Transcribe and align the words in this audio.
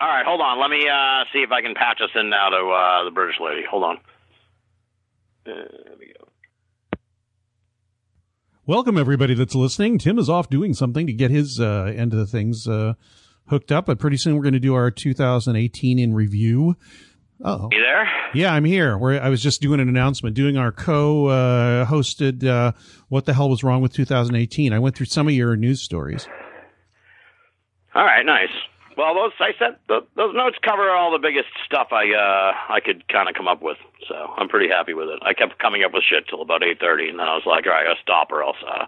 All 0.00 0.08
right, 0.08 0.24
hold 0.24 0.40
on. 0.40 0.58
Let 0.60 0.70
me 0.70 0.86
uh, 0.88 1.24
see 1.32 1.40
if 1.40 1.50
I 1.52 1.60
can 1.60 1.74
patch 1.74 2.00
us 2.02 2.08
in 2.14 2.30
now 2.30 2.48
to 2.48 2.56
uh, 2.56 3.04
the 3.04 3.10
British 3.10 3.36
lady. 3.40 3.62
Hold 3.70 3.84
on. 3.84 3.96
Uh, 5.46 5.52
there 5.84 5.94
we 5.98 6.06
go. 6.18 6.98
Welcome 8.66 8.96
everybody 8.96 9.34
that's 9.34 9.54
listening. 9.54 9.98
Tim 9.98 10.18
is 10.18 10.30
off 10.30 10.48
doing 10.48 10.72
something 10.74 11.06
to 11.06 11.12
get 11.12 11.30
his 11.30 11.60
uh, 11.60 11.92
end 11.94 12.12
of 12.14 12.18
the 12.18 12.26
things 12.26 12.66
uh, 12.66 12.94
hooked 13.48 13.70
up, 13.72 13.86
but 13.86 13.98
pretty 13.98 14.16
soon 14.16 14.36
we're 14.36 14.42
going 14.42 14.54
to 14.54 14.60
do 14.60 14.74
our 14.74 14.90
2018 14.90 15.98
in 15.98 16.14
review. 16.14 16.76
Oh, 17.44 17.68
You 17.72 17.80
there? 17.82 18.08
yeah, 18.34 18.52
I'm 18.54 18.64
here. 18.64 18.96
Where 18.96 19.20
I 19.22 19.28
was 19.28 19.42
just 19.42 19.60
doing 19.60 19.80
an 19.80 19.88
announcement, 19.88 20.34
doing 20.36 20.56
our 20.56 20.72
co-hosted. 20.72 22.44
Uh, 22.46 22.72
what 23.08 23.26
the 23.26 23.34
hell 23.34 23.50
was 23.50 23.62
wrong 23.64 23.82
with 23.82 23.92
2018? 23.92 24.72
I 24.72 24.78
went 24.78 24.94
through 24.96 25.06
some 25.06 25.26
of 25.26 25.34
your 25.34 25.56
news 25.56 25.82
stories. 25.82 26.26
All 27.94 28.04
right, 28.04 28.24
nice. 28.24 28.48
Well, 29.00 29.14
those 29.14 29.32
I 29.40 29.56
said 29.58 29.80
th- 29.88 30.04
those 30.14 30.34
notes 30.36 30.58
cover 30.62 30.90
all 30.90 31.10
the 31.10 31.18
biggest 31.18 31.48
stuff 31.64 31.88
I 31.90 32.04
uh, 32.12 32.52
I 32.68 32.80
could 32.84 33.08
kind 33.08 33.30
of 33.30 33.34
come 33.34 33.48
up 33.48 33.62
with, 33.62 33.78
so 34.06 34.14
I'm 34.14 34.48
pretty 34.48 34.68
happy 34.68 34.92
with 34.92 35.08
it. 35.08 35.20
I 35.22 35.32
kept 35.32 35.58
coming 35.58 35.82
up 35.84 35.94
with 35.94 36.04
shit 36.04 36.28
till 36.28 36.42
about 36.42 36.60
8:30, 36.60 37.08
and 37.08 37.18
then 37.18 37.26
I 37.26 37.32
was 37.32 37.44
like, 37.46 37.64
all 37.64 37.72
right, 37.72 37.80
I 37.80 37.88
gotta 37.88 38.02
stop, 38.02 38.30
or 38.30 38.42
else, 38.42 38.58
uh, 38.60 38.84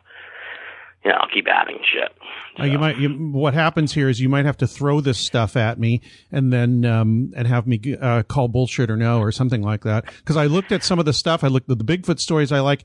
yeah, 1.03 1.13
I'll 1.13 1.31
keep 1.33 1.47
adding 1.49 1.79
shit. 1.91 2.13
Uh, 2.61 2.67
you 2.67 2.79
might. 2.79 2.99
You, 2.99 3.09
what 3.33 3.55
happens 3.55 3.95
here 3.95 4.11
is 4.11 4.21
you 4.21 4.29
might 4.29 4.45
have 4.45 4.59
to 4.59 4.67
throw 4.67 5.01
this 5.01 5.17
stuff 5.17 5.57
at 5.57 5.81
me 5.81 6.03
and 6.31 6.53
then 6.53 6.85
um, 6.85 7.33
and 7.35 7.49
have 7.49 7.67
me 7.67 7.81
uh, 7.99 8.23
call 8.23 8.49
bullshit 8.49 8.91
or 8.91 8.99
no 8.99 9.19
or 9.19 9.33
something 9.33 9.63
like 9.63 9.83
that. 9.85 10.05
Because 10.19 10.37
I 10.37 10.45
looked 10.45 10.73
at 10.73 10.85
some 10.85 10.99
of 10.99 11.07
the 11.07 11.15
stuff. 11.15 11.43
I 11.43 11.49
looked 11.49 11.71
at 11.71 11.79
the 11.79 11.85
Bigfoot 11.85 12.21
stories 12.21 12.53
I 12.53 12.61
like. 12.61 12.85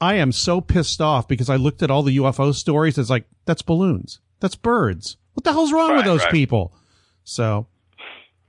I 0.00 0.14
am 0.14 0.32
so 0.32 0.62
pissed 0.62 1.02
off 1.02 1.28
because 1.28 1.50
I 1.50 1.56
looked 1.56 1.82
at 1.82 1.90
all 1.90 2.02
the 2.02 2.16
UFO 2.16 2.54
stories. 2.54 2.96
It's 2.96 3.10
like 3.10 3.26
that's 3.44 3.60
balloons. 3.60 4.20
That's 4.40 4.56
birds. 4.56 5.18
What 5.34 5.44
the 5.44 5.52
hell's 5.52 5.72
wrong 5.72 5.96
with 5.96 6.04
those 6.04 6.22
right. 6.22 6.30
people? 6.32 6.72
So 7.24 7.66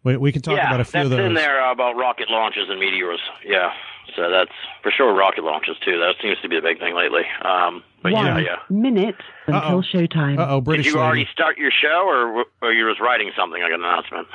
we 0.03 0.17
we 0.17 0.31
can 0.31 0.41
talk 0.41 0.57
yeah, 0.57 0.67
about 0.67 0.81
a 0.81 0.85
few 0.85 0.91
that's 0.99 1.05
of 1.05 1.11
those. 1.11 1.19
in 1.25 1.33
there 1.33 1.61
uh, 1.61 1.71
about 1.71 1.95
rocket 1.95 2.29
launches 2.29 2.67
and 2.69 2.79
meteors. 2.79 3.19
Yeah, 3.45 3.71
so 4.15 4.29
that's 4.29 4.51
for 4.83 4.91
sure 4.91 5.13
rocket 5.15 5.43
launches 5.43 5.77
too. 5.83 5.97
That 5.99 6.15
seems 6.21 6.37
to 6.41 6.49
be 6.49 6.55
the 6.57 6.61
big 6.61 6.79
thing 6.79 6.93
lately. 6.95 7.23
Um, 7.43 7.83
but 8.03 8.11
One 8.11 8.25
yeah, 8.25 8.37
yeah. 8.37 8.55
minute 8.69 9.15
Uh-oh. 9.47 9.79
until 9.79 9.81
showtime. 9.81 10.37
Uh 10.39 10.45
oh, 10.49 10.61
British 10.61 10.85
Did 10.85 10.91
you 10.93 10.97
lady. 10.99 11.05
already 11.07 11.27
start 11.33 11.57
your 11.57 11.71
show, 11.71 12.03
or 12.05 12.45
or 12.61 12.71
you 12.73 12.85
was 12.85 12.97
writing 12.99 13.31
something 13.35 13.61
like 13.61 13.71
an 13.71 13.79
announcement? 13.83 14.27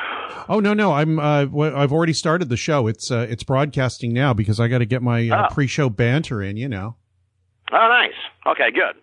Oh 0.49 0.59
no 0.59 0.75
no 0.75 0.93
I'm 0.93 1.19
uh 1.21 1.45
w- 1.45 1.77
I've 1.77 1.93
already 1.93 2.15
started 2.15 2.49
the 2.49 2.57
show. 2.57 2.89
It's 2.89 3.11
uh 3.11 3.27
it's 3.31 3.45
broadcasting 3.45 4.13
now 4.13 4.33
because 4.35 4.59
I 4.59 4.67
got 4.69 4.79
to 4.79 4.87
get 4.87 5.03
my 5.03 5.29
uh, 5.29 5.47
Oh. 5.51 5.55
pre-show 5.55 5.89
banter 5.89 6.43
in. 6.43 6.57
You 6.57 6.69
know. 6.69 6.97
Oh, 7.73 7.77
nice. 7.89 8.15
Okay, 8.47 8.71
good. 8.73 8.97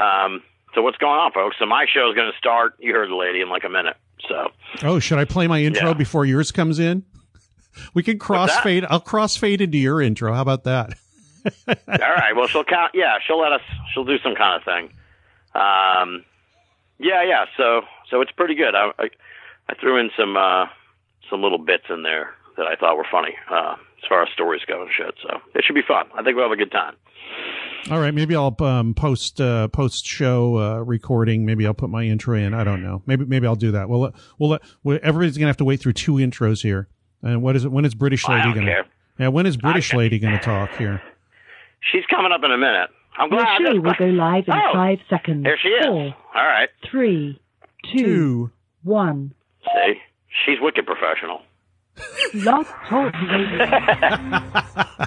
Um, 0.00 0.42
so 0.76 0.82
what's 0.82 0.98
going 0.98 1.18
on, 1.18 1.32
folks? 1.32 1.56
So 1.58 1.66
my 1.66 1.86
show 1.92 2.08
is 2.10 2.14
going 2.14 2.30
to 2.30 2.38
start. 2.38 2.74
You 2.78 2.92
heard 2.92 3.10
the 3.10 3.16
lady 3.16 3.40
in 3.40 3.48
like 3.48 3.64
a 3.64 3.68
minute. 3.68 3.96
So 4.28 4.52
Oh, 4.84 4.98
should 5.00 5.18
I 5.18 5.24
play 5.24 5.48
my 5.48 5.60
intro 5.62 5.88
Yeah. 5.88 5.94
before 5.94 6.24
yours 6.24 6.52
comes 6.52 6.78
in? 6.78 7.02
We 7.92 8.02
can 8.02 8.18
crossfade. 8.18 8.86
I'll 8.88 9.02
crossfade 9.02 9.60
into 9.60 9.76
your 9.76 10.00
intro. 10.00 10.32
How 10.32 10.40
about 10.40 10.64
that? 10.64 10.94
all 11.68 11.74
right. 11.86 12.34
Well, 12.34 12.46
she'll 12.46 12.64
count. 12.64 12.92
Yeah, 12.94 13.18
she'll 13.26 13.38
let 13.38 13.52
us. 13.52 13.60
She'll 13.92 14.06
do 14.06 14.18
some 14.20 14.34
kind 14.34 14.56
of 14.56 14.64
thing. 14.64 14.84
Um, 15.54 16.24
yeah, 16.98 17.22
yeah. 17.22 17.44
So 17.58 17.82
so 18.10 18.22
it's 18.22 18.32
pretty 18.32 18.54
good. 18.54 18.74
I 18.74 18.92
I, 18.98 19.10
I 19.68 19.74
threw 19.78 19.98
in 19.98 20.10
some 20.18 20.38
uh, 20.38 20.66
some 21.28 21.42
little 21.42 21.58
bits 21.58 21.84
in 21.90 22.02
there 22.02 22.32
that 22.56 22.66
I 22.66 22.76
thought 22.76 22.96
were 22.96 23.06
funny 23.10 23.34
uh, 23.50 23.74
as 24.02 24.08
far 24.08 24.22
as 24.22 24.30
stories 24.32 24.62
go 24.66 24.80
and 24.80 24.90
shit. 24.90 25.14
So 25.22 25.40
it 25.54 25.62
should 25.62 25.74
be 25.74 25.82
fun. 25.86 26.06
I 26.14 26.22
think 26.22 26.34
we'll 26.36 26.46
have 26.46 26.52
a 26.52 26.56
good 26.56 26.72
time. 26.72 26.94
All 27.88 28.00
right, 28.00 28.12
maybe 28.12 28.34
I'll 28.34 28.54
um, 28.64 28.94
post 28.94 29.40
uh, 29.40 29.68
post 29.68 30.04
show 30.06 30.58
uh, 30.58 30.78
recording. 30.80 31.46
Maybe 31.46 31.64
I'll 31.66 31.74
put 31.74 31.88
my 31.88 32.02
intro 32.02 32.36
in. 32.36 32.52
I 32.52 32.64
don't 32.64 32.82
know. 32.82 33.02
Maybe 33.06 33.24
maybe 33.24 33.46
I'll 33.46 33.54
do 33.54 33.70
that. 33.72 33.88
We'll 33.88 34.00
let, 34.00 34.14
we'll 34.38 34.50
let, 34.50 34.62
well, 34.82 34.98
everybody's 35.04 35.36
gonna 35.38 35.46
have 35.48 35.56
to 35.58 35.64
wait 35.64 35.78
through 35.80 35.92
two 35.92 36.14
intros 36.14 36.62
here. 36.62 36.88
And 37.22 37.42
what 37.42 37.54
is 37.54 37.64
it? 37.64 37.70
When 37.70 37.84
is 37.84 37.94
British 37.94 38.28
I 38.28 38.32
lady 38.38 38.42
don't 38.48 38.54
gonna? 38.54 38.66
care. 38.66 38.84
Yeah, 39.20 39.28
when 39.28 39.46
is 39.46 39.56
British 39.56 39.90
care. 39.90 39.98
lady 40.00 40.18
gonna 40.18 40.40
talk 40.40 40.70
here? 40.76 41.00
She's 41.92 42.04
coming 42.10 42.32
up 42.32 42.40
in 42.42 42.50
a 42.50 42.58
minute. 42.58 42.90
I'm 43.16 43.30
Your 43.30 43.40
glad. 43.40 43.58
show 43.58 43.64
that's- 43.64 43.82
will 43.82 43.94
go 43.94 44.12
live 44.12 44.44
in 44.48 44.54
Oh, 44.54 44.72
five 44.72 44.98
seconds. 45.08 45.44
There 45.44 45.58
she 45.62 45.68
is. 45.68 45.86
Four, 45.86 46.14
All 46.34 46.44
right. 46.44 46.68
three, 46.90 47.40
two, 47.92 48.02
Two. 48.02 48.50
one. 48.82 49.32
See, 49.64 49.94
she's 50.44 50.58
wicked 50.60 50.86
professional. 50.86 51.40
Log 52.34 52.66
Talk 52.88 53.14
Radio. 53.30 55.06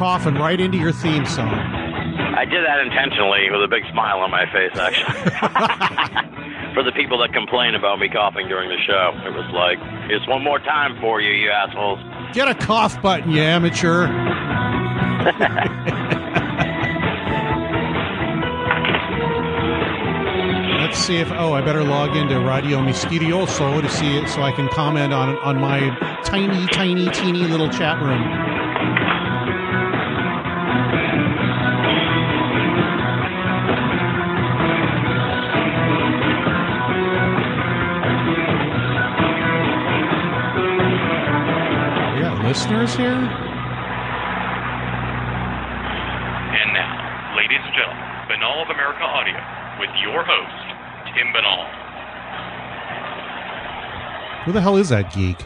Coughing 0.00 0.36
right 0.36 0.58
into 0.58 0.78
your 0.78 0.92
theme 0.92 1.26
song. 1.26 1.50
I 1.50 2.46
did 2.46 2.64
that 2.64 2.80
intentionally 2.80 3.50
with 3.50 3.62
a 3.62 3.68
big 3.68 3.82
smile 3.92 4.20
on 4.20 4.30
my 4.30 4.50
face, 4.50 4.74
actually. 4.74 5.12
for 6.74 6.82
the 6.82 6.92
people 6.92 7.18
that 7.18 7.34
complain 7.34 7.74
about 7.74 7.98
me 7.98 8.08
coughing 8.08 8.48
during 8.48 8.70
the 8.70 8.78
show, 8.86 9.12
it 9.26 9.34
was 9.34 9.44
like, 9.52 9.76
it's 10.10 10.26
one 10.26 10.42
more 10.42 10.58
time 10.58 10.98
for 11.02 11.20
you, 11.20 11.32
you 11.32 11.50
assholes. 11.50 11.98
Get 12.32 12.48
a 12.48 12.54
cough 12.54 13.02
button, 13.02 13.30
you 13.30 13.42
amateur. 13.42 14.06
Let's 20.80 20.98
see 20.98 21.18
if. 21.18 21.30
Oh, 21.32 21.52
I 21.52 21.60
better 21.60 21.84
log 21.84 22.16
into 22.16 22.40
Radio 22.40 22.78
Misterioso 22.78 23.82
to 23.82 23.88
see 23.90 24.16
it, 24.16 24.30
so 24.30 24.40
I 24.40 24.52
can 24.52 24.66
comment 24.68 25.12
on 25.12 25.36
on 25.40 25.60
my 25.60 25.90
tiny, 26.24 26.66
tiny, 26.68 27.10
teeny 27.10 27.42
little 27.42 27.68
chat 27.68 28.00
room. 28.00 28.69
Got 42.90 42.98
listeners 42.98 43.06
here. 43.06 43.14
And 46.58 46.72
now, 46.74 47.36
ladies 47.36 47.60
and 47.62 47.74
gentlemen, 47.74 48.02
Binnall 48.28 48.62
of 48.62 48.70
America 48.70 49.02
Audio 49.02 49.36
with 49.78 49.90
your 50.02 50.24
host, 50.24 51.14
Tim 51.14 51.28
Binnall. 51.32 51.66
Who 54.44 54.52
the 54.52 54.60
hell 54.60 54.76
is 54.76 54.88
that 54.88 55.12
geek? 55.12 55.40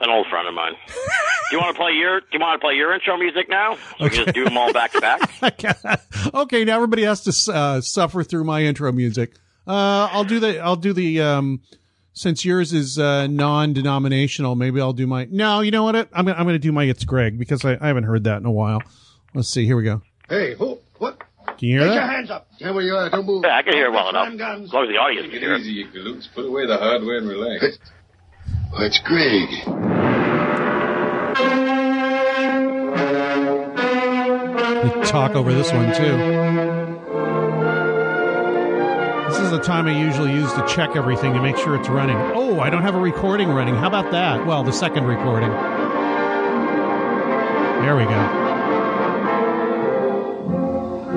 An 0.00 0.10
old 0.10 0.26
friend 0.28 0.46
of 0.46 0.54
mine. 0.54 0.74
do 0.86 1.56
you 1.56 1.58
want 1.58 1.74
to 1.74 1.80
play 1.80 1.92
your? 1.92 2.20
Do 2.20 2.26
you 2.32 2.40
want 2.40 2.60
to 2.60 2.64
play 2.64 2.74
your 2.74 2.92
intro 2.94 3.16
music 3.16 3.48
now? 3.48 3.74
So 3.74 4.04
we 4.04 4.10
can 4.10 4.24
just 4.24 4.34
do 4.34 4.44
them 4.44 4.56
all 4.56 4.72
back 4.72 4.92
to 4.92 5.00
back. 5.00 6.02
okay, 6.34 6.64
now 6.64 6.76
everybody 6.76 7.02
has 7.02 7.22
to 7.22 7.52
uh, 7.52 7.80
suffer 7.80 8.22
through 8.22 8.44
my 8.44 8.62
intro 8.62 8.92
music. 8.92 9.34
Uh, 9.66 10.08
I'll 10.12 10.24
do 10.24 10.38
the. 10.38 10.60
I'll 10.60 10.76
do 10.76 10.92
the. 10.92 11.20
Um, 11.20 11.62
since 12.12 12.44
yours 12.44 12.72
is 12.72 12.98
uh, 12.98 13.26
non-denominational, 13.28 14.54
maybe 14.56 14.80
I'll 14.80 14.92
do 14.92 15.06
my. 15.06 15.26
No, 15.30 15.60
you 15.60 15.70
know 15.70 15.84
what? 15.84 15.94
I'm 15.96 16.24
gonna, 16.26 16.32
I'm 16.36 16.44
going 16.44 16.54
to 16.54 16.58
do 16.58 16.72
my. 16.72 16.84
It's 16.84 17.04
Greg 17.04 17.38
because 17.38 17.64
I, 17.64 17.78
I 17.80 17.86
haven't 17.88 18.04
heard 18.04 18.24
that 18.24 18.38
in 18.38 18.46
a 18.46 18.50
while. 18.50 18.82
Let's 19.34 19.48
see. 19.48 19.64
Here 19.66 19.76
we 19.76 19.84
go. 19.84 20.02
Hey, 20.28 20.54
who? 20.56 20.78
What? 20.98 21.22
Can 21.58 21.68
you 21.68 21.78
hear 21.78 21.88
Get 21.88 21.94
your 21.94 22.06
hands 22.06 22.30
up. 22.30 22.48
Stay 22.56 22.70
where 22.70 22.82
you 22.84 22.94
are. 22.94 23.08
Don't 23.10 23.24
move. 23.26 23.42
Yeah, 23.44 23.56
I 23.56 23.62
can 23.62 23.72
hear 23.74 23.86
it 23.86 23.92
well 23.92 24.12
Don't 24.12 24.34
enough. 24.34 24.58
mix 24.58 24.68
As 24.68 24.72
long 24.74 24.84
as 24.84 24.88
the 24.90 24.96
audience 24.98 25.24
Take 25.26 25.40
can 25.40 25.42
it 25.42 25.46
hear. 25.46 25.56
easy, 25.56 25.70
you 25.72 25.86
galoots. 25.88 26.28
Put 26.34 26.44
away 26.46 26.66
the 26.66 26.76
hardware 26.76 27.18
and 27.18 27.28
relax. 27.28 27.78
Oh, 28.72 28.84
it's 28.84 28.98
Greg. 29.00 29.48
We 34.94 35.04
talk 35.06 35.32
over 35.34 35.52
this 35.52 35.72
one 35.72 35.94
too. 35.94 36.77
This 39.28 39.40
is 39.40 39.50
the 39.50 39.60
time 39.60 39.86
I 39.86 39.92
usually 39.92 40.32
use 40.32 40.50
to 40.54 40.66
check 40.66 40.96
everything 40.96 41.34
to 41.34 41.42
make 41.42 41.58
sure 41.58 41.76
it's 41.76 41.90
running. 41.90 42.16
Oh, 42.16 42.60
I 42.60 42.70
don't 42.70 42.80
have 42.80 42.94
a 42.94 43.00
recording 43.00 43.48
running. 43.50 43.74
How 43.74 43.86
about 43.86 44.10
that? 44.10 44.46
Well, 44.46 44.64
the 44.64 44.72
second 44.72 45.04
recording. 45.04 45.50
There 47.82 47.94
we 47.94 48.04
go. 48.04 48.46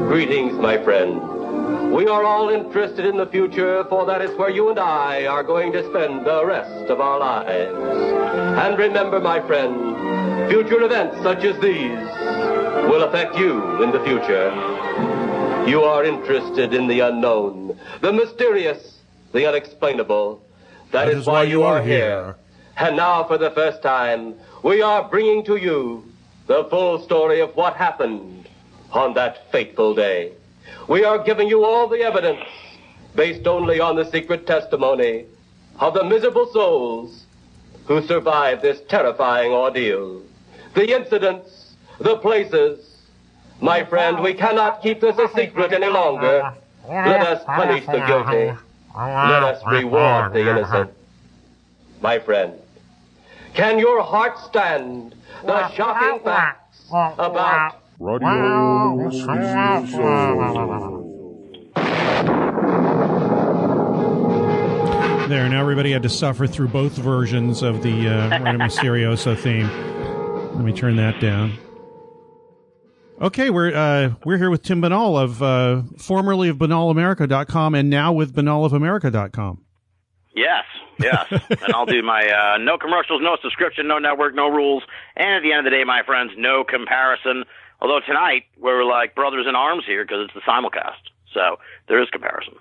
Greetings, 0.09 0.59
my 0.59 0.77
friend. 0.83 1.93
We 1.93 2.07
are 2.07 2.25
all 2.25 2.49
interested 2.49 3.05
in 3.05 3.15
the 3.15 3.27
future, 3.27 3.85
for 3.85 4.05
that 4.05 4.21
is 4.21 4.37
where 4.37 4.49
you 4.49 4.69
and 4.69 4.77
I 4.79 5.25
are 5.25 5.41
going 5.43 5.71
to 5.71 5.81
spend 5.89 6.25
the 6.25 6.45
rest 6.45 6.89
of 6.89 6.99
our 6.99 7.17
lives. 7.17 7.73
And 7.77 8.77
remember, 8.77 9.21
my 9.21 9.39
friend, 9.39 10.49
future 10.49 10.83
events 10.83 11.15
such 11.23 11.45
as 11.45 11.57
these 11.61 11.97
will 12.89 13.03
affect 13.03 13.37
you 13.37 13.81
in 13.81 13.91
the 13.91 14.01
future. 14.03 14.51
You 15.67 15.83
are 15.83 16.03
interested 16.03 16.73
in 16.73 16.87
the 16.87 17.01
unknown, 17.01 17.79
the 18.01 18.11
mysterious, 18.11 18.99
the 19.31 19.45
unexplainable. 19.45 20.41
That 20.91 21.07
is 21.07 21.25
why 21.27 21.43
you 21.43 21.63
are 21.63 21.81
here. 21.81 22.35
And 22.77 22.95
now, 22.97 23.23
for 23.25 23.37
the 23.37 23.51
first 23.51 23.81
time, 23.81 24.35
we 24.63 24.81
are 24.81 25.07
bringing 25.07 25.45
to 25.45 25.55
you 25.55 26.03
the 26.47 26.65
full 26.65 26.99
story 26.99 27.39
of 27.41 27.55
what 27.55 27.75
happened 27.75 28.49
on 28.91 29.13
that 29.13 29.51
fateful 29.51 29.93
day. 29.93 30.33
We 30.87 31.03
are 31.05 31.19
giving 31.23 31.47
you 31.47 31.63
all 31.63 31.87
the 31.87 32.01
evidence 32.01 32.43
based 33.15 33.45
only 33.47 33.79
on 33.79 33.95
the 33.95 34.09
secret 34.09 34.47
testimony 34.47 35.25
of 35.79 35.93
the 35.93 36.03
miserable 36.03 36.47
souls 36.47 37.25
who 37.85 38.01
survived 38.01 38.61
this 38.61 38.81
terrifying 38.89 39.51
ordeal. 39.51 40.21
The 40.73 40.95
incidents, 40.95 41.75
the 41.99 42.17
places. 42.17 42.90
My 43.61 43.83
friend, 43.85 44.21
we 44.21 44.33
cannot 44.33 44.81
keep 44.81 45.01
this 45.01 45.17
a 45.19 45.29
secret 45.29 45.71
any 45.71 45.87
longer. 45.87 46.53
Let 46.87 47.21
us 47.27 47.43
punish 47.45 47.85
the 47.85 48.03
guilty. 48.07 48.57
Let 48.95 49.43
us 49.43 49.61
reward 49.65 50.33
the 50.33 50.49
innocent. 50.49 50.91
My 52.01 52.17
friend, 52.17 52.53
can 53.53 53.77
your 53.77 54.01
heart 54.01 54.39
stand 54.39 55.13
the 55.45 55.69
shocking 55.69 56.23
facts 56.23 56.85
about 56.89 57.77
There, 65.29 65.47
now 65.47 65.61
everybody 65.61 65.91
had 65.91 66.03
to 66.03 66.09
suffer 66.09 66.47
through 66.47 66.69
both 66.69 66.93
versions 66.93 67.61
of 67.61 67.83
the 67.83 68.07
uh, 68.09 68.39
Rey 68.39 68.57
Mysterioso 68.57 69.37
theme. 69.37 69.69
Let 70.55 70.65
me 70.65 70.73
turn 70.73 70.95
that 70.97 71.21
down. 71.21 71.57
Okay, 73.21 73.51
we're 73.51 73.71
uh, 73.71 74.15
we're 74.25 74.39
here 74.39 74.49
with 74.49 74.63
Tim 74.63 74.81
Binnall 74.81 75.21
of 75.21 75.43
uh, 75.43 75.83
formerly 75.99 76.49
of 76.49 76.57
BinnallAmerica.com 76.57 77.75
and 77.75 77.87
now 77.87 78.11
with 78.11 78.33
BinnallOfAmerica.com. 78.33 79.63
Yes, 80.35 80.63
yes. 80.99 81.27
and 81.49 81.71
I'll 81.71 81.85
do 81.85 82.01
my 82.01 82.25
uh, 82.25 82.57
no 82.57 82.79
commercials, 82.79 83.21
no 83.21 83.37
subscription, 83.43 83.87
no 83.87 83.99
network, 83.99 84.33
no 84.33 84.47
rules. 84.47 84.81
And 85.15 85.35
at 85.35 85.43
the 85.43 85.51
end 85.51 85.67
of 85.67 85.71
the 85.71 85.77
day, 85.77 85.83
my 85.83 86.01
friends, 86.03 86.31
no 86.35 86.63
comparison. 86.63 87.43
Although 87.79 87.99
tonight 88.07 88.45
we're 88.59 88.83
like 88.85 89.13
brothers 89.13 89.45
in 89.47 89.55
arms 89.55 89.83
here 89.85 90.03
because 90.03 90.25
it's 90.25 90.33
the 90.33 90.41
simulcast. 90.41 91.11
So 91.31 91.57
there 91.87 92.01
is 92.01 92.09
comparison. 92.09 92.55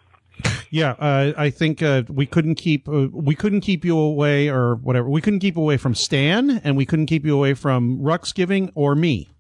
Yeah, 0.69 0.91
uh, 0.99 1.33
I 1.39 1.49
think 1.49 1.83
uh, 1.83 2.03
we 2.07 2.27
couldn't 2.27 2.57
keep 2.57 2.87
uh, 2.87 3.09
we 3.11 3.35
couldn't 3.35 3.63
keep 3.63 3.83
you 3.83 3.97
away 3.97 4.51
or 4.51 4.75
whatever. 4.75 5.09
We 5.09 5.23
couldn't 5.23 5.41
keep 5.41 5.57
you 5.57 5.63
away 5.63 5.79
from 5.79 5.95
Stan, 5.95 6.61
and 6.63 6.77
we 6.77 6.85
couldn't 6.85 7.07
keep 7.07 7.25
you 7.25 7.35
away 7.35 7.55
from 7.55 7.99
Ruxgiving 8.01 8.73
or 8.75 8.95
me. 8.95 9.31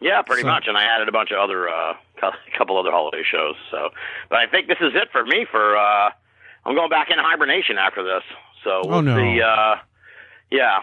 Yeah, 0.00 0.22
pretty 0.22 0.42
So- 0.42 0.48
much. 0.48 0.66
And 0.68 0.76
I 0.76 0.84
added 0.84 1.08
a 1.08 1.12
bunch 1.12 1.30
of 1.30 1.38
other, 1.38 1.68
uh, 1.68 1.94
a 2.22 2.32
couple 2.58 2.78
other 2.78 2.90
holiday 2.90 3.22
shows. 3.24 3.56
So, 3.70 3.90
but 4.28 4.38
I 4.38 4.46
think 4.46 4.68
this 4.68 4.78
is 4.80 4.92
it 4.94 5.08
for 5.12 5.24
me. 5.24 5.46
For 5.50 5.76
uh, 5.76 6.10
I'm 6.66 6.74
going 6.74 6.90
back 6.90 7.10
in 7.10 7.18
hibernation 7.18 7.78
after 7.78 8.02
this. 8.04 8.22
So 8.64 8.82
we'll 8.84 8.96
Oh, 8.96 9.00
no. 9.00 9.16
see. 9.16 9.40
Uh, 9.40 9.76
yeah, 10.50 10.80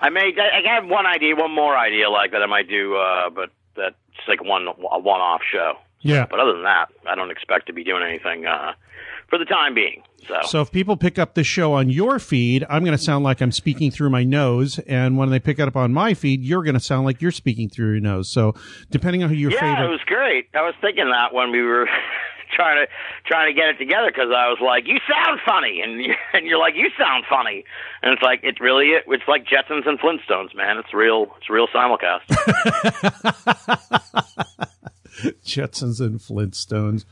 I 0.00 0.10
may. 0.10 0.32
I 0.38 0.60
I 0.68 0.74
have 0.74 0.86
one 0.86 1.06
idea, 1.06 1.34
one 1.36 1.50
more 1.54 1.76
idea 1.76 2.08
like 2.10 2.32
that 2.32 2.42
I 2.42 2.46
might 2.46 2.68
do, 2.68 2.96
uh, 2.96 3.30
but 3.30 3.50
that's 3.76 3.94
like 4.28 4.42
one 4.42 4.66
a 4.68 4.98
one-off 4.98 5.42
show. 5.50 5.74
Yeah. 6.00 6.26
But 6.28 6.40
other 6.40 6.52
than 6.52 6.64
that, 6.64 6.86
I 7.08 7.14
don't 7.14 7.30
expect 7.30 7.66
to 7.68 7.72
be 7.72 7.84
doing 7.84 8.02
anything 8.02 8.44
uh, 8.46 8.72
for 9.32 9.38
the 9.38 9.46
time 9.46 9.72
being. 9.72 10.02
So, 10.28 10.34
So 10.44 10.60
if 10.60 10.70
people 10.70 10.98
pick 10.98 11.18
up 11.18 11.32
this 11.32 11.46
show 11.46 11.72
on 11.72 11.88
your 11.88 12.18
feed, 12.18 12.66
I'm 12.68 12.84
going 12.84 12.96
to 12.96 13.02
sound 13.02 13.24
like 13.24 13.40
I'm 13.40 13.50
speaking 13.50 13.90
through 13.90 14.10
my 14.10 14.24
nose, 14.24 14.78
and 14.80 15.16
when 15.16 15.30
they 15.30 15.40
pick 15.40 15.58
it 15.58 15.66
up 15.66 15.74
on 15.74 15.94
my 15.94 16.12
feed, 16.12 16.42
you're 16.42 16.62
going 16.62 16.74
to 16.74 16.80
sound 16.80 17.06
like 17.06 17.22
you're 17.22 17.32
speaking 17.32 17.70
through 17.70 17.92
your 17.92 18.00
nose. 18.00 18.28
So 18.28 18.54
depending 18.90 19.22
on 19.22 19.30
who 19.30 19.34
your 19.34 19.52
yeah, 19.52 19.60
favorite, 19.60 19.86
it 19.86 19.90
was 19.90 20.02
great. 20.04 20.48
I 20.52 20.60
was 20.60 20.74
thinking 20.82 21.10
that 21.10 21.32
when 21.32 21.50
we 21.50 21.62
were 21.62 21.88
trying 22.54 22.84
to 22.84 22.92
trying 23.24 23.54
to 23.54 23.58
get 23.58 23.70
it 23.70 23.78
together 23.78 24.08
because 24.08 24.28
I 24.28 24.48
was 24.48 24.58
like, 24.60 24.86
"You 24.86 24.98
sound 25.10 25.40
funny," 25.46 25.80
and 25.82 26.04
you, 26.04 26.14
and 26.34 26.46
you're 26.46 26.58
like, 26.58 26.74
"You 26.76 26.90
sound 26.98 27.24
funny," 27.30 27.64
and 28.02 28.12
it's 28.12 28.22
like 28.22 28.40
it 28.42 28.60
really 28.60 28.90
it's 29.06 29.26
like 29.26 29.46
Jetsons 29.46 29.88
and 29.88 29.98
Flintstones, 29.98 30.54
man. 30.54 30.76
It's 30.76 30.92
real. 30.92 31.34
It's 31.38 31.48
real 31.48 31.68
simulcast. 31.68 32.28
Jetsons 35.42 36.00
and 36.00 36.20
Flintstones. 36.20 37.06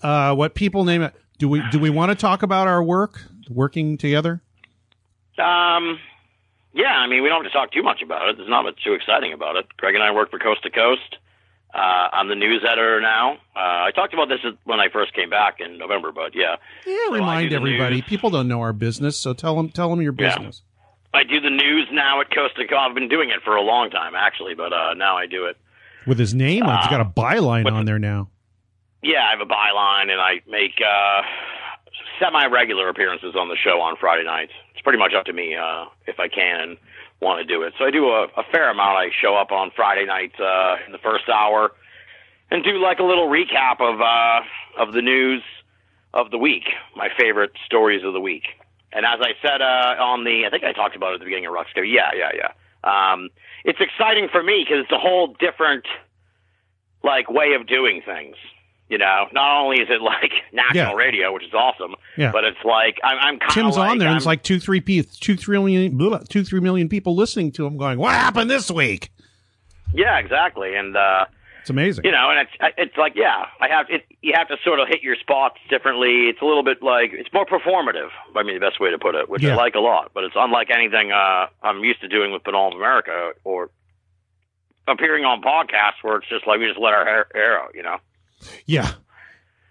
Uh, 0.00 0.34
what 0.34 0.54
people 0.54 0.84
name 0.84 1.02
it? 1.02 1.12
Do 1.38 1.48
we 1.48 1.62
do 1.70 1.78
we 1.78 1.90
want 1.90 2.10
to 2.10 2.16
talk 2.16 2.42
about 2.42 2.66
our 2.66 2.82
work, 2.82 3.20
working 3.48 3.96
together? 3.96 4.42
um, 5.38 5.98
yeah, 6.74 6.96
I 6.96 7.06
mean, 7.08 7.22
we 7.22 7.28
don't 7.28 7.44
have 7.44 7.52
to 7.52 7.56
talk 7.56 7.72
too 7.72 7.82
much 7.82 8.02
about 8.02 8.28
it. 8.28 8.36
There's 8.36 8.48
not 8.48 8.62
much 8.62 8.82
too 8.84 8.92
exciting 8.92 9.32
about 9.32 9.56
it. 9.56 9.66
Greg 9.76 9.94
and 9.94 10.02
I 10.02 10.12
work 10.12 10.30
for 10.30 10.38
Coast 10.38 10.62
to 10.64 10.70
Coast. 10.70 11.16
Uh, 11.72 11.78
I'm 11.78 12.28
the 12.28 12.34
news 12.34 12.64
editor 12.68 13.00
now. 13.00 13.34
Uh, 13.54 13.86
I 13.86 13.90
talked 13.94 14.14
about 14.14 14.28
this 14.28 14.40
when 14.64 14.80
I 14.80 14.88
first 14.92 15.14
came 15.14 15.28
back 15.30 15.60
in 15.60 15.78
November, 15.78 16.12
but 16.12 16.34
yeah. 16.34 16.56
Yeah, 16.86 16.96
So 17.08 17.14
remind 17.14 17.52
everybody. 17.52 17.96
news. 17.96 18.04
People 18.06 18.30
don't 18.30 18.48
know 18.48 18.60
our 18.62 18.72
business, 18.72 19.16
so 19.16 19.32
tell 19.34 19.54
them 19.56 19.68
tell 19.70 19.90
them 19.90 20.00
your 20.02 20.14
Yeah. 20.18 20.34
business. 20.36 20.62
I 21.14 21.24
do 21.24 21.40
the 21.40 21.50
news 21.50 21.88
now 21.92 22.20
at 22.20 22.30
Coast 22.34 22.56
to 22.56 22.66
Coast. 22.66 22.74
I've 22.78 22.94
been 22.94 23.08
doing 23.08 23.30
it 23.30 23.42
for 23.44 23.56
a 23.56 23.62
long 23.62 23.90
time, 23.90 24.14
actually, 24.14 24.54
but 24.54 24.72
uh, 24.72 24.94
now 24.94 25.16
I 25.16 25.26
do 25.26 25.46
it. 25.46 25.56
With 26.06 26.18
his 26.18 26.34
name, 26.34 26.64
on 26.64 26.74
it. 26.74 26.80
he's 26.82 26.90
got 26.90 27.00
a 27.00 27.04
byline 27.04 27.64
with 27.64 27.74
on 27.74 27.84
there 27.86 27.98
now. 27.98 28.28
Yeah, 29.02 29.24
I 29.26 29.30
have 29.30 29.40
a 29.40 29.46
byline, 29.46 30.10
and 30.10 30.20
I 30.20 30.40
make 30.48 30.74
uh, 30.82 31.22
semi-regular 32.18 32.88
appearances 32.88 33.36
on 33.36 33.48
the 33.48 33.56
show 33.56 33.80
on 33.80 33.96
Friday 33.96 34.24
nights. 34.24 34.52
It's 34.72 34.82
pretty 34.82 34.98
much 34.98 35.12
up 35.14 35.24
to 35.26 35.32
me 35.32 35.54
uh, 35.54 35.86
if 36.06 36.18
I 36.18 36.28
can 36.28 36.60
and 36.60 36.78
want 37.20 37.38
to 37.38 37.44
do 37.44 37.62
it. 37.62 37.74
So 37.78 37.84
I 37.84 37.90
do 37.90 38.08
a, 38.08 38.24
a 38.36 38.42
fair 38.50 38.70
amount. 38.70 38.98
I 38.98 39.10
show 39.22 39.36
up 39.36 39.52
on 39.52 39.70
Friday 39.74 40.04
nights 40.04 40.38
uh, 40.40 40.76
in 40.86 40.92
the 40.92 40.98
first 40.98 41.28
hour 41.28 41.72
and 42.50 42.64
do 42.64 42.78
like 42.78 42.98
a 42.98 43.04
little 43.04 43.28
recap 43.28 43.80
of 43.80 44.00
uh, 44.00 44.82
of 44.82 44.92
the 44.94 45.02
news 45.02 45.42
of 46.14 46.30
the 46.30 46.38
week, 46.38 46.64
my 46.96 47.08
favorite 47.18 47.52
stories 47.66 48.02
of 48.04 48.12
the 48.12 48.20
week. 48.20 48.44
And 48.92 49.04
as 49.04 49.20
I 49.20 49.32
said 49.42 49.60
uh, 49.60 50.02
on 50.02 50.24
the, 50.24 50.46
I 50.46 50.50
think 50.50 50.64
I 50.64 50.72
talked 50.72 50.96
about 50.96 51.10
it 51.12 51.14
at 51.14 51.18
the 51.20 51.26
beginning 51.26 51.46
of 51.46 51.52
Ruxco. 51.52 51.84
Yeah, 51.86 52.10
yeah, 52.16 52.30
yeah. 52.34 52.52
Um, 52.82 53.28
it's 53.64 53.80
exciting 53.80 54.28
for 54.32 54.42
me 54.42 54.64
because 54.64 54.84
it's 54.84 54.92
a 54.92 54.98
whole 54.98 55.36
different 55.38 55.84
like 57.04 57.30
way 57.30 57.52
of 57.52 57.66
doing 57.66 58.00
things. 58.04 58.36
You 58.90 58.96
know, 58.98 59.26
not 59.32 59.60
only 59.62 59.80
is 59.82 59.88
it 59.90 60.00
like 60.00 60.32
national 60.52 60.92
Yeah. 60.92 60.94
radio, 60.94 61.32
which 61.32 61.44
is 61.44 61.52
awesome, 61.52 61.94
Yeah. 62.16 62.32
but 62.32 62.44
it's 62.44 62.64
like 62.64 62.96
I'm, 63.04 63.18
I'm 63.20 63.38
kind 63.38 63.50
of 63.50 63.54
Tim's 63.54 63.76
like, 63.76 63.90
on 63.90 63.98
there, 63.98 64.06
and 64.08 64.12
I'm- 64.12 64.16
it's 64.16 64.26
like 64.26 64.42
two, 64.42 64.58
three, 64.58 64.80
pe- 64.80 65.02
two, 65.02 65.36
three 65.36 65.58
million, 65.58 65.96
blah, 65.98 66.20
two, 66.28 66.42
three 66.42 66.60
million 66.60 66.88
people 66.88 67.14
listening 67.14 67.52
to 67.52 67.66
him, 67.66 67.76
going, 67.76 67.98
"What 67.98 68.14
happened 68.14 68.50
this 68.50 68.70
week?" 68.70 69.10
yeah, 69.94 70.18
exactly, 70.18 70.74
and 70.74 70.96
uh, 70.96 71.26
It's 71.60 71.70
amazing. 71.70 72.04
you 72.06 72.12
know, 72.12 72.30
and 72.30 72.40
it's 72.48 72.74
it's 72.78 72.96
like 72.96 73.12
yeah, 73.14 73.44
I 73.60 73.68
have 73.68 73.86
it. 73.90 74.06
You 74.22 74.32
have 74.36 74.48
to 74.48 74.56
sort 74.64 74.80
of 74.80 74.88
hit 74.88 75.02
your 75.02 75.16
spots 75.16 75.58
differently. 75.68 76.28
It's 76.28 76.40
a 76.40 76.44
little 76.46 76.62
bit 76.64 76.82
like 76.82 77.10
it's 77.12 77.30
more 77.32 77.44
performative. 77.44 78.08
I 78.34 78.42
mean, 78.42 78.54
the 78.54 78.60
best 78.60 78.80
way 78.80 78.90
to 78.90 78.98
put 78.98 79.14
it, 79.14 79.28
which 79.28 79.42
Yeah. 79.42 79.52
I 79.52 79.56
like 79.56 79.74
a 79.74 79.80
lot. 79.80 80.12
But 80.14 80.24
it's 80.24 80.34
unlike 80.36 80.68
anything 80.70 81.12
uh, 81.12 81.46
I'm 81.62 81.84
used 81.84 82.00
to 82.00 82.08
doing 82.08 82.32
with 82.32 82.42
Binnall 82.42 82.68
of 82.72 82.74
America 82.78 83.32
or 83.44 83.70
appearing 84.86 85.24
on 85.26 85.42
podcasts 85.42 86.02
where 86.02 86.16
it's 86.16 86.28
just 86.28 86.46
like 86.46 86.58
we 86.58 86.66
just 86.66 86.80
let 86.80 86.94
our 86.94 87.04
hair, 87.04 87.26
hair 87.34 87.60
out. 87.60 87.74
You 87.74 87.82
know. 87.82 87.98
Yeah. 88.66 88.90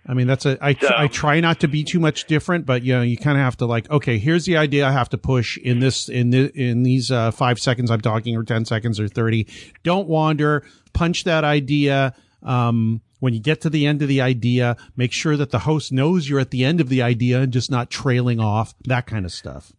I 0.09 0.13
mean, 0.13 0.27
that's 0.27 0.45
a, 0.45 0.57
I, 0.63 0.73
So- 0.73 0.93
I 0.95 1.07
try 1.07 1.39
not 1.41 1.59
to 1.61 1.67
be 1.67 1.83
too 1.83 1.99
much 1.99 2.25
different, 2.25 2.65
but 2.65 2.81
you 2.83 2.93
know, 2.93 3.01
you 3.01 3.17
kind 3.17 3.37
of 3.37 3.43
have 3.43 3.57
to 3.57 3.65
like, 3.65 3.89
okay, 3.91 4.17
here's 4.17 4.45
the 4.45 4.55
idea 4.57 4.87
I 4.87 4.91
have 4.91 5.09
to 5.09 5.17
push 5.17 5.57
in 5.57 5.79
this, 5.79 6.07
in 6.07 6.29
the, 6.29 6.49
in 6.55 6.83
these, 6.83 7.11
uh, 7.11 7.31
five 7.31 7.59
seconds 7.59 7.91
I'm 7.91 7.99
talking 8.01 8.35
or 8.37 8.43
10 8.43 8.63
seconds 8.65 8.99
or 8.99 9.07
30. 9.09 9.47
Don't 9.83 10.07
wander, 10.07 10.63
punch 10.93 11.25
that 11.25 11.43
idea. 11.43 12.15
Um, 12.41 13.01
when 13.19 13.33
you 13.33 13.39
get 13.41 13.61
to 13.61 13.69
the 13.69 13.85
end 13.85 14.01
of 14.01 14.07
the 14.07 14.21
idea, 14.21 14.77
make 14.95 15.11
sure 15.11 15.35
that 15.35 15.49
the 15.49 15.59
host 15.59 15.91
knows 15.91 16.29
you're 16.29 16.39
at 16.39 16.51
the 16.51 16.63
end 16.63 16.79
of 16.79 16.87
the 16.87 17.01
idea 17.01 17.41
and 17.41 17.51
just 17.51 17.69
not 17.71 17.89
trailing 17.89 18.39
off, 18.39 18.75
that 18.85 19.07
kind 19.07 19.25
of 19.25 19.31
stuff. 19.31 19.73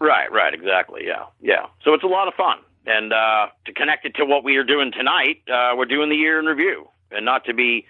Right, 0.00 0.32
right, 0.32 0.54
exactly. 0.54 1.02
Yeah, 1.06 1.26
yeah. 1.42 1.66
So 1.84 1.92
it's 1.92 2.02
a 2.02 2.08
lot 2.08 2.26
of 2.26 2.34
fun. 2.34 2.56
And 2.86 3.12
uh, 3.12 3.48
to 3.66 3.72
connect 3.74 4.06
it 4.06 4.14
to 4.16 4.24
what 4.24 4.42
we 4.42 4.56
are 4.56 4.64
doing 4.64 4.90
tonight, 4.92 5.42
uh, 5.46 5.76
we're 5.76 5.84
doing 5.84 6.08
the 6.08 6.16
year 6.16 6.38
in 6.40 6.46
review. 6.46 6.88
And 7.10 7.26
not 7.26 7.44
to 7.44 7.54
be 7.54 7.84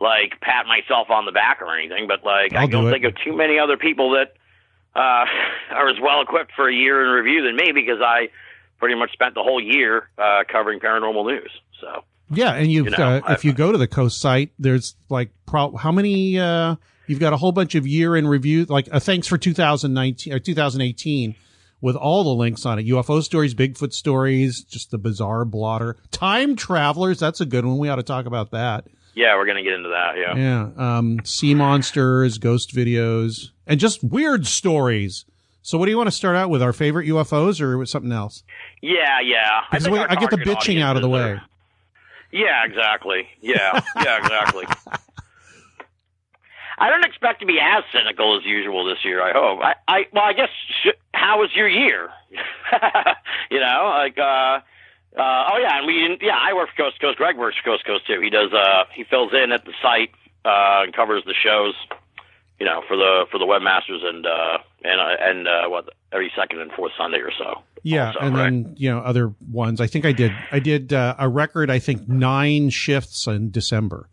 like 0.00 0.40
pat 0.40 0.66
myself 0.66 1.10
on 1.10 1.26
the 1.26 1.32
back 1.32 1.60
or 1.60 1.76
anything, 1.78 2.06
but 2.08 2.24
like 2.24 2.54
I 2.54 2.62
I'll 2.62 2.66
do 2.66 2.72
don't 2.72 2.86
it. 2.88 2.90
think 2.92 3.04
of 3.04 3.14
too 3.24 3.36
many 3.36 3.58
other 3.58 3.76
people 3.76 4.12
that 4.12 4.32
uh, 4.94 5.24
are 5.74 5.88
as 5.88 5.96
well 6.00 6.22
equipped 6.22 6.52
for 6.56 6.68
a 6.68 6.74
year 6.74 7.04
in 7.04 7.10
review 7.24 7.42
than 7.44 7.56
me 7.56 7.72
because 7.72 8.00
I 8.04 8.28
pretty 8.78 8.94
much 8.94 9.12
spent 9.12 9.34
the 9.34 9.42
whole 9.42 9.62
year 9.62 10.08
uh, 10.18 10.44
covering 10.50 10.80
paranormal 10.80 11.26
news. 11.26 11.50
So 11.80 12.04
Yeah, 12.30 12.54
and 12.54 12.72
you've 12.72 12.86
You 12.86 12.92
know, 12.96 13.18
uh, 13.26 13.32
if 13.32 13.44
you 13.44 13.52
go 13.52 13.72
to 13.72 13.78
the 13.78 13.86
coast 13.88 14.20
site, 14.20 14.52
there's 14.58 14.96
like 15.08 15.30
pro- 15.46 15.76
how 15.76 15.92
many? 15.92 16.38
Uh, 16.38 16.76
you've 17.06 17.20
got 17.20 17.32
a 17.32 17.36
whole 17.36 17.52
bunch 17.52 17.74
of 17.74 17.86
year 17.86 18.16
in 18.16 18.26
review, 18.26 18.64
like 18.64 18.88
uh, 18.90 19.00
thanks 19.00 19.26
for 19.26 19.36
2019 19.36 20.32
or 20.32 20.38
2018, 20.38 21.34
with 21.82 21.96
all 21.96 22.24
the 22.24 22.30
links 22.30 22.64
on 22.64 22.78
it: 22.78 22.86
UFO 22.86 23.22
stories, 23.22 23.54
Bigfoot 23.54 23.92
stories, 23.92 24.62
just 24.62 24.90
the 24.90 24.98
bizarre 24.98 25.44
blotter, 25.44 25.96
time 26.10 26.56
travelers. 26.56 27.18
That's 27.18 27.40
a 27.42 27.46
good 27.46 27.66
one. 27.66 27.76
We 27.78 27.88
ought 27.90 27.96
to 27.96 28.02
talk 28.02 28.24
about 28.26 28.50
that. 28.52 28.86
Yeah, 29.20 29.36
we're 29.36 29.46
gonna 29.46 29.62
get 29.62 29.74
into 29.74 29.90
that. 29.90 30.16
Yeah. 30.16 30.34
Yeah, 30.36 30.96
um, 30.98 31.20
sea 31.24 31.54
monsters, 31.54 32.38
ghost 32.38 32.74
videos, 32.74 33.50
and 33.66 33.78
just 33.78 34.02
weird 34.02 34.46
stories. 34.46 35.24
So, 35.62 35.76
what 35.76 35.84
do 35.84 35.90
you 35.90 35.96
want 35.98 36.06
to 36.08 36.16
start 36.16 36.36
out 36.36 36.48
with? 36.48 36.62
Our 36.62 36.72
favorite 36.72 37.06
UFOs 37.08 37.60
or 37.60 37.76
with 37.76 37.88
something 37.90 38.12
else? 38.12 38.42
Yeah, 38.80 39.20
yeah. 39.22 39.60
Because 39.70 39.84
think 39.84 39.92
we- 39.94 40.00
I 40.00 40.14
get 40.14 40.30
the 40.30 40.38
bitching 40.38 40.80
out 40.82 40.96
of 40.96 41.02
the 41.02 41.08
way. 41.08 41.20
are- 41.32 41.42
Yeah, 42.32 42.64
exactly. 42.64 43.28
Yeah, 43.42 43.80
yeah, 44.02 44.18
exactly. 44.18 44.64
I 46.78 46.88
don't 46.88 47.04
expect 47.04 47.40
to 47.40 47.46
be 47.46 47.58
as 47.60 47.84
cynical 47.92 48.38
as 48.38 48.44
usual 48.46 48.86
this 48.86 49.04
year. 49.04 49.22
I 49.22 49.32
hope. 49.32 49.60
I, 49.62 49.74
I 49.86 50.06
well, 50.12 50.24
I 50.24 50.32
guess. 50.32 50.48
Sh- 50.82 50.96
how 51.12 51.38
was 51.40 51.50
your 51.54 51.68
year? 51.68 52.08
you 53.50 53.60
know, 53.60 53.92
like, 53.98 54.16
uh, 54.16 54.60
uh, 55.16 55.50
oh 55.52 55.58
yeah, 55.58 55.78
and 55.78 55.86
we, 55.86 56.18
yeah, 56.20 56.38
I 56.38 56.54
work 56.54 56.68
for 56.70 56.84
Coast 56.84 57.00
to 57.00 57.06
Coast. 57.06 57.18
Greg 57.18 57.36
works 57.36 57.56
for 57.62 57.70
Coast 57.70 57.84
to 57.86 57.92
Coast 57.92 58.06
too. 58.06 58.20
He 58.20 58.30
does, 58.30 58.52
uh, 58.52 58.84
he 58.94 59.04
fills 59.04 59.32
in 59.32 59.52
at 59.52 59.64
the 59.64 59.72
site 59.82 60.10
uh, 60.44 60.84
and 60.84 60.94
covers 60.94 61.24
the 61.26 61.34
shows 61.34 61.74
you 62.60 62.66
know, 62.66 62.82
for 62.86 62.96
the 62.96 63.24
for 63.32 63.38
the 63.38 63.46
webmasters 63.46 64.04
and 64.04 64.26
uh, 64.26 64.58
and 64.84 65.00
uh, 65.00 65.16
and 65.18 65.48
uh, 65.48 65.68
what 65.68 65.88
every 66.12 66.30
second 66.36 66.60
and 66.60 66.70
fourth 66.72 66.92
Sunday 66.96 67.18
or 67.18 67.32
so. 67.36 67.62
Yeah, 67.82 68.08
also, 68.08 68.18
and 68.20 68.36
right? 68.36 68.44
then 68.44 68.74
you 68.76 68.90
know 68.90 68.98
other 68.98 69.34
ones. 69.50 69.80
I 69.80 69.86
think 69.86 70.04
I 70.04 70.12
did. 70.12 70.32
I 70.52 70.58
did 70.58 70.92
uh, 70.92 71.16
a 71.18 71.26
record. 71.26 71.70
I 71.70 71.78
think 71.78 72.06
nine 72.06 72.68
shifts 72.68 73.26
in 73.26 73.50
December. 73.50 74.10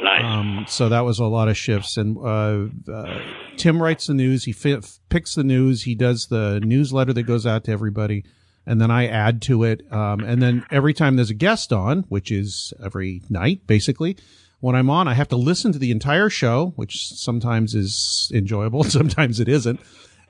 nice. 0.00 0.24
Um, 0.24 0.64
so 0.68 0.88
that 0.88 1.00
was 1.00 1.18
a 1.18 1.26
lot 1.26 1.48
of 1.48 1.56
shifts. 1.58 1.98
And 1.98 2.16
uh, 2.16 2.90
uh, 2.90 3.20
Tim 3.58 3.82
writes 3.82 4.06
the 4.06 4.14
news. 4.14 4.44
He 4.44 4.52
fi- 4.52 4.80
picks 5.10 5.34
the 5.34 5.44
news. 5.44 5.82
He 5.82 5.94
does 5.94 6.28
the 6.28 6.60
newsletter 6.64 7.12
that 7.12 7.24
goes 7.24 7.44
out 7.44 7.64
to 7.64 7.72
everybody, 7.72 8.24
and 8.70 8.80
then 8.80 8.92
I 8.92 9.08
add 9.08 9.42
to 9.42 9.64
it. 9.64 9.82
Um, 9.92 10.20
and 10.20 10.40
then 10.40 10.64
every 10.70 10.94
time 10.94 11.16
there's 11.16 11.28
a 11.28 11.34
guest 11.34 11.72
on, 11.72 12.02
which 12.02 12.30
is 12.30 12.72
every 12.80 13.20
night, 13.28 13.66
basically, 13.66 14.16
when 14.60 14.76
I'm 14.76 14.88
on, 14.88 15.08
I 15.08 15.14
have 15.14 15.26
to 15.30 15.36
listen 15.36 15.72
to 15.72 15.78
the 15.80 15.90
entire 15.90 16.30
show, 16.30 16.72
which 16.76 17.08
sometimes 17.08 17.74
is 17.74 18.30
enjoyable, 18.32 18.84
sometimes 18.84 19.40
it 19.40 19.48
isn't. 19.48 19.80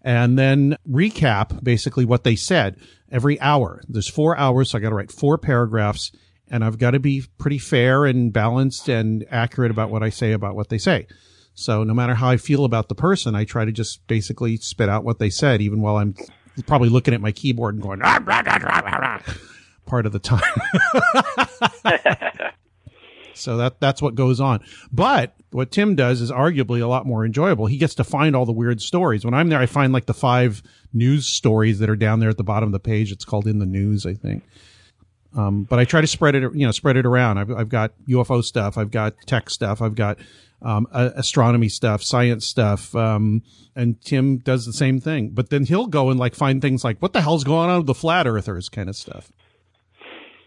And 0.02 0.38
then 0.38 0.78
recap 0.88 1.62
basically 1.62 2.06
what 2.06 2.24
they 2.24 2.34
said 2.34 2.76
every 3.12 3.38
hour. 3.42 3.82
There's 3.86 4.08
four 4.08 4.38
hours, 4.38 4.70
so 4.70 4.78
I 4.78 4.80
got 4.80 4.88
to 4.88 4.94
write 4.94 5.12
four 5.12 5.36
paragraphs 5.36 6.10
and 6.48 6.64
I've 6.64 6.78
got 6.78 6.92
to 6.92 6.98
be 6.98 7.24
pretty 7.36 7.58
fair 7.58 8.06
and 8.06 8.32
balanced 8.32 8.88
and 8.88 9.26
accurate 9.30 9.70
about 9.70 9.90
what 9.90 10.02
I 10.02 10.08
say 10.08 10.32
about 10.32 10.56
what 10.56 10.70
they 10.70 10.78
say. 10.78 11.06
So 11.52 11.84
no 11.84 11.92
matter 11.92 12.14
how 12.14 12.30
I 12.30 12.38
feel 12.38 12.64
about 12.64 12.88
the 12.88 12.94
person, 12.94 13.34
I 13.34 13.44
try 13.44 13.66
to 13.66 13.72
just 13.72 14.06
basically 14.06 14.56
spit 14.56 14.88
out 14.88 15.04
what 15.04 15.18
they 15.18 15.28
said, 15.28 15.60
even 15.60 15.82
while 15.82 15.96
I'm 15.96 16.14
probably 16.66 16.88
looking 16.88 17.14
at 17.14 17.20
my 17.20 17.32
keyboard 17.32 17.74
and 17.74 17.82
going, 17.82 18.00
"Ah, 18.02 18.20
rah, 18.24 18.42
rah, 18.44 18.56
rah, 18.56 18.80
rah, 18.80 18.96
rah," 18.96 19.20
part 19.86 20.06
of 20.06 20.12
the 20.12 20.18
time. 20.18 20.42
so 23.34 23.56
that, 23.56 23.80
that's 23.80 24.00
what 24.02 24.14
goes 24.14 24.40
on. 24.40 24.60
But 24.92 25.34
what 25.50 25.70
Tim 25.70 25.96
does 25.96 26.20
is 26.20 26.30
arguably 26.30 26.80
a 26.80 26.86
lot 26.86 27.06
more 27.06 27.24
enjoyable. 27.24 27.66
He 27.66 27.76
gets 27.76 27.94
to 27.96 28.04
find 28.04 28.36
all 28.36 28.46
the 28.46 28.52
weird 28.52 28.80
stories. 28.80 29.24
When 29.24 29.34
I'm 29.34 29.48
there, 29.48 29.58
I 29.58 29.66
find 29.66 29.92
like 29.92 30.06
the 30.06 30.14
five 30.14 30.62
news 30.92 31.26
stories 31.26 31.78
that 31.80 31.90
are 31.90 31.96
down 31.96 32.20
there 32.20 32.30
at 32.30 32.36
the 32.36 32.44
bottom 32.44 32.68
of 32.68 32.72
the 32.72 32.80
page. 32.80 33.10
It's 33.12 33.24
called 33.24 33.46
in 33.46 33.58
the 33.58 33.66
news, 33.66 34.06
I 34.06 34.14
think. 34.14 34.44
Um, 35.36 35.64
but 35.64 35.78
I 35.78 35.84
try 35.84 36.00
to 36.00 36.06
spread 36.06 36.34
it, 36.34 36.42
you 36.54 36.66
know, 36.66 36.72
spread 36.72 36.96
it 36.96 37.06
around. 37.06 37.38
I've, 37.38 37.50
I've 37.52 37.68
got 37.68 37.92
UFO 38.08 38.42
stuff. 38.42 38.76
I've 38.76 38.90
got 38.90 39.14
tech 39.26 39.48
stuff. 39.50 39.80
I've 39.80 39.94
got, 39.94 40.18
um, 40.62 40.86
astronomy 40.92 41.68
stuff, 41.68 42.02
science 42.02 42.46
stuff. 42.46 42.94
Um, 42.94 43.42
and 43.74 44.00
Tim 44.00 44.38
does 44.38 44.66
the 44.66 44.72
same 44.72 45.00
thing, 45.00 45.30
but 45.30 45.50
then 45.50 45.64
he'll 45.64 45.86
go 45.86 46.10
and 46.10 46.18
like 46.18 46.34
find 46.34 46.60
things 46.60 46.84
like, 46.84 46.98
what 47.00 47.12
the 47.12 47.20
hell's 47.20 47.44
going 47.44 47.70
on 47.70 47.78
with 47.78 47.86
the 47.86 47.94
flat 47.94 48.26
earthers 48.26 48.68
kind 48.68 48.88
of 48.88 48.96
stuff. 48.96 49.32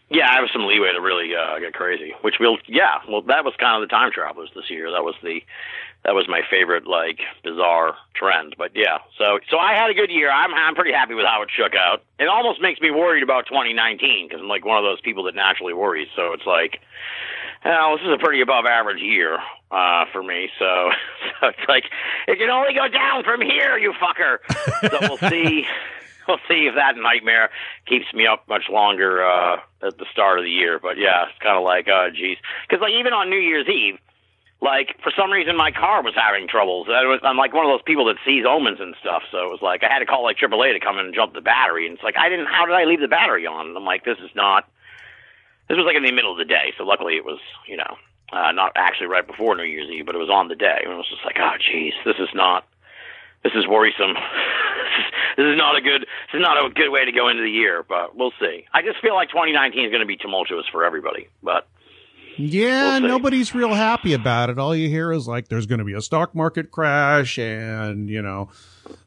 Yeah, 0.10 0.30
I 0.30 0.36
have 0.42 0.50
some 0.54 0.68
leeway 0.68 0.92
to 0.94 1.02
really 1.02 1.34
uh, 1.34 1.58
get 1.58 1.74
crazy. 1.74 2.14
Which 2.22 2.36
we'll, 2.40 2.58
yeah, 2.68 3.02
well, 3.10 3.24
that 3.24 3.44
was 3.44 3.56
kind 3.58 3.82
of 3.82 3.90
the 3.90 3.92
time 3.92 4.12
travelers 4.12 4.52
this 4.54 4.70
year. 4.70 4.92
That 4.92 5.04
was 5.04 5.16
the, 5.24 5.42
that 6.06 6.14
was 6.14 6.28
my 6.28 6.42
favorite 6.52 6.86
like 6.86 7.20
bizarre 7.44 7.96
trend. 8.14 8.56
But 8.56 8.72
yeah, 8.76 9.00
so 9.18 9.40
so 9.50 9.58
I 9.58 9.74
had 9.74 9.90
a 9.90 9.96
good 9.96 10.12
year. 10.12 10.30
I'm 10.30 10.54
I'm 10.54 10.76
pretty 10.76 10.94
happy 10.94 11.16
with 11.16 11.26
how 11.26 11.42
it 11.42 11.50
shook 11.50 11.74
out. 11.74 12.04
It 12.20 12.28
almost 12.28 12.62
makes 12.62 12.80
me 12.80 12.92
worried 12.92 13.24
about 13.24 13.48
2019 13.48 14.28
because 14.28 14.40
I'm 14.40 14.48
like 14.48 14.66
one 14.66 14.78
of 14.78 14.84
those 14.84 15.02
people 15.02 15.24
that 15.24 15.34
naturally 15.34 15.74
worries. 15.74 16.10
So 16.16 16.34
it's 16.34 16.46
like, 16.46 16.80
well, 17.66 17.98
this 17.98 18.06
is 18.06 18.14
a 18.14 18.18
pretty 18.18 18.42
above 18.42 18.66
average 18.66 19.02
year 19.02 19.38
uh, 19.72 20.06
for 20.12 20.24
me. 20.24 20.50
So 20.60 20.66
so 21.40 21.48
it's 21.48 21.68
like 21.68 21.86
it 22.28 22.38
can 22.38 22.50
only 22.50 22.74
go 22.74 22.88
down 22.88 23.24
from 23.24 23.42
here, 23.42 23.78
you 23.78 23.94
fucker. 23.94 24.38
So 24.90 24.98
we'll 25.02 25.30
see. 25.30 25.66
We'll 26.26 26.40
see 26.48 26.72
if 26.72 26.76
that 26.76 26.96
nightmare 26.96 27.50
keeps 27.86 28.06
me 28.14 28.26
up 28.26 28.48
much 28.48 28.70
longer 28.72 29.26
uh, 29.26 29.58
at 29.86 29.98
the 29.98 30.06
start 30.10 30.40
of 30.40 30.46
the 30.46 30.52
year. 30.52 30.80
But 30.80 30.98
yeah, 30.98 31.28
it's 31.28 31.38
kind 31.44 31.58
of 31.58 31.66
like, 31.66 31.90
oh, 31.90 32.08
geez. 32.16 32.38
Because 32.66 32.82
like 32.82 32.94
even 32.94 33.12
on 33.12 33.30
New 33.30 33.44
Year's 33.44 33.68
Eve, 33.68 34.00
like 34.64 34.96
for 35.04 35.12
some 35.12 35.30
reason 35.30 35.58
my 35.58 35.72
car 35.72 36.02
was 36.02 36.16
having 36.16 36.48
troubles. 36.48 36.88
I 36.88 37.04
was, 37.04 37.20
I'm 37.24 37.36
like 37.36 37.54
one 37.54 37.66
of 37.66 37.72
those 37.76 37.84
people 37.84 38.06
that 38.06 38.16
sees 38.26 38.46
omens 38.48 38.80
and 38.80 38.96
stuff. 39.02 39.24
So 39.30 39.44
it 39.44 39.52
was 39.52 39.60
like 39.62 39.84
I 39.84 39.92
had 39.92 40.00
to 40.00 40.06
call 40.06 40.24
like 40.24 40.38
AAA 40.38 40.72
to 40.72 40.80
come 40.80 40.98
in 40.98 41.12
and 41.12 41.14
jump 41.14 41.34
the 41.34 41.42
battery. 41.42 41.86
And 41.86 41.96
it's 41.96 42.04
like 42.04 42.16
I 42.18 42.30
didn't. 42.30 42.48
How 42.48 42.66
did 42.66 42.74
I 42.74 42.86
leave 42.86 43.02
the 43.02 43.12
battery 43.12 43.46
on? 43.46 43.68
And 43.68 43.76
I'm 43.76 43.84
like, 43.84 44.06
this 44.06 44.18
is 44.24 44.32
not. 44.34 44.64
This 45.70 45.78
was 45.78 45.86
like 45.86 45.96
in 45.96 46.04
the 46.04 46.12
middle 46.12 46.32
of 46.32 46.38
the 46.38 46.46
day, 46.46 46.74
so 46.78 46.84
luckily 46.84 47.16
it 47.16 47.26
was 47.26 47.40
you 47.68 47.78
know 47.78 47.98
uh, 48.34 48.52
not 48.52 48.72
actually 48.76 49.08
right 49.08 49.26
before 49.26 49.56
New 49.56 49.64
Year's 49.64 49.90
Eve, 49.90 50.06
but 50.06 50.16
it 50.16 50.20
was 50.20 50.30
on 50.30 50.48
the 50.48 50.56
day. 50.56 50.82
And 50.84 50.94
it 50.94 50.96
was 50.96 51.08
just 51.08 51.24
like, 51.24 51.38
oh, 51.40 51.54
geez, 51.60 51.94
this 52.04 52.18
is 52.18 52.30
not. 52.34 52.66
This 53.44 53.54
is 53.54 53.68
worrisome. 53.68 54.14
this, 54.16 54.98
is, 55.00 55.06
this 55.38 55.46
is 55.46 55.58
not 55.58 55.76
a 55.78 55.82
good. 55.82 56.02
This 56.02 56.40
is 56.40 56.42
not 56.42 56.58
a 56.58 56.70
good 56.70 56.90
way 56.90 57.06
to 57.06 57.12
go 57.12 57.30
into 57.30 57.44
the 57.44 57.52
year, 57.52 57.84
but 57.84 58.16
we'll 58.16 58.34
see. 58.40 58.66
I 58.74 58.82
just 58.82 59.00
feel 59.02 59.14
like 59.14 59.30
2019 59.30 59.86
is 59.86 59.92
going 59.92 60.02
to 60.02 60.08
be 60.08 60.18
tumultuous 60.18 60.66
for 60.72 60.84
everybody, 60.84 61.28
but 61.44 61.68
Yeah, 62.38 63.00
We'll 63.00 63.10
nobody's 63.10 63.54
real 63.54 63.74
happy 63.74 64.14
about 64.14 64.50
it. 64.50 64.58
All 64.60 64.76
you 64.76 64.90
hear 64.90 65.12
is 65.12 65.28
like, 65.28 65.48
there's 65.48 65.66
going 65.66 65.80
to 65.80 65.86
be 65.86 65.94
a 65.94 66.02
stock 66.02 66.34
market 66.36 66.72
crash, 66.72 67.38
and 67.38 68.10
you 68.10 68.22
know, 68.22 68.50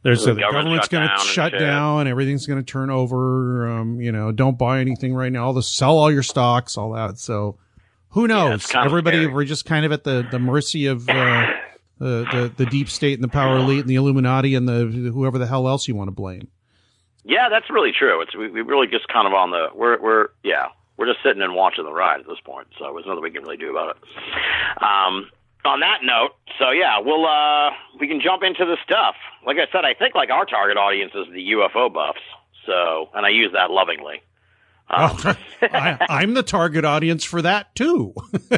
there's 0.02 0.24
The 0.24 0.34
the, 0.34 0.40
government 0.40 0.86
government's 0.86 0.88
going 0.88 1.08
to 1.08 1.08
shut 1.08 1.18
down 1.18 1.20
and 1.20 1.28
shut 1.28 1.52
shit. 1.52 1.60
down, 1.60 2.08
everything's 2.08 2.46
going 2.46 2.64
to 2.64 2.70
turn 2.72 2.90
over. 2.90 3.68
Um, 3.68 4.00
you 4.00 4.12
know, 4.12 4.32
don't 4.32 4.58
buy 4.58 4.80
anything 4.80 5.14
right 5.14 5.32
now. 5.32 5.46
All 5.46 5.52
the 5.52 5.62
sell 5.62 5.98
all 5.98 6.12
your 6.12 6.22
stocks, 6.22 6.76
all 6.76 6.92
that. 6.92 7.18
So, 7.18 7.58
who 8.10 8.26
knows? 8.26 8.66
kinda 8.66 8.84
Everybody, 8.86 9.18
scary. 9.18 9.32
we're 9.32 9.44
just 9.44 9.64
kind 9.64 9.84
of 9.84 9.92
at 9.92 10.04
the 10.04 10.26
the 10.30 10.38
mercy 10.38 10.86
of. 10.86 11.08
Uh, 11.08 11.46
the, 11.98 12.26
the 12.30 12.52
the 12.64 12.66
deep 12.66 12.90
state 12.90 13.14
and 13.14 13.24
the 13.24 13.28
power 13.28 13.56
elite 13.56 13.80
and 13.80 13.88
the 13.88 13.94
Illuminati 13.94 14.54
and 14.54 14.68
the 14.68 14.84
whoever 15.14 15.38
the 15.38 15.46
hell 15.46 15.66
else 15.66 15.88
you 15.88 15.94
want 15.94 16.08
to 16.08 16.12
blame. 16.12 16.48
Yeah, 17.24 17.48
that's 17.50 17.70
really 17.70 17.92
true. 17.98 18.20
It's 18.20 18.36
we, 18.36 18.50
we 18.50 18.60
really 18.60 18.86
just 18.86 19.08
kind 19.08 19.26
of 19.26 19.32
on 19.32 19.50
the 19.50 19.68
we're 19.74 19.98
we're 20.00 20.28
yeah 20.44 20.66
we're 20.96 21.06
just 21.06 21.22
sitting 21.24 21.42
and 21.42 21.54
watching 21.54 21.84
the 21.84 21.92
ride 21.92 22.20
at 22.20 22.26
this 22.26 22.40
point. 22.44 22.68
So 22.78 22.92
there's 22.94 23.06
nothing 23.06 23.22
we 23.22 23.30
can 23.30 23.42
really 23.42 23.56
do 23.56 23.70
about 23.70 23.96
it. 23.96 24.02
Um, 24.82 25.30
on 25.64 25.80
that 25.80 25.98
note, 26.02 26.30
so 26.58 26.70
yeah, 26.70 26.98
we'll 27.00 27.26
uh 27.26 27.70
we 28.00 28.06
can 28.08 28.20
jump 28.20 28.42
into 28.42 28.64
the 28.64 28.76
stuff. 28.84 29.16
Like 29.44 29.56
I 29.56 29.66
said, 29.72 29.84
I 29.84 29.94
think 29.94 30.14
like 30.14 30.30
our 30.30 30.44
target 30.46 30.76
audience 30.76 31.12
is 31.14 31.26
the 31.32 31.52
UFO 31.52 31.92
buffs. 31.92 32.20
So 32.66 33.08
and 33.14 33.26
I 33.26 33.30
use 33.30 33.50
that 33.52 33.70
lovingly. 33.70 34.22
Um, 34.88 35.16
Oh, 35.24 35.36
I, 35.62 36.06
I'm 36.08 36.34
the 36.34 36.44
target 36.44 36.84
audience 36.84 37.24
for 37.24 37.42
that 37.42 37.74
too. 37.74 38.14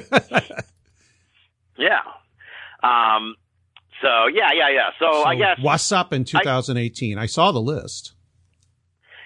yeah. 1.79 2.01
Um. 2.83 3.35
So 4.03 4.27
yeah, 4.33 4.53
yeah, 4.55 4.69
yeah. 4.71 4.91
So, 4.99 5.25
I 5.25 5.35
guess 5.35 5.59
what's 5.61 5.91
up 5.91 6.13
in 6.13 6.25
2018? 6.25 7.19
I 7.19 7.27
saw 7.27 7.51
the 7.51 7.61
list. 7.61 8.13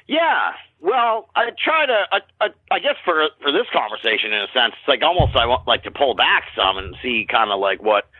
Yeah. 0.07 0.53
Well, 0.83 1.29
I 1.37 1.51
try 1.57 1.87
to. 1.87 1.99
I, 2.11 2.19
I, 2.41 2.49
I 2.73 2.79
guess 2.81 2.97
for 3.05 3.29
for 3.41 3.53
this 3.53 3.67
conversation, 3.73 4.33
in 4.33 4.43
a 4.43 4.51
sense, 4.53 4.75
it's 4.79 4.89
like 4.89 5.01
almost 5.03 5.37
I 5.37 5.47
want 5.47 5.67
like 5.67 5.85
to 5.85 5.93
pull 5.93 6.15
back 6.15 6.45
some 6.57 6.77
and 6.77 6.97
see 7.01 7.25
kind 7.31 7.53
of 7.53 7.61
like 7.61 7.81
what, 7.81 8.11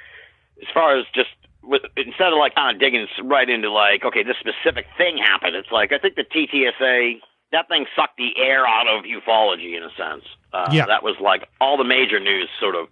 as 0.63 0.69
far 0.73 0.97
as 0.97 1.05
just 1.13 1.31
with, 1.65 1.83
instead 1.97 2.33
of 2.33 2.39
like 2.39 2.55
kind 2.55 2.75
of 2.75 2.81
digging 2.81 3.09
right 3.25 3.51
into 3.51 3.69
like 3.69 4.05
okay, 4.05 4.23
this 4.23 4.37
specific 4.39 4.87
thing 4.97 5.19
happened. 5.19 5.57
It's 5.57 5.73
like 5.73 5.91
I 5.93 5.99
think 5.99 6.15
the 6.15 6.23
TTSA 6.23 7.19
that 7.51 7.67
thing 7.69 7.85
sucked 7.95 8.17
the 8.17 8.31
air 8.39 8.65
out 8.65 8.87
of 8.87 9.05
ufology 9.05 9.77
in 9.77 9.83
a 9.83 9.91
sense. 9.97 10.25
Uh, 10.53 10.71
Yeah. 10.73 10.87
That 10.87 11.03
was 11.03 11.17
like 11.21 11.49
all 11.61 11.77
the 11.77 11.85
major 11.85 12.19
news 12.19 12.49
sort 12.61 12.77
of 12.77 12.87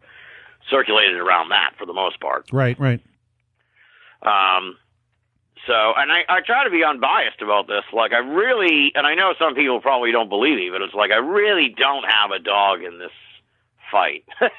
circulated 0.68 1.16
around 1.16 1.48
that 1.50 1.74
for 1.78 1.86
the 1.86 1.94
most 1.94 2.20
part. 2.20 2.46
Right, 2.52 2.78
right. 2.78 3.00
Um, 4.22 4.76
so, 5.66 5.72
and 5.96 6.10
I, 6.10 6.20
I 6.28 6.40
try 6.44 6.64
to 6.64 6.70
be 6.70 6.82
unbiased 6.84 7.42
about 7.42 7.66
this. 7.66 7.84
Like, 7.92 8.12
I 8.12 8.18
really, 8.18 8.92
and 8.94 9.06
I 9.06 9.14
know 9.14 9.32
some 9.38 9.54
people 9.54 9.80
probably 9.80 10.12
don't 10.12 10.28
believe 10.28 10.56
me, 10.56 10.70
but 10.72 10.82
it's 10.82 10.94
like 10.94 11.10
I 11.10 11.16
really 11.18 11.74
don't 11.76 12.04
have 12.04 12.30
a 12.30 12.38
dog 12.38 12.82
in 12.82 12.98
this 12.98 13.10
fight. 13.90 14.24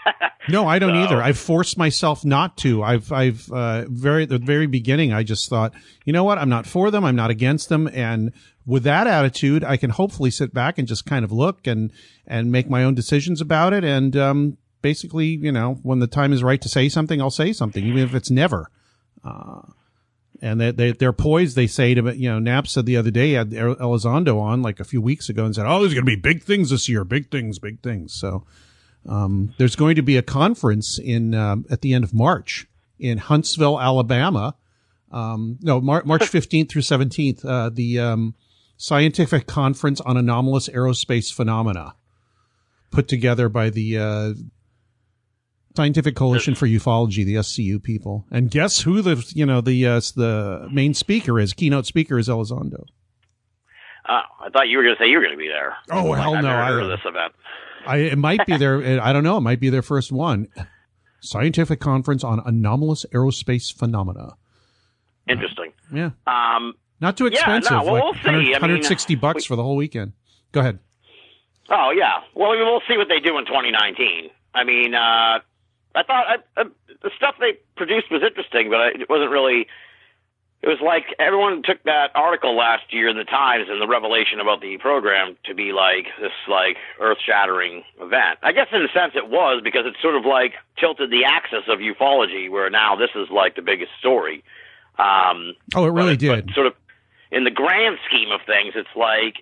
No, 0.49 0.65
I 0.67 0.79
don't 0.79 0.93
So- 0.95 1.03
either. 1.03 1.21
I've 1.21 1.37
forced 1.37 1.77
myself 1.77 2.25
not 2.25 2.57
to. 2.57 2.81
I've, 2.81 3.11
I've, 3.11 3.49
uh, 3.51 3.85
very, 3.87 4.25
the 4.25 4.39
very 4.39 4.65
beginning, 4.65 5.13
I 5.13 5.21
just 5.21 5.47
thought, 5.49 5.71
you 6.03 6.11
know 6.11 6.23
what? 6.23 6.39
I'm 6.39 6.49
not 6.49 6.65
for 6.65 6.89
them. 6.89 7.05
I'm 7.05 7.15
not 7.15 7.29
against 7.29 7.69
them. 7.69 7.87
And 7.93 8.33
with 8.65 8.81
that 8.83 9.05
attitude, 9.05 9.63
I 9.63 9.77
can 9.77 9.91
hopefully 9.91 10.31
sit 10.31 10.51
back 10.51 10.79
and 10.79 10.87
just 10.87 11.05
kind 11.05 11.23
of 11.23 11.31
look 11.31 11.67
and, 11.67 11.91
and 12.25 12.51
make 12.51 12.71
my 12.71 12.83
own 12.83 12.95
decisions 12.95 13.39
about 13.39 13.71
it. 13.71 13.83
And, 13.83 14.17
um, 14.17 14.57
basically, 14.81 15.27
you 15.27 15.51
know, 15.51 15.75
when 15.83 15.99
the 15.99 16.07
time 16.07 16.33
is 16.33 16.41
right 16.41 16.59
to 16.59 16.67
say 16.67 16.89
something, 16.89 17.21
I'll 17.21 17.29
say 17.29 17.53
something, 17.53 17.85
even 17.85 17.99
if 17.99 18.15
it's 18.15 18.31
never. 18.31 18.71
Uh, 19.23 19.61
and 20.41 20.59
they, 20.59 20.71
they, 20.71 20.91
they're 20.91 21.13
poised. 21.13 21.55
They 21.55 21.67
say 21.67 21.93
to, 21.93 22.15
you 22.15 22.29
know, 22.29 22.39
Knapp 22.39 22.67
said 22.67 22.85
the 22.85 22.97
other 22.97 23.11
day, 23.11 23.33
had 23.33 23.51
Elizondo 23.51 24.39
on 24.39 24.61
like 24.61 24.79
a 24.79 24.83
few 24.83 25.01
weeks 25.01 25.29
ago 25.29 25.45
and 25.45 25.53
said, 25.53 25.65
Oh, 25.67 25.79
there's 25.79 25.93
going 25.93 26.05
to 26.05 26.11
be 26.11 26.15
big 26.15 26.43
things 26.43 26.71
this 26.71 26.89
year. 26.89 27.03
Big 27.03 27.29
things, 27.29 27.59
big 27.59 27.81
things. 27.81 28.13
So, 28.13 28.45
um, 29.07 29.53
there's 29.57 29.75
going 29.75 29.95
to 29.95 30.01
be 30.01 30.17
a 30.17 30.21
conference 30.21 30.99
in 30.99 31.33
um, 31.33 31.65
at 31.69 31.81
the 31.81 31.93
end 31.93 32.03
of 32.03 32.13
March 32.13 32.67
in 32.99 33.17
Huntsville, 33.17 33.79
Alabama. 33.79 34.55
Um, 35.11 35.57
no, 35.61 35.81
Mar- 35.81 36.03
March 36.05 36.21
15th 36.31 36.69
through 36.69 36.83
17th. 36.83 37.45
Uh, 37.45 37.69
the 37.71 37.99
um, 37.99 38.35
scientific 38.77 39.47
conference 39.47 40.01
on 40.01 40.17
anomalous 40.17 40.69
aerospace 40.69 41.31
phenomena, 41.31 41.95
put 42.89 43.07
together 43.07 43.49
by 43.49 43.69
the 43.69 43.97
uh, 43.97 44.33
Scientific 45.75 46.15
Coalition 46.15 46.55
for 46.55 46.67
Ufology, 46.67 47.23
the 47.25 47.35
SCU 47.35 47.81
people. 47.81 48.25
And 48.31 48.49
guess 48.51 48.81
who 48.81 49.01
the 49.01 49.23
you 49.33 49.45
know 49.45 49.61
the 49.61 49.85
uh, 49.85 50.01
the 50.15 50.67
main 50.71 50.93
speaker 50.93 51.39
is? 51.39 51.53
Keynote 51.53 51.85
speaker 51.85 52.17
is 52.19 52.27
Elizondo. 52.27 52.83
oh, 54.09 54.21
I 54.41 54.49
thought 54.51 54.67
you 54.67 54.77
were 54.77 54.83
going 54.83 54.95
to 54.95 55.03
say 55.03 55.07
you 55.09 55.17
were 55.17 55.23
going 55.23 55.33
to 55.35 55.37
be 55.37 55.47
there. 55.47 55.75
Oh, 55.91 56.05
Like, 56.05 56.21
hell 56.21 56.35
I've 56.35 56.43
no, 56.43 56.49
I- 56.49 56.67
heard 56.67 56.83
of 56.83 56.89
this 56.89 57.05
event. 57.05 57.33
I 57.85 57.97
it 57.97 58.17
might 58.17 58.45
be 58.45 58.57
their 58.57 59.01
I 59.03 59.11
don't 59.13 59.23
know. 59.23 59.37
It 59.37 59.41
might 59.41 59.59
be 59.59 59.69
their 59.69 59.81
first 59.81 60.11
one. 60.11 60.47
Scientific 61.21 61.79
Conference 61.79 62.23
on 62.23 62.41
Anomalous 62.45 63.05
Aerospace 63.13 63.73
Phenomena. 63.73 64.33
Interesting. 65.29 65.71
Yeah. 65.93 66.11
Um, 66.27 66.73
Not 66.99 67.15
too 67.17 67.25
Yeah, 67.25 67.31
expensive. 67.39 67.71
no, 67.71 67.83
well, 67.83 67.93
like 67.93 68.03
we'll 68.03 68.13
see. 68.13 68.19
100 68.25 68.37
I 68.39 68.41
mean, 68.43 68.51
160 68.53 69.15
bucks 69.15 69.43
we- 69.43 69.47
for 69.47 69.55
the 69.55 69.63
whole 69.63 69.75
weekend. 69.75 70.13
Go 70.51 70.59
ahead. 70.61 70.79
Oh 71.69 71.91
yeah. 71.95 72.21
Well, 72.35 72.51
we'll 72.51 72.81
see 72.87 72.97
what 72.97 73.07
they 73.07 73.19
do 73.19 73.37
in 73.37 73.45
2019. 73.45 74.29
I 74.53 74.63
mean, 74.65 74.93
uh, 74.93 75.39
I 75.95 76.03
thought 76.03 76.25
I, 76.27 76.61
uh, 76.61 76.65
the 77.03 77.11
stuff 77.17 77.35
they 77.39 77.57
produced 77.75 78.11
was 78.11 78.21
interesting, 78.23 78.69
but 78.69 78.79
I, 78.79 78.87
it 78.89 79.09
wasn't 79.09 79.31
really. 79.31 79.67
It 80.63 80.67
was 80.67 80.77
like 80.79 81.05
everyone 81.17 81.63
took 81.65 81.81
that 81.85 82.11
article 82.13 82.55
last 82.55 82.93
year 82.93 83.09
in 83.09 83.17
the 83.17 83.23
Times 83.23 83.65
and 83.67 83.81
the 83.81 83.87
revelation 83.87 84.39
about 84.39 84.61
the 84.61 84.77
program 84.77 85.35
to 85.45 85.55
be 85.55 85.71
like 85.73 86.05
this 86.21 86.31
like 86.47 86.77
earth-shattering 86.99 87.83
event. 87.99 88.37
I 88.43 88.51
guess 88.51 88.67
in 88.71 88.83
a 88.83 88.87
sense 88.93 89.13
it 89.15 89.27
was 89.27 89.61
because 89.63 89.87
it 89.87 89.95
sort 90.03 90.15
of 90.15 90.23
like 90.23 90.53
tilted 90.79 91.09
the 91.09 91.25
axis 91.25 91.63
of 91.67 91.79
ufology, 91.79 92.47
where 92.51 92.69
now 92.69 92.95
this 92.95 93.09
is 93.15 93.27
like 93.31 93.55
the 93.55 93.63
biggest 93.63 93.89
story. 93.99 94.43
Um, 94.99 95.55
Oh, 95.73 95.85
it 95.87 95.93
really 95.93 96.13
but- 96.13 96.19
did. 96.19 96.45
but 96.47 96.53
sort 96.53 96.67
of 96.67 96.73
in 97.31 97.43
the 97.43 97.49
grand 97.51 97.97
scheme 98.07 98.29
of 98.31 98.41
things, 98.45 98.73
it's 98.75 98.95
like 98.95 99.41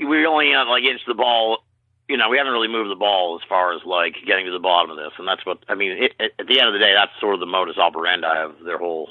we 0.00 0.26
only 0.26 0.52
uh, 0.52 0.66
like 0.66 0.82
inch 0.82 1.00
the 1.06 1.14
ball. 1.14 1.58
You 2.08 2.16
know, 2.16 2.28
we 2.30 2.38
haven't 2.38 2.52
really 2.52 2.68
moved 2.68 2.90
the 2.90 2.96
ball 2.98 3.38
as 3.40 3.46
far 3.48 3.74
as 3.74 3.80
like 3.84 4.14
getting 4.26 4.46
to 4.46 4.52
the 4.52 4.58
bottom 4.58 4.90
of 4.90 4.96
this, 4.96 5.12
and 5.18 5.28
that's 5.28 5.44
what 5.44 5.58
I 5.68 5.74
mean. 5.74 5.92
It, 5.92 6.12
it, 6.18 6.32
at 6.38 6.46
the 6.46 6.58
end 6.58 6.68
of 6.68 6.72
the 6.72 6.78
day, 6.78 6.94
that's 6.96 7.12
sort 7.20 7.34
of 7.34 7.40
the 7.40 7.46
modus 7.46 7.76
operandi 7.76 8.44
of 8.44 8.64
their 8.64 8.78
whole 8.78 9.08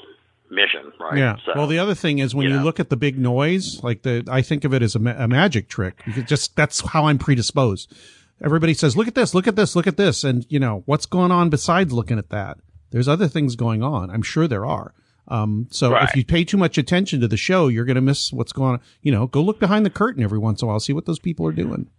mission, 0.50 0.92
right? 0.98 1.16
Yeah. 1.16 1.36
So, 1.44 1.52
well, 1.54 1.66
the 1.66 1.78
other 1.78 1.94
thing 1.94 2.18
is 2.18 2.34
when 2.34 2.44
you 2.46 2.52
you 2.52 2.58
know. 2.58 2.64
look 2.64 2.80
at 2.80 2.90
the 2.90 2.96
big 2.96 3.18
noise, 3.18 3.82
like 3.84 4.02
the, 4.02 4.24
I 4.30 4.42
think 4.42 4.64
of 4.64 4.74
it 4.74 4.82
as 4.82 4.94
a, 4.94 4.98
ma- 4.98 5.14
a 5.16 5.28
magic 5.28 5.68
trick. 5.68 6.02
Because 6.04 6.24
just 6.24 6.56
that's 6.56 6.80
how 6.80 7.04
I'm 7.06 7.18
predisposed. 7.18 7.94
Everybody 8.42 8.74
says, 8.74 8.96
"Look 8.96 9.06
at 9.08 9.14
this, 9.14 9.34
look 9.34 9.46
at 9.46 9.56
this, 9.56 9.76
look 9.76 9.86
at 9.86 9.96
this," 9.96 10.24
and 10.24 10.44
you 10.48 10.58
know 10.58 10.82
what's 10.86 11.06
going 11.06 11.30
on 11.30 11.50
besides 11.50 11.92
looking 11.92 12.18
at 12.18 12.30
that. 12.30 12.58
There's 12.90 13.06
other 13.08 13.28
things 13.28 13.54
going 13.56 13.82
on. 13.82 14.10
I'm 14.10 14.22
sure 14.22 14.48
there 14.48 14.64
are. 14.66 14.94
Um, 15.28 15.66
so 15.70 15.92
Right. 15.92 16.08
if 16.08 16.16
you 16.16 16.24
pay 16.24 16.42
too 16.42 16.56
much 16.56 16.78
attention 16.78 17.20
to 17.20 17.28
the 17.28 17.36
show, 17.36 17.68
you're 17.68 17.84
going 17.84 17.96
to 17.96 18.00
miss 18.00 18.32
what's 18.32 18.52
going 18.52 18.74
on. 18.74 18.80
You 19.02 19.12
know, 19.12 19.26
go 19.26 19.42
look 19.42 19.60
behind 19.60 19.84
the 19.84 19.90
curtain 19.90 20.22
every 20.22 20.38
once 20.38 20.62
in 20.62 20.66
a 20.66 20.68
while, 20.70 20.80
see 20.80 20.94
what 20.94 21.04
those 21.04 21.18
people 21.18 21.46
are 21.46 21.52
doing. 21.52 21.90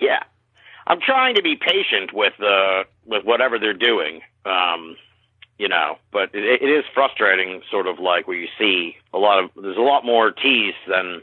Yeah, 0.00 0.22
I'm 0.86 1.00
trying 1.00 1.34
to 1.36 1.42
be 1.42 1.56
patient 1.56 2.12
with 2.12 2.34
uh 2.40 2.84
with 3.06 3.24
whatever 3.24 3.58
they're 3.58 3.72
doing. 3.74 4.20
Um, 4.44 4.96
you 5.58 5.68
know, 5.68 5.96
but 6.12 6.30
it, 6.34 6.62
it 6.62 6.66
is 6.66 6.84
frustrating, 6.94 7.62
sort 7.70 7.86
of 7.88 7.98
like 7.98 8.28
where 8.28 8.36
you 8.36 8.48
see 8.58 8.96
a 9.12 9.18
lot 9.18 9.42
of 9.42 9.50
there's 9.60 9.76
a 9.76 9.80
lot 9.80 10.04
more 10.04 10.30
tease 10.30 10.74
than 10.88 11.22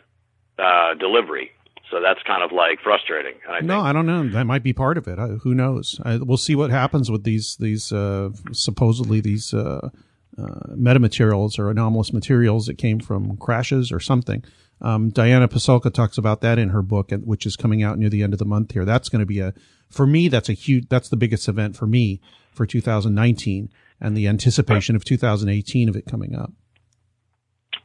uh, 0.60 0.94
delivery. 0.96 1.51
So 1.91 2.01
that's 2.01 2.22
kind 2.24 2.44
of 2.44 2.51
like 2.51 2.79
frustrating. 2.84 3.36
I 3.48 3.62
No, 3.62 3.75
think. 3.75 3.86
I 3.86 3.94
don't 3.94 4.05
know. 4.08 4.27
That 4.29 4.46
might 4.46 4.63
be 4.63 4.74
part 4.74 4.98
of 4.98 5.08
it. 5.08 5.20
I, 5.20 5.27
who 5.27 5.53
knows? 5.53 6.00
I, 6.03 6.17
we'll 6.17 6.38
see 6.38 6.55
what 6.55 6.70
happens 6.72 7.10
with 7.12 7.24
these 7.24 7.55
these 7.58 7.91
uh, 7.94 8.32
supposedly 8.51 9.22
these 9.22 9.53
uh, 9.53 9.89
uh, 10.38 10.44
metamaterials 10.75 11.58
or 11.60 11.70
anomalous 11.70 12.12
materials 12.12 12.65
that 12.65 12.77
came 12.77 13.00
from 13.00 13.38
crashes 13.38 13.91
or 13.91 14.00
something. 14.00 14.44
Um, 14.82 15.10
Diana 15.10 15.48
Pasulka 15.48 15.91
talks 15.94 16.17
about 16.17 16.41
that 16.41 16.60
in 16.60 16.70
her 16.70 16.82
book, 16.82 17.12
which 17.24 17.46
is 17.46 17.55
coming 17.55 17.82
out 17.82 17.98
near 17.98 18.10
the 18.10 18.24
end 18.24 18.34
of 18.34 18.39
the 18.39 18.46
month 18.46 18.74
here. 18.74 18.86
That's 18.86 19.10
going 19.10 19.22
to 19.22 19.25
be 19.25 19.39
a 19.39 19.53
for 19.89 20.05
me. 20.05 20.27
That's 20.27 20.50
a 20.50 20.53
huge. 20.53 20.89
That's 20.89 21.10
the 21.10 21.15
biggest 21.17 21.48
event 21.48 21.75
for 21.75 21.88
me 21.88 22.20
for 22.51 22.65
2019 22.65 23.70
and 24.01 24.17
the 24.17 24.27
anticipation 24.27 24.96
of 24.96 25.05
2018 25.05 25.88
of 25.89 25.96
it 25.96 26.05
coming 26.05 26.36
up. 26.36 26.51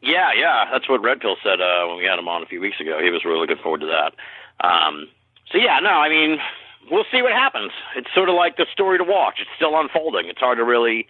Yeah, 0.03 0.31
yeah, 0.37 0.65
that's 0.73 0.89
what 0.89 1.03
Red 1.03 1.21
Pill 1.21 1.37
said 1.43 1.61
uh, 1.61 1.87
when 1.89 1.99
we 1.99 2.05
had 2.05 2.19
him 2.19 2.27
on 2.29 2.43
a 2.43 2.47
few 2.47 2.61
weeks 2.61 2.81
ago. 2.81 2.99
He 3.03 3.11
was 3.11 3.25
really 3.25 3.39
looking 3.41 3.63
forward 3.63 3.81
to 3.83 3.87
that. 3.87 4.13
Um, 4.67 5.09
so 5.53 5.59
yeah, 5.59 5.79
no, 5.81 5.91
I 5.91 6.09
mean, 6.09 6.39
we'll 6.91 7.05
see 7.13 7.21
what 7.23 7.33
happens. 7.33 7.71
It's 7.97 8.09
sort 8.15 8.29
of 8.29 8.35
like 8.35 8.57
the 8.57 8.67
story 8.73 8.99
to 8.99 9.05
watch. 9.05 9.35
It's 9.41 9.51
still 9.57 9.79
unfolding. 9.79 10.27
It's 10.29 10.39
hard 10.41 10.59
to 10.59 10.65
really, 10.65 11.07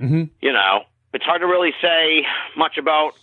Mhm. 0.00 0.28
you 0.42 0.52
know, 0.52 0.84
it's 1.14 1.24
hard 1.24 1.40
to 1.40 1.46
really 1.46 1.72
say 1.80 2.26
much 2.56 2.76
about. 2.78 3.14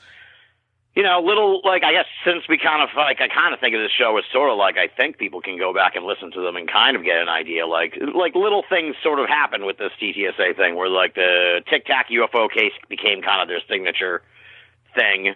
You 0.94 1.04
know, 1.04 1.22
little 1.24 1.62
like 1.64 1.84
I 1.86 1.94
guess 1.94 2.06
since 2.26 2.44
we 2.50 2.58
kind 2.58 2.84
of 2.84 2.90
like 2.98 3.22
I 3.22 3.30
kind 3.30 3.54
of 3.54 3.62
think 3.62 3.76
of 3.76 3.82
this 3.82 3.92
show 3.92 4.18
as 4.18 4.26
sort 4.34 4.52
of 4.52 4.58
like 4.58 4.76
I 4.78 4.88
think 4.88 5.18
people 5.18 5.40
can 5.40 5.58
go 5.58 5.74
back 5.74 5.96
and 5.96 6.06
listen 6.06 6.32
to 6.34 6.42
them 6.42 6.58
and 6.58 6.70
kind 6.70 6.98
of 6.98 7.04
get 7.06 7.16
an 7.16 7.30
idea. 7.30 7.66
Like 7.66 7.98
like 8.14 8.36
little 8.36 8.64
things 8.68 8.96
sort 9.02 9.20
of 9.20 9.30
happen 9.30 9.66
with 9.66 9.78
this 9.78 9.92
TTSA 10.02 10.58
thing 10.58 10.76
where 10.76 10.90
like 10.90 11.16
the 11.16 11.62
Tic 11.70 11.86
Tac 11.86 12.10
UFO 12.10 12.52
case 12.52 12.74
became 12.90 13.22
kind 13.22 13.42
of 13.42 13.48
their 13.48 13.62
signature 13.70 14.22
thing, 14.94 15.34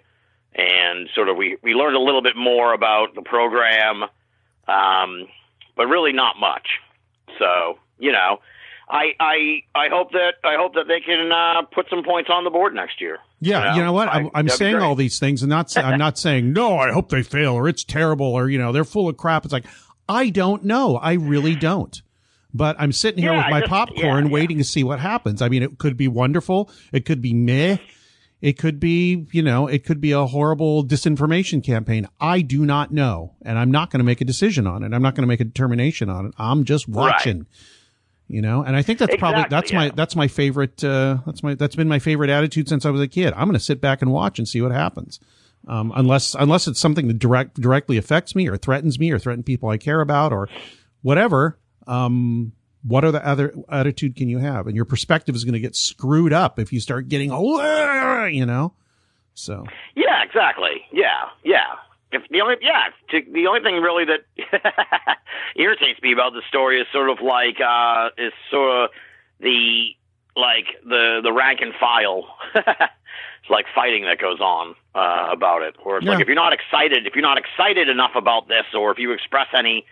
and 0.53 1.09
sort 1.15 1.29
of 1.29 1.37
we 1.37 1.57
we 1.63 1.73
learned 1.73 1.95
a 1.95 2.01
little 2.01 2.21
bit 2.21 2.35
more 2.35 2.73
about 2.73 3.15
the 3.15 3.21
program, 3.21 4.03
um, 4.67 5.27
but 5.77 5.87
really 5.87 6.11
not 6.11 6.37
much. 6.37 6.67
So 7.39 7.79
you 7.97 8.11
know, 8.11 8.41
I 8.87 9.13
I 9.19 9.61
I 9.73 9.87
hope 9.89 10.11
that 10.11 10.33
I 10.43 10.55
hope 10.57 10.73
that 10.75 10.87
they 10.87 10.99
can 10.99 11.31
uh, 11.31 11.63
put 11.73 11.87
some 11.89 12.03
points 12.03 12.29
on 12.31 12.43
the 12.43 12.49
board 12.49 12.73
next 12.75 13.01
year. 13.01 13.17
Yeah, 13.41 13.75
you 13.75 13.81
know, 13.83 13.93
what? 13.93 14.07
I- 14.07 14.19
I'm, 14.19 14.29
I'm 14.33 14.49
saying 14.49 14.75
great. 14.75 14.83
all 14.83 14.95
these 14.95 15.19
things 15.19 15.41
and 15.43 15.49
not. 15.49 15.75
I'm 15.77 15.97
not 15.99 16.17
saying 16.17 16.53
no. 16.53 16.77
I 16.77 16.91
hope 16.91 17.09
they 17.09 17.23
fail 17.23 17.53
or 17.53 17.67
it's 17.67 17.83
terrible 17.83 18.27
or 18.27 18.49
you 18.49 18.57
know 18.59 18.71
they're 18.71 18.83
full 18.83 19.09
of 19.09 19.17
crap. 19.17 19.43
It's 19.45 19.53
like 19.53 19.65
I 20.07 20.29
don't 20.29 20.63
know. 20.63 20.97
I 20.97 21.13
really 21.13 21.55
don't. 21.55 21.99
But 22.53 22.75
I'm 22.79 22.91
sitting 22.93 23.21
here 23.21 23.33
Yeah, 23.33 23.45
with 23.45 23.51
my 23.51 23.59
just- 23.61 23.69
popcorn, 23.69 24.25
yeah, 24.25 24.29
yeah. 24.29 24.33
waiting 24.33 24.57
to 24.59 24.63
see 24.63 24.83
what 24.83 24.99
happens. 24.99 25.41
I 25.41 25.49
mean, 25.49 25.61
it 25.63 25.77
could 25.77 25.97
be 25.97 26.07
wonderful. 26.07 26.69
It 26.93 27.03
could 27.05 27.21
be 27.21 27.33
meh. 27.33 27.77
It 28.41 28.59
could 28.59 28.79
be, 28.79 29.25
you 29.31 29.41
know, 29.41 29.67
it 29.67 29.83
could 29.83 29.99
be 29.99 30.11
a 30.11 30.25
horrible 30.27 30.85
disinformation 30.85 31.63
campaign. 31.63 32.07
I 32.21 32.41
do 32.41 32.65
not 32.65 32.91
know, 32.91 33.33
and 33.41 33.57
I'm 33.57 33.71
not 33.71 33.89
going 33.89 33.99
to 33.99 34.03
make 34.05 34.21
a 34.21 34.25
decision 34.25 34.67
on 34.67 34.83
it. 34.83 34.93
I'm 34.93 35.01
not 35.01 35.15
going 35.15 35.23
to 35.23 35.27
make 35.27 35.39
a 35.39 35.45
determination 35.45 36.09
on 36.09 36.27
it. 36.27 36.33
I'm 36.37 36.63
just 36.63 36.87
Right. 36.87 37.09
You 38.27 38.41
know? 38.41 38.63
And 38.63 38.75
i 38.75 38.81
think 38.81 38.99
that's 38.99 39.15
probably 39.17 39.43
Exactly, 39.43 39.55
that's 39.55 39.73
my 39.73 39.89
that's 39.95 40.15
my 40.15 40.27
favorite 40.27 40.83
uh 40.83 41.17
that's 41.25 41.43
my 41.43 41.55
that's 41.55 41.75
been 41.75 41.87
my 41.87 41.99
favorite 41.99 42.29
attitude 42.29 42.67
since 42.69 42.85
i 42.85 42.89
was 42.89 43.01
a 43.01 43.07
kid. 43.07 43.33
I'm 43.33 43.47
going 43.47 43.53
to 43.53 43.59
sit 43.59 43.81
back 43.81 44.01
and 44.01 44.11
watch 44.11 44.39
and 44.39 44.47
see 44.47 44.61
what 44.61 44.71
happens. 44.71 45.19
Um 45.67 45.91
unless 45.95 46.35
unless 46.35 46.67
it's 46.67 46.79
something 46.79 47.07
that 47.07 47.19
direct 47.19 47.59
directly 47.59 47.97
affects 47.97 48.35
me 48.35 48.47
or 48.47 48.57
threatens 48.57 48.99
me 48.99 49.11
or 49.11 49.19
threaten 49.19 49.43
people 49.43 49.69
i 49.69 49.77
care 49.77 50.01
about 50.01 50.31
or 50.33 50.49
whatever 51.01 51.57
um 51.87 52.51
what 52.87 53.03
are 53.03 53.11
the 53.11 53.25
other 53.25 53.51
attitude 53.69 54.15
can 54.15 54.29
you 54.29 54.37
have? 54.37 54.67
And 54.67 54.75
your 54.75 54.85
perspective 54.85 55.35
is 55.35 55.43
going 55.43 55.53
to 55.53 55.59
get 55.59 55.75
screwed 55.75 56.31
up 56.31 56.59
if 56.59 56.71
you 56.71 56.79
start 56.79 57.09
getting 57.09 57.31
"Oh," 57.31 58.25
you 58.25 58.45
know? 58.45 58.73
So. 59.33 59.65
Yeah, 59.95 60.23
exactly. 60.23 60.85
Yeah, 60.91 61.29
yeah. 61.43 61.73
If 62.15 62.27
the 62.29 62.41
only 62.41 62.55
yeah, 62.61 62.89
to, 63.09 63.21
the 63.31 63.47
only 63.47 63.61
thing 63.61 63.75
really 63.81 64.05
that 64.05 64.25
irritates 65.55 66.01
me 66.01 66.13
about 66.13 66.33
the 66.33 66.41
story 66.47 66.79
is 66.79 66.87
sort 66.91 67.09
of 67.09 67.21
like 67.21 67.59
uh 67.61 68.09
is 68.17 68.33
sort 68.49 68.85
of 68.85 68.89
the 69.39 69.89
like 70.35 70.67
the 70.83 71.21
the 71.23 71.31
rank 71.31 71.59
and 71.61 71.73
file. 71.75 72.35
it's 72.55 73.49
like 73.49 73.65
fighting 73.73 74.03
that 74.05 74.19
goes 74.19 74.39
on 74.39 74.75
uh 74.95 75.29
about 75.31 75.61
it. 75.61 75.75
Or 75.83 75.97
it's 75.97 76.07
like 76.07 76.21
if 76.21 76.27
you're 76.27 76.35
not 76.35 76.53
excited, 76.53 77.05
if 77.05 77.15
you're 77.15 77.21
not 77.21 77.37
excited 77.37 77.89
enough 77.89 78.15
about 78.15 78.47
this 78.47 78.65
or 78.73 78.91
if 78.91 78.97
you 78.97 79.11
express 79.11 79.47
any 79.53 79.85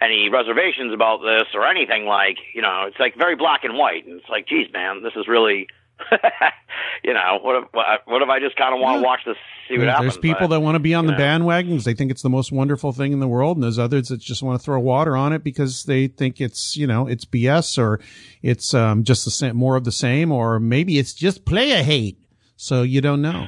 any 0.00 0.28
reservations 0.28 0.92
about 0.92 1.22
this 1.22 1.46
or 1.54 1.66
anything 1.66 2.04
like, 2.04 2.38
you 2.52 2.62
know, 2.62 2.84
it's 2.86 2.98
like 2.98 3.16
very 3.16 3.36
black 3.36 3.64
and 3.64 3.76
white 3.76 4.06
and 4.06 4.18
it's 4.20 4.28
like, 4.28 4.46
geez, 4.48 4.72
man, 4.72 5.02
this 5.02 5.12
is 5.16 5.28
really 5.28 5.68
you 7.04 7.12
know, 7.14 7.38
what 7.42 7.62
if 7.62 7.68
what, 7.72 7.86
what 8.06 8.22
if 8.22 8.28
I 8.28 8.40
just 8.40 8.56
kind 8.56 8.74
of 8.74 8.80
want 8.80 8.96
to 8.96 9.00
Yeah. 9.00 9.06
watch 9.06 9.20
this, 9.26 9.36
see 9.68 9.74
what 9.74 9.80
There's 9.84 9.90
happens? 9.92 10.14
There's 10.14 10.20
people 10.22 10.46
I- 10.46 10.56
that 10.56 10.60
want 10.60 10.74
to 10.76 10.80
be 10.80 10.94
on 10.94 11.06
the 11.06 11.12
know. 11.12 11.18
bandwagon 11.18 11.70
because 11.72 11.84
they 11.84 11.94
think 11.94 12.10
it's 12.10 12.22
the 12.22 12.30
most 12.30 12.52
wonderful 12.52 12.92
thing 12.92 13.12
in 13.12 13.20
the 13.20 13.28
world, 13.28 13.56
and 13.56 13.64
there's 13.64 13.78
others 13.78 14.08
that 14.08 14.20
just 14.20 14.42
want 14.42 14.60
to 14.60 14.64
throw 14.64 14.78
water 14.80 15.16
on 15.16 15.32
it 15.32 15.42
because 15.44 15.84
they 15.84 16.06
think 16.08 16.40
it's 16.40 16.76
you 16.76 16.86
know 16.86 17.06
it's 17.06 17.24
BS 17.24 17.78
or 17.78 18.00
it's 18.42 18.74
um, 18.74 19.04
just 19.04 19.24
the 19.24 19.30
same, 19.30 19.56
more 19.56 19.76
of 19.76 19.84
the 19.84 19.92
same, 19.92 20.30
or 20.32 20.58
maybe 20.60 20.98
it's 20.98 21.14
just 21.14 21.44
player 21.44 21.82
hate. 21.82 22.18
So 22.56 22.82
you 22.82 23.00
don't 23.00 23.22
know. 23.22 23.46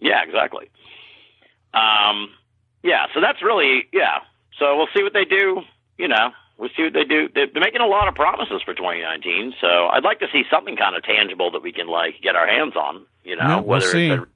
Yeah, 0.00 0.22
exactly. 0.22 0.68
Um, 1.74 2.30
yeah, 2.82 3.06
so 3.14 3.20
that's 3.20 3.42
really 3.42 3.84
yeah. 3.92 4.18
So 4.58 4.76
we'll 4.76 4.88
see 4.96 5.02
what 5.02 5.12
they 5.12 5.24
do. 5.24 5.62
You 5.98 6.08
know, 6.08 6.30
we'll 6.58 6.70
see 6.76 6.84
what 6.84 6.92
they 6.92 7.04
do. 7.04 7.28
They're 7.34 7.46
they're 7.52 7.62
making 7.62 7.80
a 7.80 7.86
lot 7.86 8.08
of 8.08 8.14
promises 8.14 8.62
for 8.64 8.74
2019. 8.74 9.54
So 9.60 9.66
I'd 9.88 10.04
like 10.04 10.20
to 10.20 10.26
see 10.32 10.42
something 10.50 10.76
kind 10.76 10.96
of 10.96 11.02
tangible 11.02 11.50
that 11.52 11.62
we 11.62 11.72
can 11.72 11.86
like 11.88 12.14
get 12.22 12.36
our 12.36 12.46
hands 12.46 12.74
on. 12.76 13.06
You 13.24 13.36
know, 13.36 13.42
Yeah, 13.42 13.54
we'll 13.56 13.64
whether 13.64 13.86
see. 13.86 14.08
it's 14.10 14.22
a 14.22 14.26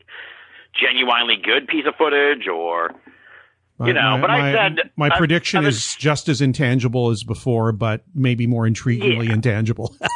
genuinely 0.87 1.37
good 1.43 1.67
piece 1.69 1.87
of 1.87 1.95
footage 1.97 2.47
or 2.49 2.91
You 3.85 3.93
know, 3.95 4.17
my, 4.17 4.21
but 4.21 4.31
I 4.31 4.39
my- 4.41 4.53
said- 4.53 4.91
my 4.97 5.09
I- 5.13 5.17
prediction 5.19 5.65
I 5.65 5.69
is 5.69 5.95
just 5.97 6.29
as 6.29 6.41
intangible 6.43 7.11
as 7.11 7.25
before, 7.25 7.73
but 7.73 8.03
maybe 8.15 8.47
more 8.47 8.67
intriguingly 8.67 9.27
Yeah. 9.29 9.35
intangible. 9.35 9.97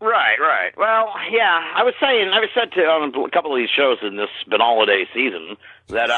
Right, 0.00 0.36
right. 0.40 0.70
Well, 0.76 1.12
yeah, 1.32 1.72
I 1.74 1.82
was 1.82 1.92
saying, 2.00 2.28
I 2.32 2.38
was 2.38 2.48
said 2.54 2.70
to 2.72 2.82
on 2.82 3.08
a 3.12 3.30
couple 3.30 3.52
of 3.52 3.58
these 3.58 3.68
shows 3.68 3.98
in 4.02 4.16
this 4.16 4.28
holiday 4.48 5.06
season 5.12 5.56
that 5.88 6.08
uh, 6.08 6.14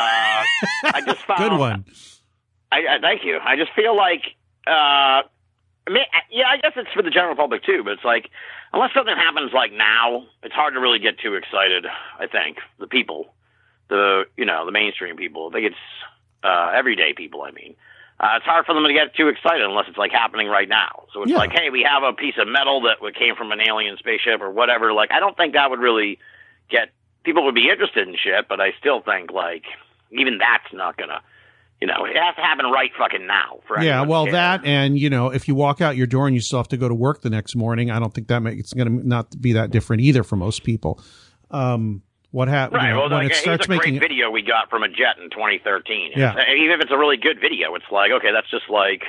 I 0.94 1.00
just 1.06 1.20
found 1.26 1.38
Good 1.40 1.58
one. 1.58 1.84
I, 2.72 2.96
I 2.96 2.98
thank 3.00 3.24
you. 3.24 3.38
I 3.42 3.56
just 3.56 3.72
feel 3.74 3.96
like, 3.96 4.22
uh, 4.66 5.22
I 5.86 5.90
mean, 5.90 6.04
yeah, 6.30 6.46
I 6.48 6.58
guess 6.58 6.72
it's 6.76 6.90
for 6.92 7.02
the 7.02 7.10
general 7.10 7.34
public 7.34 7.64
too, 7.64 7.82
but 7.84 7.94
it's 7.94 8.04
like 8.04 8.30
unless 8.72 8.92
something 8.94 9.14
happens 9.16 9.52
like 9.52 9.72
now, 9.72 10.26
it's 10.42 10.54
hard 10.54 10.74
to 10.74 10.80
really 10.80 10.98
get 10.98 11.18
too 11.18 11.34
excited. 11.34 11.86
I 12.18 12.26
think 12.26 12.58
the 12.78 12.86
people, 12.86 13.32
the 13.88 14.24
you 14.36 14.44
know, 14.44 14.66
the 14.66 14.72
mainstream 14.72 15.16
people. 15.16 15.48
I 15.48 15.52
think 15.52 15.66
it's 15.66 15.84
uh, 16.44 16.70
everyday 16.74 17.12
people. 17.12 17.42
I 17.42 17.50
mean, 17.50 17.74
uh, 18.20 18.34
it's 18.36 18.44
hard 18.46 18.66
for 18.66 18.74
them 18.74 18.84
to 18.84 18.92
get 18.92 19.14
too 19.14 19.28
excited 19.28 19.62
unless 19.62 19.86
it's 19.88 19.98
like 19.98 20.12
happening 20.12 20.46
right 20.46 20.68
now. 20.68 21.04
So 21.12 21.22
it's 21.22 21.32
Yeah. 21.32 21.38
like, 21.38 21.52
hey, 21.52 21.70
we 21.70 21.82
have 21.82 22.02
a 22.02 22.12
piece 22.12 22.34
of 22.38 22.46
metal 22.46 22.82
that 22.82 22.98
came 23.14 23.34
from 23.34 23.50
an 23.50 23.60
alien 23.60 23.96
spaceship 23.96 24.40
or 24.40 24.50
whatever. 24.50 24.92
Like, 24.92 25.10
I 25.10 25.18
don't 25.20 25.36
think 25.36 25.54
that 25.54 25.70
would 25.70 25.80
really 25.80 26.18
get 26.70 26.90
people 27.24 27.44
would 27.46 27.54
be 27.54 27.68
interested 27.68 28.06
in 28.06 28.14
shit, 28.16 28.46
but 28.48 28.60
I 28.60 28.72
still 28.78 29.00
think 29.00 29.32
like 29.32 29.64
even 30.12 30.38
that's 30.38 30.72
not 30.72 30.96
gonna, 30.96 31.20
you 31.80 31.88
know, 31.88 32.04
it 32.04 32.16
has 32.16 32.34
to 32.36 32.42
happen 32.42 32.66
right 32.66 32.90
fucking 32.98 33.26
now. 33.26 33.60
For 33.66 33.80
Yeah, 33.82 34.02
well, 34.02 34.26
that 34.26 34.64
and 34.64 34.98
you 34.98 35.08
know, 35.08 35.30
if 35.30 35.48
you 35.48 35.54
walk 35.54 35.80
out 35.80 35.96
your 35.96 36.06
door 36.06 36.26
and 36.26 36.34
you 36.34 36.40
still 36.42 36.58
have 36.58 36.68
to 36.68 36.76
go 36.76 36.88
to 36.88 36.94
work 36.94 37.22
the 37.22 37.30
next 37.30 37.56
morning, 37.56 37.90
I 37.90 37.98
don't 37.98 38.12
think 38.12 38.28
that 38.28 38.40
makes 38.40 38.60
it's 38.60 38.72
going 38.74 39.00
to 39.00 39.06
not 39.08 39.40
be 39.40 39.54
that 39.54 39.70
different 39.70 40.02
either 40.02 40.22
for 40.22 40.36
most 40.36 40.62
people. 40.62 41.00
Um, 41.50 42.02
what 42.32 42.48
happened 42.48 42.82
Right. 42.82 42.92
well, 42.92 43.04
when 43.10 43.24
like, 43.24 43.30
it 43.32 43.36
starts 43.36 43.66
a 43.66 43.70
making 43.70 43.96
it, 43.96 44.00
video 44.00 44.30
we 44.30 44.42
got 44.42 44.70
from 44.70 44.82
a 44.82 44.88
jet 44.88 45.18
in 45.20 45.30
2013. 45.30 46.12
Yeah. 46.14 46.32
Even 46.32 46.74
if 46.76 46.80
it's 46.80 46.92
a 46.92 46.98
really 46.98 47.16
good 47.16 47.40
video, 47.40 47.74
it's 47.74 47.90
like, 47.90 48.12
okay, 48.12 48.28
that's 48.32 48.48
just 48.50 48.70
like 48.70 49.02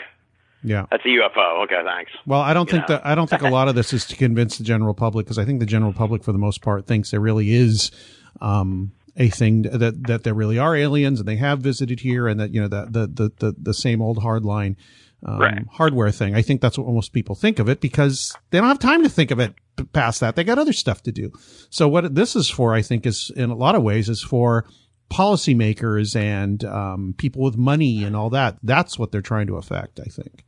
yeah. 0.63 0.85
that's 0.89 1.03
a 1.05 1.09
UFO. 1.09 1.63
Okay, 1.65 1.81
thanks. 1.83 2.11
Well, 2.25 2.41
I 2.41 2.53
don't 2.53 2.67
You 2.69 2.77
think 2.77 2.89
know. 2.89 2.95
that 2.95 3.05
I 3.05 3.15
don't 3.15 3.29
think 3.29 3.41
a 3.41 3.49
lot 3.49 3.67
of 3.67 3.75
this 3.75 3.93
is 3.93 4.05
to 4.05 4.15
convince 4.15 4.57
the 4.57 4.63
general 4.63 4.93
public 4.93 5.25
because 5.25 5.37
I 5.37 5.45
think 5.45 5.59
the 5.59 5.65
general 5.65 5.93
public, 5.93 6.23
for 6.23 6.31
the 6.31 6.37
most 6.39 6.61
part, 6.61 6.87
thinks 6.87 7.11
there 7.11 7.19
really 7.19 7.53
is 7.53 7.91
um, 8.39 8.91
a 9.21 9.29
thing 9.29 9.61
that 9.63 10.03
that 10.07 10.23
there 10.23 10.33
really 10.33 10.57
are 10.57 10.75
aliens 10.75 11.19
and 11.19 11.27
they 11.27 11.35
have 11.37 11.59
visited 11.59 11.99
here 12.01 12.27
and 12.27 12.39
that 12.39 12.53
you 12.53 12.61
know 12.61 12.67
that 12.67 12.91
the 12.93 13.07
the 13.07 13.31
the, 13.39 13.55
the 13.57 13.73
same 13.73 14.01
old 14.01 14.17
hardline 14.19 14.75
um, 15.23 15.39
Right. 15.39 15.63
hardware 15.71 16.09
thing. 16.11 16.33
I 16.33 16.41
think 16.41 16.61
that's 16.61 16.79
what 16.79 16.87
most 16.87 17.13
people 17.13 17.35
think 17.35 17.59
of 17.59 17.69
it 17.69 17.79
because 17.79 18.35
they 18.49 18.57
don't 18.59 18.67
have 18.67 18.79
time 18.79 19.03
to 19.03 19.09
think 19.09 19.29
of 19.29 19.39
it 19.39 19.53
past 19.93 20.19
that. 20.21 20.35
They 20.35 20.43
got 20.43 20.57
other 20.57 20.73
stuff 20.73 21.03
to 21.03 21.11
do. 21.11 21.31
So 21.69 21.87
what 21.87 22.15
this 22.15 22.35
is 22.35 22.49
for, 22.49 22.73
I 22.73 22.81
think, 22.81 23.05
is 23.05 23.31
in 23.35 23.51
a 23.51 23.55
lot 23.55 23.75
of 23.75 23.83
ways 23.83 24.09
is 24.09 24.23
for 24.23 24.65
policymakers 25.11 26.15
and 26.15 26.63
um, 26.65 27.13
people 27.17 27.43
with 27.43 27.55
money 27.55 28.03
and 28.03 28.15
all 28.15 28.31
that. 28.31 28.57
That's 28.63 28.97
what 28.97 29.11
they're 29.11 29.21
trying 29.21 29.47
to 29.47 29.57
affect. 29.57 29.99
I 29.99 30.05
think 30.05 30.43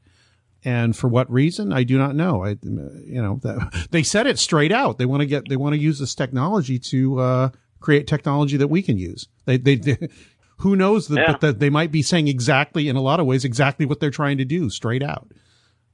and 0.65 0.95
for 0.95 1.07
what 1.07 1.29
reason 1.31 1.73
I 1.73 1.83
do 1.83 1.97
not 1.97 2.15
know. 2.15 2.43
I, 2.45 2.57
you 2.63 3.21
know, 3.21 3.39
that, 3.43 3.87
they 3.91 4.03
said 4.03 4.27
it 4.27 4.39
straight 4.39 4.71
out. 4.71 4.97
They 4.97 5.05
want 5.05 5.21
to 5.21 5.25
get, 5.25 5.49
they 5.49 5.57
want 5.57 5.73
to 5.73 5.79
use 5.79 5.99
this 5.99 6.15
technology 6.15 6.79
to 6.79 7.19
uh, 7.19 7.49
create 7.83 8.07
technology 8.07 8.55
that 8.55 8.69
we 8.69 8.81
can 8.81 8.97
use. 8.97 9.27
They, 9.45 9.57
they, 9.57 9.75
they 9.75 9.97
who 10.59 10.75
knows 10.75 11.09
that, 11.09 11.17
Yeah. 11.19 11.31
but 11.33 11.41
that 11.41 11.59
they 11.59 11.69
might 11.69 11.91
be 11.91 12.01
saying 12.01 12.29
exactly, 12.29 12.87
in 12.87 12.95
a 12.95 13.01
lot 13.01 13.19
of 13.19 13.25
ways, 13.25 13.43
exactly 13.43 13.85
what 13.85 13.99
they're 13.99 14.09
trying 14.09 14.37
to 14.37 14.45
do, 14.45 14.69
straight 14.69 15.03
out. 15.03 15.27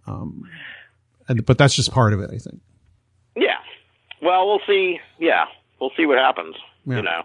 Um, 0.06 0.43
and 1.28 1.43
but 1.45 1.58
that's 1.58 1.73
just 1.73 1.91
part 1.91 2.13
of 2.13 2.19
it, 2.21 2.30
I 2.32 2.38
think. 2.38 2.62
Yeah. 3.36 3.58
Well, 4.21 4.47
we'll 4.47 4.62
see. 4.67 4.99
Yeah, 5.19 5.45
we'll 5.82 5.91
see 5.97 6.06
what 6.06 6.19
happens. 6.19 6.56
Yeah. 6.86 6.97
You 6.97 7.02
know. 7.04 7.23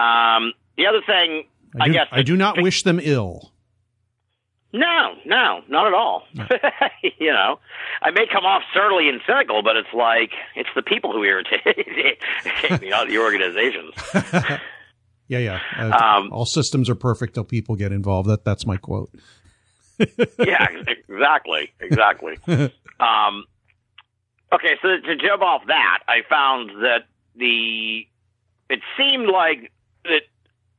Um, 0.00 0.52
the 0.76 0.86
other 0.86 1.00
thing, 1.06 1.44
I, 1.80 1.84
I 1.84 1.86
do, 1.86 1.92
guess, 1.92 2.06
I 2.10 2.22
do 2.22 2.36
not 2.36 2.60
wish 2.60 2.82
them 2.82 2.98
ill. 3.02 3.52
No, 4.76 5.14
no, 5.24 5.62
not 5.68 5.86
at 5.86 5.94
all. 5.94 6.24
you 7.18 7.32
know, 7.32 7.58
I 8.02 8.10
may 8.10 8.26
come 8.30 8.44
off 8.44 8.62
surly 8.74 9.08
and 9.08 9.20
cynical, 9.26 9.62
but 9.62 9.76
it's 9.76 9.88
like 9.94 10.32
it's 10.54 10.68
the 10.76 10.82
people 10.82 11.12
who 11.12 11.24
irritate 11.24 11.64
me, 12.82 12.90
not 12.90 13.08
the 13.08 13.18
organizations. 13.18 13.94
Yeah, 15.28 15.38
yeah. 15.38 15.60
Uh, 15.76 15.90
Um, 15.90 16.32
all 16.32 16.44
systems 16.46 16.88
are 16.88 16.94
perfect 16.94 17.34
till 17.34 17.42
people 17.42 17.74
get 17.74 17.90
involved. 17.90 18.28
That 18.28 18.44
that's 18.44 18.64
my 18.64 18.76
quote. 18.76 19.10
yeah, 19.98 20.68
exactly, 20.86 21.72
exactly. 21.80 22.38
um, 23.00 23.44
okay, 24.52 24.76
so 24.82 24.88
to 25.04 25.16
jump 25.16 25.42
off 25.42 25.62
that, 25.66 25.98
I 26.06 26.18
found 26.30 26.70
that 26.84 27.06
the 27.34 28.06
it 28.70 28.80
seemed 28.96 29.26
like 29.28 29.72
that 30.04 30.22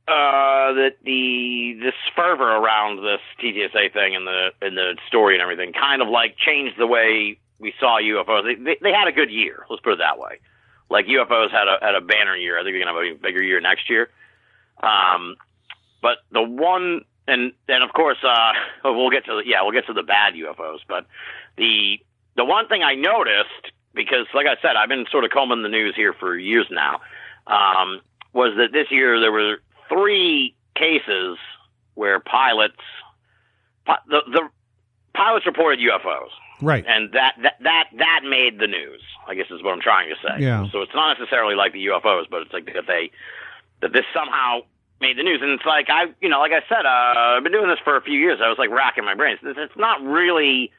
uh, 0.08 0.72
that 0.72 0.96
the 1.04 1.78
this 1.80 1.94
fervor 2.16 2.56
around 2.56 3.04
this 3.04 3.20
TTSA 3.40 3.92
thing 3.92 4.16
and 4.16 4.26
the 4.26 4.50
and 4.62 4.76
the 4.76 4.96
story 5.06 5.34
and 5.34 5.42
everything 5.42 5.72
kind 5.72 6.00
of 6.00 6.08
like 6.08 6.36
changed 6.38 6.78
the 6.78 6.86
way 6.86 7.38
we 7.58 7.74
saw 7.78 8.00
UFOs. 8.00 8.44
They, 8.44 8.54
they, 8.54 8.78
they 8.80 8.92
had 8.92 9.08
a 9.08 9.12
good 9.12 9.30
year. 9.30 9.66
Let's 9.68 9.82
put 9.82 9.92
it 9.92 9.98
that 9.98 10.18
way. 10.18 10.40
Like 10.88 11.06
UFOs 11.06 11.50
had 11.50 11.68
a 11.68 11.78
had 11.82 11.94
a 11.94 12.00
banner 12.00 12.34
year. 12.34 12.58
I 12.58 12.62
think 12.62 12.74
they're 12.74 12.84
gonna 12.84 12.98
have 12.98 13.16
a 13.16 13.20
bigger 13.20 13.42
year 13.42 13.60
next 13.60 13.90
year. 13.90 14.08
Um, 14.82 15.36
but 16.00 16.18
the 16.32 16.42
one 16.42 17.02
and 17.26 17.52
and 17.68 17.84
of 17.84 17.92
course 17.92 18.18
uh 18.24 18.52
we'll 18.84 19.10
get 19.10 19.26
to 19.26 19.36
the, 19.36 19.42
yeah 19.44 19.62
we'll 19.62 19.72
get 19.72 19.86
to 19.86 19.92
the 19.92 20.02
bad 20.02 20.34
UFOs 20.34 20.78
but 20.88 21.06
the 21.56 22.00
the 22.36 22.44
one 22.44 22.68
thing 22.68 22.82
I 22.82 22.94
noticed 22.94 23.72
because 23.94 24.26
like 24.34 24.46
I 24.46 24.60
said 24.62 24.76
I've 24.76 24.88
been 24.88 25.06
sort 25.10 25.24
of 25.24 25.30
combing 25.30 25.62
the 25.62 25.68
news 25.68 25.94
here 25.94 26.12
for 26.12 26.36
years 26.36 26.66
now 26.70 27.00
um 27.46 28.00
was 28.32 28.54
that 28.56 28.72
this 28.72 28.90
year 28.90 29.20
there 29.20 29.32
were 29.32 29.58
three 29.88 30.54
cases 30.76 31.38
where 31.94 32.20
pilots 32.20 32.76
the 34.08 34.20
the 34.30 34.48
pilots 35.14 35.46
reported 35.46 35.80
UFOs 35.80 36.28
Right. 36.60 36.84
and 36.86 37.12
that 37.12 37.34
that 37.42 37.54
that 37.62 37.84
that 37.98 38.20
made 38.24 38.58
the 38.58 38.66
news. 38.66 39.00
I 39.26 39.34
guess 39.34 39.46
is 39.50 39.62
what 39.62 39.72
I'm 39.74 39.80
trying 39.80 40.08
to 40.10 40.16
say. 40.16 40.44
Yeah. 40.44 40.66
So 40.72 40.82
it's 40.82 40.94
not 40.94 41.18
necessarily 41.18 41.54
like 41.54 41.72
the 41.72 41.86
UFOs, 41.86 42.24
but 42.30 42.42
it's 42.42 42.52
like 42.52 42.66
that 42.66 42.86
they 42.86 43.10
that 43.80 43.92
this 43.92 44.04
somehow 44.12 44.60
made 45.00 45.16
the 45.16 45.22
news. 45.22 45.40
And 45.42 45.52
it's 45.52 45.64
like 45.64 45.86
I, 45.88 46.06
you 46.20 46.28
know, 46.28 46.40
like 46.40 46.52
I 46.52 46.60
said, 46.68 46.84
uh, 46.84 47.36
I've 47.36 47.42
been 47.44 47.52
doing 47.52 47.68
this 47.68 47.78
for 47.84 47.96
a 47.96 48.02
few 48.02 48.18
years. 48.18 48.40
I 48.44 48.48
was 48.48 48.58
like 48.58 48.70
racking 48.70 49.04
my 49.04 49.14
brains. 49.14 49.38
It's, 49.42 49.58
it's 49.58 49.76
not 49.76 50.02
really. 50.02 50.72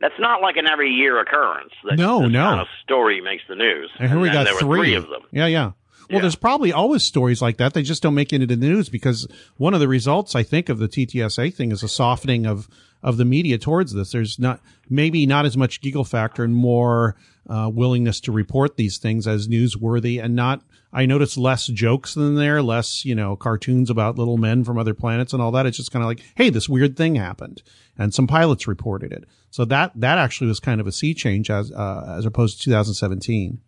That's 0.00 0.18
not 0.18 0.42
like 0.42 0.56
an 0.56 0.66
every 0.66 0.90
year 0.90 1.20
occurrence. 1.20 1.72
That 1.88 1.98
No, 1.98 2.26
no. 2.26 2.42
kind 2.42 2.60
of 2.60 2.66
story 2.82 3.20
makes 3.20 3.42
the 3.48 3.54
news. 3.54 3.90
And 3.98 4.10
here 4.10 4.18
we 4.18 4.28
then 4.28 4.34
got 4.34 4.44
there 4.44 4.54
three. 4.58 4.68
were 4.68 4.76
three 4.78 4.94
of 4.94 5.08
them. 5.08 5.22
Yeah, 5.30 5.46
yeah. 5.46 5.72
Well, 6.10 6.16
Yeah. 6.18 6.20
there's 6.22 6.34
probably 6.36 6.72
always 6.72 7.04
stories 7.04 7.40
like 7.42 7.56
that. 7.58 7.74
They 7.74 7.82
just 7.82 8.02
don't 8.02 8.14
make 8.14 8.32
it 8.32 8.36
into 8.42 8.46
the 8.54 8.56
news 8.56 8.88
because 8.88 9.26
one 9.56 9.74
of 9.74 9.80
the 9.80 9.88
results, 9.88 10.34
I 10.34 10.42
think, 10.42 10.68
of 10.68 10.78
the 10.78 10.88
TTSA 10.88 11.50
thing 11.54 11.72
is 11.72 11.82
a 11.82 11.88
softening 11.88 12.46
of 12.46 12.68
of 13.02 13.18
the 13.18 13.24
media 13.26 13.58
towards 13.58 13.92
this. 13.92 14.12
There's 14.12 14.38
not 14.38 14.60
maybe 14.88 15.26
not 15.26 15.44
as 15.44 15.58
much 15.58 15.82
giggle 15.82 16.04
factor 16.04 16.42
and 16.42 16.54
more 16.56 17.16
uh, 17.50 17.70
willingness 17.72 18.18
to 18.20 18.32
report 18.32 18.76
these 18.78 18.96
things 18.96 19.26
as 19.26 19.46
newsworthy, 19.48 20.22
and 20.22 20.34
not. 20.34 20.62
I 20.96 21.06
noticed 21.06 21.36
less 21.36 21.66
jokes 21.66 22.14
than 22.14 22.36
there, 22.36 22.62
less 22.62 23.04
you 23.04 23.14
know 23.14 23.34
cartoons 23.36 23.90
about 23.90 24.16
little 24.16 24.38
men 24.38 24.62
from 24.64 24.78
other 24.78 24.94
planets 24.94 25.32
and 25.32 25.42
all 25.42 25.50
that. 25.52 25.66
It's 25.66 25.76
just 25.76 25.90
kind 25.90 26.02
of 26.04 26.08
like, 26.08 26.22
hey, 26.36 26.50
this 26.50 26.68
weird 26.68 26.96
thing 26.96 27.16
happened, 27.16 27.62
and 27.98 28.14
some 28.14 28.26
pilots 28.28 28.66
reported 28.68 29.12
it. 29.12 29.24
So 29.50 29.64
that 29.66 29.92
that 29.96 30.16
actually 30.18 30.46
was 30.46 30.60
kind 30.60 30.80
of 30.80 30.86
a 30.86 30.92
sea 30.92 31.12
change 31.12 31.50
as 31.50 31.72
uh, 31.72 32.14
as 32.16 32.24
opposed 32.24 32.58
to 32.58 32.64
2017. 32.66 33.58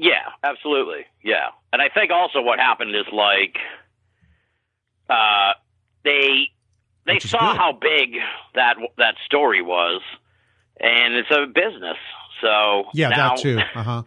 Yeah, 0.00 0.32
absolutely. 0.42 1.04
Yeah. 1.22 1.48
And 1.74 1.82
I 1.82 1.90
think 1.90 2.10
also 2.10 2.40
what 2.40 2.58
happened 2.58 2.96
is 2.96 3.04
like 3.12 3.58
uh 5.10 5.52
they 6.04 6.48
they 7.04 7.14
Which 7.14 7.26
saw 7.26 7.54
how 7.54 7.72
big 7.72 8.16
that 8.54 8.76
that 8.96 9.16
story 9.26 9.60
was 9.60 10.00
and 10.80 11.14
it's 11.14 11.30
a 11.30 11.46
business. 11.46 11.98
So 12.40 12.84
Yeah, 12.94 13.10
now, 13.10 13.34
that 13.34 13.42
too. 13.42 13.58
Uh 13.74 13.82
huh. 13.82 14.02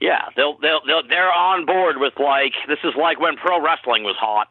Yeah, 0.00 0.22
they'll 0.36 0.56
they'll 0.58 0.80
they'll 0.86 1.06
they're 1.06 1.32
on 1.32 1.66
board 1.66 1.98
with 1.98 2.14
like 2.18 2.54
this 2.66 2.78
is 2.82 2.94
like 2.98 3.20
when 3.20 3.36
pro 3.36 3.62
wrestling 3.62 4.04
was 4.04 4.16
hot. 4.18 4.48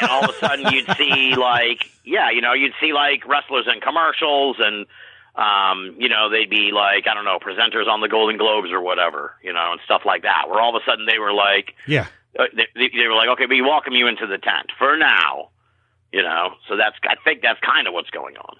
and 0.00 0.10
all 0.10 0.24
of 0.24 0.30
a 0.30 0.38
sudden 0.38 0.72
you'd 0.72 0.88
see 0.96 1.34
like 1.36 1.90
yeah, 2.04 2.30
you 2.30 2.40
know, 2.40 2.54
you'd 2.54 2.72
see 2.80 2.94
like 2.94 3.26
wrestlers 3.26 3.66
in 3.66 3.80
commercials 3.80 4.56
and 4.60 4.86
um, 5.36 5.96
you 5.98 6.08
know, 6.08 6.28
they'd 6.30 6.50
be 6.50 6.70
like, 6.74 7.04
I 7.10 7.14
don't 7.14 7.24
know, 7.24 7.38
presenters 7.38 7.86
on 7.88 8.00
the 8.00 8.08
Golden 8.08 8.36
Globes 8.38 8.70
or 8.72 8.80
whatever, 8.80 9.34
you 9.42 9.52
know, 9.52 9.72
and 9.72 9.80
stuff 9.84 10.02
like 10.04 10.22
that. 10.22 10.48
Where 10.48 10.60
all 10.60 10.74
of 10.76 10.82
a 10.82 10.84
sudden 10.90 11.06
they 11.06 11.18
were 11.18 11.32
like, 11.32 11.74
Yeah. 11.86 12.06
uh, 12.38 12.44
they, 12.54 12.66
they 12.96 13.06
were 13.06 13.14
like, 13.14 13.28
okay, 13.34 13.46
we 13.48 13.60
welcome 13.62 13.92
you 13.94 14.06
into 14.08 14.26
the 14.26 14.38
tent 14.38 14.72
for 14.78 14.96
now, 14.96 15.50
you 16.12 16.22
know. 16.22 16.54
So 16.68 16.76
that's 16.76 16.96
I 17.04 17.14
think 17.24 17.42
that's 17.42 17.60
kind 17.60 17.86
of 17.86 17.94
what's 17.94 18.10
going 18.10 18.36
on. 18.36 18.56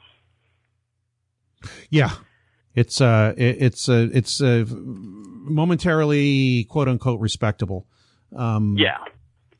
Yeah. 1.90 2.10
It's 2.74 3.00
uh 3.00 3.34
it, 3.36 3.56
it's 3.60 3.88
uh 3.88 4.08
it's 4.12 4.40
uh 4.40 4.64
momentarily 4.68 6.64
quote 6.64 6.88
unquote 6.88 7.20
respectable. 7.20 7.86
Um 8.36 8.76
Yeah, 8.78 8.98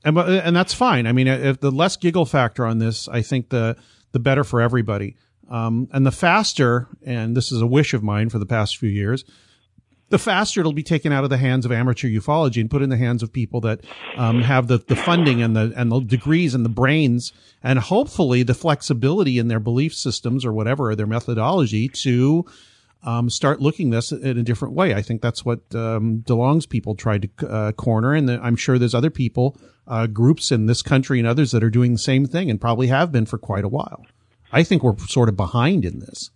and 0.04 0.14
but- 0.14 0.28
and 0.28 0.54
that's 0.54 0.72
fine. 0.72 1.06
I 1.06 1.12
mean, 1.12 1.26
if 1.26 1.60
the 1.60 1.72
less 1.72 1.96
giggle 1.96 2.24
factor 2.24 2.64
on 2.64 2.78
this, 2.78 3.08
I 3.08 3.22
think 3.22 3.48
the 3.50 3.76
the 4.12 4.20
better 4.20 4.44
for 4.44 4.60
everybody. 4.60 5.16
Um, 5.50 5.88
and 5.92 6.06
the 6.06 6.12
faster, 6.12 6.86
and 7.04 7.36
this 7.36 7.50
is 7.50 7.60
a 7.60 7.66
wish 7.66 7.92
of 7.92 8.02
mine 8.02 8.30
for 8.30 8.38
the 8.38 8.46
past 8.46 8.76
few 8.76 8.88
years, 8.88 9.24
the 10.10 10.18
faster 10.18 10.60
it'll 10.60 10.72
be 10.72 10.82
taken 10.82 11.12
out 11.12 11.24
of 11.24 11.30
the 11.30 11.38
hands 11.38 11.64
of 11.64 11.72
amateur 11.72 12.08
ufology 12.08 12.60
and 12.60 12.70
put 12.70 12.82
in 12.82 12.90
the 12.90 12.96
hands 12.96 13.22
of 13.22 13.32
people 13.32 13.60
that 13.62 13.80
um, 14.16 14.42
have 14.42 14.66
the, 14.66 14.78
the 14.78 14.96
funding 14.96 15.40
and 15.40 15.56
the 15.56 15.72
and 15.76 15.90
the 15.90 16.00
degrees 16.00 16.52
and 16.52 16.64
the 16.64 16.70
brains 16.70 17.32
and 17.62 17.78
hopefully 17.78 18.42
the 18.42 18.54
flexibility 18.54 19.38
in 19.38 19.48
their 19.48 19.60
belief 19.60 19.94
systems 19.94 20.44
or 20.44 20.52
whatever 20.52 20.90
or 20.90 20.96
their 20.96 21.06
methodology 21.06 21.88
to 21.88 22.44
um, 23.02 23.30
start 23.30 23.60
looking 23.60 23.90
this 23.90 24.12
in 24.12 24.36
a 24.36 24.42
different 24.42 24.74
way. 24.74 24.94
I 24.94 25.00
think 25.00 25.22
that's 25.22 25.44
what 25.44 25.60
um, 25.74 26.22
DeLonge's 26.26 26.66
people 26.66 26.94
tried 26.94 27.30
to 27.38 27.48
uh, 27.48 27.72
corner, 27.72 28.14
and 28.14 28.30
I'm 28.30 28.56
sure 28.56 28.78
there's 28.78 28.94
other 28.94 29.10
people, 29.10 29.56
uh, 29.86 30.06
groups 30.06 30.52
in 30.52 30.66
this 30.66 30.82
country 30.82 31.18
and 31.18 31.26
others 31.26 31.52
that 31.52 31.64
are 31.64 31.70
doing 31.70 31.92
the 31.92 31.98
same 31.98 32.26
thing 32.26 32.50
and 32.50 32.60
probably 32.60 32.88
have 32.88 33.10
been 33.10 33.26
for 33.26 33.38
quite 33.38 33.64
a 33.64 33.68
while. 33.68 34.04
I 34.52 34.62
think 34.62 34.82
we're 34.82 34.96
sort 34.98 35.28
of 35.28 35.36
behind 35.36 35.84
in 35.84 36.00
this. 36.00 36.30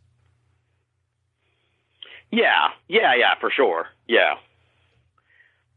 yeah, 2.31 2.68
yeah, 2.88 3.14
yeah, 3.18 3.35
for 3.40 3.50
sure. 3.50 3.87
Yeah, 4.09 4.35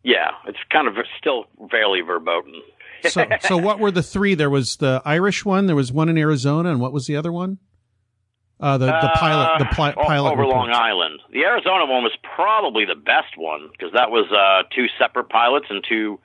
yeah, 0.03 0.31
it's 0.47 0.57
kind 0.71 0.87
of 0.87 0.95
still 1.19 1.45
fairly 1.71 2.01
verboten. 2.01 2.53
So, 3.09 3.25
so 3.41 3.57
what 3.57 3.77
were 3.79 3.91
the 3.91 4.01
three? 4.01 4.33
There 4.33 4.49
was 4.49 4.77
the 4.77 5.03
Irish 5.05 5.45
one. 5.45 5.67
There 5.67 5.75
was 5.75 5.91
one 5.91 6.09
in 6.09 6.17
Arizona, 6.17 6.71
and 6.71 6.81
what 6.81 6.91
was 6.91 7.05
the 7.05 7.15
other 7.15 7.31
one? 7.31 7.59
Uh, 8.59 8.79
the 8.79 8.87
the 8.87 9.11
pilot, 9.13 9.59
the 9.59 9.65
pli- 9.65 9.93
Uh, 9.95 10.03
pilot 10.03 10.31
over 10.33 10.47
Long. 10.47 10.71
Island. 10.71 11.21
The 11.31 11.43
Arizona 11.43 11.85
one 11.85 12.01
was 12.03 12.17
probably 12.35 12.85
the 12.85 12.95
best 12.95 13.37
one 13.37 13.69
because 13.71 13.93
that 13.93 14.09
was 14.09 14.25
uh, 14.31 14.67
two 14.75 14.87
separate 14.99 15.29
pilots 15.29 15.67
and 15.69 15.83
two, 15.87 16.19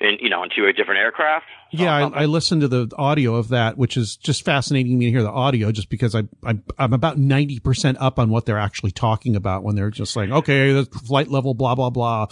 in 0.00 0.18
you 0.20 0.30
know, 0.30 0.42
in 0.42 0.50
two 0.54 0.70
different 0.72 1.00
aircraft. 1.00 1.46
Yeah, 1.72 1.94
I, 1.94 2.22
I 2.22 2.24
listened 2.24 2.62
to 2.62 2.68
the 2.68 2.90
audio 2.96 3.36
of 3.36 3.48
that, 3.50 3.78
which 3.78 3.96
is 3.96 4.16
just 4.16 4.44
fascinating 4.44 4.98
me 4.98 5.06
to 5.06 5.10
hear 5.12 5.22
the 5.22 5.30
audio, 5.30 5.70
just 5.70 5.88
because 5.88 6.14
I, 6.14 6.22
I 6.44 6.58
I'm 6.78 6.92
about 6.92 7.18
ninety 7.18 7.60
percent 7.60 7.98
up 8.00 8.18
on 8.18 8.30
what 8.30 8.46
they're 8.46 8.58
actually 8.58 8.90
talking 8.90 9.36
about 9.36 9.62
when 9.62 9.76
they're 9.76 9.90
just 9.90 10.16
like, 10.16 10.30
okay, 10.30 10.72
the 10.72 10.84
flight 10.86 11.28
level, 11.28 11.54
blah 11.54 11.74
blah 11.74 11.90
blah, 11.90 12.26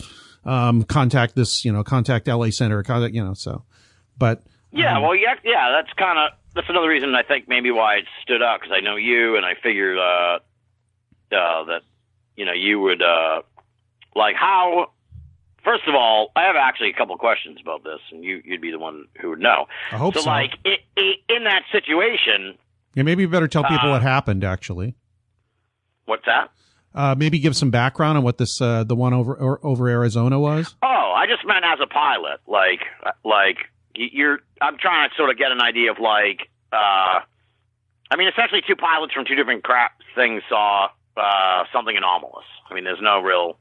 um, 0.44 0.82
contact 0.82 1.36
this, 1.36 1.64
you 1.64 1.72
know, 1.72 1.84
contact 1.84 2.26
LA 2.26 2.50
Center, 2.50 2.82
contact, 2.82 3.14
you 3.14 3.22
know, 3.22 3.34
so, 3.34 3.64
but 4.16 4.42
Yeah, 4.72 4.98
well, 4.98 5.14
yeah, 5.14 5.34
yeah. 5.44 5.70
That's 5.70 5.92
kind 5.96 6.18
of 6.18 6.38
that's 6.54 6.68
another 6.68 6.88
reason 6.88 7.14
I 7.14 7.22
think 7.22 7.48
maybe 7.48 7.70
why 7.70 7.96
it 7.96 8.04
stood 8.22 8.42
out 8.42 8.60
because 8.60 8.74
I 8.76 8.80
know 8.80 8.96
you 8.96 9.36
and 9.36 9.44
I 9.44 9.54
figured 9.62 9.98
uh, 9.98 10.38
uh, 11.36 11.64
that 11.64 11.82
you 12.34 12.44
know 12.44 12.52
you 12.52 12.80
would 12.80 13.02
uh, 13.02 13.42
like 14.16 14.34
how. 14.36 14.90
First 15.68 15.86
of 15.86 15.94
all, 15.94 16.30
I 16.34 16.44
have 16.44 16.56
actually 16.56 16.88
a 16.88 16.94
couple 16.94 17.14
questions 17.18 17.58
about 17.60 17.84
this, 17.84 18.00
and 18.10 18.24
you 18.24 18.40
you'd 18.42 18.62
be 18.62 18.70
the 18.70 18.78
one 18.78 19.04
who 19.20 19.28
would 19.30 19.38
know. 19.40 19.66
I 19.92 19.96
hope 19.98 20.14
so. 20.14 20.22
like 20.30 20.52
i 20.64 20.76
i 20.96 21.12
in 21.28 21.44
that 21.44 21.62
situation, 21.70 22.56
yeah, 22.94 23.02
maybe 23.02 23.22
you 23.24 23.28
better 23.28 23.48
tell 23.48 23.64
people 23.64 23.88
Uh, 23.90 23.92
what 23.92 24.02
happened. 24.02 24.44
Actually, 24.44 24.94
what's 26.06 26.24
that? 26.24 26.50
uh, 26.94 27.14
maybe 27.18 27.38
give 27.38 27.54
some 27.54 27.70
background 27.70 28.16
on 28.16 28.24
what 28.24 28.38
this 28.38 28.62
uh, 28.62 28.82
the 28.84 28.96
one 28.96 29.12
over 29.12 29.34
or, 29.34 29.60
over 29.62 29.88
Arizona 29.88 30.40
was. 30.40 30.74
Oh, 30.82 31.12
I 31.14 31.26
just 31.26 31.46
meant 31.46 31.66
as 31.66 31.80
a 31.82 31.86
pilot, 31.86 32.40
like 32.46 32.80
like 33.22 33.58
you're. 33.94 34.38
I'm 34.62 34.78
trying 34.78 35.10
to 35.10 35.14
sort 35.16 35.28
of 35.28 35.36
get 35.36 35.52
an 35.52 35.60
idea 35.60 35.90
of 35.90 35.98
like. 36.00 36.48
uh 36.72 37.20
I 38.10 38.16
mean, 38.16 38.28
essentially, 38.28 38.62
two 38.66 38.74
pilots 38.76 39.12
from 39.12 39.26
two 39.26 39.34
different 39.34 39.64
crap 39.64 39.92
things 40.14 40.42
saw 40.48 40.88
uh 41.14 41.64
something 41.74 41.94
anomalous. 41.94 42.46
I 42.70 42.74
mean, 42.74 42.84
there's 42.84 43.02
no 43.02 43.20
real. 43.20 43.58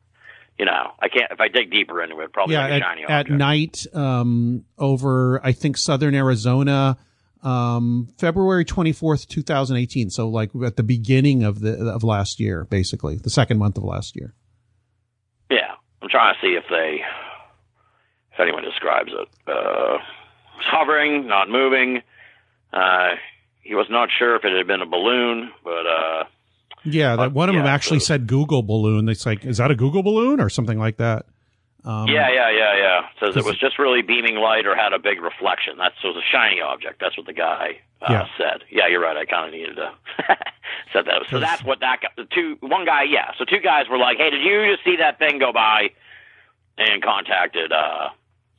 You 0.59 0.65
know, 0.65 0.91
I 0.99 1.07
can't. 1.07 1.31
If 1.31 1.39
I 1.39 1.49
dig 1.49 1.71
deeper 1.71 2.01
into 2.01 2.19
it, 2.21 2.33
probably 2.33 2.55
yeah, 2.55 2.63
like 2.63 2.71
a 2.71 2.75
at, 2.75 2.81
shiny 2.81 3.05
at 3.07 3.29
night 3.29 3.85
um, 3.93 4.65
over 4.77 5.39
I 5.45 5.51
think 5.51 5.77
southern 5.77 6.15
Arizona, 6.15 6.97
um, 7.43 8.07
February 8.17 8.65
twenty 8.65 8.91
fourth, 8.91 9.27
two 9.27 9.43
thousand 9.43 9.77
eighteen. 9.77 10.09
So 10.09 10.29
like 10.29 10.49
at 10.65 10.75
the 10.75 10.83
beginning 10.83 11.43
of 11.43 11.59
the 11.59 11.91
of 11.91 12.03
last 12.03 12.39
year, 12.39 12.65
basically 12.65 13.17
the 13.17 13.29
second 13.29 13.59
month 13.59 13.77
of 13.77 13.83
last 13.83 14.15
year. 14.15 14.33
Yeah, 15.51 15.75
I'm 16.01 16.09
trying 16.09 16.33
to 16.33 16.41
see 16.41 16.53
if 16.55 16.63
they, 16.69 17.01
if 18.33 18.39
anyone 18.39 18.63
describes 18.63 19.11
it. 19.13 19.27
Uh, 19.47 19.97
hovering, 20.59 21.27
not 21.27 21.49
moving. 21.49 22.01
Uh, 22.73 23.09
he 23.61 23.75
was 23.75 23.87
not 23.89 24.09
sure 24.17 24.35
if 24.35 24.43
it 24.43 24.57
had 24.57 24.65
been 24.65 24.81
a 24.81 24.85
balloon, 24.87 25.51
but 25.63 25.85
uh, 25.85 26.23
Yeah, 26.89 27.15
that 27.17 27.31
one 27.33 27.49
of 27.49 27.55
them 27.55 27.65
actually 27.65 27.99
so- 27.99 28.05
said 28.07 28.27
Google 28.27 28.63
balloon. 28.63 29.09
It's 29.09 29.25
like, 29.25 29.45
is 29.45 29.57
that 29.57 29.71
a 29.71 29.75
Google 29.75 30.03
balloon 30.03 30.39
or 30.39 30.49
something 30.49 30.79
like 30.79 30.97
that? 30.97 31.25
Um, 31.85 32.07
yeah, 32.07 32.27
yeah, 32.29 32.49
yeah, 32.51 32.75
yeah. 32.77 33.01
Says 33.19 33.37
it 33.37 33.45
was 33.45 33.57
just 33.57 33.79
really 33.79 34.01
beaming 34.01 34.35
light 34.35 34.65
or 34.65 34.75
had 34.75 34.91
a 34.91 34.99
big 34.99 35.21
reflection. 35.21 35.75
That's 35.77 35.95
so 36.01 36.09
it 36.09 36.15
was 36.15 36.23
a 36.23 36.31
shiny 36.35 36.59
object. 36.59 36.99
That's 36.99 37.15
what 37.15 37.25
the 37.27 37.33
guy 37.33 37.79
uh, 38.01 38.07
Yeah. 38.11 38.25
said. 38.37 38.63
Yeah, 38.69 38.87
you're 38.89 38.99
right. 38.99 39.15
I 39.15 39.23
kind 39.25 39.47
of 39.47 39.53
needed 39.53 39.75
to 39.77 39.91
said 40.93 41.05
that. 41.05 41.21
So 41.29 41.39
that's 41.39 41.63
what 41.63 41.79
that 41.79 41.99
guy, 42.01 42.09
the 42.17 42.25
two 42.33 42.57
one 42.59 42.83
guy. 42.85 43.03
Yeah. 43.03 43.31
So 43.37 43.45
two 43.45 43.59
guys 43.63 43.85
were 43.89 43.97
like, 43.97 44.17
"Hey, 44.17 44.29
did 44.31 44.41
you 44.43 44.67
just 44.73 44.83
see 44.83 44.97
that 44.99 45.17
thing 45.17 45.39
go 45.39 45.53
by?" 45.53 45.91
And 46.77 47.01
contacted. 47.01 47.71
uh 47.71 48.09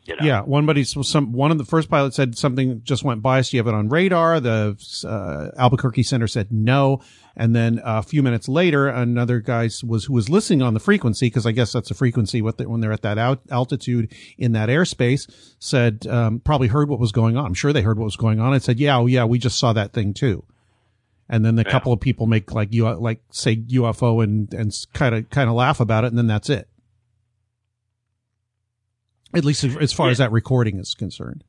you 0.09 0.17
know, 0.17 0.27
Yeah, 0.27 0.41
one 0.41 0.65
buddy, 0.65 0.85
some 0.85 1.33
one 1.33 1.51
of 1.51 1.59
the 1.59 1.65
first 1.65 1.91
pilots 1.91 2.17
said 2.17 2.37
something 2.37 2.81
just 2.83 3.05
went 3.05 3.21
by. 3.21 3.43
So 3.43 3.57
you 3.57 3.61
have 3.61 3.67
it 3.67 3.75
on 3.75 3.89
radar. 3.89 4.41
The 4.41 4.77
uh, 5.07 5.61
Albuquerque 5.61 6.03
Center 6.03 6.27
said 6.27 6.51
no, 6.51 7.01
and 7.37 7.55
then 7.55 7.81
a 7.85 8.03
few 8.03 8.23
minutes 8.23 8.49
later, 8.49 8.89
another 8.89 9.41
guy 9.41 9.69
was 9.85 10.07
who 10.07 10.15
was 10.15 10.31
listening 10.31 10.63
on 10.63 10.75
the 10.75 10.81
frequency 10.81 11.27
because 11.27 11.47
I 11.47 11.53
guess 11.53 11.73
that's 11.73 11.91
a 11.91 11.95
frequency 11.95 12.41
what 12.41 12.57
they, 12.57 12.67
when 12.67 12.81
they're 12.81 12.93
at 12.93 13.03
that 13.03 13.19
out, 13.19 13.43
altitude 13.51 14.13
in 14.39 14.53
that 14.53 14.71
airspace. 14.71 15.31
Said 15.59 16.07
um, 16.07 16.41
probably 16.41 16.69
heard 16.69 16.89
what 16.89 16.99
was 16.99 17.13
going 17.13 17.37
on. 17.37 17.45
I'm 17.45 17.55
sure 17.55 17.73
they 17.73 17.83
heard 17.83 17.99
what 17.99 18.07
was 18.07 18.17
going 18.17 18.41
on 18.41 18.55
and 18.55 18.63
said, 18.63 18.81
"Yeah, 18.81 18.97
oh 18.97 19.07
yeah, 19.07 19.25
we 19.25 19.39
just 19.39 19.59
saw 19.59 19.75
that 19.75 19.93
thing 19.93 20.15
too." 20.15 20.45
And 21.29 21.45
then 21.45 21.59
a 21.59 21.65
couple 21.65 21.93
of 21.93 22.01
people 22.01 22.27
make 22.27 22.53
like 22.53 22.73
you 22.73 22.89
like 22.89 23.21
say 23.31 23.57
UFO 23.57 24.25
and 24.25 24.53
and 24.55 24.75
kind 24.95 25.15
of 25.15 25.29
kind 25.29 25.51
of 25.51 25.55
laugh 25.55 25.81
about 25.81 26.05
it, 26.05 26.09
and 26.09 26.17
then 26.17 26.27
that's 26.27 26.49
it. 26.49 26.67
At 29.35 29.45
least 29.45 29.65
as- 29.65 29.77
as 29.77 29.93
far 29.93 30.09
as 30.09 30.19
that 30.19 30.33
recording 30.33 30.79
is 30.79 30.95
concerned. 30.95 31.45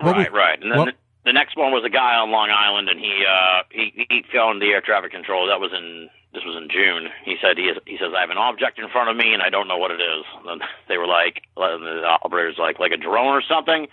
What 0.00 0.16
right, 0.16 0.32
we- 0.32 0.38
right. 0.38 0.60
And 0.62 0.70
then 0.70 0.78
what- 0.78 0.86
the, 0.86 1.30
the 1.30 1.32
next 1.32 1.56
one 1.56 1.72
was 1.72 1.84
a 1.84 1.90
guy 1.90 2.14
on 2.16 2.30
Long 2.30 2.50
Island, 2.50 2.88
and 2.88 2.98
he 3.00 3.24
uh 3.28 3.62
he 3.70 4.06
he 4.10 4.24
phoned 4.32 4.60
the 4.62 4.66
air 4.72 4.80
traffic 4.80 5.10
control. 5.12 5.46
That 5.48 5.60
was 5.60 5.72
in 5.72 6.08
this 6.32 6.42
was 6.44 6.56
in 6.56 6.68
June. 6.68 7.08
He 7.24 7.36
said 7.40 7.56
he 7.56 7.64
is, 7.64 7.78
he 7.86 7.96
says 7.96 8.12
I 8.16 8.20
have 8.20 8.30
an 8.30 8.38
object 8.38 8.78
in 8.78 8.88
front 8.88 9.08
of 9.08 9.16
me, 9.16 9.32
and 9.32 9.40
I 9.42 9.50
don't 9.50 9.68
know 9.68 9.78
what 9.78 9.90
it 9.92 10.00
is. 10.00 10.24
And 10.38 10.60
then 10.60 10.68
they 10.88 10.98
were 10.98 11.06
like, 11.06 11.42
the 11.56 12.18
operator's 12.24 12.58
like 12.58 12.78
like 12.80 12.92
a 12.92 12.96
drone 12.96 13.34
or 13.34 13.42
something. 13.42 13.86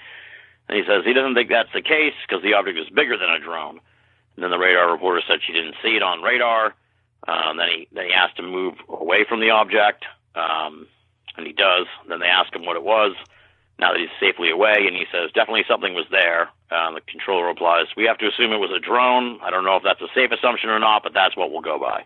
And 0.69 0.77
he 0.77 0.83
says 0.87 1.03
he 1.05 1.13
doesn't 1.13 1.35
think 1.35 1.49
that's 1.49 1.71
the 1.73 1.81
case 1.81 2.13
because 2.27 2.41
the 2.43 2.53
object 2.53 2.79
is 2.79 2.89
bigger 2.89 3.17
than 3.17 3.29
a 3.29 3.39
drone. 3.39 3.79
And 4.35 4.43
then 4.43 4.51
the 4.51 4.57
radar 4.57 4.89
reporter 4.91 5.21
said 5.27 5.39
she 5.45 5.51
didn't 5.53 5.75
see 5.83 5.95
it 5.97 6.03
on 6.03 6.21
radar. 6.21 6.73
Um, 7.27 7.57
then 7.57 7.67
he 7.69 7.87
then 7.91 8.05
he 8.07 8.13
asked 8.13 8.37
to 8.37 8.43
move 8.43 8.75
away 8.89 9.25
from 9.27 9.39
the 9.41 9.51
object, 9.51 10.05
um, 10.35 10.87
and 11.37 11.45
he 11.45 11.53
does. 11.53 11.87
Then 12.07 12.19
they 12.19 12.27
ask 12.27 12.53
him 12.55 12.65
what 12.65 12.75
it 12.75 12.83
was. 12.83 13.15
Now 13.79 13.93
that 13.93 13.99
he's 13.99 14.13
safely 14.19 14.51
away, 14.51 14.85
and 14.85 14.95
he 14.95 15.05
says 15.11 15.31
definitely 15.33 15.65
something 15.67 15.93
was 15.93 16.05
there. 16.11 16.49
Uh, 16.69 16.93
the 16.93 17.01
controller 17.01 17.45
replies, 17.45 17.87
"We 17.97 18.05
have 18.05 18.17
to 18.19 18.27
assume 18.27 18.51
it 18.51 18.57
was 18.57 18.71
a 18.71 18.79
drone. 18.79 19.39
I 19.41 19.49
don't 19.49 19.65
know 19.65 19.75
if 19.77 19.83
that's 19.83 20.01
a 20.01 20.07
safe 20.13 20.31
assumption 20.31 20.69
or 20.69 20.77
not, 20.79 21.01
but 21.03 21.13
that's 21.13 21.35
what 21.35 21.51
we'll 21.51 21.61
go 21.61 21.79
by." 21.79 22.05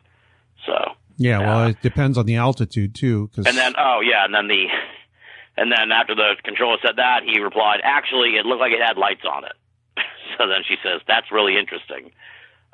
So, 0.65 0.95
Yeah, 1.17 1.39
well, 1.39 1.67
it 1.67 1.81
depends 1.81 2.17
on 2.17 2.25
the 2.25 2.37
altitude 2.37 2.95
too. 2.95 3.29
Cause 3.35 3.45
and 3.45 3.57
then 3.57 3.73
oh 3.77 3.99
yeah, 4.01 4.23
and 4.23 4.33
then 4.33 4.47
the 4.47 4.67
and 5.57 5.71
then 5.71 5.91
after 5.91 6.15
the 6.15 6.35
controller 6.43 6.77
said 6.81 6.95
that, 6.95 7.23
he 7.25 7.41
replied, 7.41 7.81
"Actually, 7.83 8.37
it 8.37 8.45
looked 8.45 8.61
like 8.61 8.71
it 8.71 8.81
had 8.81 8.97
lights 8.97 9.25
on 9.29 9.43
it." 9.43 9.53
so 10.37 10.47
then 10.47 10.63
she 10.65 10.77
says, 10.81 11.01
"That's 11.07 11.29
really 11.31 11.57
interesting." 11.57 12.11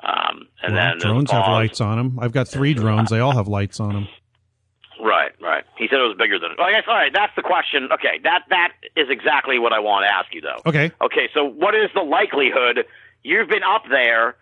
Um, 0.04 0.48
and 0.62 0.74
well, 0.74 0.90
then 0.90 0.98
drones 0.98 1.30
have 1.30 1.46
lights 1.46 1.80
on 1.80 1.96
them. 1.96 2.18
I've 2.20 2.32
got 2.32 2.48
three 2.48 2.74
drones. 2.74 3.10
They 3.10 3.20
all 3.20 3.36
have 3.36 3.48
lights 3.48 3.78
on 3.80 3.94
them. 3.94 4.08
Right, 5.00 5.32
right. 5.40 5.64
He 5.76 5.88
said 5.88 5.98
it 5.98 6.08
was 6.08 6.16
bigger 6.18 6.38
than. 6.38 6.50
Oh, 6.58 6.62
I 6.62 6.72
guess. 6.72 6.84
All 6.86 6.94
right, 6.94 7.12
that's 7.12 7.34
the 7.36 7.42
question. 7.42 7.88
Okay, 7.92 8.20
that 8.24 8.44
that 8.50 8.72
is 8.96 9.08
exactly 9.10 9.58
what 9.58 9.72
I 9.72 9.80
want 9.80 10.04
to 10.04 10.12
ask 10.12 10.34
you, 10.34 10.40
though. 10.40 10.60
Okay. 10.66 10.92
Okay, 11.00 11.28
so 11.34 11.44
what 11.44 11.74
is 11.74 11.90
the 11.94 12.02
likelihood 12.02 12.84
you've 13.22 13.48
been 13.48 13.62
up 13.62 13.84
there 13.88 14.36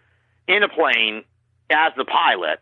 in 0.49 0.63
a 0.63 0.69
plane 0.69 1.25
as 1.71 1.93
the 1.97 2.05
pilot? 2.05 2.61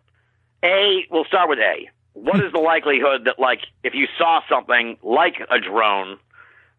A, 0.63 1.07
we'll 1.11 1.25
start 1.25 1.49
with 1.49 1.59
A. 1.59 1.89
What 2.15 2.45
is 2.45 2.53
the 2.53 2.59
likelihood 2.73 3.25
that, 3.25 3.39
like, 3.39 3.61
if 3.85 3.95
you 3.95 4.07
saw 4.19 4.41
something 4.49 4.99
like 5.03 5.37
a 5.51 5.61
drone, 5.61 6.19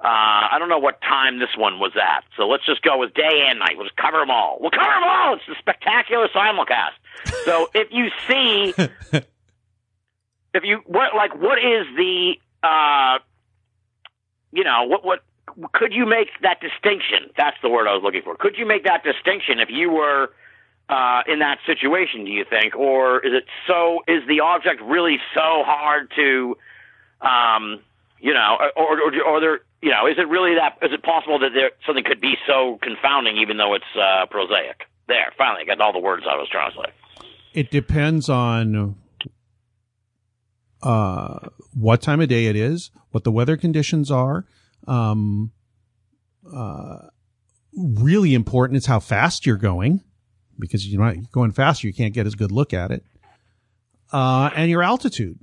uh, 0.02 0.08
I 0.52 0.58
don't 0.60 0.70
know 0.70 0.80
what 0.80 1.02
time 1.02 1.40
this 1.40 1.56
one 1.58 1.80
was 1.80 1.92
at, 1.96 2.24
so 2.38 2.48
let's 2.48 2.66
just 2.66 2.82
go 2.82 2.98
with 2.98 3.14
day 3.14 3.48
and 3.48 3.60
night. 3.60 3.74
We'll 3.76 3.86
just 3.86 3.98
cover 3.98 4.18
them 4.20 4.32
all. 4.32 4.58
We'll 4.62 4.72
cover 4.72 4.86
them 4.86 5.04
all. 5.04 5.36
It's 5.36 5.44
a 5.50 5.60
spectacular 5.60 6.28
simulcast. 6.30 6.96
So 7.46 7.70
if 7.74 7.90
you 7.92 8.10
see, 8.28 8.74
if 10.54 10.64
you 10.64 10.82
what 10.86 11.16
like 11.16 11.36
what 11.36 11.58
is 11.58 11.86
the 11.96 12.34
uh, 12.64 13.20
you 14.52 14.64
know 14.64 14.86
what 14.88 15.06
what 15.06 15.20
could 15.74 15.94
you 15.94 16.06
make 16.06 16.30
that 16.42 16.60
distinction? 16.62 17.32
That's 17.38 17.58
the 17.62 17.70
word 17.70 17.88
I 17.88 17.94
was 17.94 18.04
looking 18.04 18.22
for. 18.24 18.36
Could 18.36 18.58
you 18.58 18.66
make 18.66 18.84
that 18.86 19.04
distinction 19.04 19.60
if 19.60 19.70
you 19.70 19.92
were 19.92 20.32
uh, 20.90 21.22
in 21.28 21.40
that 21.40 21.60
situation? 21.66 22.26
Do 22.26 22.32
you 22.32 22.46
think, 22.50 22.76
or 22.76 23.20
is 23.26 23.34
it 23.34 23.46
so? 23.68 24.02
Is 24.08 24.28
the 24.28 24.42
object 24.42 24.82
really 24.82 25.18
so 25.34 25.64
hard 25.66 26.12
to, 26.16 26.58
um, 27.22 27.80
you 28.20 28.34
know, 28.34 28.58
or 28.76 29.02
or, 29.02 29.24
or 29.24 29.40
there, 29.40 29.60
you 29.82 29.92
know, 29.92 30.08
is 30.08 30.18
it 30.18 30.28
really 30.28 30.56
that? 30.56 30.78
Is 30.82 30.92
it 30.94 31.04
possible 31.04 31.40
that 31.40 31.52
there 31.54 31.72
something 31.86 32.04
could 32.04 32.22
be 32.22 32.36
so 32.48 32.80
confounding, 32.82 33.38
even 33.38 33.58
though 33.58 33.74
it's 33.76 33.96
uh, 33.96 34.26
prosaic? 34.28 34.88
There, 35.08 35.34
finally, 35.38 35.64
I 35.64 35.66
got 35.66 35.82
all 35.82 35.94
the 35.94 36.00
words 36.00 36.24
I 36.30 36.36
was 36.36 36.48
trying 36.50 36.72
to 36.72 36.78
say. 36.78 37.26
It 37.54 37.72
depends 37.72 38.30
on 38.30 38.96
uh, 40.82 41.40
what 41.74 42.02
time 42.02 42.22
of 42.22 42.30
day 42.30 42.46
it 42.46 42.56
is, 42.56 42.92
what 43.12 43.24
the 43.24 43.32
weather 43.32 43.58
conditions 43.58 44.10
are. 44.12 44.46
Um, 44.88 45.52
uh, 46.52 47.08
really 47.76 48.34
important 48.34 48.78
is 48.78 48.86
how 48.86 49.00
fast 49.00 49.46
you're 49.46 49.58
going, 49.58 50.02
because 50.58 50.88
you're 50.88 51.04
not 51.04 51.32
going 51.32 51.52
faster, 51.52 51.88
you 51.88 51.94
can't 51.94 52.14
get 52.14 52.26
as 52.26 52.36
good 52.36 52.52
look 52.52 52.74
at 52.74 52.92
it. 52.92 53.04
Uh, 54.12 54.50
and 54.56 54.72
your 54.72 54.82
altitude. 54.82 55.40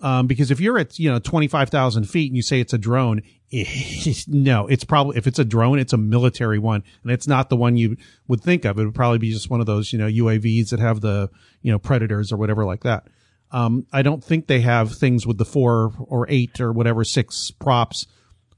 Um, 0.00 0.28
because 0.28 0.50
if 0.52 0.60
you're 0.60 0.78
at, 0.78 0.98
you 0.98 1.10
know, 1.10 1.18
25,000 1.18 2.04
feet 2.04 2.30
and 2.30 2.36
you 2.36 2.42
say 2.42 2.60
it's 2.60 2.72
a 2.72 2.78
drone, 2.78 3.22
no, 4.28 4.66
it's 4.68 4.84
probably, 4.84 5.16
if 5.16 5.26
it's 5.26 5.40
a 5.40 5.44
drone, 5.44 5.78
it's 5.78 5.92
a 5.92 5.96
military 5.96 6.58
one 6.58 6.84
and 7.02 7.10
it's 7.10 7.26
not 7.26 7.48
the 7.48 7.56
one 7.56 7.76
you 7.76 7.96
would 8.28 8.40
think 8.40 8.64
of. 8.64 8.78
It 8.78 8.84
would 8.84 8.94
probably 8.94 9.18
be 9.18 9.32
just 9.32 9.50
one 9.50 9.60
of 9.60 9.66
those, 9.66 9.92
you 9.92 9.98
know, 9.98 10.06
UAVs 10.06 10.70
that 10.70 10.78
have 10.78 11.00
the, 11.00 11.30
you 11.62 11.72
know, 11.72 11.78
predators 11.78 12.30
or 12.30 12.36
whatever 12.36 12.64
like 12.64 12.84
that. 12.84 13.08
Um, 13.50 13.86
I 13.92 14.02
don't 14.02 14.22
think 14.22 14.46
they 14.46 14.60
have 14.60 14.92
things 14.94 15.26
with 15.26 15.38
the 15.38 15.44
four 15.44 15.92
or 16.00 16.26
eight 16.28 16.60
or 16.60 16.72
whatever 16.72 17.02
six 17.04 17.50
props 17.50 18.06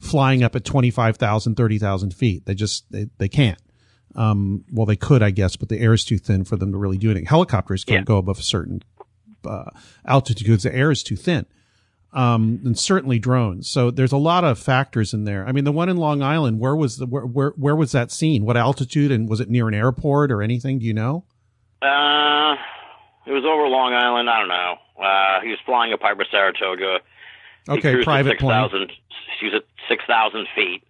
flying 0.01 0.43
up 0.43 0.57
at 0.57 0.65
25,000, 0.65 1.55
30,000 1.55 2.15
feet. 2.15 2.47
They 2.47 2.55
just, 2.55 2.91
they, 2.91 3.07
they 3.19 3.29
can't. 3.29 3.61
Um, 4.17 4.65
well, 4.73 4.87
they 4.87 4.97
could, 4.97 5.23
I 5.23 5.31
guess, 5.31 5.55
but 5.57 5.69
the 5.69 5.79
air 5.79 5.93
is 5.93 6.05
too 6.05 6.19
thin 6.19 6.45
for 6.45 6.57
them 6.57 6.73
to 6.73 6.79
really 6.79 6.99
do 6.99 7.11
anything. 7.11 7.27
Helicopters 7.27 7.85
can't 7.85 8.01
Yeah. 8.01 8.05
go 8.05 8.17
above 8.17 8.39
a 8.41 8.43
certain 8.43 8.83
uh, 9.45 9.71
altitude 10.05 10.47
because 10.49 10.65
the 10.65 10.75
air 10.75 10.91
is 10.91 11.03
too 11.03 11.17
thin. 11.17 11.47
Um, 12.13 12.61
and 12.65 12.77
certainly 12.77 13.21
drones. 13.21 13.71
So 13.71 13.93
there's 13.93 14.11
a 14.11 14.17
lot 14.17 14.43
of 14.43 14.59
factors 14.59 15.15
in 15.15 15.23
there. 15.25 15.47
I 15.47 15.53
mean, 15.53 15.63
the 15.63 15.71
one 15.71 15.89
in 15.89 15.97
Long 15.97 16.23
Island, 16.25 16.59
where 16.59 16.75
was 16.75 16.97
the 16.97 17.07
where 17.07 17.23
where, 17.25 17.51
where 17.51 17.77
was 17.77 17.93
that 17.93 18.11
scene? 18.11 18.45
What 18.45 18.57
altitude 18.57 19.13
and 19.13 19.29
was 19.29 19.39
it 19.39 19.49
near 19.49 19.69
an 19.69 19.75
airport 19.75 20.33
or 20.33 20.43
anything? 20.43 20.81
Do 20.81 20.87
you 20.87 20.93
know? 20.95 21.25
Uh, 21.81 22.57
it 23.27 23.33
was 23.33 23.45
over 23.45 23.69
Long 23.69 23.93
Island. 23.93 24.29
I 24.31 24.39
don't 24.39 24.49
know. 24.49 24.75
Uh, 24.99 25.41
he 25.43 25.51
was 25.51 25.59
flying 25.65 25.93
a 25.93 25.99
Piper 25.99 26.25
Saratoga. 26.31 27.01
He 27.67 27.73
Okay, 27.73 28.03
private 28.03 28.41
6,000 28.41 28.93
He 29.41 29.47
was 29.47 29.55
at 29.55 29.65
6,000 29.89 30.47
feet 30.55 30.83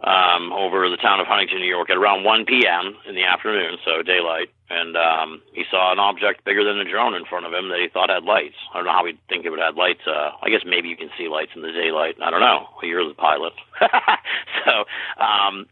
um, 0.00 0.52
over 0.52 0.88
the 0.90 0.98
town 0.98 1.20
of 1.20 1.26
Huntington, 1.26 1.58
New 1.58 1.68
York, 1.68 1.88
at 1.88 1.96
around 1.96 2.24
1 2.24 2.44
p.m. 2.44 2.96
in 3.08 3.14
the 3.14 3.24
afternoon, 3.24 3.78
so 3.84 4.02
daylight. 4.02 4.50
And 4.68 4.96
um, 4.96 5.42
he 5.52 5.64
saw 5.70 5.92
an 5.92 5.98
object 5.98 6.44
bigger 6.44 6.64
than 6.64 6.78
a 6.78 6.84
drone 6.84 7.14
in 7.14 7.24
front 7.24 7.46
of 7.46 7.52
him 7.52 7.68
that 7.68 7.78
he 7.80 7.88
thought 7.88 8.10
had 8.10 8.24
lights. 8.24 8.56
I 8.72 8.78
don't 8.78 8.86
know 8.86 8.92
how 8.92 9.06
he'd 9.06 9.18
think 9.28 9.46
it 9.46 9.50
would 9.50 9.60
have 9.60 9.76
lights. 9.76 10.02
Uh, 10.06 10.32
I 10.42 10.50
guess 10.50 10.62
maybe 10.66 10.88
you 10.88 10.96
can 10.96 11.10
see 11.16 11.28
lights 11.28 11.52
in 11.54 11.62
the 11.62 11.72
daylight. 11.72 12.16
I 12.20 12.30
don't 12.30 12.40
know. 12.40 12.68
You're 12.82 13.08
the 13.08 13.14
pilot, 13.14 13.54
so, 14.66 14.84
um, 15.22 15.66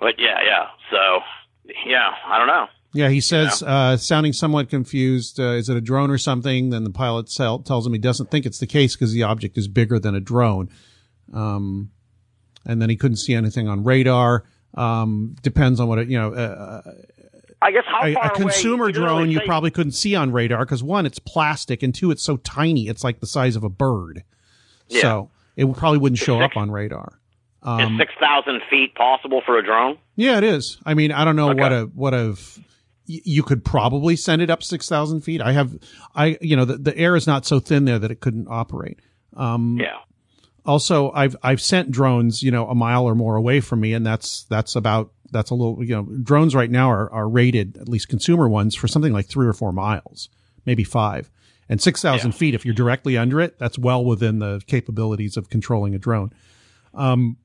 but 0.00 0.18
yeah, 0.18 0.40
yeah. 0.44 0.68
So, 0.90 1.20
yeah, 1.86 2.10
I 2.26 2.38
don't 2.38 2.48
know. 2.48 2.66
Yeah, 2.94 3.08
he 3.10 3.20
says, 3.20 3.62
uh, 3.62 3.96
sounding 3.98 4.32
somewhat 4.32 4.70
confused, 4.70 5.38
uh, 5.38 5.50
is 5.52 5.68
it 5.68 5.76
a 5.76 5.80
drone 5.82 6.10
or 6.10 6.16
something? 6.18 6.70
Then 6.70 6.84
the 6.84 6.90
pilot 6.90 7.28
tell, 7.30 7.58
tells 7.58 7.86
him 7.86 7.92
he 7.92 7.98
doesn't 7.98 8.30
think 8.30 8.46
it's 8.46 8.58
the 8.58 8.66
case 8.66 8.94
because 8.96 9.12
the 9.12 9.22
object 9.22 9.58
is 9.58 9.68
bigger 9.68 9.98
than 9.98 10.14
a 10.14 10.20
drone. 10.20 10.70
Um, 11.34 11.90
and 12.64 12.80
then 12.80 12.88
he 12.88 12.96
couldn't 12.96 13.18
see 13.18 13.34
anything 13.34 13.68
on 13.68 13.84
radar. 13.84 14.44
Um, 14.74 15.36
depends 15.42 15.78
on 15.80 15.88
what 15.88 15.98
it, 15.98 16.08
you 16.08 16.18
know, 16.18 16.32
uh, 16.32 16.82
I 17.60 17.70
guess 17.70 17.84
how 17.86 18.06
a, 18.06 18.14
far 18.14 18.26
a 18.26 18.30
consumer 18.30 18.84
away, 18.84 18.92
drone 18.92 19.22
really 19.22 19.32
you 19.34 19.40
probably 19.40 19.70
couldn't 19.70 19.92
see 19.92 20.14
on 20.14 20.32
radar 20.32 20.64
because 20.64 20.82
one, 20.82 21.06
it's 21.06 21.18
plastic, 21.18 21.82
and 21.82 21.94
two, 21.94 22.10
it's 22.10 22.22
so 22.22 22.36
tiny, 22.38 22.88
it's 22.88 23.02
like 23.04 23.20
the 23.20 23.26
size 23.26 23.56
of 23.56 23.64
a 23.64 23.70
bird. 23.70 24.22
Yeah. 24.88 25.00
So 25.00 25.30
it 25.56 25.70
probably 25.74 25.98
wouldn't 25.98 26.18
show 26.18 26.38
Six- 26.40 26.52
up 26.52 26.56
on 26.56 26.70
radar. 26.70 27.18
Is 27.62 27.68
Um, 27.68 27.96
six 27.98 28.12
thousand 28.20 28.60
feet 28.70 28.94
possible 28.94 29.42
for 29.44 29.58
a 29.58 29.64
drone? 29.64 29.98
yeah, 30.14 30.38
it 30.38 30.44
is. 30.44 30.78
I 30.86 30.94
mean, 30.94 31.10
I 31.10 31.24
don't 31.24 31.34
know 31.36 31.50
Okay. 31.50 31.60
what 31.60 31.72
a 31.72 31.80
what 31.94 32.14
a 32.14 32.36
you 33.06 33.42
could 33.42 33.64
probably 33.64 34.16
send 34.16 34.42
it 34.42 34.50
up 34.50 34.62
six 34.62 34.88
thousand 34.88 35.20
feet. 35.22 35.40
I 35.40 35.52
have, 35.52 35.76
I 36.14 36.36
you 36.40 36.56
know, 36.56 36.64
the, 36.64 36.76
the 36.76 36.96
air 36.98 37.16
is 37.16 37.26
not 37.26 37.46
so 37.46 37.60
thin 37.60 37.84
there 37.84 37.98
that 37.98 38.10
it 38.10 38.20
couldn't 38.20 38.48
operate. 38.50 38.98
Um, 39.36 39.78
Yeah. 39.80 39.98
also 40.64 41.10
I've 41.12 41.36
I've 41.42 41.60
sent 41.60 41.90
drones, 41.90 42.42
you 42.42 42.50
know, 42.50 42.68
a 42.68 42.74
mile 42.74 43.04
or 43.04 43.14
more 43.14 43.36
away 43.36 43.60
from 43.60 43.80
me, 43.80 43.92
and 43.92 44.04
that's 44.04 44.44
that's 44.44 44.74
about 44.76 45.12
that's 45.32 45.50
a 45.50 45.54
little 45.54 45.82
you 45.84 45.94
know 45.94 46.02
drones 46.22 46.54
right 46.54 46.70
now 46.70 46.90
are 46.90 47.12
are 47.12 47.28
rated 47.28 47.76
at 47.78 47.88
least 47.88 48.08
consumer 48.08 48.48
ones 48.48 48.74
for 48.74 48.88
something 48.88 49.12
like 49.12 49.26
three 49.26 49.46
or 49.46 49.52
four 49.52 49.72
miles, 49.72 50.28
maybe 50.64 50.84
five, 50.84 51.30
and 51.68 51.80
six 51.80 52.00
thousand 52.02 52.32
Yeah. 52.32 52.38
feet. 52.38 52.54
If 52.54 52.64
you're 52.64 52.74
directly 52.74 53.16
under 53.16 53.40
it, 53.40 53.58
that's 53.58 53.78
well 53.78 54.04
within 54.04 54.38
the 54.38 54.60
capabilities 54.66 55.36
of 55.36 55.48
controlling 55.50 55.94
a 55.94 55.98
drone. 55.98 56.32
Um, 56.94 57.36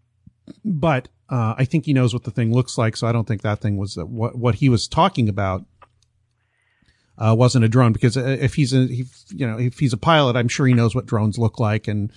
but 0.63 1.07
uh, 1.29 1.55
I 1.57 1.65
think 1.65 1.85
he 1.85 1.93
knows 1.93 2.13
what 2.13 2.23
the 2.23 2.31
thing 2.31 2.53
looks 2.53 2.77
like, 2.77 2.97
so 2.97 3.07
I 3.07 3.11
don't 3.11 3.27
think 3.27 3.41
that 3.41 3.61
thing 3.61 3.77
was 3.77 3.97
uh, 3.97 4.05
what 4.05 4.37
what 4.37 4.55
he 4.55 4.69
was 4.69 4.87
talking 4.87 5.29
about. 5.29 5.65
Uh, 7.17 7.35
wasn't 7.35 7.63
a 7.63 7.69
drone 7.69 7.93
because 7.93 8.17
uh, 8.17 8.37
if 8.39 8.55
he's 8.55 8.73
a, 8.73 8.87
he, 8.87 9.05
you 9.29 9.45
know, 9.45 9.59
if 9.59 9.77
he's 9.77 9.93
a 9.93 9.97
pilot, 9.97 10.35
I'm 10.35 10.47
sure 10.47 10.65
he 10.65 10.73
knows 10.73 10.95
what 10.95 11.05
drones 11.05 11.37
look 11.37 11.59
like 11.59 11.87
and, 11.87 12.11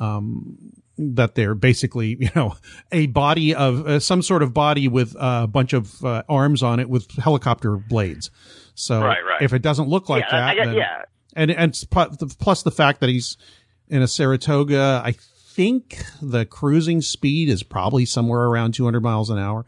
um, 0.00 0.56
that 0.96 1.34
they're 1.34 1.54
basically, 1.54 2.16
you 2.20 2.30
know, 2.34 2.56
a 2.90 3.06
body 3.06 3.54
of 3.54 3.86
uh, 3.86 4.00
some 4.00 4.22
sort 4.22 4.42
of 4.42 4.54
body 4.54 4.88
with 4.88 5.14
a 5.18 5.46
bunch 5.46 5.74
of 5.74 6.02
uh, 6.02 6.22
arms 6.28 6.62
on 6.62 6.80
it 6.80 6.88
with 6.88 7.10
helicopter 7.18 7.76
blades. 7.76 8.30
So 8.74 9.00
Right, 9.00 9.18
right. 9.28 9.42
if 9.42 9.52
it 9.52 9.60
doesn't 9.60 9.88
look 9.88 10.08
like 10.08 10.24
yeah, 10.24 10.30
that, 10.30 10.48
I 10.48 10.54
guess, 10.54 10.66
then, 10.66 10.74
yeah. 10.76 11.02
and 11.34 11.50
and 11.50 11.84
plus 12.38 12.62
the 12.62 12.70
fact 12.70 13.00
that 13.00 13.08
he's 13.08 13.36
in 13.88 14.00
a 14.02 14.08
Saratoga, 14.08 15.02
I 15.04 15.16
think 15.56 16.04
the 16.20 16.44
cruising 16.44 17.00
speed 17.00 17.48
is 17.48 17.62
probably 17.62 18.04
somewhere 18.04 18.42
around 18.42 18.74
200 18.74 19.02
miles 19.02 19.30
an 19.30 19.38
hour. 19.38 19.64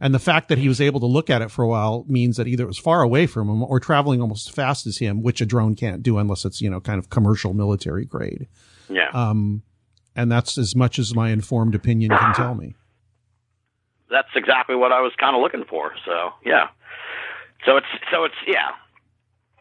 And 0.00 0.14
the 0.14 0.20
fact 0.20 0.48
that 0.48 0.58
he 0.58 0.68
was 0.68 0.80
able 0.80 1.00
to 1.00 1.06
look 1.06 1.30
at 1.30 1.42
it 1.42 1.50
for 1.50 1.64
a 1.64 1.68
while 1.68 2.04
means 2.08 2.36
that 2.36 2.46
either 2.46 2.62
it 2.62 2.68
was 2.68 2.78
far 2.78 3.02
away 3.02 3.26
from 3.26 3.48
him 3.48 3.62
or 3.64 3.80
traveling 3.80 4.20
almost 4.20 4.48
as 4.48 4.54
fast 4.54 4.86
as 4.86 4.98
him, 4.98 5.20
which 5.20 5.40
a 5.40 5.46
drone 5.46 5.74
can't 5.74 6.00
do 6.00 6.18
unless 6.18 6.44
it's, 6.44 6.60
you 6.60 6.70
know, 6.70 6.80
kind 6.80 7.00
of 7.00 7.10
commercial 7.10 7.54
military 7.54 8.04
grade. 8.04 8.46
Yeah. 8.88 9.10
Um, 9.12 9.62
and 10.14 10.30
that's 10.30 10.58
as 10.58 10.76
much 10.76 11.00
as 11.00 11.12
my 11.12 11.30
informed 11.30 11.74
opinion 11.74 12.10
can 12.10 12.34
tell 12.34 12.54
me. 12.54 12.76
That's 14.10 14.28
exactly 14.36 14.76
what 14.76 14.92
I 14.92 15.00
was 15.00 15.12
kind 15.18 15.34
of 15.34 15.42
looking 15.42 15.64
for. 15.68 15.92
So 16.04 16.30
yeah. 16.44 16.68
So 17.66 17.76
it's 17.78 17.86
so 18.12 18.24
it's 18.24 18.34
yeah. 18.46 18.70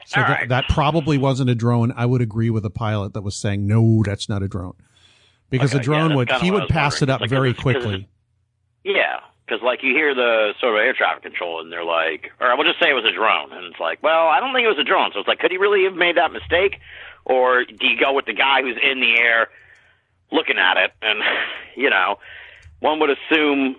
So 0.06 0.20
that, 0.20 0.30
right. 0.30 0.50
that 0.50 0.66
probably 0.70 1.18
wasn't 1.18 1.50
a 1.50 1.56
drone. 1.56 1.92
I 1.96 2.06
would 2.06 2.22
agree 2.22 2.50
with 2.50 2.66
a 2.66 2.70
pilot 2.70 3.14
that 3.14 3.22
was 3.22 3.36
saying, 3.36 3.66
no, 3.66 4.04
that's 4.06 4.28
not 4.28 4.44
a 4.44 4.48
drone. 4.48 4.76
Because 5.52 5.76
Okay, 5.76 5.80
uh, 5.80 5.82
a 5.82 5.84
drone 5.84 6.10
yeah, 6.12 6.16
would, 6.16 6.32
he 6.32 6.50
would 6.50 6.70
pass 6.70 7.02
it 7.04 7.10
up 7.10 7.22
Like, 7.22 7.30
very 7.30 7.50
is 7.50 7.56
it- 7.56 7.58
is 7.58 7.62
quickly. 7.62 8.08
Yeah, 8.84 9.20
because 9.46 9.62
like 9.62 9.84
you 9.84 9.94
hear 9.94 10.16
the 10.16 10.56
sort 10.60 10.74
of 10.74 10.80
air 10.80 10.94
traffic 10.94 11.22
control, 11.22 11.62
and 11.62 11.72
they're 11.72 11.84
like, 11.84 12.32
or 12.40 12.56
we'll 12.58 12.66
just 12.66 12.80
say 12.82 12.90
it 12.90 12.94
was 12.94 13.06
a 13.06 13.14
drone, 13.14 13.52
and 13.54 13.66
it's 13.66 13.80
like, 13.80 14.02
well, 14.02 14.28
I 14.28 14.40
don't 14.40 14.56
think 14.56 14.66
it 14.66 14.70
was 14.70 14.80
a 14.80 14.84
drone. 14.84 15.12
So 15.14 15.20
it's 15.20 15.28
like, 15.28 15.38
could 15.38 15.52
he 15.52 15.58
really 15.58 15.84
have 15.84 15.94
made 15.94 16.18
that 16.18 16.32
mistake, 16.32 16.80
or 17.26 17.64
do 17.66 17.86
you 17.86 18.00
go 18.00 18.14
with 18.14 18.26
the 18.26 18.34
guy 18.34 18.62
who's 18.64 18.78
in 18.82 19.00
the 19.02 19.20
air 19.20 19.50
looking 20.32 20.58
at 20.58 20.78
it? 20.78 20.92
And 21.04 21.20
you 21.76 21.90
know, 21.92 22.18
one 22.80 23.00
would 23.02 23.12
assume. 23.12 23.76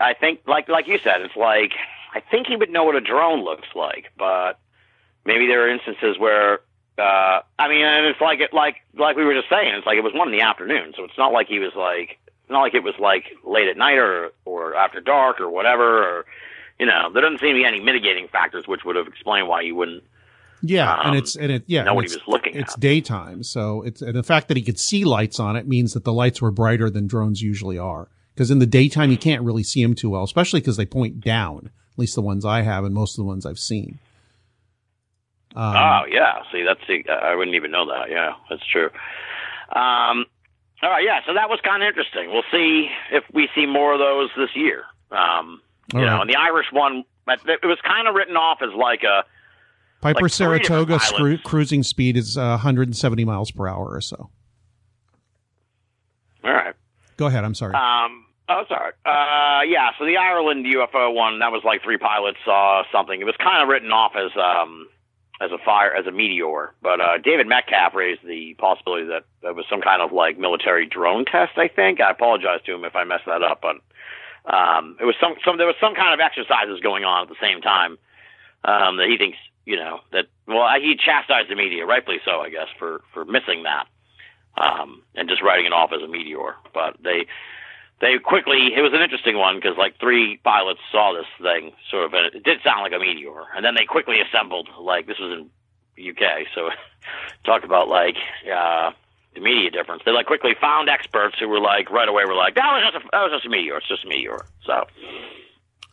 I 0.00 0.14
think, 0.18 0.40
like 0.46 0.70
like 0.70 0.86
you 0.86 0.98
said, 1.04 1.20
it's 1.20 1.36
like 1.36 1.72
I 2.14 2.20
think 2.20 2.46
he 2.46 2.56
would 2.56 2.70
know 2.70 2.84
what 2.84 2.94
a 2.94 3.00
drone 3.02 3.44
looks 3.44 3.68
like, 3.74 4.06
but 4.16 4.58
maybe 5.26 5.46
there 5.48 5.66
are 5.66 5.68
instances 5.68 6.18
where. 6.18 6.60
Uh, 6.98 7.40
I 7.58 7.68
mean, 7.68 7.84
and 7.84 8.06
it's 8.06 8.20
like 8.20 8.40
it, 8.40 8.52
like, 8.52 8.76
like 8.98 9.16
we 9.16 9.24
were 9.24 9.34
just 9.34 9.48
saying, 9.50 9.74
it's 9.74 9.86
like 9.86 9.98
it 9.98 10.04
was 10.04 10.14
one 10.14 10.28
in 10.28 10.32
the 10.32 10.44
afternoon, 10.44 10.94
so 10.96 11.04
it's 11.04 11.18
not 11.18 11.32
like 11.32 11.46
he 11.48 11.58
was 11.58 11.72
like, 11.76 12.18
not 12.48 12.60
like 12.60 12.74
it 12.74 12.82
was 12.82 12.94
like 12.98 13.24
late 13.44 13.68
at 13.68 13.76
night 13.76 13.98
or 13.98 14.30
or 14.44 14.74
after 14.76 15.00
dark 15.00 15.40
or 15.40 15.50
whatever 15.50 16.04
or 16.04 16.24
you 16.78 16.86
know 16.86 17.10
there 17.12 17.22
doesn't 17.22 17.40
seem 17.40 17.50
to 17.50 17.60
be 17.60 17.64
any 17.64 17.80
mitigating 17.80 18.28
factors 18.28 18.68
which 18.68 18.84
would 18.84 18.94
have 18.94 19.08
explained 19.08 19.48
why 19.48 19.64
he 19.64 19.72
wouldn't 19.72 20.04
Yeah, 20.62 20.92
um, 20.92 21.08
and 21.08 21.16
it's 21.16 21.34
and 21.36 21.50
it 21.50 21.64
yeah, 21.66 21.82
know 21.82 21.94
what 21.94 22.08
he 22.08 22.14
was 22.14 22.22
looking 22.28 22.54
It's 22.54 22.74
at. 22.74 22.80
daytime, 22.80 23.42
so 23.42 23.82
it's 23.82 24.00
and 24.00 24.14
the 24.14 24.22
fact 24.22 24.46
that 24.48 24.56
he 24.56 24.62
could 24.62 24.78
see 24.78 25.04
lights 25.04 25.40
on 25.40 25.56
it 25.56 25.66
means 25.66 25.92
that 25.94 26.04
the 26.04 26.12
lights 26.12 26.40
were 26.40 26.52
brighter 26.52 26.88
than 26.88 27.06
drones 27.08 27.42
usually 27.42 27.78
are. 27.78 28.08
Because 28.34 28.50
in 28.50 28.58
the 28.60 28.66
daytime 28.66 29.10
you 29.10 29.18
can't 29.18 29.42
really 29.42 29.64
see 29.64 29.82
them 29.82 29.94
too 29.94 30.10
well, 30.10 30.22
especially 30.22 30.60
because 30.60 30.76
they 30.76 30.86
point 30.86 31.20
down. 31.20 31.70
At 31.94 31.98
least 31.98 32.14
the 32.14 32.22
ones 32.22 32.44
I 32.44 32.62
have, 32.62 32.84
and 32.84 32.94
most 32.94 33.14
of 33.14 33.24
the 33.24 33.28
ones 33.28 33.44
I've 33.44 33.58
seen. 33.58 33.98
Um, 35.56 35.74
oh 35.74 36.02
yeah 36.10 36.42
see 36.52 36.62
that's 36.62 36.80
the, 36.86 37.10
i 37.10 37.34
wouldn't 37.34 37.54
even 37.54 37.70
know 37.70 37.86
that 37.86 38.10
yeah 38.10 38.34
that's 38.50 38.64
true 38.66 38.90
um 39.70 40.26
all 40.82 40.90
right 40.90 41.04
yeah 41.04 41.20
so 41.26 41.34
that 41.34 41.48
was 41.48 41.58
kind 41.64 41.82
of 41.82 41.88
interesting 41.88 42.30
we'll 42.30 42.44
see 42.52 42.88
if 43.10 43.24
we 43.32 43.48
see 43.54 43.66
more 43.66 43.94
of 43.94 43.98
those 43.98 44.30
this 44.36 44.54
year 44.54 44.84
um 45.10 45.60
you 45.94 46.00
All 46.00 46.04
know 46.06 46.20
and 46.20 46.30
the 46.30 46.36
irish 46.36 46.66
one 46.72 47.04
it 47.28 47.64
was 47.64 47.78
kind 47.84 48.06
of 48.06 48.14
written 48.14 48.36
off 48.36 48.58
as 48.62 48.74
like 48.76 49.02
a 49.02 49.24
Piper 50.02 50.22
like 50.22 50.32
Saratoga 50.32 50.98
scru- 50.98 51.42
cruising 51.42 51.82
speed 51.82 52.18
is 52.18 52.36
uh, 52.36 52.60
170 52.60 53.24
miles 53.24 53.50
per 53.50 53.66
hour 53.66 53.88
or 53.88 54.00
so. 54.02 54.28
all 56.44 56.52
right 56.52 56.74
Go 57.16 57.26
ahead. 57.26 57.44
I'm 57.44 57.54
sorry. 57.54 57.74
Um, 57.74 58.26
oh, 58.48 58.64
sorry. 58.68 58.92
Uh, 59.04 59.62
yeah. 59.66 59.90
So 59.98 60.04
the 60.04 60.18
Ireland 60.18 60.66
UFO 60.66 61.14
one, 61.14 61.38
that 61.38 61.50
was 61.50 61.62
like 61.64 61.82
three 61.82 61.96
pilots 61.98 62.38
saw 62.44 62.82
something. 62.92 63.20
It 63.20 63.24
was 63.24 63.36
kind 63.38 63.62
of 63.62 63.68
written 63.68 63.90
off 63.90 64.12
as 64.16 64.30
um 64.36 64.86
as 65.40 65.50
a 65.52 65.58
fire 65.58 65.94
as 65.94 66.06
a 66.06 66.12
meteor, 66.12 66.72
but 66.82 67.00
uh, 67.00 67.18
David 67.18 67.46
Metcalf 67.46 67.94
raised 67.94 68.24
the 68.24 68.54
possibility 68.54 69.06
that 69.08 69.24
that 69.42 69.54
was 69.54 69.66
some 69.68 69.82
kind 69.82 70.00
of 70.00 70.12
like 70.12 70.38
military 70.38 70.86
drone 70.86 71.24
test. 71.24 71.58
I 71.58 71.68
think. 71.68 72.00
I 72.00 72.10
apologize 72.10 72.60
to 72.64 72.74
him 72.74 72.84
if 72.84 72.96
I 72.96 73.04
messed 73.04 73.26
that 73.26 73.42
up, 73.42 73.60
but 73.60 73.76
um, 74.50 74.96
it 75.00 75.04
was 75.04 75.14
some 75.20 75.34
some 75.44 75.58
there 75.58 75.66
was 75.66 75.76
some 75.80 75.94
kind 75.94 76.14
of 76.14 76.20
exercises 76.24 76.80
going 76.80 77.04
on 77.04 77.24
at 77.24 77.28
the 77.28 77.40
same 77.40 77.60
time 77.60 77.98
um, 78.64 78.96
that 78.96 79.08
he 79.08 79.18
thinks 79.18 79.36
you 79.66 79.76
know 79.76 80.00
that 80.12 80.26
well 80.46 80.68
he 80.80 80.96
chastised 80.96 81.50
the 81.50 81.56
media 81.56 81.84
rightfully 81.84 82.20
so 82.24 82.40
I 82.40 82.48
guess 82.48 82.68
for 82.78 83.02
for 83.12 83.24
missing 83.24 83.64
that 83.64 83.86
um, 84.56 85.02
and 85.14 85.28
just 85.28 85.42
writing 85.42 85.66
it 85.66 85.72
off 85.72 85.92
as 85.92 86.02
a 86.02 86.08
meteor. 86.08 86.56
But 86.72 86.96
they 87.02 87.26
they 88.00 88.18
quickly 88.22 88.72
it 88.76 88.82
was 88.82 88.92
an 88.92 89.00
interesting 89.00 89.38
one 89.38 89.56
because 89.56 89.76
like 89.78 89.98
three 89.98 90.38
pilots 90.44 90.80
saw 90.92 91.14
this 91.14 91.26
thing 91.40 91.72
sort 91.90 92.04
of 92.04 92.12
and 92.12 92.34
it 92.34 92.42
did 92.44 92.58
sound 92.62 92.82
like 92.82 92.92
a 92.92 92.98
meteor, 92.98 93.44
and 93.54 93.64
then 93.64 93.74
they 93.74 93.86
quickly 93.86 94.16
assembled 94.20 94.68
like 94.80 95.06
this 95.06 95.18
was 95.18 95.40
in 95.40 95.50
UK, 96.10 96.46
so 96.54 96.68
talk 97.44 97.64
about 97.64 97.88
like 97.88 98.16
uh, 98.52 98.90
the 99.34 99.40
media 99.40 99.70
difference. 99.70 100.02
They 100.04 100.12
like 100.12 100.26
quickly 100.26 100.52
found 100.60 100.88
experts 100.88 101.36
who 101.38 101.48
were 101.48 101.60
like 101.60 101.90
right 101.90 102.08
away 102.08 102.24
were 102.26 102.34
like 102.34 102.54
that 102.56 102.72
was 102.72 102.92
just 102.92 103.04
a, 103.04 103.08
that 103.12 103.22
was 103.22 103.32
just 103.32 103.46
a 103.46 103.50
meteor, 103.50 103.78
it's 103.78 103.88
just 103.88 104.04
a 104.04 104.08
meteor. 104.08 104.44
So 104.64 104.84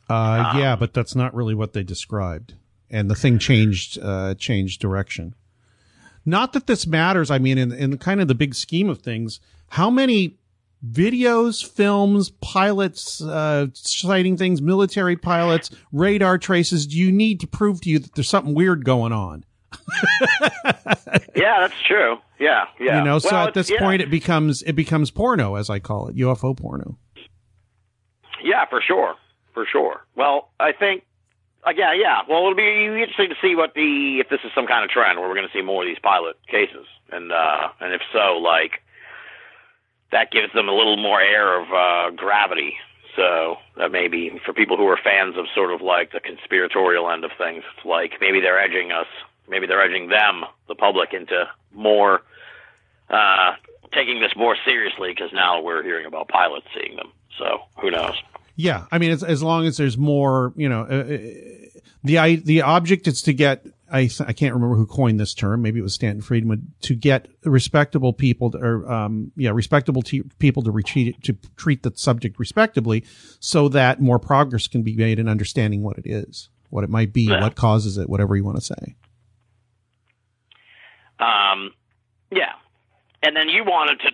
Uh, 0.09 0.53
yeah, 0.57 0.75
but 0.75 0.93
that's 0.93 1.15
not 1.15 1.33
really 1.33 1.55
what 1.55 1.71
they 1.71 1.83
described, 1.83 2.55
and 2.89 3.09
the 3.09 3.15
thing 3.15 3.39
changed 3.39 3.97
uh, 4.01 4.35
changed 4.35 4.81
direction. 4.81 5.35
Not 6.25 6.53
that 6.53 6.67
this 6.67 6.87
matters. 6.87 7.29
I 7.31 7.37
mean, 7.37 7.57
in, 7.57 7.71
in 7.71 7.97
kind 7.97 8.21
of 8.21 8.27
the 8.29 8.35
big 8.35 8.55
scheme 8.55 8.89
of 8.89 8.99
things, 8.99 9.41
how 9.69 9.89
many 9.89 10.37
videos, 10.85 11.65
films, 11.65 12.29
pilots, 12.41 13.21
uh, 13.21 13.67
sighting 13.73 14.37
things, 14.37 14.61
military 14.61 15.15
pilots, 15.15 15.69
radar 15.91 16.37
traces 16.37 16.87
do 16.87 16.97
you 16.97 17.11
need 17.11 17.39
to 17.39 17.47
prove 17.47 17.81
to 17.81 17.89
you 17.89 17.99
that 17.99 18.15
there's 18.15 18.29
something 18.29 18.53
weird 18.53 18.83
going 18.85 19.13
on? 19.13 19.45
Yeah, 21.35 21.61
that's 21.61 21.81
true. 21.87 22.17
Yeah, 22.39 22.65
yeah. 22.79 22.99
You 22.99 23.03
know, 23.03 23.19
so 23.19 23.29
Well, 23.31 23.47
at 23.47 23.53
this 23.53 23.69
yeah. 23.69 23.79
point 23.79 24.01
it 24.01 24.09
becomes, 24.09 24.61
it 24.63 24.73
becomes 24.73 25.11
porno, 25.11 25.55
as 25.55 25.69
I 25.69 25.79
call 25.79 26.07
it, 26.07 26.15
UFO 26.15 26.55
porno. 26.55 26.97
Yeah, 28.43 28.65
for 28.69 28.81
sure, 28.85 29.15
for 29.53 29.65
sure. 29.65 30.05
Well, 30.15 30.49
I 30.59 30.73
think, 30.73 31.03
uh, 31.65 31.71
yeah, 31.75 31.93
yeah. 31.93 32.21
Well, 32.27 32.39
it'll 32.39 32.55
be 32.55 32.85
interesting 32.85 33.29
to 33.29 33.35
see 33.41 33.55
what 33.55 33.73
the 33.73 34.19
if 34.19 34.29
this 34.29 34.41
is 34.43 34.51
some 34.53 34.67
kind 34.67 34.83
of 34.83 34.89
trend 34.89 35.17
where 35.17 35.29
we're 35.29 35.35
going 35.35 35.47
to 35.47 35.57
see 35.57 35.63
more 35.63 35.83
of 35.83 35.87
these 35.87 35.99
pilot 36.03 36.35
cases, 36.47 36.85
and 37.09 37.31
uh, 37.31 37.69
and 37.79 37.93
if 37.93 38.01
so, 38.11 38.37
like 38.37 38.82
that 40.13 40.31
gives 40.31 40.53
them 40.53 40.69
a 40.69 40.73
little 40.73 40.97
more 40.97 41.19
air 41.19 41.59
of 41.61 41.67
uh, 41.71 42.15
gravity. 42.15 42.75
So 43.15 43.57
that 43.77 43.91
maybe 43.91 44.41
for 44.43 44.53
people 44.53 44.75
who 44.75 44.87
are 44.87 44.97
fans 44.97 45.37
of 45.37 45.45
sort 45.53 45.71
of 45.71 45.81
like 45.81 46.11
the 46.13 46.19
conspiratorial 46.19 47.11
end 47.11 47.23
of 47.23 47.31
things, 47.37 47.63
it's 47.75 47.85
like 47.85 48.13
maybe 48.19 48.39
they're 48.41 48.59
edging 48.59 48.91
us, 48.91 49.05
maybe 49.47 49.67
they're 49.67 49.83
edging 49.83 50.09
them, 50.09 50.45
the 50.67 50.73
public, 50.73 51.13
into 51.13 51.47
more 51.73 52.23
uh, 53.11 53.53
taking 53.93 54.19
this 54.19 54.31
more 54.35 54.55
seriously 54.65 55.11
because 55.11 55.31
now 55.31 55.61
we're 55.61 55.83
hearing 55.83 56.07
about 56.07 56.27
pilots 56.27 56.65
seeing 56.73 56.95
them. 56.95 57.11
So 57.37 57.59
who 57.79 57.91
knows? 57.91 58.15
Yeah, 58.55 58.85
I 58.91 58.97
mean, 58.97 59.11
as, 59.11 59.23
as 59.23 59.43
long 59.43 59.65
as 59.65 59.77
there's 59.77 59.97
more, 59.97 60.53
you 60.55 60.69
know, 60.69 60.81
uh, 60.81 60.93
uh, 60.93 61.17
the 62.03 62.35
the 62.43 62.61
object 62.63 63.07
is 63.07 63.21
to 63.23 63.33
get. 63.33 63.65
I 63.93 64.09
I 64.27 64.33
can't 64.33 64.53
remember 64.53 64.75
who 64.75 64.85
coined 64.87 65.19
this 65.19 65.33
term. 65.33 65.61
Maybe 65.61 65.79
it 65.79 65.83
was 65.83 65.93
Stanton 65.93 66.21
Friedman 66.21 66.73
to 66.81 66.95
get 66.95 67.27
respectable 67.45 68.11
people 68.11 68.51
to, 68.51 68.57
or 68.57 68.91
um 68.91 69.31
yeah 69.37 69.51
respectable 69.53 70.01
te- 70.01 70.23
people 70.39 70.63
to 70.63 70.71
retreat 70.71 71.21
to 71.23 71.33
treat 71.55 71.83
the 71.83 71.91
subject 71.95 72.39
respectably, 72.39 73.05
so 73.39 73.69
that 73.69 74.01
more 74.01 74.19
progress 74.19 74.67
can 74.67 74.81
be 74.83 74.95
made 74.95 75.19
in 75.19 75.29
understanding 75.29 75.83
what 75.83 75.97
it 75.97 76.05
is, 76.07 76.49
what 76.71 76.83
it 76.83 76.89
might 76.89 77.13
be, 77.13 77.23
Yeah. 77.23 77.41
what 77.41 77.55
causes 77.55 77.97
it, 77.97 78.09
whatever 78.09 78.35
you 78.35 78.43
want 78.43 78.57
to 78.57 78.63
say. 78.63 78.95
Um, 81.19 81.71
yeah. 82.31 82.53
And 83.21 83.35
then 83.35 83.47
you 83.47 83.63
wanted 83.63 83.99
to, 84.01 84.11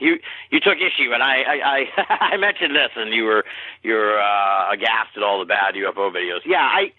you 0.00 0.18
you 0.50 0.60
took 0.60 0.76
issue, 0.76 1.12
and 1.14 1.22
I 1.22 1.36
I, 1.42 1.56
I, 1.64 2.06
I 2.34 2.36
mentioned 2.36 2.74
this, 2.74 2.90
and 2.96 3.12
you 3.14 3.24
were 3.24 3.44
you 3.82 3.94
were 3.94 4.18
uh, 4.20 4.72
aghast 4.72 5.16
at 5.16 5.22
all 5.22 5.38
the 5.38 5.46
bad 5.46 5.74
UFO 5.74 6.10
videos. 6.12 6.40
Yeah, 6.44 6.58
I. 6.60 6.92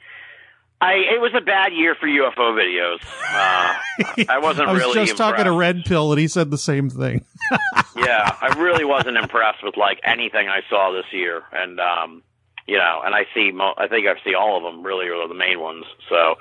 I, 0.81 0.93
it 1.13 1.21
was 1.21 1.31
a 1.35 1.41
bad 1.41 1.73
year 1.73 1.93
for 1.93 2.07
UFO 2.07 2.57
videos. 2.57 2.99
Uh, 3.33 4.25
I 4.27 4.39
wasn't 4.39 4.67
I 4.69 4.73
was 4.73 4.81
really 4.81 5.05
just 5.05 5.15
talking 5.15 5.45
to. 5.45 5.51
Red 5.51 5.85
Pill, 5.85 6.11
and 6.11 6.19
he 6.19 6.27
said 6.27 6.49
the 6.49 6.57
same 6.57 6.89
thing. 6.89 7.23
yeah, 7.95 8.35
I 8.41 8.47
really 8.59 8.83
wasn't 8.83 9.17
impressed 9.17 9.63
with 9.63 9.77
like 9.77 9.99
anything 10.03 10.49
I 10.49 10.61
saw 10.69 10.91
this 10.91 11.05
year, 11.11 11.43
and 11.51 11.79
um, 11.79 12.23
you 12.67 12.77
know, 12.77 13.01
and 13.05 13.13
I 13.13 13.25
see, 13.35 13.51
mo- 13.51 13.75
I 13.77 13.87
think 13.87 14.07
I 14.07 14.15
see 14.23 14.33
all 14.33 14.57
of 14.57 14.63
them 14.63 14.83
really 14.83 15.07
are 15.07 15.27
the 15.27 15.35
main 15.35 15.59
ones. 15.59 15.85
So, 16.09 16.35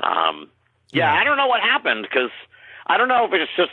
um, 0.00 0.48
yeah, 0.92 1.14
I 1.14 1.22
don't 1.22 1.36
know 1.36 1.46
what 1.46 1.60
happened 1.60 2.06
because 2.10 2.30
I 2.88 2.96
don't 2.98 3.08
know 3.08 3.24
if 3.26 3.32
it's 3.32 3.52
just. 3.56 3.70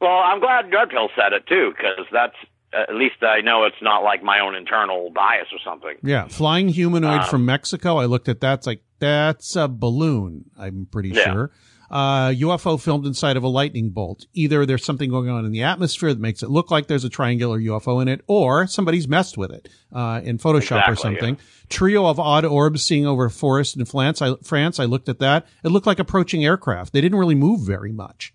Well, 0.00 0.18
I'm 0.18 0.40
glad 0.40 0.72
Red 0.72 0.88
Pill 0.88 1.10
said 1.14 1.32
it 1.32 1.46
too 1.46 1.74
because 1.76 2.06
that's 2.10 2.34
at 2.72 2.94
least 2.94 3.22
I 3.22 3.40
know 3.42 3.64
it's 3.64 3.80
not 3.82 4.02
like 4.02 4.22
my 4.22 4.40
own 4.40 4.54
internal 4.54 5.10
bias 5.10 5.46
or 5.52 5.58
something. 5.64 5.96
Yeah, 6.02 6.28
flying 6.28 6.68
humanoid 6.68 7.22
Um, 7.22 7.28
from 7.28 7.44
Mexico. 7.44 7.96
I 7.98 8.06
looked 8.06 8.28
at 8.28 8.40
that. 8.40 8.60
It's 8.60 8.66
like 8.66 8.82
that's 8.98 9.56
a 9.56 9.68
balloon. 9.68 10.46
I'm 10.58 10.86
pretty 10.90 11.10
Yeah. 11.10 11.32
sure. 11.32 11.50
Uh, 11.90 12.30
UFO 12.30 12.80
filmed 12.80 13.04
inside 13.04 13.36
of 13.36 13.42
a 13.42 13.48
lightning 13.48 13.90
bolt. 13.90 14.24
Either 14.32 14.64
there's 14.64 14.82
something 14.82 15.10
going 15.10 15.28
on 15.28 15.44
in 15.44 15.52
the 15.52 15.62
atmosphere 15.62 16.08
that 16.14 16.20
makes 16.20 16.42
it 16.42 16.48
look 16.48 16.70
like 16.70 16.86
there's 16.86 17.04
a 17.04 17.10
triangular 17.10 17.58
UFO 17.60 18.00
in 18.00 18.08
it, 18.08 18.22
or 18.26 18.66
somebody's 18.66 19.06
messed 19.06 19.36
with 19.36 19.50
it 19.50 19.68
uh, 19.92 20.22
in 20.24 20.38
Photoshop 20.38 20.88
or 20.88 20.92
Exactly, 20.92 20.96
something. 20.96 21.38
Trio 21.68 22.06
of 22.06 22.18
odd 22.18 22.46
orbs 22.46 22.82
seeing 22.82 23.04
over 23.06 23.26
a 23.26 23.30
forest 23.30 23.76
in 23.76 23.84
France. 23.84 24.22
I, 24.22 24.36
France. 24.42 24.80
I 24.80 24.86
looked 24.86 25.10
at 25.10 25.18
that. 25.18 25.46
It 25.62 25.68
looked 25.68 25.86
like 25.86 25.98
approaching 25.98 26.42
aircraft. 26.46 26.94
They 26.94 27.02
didn't 27.02 27.18
really 27.18 27.34
move 27.34 27.60
very 27.60 27.92
much. 27.92 28.32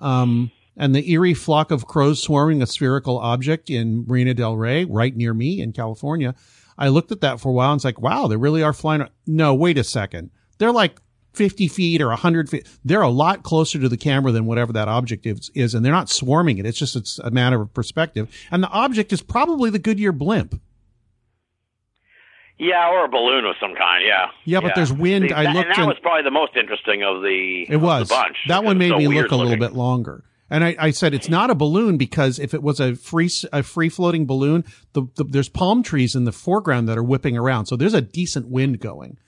Um, 0.00 0.50
and 0.78 0.94
the 0.94 1.10
eerie 1.10 1.34
flock 1.34 1.70
of 1.70 1.86
crows 1.86 2.22
swarming 2.22 2.62
a 2.62 2.66
spherical 2.66 3.18
object 3.18 3.68
in 3.68 4.06
Marina 4.06 4.32
del 4.32 4.56
Rey, 4.56 4.84
right 4.84 5.14
near 5.14 5.34
me 5.34 5.60
in 5.60 5.72
California. 5.72 6.34
I 6.78 6.88
looked 6.88 7.10
at 7.12 7.20
that 7.22 7.40
for 7.40 7.48
a 7.48 7.52
while 7.52 7.72
and 7.72 7.78
it's 7.78 7.84
like, 7.84 8.00
wow, 8.00 8.28
they 8.28 8.36
really 8.36 8.62
are 8.62 8.72
flying. 8.72 9.06
No, 9.26 9.52
wait 9.54 9.76
a 9.76 9.84
second. 9.84 10.30
They're 10.58 10.72
like 10.72 11.00
50 11.34 11.66
feet 11.68 12.00
or 12.00 12.08
100 12.08 12.48
feet. 12.48 12.68
They're 12.84 13.02
a 13.02 13.08
lot 13.08 13.42
closer 13.42 13.80
to 13.80 13.88
the 13.88 13.96
camera 13.96 14.30
than 14.32 14.46
whatever 14.46 14.72
that 14.72 14.86
object 14.88 15.26
is, 15.26 15.50
is 15.54 15.74
and 15.74 15.84
they're 15.84 15.92
not 15.92 16.08
swarming 16.08 16.58
it. 16.58 16.66
It's 16.66 16.78
just, 16.78 16.94
it's 16.94 17.18
a 17.18 17.30
matter 17.32 17.60
of 17.60 17.74
perspective. 17.74 18.28
And 18.52 18.62
the 18.62 18.68
object 18.68 19.12
is 19.12 19.20
probably 19.20 19.70
the 19.70 19.78
Goodyear 19.80 20.12
blimp. 20.12 20.60
Yeah, 22.60 22.90
or 22.90 23.04
a 23.04 23.08
balloon 23.08 23.44
of 23.44 23.54
some 23.60 23.74
kind. 23.76 24.04
Yeah. 24.04 24.26
Yeah, 24.44 24.60
but 24.60 24.74
there's 24.74 24.92
wind. 24.92 25.28
See, 25.28 25.34
I 25.34 25.42
looked 25.52 25.66
and 25.66 25.70
that 25.70 25.78
and- 25.78 25.86
was 25.88 25.96
probably 26.02 26.22
the 26.24 26.32
most 26.32 26.56
interesting 26.56 27.04
of 27.04 27.22
the. 27.22 27.66
It 27.68 27.76
was. 27.76 28.08
the 28.08 28.14
bunch. 28.16 28.36
That 28.48 28.64
one 28.64 28.78
made 28.78 28.90
so 28.90 28.98
me 28.98 29.06
look 29.06 29.30
a 29.30 29.36
little 29.36 29.44
looking. 29.52 29.60
bit 29.60 29.74
longer. 29.74 30.24
And 30.50 30.64
I, 30.64 30.76
I 30.78 30.90
said 30.90 31.12
it's 31.12 31.28
not 31.28 31.50
a 31.50 31.54
balloon 31.54 31.98
because 31.98 32.38
if 32.38 32.54
it 32.54 32.62
was 32.62 32.80
a 32.80 32.94
free 32.94 33.30
a 33.52 33.62
free 33.62 33.88
floating 33.88 34.26
balloon, 34.26 34.64
the, 34.94 35.06
the 35.16 35.24
there's 35.24 35.48
palm 35.48 35.82
trees 35.82 36.14
in 36.14 36.24
the 36.24 36.32
foreground 36.32 36.88
that 36.88 36.96
are 36.96 37.02
whipping 37.02 37.36
around, 37.36 37.66
so 37.66 37.76
there's 37.76 37.94
a 37.94 38.00
decent 38.00 38.48
wind 38.48 38.80
going. 38.80 39.18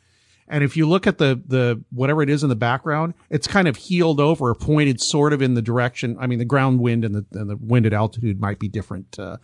And 0.48 0.64
if 0.64 0.76
you 0.76 0.88
look 0.88 1.06
at 1.06 1.18
the 1.18 1.40
the 1.46 1.84
whatever 1.90 2.22
it 2.22 2.30
is 2.30 2.42
in 2.42 2.48
the 2.48 2.56
background, 2.56 3.14
it's 3.28 3.46
kind 3.46 3.68
of 3.68 3.76
heeled 3.76 4.18
over, 4.18 4.54
pointed 4.54 5.00
sort 5.00 5.32
of 5.32 5.42
in 5.42 5.54
the 5.54 5.62
direction. 5.62 6.16
I 6.18 6.26
mean, 6.26 6.38
the 6.38 6.44
ground 6.44 6.80
wind 6.80 7.04
and 7.04 7.14
the 7.14 7.24
and 7.38 7.50
the 7.50 7.56
wind 7.56 7.86
at 7.86 7.92
altitude 7.92 8.40
might 8.40 8.58
be 8.58 8.68
different, 8.68 9.18
uh, 9.18 9.36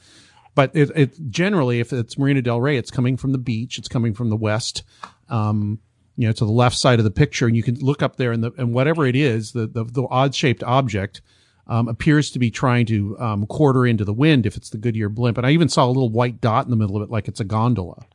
but 0.55 0.75
it, 0.75 0.91
it 0.97 1.31
generally, 1.31 1.81
if 1.81 1.93
it's 1.93 2.17
Marina 2.17 2.43
Del 2.43 2.61
Rey, 2.61 2.79
it's 2.79 2.91
coming 2.91 3.17
from 3.19 3.33
the 3.33 3.39
beach, 3.39 3.79
it's 3.79 3.89
coming 3.89 4.15
from 4.15 4.31
the 4.31 4.37
west. 4.37 4.83
Um, 5.29 5.81
you 6.19 6.27
know, 6.27 6.33
to 6.33 6.47
the 6.47 6.51
left 6.51 6.77
side 6.77 6.99
of 6.99 7.05
the 7.05 7.11
picture, 7.11 7.47
and 7.47 7.55
you 7.55 7.63
can 7.63 7.75
look 7.75 8.03
up 8.03 8.17
there, 8.17 8.33
and 8.33 8.43
the 8.43 8.53
and 8.57 8.73
whatever 8.73 9.07
it 9.07 9.15
is, 9.15 9.53
the 9.53 9.67
the, 9.67 9.85
the 9.85 10.07
odd 10.11 10.35
shaped 10.35 10.65
object 10.65 11.21
um, 11.67 11.89
appears 11.89 12.31
to 12.31 12.39
be 12.39 12.51
trying 12.51 12.87
to 12.87 13.19
um, 13.19 13.47
quarter 13.47 13.87
into 13.87 14.05
the 14.05 14.13
wind 14.13 14.47
if 14.47 14.57
it's 14.57 14.71
the 14.71 14.79
Goodyear 14.79 15.09
blimp. 15.09 15.37
And 15.37 15.47
I 15.47 15.51
even 15.51 15.69
saw 15.69 15.85
a 15.85 15.89
little 15.89 16.11
white 16.11 16.41
dot 16.41 16.65
in 16.65 16.71
the 16.71 16.77
middle 16.77 16.97
of 16.97 17.03
it, 17.03 17.11
like 17.11 17.29
it's 17.29 17.41
a 17.41 17.45
gondola. 17.45 18.07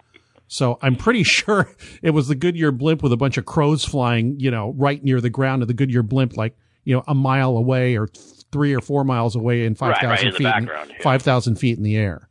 So 0.48 0.78
I'm 0.82 0.96
pretty 0.96 1.24
sure 1.38 1.74
it 2.02 2.12
was 2.12 2.28
the 2.28 2.36
Goodyear 2.36 2.72
blimp 2.72 3.04
with 3.04 3.14
a 3.14 3.18
bunch 3.18 3.38
of 3.38 3.46
crows 3.46 3.84
flying, 3.84 4.40
you 4.40 4.52
know, 4.52 4.74
right 4.78 5.04
near 5.04 5.22
the 5.22 5.30
ground 5.30 5.62
of 5.62 5.68
the 5.68 5.74
Goodyear 5.74 6.04
blimp, 6.04 6.38
like 6.38 6.56
you 6.84 6.96
know, 6.96 7.04
a 7.08 7.14
mile 7.14 7.58
away 7.58 7.96
or 7.96 8.08
three 8.52 8.76
or 8.76 8.82
four 8.82 9.04
miles 9.04 9.36
away 9.36 9.66
in 9.66 9.76
five 9.76 9.98
thousand 9.98 10.10
Right, 10.10 10.18
right, 10.18 10.26
in 10.28 10.34
feet, 10.34 10.44
background, 10.44 10.92
yeah. 10.92 11.04
five 11.04 11.22
thousand 11.22 11.56
feet 11.56 11.78
in 11.78 11.84
the 11.84 11.96
air. 11.96 12.28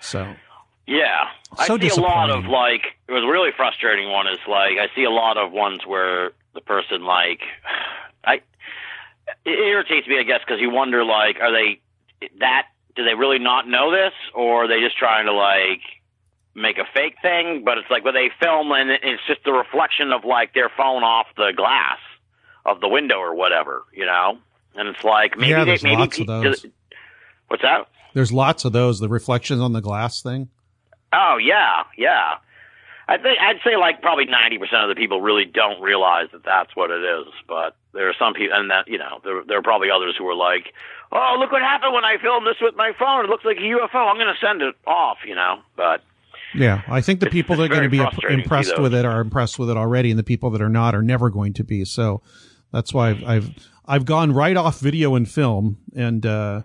So 0.00 0.34
Yeah. 0.86 1.28
So 1.66 1.74
I 1.74 1.78
see 1.78 1.88
a 1.88 1.94
lot 1.96 2.30
of 2.30 2.44
like 2.46 2.82
it 3.08 3.12
was 3.12 3.24
a 3.24 3.28
really 3.28 3.50
frustrating 3.56 4.10
one 4.10 4.26
is 4.26 4.38
like 4.48 4.78
I 4.78 4.88
see 4.94 5.04
a 5.04 5.10
lot 5.10 5.36
of 5.36 5.52
ones 5.52 5.86
where 5.86 6.32
the 6.54 6.60
person 6.60 7.04
like 7.04 7.40
I 8.24 8.40
it 9.44 9.50
irritates 9.58 10.06
me 10.08 10.18
I 10.18 10.22
guess 10.22 10.40
because 10.46 10.60
you 10.60 10.70
wonder 10.70 11.04
like 11.04 11.36
are 11.40 11.52
they 11.52 11.80
that 12.40 12.66
do 12.96 13.04
they 13.04 13.14
really 13.14 13.38
not 13.38 13.66
know 13.68 13.90
this 13.90 14.12
or 14.34 14.64
are 14.64 14.68
they 14.68 14.80
just 14.80 14.96
trying 14.96 15.26
to 15.26 15.32
like 15.32 15.80
make 16.54 16.78
a 16.78 16.84
fake 16.94 17.16
thing 17.22 17.62
but 17.64 17.78
it's 17.78 17.90
like 17.90 18.04
when 18.04 18.14
they 18.14 18.30
film 18.40 18.70
and 18.72 18.90
it's 18.90 19.22
just 19.26 19.42
the 19.44 19.52
reflection 19.52 20.12
of 20.12 20.24
like 20.24 20.52
their 20.54 20.68
phone 20.76 21.02
off 21.02 21.26
the 21.36 21.52
glass 21.56 21.98
of 22.66 22.80
the 22.80 22.88
window 22.88 23.16
or 23.16 23.34
whatever 23.34 23.84
you 23.92 24.04
know 24.06 24.38
and 24.76 24.88
it's 24.88 25.02
like 25.04 25.36
maybe 25.36 25.50
Yeah, 25.50 25.60
they, 25.60 25.70
there's 25.72 25.82
maybe 25.82 25.96
lots 25.96 26.18
of 26.18 26.26
those. 26.26 26.66
what's 27.48 27.62
that 27.62 27.88
there's 28.14 28.30
lots 28.30 28.66
of 28.66 28.72
those. 28.72 29.00
The 29.00 29.08
reflections 29.08 29.62
on 29.62 29.72
the 29.72 29.80
glass 29.80 30.20
thing. 30.22 30.50
Oh 31.14 31.38
yeah, 31.42 31.84
yeah. 31.96 32.34
I 33.08 33.18
think 33.18 33.38
I'd 33.40 33.60
say 33.64 33.76
like 33.76 34.00
probably 34.00 34.26
ninety 34.26 34.58
percent 34.58 34.82
of 34.82 34.88
the 34.88 34.94
people 34.94 35.20
really 35.20 35.44
don't 35.44 35.80
realize 35.82 36.28
that 36.32 36.44
that's 36.44 36.74
what 36.76 36.90
it 36.90 37.02
is. 37.02 37.26
But 37.48 37.76
there 37.92 38.08
are 38.08 38.14
some 38.18 38.34
people, 38.34 38.56
and 38.56 38.70
that 38.70 38.88
you 38.88 38.98
know, 38.98 39.20
there 39.24 39.42
there 39.46 39.58
are 39.58 39.62
probably 39.62 39.88
others 39.90 40.14
who 40.16 40.26
are 40.28 40.34
like, 40.34 40.72
"Oh, 41.10 41.36
look 41.38 41.50
what 41.52 41.62
happened 41.62 41.92
when 41.94 42.04
I 42.04 42.16
filmed 42.20 42.46
this 42.46 42.56
with 42.60 42.74
my 42.76 42.92
phone. 42.98 43.24
It 43.24 43.28
looks 43.28 43.44
like 43.44 43.58
a 43.58 43.60
UFO. 43.60 44.06
I'm 44.08 44.16
going 44.16 44.32
to 44.32 44.40
send 44.46 44.62
it 44.62 44.74
off." 44.86 45.18
You 45.26 45.34
know, 45.34 45.60
but 45.76 46.02
Yeah, 46.54 46.82
I 46.86 47.00
think 47.00 47.20
the 47.20 47.30
people 47.30 47.56
that 47.56 47.64
are 47.64 47.68
going 47.68 47.82
to 47.82 47.88
be 47.88 47.98
very 47.98 48.06
imp- 48.06 48.14
frustrating 48.14 48.38
to 48.38 48.42
see 48.42 48.44
impressed 48.44 48.78
with 48.80 48.94
it 48.94 49.04
are 49.04 49.20
impressed 49.20 49.58
with 49.58 49.70
it 49.70 49.76
already, 49.76 50.10
and 50.10 50.18
the 50.18 50.24
people 50.24 50.50
that 50.50 50.62
are 50.62 50.68
not 50.68 50.94
are 50.94 51.02
never 51.02 51.30
going 51.30 51.54
to 51.54 51.64
be. 51.64 51.84
So 51.84 52.22
that's 52.72 52.94
why 52.94 53.10
I've 53.10 53.24
I've, 53.24 53.50
I've 53.86 54.04
gone 54.04 54.32
right 54.32 54.56
off 54.56 54.80
video 54.80 55.14
and 55.14 55.28
film, 55.28 55.78
and 55.94 56.24
uh, 56.24 56.62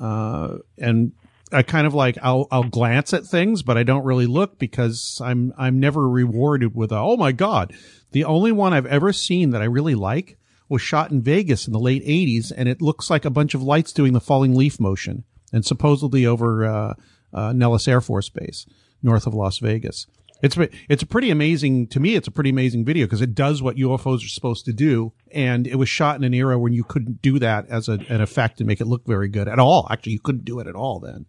uh, 0.00 0.58
and 0.76 1.12
I 1.52 1.62
kind 1.62 1.86
of 1.86 1.94
like 1.94 2.18
I'll 2.22 2.46
I'll 2.50 2.64
glance 2.64 3.12
at 3.12 3.26
things, 3.26 3.62
but 3.62 3.76
I 3.76 3.82
don't 3.82 4.04
really 4.04 4.26
look 4.26 4.58
because 4.58 5.20
I'm 5.24 5.52
I'm 5.56 5.80
never 5.80 6.08
rewarded 6.08 6.74
with 6.74 6.92
a 6.92 6.98
oh 6.98 7.16
my 7.16 7.32
god. 7.32 7.74
The 8.12 8.24
only 8.24 8.52
one 8.52 8.72
I've 8.72 8.86
ever 8.86 9.12
seen 9.12 9.50
that 9.50 9.62
I 9.62 9.66
really 9.66 9.94
like 9.94 10.38
was 10.68 10.82
shot 10.82 11.10
in 11.10 11.22
Vegas 11.22 11.66
in 11.66 11.72
the 11.72 11.78
late 11.78 12.04
'80s, 12.04 12.52
and 12.54 12.68
it 12.68 12.82
looks 12.82 13.10
like 13.10 13.24
a 13.24 13.30
bunch 13.30 13.54
of 13.54 13.62
lights 13.62 13.92
doing 13.92 14.12
the 14.12 14.20
falling 14.20 14.54
leaf 14.54 14.78
motion, 14.78 15.24
and 15.52 15.64
supposedly 15.64 16.26
over 16.26 16.66
uh, 16.66 16.94
uh, 17.32 17.52
Nellis 17.52 17.88
Air 17.88 18.00
Force 18.00 18.28
Base, 18.28 18.66
north 19.02 19.26
of 19.26 19.34
Las 19.34 19.58
Vegas. 19.58 20.06
It's 20.40 20.56
it's 20.88 21.02
a 21.02 21.06
pretty 21.06 21.30
amazing 21.30 21.88
to 21.88 22.00
me. 22.00 22.14
It's 22.14 22.28
a 22.28 22.32
pretty 22.32 22.50
amazing 22.50 22.84
video 22.84 23.06
because 23.06 23.22
it 23.22 23.34
does 23.34 23.60
what 23.60 23.76
UFOs 23.76 24.24
are 24.24 24.28
supposed 24.28 24.64
to 24.66 24.72
do, 24.72 25.12
and 25.32 25.66
it 25.66 25.76
was 25.76 25.88
shot 25.88 26.16
in 26.16 26.24
an 26.24 26.34
era 26.34 26.58
when 26.58 26.72
you 26.72 26.84
couldn't 26.84 27.22
do 27.22 27.38
that 27.40 27.68
as 27.68 27.88
a, 27.88 27.98
an 28.08 28.20
effect 28.20 28.60
and 28.60 28.66
make 28.66 28.80
it 28.80 28.86
look 28.86 29.04
very 29.04 29.28
good 29.28 29.48
at 29.48 29.58
all. 29.58 29.88
Actually, 29.90 30.12
you 30.12 30.20
couldn't 30.20 30.44
do 30.44 30.60
it 30.60 30.66
at 30.66 30.76
all 30.76 31.00
then. 31.00 31.26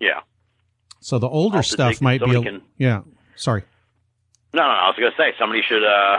Yeah. 0.00 0.20
So 1.00 1.18
the 1.18 1.28
older 1.28 1.58
Also, 1.58 1.76
stuff 1.76 2.00
might 2.00 2.22
be. 2.24 2.34
A, 2.34 2.42
can- 2.42 2.62
yeah. 2.78 3.02
Sorry. 3.36 3.62
No, 4.52 4.62
no, 4.62 4.68
I 4.68 4.88
was 4.88 4.96
going 4.98 5.12
to 5.12 5.16
say 5.16 5.32
somebody 5.38 5.62
should 5.62 5.84
uh, 5.84 6.18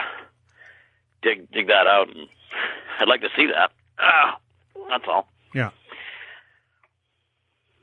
dig 1.21 1.51
dig 1.51 1.67
that 1.67 1.85
out, 1.87 2.07
and 2.09 2.27
I'd 2.99 3.07
like 3.07 3.21
to 3.21 3.29
see 3.35 3.47
that. 3.47 3.71
Ah, 3.99 4.37
that's 4.89 5.03
all. 5.07 5.27
Yeah. 5.53 5.71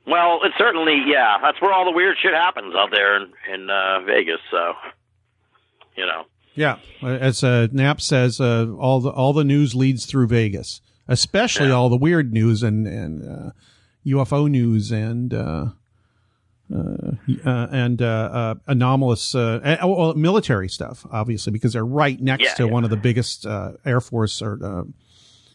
Well, 0.06 0.40
it's 0.42 0.56
certainly 0.56 1.02
yeah. 1.06 1.36
That's 1.42 1.60
where 1.60 1.72
all 1.72 1.84
the 1.84 1.92
weird 1.92 2.16
shit 2.20 2.32
happens 2.34 2.74
out 2.74 2.90
there 2.90 3.16
in 3.16 3.32
in 3.52 3.68
uh, 3.70 4.00
Vegas. 4.06 4.40
So, 4.50 4.72
you 5.96 6.06
know, 6.06 6.24
Yeah, 6.54 6.78
as 7.02 7.44
uh, 7.44 7.68
Knapp 7.70 8.00
says, 8.00 8.40
uh, 8.40 8.68
all 8.78 9.00
the 9.00 9.10
all 9.10 9.32
the 9.34 9.44
news 9.44 9.74
leads 9.74 10.06
through 10.06 10.28
Vegas, 10.28 10.80
especially 11.06 11.68
Yeah. 11.68 11.74
all 11.74 11.90
the 11.90 11.96
weird 11.98 12.32
news 12.32 12.62
and 12.62 12.86
and 12.86 13.22
uh, 13.22 13.50
UFO 14.06 14.48
news 14.48 14.90
and 14.90 15.34
uh, 16.74 17.12
uh, 17.46 17.66
and 17.70 18.02
uh, 18.02 18.06
uh, 18.06 18.54
anomalous 18.66 19.34
uh, 19.34 19.78
well, 19.82 20.14
military 20.14 20.68
stuff, 20.68 21.06
obviously, 21.10 21.52
because 21.52 21.72
they're 21.72 21.84
right 21.84 22.20
next 22.20 22.44
Yeah, 22.44 22.54
to 22.54 22.64
yeah. 22.66 22.70
one 22.72 22.84
of 22.84 22.90
the 22.90 22.96
biggest 22.96 23.46
uh, 23.46 23.72
Air 23.84 24.00
Force 24.00 24.42
or 24.42 24.58
uh, 24.64 24.82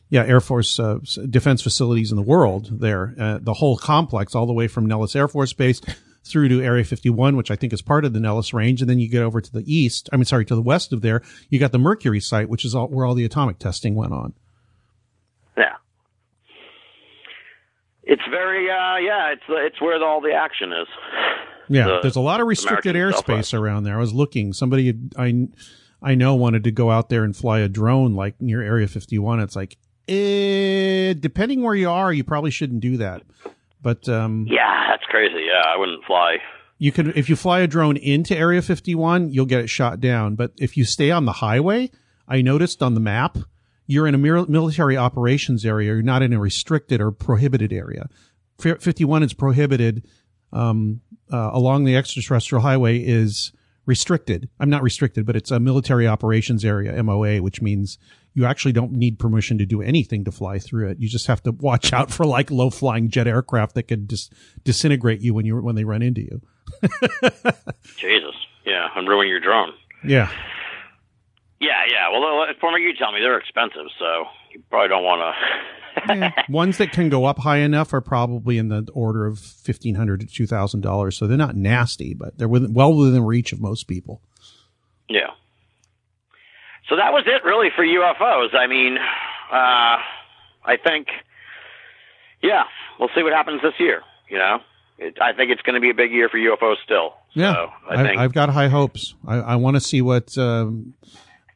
yeah 0.09 0.23
Air 0.25 0.41
Force 0.41 0.79
uh, 0.79 0.99
defense 1.29 1.61
facilities 1.61 2.11
in 2.11 2.15
the 2.17 2.23
world. 2.23 2.79
There, 2.79 3.13
uh, 3.19 3.39
the 3.41 3.53
whole 3.53 3.77
complex, 3.77 4.33
all 4.35 4.45
the 4.45 4.53
way 4.53 4.67
from 4.67 4.85
Nellis 4.85 5.15
Air 5.15 5.27
Force 5.27 5.53
Base 5.53 5.81
through 6.25 6.47
to 6.49 6.61
Area 6.61 6.83
51, 6.85 7.35
which 7.35 7.51
I 7.51 7.55
think 7.57 7.73
is 7.73 7.81
part 7.81 8.05
of 8.05 8.13
the 8.13 8.19
Nellis 8.19 8.53
Range, 8.53 8.79
and 8.81 8.89
then 8.89 8.97
you 8.97 9.09
get 9.09 9.23
over 9.23 9.41
to 9.41 9.51
the 9.51 9.63
east. 9.65 10.09
I 10.13 10.15
mean, 10.15 10.23
sorry, 10.25 10.45
to 10.45 10.55
the 10.55 10.61
west 10.61 10.93
of 10.93 11.01
there, 11.01 11.21
you 11.49 11.59
got 11.59 11.73
the 11.73 11.77
Mercury 11.79 12.21
site, 12.21 12.47
which 12.47 12.63
is 12.63 12.73
all, 12.73 12.87
where 12.87 13.05
all 13.05 13.13
the 13.13 13.25
atomic 13.25 13.59
testing 13.59 13.93
went 13.93 14.13
on. 14.13 14.33
yeah. 15.57 15.75
It's 18.03 18.21
very 18.29 18.69
uh, 18.69 18.97
yeah. 18.97 19.31
It's 19.33 19.43
it's 19.49 19.81
where 19.81 20.03
all 20.03 20.21
the 20.21 20.33
action 20.33 20.71
is. 20.73 20.87
Yeah, 21.69 21.85
The 21.85 21.99
there's 22.01 22.15
a 22.17 22.21
lot 22.21 22.41
of 22.41 22.47
restricted 22.47 22.95
American 22.95 23.21
airspace 23.23 23.57
around 23.57 23.83
there. 23.83 23.95
I 23.95 23.99
was 23.99 24.13
looking. 24.13 24.51
Somebody 24.53 24.93
I 25.17 25.47
I 26.01 26.15
know 26.15 26.35
wanted 26.35 26.65
to 26.65 26.71
go 26.71 26.91
out 26.91 27.09
there 27.09 27.23
and 27.23 27.35
fly 27.35 27.59
a 27.59 27.69
drone 27.69 28.13
like 28.13 28.41
near 28.41 28.61
Area 28.61 28.87
51. 28.87 29.39
It's 29.39 29.55
like, 29.55 29.77
eh, 30.09 31.13
depending 31.17 31.63
where 31.63 31.75
you 31.75 31.89
are, 31.89 32.11
you 32.11 32.23
probably 32.25 32.51
shouldn't 32.51 32.81
do 32.81 32.97
that. 32.97 33.23
But 33.81 34.07
um, 34.09 34.45
Yeah, 34.49 34.87
that's 34.89 35.05
crazy. 35.05 35.45
Yeah, 35.47 35.63
I 35.65 35.77
wouldn't 35.77 36.03
fly. 36.05 36.37
you 36.77 36.91
can 36.91 37.13
if 37.15 37.29
you 37.29 37.35
fly 37.37 37.61
a 37.61 37.67
drone 37.67 37.95
into 37.95 38.35
Area 38.37 38.61
51, 38.61 39.29
you'll 39.31 39.45
get 39.45 39.61
it 39.61 39.69
shot 39.69 40.01
down. 40.01 40.35
But 40.35 40.51
if 40.57 40.75
you 40.75 40.83
stay 40.83 41.11
on 41.11 41.23
the 41.25 41.33
highway, 41.33 41.89
I 42.27 42.41
noticed 42.41 42.83
on 42.83 42.93
the 42.93 42.99
map, 42.99 43.37
you're 43.87 44.07
in 44.07 44.15
a 44.15 44.17
military 44.17 44.97
operations 44.97 45.65
area. 45.65 45.93
You're 45.93 46.01
not 46.01 46.21
in 46.21 46.33
a 46.33 46.39
restricted 46.39 47.01
or 47.01 47.11
prohibited 47.11 47.73
area. 47.73 48.07
51 48.59 49.23
is 49.23 49.33
prohibited. 49.33 50.07
Um, 50.51 51.01
uh, 51.31 51.49
along 51.51 51.85
the 51.85 51.95
extraterrestrial 51.95 52.61
highway 52.61 52.99
is 52.99 53.51
restricted. 53.85 54.49
I'm 54.59 54.69
not 54.69 54.83
restricted, 54.83 55.25
but 55.25 55.35
it's 55.35 55.51
a 55.51 55.59
military 55.59 56.07
operations 56.07 56.63
area, 56.63 57.01
MOA, 57.03 57.41
which 57.41 57.61
means 57.61 57.97
you 58.33 58.45
actually 58.45 58.71
don't 58.71 58.93
need 58.93 59.19
permission 59.19 59.57
to 59.57 59.65
do 59.65 59.81
anything 59.81 60.23
to 60.25 60.31
fly 60.31 60.59
through 60.59 60.89
it. 60.89 60.99
You 60.99 61.09
just 61.09 61.27
have 61.27 61.43
to 61.43 61.51
watch 61.51 61.93
out 61.93 62.11
for 62.11 62.25
like 62.25 62.49
low 62.51 62.69
flying 62.69 63.09
jet 63.09 63.27
aircraft 63.27 63.75
that 63.75 63.83
could 63.83 64.07
dis- 64.07 64.29
disintegrate 64.63 65.21
you 65.21 65.33
when 65.33 65.45
you 65.45 65.57
when 65.61 65.75
they 65.75 65.83
run 65.83 66.01
into 66.01 66.21
you. 66.21 66.41
Jesus. 67.97 68.35
Yeah, 68.65 68.87
and 68.95 69.07
ruin 69.07 69.27
your 69.27 69.39
drone. 69.39 69.73
Yeah. 70.05 70.31
Yeah, 71.63 71.83
yeah. 71.89 72.11
Well, 72.11 72.45
from 72.59 72.73
what 72.73 72.81
you 72.81 72.93
tell 72.93 73.13
me, 73.13 73.21
they're 73.21 73.37
expensive, 73.37 73.87
so 73.97 74.25
you 74.51 74.61
probably 74.69 74.89
don't 74.89 75.03
want 75.03 75.21
to. 75.21 75.33
Yeah. 76.09 76.31
Ones 76.49 76.79
that 76.79 76.91
can 76.91 77.09
go 77.09 77.25
up 77.25 77.37
high 77.37 77.59
enough 77.59 77.93
are 77.93 78.01
probably 78.01 78.57
in 78.57 78.69
the 78.69 78.89
order 78.95 79.27
of 79.27 79.37
fifteen 79.37 79.93
hundred 79.93 80.21
to 80.21 80.25
two 80.25 80.47
thousand 80.47 80.81
dollars. 80.81 81.15
So 81.15 81.27
they're 81.27 81.37
not 81.37 81.55
nasty, 81.55 82.15
but 82.15 82.35
they're 82.35 82.47
within, 82.47 82.73
well 82.73 82.91
within 82.95 83.23
reach 83.23 83.53
of 83.53 83.61
most 83.61 83.83
people. 83.83 84.19
Yeah. 85.07 85.29
So 86.89 86.95
that 86.95 87.13
was 87.13 87.25
it, 87.27 87.45
really, 87.45 87.69
for 87.75 87.85
UFOs. 87.85 88.55
I 88.55 88.65
mean, 88.65 88.97
uh, 88.97 89.97
I 90.65 90.77
think, 90.83 91.09
yeah, 92.41 92.63
we'll 92.99 93.09
see 93.15 93.21
what 93.21 93.31
happens 93.31 93.61
this 93.61 93.75
year. 93.79 94.01
You 94.29 94.39
know, 94.39 94.57
it, 94.97 95.19
I 95.21 95.33
think 95.33 95.51
it's 95.51 95.61
going 95.61 95.75
to 95.75 95.79
be 95.79 95.91
a 95.91 95.93
big 95.93 96.11
year 96.11 96.27
for 96.27 96.37
UFOs 96.37 96.77
still. 96.83 97.13
Yeah, 97.33 97.53
So 97.53 97.69
I 97.89 98.21
have 98.21 98.33
got 98.33 98.49
high 98.49 98.67
hopes. 98.67 99.13
I, 99.27 99.35
I 99.35 99.55
want 99.57 99.75
to 99.75 99.79
see 99.79 100.01
what 100.01 100.35
um, 100.37 100.95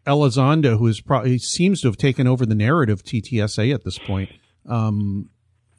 Elizondo, 0.08 0.78
who 0.80 0.88
is 0.88 1.01
probably 1.01 1.38
seems 1.38 1.82
to 1.82 1.88
have 1.88 1.97
taken 1.97 2.26
over 2.28 2.45
the 2.45 2.55
narrative 2.55 3.03
TTSA 3.03 3.74
at 3.74 3.84
this 3.84 3.99
point. 3.99 4.30
Um, 4.68 5.30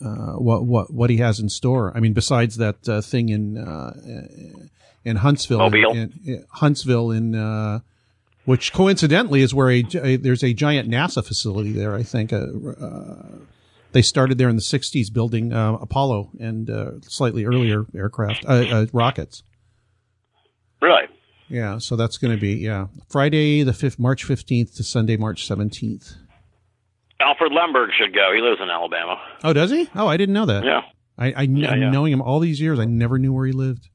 uh, 0.05 0.35
what 0.35 0.65
what 0.65 0.93
what 0.93 1.11
he 1.11 1.17
has 1.17 1.41
in 1.41 1.49
store? 1.49 1.93
I 1.97 2.01
mean, 2.01 2.13
besides 2.13 2.57
that 2.59 2.89
uh, 2.89 3.01
thing 3.01 3.29
in 3.31 3.59
uh, 3.59 3.93
in 5.05 5.17
Huntsville, 5.17 5.59
Mobile. 5.59 5.93
in, 5.93 6.13
in 6.25 6.45
Huntsville, 6.51 7.11
in 7.11 7.35
uh, 7.35 7.81
which 8.45 8.73
coincidentally 8.73 9.43
is 9.43 9.53
where 9.55 9.71
a, 9.71 9.85
a- 10.03 10.17
there's 10.17 10.45
a 10.45 10.53
giant 10.55 10.89
NASA 10.89 11.25
facility 11.27 11.73
there. 11.73 11.95
I 11.95 12.03
think 12.05 12.33
uh, 12.33 12.47
uh, 12.81 13.23
they 13.93 14.03
started 14.03 14.39
there 14.39 14.49
in 14.49 14.57
the 14.57 14.63
'60s, 14.63 15.13
building 15.13 15.53
uh, 15.53 15.73
Apollo 15.81 16.31
and 16.39 16.71
uh, 16.71 16.91
slightly 17.03 17.45
earlier 17.45 17.85
aircraft 17.95 18.45
uh, 18.47 18.53
uh, 18.71 18.87
rockets. 18.93 19.43
really. 20.81 21.05
Yeah, 21.49 21.79
so 21.79 21.97
that's 21.97 22.19
going 22.19 22.35
to 22.35 22.41
be 22.41 22.55
yeah 22.55 22.89
Friday 23.09 23.63
the 23.63 23.73
fifth, 23.73 23.99
March 23.99 24.25
fifteenth 24.25 24.75
to 24.77 24.85
Sunday, 24.85 25.17
March 25.17 25.47
seventeenth. 25.47 26.15
Alfred 27.21 27.53
Lehmberg 27.53 27.89
should 27.99 28.15
go. 28.15 28.33
He 28.35 28.41
lives 28.41 28.61
in 28.63 28.71
Alabama. 28.71 29.17
Oh, 29.43 29.53
does 29.53 29.71
he? 29.71 29.89
Oh, 29.95 30.07
I 30.07 30.17
didn't 30.17 30.35
know 30.35 30.47
that. 30.47 30.65
Yeah. 30.65 30.83
I, 31.17 31.33
I 31.33 31.43
Yeah, 31.43 31.75
yeah. 31.75 31.91
knowing 31.91 32.13
him 32.13 32.23
all 32.23 32.39
these 32.39 32.61
years, 32.61 32.79
I 32.79 32.85
never 32.85 33.19
knew 33.19 33.33
where 33.33 33.45
he 33.47 33.53
lived. 33.53 33.89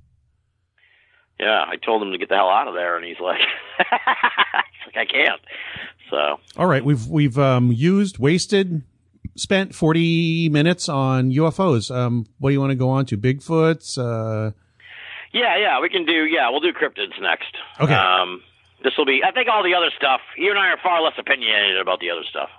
Yeah, 1.40 1.64
I 1.66 1.78
told 1.78 2.02
him 2.02 2.12
to 2.12 2.18
get 2.18 2.30
the 2.30 2.36
hell 2.36 2.50
out 2.50 2.68
of 2.68 2.74
there, 2.74 2.96
and 2.98 3.06
he's 3.06 3.20
like, 3.20 3.40
he's 3.78 4.96
like 4.96 4.98
I 4.98 5.06
can't. 5.06 5.42
So 6.10 6.40
All 6.58 6.68
right, 6.68 6.84
we've 6.84 7.08
we've 7.08 7.40
um, 7.40 7.72
used, 7.72 8.18
wasted, 8.20 8.84
spent 9.36 9.74
forty 9.74 10.50
minutes 10.50 10.90
on 10.90 11.32
UFOs. 11.32 11.94
Um, 11.96 12.26
what 12.40 12.50
do 12.50 12.54
you 12.54 12.60
want 12.60 12.72
to 12.72 12.76
go 12.76 12.90
on 12.90 13.06
to? 13.08 13.18
Bigfoots. 13.18 13.98
Uh, 13.98 14.52
yeah, 15.34 15.58
yeah, 15.58 15.82
we 15.82 15.90
can 15.90 16.06
do. 16.06 16.26
Yeah, 16.26 16.50
we'll 16.50 16.62
do 16.62 16.74
cryptids 16.74 17.20
next. 17.22 17.56
Okay. 17.80 17.94
Um, 17.94 18.42
this 18.84 18.94
will 18.98 19.06
be. 19.06 19.22
I 19.26 19.32
think 19.32 19.50
all 19.50 19.64
the 19.64 19.74
other 19.76 19.92
stuff. 19.96 20.22
You 20.38 20.50
and 20.52 20.60
I 20.60 20.70
are 20.70 20.78
far 20.82 21.02
less 21.02 21.14
opinionated 21.18 21.80
about 21.80 22.00
the 22.00 22.10
other 22.12 22.24
stuff. 22.30 22.50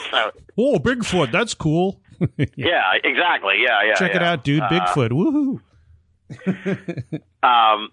so 0.10 0.30
oh, 0.58 0.78
Bigfoot, 0.78 1.30
that's 1.30 1.54
cool. 1.54 2.00
yeah, 2.56 2.92
exactly. 3.02 3.54
Yeah, 3.62 3.82
yeah. 3.86 3.94
Check 3.94 4.14
it 4.14 4.22
out, 4.22 4.44
dude. 4.44 4.62
Uh, 4.62 4.68
Bigfoot. 4.68 5.10
Woohoo! 5.10 5.60
Um, 7.42 7.90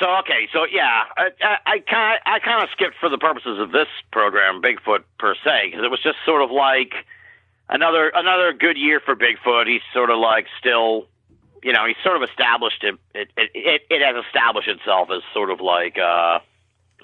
so 0.00 0.06
okay, 0.20 0.48
so 0.52 0.64
yeah, 0.70 1.04
I 1.16 1.30
I 1.66 1.78
kind 1.80 2.20
I 2.24 2.38
kind 2.38 2.62
of 2.62 2.70
skipped 2.70 2.96
for 3.00 3.08
the 3.08 3.18
purposes 3.18 3.58
of 3.58 3.72
this 3.72 3.88
program 4.12 4.62
Bigfoot 4.62 5.02
per 5.18 5.34
se 5.34 5.70
because 5.70 5.84
it 5.84 5.90
was 5.90 6.00
just 6.02 6.18
sort 6.24 6.42
of 6.42 6.50
like 6.50 6.94
another 7.68 8.12
another 8.14 8.52
good 8.52 8.76
year 8.76 9.00
for 9.00 9.16
Bigfoot. 9.16 9.66
He's 9.66 9.82
sort 9.92 10.10
of 10.10 10.18
like 10.18 10.46
still, 10.58 11.08
you 11.62 11.72
know, 11.72 11.86
he's 11.86 11.96
sort 12.02 12.16
of 12.16 12.28
established 12.28 12.82
it. 12.82 12.96
It 13.14 13.30
it 13.36 13.82
it, 13.88 14.02
has 14.02 14.24
established 14.26 14.68
itself 14.68 15.08
as 15.14 15.22
sort 15.32 15.50
of 15.50 15.60
like 15.60 15.96
uh, 15.98 16.40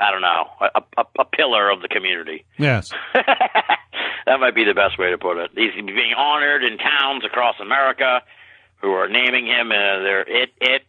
I 0.00 0.10
don't 0.10 0.22
know, 0.22 0.46
a, 0.60 0.82
a, 0.96 1.04
a 1.20 1.24
pillar 1.24 1.70
of 1.70 1.82
the 1.82 1.88
community. 1.88 2.44
Yes. 2.58 2.92
that 3.14 4.40
might 4.40 4.54
be 4.54 4.64
the 4.64 4.74
best 4.74 4.98
way 4.98 5.10
to 5.10 5.18
put 5.18 5.38
it. 5.38 5.50
He's 5.54 5.74
being 5.74 6.14
honored 6.16 6.64
in 6.64 6.78
towns 6.78 7.24
across 7.24 7.56
America 7.60 8.22
who 8.80 8.90
are 8.92 9.08
naming 9.08 9.46
him 9.46 9.70
uh, 9.70 9.74
their 9.74 10.20
it 10.22 10.50
it 10.60 10.82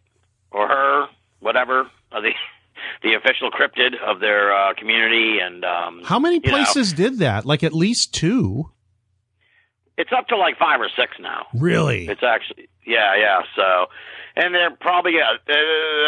or 0.50 0.68
her 0.68 1.06
whatever 1.40 1.90
uh, 2.12 2.20
the 2.20 2.32
the 3.02 3.14
official 3.14 3.50
cryptid 3.50 4.00
of 4.00 4.20
their 4.20 4.54
uh, 4.54 4.74
community 4.74 5.38
and 5.40 5.64
um 5.64 6.02
How 6.04 6.18
many 6.18 6.36
you 6.36 6.50
know, 6.50 6.56
places 6.56 6.92
did 6.92 7.18
that? 7.18 7.44
Like 7.44 7.62
at 7.62 7.72
least 7.72 8.14
two. 8.14 8.70
it's 9.96 10.12
up 10.16 10.28
to 10.28 10.36
like 10.36 10.58
five 10.58 10.80
or 10.80 10.88
six 10.96 11.12
now. 11.20 11.46
Really? 11.54 12.08
It's 12.08 12.22
actually 12.22 12.68
yeah 12.86 13.14
yeah 13.16 13.40
so 13.56 13.86
and 14.36 14.54
they're 14.54 14.70
probably 14.70 15.14
uh, 15.20 15.34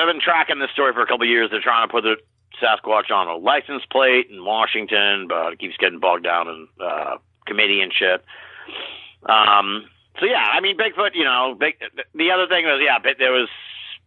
I've 0.00 0.08
been 0.08 0.20
tracking 0.20 0.58
this 0.58 0.70
story 0.70 0.92
for 0.92 1.02
a 1.02 1.06
couple 1.06 1.22
of 1.24 1.28
years. 1.28 1.50
They're 1.50 1.60
trying 1.60 1.86
to 1.88 1.92
put 1.92 2.02
the 2.04 2.16
Sasquatch 2.62 3.10
on 3.10 3.26
a 3.28 3.36
license 3.36 3.82
plate 3.90 4.28
in 4.30 4.44
Washington, 4.44 5.26
but 5.28 5.54
it 5.54 5.58
keeps 5.58 5.76
getting 5.76 5.98
bogged 5.98 6.22
down 6.24 6.46
in 6.48 6.68
uh, 6.80 7.16
committee 7.46 7.80
and 7.80 7.92
shit. 7.92 8.24
Um, 9.28 9.86
so 10.20 10.26
yeah, 10.26 10.44
I 10.52 10.60
mean 10.60 10.76
Bigfoot. 10.76 11.14
You 11.14 11.24
know, 11.24 11.56
big. 11.58 11.74
The 12.14 12.30
other 12.30 12.46
thing 12.48 12.64
was 12.64 12.80
yeah, 12.84 12.98
there 13.18 13.32
was 13.32 13.48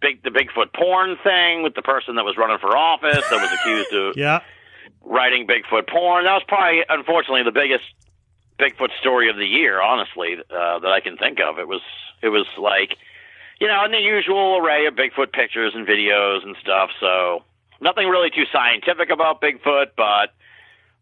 big 0.01 0.24
the 0.24 0.30
Bigfoot 0.30 0.74
porn 0.74 1.18
thing 1.24 1.63
with 1.63 1.76
the 1.76 1.82
person 1.82 2.16
that 2.16 2.24
was 2.26 2.38
running 2.38 2.57
for 2.59 2.76
office 2.76 3.24
that 3.30 3.41
was 3.41 3.51
accused 3.51 3.93
of 3.93 4.13
Yeah. 4.18 4.41
writing 5.03 5.47
Bigfoot 5.47 5.89
porn. 5.89 6.26
That 6.26 6.34
was 6.34 6.43
probably, 6.47 6.84
unfortunately, 6.88 7.43
the 7.43 7.51
biggest 7.51 7.84
Bigfoot 8.59 8.89
story 8.99 9.30
of 9.30 9.36
the 9.36 9.45
year. 9.47 9.82
Honestly, 9.82 10.36
uh, 10.49 10.80
that 10.80 10.91
I 10.91 10.99
can 11.01 11.18
think 11.18 11.39
of. 11.39 11.59
It 11.59 11.68
was 11.68 11.82
it 12.26 12.30
was 12.30 12.47
like 12.57 12.97
you 13.59 13.67
know, 13.67 13.82
and 13.84 13.93
the 13.93 13.99
usual 13.99 14.57
array 14.57 14.86
of 14.86 14.95
Bigfoot 14.95 15.32
pictures 15.32 15.73
and 15.76 15.88
videos 15.88 16.43
and 16.43 16.55
stuff. 16.61 16.89
So 16.99 17.43
nothing 17.80 18.07
really 18.07 18.30
too 18.30 18.43
scientific 18.51 19.09
about 19.09 19.41
Bigfoot, 19.41 19.91
but 19.95 20.34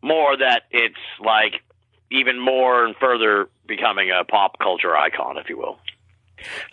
more 0.01 0.38
that 0.38 0.63
it's 0.71 0.95
like 1.19 1.63
even 2.11 2.39
more 2.39 2.86
and 2.86 2.95
further 2.97 3.49
becoming 3.67 4.11
a 4.11 4.24
pop 4.24 4.59
culture 4.59 4.95
icon, 4.95 5.38
if 5.38 5.49
you 5.49 5.57
will. 5.57 5.80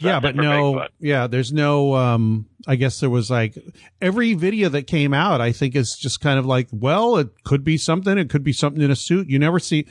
yeah, 0.00 0.20
but 0.20 0.36
no, 0.36 0.74
Bigfoot. 0.74 0.88
yeah, 0.98 1.26
there's 1.26 1.52
no. 1.52 1.94
um 1.94 2.46
I 2.66 2.76
guess 2.76 3.00
there 3.00 3.08
was 3.08 3.30
like 3.30 3.56
every 4.02 4.34
video 4.34 4.68
that 4.70 4.86
came 4.86 5.14
out. 5.14 5.40
I 5.40 5.52
think 5.52 5.74
is 5.74 5.96
just 5.98 6.20
kind 6.20 6.38
of 6.38 6.44
like, 6.44 6.68
well, 6.72 7.16
it 7.16 7.42
could 7.44 7.64
be 7.64 7.78
something. 7.78 8.18
It 8.18 8.28
could 8.28 8.44
be 8.44 8.52
something 8.52 8.82
in 8.82 8.90
a 8.90 8.96
suit. 8.96 9.30
You 9.30 9.38
never 9.38 9.58
see. 9.58 9.86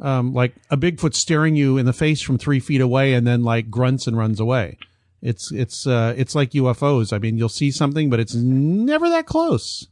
Um, 0.00 0.34
like 0.34 0.54
a 0.70 0.76
Bigfoot 0.76 1.14
staring 1.14 1.54
you 1.54 1.78
in 1.78 1.86
the 1.86 1.92
face 1.92 2.20
from 2.20 2.36
three 2.36 2.58
feet 2.58 2.80
away 2.80 3.14
and 3.14 3.24
then 3.26 3.44
like 3.44 3.70
grunts 3.70 4.08
and 4.08 4.18
runs 4.18 4.40
away. 4.40 4.76
It's 5.22 5.50
it's 5.52 5.86
uh 5.86 6.14
it's 6.16 6.34
like 6.34 6.50
UFOs. 6.50 7.12
I 7.12 7.18
mean, 7.18 7.38
you'll 7.38 7.48
see 7.48 7.70
something, 7.70 8.10
but 8.10 8.20
it's 8.20 8.34
never 8.34 9.08
that 9.08 9.26
close. 9.26 9.86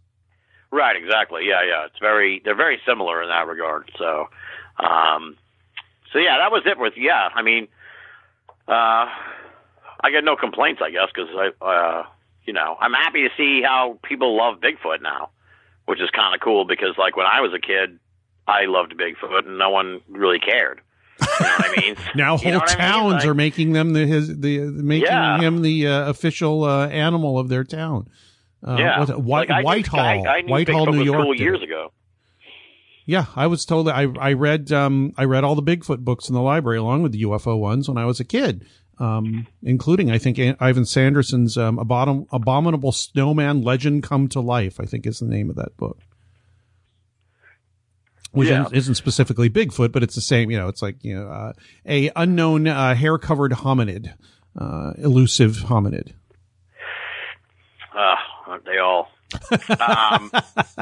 Right, 0.70 0.96
exactly. 0.96 1.42
Yeah, 1.46 1.62
yeah. 1.66 1.86
It's 1.86 1.98
very 2.00 2.42
they're 2.44 2.56
very 2.56 2.80
similar 2.86 3.22
in 3.22 3.28
that 3.28 3.46
regard. 3.46 3.90
So, 3.98 4.28
um, 4.78 5.36
so 6.12 6.18
yeah, 6.18 6.38
that 6.38 6.50
was 6.50 6.62
it 6.66 6.78
with 6.78 6.94
yeah. 6.96 7.28
I 7.34 7.42
mean, 7.42 7.68
uh, 8.68 9.06
I 10.00 10.10
get 10.10 10.24
no 10.24 10.36
complaints, 10.36 10.82
I 10.84 10.90
guess, 10.90 11.08
because 11.14 11.30
I, 11.34 11.64
uh, 11.64 12.06
you 12.44 12.52
know, 12.52 12.76
I'm 12.80 12.92
happy 12.92 13.22
to 13.22 13.30
see 13.36 13.62
how 13.64 13.98
people 14.02 14.36
love 14.36 14.60
Bigfoot 14.60 15.00
now, 15.00 15.30
which 15.86 16.00
is 16.00 16.10
kind 16.10 16.34
of 16.34 16.40
cool 16.40 16.64
because 16.64 16.96
like 16.98 17.16
when 17.16 17.26
I 17.26 17.40
was 17.40 17.52
a 17.54 17.60
kid, 17.60 17.98
I 18.46 18.64
loved 18.66 18.94
Bigfoot 18.96 19.46
and 19.46 19.58
no 19.58 19.70
one 19.70 20.00
really 20.08 20.38
cared. 20.38 20.80
You 21.20 21.26
know 21.46 21.46
what 21.58 21.78
I 21.78 21.80
mean? 21.80 21.96
Now 22.16 22.32
You 22.34 22.38
whole 22.38 22.52
know 22.52 22.58
what 22.58 22.70
I 22.70 22.74
mean? 22.74 22.78
towns 22.92 23.12
Like- 23.14 23.26
are 23.26 23.34
making 23.34 23.72
them 23.72 23.92
the 23.92 24.06
his 24.06 24.38
the 24.40 24.58
making 24.60 25.06
Yeah. 25.06 25.38
him 25.40 25.62
the 25.62 25.86
uh, 25.86 26.08
official 26.10 26.64
uh, 26.64 26.88
animal 26.88 27.38
of 27.38 27.48
their 27.48 27.64
town. 27.64 28.08
Uh, 28.66 28.76
yeah. 28.78 29.04
White, 29.04 29.48
like, 29.48 29.50
I 29.50 29.60
knew- 29.60 29.66
Whitehall, 29.66 30.00
I, 30.00 30.14
I 30.38 30.42
Whitehall, 30.42 30.86
Bigfoot 30.86 30.94
New 30.94 31.04
York. 31.04 31.22
cool 31.22 31.34
years 31.34 31.62
ago. 31.62 31.92
Yeah, 33.04 33.26
I 33.34 33.48
was 33.48 33.64
told 33.64 33.86
that 33.88 33.96
I 33.96 34.06
I 34.20 34.32
read 34.32 34.70
um 34.72 35.12
I 35.16 35.24
read 35.24 35.42
all 35.44 35.54
the 35.56 35.62
Bigfoot 35.62 35.98
books 36.04 36.28
in 36.28 36.34
the 36.34 36.40
library 36.42 36.78
along 36.78 37.02
with 37.02 37.12
the 37.12 37.22
UFO 37.22 37.58
ones 37.58 37.88
when 37.88 37.98
I 37.98 38.04
was 38.04 38.20
a 38.20 38.24
kid, 38.24 38.64
um 38.98 39.46
including 39.62 40.10
I 40.10 40.18
think 40.18 40.38
Ivan 40.60 40.84
Sanderson's 40.84 41.56
um 41.58 41.78
Abomin- 41.78 42.26
abominable 42.32 42.92
snowman 42.92 43.62
legend 43.62 44.04
come 44.04 44.28
to 44.28 44.40
life. 44.40 44.78
I 44.80 44.84
think 44.86 45.06
is 45.06 45.18
the 45.18 45.26
name 45.26 45.50
of 45.50 45.56
that 45.56 45.76
book. 45.76 45.98
Which 48.32 48.48
Yeah. 48.48 48.66
isn't- 48.72 48.94
specifically 48.96 49.48
Bigfoot, 49.50 49.92
but 49.92 50.02
it's 50.02 50.14
the 50.14 50.20
same. 50.22 50.50
You 50.50 50.58
know, 50.58 50.68
it's 50.68 50.82
like 50.82 50.96
you 51.04 51.14
know 51.14 51.28
uh, 51.28 51.52
a 51.86 52.10
unknown 52.16 52.66
uh, 52.66 52.94
hair 52.94 53.18
covered 53.18 53.52
hominid, 53.52 54.14
uh, 54.58 54.92
elusive 54.98 55.52
hominid. 55.66 56.12
Uh, 57.94 58.16
aren't 58.46 58.64
they 58.64 58.78
all? 58.78 59.08
um, 59.80 60.30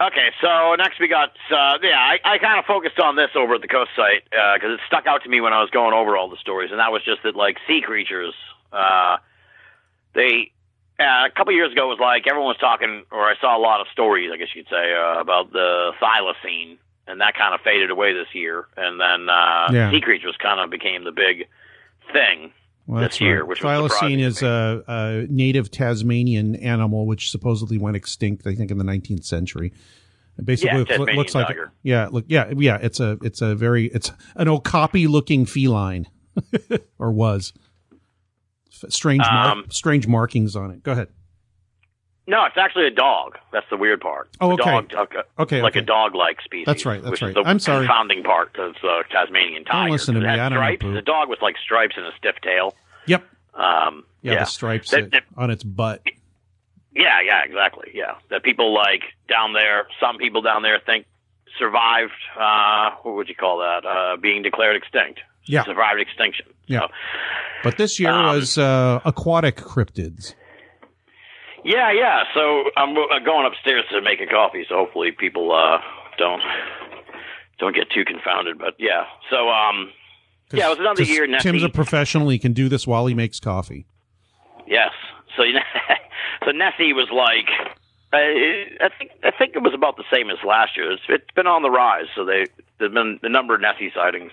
okay, 0.00 0.28
so 0.40 0.74
next 0.76 1.00
we 1.00 1.08
got, 1.08 1.30
uh, 1.50 1.78
yeah, 1.82 1.96
I, 1.98 2.18
I 2.24 2.38
kind 2.38 2.58
of 2.58 2.64
focused 2.66 2.98
on 2.98 3.16
this 3.16 3.30
over 3.34 3.54
at 3.54 3.62
the 3.62 3.68
Coast 3.68 3.90
site 3.96 4.24
because 4.30 4.74
it 4.74 4.80
stuck 4.86 5.06
out 5.06 5.22
to 5.24 5.28
me 5.28 5.40
when 5.40 5.52
I 5.52 5.60
was 5.60 5.70
going 5.70 5.94
over 5.94 6.16
all 6.16 6.28
the 6.30 6.36
stories, 6.36 6.70
and 6.70 6.78
that 6.80 6.92
was 6.92 7.02
just 7.04 7.22
that, 7.24 7.34
like, 7.36 7.56
sea 7.66 7.80
creatures, 7.84 8.34
uh, 8.72 9.16
they, 10.14 10.52
uh, 11.00 11.26
a 11.26 11.30
couple 11.36 11.52
years 11.52 11.72
ago 11.72 11.84
it 11.84 11.88
was 11.88 11.98
like 12.00 12.26
everyone 12.26 12.48
was 12.48 12.56
talking, 12.58 13.04
or 13.10 13.20
I 13.28 13.34
saw 13.40 13.56
a 13.56 13.60
lot 13.60 13.80
of 13.80 13.86
stories, 13.92 14.30
I 14.32 14.36
guess 14.36 14.48
you'd 14.54 14.68
say, 14.68 14.92
uh, 14.94 15.20
about 15.20 15.52
the 15.52 15.92
thylacine, 16.02 16.78
and 17.06 17.20
that 17.20 17.34
kind 17.36 17.54
of 17.54 17.60
faded 17.62 17.90
away 17.90 18.12
this 18.14 18.28
year, 18.34 18.66
and 18.76 19.00
then 19.00 19.28
uh, 19.28 19.68
Yeah. 19.72 19.90
sea 19.90 20.00
creatures 20.00 20.36
kind 20.42 20.60
of 20.60 20.70
became 20.70 21.04
the 21.04 21.12
big 21.12 21.46
thing. 22.12 22.52
Well, 22.86 23.02
This 23.02 23.20
year, 23.20 23.40
right. 23.40 23.48
which 23.48 23.60
Thylacine 23.60 24.18
is 24.20 24.42
a, 24.42 24.82
a 24.88 25.26
native 25.28 25.70
Tasmanian 25.70 26.56
animal 26.56 27.06
which 27.06 27.30
supposedly 27.30 27.76
went 27.76 27.96
extinct. 27.96 28.46
I 28.46 28.54
think 28.54 28.70
in 28.70 28.78
the 28.78 28.84
19th 28.84 29.24
century. 29.26 29.74
It 30.38 30.46
basically 30.46 30.84
Yeah, 30.88 30.96
looks- 30.96 31.14
looks 31.16 31.34
like 31.34 31.48
tiger. 31.48 31.72
yeah, 31.82 32.08
look 32.10 32.24
yeah, 32.28 32.50
yeah. 32.56 32.78
It's 32.80 32.98
a 33.00 33.18
it's 33.22 33.42
a 33.42 33.54
very 33.54 33.86
it's 33.88 34.10
an 34.36 34.48
okapi 34.48 35.06
looking 35.06 35.44
feline, 35.44 36.06
or 36.98 37.10
was. 37.12 37.52
Strange 38.88 39.20
mar- 39.30 39.52
Um, 39.52 39.64
strange 39.70 40.06
markings 40.06 40.54
on 40.56 40.70
it. 40.70 40.82
Go 40.82 40.92
ahead. 40.92 41.08
No, 42.26 42.44
it's 42.44 42.58
actually 42.58 42.86
a 42.86 42.90
dog. 42.90 43.38
That's 43.52 43.64
the 43.70 43.78
weird 43.78 44.00
part. 44.02 44.28
Oh, 44.40 44.50
A 44.50 44.54
okay. 44.54 44.64
Dog, 44.64 44.92
okay, 44.94 45.18
Okay, 45.38 45.62
like 45.62 45.72
okay. 45.72 45.78
a 45.80 45.82
dog-like 45.82 46.42
species. 46.42 46.66
That's 46.66 46.84
right, 46.84 47.00
that's 47.00 47.10
which 47.12 47.22
right. 47.22 47.28
Is 47.30 47.34
the 47.36 47.42
I'm 47.46 47.58
sorry. 47.58 47.86
Confounding 47.86 48.22
part 48.22 48.54
of 48.58 48.74
uh, 48.84 49.02
Tasmanian 49.10 49.64
tiger. 49.64 49.90
listen 49.92 50.14
to 50.14 50.20
me. 50.20 50.26
I 50.26 50.36
don't 50.50 50.58
stripes. 50.58 50.84
It's 50.84 50.98
a 50.98 51.02
dog 51.02 51.30
with 51.30 51.40
like 51.40 51.56
stripes 51.56 51.94
and 51.96 52.04
a 52.04 52.12
stiff 52.18 52.36
tail. 52.42 52.74
Yep. 53.06 53.24
Um, 53.54 54.04
Yeah, 54.20 54.32
yeah, 54.32 54.38
the 54.40 54.44
stripes 54.44 54.90
That- 54.90 55.10
that- 55.12 55.24
on 55.38 55.50
its 55.50 55.64
butt. 55.64 56.02
yeah, 56.94 57.20
yeah, 57.24 57.44
exactly. 57.44 57.92
Yeah, 57.94 58.16
that 58.28 58.42
people 58.42 58.74
like 58.74 59.04
down 59.28 59.54
there. 59.54 59.86
Some 59.98 60.18
people 60.18 60.42
down 60.42 60.62
there 60.62 60.78
think 60.84 61.06
survived. 61.58 62.12
Uh, 62.38 62.90
what 63.04 63.14
would 63.14 63.28
you 63.30 63.34
call 63.36 63.58
that? 63.60 63.86
Uh, 63.86 64.16
being 64.18 64.42
declared 64.42 64.76
extinct. 64.76 65.20
Yeah. 65.48 65.64
survived 65.64 66.00
extinction. 66.00 66.46
Yeah. 66.66 66.80
So, 66.80 66.86
But 67.64 67.76
this 67.78 67.98
year 67.98 68.10
Um, 68.10 68.26
was 68.36 68.58
uh, 68.58 69.00
aquatic 69.04 69.56
cryptids. 69.56 70.34
Yeah, 71.64 71.90
yeah. 71.92 72.22
So 72.34 72.64
I'm 72.76 72.96
uh, 72.96 73.18
going 73.24 73.46
upstairs 73.46 73.84
to 73.90 74.00
make 74.00 74.20
a 74.20 74.26
coffee. 74.26 74.64
So 74.68 74.76
hopefully 74.76 75.10
people 75.12 75.50
uh, 75.52 75.78
don't 76.18 76.40
don't 77.58 77.74
get 77.74 77.90
too 77.90 78.04
confounded. 78.04 78.58
But 78.58 78.74
yeah. 78.78 79.04
So 79.30 79.48
um, 79.48 79.90
yeah, 80.52 80.66
it 80.66 80.70
was 80.70 80.78
another 80.78 81.02
year. 81.02 81.26
Nessie. 81.26 81.42
Tim's 81.50 81.62
a 81.62 81.68
professional. 81.68 82.28
He 82.28 82.38
can 82.38 82.52
do 82.52 82.68
this 82.68 82.86
while 82.86 83.06
he 83.06 83.14
makes 83.14 83.40
coffee. 83.40 83.86
Yes. 84.66 84.92
So 85.36 85.42
you 85.42 85.54
know, 85.54 85.60
so 86.44 86.52
Nessie 86.52 86.92
was 86.92 87.08
like, 87.12 87.48
uh, 88.12 88.16
I 88.16 88.88
think 88.96 89.10
I 89.24 89.30
think 89.36 89.56
it 89.56 89.62
was 89.62 89.74
about 89.74 89.96
the 89.96 90.04
same 90.12 90.30
as 90.30 90.38
last 90.46 90.76
year. 90.76 90.92
It's, 90.92 91.02
it's 91.08 91.30
been 91.34 91.46
on 91.48 91.62
the 91.62 91.70
rise. 91.70 92.06
So 92.14 92.24
they 92.24 92.46
there's 92.78 92.92
been 92.94 93.18
the 93.22 93.28
number 93.28 93.54
of 93.54 93.60
Nessie 93.60 93.90
sightings. 93.94 94.32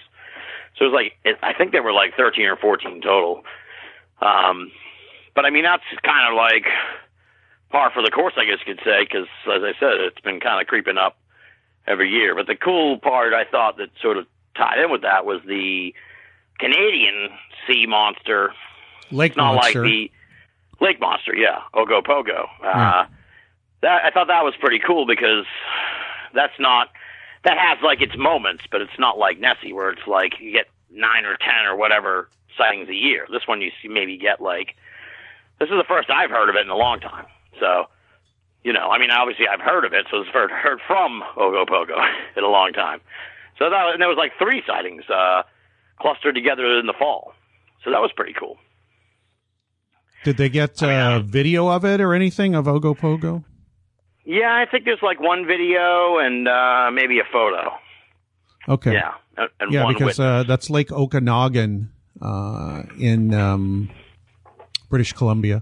So 0.78 0.86
it 0.86 0.89
was 0.89 0.93
like 1.26 1.38
I 1.41 1.53
think 1.53 1.71
there 1.71 1.84
were 1.84 1.93
like 1.93 2.15
13 2.17 2.45
or 2.45 2.57
14 2.57 3.01
total. 3.01 3.43
Um, 4.21 4.71
but 5.34 5.45
I 5.45 5.49
mean 5.49 5.63
that's 5.63 5.84
kind 6.03 6.32
of 6.32 6.36
like 6.36 6.65
par 7.71 7.91
for 7.93 8.01
the 8.01 8.11
course, 8.11 8.34
I 8.38 8.45
guess 8.45 8.59
you 8.65 8.76
could 8.76 8.84
say, 8.84 9.03
because 9.03 9.28
as 9.45 9.63
I 9.63 9.73
said, 9.80 9.99
it's 9.99 10.19
been 10.21 10.39
kind 10.39 10.61
of 10.61 10.67
creeping 10.67 10.97
up 10.97 11.17
every 11.88 12.09
year. 12.09 12.36
But 12.36 12.47
the 12.47 12.55
cool 12.55 12.97
part 12.99 13.34
I 13.34 13.45
thought 13.45 13.78
that 13.78 13.89
sort 14.01 14.17
of 14.17 14.26
tied 14.55 14.80
in 14.80 14.91
with 14.91 15.01
that 15.01 15.26
was 15.26 15.41
the 15.45 15.93
Canadian 16.59 17.30
sea 17.67 17.86
monster 17.86 18.53
Lake 19.11 19.32
it's 19.32 19.38
not 19.38 19.55
monster. 19.55 19.82
like 19.82 19.89
the 19.89 20.11
lake 20.80 20.99
monster, 20.99 21.36
yeah, 21.36 21.59
Ogopogo. 21.73 22.43
Uh, 22.43 22.63
Yeah. 22.63 23.05
That 23.82 24.05
I 24.05 24.09
thought 24.09 24.28
that 24.28 24.43
was 24.43 24.55
pretty 24.59 24.80
cool 24.80 25.05
because 25.05 25.45
that's 26.34 26.57
not 26.59 26.89
that 27.46 27.58
has 27.58 27.78
like 27.84 28.02
its 28.02 28.18
moments, 28.18 28.64
but 28.72 28.82
it's 28.82 29.00
not 29.00 29.18
like 29.18 29.39
Nessie 29.39 29.72
where 29.72 29.91
it's 29.91 30.06
like 30.08 30.34
you 30.39 30.52
get 30.52 30.66
nine 30.91 31.26
or 31.26 31.38
ten 31.38 31.66
or 31.68 31.76
whatever 31.78 32.30
sightings 32.58 32.89
a 32.89 32.96
year. 32.96 33.28
This 33.32 33.48
one 33.48 33.62
you 33.62 33.72
see 33.82 33.88
maybe 33.88 34.18
get 34.18 34.41
like 34.41 34.76
this 35.60 35.70
is 35.70 35.78
the 35.78 35.86
first 35.88 36.10
I've 36.10 36.32
heard 36.32 36.50
of 36.50 36.56
it 36.56 36.66
in 36.66 36.70
a 36.70 36.76
long 36.76 37.00
time. 37.00 37.26
So 37.60 37.86
you 38.64 38.74
know, 38.74 38.89
I 38.89 38.98
mean, 38.98 39.12
obviously 39.12 39.46
I've 39.48 39.62
heard 39.62 39.86
of 39.86 39.93
it, 39.93 40.08
so 40.10 40.22
it's 40.22 40.30
heard 40.30 40.50
heard 40.50 40.80
from 40.88 41.22
Ogopogo 41.38 41.96
in 42.38 42.43
a 42.43 42.50
long 42.50 42.74
time. 42.74 43.00
So 43.60 43.70
that 43.70 43.93
and 43.93 44.02
there 44.02 44.10
was 44.10 44.18
like 44.18 44.34
three 44.39 44.64
sightings 44.68 45.04
uh, 45.10 45.43
clustered 46.02 46.36
together 46.36 46.80
in 46.80 46.88
the 46.88 46.96
fall. 46.98 47.34
So 47.84 47.91
that 47.91 48.02
was 48.02 48.12
pretty 48.16 48.34
cool. 48.34 48.58
Did 50.24 50.38
they 50.38 50.50
get 50.50 50.82
uh, 50.82 51.20
video 51.20 51.68
of 51.68 51.86
it 51.86 52.02
or 52.02 52.16
anything 52.16 52.56
of 52.56 52.66
Ogopogo? 52.66 53.43
Yeah, 54.26 54.51
I 54.51 54.65
think 54.69 54.86
there's 54.86 55.01
like 55.03 55.19
one 55.19 55.45
video 55.45 56.17
and 56.17 56.47
uh, 56.47 56.89
maybe 56.91 57.19
a 57.19 57.23
photo. 57.32 57.71
Okay. 58.67 58.93
Yeah, 58.93 59.13
and, 59.38 59.71
yeah, 59.71 59.84
one 59.84 59.93
because 59.93 60.19
uh, 60.19 60.43
that's 60.43 60.69
Lake 60.69 60.91
Okanagan 60.91 61.91
uh, 62.21 62.84
in 62.99 63.34
um, 63.34 63.89
British 64.89 65.13
Columbia. 65.13 65.61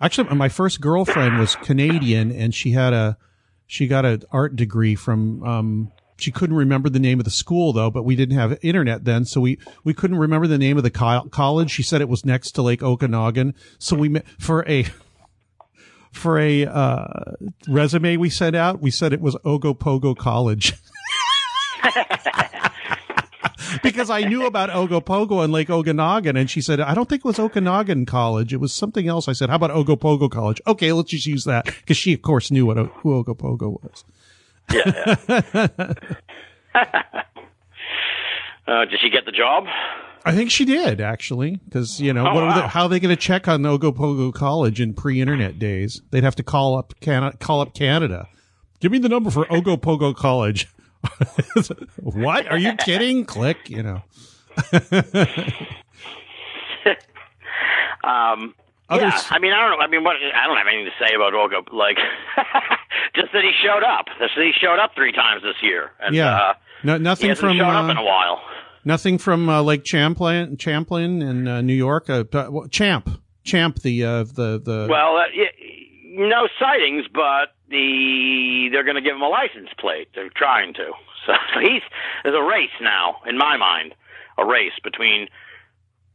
Actually, 0.00 0.34
my 0.34 0.48
first 0.48 0.80
girlfriend 0.80 1.38
was 1.38 1.56
Canadian, 1.56 2.32
and 2.32 2.54
she 2.54 2.70
had 2.70 2.92
a 2.92 3.18
she 3.66 3.86
got 3.86 4.04
an 4.04 4.22
art 4.32 4.56
degree 4.56 4.94
from. 4.94 5.42
Um, 5.42 5.92
she 6.16 6.32
couldn't 6.32 6.56
remember 6.56 6.88
the 6.88 6.98
name 6.98 7.20
of 7.20 7.24
the 7.24 7.30
school 7.30 7.72
though, 7.72 7.90
but 7.90 8.04
we 8.04 8.16
didn't 8.16 8.36
have 8.36 8.58
internet 8.62 9.04
then, 9.04 9.24
so 9.24 9.40
we 9.40 9.58
we 9.84 9.94
couldn't 9.94 10.18
remember 10.18 10.46
the 10.46 10.58
name 10.58 10.76
of 10.76 10.82
the 10.82 10.90
co- 10.90 11.28
college. 11.30 11.70
She 11.70 11.82
said 11.82 12.00
it 12.00 12.08
was 12.08 12.24
next 12.24 12.52
to 12.52 12.62
Lake 12.62 12.82
Okanagan, 12.82 13.54
so 13.78 13.94
we 13.96 14.08
met 14.08 14.26
for 14.38 14.68
a 14.68 14.86
for 16.12 16.38
a 16.38 16.66
uh, 16.66 17.06
resume 17.68 18.16
we 18.16 18.30
sent 18.30 18.56
out. 18.56 18.80
We 18.80 18.90
said 18.90 19.12
it 19.12 19.20
was 19.20 19.36
Ogopogo 19.44 20.16
College. 20.16 20.72
because 23.82 24.10
I 24.10 24.22
knew 24.22 24.46
about 24.46 24.70
Ogopogo 24.70 25.44
and 25.44 25.52
Lake 25.52 25.70
Okanagan, 25.70 26.36
and 26.36 26.50
she 26.50 26.60
said, 26.60 26.80
I 26.80 26.94
don't 26.94 27.08
think 27.08 27.20
it 27.20 27.24
was 27.24 27.38
Okanagan 27.38 28.06
College. 28.06 28.52
It 28.52 28.58
was 28.58 28.72
something 28.72 29.08
else. 29.08 29.28
I 29.28 29.32
said, 29.32 29.50
how 29.50 29.56
about 29.56 29.70
Ogopogo 29.70 30.30
College? 30.30 30.60
Okay, 30.66 30.92
let's 30.92 31.10
just 31.10 31.26
use 31.26 31.44
that. 31.44 31.66
Because 31.66 31.96
she, 31.96 32.14
of 32.14 32.22
course, 32.22 32.50
knew 32.50 32.66
what 32.66 32.78
o- 32.78 32.92
who 32.96 33.22
Ogopogo 33.22 33.80
was. 33.82 34.04
yeah. 34.72 35.16
yeah. 35.28 35.94
uh, 38.66 38.84
did 38.84 39.00
she 39.00 39.10
get 39.10 39.24
the 39.24 39.32
job? 39.32 39.64
I 40.24 40.34
think 40.34 40.50
she 40.50 40.64
did 40.64 41.00
actually, 41.00 41.56
because 41.64 42.00
you 42.00 42.12
know 42.12 42.26
Oh, 42.26 42.34
what 42.34 42.42
are 42.44 42.60
they, 42.62 42.66
how 42.68 42.82
are 42.82 42.88
they 42.88 43.00
going 43.00 43.14
to 43.14 43.20
check 43.20 43.48
on 43.48 43.62
Ogopogo 43.62 44.32
College 44.34 44.80
in 44.80 44.92
pre-internet 44.94 45.58
days? 45.58 46.02
They'd 46.10 46.24
have 46.24 46.36
to 46.36 46.42
call 46.42 46.76
up 46.76 46.94
Canada, 47.00 47.36
call 47.38 47.60
up 47.60 47.74
Canada. 47.74 48.28
Give 48.80 48.92
me 48.92 48.98
the 48.98 49.08
number 49.08 49.30
for 49.30 49.44
Ogopogo 49.46 50.14
College. 50.14 50.68
what? 52.02 52.46
Are 52.48 52.58
you 52.58 52.74
kidding? 52.76 53.24
Click. 53.24 53.70
You 53.70 53.82
know. 53.82 54.02
Um, 58.04 58.54
Others- 58.88 59.12
yeah, 59.12 59.22
I 59.30 59.38
mean, 59.38 59.52
I 59.52 59.60
don't 59.60 59.78
know. 59.78 59.84
I 59.84 59.88
mean, 59.88 60.02
what? 60.02 60.16
I 60.16 60.46
don't 60.46 60.56
have 60.56 60.66
anything 60.66 60.86
to 60.86 61.04
say 61.04 61.14
about 61.14 61.34
Olga. 61.34 61.60
Like, 61.72 61.98
just 63.14 63.32
that 63.32 63.42
he 63.44 63.52
showed 63.62 63.82
up. 63.84 64.06
Just 64.18 64.34
that 64.34 64.44
he 64.44 64.52
showed 64.58 64.78
up 64.78 64.94
three 64.94 65.12
times 65.12 65.42
this 65.42 65.56
year. 65.62 65.90
And, 66.00 66.14
Yeah. 66.14 66.34
Uh, 66.34 66.52
No, 66.84 66.92
he 66.94 66.98
nothing 67.02 67.28
hasn't 67.28 67.48
from 67.50 67.58
shown 67.58 67.68
up 67.74 67.84
uh, 67.88 67.90
in 67.90 67.96
a 67.98 68.04
while. 68.04 68.40
Nothing 68.88 69.18
from 69.18 69.48
uh, 69.48 69.62
Lake 69.62 69.86
Champlain, 69.86 70.56
Champlain 70.56 71.22
in 71.22 71.46
uh, 71.46 71.60
New 71.60 71.74
York. 71.74 72.10
Uh, 72.10 72.24
Champ, 72.70 73.08
Champ, 73.44 73.80
the 73.82 74.04
uh, 74.04 74.24
the 74.24 74.58
the. 74.58 74.88
Well, 74.90 75.18
uh, 75.18 75.26
no 76.04 76.48
sightings, 76.58 77.04
but 77.14 77.54
the 77.68 78.70
they're 78.72 78.84
going 78.84 78.96
to 78.96 79.02
give 79.02 79.14
him 79.14 79.22
a 79.22 79.28
license 79.28 79.68
plate. 79.78 80.08
They're 80.14 80.30
trying 80.34 80.74
to. 80.74 80.90
So 81.26 81.34
he's 81.60 81.82
there's 82.22 82.34
a 82.34 82.42
race 82.42 82.70
now 82.80 83.16
in 83.26 83.36
my 83.36 83.58
mind, 83.58 83.94
a 84.38 84.46
race 84.46 84.72
between 84.82 85.28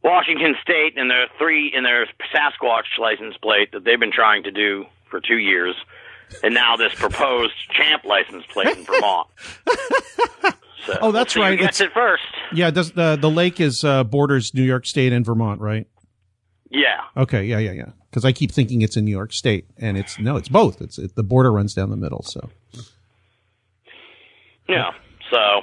Washington 0.03 0.55
State 0.63 0.97
and 0.97 1.07
their 1.11 1.27
three 1.37 1.71
and 1.75 1.85
their 1.85 2.07
Sasquatch 2.33 2.97
license 2.97 3.37
plate 3.37 3.73
that 3.73 3.83
they've 3.83 3.99
been 3.99 4.11
trying 4.11 4.41
to 4.43 4.51
do 4.51 4.85
for 5.11 5.21
two 5.21 5.37
years, 5.37 5.75
and 6.41 6.55
now 6.55 6.77
this 6.77 6.95
proposed 6.95 7.53
Champ 7.73 8.05
license 8.05 8.43
plate 8.47 8.75
in 8.75 8.83
Vermont. 8.85 9.27
So 10.85 10.97
Oh, 11.01 11.11
that's 11.11 11.35
right. 11.35 11.57
Who 11.57 11.65
gets 11.65 11.79
It's- 11.79 11.91
it 11.91 11.93
first? 11.93 12.23
yeah, 12.53 12.69
does 12.71 12.91
the 12.91 13.17
the 13.19 13.29
lake 13.29 13.59
is 13.59 13.83
uh, 13.83 14.03
borders 14.03 14.53
New 14.53 14.63
York 14.63 14.85
State 14.85 15.13
and 15.13 15.25
Vermont, 15.25 15.61
right? 15.61 15.87
Yeah. 16.69 17.01
Okay, 17.15 17.43
yeah, 17.45 17.59
yeah, 17.59 17.71
yeah. 17.71 17.85
Because 18.09 18.25
I 18.25 18.31
keep 18.31 18.51
thinking 18.51 18.81
it's 18.81 18.97
in 18.97 19.05
New 19.05 19.11
York 19.11 19.31
State, 19.33 19.65
and 19.77 19.97
it's 19.97 20.19
no, 20.19 20.35
it's 20.37 20.49
both. 20.49 20.81
It's 20.81 20.97
it, 20.97 21.15
the 21.15 21.23
border 21.23 21.51
runs 21.51 21.73
down 21.73 21.89
the 21.89 21.97
middle. 21.97 22.23
So 22.23 22.49
Yeah. 24.67 24.91
So, 25.31 25.61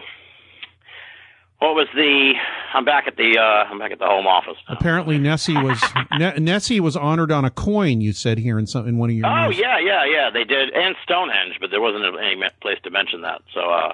what 1.58 1.74
was 1.74 1.86
the? 1.94 2.34
I'm 2.74 2.84
back 2.84 3.06
at 3.06 3.16
the. 3.16 3.38
Uh, 3.38 3.70
I'm 3.70 3.78
back 3.78 3.92
at 3.92 3.98
the 3.98 4.06
home 4.06 4.26
office. 4.26 4.56
now. 4.68 4.76
apparently 4.76 5.18
Nessie 5.18 5.54
was 5.56 5.80
Ne- 6.18 6.38
Nessie 6.38 6.80
was 6.80 6.96
honored 6.96 7.30
on 7.32 7.44
a 7.44 7.50
coin. 7.50 8.00
You 8.00 8.12
said 8.12 8.38
here 8.38 8.58
in 8.58 8.66
some 8.66 8.86
in 8.88 8.98
one 8.98 9.10
of 9.10 9.16
your. 9.16 9.26
Oh 9.26 9.46
news. 9.48 9.58
yeah, 9.58 9.78
yeah, 9.78 10.04
yeah. 10.04 10.30
They 10.32 10.44
did, 10.44 10.70
and 10.70 10.94
Stonehenge, 11.04 11.56
but 11.60 11.70
there 11.70 11.80
wasn't 11.80 12.04
any 12.18 12.40
place 12.60 12.78
to 12.84 12.90
mention 12.90 13.22
that. 13.22 13.42
So, 13.54 13.60
uh, 13.60 13.92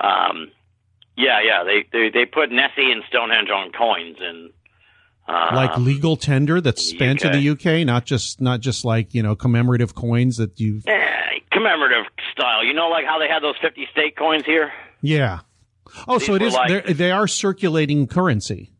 um, 0.00 0.50
yeah, 1.16 1.40
yeah. 1.42 1.64
They 1.64 1.84
they 1.92 2.10
they 2.10 2.24
put 2.26 2.50
Nessie 2.50 2.90
and 2.92 3.02
Stonehenge 3.08 3.48
on 3.50 3.72
coins, 3.72 4.16
and 4.20 4.50
uh, 5.28 5.50
like 5.54 5.76
legal 5.78 6.16
tender 6.16 6.60
that's 6.60 6.82
spent 6.82 7.24
in 7.24 7.32
the 7.32 7.48
UK, 7.50 7.86
not 7.86 8.04
just 8.04 8.40
not 8.40 8.60
just 8.60 8.84
like 8.84 9.14
you 9.14 9.22
know 9.22 9.34
commemorative 9.34 9.94
coins 9.94 10.36
that 10.36 10.58
you. 10.60 10.80
eh, 10.86 11.38
commemorative 11.52 12.04
style. 12.32 12.62
You 12.64 12.74
know, 12.74 12.88
like 12.88 13.06
how 13.06 13.18
they 13.18 13.28
had 13.28 13.42
those 13.42 13.56
fifty 13.60 13.86
state 13.92 14.16
coins 14.16 14.44
here. 14.44 14.72
Yeah. 15.00 15.40
Oh, 16.08 16.18
so 16.18 16.36
These 16.36 16.36
it 16.36 16.40
were 16.42 16.46
is. 16.78 16.86
like- 16.86 16.96
they're 16.96 17.26
circulating 17.26 18.06
currency. 18.06 18.72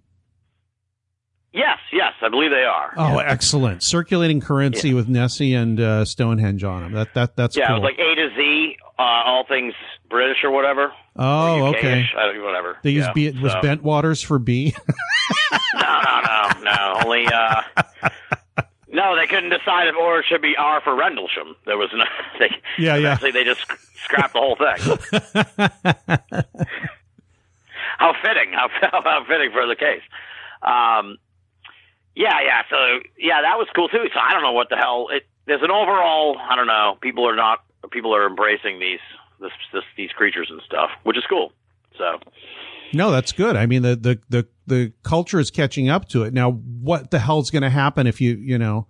Yes, 1.53 1.79
yes, 1.91 2.13
I 2.21 2.29
believe 2.29 2.51
they 2.51 2.65
are. 2.65 2.93
Oh, 2.99 3.17
excellent! 3.19 3.83
Circulating 3.83 4.43
currency 4.43 4.93
with 4.93 5.09
Nessie 5.09 5.55
and 5.55 5.81
uh, 5.81 6.05
Stonehenge 6.05 6.63
on 6.65 6.83
them. 6.83 6.93
That 6.93 7.15
that 7.15 7.35
that's 7.37 7.57
yeah, 7.57 7.69
cool. 7.69 7.77
it 7.77 7.81
was 7.81 7.85
like 7.93 7.99
A 7.99 8.15
to 8.15 8.29
Z, 8.37 8.77
uh, 8.99 9.03
all 9.03 9.47
things 9.49 9.73
British 10.09 10.45
or 10.45 10.51
whatever. 10.51 10.93
oh, 11.17 11.61
Or 11.63 11.69
okay. 11.77 12.03
UK-ish, 12.03 12.15
uh, 12.17 12.43
whatever. 12.45 12.77
They 12.83 12.91
use 12.91 13.07
yeah, 13.07 13.13
B. 13.13 13.27
It 13.27 13.41
was 13.41 13.53
so- 13.53 13.61
Bentwaters 13.61 14.25
for 14.25 14.39
B. 14.39 14.75
No, 15.75 16.01
no, 16.03 16.21
no, 16.23 16.63
no. 16.63 17.01
Only, 17.05 17.27
uh, 17.27 17.63
no, 18.89 19.17
they 19.17 19.27
couldn't 19.27 19.51
decide 19.51 19.89
if 19.89 19.95
or 19.97 20.21
it 20.21 20.27
should 20.29 20.41
be 20.43 20.55
R 20.57 20.81
for 20.81 20.95
Rendlesham. 20.95 21.55
There 21.67 21.77
was 21.77 21.91
no, 21.95 22.05
they, 22.39 22.51
Yeah, 22.79 22.97
yeah. 22.97 23.17
they 23.17 23.45
just 23.45 23.61
scrapped 23.97 24.33
the 24.33 24.41
whole 24.41 24.57
thing. 24.57 24.77
how 27.99 28.13
fitting, 28.23 28.53
how, 28.53 28.69
how 28.81 29.25
fitting 29.29 29.51
for 29.53 29.67
the 29.67 29.77
case. 29.77 30.03
Um, 30.63 31.19
yeah, 32.15 32.41
yeah, 32.43 32.63
so, 32.71 32.77
yeah, 33.19 33.43
that 33.43 33.59
was 33.59 33.69
cool 33.75 33.89
too. 33.89 34.05
So 34.15 34.21
I 34.21 34.33
don't 34.33 34.43
know 34.43 34.53
what 34.53 34.69
the 34.71 34.77
hell, 34.77 35.09
it, 35.11 35.27
there's 35.47 35.63
an 35.63 35.71
overall, 35.71 36.39
I 36.39 36.57
don't 36.57 36.67
know, 36.67 36.97
people 37.01 37.29
are 37.29 37.37
not, 37.37 37.63
people 37.91 38.15
are 38.15 38.27
embracing 38.27 38.79
these, 38.81 39.01
this, 39.41 39.53
this, 39.73 39.85
these 39.97 40.11
creatures 40.11 40.49
and 40.51 40.61
stuff, 40.67 40.91
which 41.03 41.17
is 41.17 41.25
cool. 41.29 41.53
So, 41.99 42.19
No, 42.93 43.11
that's 43.11 43.33
good. 43.33 43.57
I 43.57 43.67
mean, 43.67 43.83
the 43.83 43.97
the 43.97 44.21
the 44.29 44.47
the 44.67 44.93
culture 45.03 45.41
is 45.41 45.51
catching 45.51 45.89
up 45.89 46.09
to 46.11 46.25
it. 46.25 46.35
Now, 46.35 46.53
what 46.53 47.11
the 47.11 47.19
hell's 47.19 47.51
going 47.51 47.63
to 47.63 47.71
happen 47.71 48.07
if 48.07 48.21
you 48.21 48.37
you 48.37 48.59
know 48.59 48.87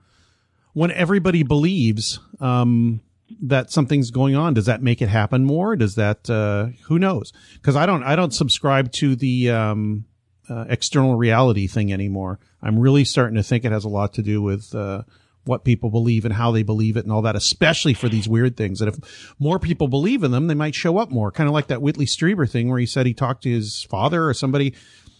when 0.72 0.90
everybody 0.90 1.42
believes 1.42 2.18
um, 2.40 3.00
that 3.42 3.70
something's 3.70 4.10
going 4.10 4.34
on? 4.34 4.54
Does 4.54 4.66
that 4.66 4.82
make 4.82 5.00
it 5.00 5.08
happen 5.08 5.44
more? 5.44 5.76
Does 5.76 5.94
that 5.94 6.28
uh, 6.28 6.68
who 6.86 6.98
knows? 6.98 7.32
Because 7.54 7.76
I 7.76 7.86
don't 7.86 8.02
I 8.02 8.16
don't 8.16 8.34
subscribe 8.34 8.92
to 8.92 9.16
the 9.16 9.50
um, 9.50 10.04
uh, 10.48 10.64
external 10.68 11.16
reality 11.16 11.66
thing 11.66 11.92
anymore. 11.92 12.38
I'm 12.62 12.78
really 12.78 13.04
starting 13.04 13.36
to 13.36 13.42
think 13.42 13.64
it 13.64 13.72
has 13.72 13.84
a 13.84 13.88
lot 13.88 14.14
to 14.14 14.22
do 14.22 14.42
with. 14.42 14.74
Uh, 14.74 15.02
what 15.46 15.64
people 15.64 15.90
believe 15.90 16.24
and 16.24 16.34
how 16.34 16.50
they 16.50 16.62
believe 16.62 16.96
it 16.96 17.04
and 17.04 17.12
all 17.12 17.22
that, 17.22 17.36
especially 17.36 17.94
for 17.94 18.08
these 18.08 18.28
weird 18.28 18.56
things. 18.56 18.80
And 18.80 18.88
if 18.92 19.34
more 19.38 19.58
people 19.58 19.88
believe 19.88 20.22
in 20.22 20.32
them, 20.32 20.46
they 20.46 20.54
might 20.54 20.74
show 20.74 20.98
up 20.98 21.10
more. 21.10 21.30
Kind 21.30 21.48
of 21.48 21.54
like 21.54 21.68
that 21.68 21.82
Whitley 21.82 22.06
Strieber 22.06 22.50
thing 22.50 22.68
where 22.68 22.78
he 22.78 22.86
said 22.86 23.06
he 23.06 23.14
talked 23.14 23.42
to 23.44 23.50
his 23.50 23.82
father 23.84 24.26
or 24.26 24.34
somebody 24.34 24.74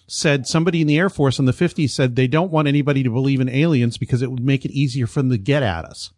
said 0.08 0.46
somebody 0.46 0.80
in 0.80 0.86
the 0.86 0.98
Air 0.98 1.10
Force 1.10 1.38
in 1.38 1.46
the 1.46 1.52
50s 1.52 1.90
said 1.90 2.14
they 2.14 2.28
don't 2.28 2.52
want 2.52 2.68
anybody 2.68 3.02
to 3.02 3.10
believe 3.10 3.40
in 3.40 3.48
aliens 3.48 3.98
because 3.98 4.22
it 4.22 4.30
would 4.30 4.44
make 4.44 4.64
it 4.64 4.70
easier 4.70 5.06
for 5.06 5.20
them 5.20 5.30
to 5.30 5.38
get 5.38 5.62
at 5.62 5.84
us. 5.84 6.12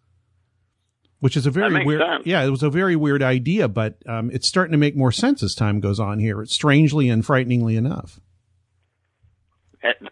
Which 1.21 1.37
is 1.37 1.47
a 1.47 1.51
very 1.51 1.85
weird, 1.85 2.01
sense. 2.01 2.27
yeah, 2.27 2.45
it 2.45 2.51
was 2.51 2.63
a 2.63 2.71
very 2.71 2.95
weird 2.95 3.25
idea, 3.25 3.67
but 3.67 3.97
um, 4.07 4.31
it's 4.31 4.47
starting 4.47 4.71
to 4.71 4.79
make 4.79 4.97
more 4.97 5.11
sense 5.11 5.43
as 5.43 5.53
time 5.53 5.81
goes 5.81 5.99
on 5.99 6.21
here. 6.21 6.45
Strangely 6.45 7.09
and 7.09 7.27
frighteningly 7.27 7.75
enough. 7.75 8.21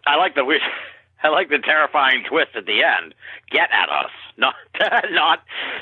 I 0.05 0.17
like 0.17 0.35
the 0.35 0.43
weird. 0.43 0.61
I 1.27 1.29
like 1.29 1.49
the 1.49 1.59
terrifying 1.59 2.23
twist 2.29 2.51
at 2.55 2.65
the 2.65 2.81
end. 2.83 3.13
Get 3.51 3.69
at 3.71 3.89
us, 3.89 4.11
not 4.37 4.55
not 5.11 5.39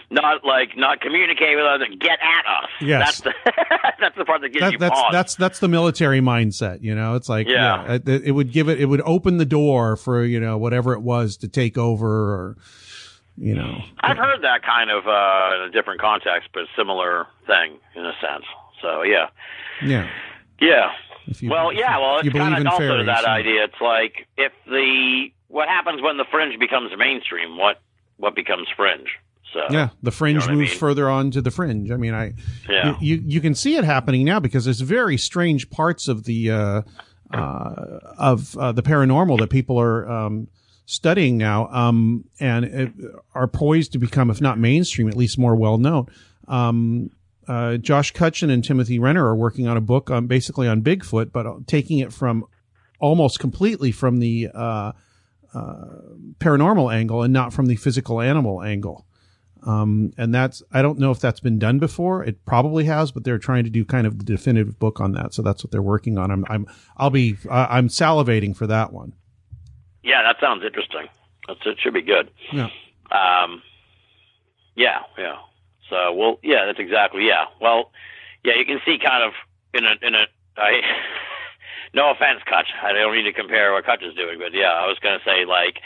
not 0.10 0.44
like 0.46 0.76
not 0.76 1.02
communicate 1.02 1.56
with 1.56 1.66
us. 1.66 1.82
Get 2.00 2.20
at 2.22 2.46
us. 2.46 2.70
Yes. 2.82 3.22
that's 3.22 3.22
the 3.22 3.34
that's 4.00 4.18
the 4.18 4.26
part 4.26 4.42
that 4.42 4.50
gives 4.50 4.62
That, 4.62 4.72
you 4.74 4.78
that's 4.80 5.00
pause. 5.00 5.12
that's 5.12 5.36
that's 5.36 5.60
the 5.60 5.68
military 5.68 6.22
mindset. 6.22 6.82
You 6.82 6.96
know, 6.96 7.16
it's 7.16 7.30
like 7.30 7.48
Yeah. 7.48 7.94
it, 7.94 8.08
it 8.08 8.32
would 8.32 8.52
give 8.52 8.70
it 8.70 8.80
it 8.82 8.86
would 8.86 9.02
open 9.06 9.38
the 9.38 9.46
door 9.46 9.96
for 9.96 10.24
you 10.24 10.40
know 10.40 10.58
whatever 10.58 10.94
it 10.94 11.02
was 11.02 11.38
to 11.38 11.48
take 11.48 11.78
over 11.78 12.08
or 12.08 12.58
you 13.38 13.54
know 13.54 13.82
I've 14.00 14.18
heard 14.18 14.42
that 14.44 14.64
kind 14.64 14.90
of 14.90 15.06
uh, 15.08 15.56
in 15.64 15.70
a 15.70 15.72
different 15.72 16.00
context, 16.02 16.50
but 16.54 16.64
similar 16.78 17.28
thing 17.48 17.78
in 17.96 18.06
a 18.06 18.14
sense. 18.22 18.46
So 18.82 19.02
yeah, 19.04 19.28
yeah. 19.84 20.08
yeah. 20.60 20.92
If 21.28 21.42
you, 21.44 21.50
Well, 21.50 21.74
yeah. 21.74 21.98
Well, 22.00 22.18
it's 22.20 22.24
believe 22.30 22.42
kind 22.42 22.58
in 22.62 22.68
of 22.68 22.74
also 22.74 22.88
fairies, 22.88 23.06
that 23.08 23.24
yeah. 23.24 23.34
idea. 23.34 23.64
It's 23.66 23.82
like 23.82 24.28
if 24.38 24.52
the 24.66 25.28
what 25.48 25.68
happens 25.68 26.02
when 26.02 26.18
the 26.18 26.26
fringe 26.32 26.60
becomes 26.60 26.92
mainstream. 26.98 27.58
What 27.58 27.82
what 28.18 28.36
becomes 28.36 28.68
fringe? 28.76 29.08
So 29.54 29.62
Yeah, 29.70 29.90
the 30.04 30.12
fringe 30.12 30.36
You 30.36 30.40
know 30.40 30.46
what 30.48 30.52
I 30.52 30.56
moves 30.56 30.72
mean? 30.72 30.80
further 30.80 31.10
on 31.10 31.32
to 31.32 31.42
the 31.42 31.52
fringe. 31.52 31.92
I 31.92 31.98
mean, 31.98 32.14
I 32.14 32.34
Yeah. 32.70 32.98
you, 33.00 33.18
you 33.18 33.24
you 33.28 33.42
can 33.42 33.56
see 33.56 33.76
it 33.76 33.84
happening 33.84 34.26
now 34.26 34.40
because 34.40 34.66
there's 34.66 34.82
very 34.82 35.18
strange 35.18 35.70
parts 35.70 36.08
of 36.08 36.26
the 36.26 36.52
uh, 36.52 36.82
uh, 37.34 38.00
of 38.18 38.58
uh, 38.58 38.72
the 38.72 38.84
paranormal 38.84 39.40
that 39.40 39.50
people 39.50 39.80
are 39.80 40.10
um, 40.10 40.48
studying 40.86 41.38
now, 41.38 41.68
um, 41.70 42.24
and 42.40 42.66
it, 42.66 42.92
are 43.34 43.48
poised 43.48 43.92
to 43.94 43.98
become, 43.98 44.30
if 44.30 44.40
not 44.42 44.60
mainstream, 44.60 45.08
at 45.08 45.16
least 45.18 45.38
more 45.38 45.56
well 45.56 45.78
known. 45.78 46.08
Um, 46.48 47.10
uh, 47.48 47.78
Josh 47.78 48.12
Cutchin 48.12 48.50
and 48.50 48.64
Timothy 48.64 49.00
Renner 49.00 49.26
are 49.26 49.36
working 49.36 49.68
on 49.68 49.78
a 49.78 49.82
book 49.82 50.10
on 50.10 50.28
basically 50.28 50.68
on 50.68 50.82
Bigfoot, 50.82 51.32
but 51.32 51.68
taking 51.68 52.00
it 52.00 52.14
from 52.14 52.46
almost 53.00 53.40
completely 53.40 53.92
from 53.92 54.20
the 54.20 54.50
uh, 54.54 54.92
uh, 55.54 55.86
paranormal 56.40 56.94
angle 56.94 57.24
and 57.24 57.34
not 57.34 57.54
from 57.54 57.68
the 57.68 57.76
physical 57.76 58.22
animal 58.22 58.62
angle. 58.62 59.06
Um, 59.68 60.14
and 60.18 60.34
that's, 60.34 60.62
I 60.72 60.84
don't 60.84 61.00
know 61.00 61.10
if 61.10 61.20
that's 61.20 61.40
been 61.40 61.58
done 61.58 61.80
before. 61.80 62.24
It 62.24 62.46
probably 62.46 62.84
has, 62.86 63.12
but 63.12 63.24
they're 63.24 63.40
trying 63.40 63.64
to 63.64 63.70
do 63.72 63.84
kind 63.84 64.06
of 64.06 64.20
the 64.20 64.24
definitive 64.24 64.78
book 64.78 65.02
on 65.02 65.14
that. 65.14 65.34
So 65.34 65.42
that's 65.42 65.64
what 65.64 65.72
they're 65.72 65.82
working 65.82 66.20
on. 66.20 66.30
I'm, 66.30 66.46
I'm, 66.50 66.68
I'll 66.98 67.10
be, 67.10 67.38
uh, 67.50 67.66
I'm 67.70 67.88
salivating 67.88 68.56
for 68.56 68.68
that 68.68 68.94
one. 68.94 69.14
yeah, 70.06 70.22
that 70.22 70.40
sounds 70.40 70.64
interesting. 70.64 71.08
That's, 71.48 71.60
it 71.66 71.78
should 71.82 71.94
be 71.94 72.04
good. 72.04 72.30
Yeah. 72.54 72.70
Um, 73.12 73.62
yeah, 74.76 75.00
yeah. 75.18 75.38
So, 75.90 76.14
well, 76.14 76.40
yeah, 76.44 76.66
that's 76.66 76.80
exactly, 76.80 77.28
yeah. 77.28 77.46
Well, 77.62 77.92
yeah, 78.44 78.54
you 78.58 78.66
can 78.66 78.80
see 78.86 78.98
kind 78.98 79.24
of 79.24 79.34
in 79.74 79.86
a, 79.86 79.94
in 80.06 80.16
a, 80.16 80.26
I, 80.58 80.82
no 81.94 82.12
offense, 82.12 82.42
Kutch. 82.48 82.68
I 82.82 82.94
don't 82.94 83.16
need 83.16 83.24
to 83.24 83.34
compare 83.34 83.74
what 83.74 83.86
Kutch 83.86 84.04
is 84.08 84.16
doing, 84.16 84.40
but 84.40 84.54
yeah, 84.54 84.72
I 84.72 84.88
was 84.88 84.98
going 85.00 85.18
to 85.18 85.26
say 85.26 85.46
like 85.46 85.80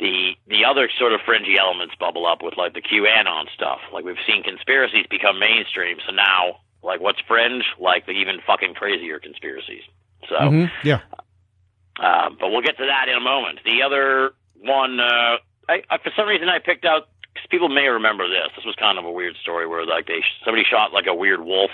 the, 0.00 0.32
the 0.46 0.64
other 0.64 0.88
sort 0.98 1.12
of 1.12 1.20
fringy 1.24 1.58
elements 1.58 1.94
bubble 1.98 2.26
up 2.26 2.42
with 2.42 2.56
like 2.56 2.74
the 2.74 2.82
QAnon 2.82 3.46
stuff. 3.54 3.80
Like 3.92 4.04
we've 4.04 4.16
seen 4.26 4.42
conspiracies 4.42 5.06
become 5.10 5.38
mainstream. 5.38 5.98
So 6.06 6.12
now, 6.12 6.60
like 6.82 7.00
what's 7.00 7.20
fringe? 7.28 7.64
Like 7.78 8.06
the 8.06 8.12
even 8.12 8.40
fucking 8.46 8.74
crazier 8.74 9.18
conspiracies. 9.18 9.82
So, 10.28 10.36
Mhm. 10.36 10.70
Yeah. 10.82 11.00
Uh, 11.98 12.30
but 12.40 12.50
we'll 12.50 12.62
get 12.62 12.76
to 12.78 12.86
that 12.86 13.08
in 13.08 13.16
a 13.16 13.20
moment. 13.20 13.60
The 13.64 13.82
other 13.82 14.32
one, 14.58 14.98
uh, 14.98 15.36
I, 15.68 15.82
I, 15.88 15.98
for 15.98 16.10
some 16.16 16.26
reason, 16.26 16.48
I 16.48 16.58
picked 16.58 16.84
out. 16.84 17.08
People 17.50 17.68
may 17.68 17.88
remember 17.88 18.28
this. 18.28 18.50
This 18.56 18.64
was 18.64 18.74
kind 18.76 18.98
of 18.98 19.04
a 19.04 19.10
weird 19.10 19.36
story 19.36 19.66
where 19.66 19.84
like 19.86 20.06
they 20.06 20.22
somebody 20.44 20.64
shot 20.64 20.92
like 20.92 21.06
a 21.06 21.14
weird 21.14 21.44
wolf, 21.44 21.70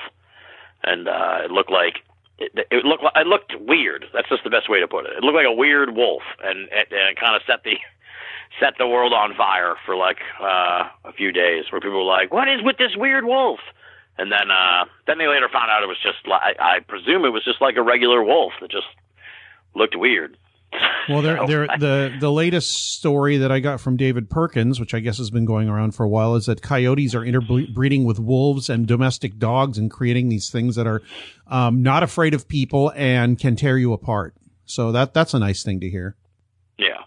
and 0.82 1.08
uh, 1.08 1.40
it 1.44 1.50
looked 1.50 1.70
like 1.70 2.02
it, 2.38 2.52
it 2.70 2.84
looked 2.84 3.04
it 3.14 3.26
looked 3.26 3.52
weird. 3.60 4.06
That's 4.12 4.28
just 4.28 4.44
the 4.44 4.50
best 4.50 4.68
way 4.68 4.80
to 4.80 4.88
put 4.88 5.06
it. 5.06 5.12
It 5.16 5.22
looked 5.22 5.36
like 5.36 5.46
a 5.46 5.52
weird 5.52 5.94
wolf, 5.94 6.22
and 6.42 6.68
and 6.70 6.86
it 6.90 7.20
kind 7.20 7.36
of 7.36 7.42
set 7.46 7.62
the 7.64 7.76
set 8.60 8.74
the 8.78 8.86
world 8.86 9.12
on 9.12 9.34
fire 9.34 9.76
for 9.86 9.94
like 9.96 10.18
uh, 10.40 10.88
a 11.04 11.12
few 11.12 11.32
days, 11.32 11.64
where 11.70 11.80
people 11.80 11.98
were 11.98 12.12
like, 12.12 12.32
"What 12.32 12.48
is 12.48 12.62
with 12.62 12.78
this 12.78 12.96
weird 12.96 13.24
wolf?" 13.24 13.60
And 14.18 14.32
then 14.32 14.50
uh, 14.50 14.86
then 15.06 15.18
they 15.18 15.28
later 15.28 15.48
found 15.48 15.70
out 15.70 15.82
it 15.82 15.88
was 15.88 16.00
just 16.02 16.26
like 16.26 16.56
I 16.58 16.80
presume 16.80 17.24
it 17.24 17.30
was 17.30 17.44
just 17.44 17.60
like 17.60 17.76
a 17.76 17.82
regular 17.82 18.22
wolf 18.22 18.52
that 18.60 18.70
just 18.70 18.88
looked 19.74 19.96
weird. 19.96 20.36
Well, 21.08 21.22
there, 21.46 21.70
I- 21.70 21.76
the 21.78 22.16
the 22.20 22.30
latest 22.30 22.92
story 22.94 23.38
that 23.38 23.50
I 23.50 23.60
got 23.60 23.80
from 23.80 23.96
David 23.96 24.30
Perkins, 24.30 24.78
which 24.78 24.94
I 24.94 25.00
guess 25.00 25.18
has 25.18 25.30
been 25.30 25.44
going 25.44 25.68
around 25.68 25.94
for 25.94 26.04
a 26.04 26.08
while, 26.08 26.34
is 26.36 26.46
that 26.46 26.62
coyotes 26.62 27.14
are 27.14 27.24
interbreeding 27.24 28.04
with 28.04 28.18
wolves 28.18 28.68
and 28.70 28.86
domestic 28.86 29.38
dogs 29.38 29.78
and 29.78 29.90
creating 29.90 30.28
these 30.28 30.50
things 30.50 30.76
that 30.76 30.86
are 30.86 31.02
um, 31.48 31.82
not 31.82 32.02
afraid 32.02 32.34
of 32.34 32.46
people 32.48 32.92
and 32.94 33.38
can 33.38 33.56
tear 33.56 33.76
you 33.78 33.92
apart. 33.92 34.34
So 34.66 34.92
that 34.92 35.14
that's 35.14 35.34
a 35.34 35.38
nice 35.38 35.62
thing 35.62 35.80
to 35.80 35.90
hear. 35.90 36.16
Yeah. 36.78 36.98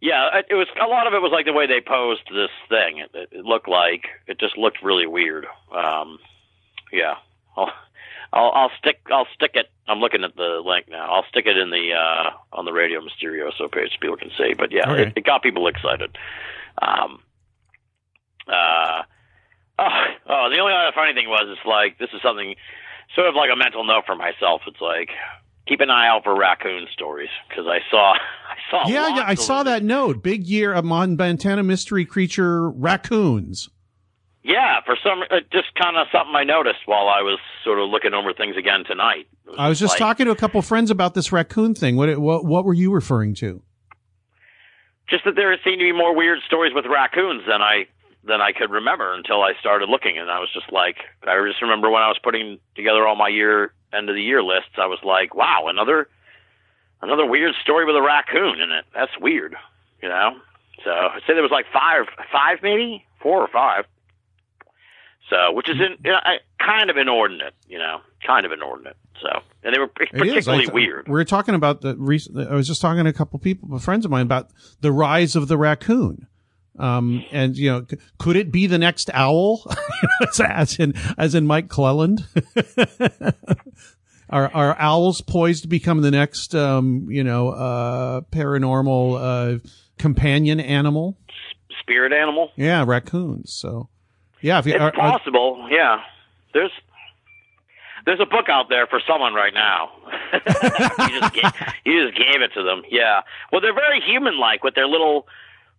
Yeah, 0.00 0.28
it- 0.48 0.54
was 0.54 0.68
a 0.80 0.86
lot 0.86 1.06
of 1.06 1.12
it 1.14 1.20
was 1.20 1.32
like 1.32 1.44
the 1.44 1.52
way 1.52 1.66
they 1.66 1.80
posed 1.80 2.22
this 2.30 2.50
thing. 2.68 2.98
It, 2.98 3.28
it, 3.32 3.44
looked 3.44 3.68
like 3.68 4.06
it 4.26 4.38
just 4.38 4.56
looked 4.56 4.82
really 4.82 5.06
weird. 5.06 5.46
Um, 5.74 6.18
yeah, 6.92 7.14
I'll, 7.56 7.70
I'll 8.32 8.50
I'll 8.54 8.70
stick 8.78 9.00
I'll 9.10 9.26
stick 9.34 9.52
it. 9.54 9.66
I'm 9.86 9.98
looking 10.00 10.22
at 10.24 10.36
the 10.36 10.60
link 10.64 10.86
now. 10.90 11.10
I'll 11.12 11.24
stick 11.30 11.46
it 11.46 11.56
in 11.56 11.70
the 11.70 11.92
uh, 11.94 12.30
on 12.52 12.64
the 12.64 12.72
Radio 12.72 13.00
Misterioso 13.00 13.70
page 13.72 13.90
so 13.92 13.98
people 14.00 14.16
can 14.16 14.30
see. 14.36 14.54
But 14.56 14.70
yeah, 14.72 14.90
Okay. 14.90 15.02
it, 15.02 15.12
it 15.16 15.24
got 15.24 15.42
people 15.42 15.66
excited. 15.68 16.16
Um, 16.80 17.20
uh, 18.46 19.02
oh, 19.78 20.04
oh, 20.28 20.48
the 20.50 20.58
only 20.58 20.72
other 20.74 20.92
funny 20.94 21.14
thing 21.14 21.28
was 21.28 21.46
it's 21.48 21.66
like 21.66 21.98
this 21.98 22.10
is 22.14 22.20
something 22.22 22.54
sort 23.14 23.28
of 23.28 23.34
like 23.34 23.50
a 23.52 23.56
mental 23.56 23.84
note 23.84 24.04
for 24.06 24.14
myself. 24.14 24.62
It's 24.66 24.80
like 24.80 25.10
keep 25.66 25.80
an 25.80 25.90
eye 25.90 26.08
out 26.08 26.24
for 26.24 26.34
raccoon 26.36 26.86
stories 26.92 27.28
because 27.48 27.66
I 27.66 27.80
saw 27.90 28.12
I 28.14 28.56
saw 28.70 28.88
yeah, 28.88 29.16
yeah, 29.16 29.24
I 29.26 29.34
saw 29.34 29.62
them. 29.62 29.72
that 29.72 29.82
note. 29.84 30.22
Big 30.22 30.46
year 30.46 30.72
of 30.72 30.84
Montana 30.84 31.62
mystery 31.62 32.04
creature 32.04 32.70
raccoons. 32.70 33.68
Yeah, 34.48 34.80
for 34.86 34.96
some, 35.04 35.20
uh, 35.30 35.40
just 35.52 35.74
kind 35.74 35.98
of 35.98 36.06
something 36.10 36.34
I 36.34 36.42
noticed 36.42 36.80
while 36.86 37.06
I 37.08 37.20
was 37.20 37.38
sort 37.64 37.78
of 37.78 37.90
looking 37.90 38.14
over 38.14 38.32
things 38.32 38.56
again 38.56 38.82
tonight. 38.86 39.28
It 39.46 39.54
I 39.58 39.68
was 39.68 39.78
just 39.78 39.92
like- 39.92 39.98
talking 39.98 40.24
to 40.26 40.32
a 40.32 40.36
couple 40.36 40.60
friends 40.62 40.90
about 40.90 41.12
this 41.12 41.30
raccoon 41.30 41.74
thing. 41.74 41.96
What 41.96 42.18
what 42.18 42.46
what 42.46 42.64
were 42.64 42.74
you 42.74 42.90
referring 42.90 43.34
to? 43.36 43.62
just 45.08 45.24
that 45.24 45.36
there 45.36 45.56
seemed 45.64 45.78
to 45.80 45.84
be 45.84 45.92
more 45.92 46.14
weird 46.14 46.38
stories 46.46 46.72
with 46.74 46.84
raccoons 46.86 47.42
than 47.48 47.62
I 47.62 47.86
than 48.24 48.40
I 48.42 48.52
could 48.52 48.70
remember 48.70 49.14
until 49.14 49.42
I 49.42 49.52
started 49.58 49.88
looking, 49.88 50.18
and 50.18 50.30
I 50.30 50.38
was 50.38 50.50
just 50.52 50.70
like, 50.70 50.96
I 51.26 51.32
just 51.48 51.62
remember 51.62 51.88
when 51.88 52.02
I 52.02 52.08
was 52.08 52.18
putting 52.22 52.58
together 52.74 53.06
all 53.06 53.16
my 53.16 53.28
year 53.28 53.72
end 53.92 54.10
of 54.10 54.16
the 54.16 54.22
year 54.22 54.42
lists, 54.42 54.76
I 54.76 54.86
was 54.86 54.98
like, 55.02 55.34
wow, 55.34 55.66
another 55.68 56.08
another 57.00 57.24
weird 57.24 57.54
story 57.62 57.86
with 57.86 57.96
a 57.96 58.02
raccoon 58.02 58.60
in 58.60 58.70
it. 58.70 58.84
That's 58.94 59.12
weird, 59.20 59.56
you 60.02 60.08
know. 60.08 60.36
So 60.84 60.90
I'd 60.90 61.20
say 61.26 61.32
there 61.32 61.42
was 61.42 61.50
like 61.50 61.66
five, 61.72 62.04
five 62.30 62.58
maybe 62.62 63.04
four 63.22 63.40
or 63.40 63.48
five. 63.48 63.84
So, 65.30 65.52
which 65.52 65.68
is 65.68 65.76
in, 65.76 65.96
you 66.04 66.10
know, 66.12 66.18
I- 66.22 66.38
kind 66.64 66.88
of 66.90 66.96
inordinate, 66.96 67.54
you 67.68 67.78
know, 67.78 68.00
kind 68.26 68.46
of 68.46 68.52
inordinate. 68.52 68.96
So, 69.20 69.28
and 69.62 69.74
they 69.74 69.78
were 69.78 69.88
particularly 69.88 70.64
th- 70.64 70.72
weird. 70.72 71.06
We 71.08 71.12
were 71.12 71.24
talking 71.24 71.54
about 71.54 71.80
the 71.82 71.96
recent. 71.96 72.38
I 72.48 72.54
was 72.54 72.66
just 72.66 72.80
talking 72.80 73.04
to 73.04 73.10
a 73.10 73.12
couple 73.12 73.38
people, 73.38 73.78
friends 73.78 74.04
of 74.04 74.10
mine, 74.10 74.22
about 74.22 74.50
the 74.80 74.92
rise 74.92 75.36
of 75.36 75.48
the 75.48 75.58
raccoon. 75.58 76.26
Um, 76.78 77.24
and 77.32 77.56
you 77.56 77.70
know, 77.70 77.86
c- 77.90 77.96
could 78.18 78.36
it 78.36 78.52
be 78.52 78.66
the 78.68 78.78
next 78.78 79.10
owl? 79.12 79.64
as 80.44 80.78
in, 80.78 80.94
as 81.18 81.34
in 81.34 81.46
Mike 81.46 81.68
Clelland. 81.68 82.20
are 84.30 84.50
are 84.54 84.76
owls 84.78 85.20
poised 85.20 85.62
to 85.62 85.68
become 85.68 86.00
the 86.02 86.10
next, 86.10 86.54
um, 86.54 87.06
you 87.10 87.24
know, 87.24 87.50
uh, 87.50 88.20
paranormal 88.32 89.56
uh, 89.56 89.58
companion 89.98 90.60
animal? 90.60 91.18
Spirit 91.80 92.12
animal. 92.12 92.50
Yeah, 92.56 92.84
raccoons. 92.86 93.52
So, 93.52 93.88
yeah, 94.40 94.58
if 94.58 94.66
you 94.66 94.74
It's 94.74 94.80
are, 94.80 94.88
are- 94.88 94.92
possible, 95.18 95.66
yeah. 95.70 96.00
There's 96.54 96.70
there's 98.06 98.20
a 98.20 98.26
book 98.26 98.48
out 98.48 98.68
there 98.70 98.86
for 98.86 99.00
someone 99.06 99.34
right 99.34 99.52
now. 99.52 99.90
you 100.32 101.20
just 101.20 101.34
gave, 101.34 101.52
you 101.84 102.06
just 102.08 102.16
gave 102.16 102.40
it 102.40 102.52
to 102.54 102.62
them. 102.62 102.82
Yeah. 102.88 103.20
Well, 103.52 103.60
they're 103.60 103.74
very 103.74 104.00
human-like 104.00 104.64
with 104.64 104.74
their 104.74 104.86
little 104.86 105.26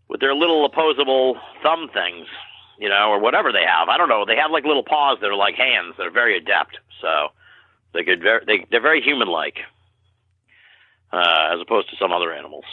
with 0.08 0.20
their 0.20 0.36
little 0.36 0.66
opposable 0.66 1.38
thumb 1.64 1.90
things, 1.94 2.28
you 2.80 2.90
know, 2.90 3.10
or 3.10 3.20
whatever 3.20 3.52
they 3.52 3.64
have. 3.64 3.90
I 3.90 3.98
don't 3.98 4.10
know. 4.10 4.26
They 4.26 4.36
have 4.36 4.52
like 4.52 4.64
little 4.64 4.84
paws 4.84 5.18
that 5.22 5.28
are 5.28 5.36
like 5.36 5.56
hands 5.56 5.96
that 5.98 6.06
are 6.06 6.12
very 6.12 6.38
adept. 6.38 6.78
So 7.02 7.30
they 7.94 8.04
could 8.04 8.22
very 8.22 8.44
they 8.46 8.66
they're 8.70 8.82
very 8.82 9.02
human-like. 9.02 9.58
Uh, 11.12 11.56
as 11.56 11.60
opposed 11.60 11.90
to 11.90 11.96
some 11.96 12.12
other 12.12 12.32
animals. 12.32 12.66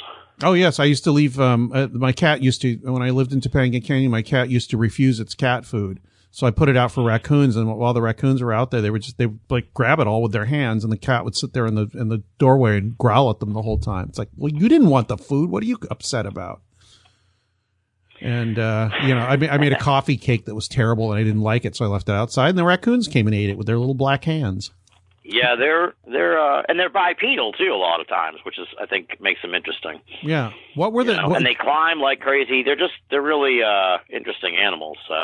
Oh 0.42 0.52
yes, 0.52 0.78
I 0.78 0.84
used 0.84 1.04
to 1.04 1.12
leave. 1.12 1.40
Um, 1.40 1.72
uh, 1.74 1.88
my 1.92 2.12
cat 2.12 2.42
used 2.42 2.60
to 2.62 2.76
when 2.76 3.02
I 3.02 3.10
lived 3.10 3.32
in 3.32 3.40
Topanga 3.40 3.82
Canyon. 3.82 4.10
My 4.10 4.22
cat 4.22 4.50
used 4.50 4.70
to 4.70 4.76
refuse 4.76 5.18
its 5.18 5.34
cat 5.34 5.64
food, 5.64 6.00
so 6.30 6.46
I 6.46 6.50
put 6.50 6.68
it 6.68 6.76
out 6.76 6.92
for 6.92 7.02
raccoons. 7.02 7.56
And 7.56 7.74
while 7.74 7.94
the 7.94 8.02
raccoons 8.02 8.42
were 8.42 8.52
out 8.52 8.70
there, 8.70 8.82
they 8.82 8.90
would 8.90 9.02
just 9.02 9.16
they 9.16 9.26
would 9.26 9.40
like 9.48 9.72
grab 9.72 9.98
it 9.98 10.06
all 10.06 10.20
with 10.20 10.32
their 10.32 10.44
hands, 10.44 10.84
and 10.84 10.92
the 10.92 10.98
cat 10.98 11.24
would 11.24 11.36
sit 11.36 11.54
there 11.54 11.66
in 11.66 11.74
the 11.74 11.88
in 11.94 12.08
the 12.08 12.22
doorway 12.38 12.76
and 12.76 12.98
growl 12.98 13.30
at 13.30 13.40
them 13.40 13.54
the 13.54 13.62
whole 13.62 13.78
time. 13.78 14.08
It's 14.10 14.18
like, 14.18 14.28
well, 14.36 14.52
you 14.52 14.68
didn't 14.68 14.90
want 14.90 15.08
the 15.08 15.16
food. 15.16 15.50
What 15.50 15.62
are 15.62 15.66
you 15.66 15.78
upset 15.90 16.26
about? 16.26 16.60
And 18.20 18.58
uh, 18.58 18.90
you 19.04 19.14
know, 19.14 19.20
I 19.20 19.36
made, 19.36 19.50
I 19.50 19.56
made 19.56 19.72
a 19.72 19.78
coffee 19.80 20.18
cake 20.18 20.44
that 20.44 20.54
was 20.54 20.68
terrible, 20.68 21.12
and 21.12 21.18
I 21.18 21.24
didn't 21.24 21.42
like 21.42 21.64
it, 21.64 21.76
so 21.76 21.86
I 21.86 21.88
left 21.88 22.10
it 22.10 22.14
outside. 22.14 22.50
And 22.50 22.58
the 22.58 22.64
raccoons 22.64 23.08
came 23.08 23.26
and 23.26 23.34
ate 23.34 23.48
it 23.48 23.56
with 23.56 23.66
their 23.66 23.78
little 23.78 23.94
black 23.94 24.24
hands. 24.24 24.70
Yeah, 25.28 25.56
they're 25.56 25.94
they're 26.06 26.38
uh, 26.40 26.62
and 26.68 26.78
they're 26.78 26.88
bipedal 26.90 27.52
too 27.52 27.72
a 27.72 27.76
lot 27.76 28.00
of 28.00 28.08
times, 28.08 28.38
which 28.44 28.58
is 28.58 28.68
I 28.80 28.86
think 28.86 29.20
makes 29.20 29.42
them 29.42 29.54
interesting. 29.54 30.00
Yeah. 30.22 30.52
What 30.74 30.92
were 30.92 31.02
you 31.02 31.08
the 31.08 31.16
know, 31.16 31.28
what, 31.28 31.36
and 31.38 31.46
they 31.46 31.54
climb 31.54 31.98
like 32.00 32.20
crazy. 32.20 32.62
They're 32.62 32.76
just 32.76 32.94
they're 33.10 33.22
really 33.22 33.60
uh 33.62 33.98
interesting 34.08 34.56
animals. 34.56 34.98
So 35.08 35.14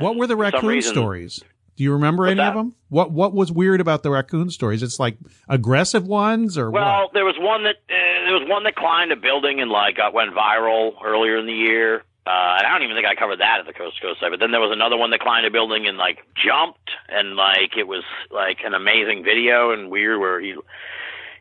what 0.00 0.16
were 0.16 0.26
the 0.26 0.36
raccoon 0.36 0.66
reason- 0.68 0.92
stories? 0.92 1.42
Do 1.76 1.84
you 1.84 1.92
remember 1.92 2.26
any 2.26 2.40
of 2.40 2.54
them? 2.54 2.74
What 2.88 3.10
What 3.10 3.34
was 3.34 3.52
weird 3.52 3.82
about 3.82 4.02
the 4.02 4.10
raccoon 4.10 4.48
stories? 4.48 4.82
It's 4.82 4.98
like 4.98 5.18
aggressive 5.46 6.06
ones, 6.06 6.56
or 6.56 6.70
Well, 6.70 7.02
what? 7.02 7.12
there 7.12 7.26
was 7.26 7.34
one 7.38 7.64
that 7.64 7.76
uh, 7.90 8.24
there 8.24 8.32
was 8.32 8.48
one 8.48 8.64
that 8.64 8.74
climbed 8.76 9.12
a 9.12 9.16
building 9.16 9.60
and 9.60 9.70
like 9.70 9.98
uh, 9.98 10.10
went 10.10 10.34
viral 10.34 10.92
earlier 11.04 11.36
in 11.36 11.44
the 11.44 11.52
year. 11.52 12.02
Uh, 12.26 12.58
and 12.58 12.66
I 12.66 12.72
don't 12.72 12.82
even 12.82 12.96
think 12.96 13.06
I 13.06 13.14
covered 13.14 13.38
that 13.38 13.60
at 13.60 13.66
the 13.66 13.72
Coast 13.72 13.96
to 13.96 14.02
Coast 14.02 14.18
site. 14.18 14.32
But 14.32 14.40
then 14.40 14.50
there 14.50 14.60
was 14.60 14.72
another 14.72 14.96
one 14.96 15.10
that 15.10 15.20
climbed 15.20 15.46
a 15.46 15.50
building 15.50 15.86
and 15.86 15.96
like 15.96 16.26
jumped 16.34 16.90
and 17.08 17.36
like 17.36 17.76
it 17.76 17.86
was 17.86 18.02
like 18.32 18.58
an 18.64 18.74
amazing 18.74 19.22
video 19.22 19.70
and 19.70 19.90
weird 19.90 20.18
where 20.18 20.40
he, 20.40 20.48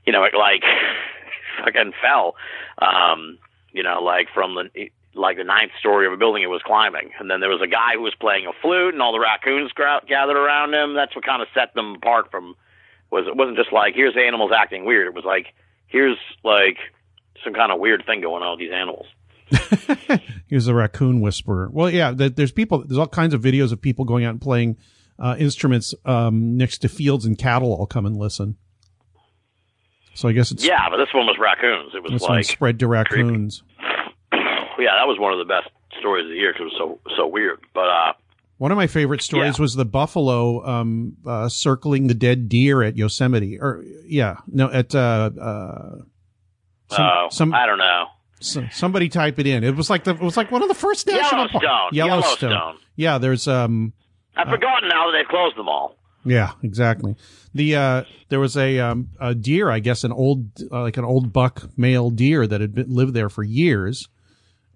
you 0.06 0.14
know, 0.14 0.24
it 0.24 0.36
like 0.36 0.62
fucking 1.64 1.94
fell, 2.04 2.36
um, 2.78 3.40
you 3.72 3.82
know, 3.82 4.04
like 4.04 4.28
from 4.32 4.54
the 4.54 4.90
like 5.16 5.38
the 5.38 5.44
ninth 5.44 5.72
story 5.80 6.06
of 6.06 6.14
a 6.14 6.18
building 6.18 6.44
it 6.44 6.52
was 6.52 6.62
climbing. 6.62 7.10
And 7.20 7.32
then 7.32 7.40
there 7.40 7.50
was 7.50 7.62
a 7.64 7.68
guy 7.68 7.94
who 7.96 8.02
was 8.02 8.14
playing 8.14 8.46
a 8.46 8.54
flute 8.62 8.94
and 8.94 9.02
all 9.02 9.14
the 9.14 9.20
raccoons 9.20 9.72
gra- 9.72 10.02
gathered 10.08 10.38
around 10.38 10.76
him. 10.76 10.94
That's 10.94 11.16
what 11.16 11.26
kind 11.26 11.42
of 11.42 11.48
set 11.54 11.74
them 11.74 11.96
apart 11.96 12.30
from 12.30 12.56
was 13.10 13.26
it 13.26 13.36
wasn't 13.36 13.58
just 13.58 13.72
like 13.74 13.96
here's 13.96 14.16
animals 14.16 14.52
acting 14.56 14.86
weird. 14.86 15.08
It 15.08 15.16
was 15.16 15.26
like 15.26 15.48
here's 15.88 16.18
like 16.44 16.78
some 17.44 17.54
kind 17.54 17.72
of 17.72 17.80
weird 17.80 18.06
thing 18.06 18.22
going 18.22 18.44
on 18.44 18.52
with 18.52 18.60
these 18.60 18.72
animals. 18.72 19.08
he 20.48 20.56
was 20.56 20.68
a 20.68 20.74
raccoon 20.74 21.22
whisperer. 21.22 21.70
Well, 21.72 21.90
yeah, 21.90 22.12
there's 22.16 22.52
people. 22.52 22.84
There's 22.86 22.98
all 22.98 23.08
kinds 23.08 23.34
of 23.34 23.42
videos 23.42 23.72
of 23.72 23.82
people 23.82 24.06
going 24.06 24.26
out 24.26 24.32
and 24.32 24.42
playing 24.42 24.78
uh, 25.20 25.36
instruments 25.40 25.94
um, 26.06 26.58
next 26.58 26.80
to 26.80 26.90
fields 26.90 27.26
and 27.26 27.38
cattle. 27.38 27.74
All 27.74 27.86
come 27.86 28.06
and 28.06 28.18
listen. 28.18 28.58
So 30.14 30.30
I 30.30 30.32
guess 30.32 30.52
it's 30.52 30.66
Yeah, 30.66 30.90
but 30.90 30.98
this 30.98 31.14
one 31.14 31.26
was 31.26 31.38
raccoons. 31.40 31.94
It 31.94 32.02
was 32.02 32.12
this 32.12 32.22
one 32.22 32.32
like 32.38 32.46
spread 32.46 32.80
to 32.80 32.88
raccoons. 32.88 33.64
yeah, 34.34 34.94
that 34.98 35.08
was 35.08 35.18
one 35.20 35.34
of 35.34 35.40
the 35.40 35.46
best 35.46 35.68
stories 36.00 36.26
of 36.26 36.30
the 36.30 36.36
year 36.38 36.54
because 36.54 36.72
it 36.72 36.80
was 36.80 37.00
so 37.06 37.12
so 37.18 37.28
weird. 37.28 37.60
But 37.74 37.90
uh, 37.90 38.14
One 38.58 38.72
of 38.72 38.78
my 38.78 38.88
favorite 38.88 39.22
stories 39.22 39.58
Yeah. 39.58 39.62
was 39.62 39.76
the 39.76 39.86
buffalo 39.86 40.66
um, 40.66 41.18
uh, 41.26 41.50
circling 41.50 42.08
the 42.08 42.14
dead 42.14 42.48
deer 42.48 42.82
at 42.82 42.96
Yosemite. 42.96 43.60
Or 43.60 43.84
yeah, 44.06 44.38
no, 44.48 44.72
at 44.72 44.96
uh, 44.96 45.32
uh, 45.40 45.96
some, 46.90 47.06
uh, 47.06 47.30
some 47.30 47.54
I 47.54 47.66
don't 47.66 47.78
know. 47.78 48.06
So, 48.42 48.68
somebody 48.72 49.10
type 49.10 49.40
it 49.40 49.48
in. 49.48 49.64
It 49.64 49.76
was 49.76 49.90
like 49.90 50.04
the 50.04 50.12
it 50.12 50.22
was 50.22 50.38
like 50.38 50.52
one 50.52 50.62
of 50.62 50.68
the 50.68 50.76
first 50.76 51.08
national 51.08 51.48
Yellowstone. 51.48 51.62
Yellowstone. 51.94 52.50
Yellowstone. 52.52 52.78
Yeah, 52.96 53.18
there's 53.18 53.48
um 53.48 53.94
I've 54.36 54.50
forgotten 54.50 54.90
now 54.90 55.06
that 55.10 55.18
they've 55.18 55.28
closed 55.28 55.56
them 55.58 55.70
all. 55.70 55.98
yeah, 56.26 56.52
exactly. 56.62 57.16
The 57.54 57.76
uh 57.76 58.04
there 58.30 58.40
was 58.40 58.58
a 58.58 58.80
um 58.80 59.10
a 59.20 59.34
deer, 59.34 59.70
I 59.70 59.80
guess 59.80 60.04
an 60.04 60.12
old 60.12 60.50
uh, 60.72 60.82
like 60.82 60.98
an 60.98 61.06
old 61.06 61.32
buck 61.32 61.70
male 61.78 62.10
deer 62.10 62.46
that 62.46 62.62
had 62.62 62.76
been 62.76 62.94
lived 62.94 63.14
there 63.14 63.30
for 63.30 63.44
years 63.44 64.10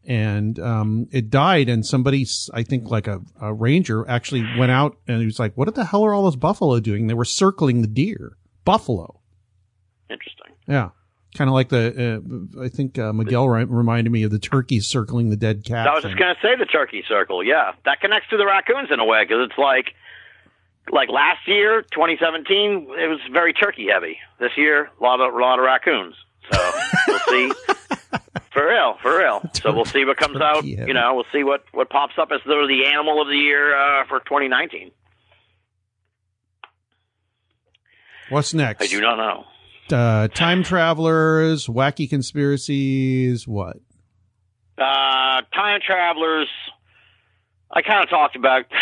and 0.05 0.57
um 0.59 1.07
it 1.11 1.29
died 1.29 1.67
and 1.67 1.85
somebody 1.85 2.25
I 2.53 2.63
think 2.63 2.89
like 2.89 3.07
a, 3.07 3.19
a 3.41 3.53
ranger 3.53 4.09
actually 4.09 4.45
went 4.57 4.71
out 4.71 4.97
and 5.07 5.19
he 5.19 5.25
was 5.25 5.37
like 5.37 5.53
what 5.55 5.73
the 5.75 5.83
hell 5.85 6.05
are 6.05 6.13
all 6.13 6.23
those 6.23 6.37
buffalo 6.37 6.79
doing? 6.79 7.07
They 7.07 7.13
were 7.13 7.25
circling 7.25 7.81
the 7.81 7.87
deer. 7.87 8.37
Buffalo. 8.63 9.19
Interesting. 10.09 10.53
Yeah. 10.67 10.89
Kind 11.35 11.47
of 11.47 11.53
like 11.53 11.69
the, 11.69 12.21
uh, 12.57 12.63
I 12.63 12.69
think 12.69 12.97
uh, 12.97 13.13
Miguel 13.13 13.47
ri- 13.47 13.65
reminded 13.65 14.09
me 14.09 14.23
of 14.23 14.31
the 14.31 14.39
turkeys 14.39 14.87
circling 14.87 15.29
the 15.29 15.35
dead 15.35 15.63
cat. 15.63 15.87
I 15.87 15.93
was 15.93 16.03
just 16.03 16.17
going 16.17 16.33
to 16.33 16.41
say 16.41 16.55
the 16.57 16.65
turkey 16.65 17.03
circle. 17.07 17.43
Yeah, 17.43 17.73
that 17.85 18.01
connects 18.01 18.29
to 18.29 18.37
the 18.37 18.45
raccoons 18.47 18.89
in 18.91 18.99
a 18.99 19.05
way 19.05 19.23
because 19.25 19.47
it's 19.47 19.57
like, 19.57 19.93
like 20.91 21.09
last 21.09 21.47
year, 21.47 21.83
2017, 21.83 22.87
it 22.97 23.07
was 23.07 23.19
very 23.31 23.53
turkey 23.53 23.87
heavy. 23.93 24.17
This 24.39 24.51
year, 24.57 24.89
a 24.99 25.03
lot 25.03 25.21
of 25.21 25.33
a 25.33 25.37
lot 25.37 25.59
of 25.59 25.65
raccoons. 25.65 26.15
So 26.51 26.71
we'll 27.07 27.19
see. 27.19 27.51
For 28.51 28.67
real, 28.67 28.97
for 29.03 29.15
real. 29.17 29.41
So 29.53 29.71
we'll 29.71 29.85
see 29.85 30.03
what 30.05 30.17
comes 30.17 30.41
out. 30.41 30.65
Heavy. 30.65 30.69
You 30.87 30.93
know, 30.93 31.13
we'll 31.13 31.25
see 31.31 31.43
what 31.43 31.63
what 31.71 31.89
pops 31.89 32.15
up 32.17 32.29
as 32.31 32.41
the 32.45 32.65
the 32.67 32.87
animal 32.91 33.21
of 33.21 33.27
the 33.27 33.37
year 33.37 33.75
uh, 33.75 34.05
for 34.07 34.19
2019. 34.21 34.91
What's 38.29 38.53
next? 38.53 38.81
I 38.83 38.87
do 38.87 38.99
not 38.99 39.17
know. 39.17 39.45
Uh, 39.91 40.27
time 40.29 40.63
travelers, 40.63 41.67
wacky 41.67 42.09
conspiracies, 42.09 43.47
what? 43.47 43.77
Uh, 44.77 45.41
time 45.53 45.79
travelers. 45.85 46.47
I 47.71 47.81
kind 47.81 48.03
of 48.03 48.09
talked 48.09 48.35
about. 48.35 48.65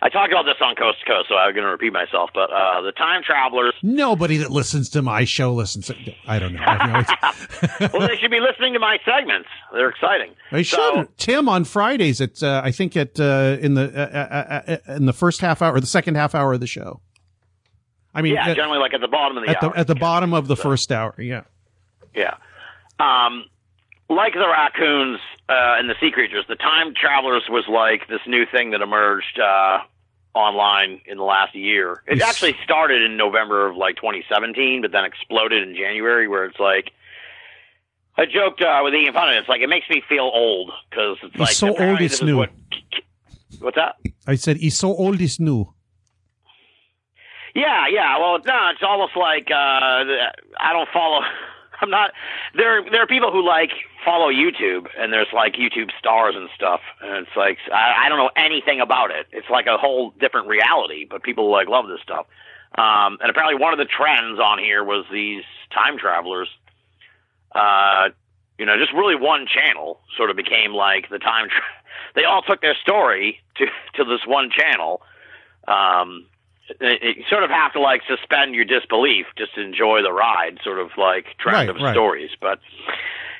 I 0.00 0.10
talked 0.10 0.30
about 0.30 0.44
this 0.44 0.54
on 0.60 0.76
Coast 0.76 0.98
to 1.00 1.06
Coast, 1.10 1.28
so 1.28 1.34
I'm 1.34 1.52
going 1.54 1.64
to 1.64 1.70
repeat 1.70 1.92
myself. 1.92 2.30
But 2.32 2.50
uh, 2.52 2.82
the 2.82 2.92
time 2.92 3.22
travelers. 3.24 3.74
Nobody 3.82 4.36
that 4.36 4.50
listens 4.50 4.88
to 4.90 5.02
my 5.02 5.24
show 5.24 5.52
listens. 5.52 5.86
To, 5.88 5.96
I 6.26 6.38
don't 6.38 6.54
know. 6.54 6.64
Well, 7.92 8.06
they 8.06 8.16
should 8.16 8.30
be 8.30 8.38
listening 8.40 8.74
to 8.74 8.78
my 8.78 8.98
segments. 9.04 9.48
They're 9.72 9.88
exciting. 9.88 10.34
They 10.52 10.62
So- 10.62 10.94
should. 11.02 11.18
Tim 11.18 11.48
on 11.48 11.64
Fridays 11.64 12.20
at 12.20 12.40
uh, 12.42 12.60
I 12.64 12.70
think 12.70 12.96
at 12.96 13.18
uh, 13.18 13.56
in 13.60 13.74
the 13.74 13.90
uh, 13.92 14.18
uh, 14.18 14.76
uh, 14.90 14.94
in 14.96 15.06
the 15.06 15.12
first 15.12 15.40
half 15.40 15.62
hour, 15.62 15.74
or 15.74 15.80
the 15.80 15.86
second 15.86 16.14
half 16.16 16.34
hour 16.34 16.52
of 16.52 16.60
the 16.60 16.66
show. 16.68 17.00
I 18.14 18.22
mean, 18.22 18.34
yeah, 18.34 18.48
at, 18.48 18.56
generally 18.56 18.78
like 18.78 18.94
at 18.94 19.00
the 19.00 19.08
bottom 19.08 19.36
of 19.38 19.44
the 19.44 19.50
at 19.50 19.60
the 19.60 19.70
at 19.78 19.86
the 19.86 19.94
bottom 19.94 20.32
of 20.34 20.48
the 20.48 20.56
first 20.56 20.90
hour. 20.90 21.14
Yeah. 21.18 21.42
Yeah. 22.14 22.36
Um, 22.98 23.44
like 24.08 24.32
the 24.32 24.48
raccoons 24.48 25.20
uh, 25.48 25.76
and 25.78 25.88
the 25.88 25.94
sea 26.00 26.10
creatures, 26.10 26.44
the 26.48 26.56
time 26.56 26.94
travelers 26.94 27.44
was 27.48 27.64
like 27.68 28.08
this 28.08 28.20
new 28.26 28.44
thing 28.50 28.70
that 28.70 28.80
emerged 28.80 29.38
uh, 29.38 29.78
online 30.34 31.00
in 31.06 31.18
the 31.18 31.22
last 31.24 31.54
year. 31.54 32.02
It 32.06 32.18
Yes. 32.18 32.28
actually 32.28 32.56
started 32.64 33.02
in 33.02 33.16
November 33.16 33.68
of 33.68 33.76
like 33.76 33.96
2017, 33.96 34.82
but 34.82 34.90
then 34.92 35.04
exploded 35.04 35.66
in 35.68 35.74
January, 35.74 36.26
where 36.28 36.44
it's 36.44 36.58
like. 36.58 36.90
I 38.16 38.24
joked 38.26 38.60
uh, 38.62 38.80
with 38.82 38.94
Ian 38.94 39.14
Punnett. 39.14 39.38
It's 39.38 39.48
like 39.48 39.60
it 39.60 39.68
makes 39.68 39.88
me 39.88 40.02
feel 40.08 40.28
old 40.34 40.72
because 40.90 41.18
it's 41.22 41.32
He's 41.34 41.40
like 41.40 41.50
so 41.52 41.68
old 41.68 42.00
it's 42.00 42.20
new. 42.20 42.38
What, 42.38 42.50
what's 43.60 43.76
that? 43.76 43.94
I 44.26 44.34
said 44.34 44.56
he's 44.56 44.76
so 44.76 44.88
old, 44.92 45.20
he's 45.20 45.38
new. 45.38 45.72
Yeah, 47.54 47.86
yeah. 47.90 48.18
Well, 48.18 48.38
no, 48.46 48.70
it's 48.72 48.82
almost 48.82 49.16
like 49.16 49.48
uh, 49.50 50.04
I 50.58 50.72
don't 50.72 50.88
follow. 50.92 51.20
I'm 51.80 51.90
not. 51.90 52.10
There, 52.56 52.82
there 52.90 53.02
are 53.02 53.06
people 53.06 53.30
who 53.30 53.46
like 53.46 53.70
follow 54.04 54.30
YouTube, 54.32 54.88
and 54.98 55.12
there's 55.12 55.28
like 55.32 55.54
YouTube 55.54 55.90
stars 55.98 56.34
and 56.36 56.48
stuff, 56.54 56.80
and 57.00 57.26
it's 57.26 57.36
like 57.36 57.58
I, 57.72 58.06
I 58.06 58.08
don't 58.08 58.18
know 58.18 58.30
anything 58.36 58.80
about 58.80 59.10
it. 59.10 59.26
It's 59.32 59.48
like 59.50 59.66
a 59.66 59.78
whole 59.78 60.10
different 60.20 60.48
reality, 60.48 61.06
but 61.08 61.22
people 61.22 61.50
like 61.50 61.68
love 61.68 61.86
this 61.88 62.00
stuff. 62.02 62.26
Um, 62.76 63.18
and 63.20 63.30
apparently, 63.30 63.60
one 63.60 63.72
of 63.72 63.78
the 63.78 63.86
trends 63.86 64.38
on 64.40 64.58
here 64.58 64.84
was 64.84 65.06
these 65.12 65.44
time 65.72 65.98
travelers. 65.98 66.48
Uh, 67.54 68.10
you 68.58 68.66
know, 68.66 68.76
just 68.76 68.92
really 68.92 69.14
one 69.14 69.46
channel 69.46 70.00
sort 70.16 70.30
of 70.30 70.36
became 70.36 70.72
like 70.72 71.08
the 71.10 71.18
time. 71.18 71.48
Tra- 71.48 71.62
they 72.14 72.24
all 72.24 72.42
took 72.42 72.60
their 72.60 72.76
story 72.82 73.40
to 73.56 73.66
to 73.94 74.04
this 74.04 74.20
one 74.26 74.50
channel. 74.50 75.00
Um, 75.66 76.26
you 76.80 77.24
sort 77.30 77.44
of 77.44 77.50
have 77.50 77.72
to 77.72 77.80
like 77.80 78.02
suspend 78.08 78.54
your 78.54 78.64
disbelief 78.64 79.26
just 79.36 79.54
to 79.54 79.60
enjoy 79.60 80.02
the 80.02 80.12
ride, 80.12 80.58
sort 80.62 80.78
of 80.78 80.90
like 80.96 81.26
trend 81.38 81.68
Right, 81.68 81.76
of 81.76 81.76
right. 81.82 81.92
stories. 81.94 82.30
But 82.40 82.60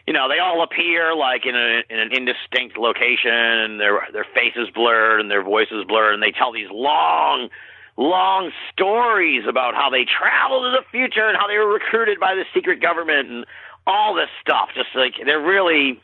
you 0.06 0.12
know, 0.14 0.28
they 0.28 0.38
all 0.38 0.62
appear 0.62 1.14
like 1.14 1.44
in 1.44 1.54
a 1.54 1.82
in 1.90 1.98
an 2.00 2.10
indistinct 2.12 2.78
location, 2.78 3.30
and 3.32 3.80
their 3.80 4.00
their 4.12 4.26
faces 4.34 4.68
blurred 4.74 5.20
and 5.20 5.30
their 5.30 5.42
voices 5.42 5.84
blurred, 5.86 6.14
and 6.14 6.22
they 6.22 6.32
tell 6.32 6.52
these 6.52 6.70
long, 6.70 7.48
long 7.96 8.50
stories 8.72 9.44
about 9.48 9.74
how 9.74 9.90
they 9.90 10.04
traveled 10.06 10.64
to 10.64 10.70
the 10.70 10.84
future 10.90 11.28
and 11.28 11.36
how 11.36 11.46
they 11.46 11.58
were 11.58 11.72
recruited 11.72 12.18
by 12.18 12.34
the 12.34 12.44
secret 12.54 12.80
government 12.80 13.28
and 13.30 13.46
all 13.86 14.14
this 14.14 14.30
stuff. 14.40 14.70
Just 14.74 14.88
like 14.94 15.14
they're 15.24 15.40
really. 15.40 16.00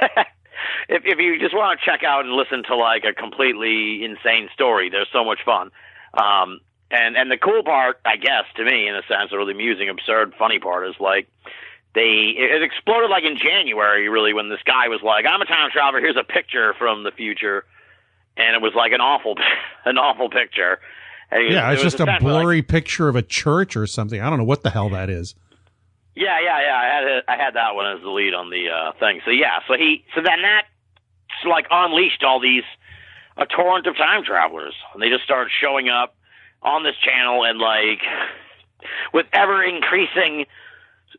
if 0.88 1.02
if 1.04 1.18
you 1.18 1.38
just 1.38 1.54
want 1.54 1.78
to 1.78 1.84
check 1.84 2.02
out 2.04 2.24
and 2.24 2.34
listen 2.34 2.62
to 2.64 2.76
like 2.76 3.04
a 3.04 3.12
completely 3.12 4.04
insane 4.04 4.48
story, 4.54 4.88
they're 4.90 5.06
so 5.12 5.24
much 5.24 5.40
fun. 5.44 5.70
Um, 6.14 6.60
and 6.90 7.16
and 7.16 7.30
the 7.30 7.38
cool 7.38 7.62
part, 7.62 8.00
I 8.04 8.16
guess, 8.16 8.44
to 8.56 8.64
me, 8.64 8.86
in 8.86 8.94
a 8.94 9.02
sense, 9.08 9.32
or 9.32 9.44
the 9.44 9.52
amusing, 9.52 9.88
absurd, 9.88 10.34
funny 10.38 10.58
part 10.58 10.86
is 10.86 10.94
like 11.00 11.26
they 11.94 12.34
it 12.36 12.62
exploded 12.62 13.10
like 13.10 13.24
in 13.24 13.36
January, 13.38 14.08
really, 14.08 14.32
when 14.34 14.48
this 14.48 14.60
guy 14.64 14.88
was 14.88 15.00
like, 15.02 15.24
"I'm 15.26 15.40
a 15.40 15.46
time 15.46 15.70
traveler. 15.70 16.00
Here's 16.00 16.16
a 16.16 16.24
picture 16.24 16.74
from 16.74 17.02
the 17.04 17.10
future," 17.10 17.64
and 18.36 18.54
it 18.54 18.62
was 18.62 18.72
like 18.74 18.92
an 18.92 19.00
awful, 19.00 19.36
an 19.84 19.98
awful 19.98 20.28
picture. 20.28 20.80
Yeah, 21.32 21.70
it's 21.72 21.80
it 21.80 21.84
just 21.84 22.00
a 22.00 22.02
essentially 22.02 22.30
like- 22.32 22.42
blurry 22.42 22.62
picture 22.62 23.08
of 23.08 23.16
a 23.16 23.22
church 23.22 23.74
or 23.76 23.86
something. 23.86 24.20
I 24.20 24.28
don't 24.28 24.38
know 24.38 24.44
what 24.44 24.62
the 24.62 24.70
hell 24.70 24.90
that 24.90 25.08
is. 25.08 25.34
Yeah, 26.14 26.38
yeah, 26.44 26.60
yeah. 26.60 26.76
I 26.76 26.84
had 26.84 27.04
it, 27.04 27.24
I 27.26 27.36
had 27.36 27.54
that 27.54 27.74
one 27.74 27.86
as 27.96 28.02
the 28.02 28.10
lead 28.10 28.34
on 28.34 28.50
the 28.50 28.68
uh, 28.68 28.92
thing. 29.00 29.22
So 29.24 29.30
yeah, 29.30 29.60
so 29.66 29.74
he 29.74 30.04
so 30.14 30.20
then 30.20 30.42
that 30.42 30.64
like 31.48 31.66
unleashed 31.70 32.22
all 32.22 32.38
these 32.38 32.64
a 33.36 33.46
torrent 33.46 33.86
of 33.86 33.96
time 33.96 34.24
travelers, 34.24 34.74
and 34.92 35.02
they 35.02 35.08
just 35.08 35.24
started 35.24 35.50
showing 35.60 35.88
up 35.88 36.14
on 36.62 36.82
this 36.84 36.94
channel 37.04 37.44
and 37.44 37.58
like 37.58 38.00
with 39.12 39.26
ever 39.32 39.62
increasing 39.64 40.46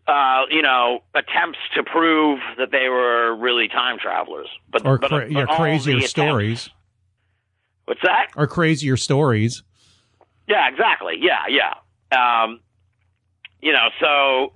uh, 0.07 0.41
you 0.49 0.61
know, 0.61 1.01
attempts 1.15 1.59
to 1.75 1.83
prove 1.83 2.39
that 2.57 2.71
they 2.71 2.89
were 2.89 3.33
really 3.35 3.67
time 3.69 3.97
travelers. 3.99 4.47
But 4.69 4.85
Or 4.85 4.97
but, 4.97 5.07
cra- 5.09 5.19
but 5.21 5.31
yeah, 5.31 5.45
crazier 5.45 5.93
attempts- 5.95 6.09
stories. 6.09 6.69
What's 7.85 8.01
that? 8.03 8.27
Or 8.35 8.47
crazier 8.47 8.97
stories. 8.97 9.63
Yeah, 10.47 10.67
exactly. 10.69 11.15
Yeah, 11.19 11.43
yeah. 11.49 11.73
Um, 12.43 12.59
you 13.61 13.71
know, 13.71 13.87
so 13.99 14.53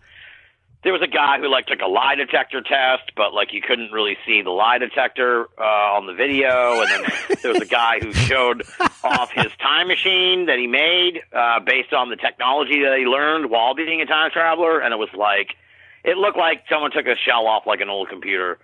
there 0.83 0.93
was 0.93 1.01
a 1.01 1.07
guy 1.07 1.39
who 1.39 1.49
like 1.49 1.65
took 1.65 1.81
a 1.81 1.87
lie 1.87 2.15
detector 2.15 2.61
test, 2.61 3.11
but 3.15 3.33
like 3.33 3.53
you 3.53 3.61
couldn't 3.61 3.91
really 3.91 4.17
see 4.25 4.41
the 4.41 4.51
lie 4.51 4.77
detector 4.77 5.47
uh, 5.57 5.97
on 5.97 6.05
the 6.05 6.13
video, 6.13 6.81
and 6.81 6.89
then 6.89 7.37
there 7.41 7.51
was 7.51 7.61
a 7.61 7.65
guy 7.65 7.99
who 7.99 8.13
showed 8.13 8.63
off 9.03 9.31
his 9.31 9.51
time 9.61 9.87
machine 9.87 10.45
that 10.45 10.59
he 10.59 10.67
made 10.67 11.21
uh, 11.33 11.59
based 11.59 11.93
on 11.93 12.09
the 12.09 12.15
technology 12.15 12.83
that 12.83 12.97
he 12.97 13.05
learned 13.05 13.49
while 13.49 13.73
being 13.75 14.01
a 14.01 14.05
time 14.05 14.31
traveler, 14.31 14.79
and 14.79 14.93
it 14.93 14.97
was 14.97 15.09
like 15.17 15.55
it 16.03 16.17
looked 16.17 16.37
like 16.37 16.63
someone 16.69 16.91
took 16.91 17.05
a 17.05 17.15
shell 17.15 17.47
off 17.47 17.65
like 17.65 17.81
an 17.81 17.89
old 17.89 18.09
computer 18.09 18.59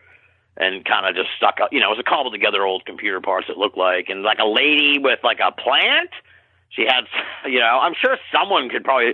and 0.55 0.85
kind 0.85 1.07
of 1.07 1.15
just 1.15 1.29
stuck 1.35 1.59
up. 1.61 1.73
You 1.73 1.79
know, 1.79 1.87
it 1.87 1.97
was 1.97 1.99
a 2.05 2.09
cobbled 2.09 2.33
together 2.33 2.63
old 2.63 2.85
computer 2.85 3.19
parts. 3.21 3.47
It 3.49 3.57
looked 3.57 3.77
like, 3.77 4.09
and 4.09 4.23
like 4.23 4.39
a 4.39 4.47
lady 4.47 4.99
with 4.99 5.19
like 5.23 5.39
a 5.39 5.51
plant. 5.51 6.11
She 6.69 6.83
had, 6.83 7.05
you 7.49 7.59
know, 7.59 7.79
I'm 7.81 7.93
sure 7.99 8.17
someone 8.31 8.69
could 8.69 8.83
probably 8.83 9.13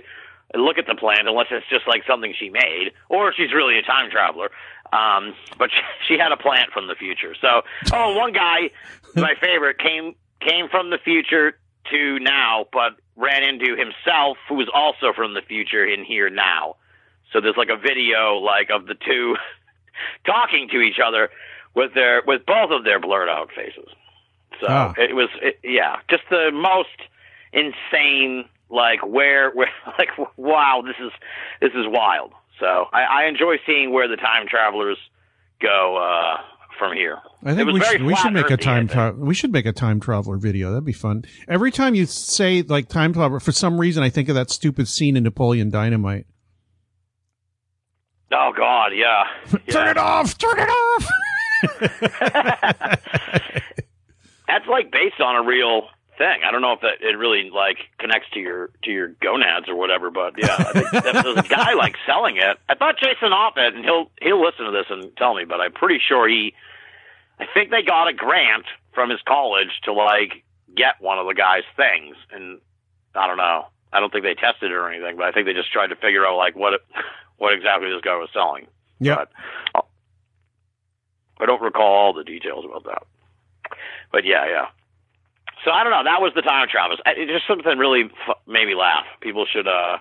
look 0.54 0.78
at 0.78 0.86
the 0.86 0.94
plant 0.94 1.28
unless 1.28 1.46
it's 1.50 1.66
just 1.70 1.86
like 1.86 2.02
something 2.06 2.34
she 2.38 2.48
made, 2.50 2.92
or 3.08 3.32
she's 3.32 3.52
really 3.52 3.78
a 3.78 3.82
time 3.82 4.10
traveler. 4.10 4.50
Um, 4.92 5.34
but 5.58 5.70
she, 6.06 6.14
she 6.14 6.18
had 6.18 6.32
a 6.32 6.36
plant 6.36 6.72
from 6.72 6.88
the 6.88 6.94
future. 6.94 7.34
So, 7.40 7.62
oh, 7.92 8.16
one 8.16 8.32
guy, 8.32 8.70
my 9.14 9.34
favorite, 9.40 9.78
came 9.78 10.14
came 10.40 10.68
from 10.68 10.90
the 10.90 10.98
future 10.98 11.58
to 11.90 12.18
now, 12.20 12.66
but 12.72 12.96
ran 13.16 13.42
into 13.42 13.76
himself, 13.76 14.38
who 14.48 14.54
was 14.54 14.68
also 14.72 15.12
from 15.14 15.34
the 15.34 15.42
future 15.42 15.84
in 15.84 16.04
here 16.04 16.30
now. 16.30 16.76
So 17.32 17.40
there's 17.40 17.56
like 17.56 17.68
a 17.68 17.76
video 17.76 18.36
like 18.38 18.70
of 18.70 18.86
the 18.86 18.94
two 18.94 19.36
talking 20.26 20.68
to 20.72 20.80
each 20.80 20.98
other 21.04 21.28
with 21.74 21.94
their 21.94 22.22
with 22.26 22.44
both 22.46 22.70
of 22.70 22.84
their 22.84 22.98
blurred 22.98 23.28
out 23.28 23.50
faces. 23.54 23.88
So 24.60 24.66
Ah. 24.68 24.94
it 24.98 25.14
was 25.14 25.28
it, 25.40 25.58
yeah, 25.62 25.96
just 26.08 26.24
the 26.30 26.50
most 26.52 26.88
insane 27.52 28.48
like 28.70 29.04
where 29.06 29.50
where 29.52 29.68
like 29.98 30.08
wow, 30.36 30.82
this 30.84 30.96
is 31.04 31.12
this 31.60 31.70
is 31.74 31.86
wild. 31.88 32.32
So 32.58 32.86
I, 32.92 33.24
I 33.24 33.24
enjoy 33.28 33.56
seeing 33.66 33.92
where 33.92 34.06
the 34.08 34.16
time 34.16 34.46
travelers 34.48 34.98
go 35.60 35.96
uh 35.96 36.40
from 36.78 36.94
here. 36.96 37.18
I 37.44 37.54
think 37.54 37.70
we 37.72 37.80
should 37.80 38.02
we 38.02 38.14
should 38.16 38.32
make 38.32 38.50
a 38.50 38.56
time 38.56 38.88
tra- 38.88 39.12
we 39.12 39.34
should 39.34 39.52
make 39.52 39.66
a 39.66 39.72
time 39.72 40.00
traveler 40.00 40.36
video. 40.38 40.70
That'd 40.70 40.84
be 40.84 40.92
fun. 40.92 41.24
Every 41.48 41.70
time 41.70 41.94
you 41.94 42.06
say 42.06 42.62
like 42.62 42.88
time 42.88 43.12
traveler, 43.12 43.40
for 43.40 43.52
some 43.52 43.78
reason 43.78 44.02
I 44.02 44.08
think 44.10 44.28
of 44.28 44.34
that 44.34 44.50
stupid 44.50 44.88
scene 44.88 45.16
in 45.16 45.22
Napoleon 45.24 45.70
Dynamite. 45.70 46.26
Oh 48.32 48.52
God, 48.56 48.92
yeah. 48.94 49.24
Turn 49.70 49.86
Yeah. 49.86 49.90
it 49.90 49.96
off! 49.98 50.38
Turn 50.38 50.58
it 50.58 50.68
off! 50.68 51.10
That's 54.46 54.66
like 54.68 54.90
based 54.90 55.20
on 55.20 55.36
a 55.36 55.42
real 55.46 55.82
thing. 56.20 56.44
I 56.46 56.52
don't 56.52 56.60
know 56.60 56.74
if 56.74 56.82
that 56.82 57.00
it 57.00 57.16
really 57.16 57.48
like 57.48 57.78
connects 57.98 58.28
to 58.34 58.40
your 58.40 58.68
to 58.84 58.90
your 58.90 59.08
gonads 59.08 59.68
or 59.68 59.74
whatever, 59.74 60.10
but 60.10 60.34
yeah, 60.36 60.54
I 60.58 60.72
think 60.72 60.90
that 60.92 61.24
there's 61.24 61.38
a 61.38 61.48
guy 61.48 61.72
like 61.72 61.96
selling 62.04 62.36
it. 62.36 62.58
I 62.68 62.74
thought 62.74 63.00
Jason 63.00 63.32
Offutt, 63.32 63.74
and 63.74 63.84
he'll 63.84 64.10
he'll 64.20 64.44
listen 64.44 64.66
to 64.66 64.70
this 64.70 64.84
and 64.90 65.16
tell 65.16 65.34
me, 65.34 65.44
but 65.46 65.60
I'm 65.60 65.72
pretty 65.72 65.98
sure 66.06 66.28
he. 66.28 66.52
I 67.40 67.46
think 67.54 67.70
they 67.70 67.82
got 67.82 68.06
a 68.06 68.12
grant 68.12 68.66
from 68.92 69.08
his 69.08 69.20
college 69.26 69.72
to 69.84 69.94
like 69.94 70.44
get 70.76 71.00
one 71.00 71.18
of 71.18 71.26
the 71.26 71.32
guy's 71.34 71.64
things, 71.74 72.16
and 72.30 72.60
I 73.14 73.26
don't 73.26 73.38
know. 73.38 73.68
I 73.90 73.98
don't 73.98 74.12
think 74.12 74.24
they 74.24 74.34
tested 74.34 74.70
it 74.70 74.74
or 74.74 74.92
anything, 74.92 75.16
but 75.16 75.24
I 75.24 75.32
think 75.32 75.46
they 75.46 75.54
just 75.54 75.72
tried 75.72 75.88
to 75.88 75.96
figure 75.96 76.26
out 76.26 76.36
like 76.36 76.54
what 76.54 76.84
what 77.38 77.54
exactly 77.54 77.88
this 77.88 78.02
guy 78.04 78.16
was 78.16 78.28
selling. 78.34 78.66
Yeah. 79.00 79.24
Uh, 79.74 79.80
I 81.40 81.46
don't 81.46 81.62
recall 81.62 81.94
all 81.94 82.12
the 82.12 82.24
details 82.24 82.66
about 82.66 82.84
that. 82.84 83.02
But 84.12 84.26
yeah, 84.26 84.44
yeah. 84.46 84.66
So 85.64 85.70
I 85.70 85.82
don't 85.84 85.92
know. 85.92 86.04
That 86.04 86.20
was 86.22 86.32
the 86.34 86.42
time 86.42 86.62
of 86.64 86.68
Travis. 86.70 86.98
It 87.06 87.26
just 87.28 87.46
something 87.46 87.76
really 87.78 88.04
f- 88.28 88.36
made 88.46 88.66
me 88.66 88.74
laugh. 88.74 89.04
People 89.20 89.44
should 89.50 89.68
uh 89.68 89.98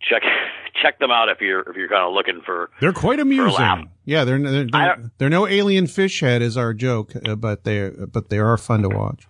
check 0.00 0.22
check 0.82 0.98
them 0.98 1.10
out 1.10 1.28
if 1.28 1.40
you're 1.40 1.60
if 1.68 1.76
you're 1.76 1.88
kind 1.88 2.04
of 2.06 2.12
looking 2.12 2.40
for. 2.44 2.70
They're 2.80 2.92
quite 2.92 3.18
amusing. 3.18 3.90
Yeah, 4.04 4.24
they're 4.24 4.38
they're, 4.38 4.66
they're, 4.66 5.10
they're 5.18 5.28
no 5.30 5.46
alien 5.48 5.86
fish 5.86 6.20
head 6.20 6.42
is 6.42 6.56
our 6.56 6.72
joke, 6.74 7.12
uh, 7.26 7.34
but 7.34 7.64
they 7.64 7.90
but 7.90 8.28
they 8.30 8.38
are 8.38 8.56
fun 8.56 8.82
to 8.82 8.88
watch. 8.88 9.26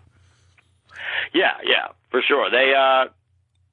Yeah, 1.34 1.52
yeah, 1.64 1.88
for 2.10 2.22
sure. 2.22 2.50
They 2.50 2.74
uh 2.74 3.10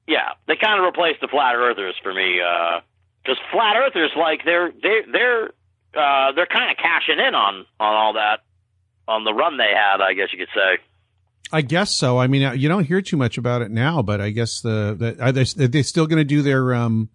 yeah, 0.06 0.30
they 0.46 0.56
kind 0.56 0.78
of 0.78 0.84
replaced 0.86 1.20
the 1.20 1.28
flat 1.28 1.54
earthers 1.56 1.94
for 2.02 2.14
me 2.14 2.40
uh 2.40 2.80
cuz 3.26 3.36
flat 3.52 3.76
earthers 3.76 4.12
like 4.16 4.44
they're 4.44 4.70
they 4.82 5.00
they're 5.10 5.50
uh 5.94 6.32
they're 6.32 6.46
kind 6.46 6.70
of 6.70 6.76
cashing 6.78 7.18
in 7.18 7.34
on 7.34 7.66
on 7.80 7.94
all 7.94 8.12
that 8.14 8.40
on 9.08 9.24
the 9.24 9.32
run 9.32 9.56
they 9.56 9.72
had, 9.72 10.00
I 10.00 10.14
guess 10.14 10.32
you 10.32 10.38
could 10.38 10.48
say. 10.54 10.78
I 11.52 11.62
guess 11.62 11.94
so. 11.94 12.18
I 12.18 12.26
mean, 12.26 12.42
uh, 12.42 12.52
you 12.52 12.68
don't 12.68 12.84
hear 12.84 13.00
too 13.00 13.16
much 13.16 13.38
about 13.38 13.62
it 13.62 13.70
now, 13.70 14.02
but 14.02 14.20
I 14.20 14.30
guess 14.30 14.60
the, 14.60 14.96
the 14.98 15.24
are 15.24 15.32
they 15.32 15.42
are 15.42 15.68
they 15.68 15.82
still 15.82 16.06
going 16.06 16.18
to 16.18 16.24
do 16.24 16.42
their 16.42 16.74
um 16.74 17.08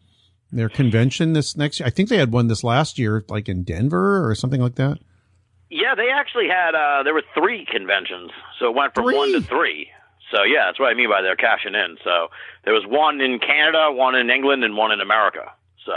their 0.52 0.70
convention 0.70 1.34
this 1.34 1.56
next 1.58 1.80
year? 1.80 1.88
I 1.88 1.90
think 1.90 2.10
they 2.10 2.18
had 2.18 2.32
one 2.32 2.48
this 2.48 2.64
last 2.64 2.98
year, 2.98 3.26
like 3.30 3.50
in 3.50 3.64
Denver 3.64 4.28
or 4.28 4.36
something 4.36 4.62
like 4.62 4.76
that. 4.76 5.00
Yeah, 5.70 5.96
they 5.96 6.10
actually 6.10 6.48
had 6.48 6.76
uh 6.76 7.04
there 7.04 7.14
were 7.14 7.24
3 7.34 7.66
conventions. 7.72 8.32
So 8.60 8.70
it 8.70 8.76
went 8.76 8.94
from 8.94 9.06
Three? 9.06 9.18
1 9.18 9.34
to 9.34 9.42
3. 9.42 9.90
So 10.34 10.44
yeah, 10.44 10.66
that's 10.68 10.80
what 10.80 10.88
I 10.88 10.94
mean 10.94 11.10
by 11.10 11.22
they're 11.22 11.36
cashing 11.36 11.76
in. 11.76 11.98
So 12.04 12.30
there 12.64 12.74
was 12.74 12.86
one 12.88 13.20
in 13.20 13.40
Canada, 13.40 13.92
one 13.92 14.16
in 14.16 14.30
England 14.30 14.64
and 14.64 14.78
one 14.78 14.92
in 14.92 15.02
America. 15.02 15.52
So 15.86 15.94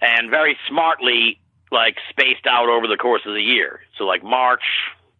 and 0.00 0.30
very 0.30 0.56
smartly 0.68 1.40
like 1.70 1.96
spaced 2.10 2.46
out 2.48 2.68
over 2.68 2.86
the 2.86 2.96
course 2.96 3.22
of 3.26 3.34
the 3.34 3.42
year. 3.42 3.80
So 3.96 4.04
like 4.04 4.24
March, 4.24 4.62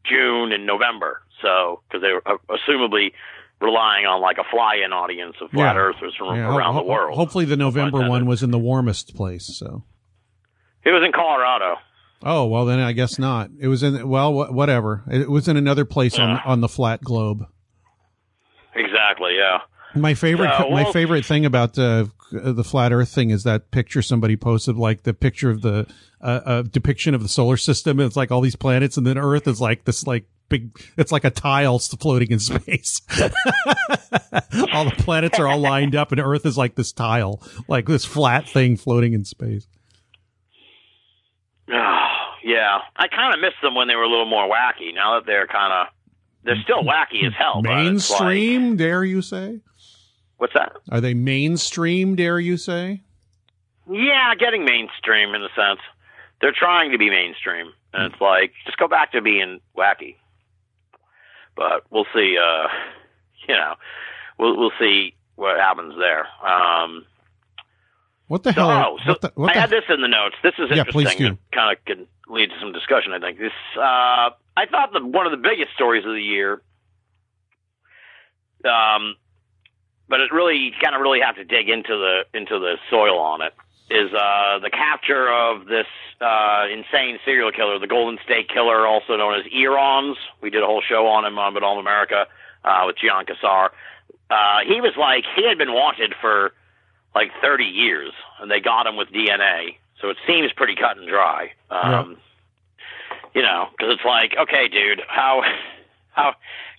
June, 0.04 0.52
and 0.52 0.66
November. 0.66 1.22
So 1.42 1.82
because 1.88 2.02
they 2.02 2.12
were 2.12 2.22
uh, 2.26 2.36
assumably 2.50 3.12
relying 3.60 4.06
on 4.06 4.20
like 4.20 4.38
a 4.38 4.44
fly-in 4.50 4.92
audience 4.92 5.34
of 5.40 5.50
flat 5.50 5.74
Yeah. 5.74 5.80
earthers 5.82 6.14
from 6.16 6.36
Yeah, 6.36 6.54
around 6.54 6.74
ho- 6.74 6.80
the 6.80 6.86
world. 6.86 7.16
Hopefully, 7.16 7.44
the 7.44 7.56
November 7.56 8.08
one 8.08 8.26
was 8.26 8.42
in 8.42 8.50
the 8.50 8.58
warmest 8.58 9.14
place. 9.16 9.46
So. 9.58 9.82
It 10.84 10.90
was 10.90 11.02
in 11.04 11.12
Colorado. 11.12 11.76
Oh 12.22 12.46
well, 12.46 12.64
then 12.64 12.80
I 12.80 12.92
guess 12.92 13.18
not. 13.18 13.50
It 13.60 13.68
was 13.68 13.82
in 13.82 14.08
well, 14.08 14.32
wh- 14.32 14.52
whatever. 14.52 15.02
It 15.10 15.30
was 15.30 15.46
in 15.48 15.56
another 15.56 15.84
place 15.84 16.18
on 16.18 16.28
Yeah. 16.30 16.42
on 16.44 16.60
the 16.60 16.68
flat 16.68 17.02
globe. 17.02 17.46
Exactly. 18.74 19.36
Yeah. 19.36 19.58
My 19.94 20.14
favorite, 20.14 20.48
Uh, 20.50 20.68
my 20.70 20.84
favorite 20.92 21.24
thing 21.24 21.44
about 21.46 21.74
the 21.74 22.10
the 22.30 22.62
flat 22.64 22.92
Earth 22.92 23.08
thing 23.08 23.30
is 23.30 23.42
that 23.44 23.70
picture 23.70 24.02
somebody 24.02 24.36
posted, 24.36 24.76
like 24.76 25.04
the 25.04 25.14
picture 25.14 25.48
of 25.50 25.62
the 25.62 25.86
uh, 26.20 26.40
uh, 26.44 26.62
depiction 26.62 27.14
of 27.14 27.22
the 27.22 27.28
solar 27.28 27.56
system. 27.56 27.98
It's 28.00 28.16
like 28.16 28.30
all 28.30 28.42
these 28.42 28.56
planets, 28.56 28.96
and 28.98 29.06
then 29.06 29.16
Earth 29.16 29.48
is 29.48 29.60
like 29.62 29.84
this, 29.84 30.06
like 30.06 30.26
big. 30.48 30.70
It's 30.96 31.12
like 31.12 31.24
a 31.24 31.30
tile 31.30 31.78
floating 31.78 32.30
in 32.30 32.38
space. 32.38 33.00
all 34.72 34.84
the 34.84 34.94
planets 34.98 35.38
are 35.38 35.46
all 35.46 35.58
lined 35.58 35.94
up, 35.94 36.12
and 36.12 36.20
Earth 36.20 36.46
is 36.46 36.56
like 36.58 36.74
this 36.74 36.92
tile, 36.92 37.40
like 37.68 37.86
this 37.86 38.04
flat 38.04 38.48
thing 38.48 38.76
floating 38.76 39.12
in 39.12 39.24
space. 39.24 39.66
oh, 41.70 42.08
yeah. 42.44 42.78
I 42.96 43.08
kind 43.08 43.34
of 43.34 43.40
miss 43.40 43.54
them 43.62 43.74
when 43.74 43.88
they 43.88 43.96
were 43.96 44.02
a 44.04 44.08
little 44.10 44.28
more 44.28 44.48
wacky. 44.48 44.94
Now 44.94 45.18
that 45.18 45.26
they're 45.26 45.46
kind 45.46 45.72
of 45.72 45.86
they're 46.44 46.62
still 46.62 46.82
wacky 46.82 47.26
as 47.26 47.32
hell. 47.36 47.62
but 47.62 47.70
like- 47.70 47.84
Mainstream, 47.84 48.76
dare 48.76 49.04
you 49.04 49.22
say? 49.22 49.60
what's 50.38 50.54
that? 50.54 50.72
Are 50.90 51.00
they 51.00 51.14
mainstream? 51.14 52.14
Dare 52.14 52.38
you 52.38 52.56
say? 52.56 53.02
Yeah, 53.90 54.34
getting 54.38 54.64
mainstream 54.64 55.34
in 55.34 55.42
a 55.42 55.48
sense. 55.48 55.80
They're 56.40 56.54
trying 56.56 56.92
to 56.92 56.98
be 56.98 57.10
mainstream, 57.10 57.72
and 57.92 58.12
it's 58.12 58.20
like 58.20 58.52
just 58.64 58.78
go 58.78 58.86
back 58.86 59.12
to 59.12 59.20
being 59.20 59.60
wacky. 59.76 60.14
But 61.58 61.82
we'll 61.90 62.06
see. 62.14 62.38
Uh, 62.38 62.68
you 63.48 63.54
know, 63.56 63.74
we'll 64.38 64.56
we'll 64.56 64.72
see 64.78 65.14
what 65.34 65.56
happens 65.58 65.94
there. 65.98 66.26
Um, 66.46 67.04
What 68.28 68.44
the 68.44 68.52
so, 68.52 68.60
hell? 68.68 68.70
oh, 68.94 68.98
so 69.04 69.08
what 69.12 69.20
the, 69.22 69.32
what 69.34 69.50
I 69.50 69.54
the, 69.54 69.60
had 69.62 69.70
this 69.70 69.84
in 69.88 70.00
the 70.00 70.08
notes. 70.08 70.36
This 70.42 70.54
is 70.58 70.68
Yeah, 70.70 70.84
please 70.84 71.10
interesting. 71.10 71.34
do. 71.34 71.38
Kind 71.52 71.76
of 71.76 71.84
can 71.84 72.06
lead 72.28 72.50
to 72.50 72.56
some 72.60 72.72
discussion. 72.72 73.12
I 73.12 73.18
think 73.18 73.38
this. 73.38 73.52
Uh, 73.76 74.30
I 74.56 74.66
thought 74.70 74.92
that 74.92 75.04
one 75.04 75.26
of 75.26 75.32
the 75.32 75.38
biggest 75.42 75.72
stories 75.74 76.04
of 76.04 76.12
the 76.12 76.22
year. 76.22 76.62
Um, 78.64 79.16
but 80.08 80.20
it 80.20 80.32
really 80.32 80.56
you 80.56 80.72
kind 80.82 80.94
of 80.94 81.00
really 81.00 81.20
have 81.20 81.36
to 81.36 81.44
dig 81.44 81.68
into 81.68 81.94
the 81.96 82.22
into 82.38 82.58
the 82.58 82.76
soil 82.90 83.18
on 83.18 83.42
it. 83.42 83.52
Is 83.90 84.12
uh, 84.12 84.58
the 84.58 84.68
capture 84.70 85.32
of 85.32 85.64
this 85.66 85.86
uh, 86.20 86.66
insane 86.70 87.18
serial 87.24 87.50
killer, 87.52 87.78
the 87.78 87.86
Golden 87.86 88.18
State 88.22 88.48
Killer, 88.50 88.86
also 88.86 89.16
known 89.16 89.40
as 89.40 89.46
Earons. 89.50 90.18
We 90.42 90.50
did 90.50 90.62
a 90.62 90.66
whole 90.66 90.82
show 90.86 91.06
on 91.06 91.24
him 91.24 91.38
on 91.38 91.54
Binnall 91.54 91.78
America 91.80 92.26
uh, 92.64 92.82
with 92.86 92.96
Gian 92.96 93.24
Quasar. 93.24 93.70
Uh, 94.28 94.58
he 94.66 94.82
was 94.82 94.92
like 94.98 95.24
he 95.34 95.48
had 95.48 95.56
been 95.56 95.72
wanted 95.72 96.14
for 96.20 96.52
like 97.14 97.30
30 97.40 97.64
years, 97.64 98.12
and 98.40 98.50
they 98.50 98.60
got 98.60 98.86
him 98.86 98.96
with 98.96 99.08
DNA. 99.08 99.76
So 100.02 100.10
it 100.10 100.18
seems 100.26 100.52
pretty 100.52 100.74
cut 100.76 100.98
and 100.98 101.08
dry. 101.08 101.52
Um, 101.70 102.18
You 103.34 103.42
know, 103.42 103.68
because 103.72 103.94
it's 103.94 104.04
like, 104.04 104.34
okay, 104.38 104.68
dude, 104.68 105.00
how 105.08 105.42
how 106.12 106.34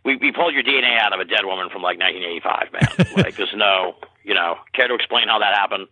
we 0.06 0.16
we 0.18 0.32
pulled 0.32 0.54
your 0.54 0.64
DNA 0.64 0.98
out 1.00 1.14
of 1.14 1.20
a 1.20 1.26
dead 1.26 1.44
woman 1.46 1.70
from 1.70 1.82
like 1.82 1.98
1985, 2.00 2.74
man. 2.74 3.08
like, 3.24 3.36
there's 3.36 3.54
no, 3.56 3.96
you 4.24 4.34
know, 4.36 4.58
care 4.74 4.88
to 4.88 4.94
explain 4.94 5.28
how 5.28 5.40
that 5.40 5.56
happened? 5.56 5.88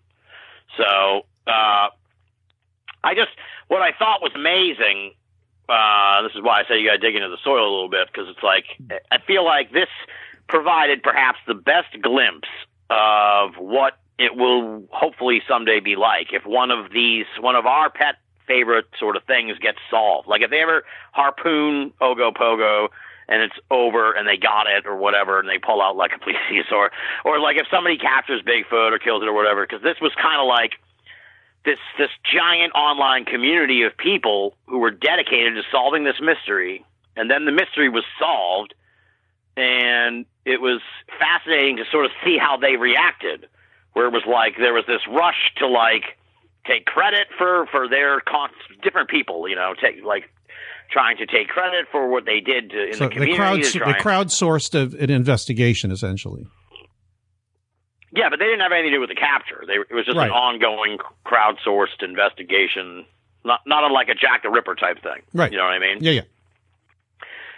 So, 0.75 1.25
uh, 1.47 1.89
I 3.03 3.15
just 3.15 3.31
what 3.67 3.81
I 3.81 3.91
thought 3.97 4.21
was 4.21 4.31
amazing. 4.35 5.13
Uh, 5.69 6.21
this 6.23 6.31
is 6.33 6.41
why 6.41 6.61
I 6.61 6.67
say 6.67 6.79
you 6.79 6.87
got 6.87 6.93
to 6.93 6.97
dig 6.97 7.15
into 7.15 7.29
the 7.29 7.37
soil 7.43 7.63
a 7.63 7.71
little 7.73 7.89
bit 7.89 8.07
because 8.07 8.29
it's 8.29 8.43
like 8.43 8.65
I 9.11 9.19
feel 9.25 9.43
like 9.45 9.71
this 9.71 9.89
provided 10.47 11.03
perhaps 11.03 11.39
the 11.47 11.53
best 11.53 12.01
glimpse 12.01 12.47
of 12.89 13.55
what 13.57 13.99
it 14.17 14.35
will 14.35 14.83
hopefully 14.91 15.41
someday 15.47 15.79
be 15.79 15.95
like 15.95 16.33
if 16.33 16.45
one 16.45 16.71
of 16.71 16.91
these, 16.91 17.25
one 17.39 17.55
of 17.55 17.65
our 17.65 17.89
pet 17.89 18.15
favorite 18.47 18.85
sort 18.97 19.15
of 19.15 19.23
things 19.23 19.57
gets 19.59 19.77
solved. 19.91 20.27
Like 20.27 20.41
if 20.41 20.49
they 20.49 20.61
ever 20.61 20.83
harpoon 21.11 21.91
Ogo 22.01 22.33
Pogo 22.33 22.87
and 23.29 23.41
it's 23.41 23.55
over 23.69 24.13
and 24.13 24.27
they 24.27 24.37
got 24.37 24.67
it 24.67 24.85
or 24.85 24.95
whatever 24.95 25.39
and 25.39 25.49
they 25.49 25.57
pull 25.57 25.81
out 25.81 25.95
like 25.95 26.11
a 26.13 26.19
plesiosaur 26.19 26.89
or 27.25 27.39
like 27.39 27.57
if 27.57 27.67
somebody 27.69 27.97
captures 27.97 28.41
Bigfoot 28.41 28.91
or 28.93 28.99
kills 28.99 29.21
it 29.21 29.27
or 29.27 29.33
whatever 29.33 29.65
because 29.65 29.81
this 29.83 29.99
was 30.01 30.11
kind 30.21 30.39
of 30.39 30.47
like 30.47 30.73
this 31.65 31.79
this 31.97 32.09
giant 32.23 32.73
online 32.73 33.25
community 33.25 33.83
of 33.83 33.95
people 33.97 34.55
who 34.67 34.79
were 34.79 34.91
dedicated 34.91 35.55
to 35.55 35.63
solving 35.71 36.03
this 36.03 36.19
mystery 36.21 36.85
and 37.15 37.29
then 37.29 37.45
the 37.45 37.51
mystery 37.51 37.89
was 37.89 38.03
solved 38.19 38.73
and 39.57 40.25
it 40.45 40.61
was 40.61 40.81
fascinating 41.19 41.77
to 41.77 41.83
sort 41.91 42.05
of 42.05 42.11
see 42.23 42.37
how 42.37 42.57
they 42.57 42.77
reacted 42.77 43.47
where 43.93 44.05
it 44.05 44.13
was 44.13 44.23
like 44.27 44.55
there 44.57 44.73
was 44.73 44.85
this 44.87 45.01
rush 45.09 45.51
to 45.57 45.67
like 45.67 46.17
take 46.65 46.85
credit 46.85 47.27
for 47.37 47.65
for 47.67 47.89
their 47.89 48.19
con- 48.21 48.51
different 48.83 49.09
people 49.09 49.47
you 49.49 49.55
know 49.55 49.73
take 49.73 50.03
like 50.05 50.29
trying 50.89 51.17
to 51.17 51.25
take 51.25 51.47
credit 51.47 51.85
for 51.91 52.09
what 52.09 52.25
they 52.25 52.39
did 52.39 52.69
to, 52.71 52.87
in 52.87 52.93
so 52.93 53.05
the 53.05 53.09
community 53.11 53.33
they, 53.33 53.79
crowd, 53.79 53.93
they 53.93 53.99
crowdsourced 53.99 54.73
a, 54.75 55.03
an 55.03 55.09
investigation 55.09 55.91
essentially. 55.91 56.47
yeah 58.13 58.29
but 58.29 58.39
they 58.39 58.45
didn't 58.45 58.61
have 58.61 58.71
anything 58.71 58.91
to 58.91 58.97
do 58.97 59.01
with 59.01 59.09
the 59.09 59.15
capture 59.15 59.63
they, 59.67 59.73
it 59.73 59.93
was 59.93 60.05
just 60.05 60.17
Right. 60.17 60.27
an 60.27 60.31
ongoing 60.31 60.97
crowdsourced 61.25 62.01
investigation 62.03 63.05
not 63.45 63.61
not 63.65 63.83
unlike 63.83 64.09
a 64.09 64.15
jack 64.15 64.43
the 64.43 64.49
ripper 64.49 64.75
type 64.75 65.01
thing 65.03 65.21
Right. 65.33 65.51
you 65.51 65.57
know 65.57 65.65
what 65.65 65.73
i 65.73 65.79
mean 65.79 65.97
Yeah, 66.01 66.11
yeah. 66.11 66.21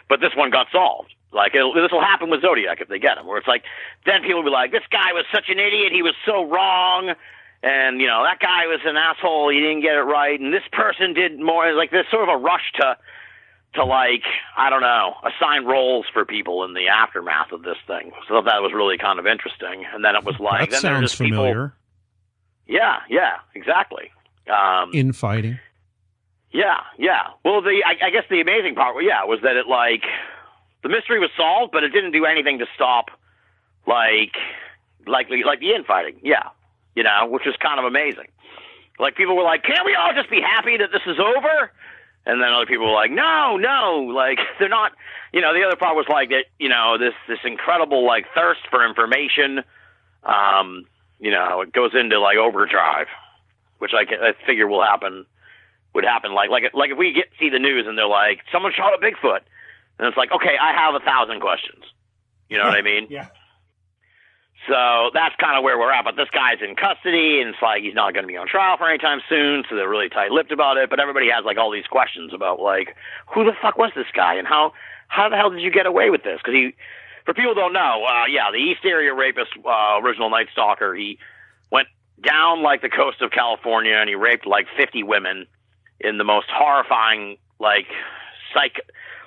but 0.10 0.20
this 0.22 0.32
one 0.36 0.50
got 0.50 0.68
solved. 0.72 1.14
Like 1.32 1.54
this 1.54 1.92
will 1.92 2.02
happen 2.02 2.32
with 2.32 2.42
Zodiac 2.42 2.82
if 2.82 2.88
they 2.88 2.98
get 2.98 3.20
him, 3.20 3.28
where 3.28 3.38
it's 3.38 3.48
like 3.48 3.62
then 4.04 4.24
people 4.24 4.38
will 4.42 4.50
be 4.50 4.56
like, 4.62 4.72
"This 4.72 4.82
guy 4.90 5.14
was 5.14 5.26
such 5.32 5.46
an 5.50 5.60
idiot. 5.60 5.92
He 5.94 6.02
was 6.02 6.16
so 6.26 6.44
wrong." 6.50 7.14
And 7.62 8.00
you 8.00 8.08
know 8.08 8.24
that 8.24 8.40
guy 8.40 8.68
was 8.68 8.80
an 8.86 8.96
asshole. 8.96 9.50
He 9.52 9.60
didn't 9.60 9.82
get 9.82 9.96
it 9.96 10.08
right, 10.08 10.40
and 10.40 10.54
this 10.54 10.64
person 10.72 11.14
did 11.14 11.40
more. 11.40 11.74
Like 11.74 11.92
there's 11.92 12.06
sort 12.10 12.24
of 12.30 12.30
a 12.30 12.38
rush 12.42 12.72
to, 12.80 12.96
to 13.76 13.84
like 13.86 14.24
I 14.56 14.70
don't 14.70 14.82
know, 14.82 15.16
assign 15.28 15.66
roles 15.66 16.06
for 16.14 16.24
people 16.24 16.64
in 16.64 16.74
the 16.74 16.88
aftermath 16.88 17.52
of 17.52 17.64
this 17.64 17.78
thing. 17.86 18.12
So 18.30 18.36
that 18.42 18.62
was 18.62 18.72
really 18.74 18.98
kind 18.98 19.20
of 19.20 19.28
interesting. 19.28 19.84
And 19.94 20.06
then 20.06 20.16
it 20.16 20.24
was 20.24 20.36
like 20.40 20.70
that 20.70 20.76
then 20.78 20.82
sounds 20.82 21.02
just 21.12 21.22
people- 21.22 21.38
familiar. 21.40 21.74
yeah, 22.66 23.00
yeah, 23.10 23.40
exactly. 23.54 24.10
Um, 24.48 24.92
Infighting. 24.94 25.60
yeah, 26.52 26.78
yeah. 26.98 27.28
Well, 27.44 27.62
the 27.62 27.84
I, 27.86 28.08
I 28.08 28.10
guess 28.10 28.24
the 28.30 28.40
amazing 28.42 28.76
part, 28.76 28.96
yeah, 29.04 29.26
was 29.26 29.40
that 29.44 29.58
it 29.58 29.68
like 29.68 30.04
the 30.82 30.88
mystery 30.90 31.20
was 31.20 31.30
solved, 31.36 31.74
but 31.74 31.84
it 31.84 31.90
didn't 31.90 32.14
do 32.14 32.24
anything 32.26 32.60
to 32.60 32.66
stop 32.74 33.08
like 33.86 34.34
like 35.06 35.28
like 35.46 35.60
the 35.60 35.74
infighting. 35.76 36.20
Yeah, 36.24 36.50
you 36.96 37.04
know, 37.04 37.28
which 37.28 37.46
is 37.48 37.56
kind 37.62 37.80
of 37.80 37.86
amazing. 37.86 38.28
Like 39.00 39.16
people 39.16 39.36
were 39.36 39.44
like, 39.44 39.64
"Can't 39.64 39.86
we 39.86 39.96
all 39.96 40.14
just 40.14 40.30
be 40.30 40.42
happy 40.42 40.78
that 40.78 40.92
this 40.92 41.02
is 41.08 41.20
over?" 41.20 41.72
And 42.26 42.42
then 42.42 42.52
other 42.52 42.66
people 42.66 42.86
were 42.88 42.94
like, 42.94 43.12
"No, 43.12 43.58
no, 43.58 44.12
like 44.14 44.40
they're 44.60 44.70
not." 44.70 44.92
You 45.32 45.42
know, 45.42 45.54
the 45.54 45.64
other 45.66 45.76
part 45.76 45.96
was 45.96 46.08
like 46.10 46.30
that. 46.30 46.46
You 46.60 46.70
know, 46.70 46.98
this 46.98 47.14
this 47.28 47.40
incredible 47.46 48.06
like 48.06 48.26
thirst 48.36 48.62
for 48.70 48.86
information. 48.88 49.64
Um, 50.24 50.86
you 51.20 51.32
know, 51.32 51.62
it 51.62 51.72
goes 51.72 51.92
into 51.94 52.20
like 52.20 52.38
overdrive. 52.38 53.08
which 53.80 53.92
I, 53.94 54.04
I 54.04 54.34
figure 54.46 54.68
will 54.68 54.84
happen, 54.84 55.26
would 55.94 56.04
happen. 56.04 56.34
Like 56.34 56.50
like 56.50 56.64
like 56.74 56.92
if 56.92 56.98
we 56.98 57.14
get 57.14 57.26
see 57.40 57.50
the 57.50 57.60
news 57.60 57.86
and 57.88 57.98
they're 57.98 58.08
like 58.08 58.42
someone 58.52 58.74
shot 58.76 58.94
a 58.94 58.98
Bigfoot, 58.98 59.40
and 59.98 60.08
it's 60.08 60.18
like 60.18 60.32
okay, 60.32 60.56
I 60.62 60.74
have 60.74 60.96
a 60.96 61.00
thousand 61.00 61.40
questions. 61.42 61.84
You 62.50 62.58
know 62.58 62.66
what 62.66 62.74
I 62.76 62.82
mean? 62.82 63.08
Yeah. 63.10 63.28
So 64.68 65.10
that's 65.14 65.36
kind 65.38 65.58
of 65.58 65.64
where 65.64 65.80
we're 65.80 65.92
at. 65.92 66.04
But 66.04 66.16
this 66.16 66.30
guy's 66.34 66.62
in 66.62 66.76
custody, 66.76 67.40
and 67.42 67.50
it's 67.50 67.62
like 67.62 67.82
he's 67.82 67.96
not 67.96 68.14
going 68.14 68.24
to 68.24 68.28
be 68.28 68.38
on 68.38 68.48
trial 68.48 68.78
for 68.78 68.90
any 68.90 68.98
time 68.98 69.22
soon. 69.30 69.64
So 69.70 69.76
they're 69.76 69.90
really 69.90 70.10
tight-lipped 70.10 70.52
about 70.52 70.78
it. 70.78 70.90
But 70.90 71.00
everybody 71.00 71.30
has 71.30 71.46
like 71.46 71.58
all 71.58 71.72
these 71.72 71.88
questions 71.88 72.34
about 72.34 72.60
like 72.60 72.96
who 73.34 73.46
the 73.46 73.54
fuck 73.62 73.78
was 73.78 73.92
this 73.96 74.08
guy 74.14 74.36
and 74.36 74.48
how 74.48 74.74
how 75.08 75.28
the 75.28 75.36
hell 75.36 75.50
did 75.50 75.62
you 75.62 75.72
get 75.72 75.86
away 75.86 76.10
with 76.10 76.24
this? 76.24 76.38
Because 76.38 76.54
he, 76.54 76.76
for 77.26 77.34
people 77.34 77.54
who 77.54 77.60
don't 77.60 77.74
know, 77.74 78.06
uh, 78.06 78.26
yeah, 78.28 78.52
the 78.52 78.58
East 78.58 78.82
Area 78.86 79.14
Rapist, 79.14 79.52
uh, 79.66 80.00
original 80.02 80.30
Night 80.30 80.48
Stalker, 80.52 80.94
he 80.94 81.18
went 81.72 81.88
down 82.22 82.62
like 82.62 82.82
the 82.82 82.90
coast 82.90 83.22
of 83.22 83.32
California 83.32 83.96
and 83.96 84.08
he 84.08 84.16
raped 84.16 84.46
like 84.46 84.68
50 84.78 85.04
women 85.04 85.48
in 86.00 86.18
the 86.18 86.24
most 86.24 86.48
horrifying, 86.52 87.38
like 87.60 87.88
psych, 88.54 88.82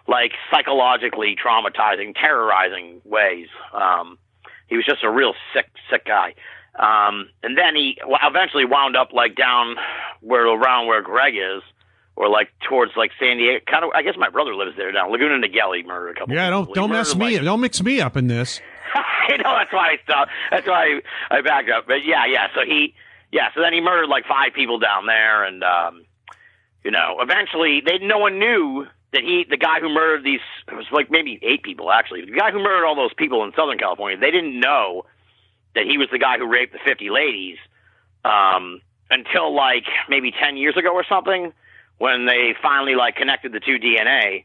like 0.07 0.33
psychologically 0.51 1.37
traumatizing, 1.37 2.15
terrorizing 2.15 3.01
ways. 3.05 3.49
Um, 3.73 4.19
he 4.73 4.77
was 4.77 4.87
just 4.87 5.05
a 5.05 5.11
real 5.11 5.35
sick, 5.53 5.67
sick 5.91 6.07
guy. 6.07 6.33
Um, 6.75 7.29
and 7.43 7.59
then 7.59 7.77
he 7.77 7.99
eventually 8.23 8.65
wound 8.65 8.97
up 8.97 9.13
like 9.13 9.37
down 9.37 9.77
where 10.23 10.47
around 10.47 10.87
where 10.87 11.03
Greg 11.03 11.35
is, 11.37 11.63
or 12.17 12.31
like 12.31 12.49
towards 12.67 12.93
like 12.97 13.11
San 13.21 13.37
Diego. 13.37 13.61
Kind 13.71 13.85
of, 13.85 13.91
I 13.95 14.01
guess 14.03 14.15
my 14.17 14.31
brother 14.31 14.55
lives 14.55 14.73
there 14.79 14.91
now. 14.91 15.11
Laguna 15.11 15.37
Niguel. 15.37 15.77
He 15.77 15.83
murdered 15.83 16.17
a 16.17 16.21
couple. 16.21 16.35
Yeah, 16.35 16.49
don't 16.49 16.73
don't 16.73 16.91
mess 16.91 17.15
me 17.15 17.37
like- 17.37 17.45
don't 17.45 17.61
mix 17.61 17.83
me 17.83 18.01
up 18.01 18.17
in 18.17 18.27
this. 18.27 18.63
I 18.95 19.37
know 19.37 19.55
that's 19.59 19.73
why 19.73 19.91
I 19.93 19.97
stopped. 20.05 20.31
That's 20.51 20.67
why 20.67 21.01
I, 21.31 21.37
I 21.39 21.41
backed 21.43 21.69
up. 21.69 21.85
But 21.87 22.07
yeah, 22.07 22.25
yeah. 22.27 22.47
So 22.55 22.63
he, 22.67 22.95
yeah. 23.31 23.49
So 23.55 23.61
then 23.61 23.75
he 23.75 23.81
murdered 23.83 24.09
like 24.09 24.25
five 24.27 24.55
people 24.55 24.79
down 24.79 25.05
there, 25.07 25.45
and 25.45 25.63
um, 25.63 26.05
you 26.85 26.91
know, 26.91 27.17
eventually 27.21 27.83
they 27.85 27.99
no 27.99 28.17
one 28.17 28.39
knew 28.39 28.87
that 29.13 29.23
he, 29.23 29.45
the 29.49 29.57
guy 29.57 29.81
who 29.81 29.89
murdered 29.89 30.25
these, 30.25 30.41
it 30.69 30.75
was 30.75 30.87
like 30.91 31.11
maybe 31.11 31.39
eight 31.43 31.63
people 31.63 31.91
actually. 31.91 32.25
The 32.25 32.33
guy 32.33 32.51
who 32.51 32.59
murdered 32.59 32.87
all 32.87 32.97
those 32.97 33.15
people 33.15 33.45
in 33.45 33.53
Southern 33.55 33.79
California, 33.79 34.19
they 34.19 34.31
didn't 34.31 34.59
know 34.59 35.05
that 35.75 35.85
he 35.85 35.99
was 35.99 36.09
the 36.11 36.19
guy 36.19 36.39
who 36.39 36.47
raped 36.47 36.73
the 36.73 36.79
fifty 36.85 37.11
ladies 37.11 37.59
um, 38.25 38.81
until 39.11 39.55
like 39.55 39.85
maybe 40.09 40.33
ten 40.33 40.57
years 40.57 40.77
ago 40.77 40.93
or 40.93 41.05
something, 41.09 41.53
when 41.99 42.27
they 42.27 42.55
finally 42.61 42.95
like 42.95 43.17
connected 43.17 43.53
the 43.53 43.61
two 43.61 43.79
DNA 43.79 44.45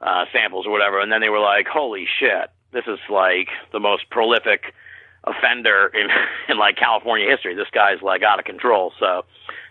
uh, 0.00 0.24
samples 0.32 0.66
or 0.66 0.70
whatever, 0.70 1.00
and 1.00 1.10
then 1.10 1.20
they 1.20 1.28
were 1.28 1.40
like, 1.40 1.66
"Holy 1.66 2.06
shit, 2.18 2.50
this 2.72 2.84
is 2.86 2.98
like 3.10 3.48
the 3.72 3.80
most 3.80 4.08
prolific 4.10 4.74
offender 5.24 5.90
in 5.92 6.08
in 6.48 6.58
like 6.58 6.76
California 6.76 7.28
history. 7.28 7.54
This 7.54 7.70
guy's 7.72 8.00
like 8.02 8.22
out 8.22 8.38
of 8.38 8.44
control." 8.44 8.92
So, 9.00 9.24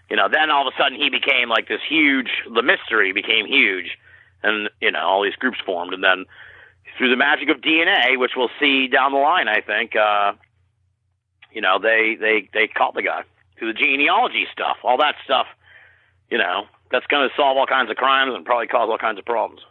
you 0.09 0.17
know, 0.17 0.27
then 0.31 0.49
all 0.49 0.67
of 0.67 0.73
a 0.73 0.81
sudden 0.81 0.97
he 0.99 1.09
became 1.09 1.49
like 1.49 1.67
this 1.67 1.81
huge. 1.87 2.29
The 2.53 2.63
mystery 2.63 3.13
became 3.13 3.45
huge, 3.45 3.97
and 4.43 4.69
you 4.81 4.91
know, 4.91 4.99
all 4.99 5.23
these 5.23 5.35
groups 5.35 5.57
formed, 5.65 5.93
and 5.93 6.03
then 6.03 6.25
through 6.97 7.09
the 7.09 7.17
magic 7.17 7.49
of 7.49 7.57
DNA, 7.57 8.17
which 8.19 8.31
we'll 8.35 8.51
see 8.59 8.87
down 8.87 9.11
the 9.13 9.17
line, 9.17 9.47
I 9.47 9.61
think, 9.61 9.95
uh, 9.95 10.33
you 11.51 11.61
know, 11.61 11.79
they 11.81 12.15
they 12.19 12.49
they 12.53 12.67
caught 12.67 12.93
the 12.93 13.01
guy 13.01 13.23
through 13.57 13.73
the 13.73 13.79
genealogy 13.79 14.45
stuff, 14.51 14.77
all 14.83 14.97
that 14.97 15.15
stuff. 15.23 15.47
You 16.29 16.37
know, 16.37 16.65
that's 16.91 17.05
going 17.07 17.27
to 17.27 17.35
solve 17.35 17.57
all 17.57 17.67
kinds 17.67 17.89
of 17.89 17.97
crimes 17.97 18.33
and 18.35 18.45
probably 18.45 18.67
cause 18.67 18.87
all 18.89 18.97
kinds 18.97 19.19
of 19.19 19.25
problems. 19.25 19.61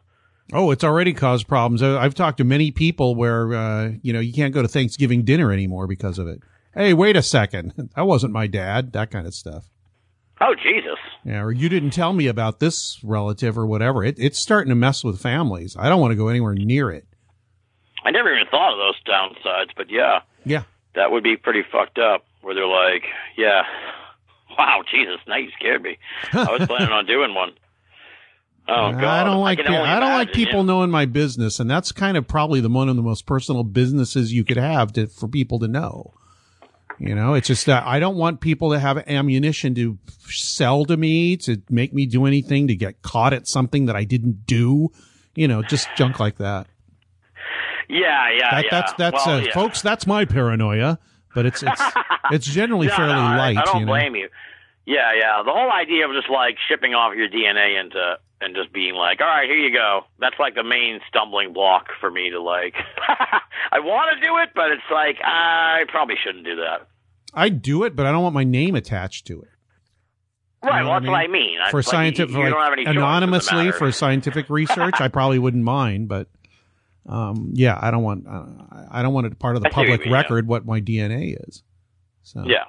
Oh, 0.53 0.71
it's 0.71 0.85
already 0.85 1.15
caused 1.15 1.49
problems. 1.49 1.83
I've 1.83 2.15
talked 2.15 2.39
to 2.39 2.45
many 2.45 2.71
people 2.71 3.15
where 3.15 3.55
uh, 3.55 3.93
you 4.03 4.13
know 4.13 4.21
you 4.21 4.33
can't 4.33 4.53
go 4.53 4.63
to 4.63 4.69
Thanksgiving 4.69 5.25
dinner 5.25 5.53
anymore 5.53 5.87
because 5.87 6.19
of 6.19 6.27
it. 6.27 6.41
Hey, 6.75 6.95
wait 6.95 7.17
a 7.17 7.23
second, 7.23 7.73
that 7.97 8.07
wasn't 8.07 8.33
my 8.33 8.47
dad. 8.47 8.93
That 8.93 9.11
kind 9.11 9.27
of 9.27 9.35
stuff. 9.35 9.71
Oh 10.41 10.55
Jesus! 10.55 10.99
Yeah, 11.25 11.43
or 11.43 11.53
you 11.53 11.69
didn't 11.69 11.91
tell 11.91 12.13
me 12.13 12.27
about 12.27 12.59
this 12.59 12.99
relative 13.05 13.57
or 13.57 13.65
whatever. 13.67 14.03
It, 14.05 14.17
it's 14.19 14.39
starting 14.41 14.71
to 14.71 14.75
mess 14.75 15.05
with 15.05 15.21
families. 15.21 15.77
I 15.79 15.89
don't 15.89 16.01
want 16.01 16.11
to 16.13 16.17
go 16.17 16.29
anywhere 16.29 16.55
near 16.55 16.91
it. 16.91 17.07
I 18.05 18.11
never 18.11 18.35
even 18.35 18.49
thought 18.51 18.73
of 18.73 18.79
those 18.79 19.01
downsides, 19.05 19.71
but 19.77 19.89
yeah, 19.91 20.21
Yeah. 20.45 20.65
that 20.97 21.13
would 21.13 21.23
be 21.23 21.37
pretty 21.37 21.63
fucked 21.71 21.99
up. 21.99 22.25
Where 22.41 22.57
they're 22.57 22.67
like, 22.67 23.05
yeah, 23.37 23.63
wow, 24.59 24.83
Jesus, 24.91 25.21
now 25.29 25.37
you 25.37 25.51
scared 25.57 25.81
me. 25.83 25.97
I 26.33 26.57
was 26.59 26.67
planning 26.67 26.89
on 26.93 27.07
doing 27.07 27.35
one. 27.35 27.53
Oh 28.69 28.93
God, 28.93 29.03
I 29.05 29.25
don't 29.25 29.41
like 29.41 29.59
pe- 29.59 29.65
I 29.77 29.99
don't 29.99 30.13
like 30.13 30.33
people 30.33 30.63
knowing 30.63 30.89
my 30.89 31.05
business, 31.05 31.59
and 31.59 31.69
that's 31.69 31.91
kind 31.91 32.17
of 32.17 32.29
probably 32.29 32.61
the 32.61 32.69
one 32.69 32.89
of 32.89 32.95
the 32.95 33.03
most 33.03 33.27
personal 33.27 33.65
businesses 33.65 34.33
you 34.33 34.45
could 34.45 34.57
have 34.57 34.93
to, 34.93 35.09
for 35.09 35.27
people 35.27 35.59
to 35.59 35.67
know. 35.67 36.15
You 36.99 37.15
know, 37.15 37.35
it's 37.35 37.49
just 37.49 37.67
that 37.67 37.85
I 37.85 37.99
don't 37.99 38.17
want 38.17 38.41
people 38.41 38.71
to 38.73 38.79
have 38.79 38.99
ammunition 39.09 39.75
to 39.77 39.99
sell 40.27 40.85
to 40.85 40.97
me, 40.97 41.37
to 41.39 41.61
make 41.69 41.93
me 41.93 42.07
do 42.07 42.27
anything, 42.27 42.69
to 42.69 42.77
get 42.77 43.03
caught 43.03 43.33
at 43.33 43.49
something 43.49 43.87
that 43.87 43.97
I 43.97 44.05
didn't 44.05 44.47
do. 44.47 44.89
You 45.35 45.49
know, 45.49 45.63
just 45.63 45.89
junk 45.97 46.21
like 46.21 46.37
that. 46.39 46.67
Yeah, 47.89 48.29
yeah, 48.39 48.51
That, 48.51 48.65
yeah. 48.65 48.71
That's 48.71 48.93
that's 48.95 49.27
Well, 49.27 49.37
uh, 49.37 49.41
yeah. 49.41 49.53
folks. 49.53 49.83
That's 49.83 50.07
my 50.07 50.25
paranoia, 50.25 50.99
but 51.35 51.47
it's 51.47 51.63
it's 51.63 51.83
it's 52.31 52.47
generally 52.47 52.89
fairly 52.89 53.13
no, 53.15 53.19
I- 53.19 53.37
light. 53.37 53.57
I, 53.59 53.65
don't 53.65 53.81
you 53.81 53.87
know? 53.87 53.93
blame 53.93 54.15
you. 54.15 54.29
Yeah, 54.87 55.13
yeah. 55.15 55.43
The 55.45 55.53
whole 55.53 55.71
idea 55.71 56.09
of 56.09 56.15
just 56.15 56.29
like 56.31 56.57
shipping 56.69 56.95
off 56.95 57.15
your 57.17 57.29
DNA 57.29 57.81
into 57.81 58.17
and 58.43 58.55
just 58.55 58.73
being 58.73 58.95
like, 58.95 59.21
all 59.21 59.27
right, 59.27 59.49
here 59.49 59.57
you 59.57 59.73
go. 59.73 60.03
That's 60.19 60.39
like 60.39 60.55
the 60.55 60.65
main 60.65 61.01
stumbling 61.09 61.53
block 61.53 61.89
for 62.01 62.11
me 62.11 62.31
to 62.31 62.41
like. 62.41 62.75
I 63.73 63.81
want 63.81 64.17
to 64.19 64.27
do 64.27 64.39
it, 64.39 64.51
but 64.55 64.71
it's 64.71 64.83
like 64.91 65.17
I 65.25 65.85
probably 65.89 66.17
shouldn't 66.23 66.45
do 66.45 66.57
that. 66.57 66.89
I 67.35 67.49
do 67.49 67.85
it, 67.85 67.97
but 67.97 68.07
I 68.07 68.13
don't 68.13 68.23
want 68.23 68.35
my 68.35 68.45
name 68.45 68.75
attached 68.75 69.27
to 69.29 69.43
it. 69.43 69.49
Right. 70.63 70.81
know 70.81 70.91
well, 70.91 70.95
what 70.95 71.03
that's 71.03 71.09
I 71.09 71.13
what 71.13 71.19
I 71.19 71.27
mean? 71.27 71.33
mean. 71.33 71.59
For 71.71 71.79
like, 71.79 71.87
scientific, 71.87 72.35
you, 72.35 72.43
like, 72.43 72.51
don't 72.51 72.63
have 72.63 72.73
any 72.73 72.85
choice 72.85 72.91
in 72.91 73.01
the 73.01 73.07
anonymously 73.07 73.73
for 73.73 73.91
scientific 73.91 74.49
research, 74.49 75.01
I 75.01 75.09
probably 75.09 75.39
wouldn't 75.39 75.65
mind. 75.65 76.09
But 76.09 76.29
um, 77.09 77.51
yeah, 77.55 77.79
I 77.81 77.91
don't 77.91 78.03
want 78.03 78.27
uh, 78.29 78.45
I 78.91 79.03
don't 79.03 79.13
want 79.13 79.27
it 79.27 79.39
part 79.39 79.57
of 79.57 79.63
the 79.63 79.69
I 79.69 79.71
see 79.71 79.77
what 79.77 79.87
you 79.87 79.93
public 79.95 80.07
yeah. 80.07 80.17
record 80.17 80.47
what 80.47 80.67
my 80.67 80.81
DNA 80.81 81.37
is. 81.49 81.63
So 82.23 82.45
Yeah. 82.47 82.65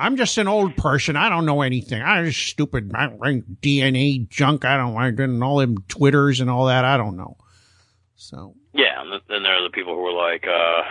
I'm 0.00 0.16
just 0.16 0.38
an 0.38 0.48
old 0.48 0.76
person. 0.76 1.16
I 1.16 1.28
don't 1.28 1.46
know 1.46 1.62
anything. 1.62 2.02
I'm 2.02 2.26
just 2.26 2.46
stupid. 2.46 2.90
I 2.94 3.06
don't 3.06 3.60
DNA 3.60 4.28
junk. 4.28 4.64
I 4.64 4.76
don't 4.76 4.94
like 4.94 5.18
and 5.18 5.42
all 5.44 5.58
them 5.58 5.76
twitters 5.88 6.40
and 6.40 6.48
all 6.48 6.66
that. 6.66 6.84
I 6.84 6.96
don't 6.96 7.16
know. 7.16 7.36
So 8.16 8.54
Yeah, 8.72 9.00
and 9.02 9.12
then 9.28 9.42
there 9.42 9.52
are 9.54 9.62
the 9.62 9.70
people 9.70 9.94
who 9.94 10.02
were 10.02 10.12
like, 10.12 10.44
uh, 10.46 10.82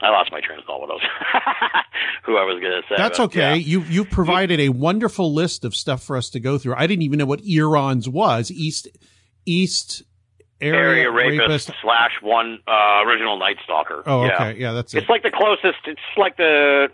I 0.00 0.10
lost 0.10 0.30
my 0.32 0.40
train 0.40 0.58
of 0.58 0.64
thought. 0.64 0.80
What 0.80 0.90
else? 0.90 1.02
who 2.24 2.36
I 2.36 2.44
was 2.44 2.60
going 2.60 2.82
to 2.82 2.82
say. 2.88 2.94
That's 2.96 3.20
okay. 3.20 3.40
yeah. 3.40 3.54
You 3.54 3.82
you've 3.82 4.10
provided 4.10 4.60
a 4.60 4.68
wonderful 4.68 5.32
list 5.32 5.64
of 5.64 5.74
stuff 5.74 6.02
for 6.02 6.16
us 6.16 6.30
to 6.30 6.40
go 6.40 6.58
through. 6.58 6.74
I 6.76 6.86
didn't 6.86 7.02
even 7.02 7.18
know 7.18 7.26
what 7.26 7.44
Eons 7.44 8.08
was. 8.08 8.50
East 8.50 8.88
East 9.46 10.02
area, 10.60 11.04
Area 11.04 11.10
rapist, 11.10 11.70
slash 11.82 12.12
one 12.22 12.58
uh, 12.66 13.02
original 13.06 13.38
Night 13.38 13.56
Stalker. 13.64 14.02
Oh, 14.06 14.24
yeah. 14.24 14.34
okay. 14.34 14.60
Yeah, 14.60 14.72
that's 14.72 14.94
it. 14.94 14.98
It's 14.98 15.08
like 15.08 15.22
the 15.22 15.30
closest. 15.30 15.78
It's 15.86 16.00
like 16.16 16.36
the. 16.36 16.88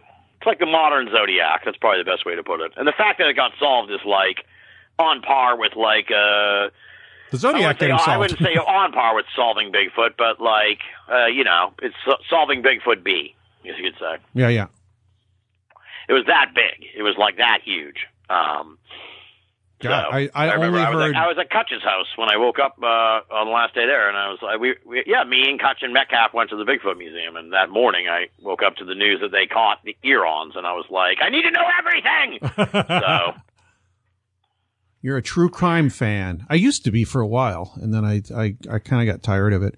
It's 0.45 0.47
like 0.47 0.59
the 0.59 0.67
modern 0.67 1.09
Zodiac. 1.11 1.63
That's 1.65 1.79
probably 1.79 2.05
the 2.05 2.11
best 2.11 2.27
way 2.27 2.35
to 2.37 2.43
put 2.43 2.61
it. 2.61 2.73
And 2.77 2.87
the 2.87 2.93
fact 2.93 3.17
that 3.17 3.29
it 3.29 3.35
got 3.35 3.53
solved 3.59 3.91
is 3.91 4.01
like 4.05 4.45
on 4.99 5.23
par 5.23 5.59
with 5.59 5.75
like 5.75 6.11
uh. 6.11 6.69
The 7.31 7.39
I 7.39 7.39
Zodiac 7.39 7.81
wouldn't, 7.81 8.01
say, 8.03 8.13
I 8.13 8.17
wouldn't 8.19 8.41
say 8.41 8.55
on 8.57 8.93
par 8.93 9.15
with 9.15 9.25
solving 9.35 9.73
Bigfoot, 9.73 10.19
but 10.19 10.43
like 10.43 10.81
uh, 11.11 11.29
you 11.29 11.45
know, 11.45 11.73
it's 11.81 11.95
so- 12.05 12.19
solving 12.29 12.63
Bigfoot 12.63 13.03
B, 13.03 13.35
as 13.67 13.79
you 13.79 13.91
could 13.91 13.99
say. 13.99 14.23
yeah, 14.35 14.49
yeah. 14.49 14.67
It 16.11 16.13
was 16.13 16.25
that 16.27 16.53
big. 16.55 16.87
It 16.95 17.03
was 17.03 17.17
like 17.19 17.39
that 17.39 17.61
huge. 17.65 18.07
Um, 18.29 18.77
God, 19.81 20.07
so, 20.09 20.17
I, 20.17 20.31
I, 20.35 20.55
remember 20.55 20.79
only 20.79 20.81
I 20.81 20.91
was, 20.91 21.03
heard. 21.03 21.17
at, 21.17 21.23
I 21.23 21.27
was 21.27 21.37
at 21.39 21.51
Kutch's 21.51 21.83
house 21.83 22.07
when 22.17 22.31
I 22.31 22.37
woke 22.37 22.59
up 22.59 22.77
uh, 22.81 23.35
on 23.35 23.47
the 23.49 23.53
last 23.53 23.75
day 23.75 23.85
there, 23.87 24.09
and 24.09 24.17
I 24.17 24.29
was 24.31 24.39
like, 24.41 24.61
we, 24.61 24.75
we, 24.87 25.03
yeah, 25.07 25.25
me 25.25 25.49
and 25.49 25.61
Kutch 25.61 25.83
and 25.83 25.93
Metcalf 25.93 26.33
went 26.33 26.51
to 26.51 26.57
the 26.57 26.65
Bigfoot 26.65 26.97
Museum, 26.97 27.37
and 27.37 27.53
that 27.53 27.71
morning 27.71 28.07
I 28.09 28.29
woke 28.41 28.63
up 28.63 28.77
to 28.77 28.85
the 28.85 28.95
news 28.95 29.21
that 29.21 29.31
they 29.33 29.47
caught 29.47 29.79
the 29.85 29.97
Earons, 30.05 30.55
and 30.57 30.67
I 30.67 30.73
was 30.73 30.87
like, 30.91 31.19
I 31.21 31.29
need 31.29 31.43
to 31.43 31.51
know 31.51 31.67
everything. 31.79 32.39
so 33.03 33.41
You're 35.03 35.17
a 35.19 35.23
true 35.23 35.51
crime 35.51 35.91
fan. 35.91 36.47
I 36.49 36.55
used 36.55 36.85
to 36.85 36.91
be 36.91 37.05
for 37.05 37.21
a 37.21 37.27
while, 37.27 37.73
and 37.77 37.93
then 37.93 38.05
I 38.05 38.23
I, 38.35 38.57
I 38.71 38.79
kind 38.79 39.07
of 39.07 39.13
got 39.13 39.23
tired 39.23 39.53
of 39.53 39.63
it. 39.63 39.75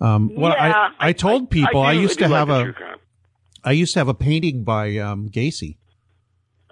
Um, 0.00 0.30
well, 0.36 0.52
yeah, 0.52 0.90
I 1.00 1.08
I 1.08 1.12
told 1.12 1.50
people 1.50 1.80
I, 1.82 1.94
do- 1.94 2.00
used 2.02 2.18
to 2.18 2.28
have 2.28 2.50
a. 2.50 2.74
I 3.64 3.72
used 3.72 3.94
to 3.94 4.00
have 4.00 4.08
a 4.08 4.14
painting 4.14 4.62
by 4.62 4.98
um, 4.98 5.30
Gacy. 5.30 5.78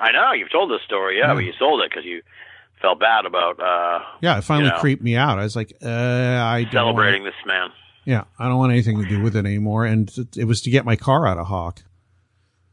I 0.03 0.11
know 0.13 0.33
you've 0.33 0.51
told 0.51 0.71
this 0.71 0.83
story, 0.85 1.19
yeah, 1.19 1.29
Yeah. 1.29 1.35
but 1.35 1.45
you 1.45 1.53
sold 1.59 1.81
it 1.83 1.91
because 1.91 2.05
you 2.05 2.23
felt 2.81 2.99
bad 2.99 3.25
about 3.25 3.61
uh, 3.61 4.01
Yeah, 4.21 4.39
it 4.39 4.43
finally 4.45 4.67
You 4.67 4.73
know. 4.75 4.81
creeped 4.81 5.03
me 5.03 5.17
out. 5.17 5.39
I 5.39 5.45
was 5.45 5.55
like, 5.57 5.73
uh, 5.83 5.89
I 5.89 6.65
don't 6.65 6.73
celebrating 6.73 7.23
Want, 7.23 7.35
this 7.35 7.47
man. 7.47 7.69
yeah, 8.05 8.25
I 8.39 8.49
don't 8.49 8.59
want 8.59 8.73
anything 8.73 9.01
to 9.03 9.09
do 9.09 9.23
with 9.23 9.37
it 9.37 9.47
anymore. 9.47 9.85
And 9.87 10.11
it, 10.19 10.37
it 10.37 10.45
was 10.45 10.61
to 10.63 10.71
get 10.71 10.85
my 10.85 10.97
car 10.97 11.27
out 11.27 11.39
of 11.39 11.47
Hawk. 11.47 11.83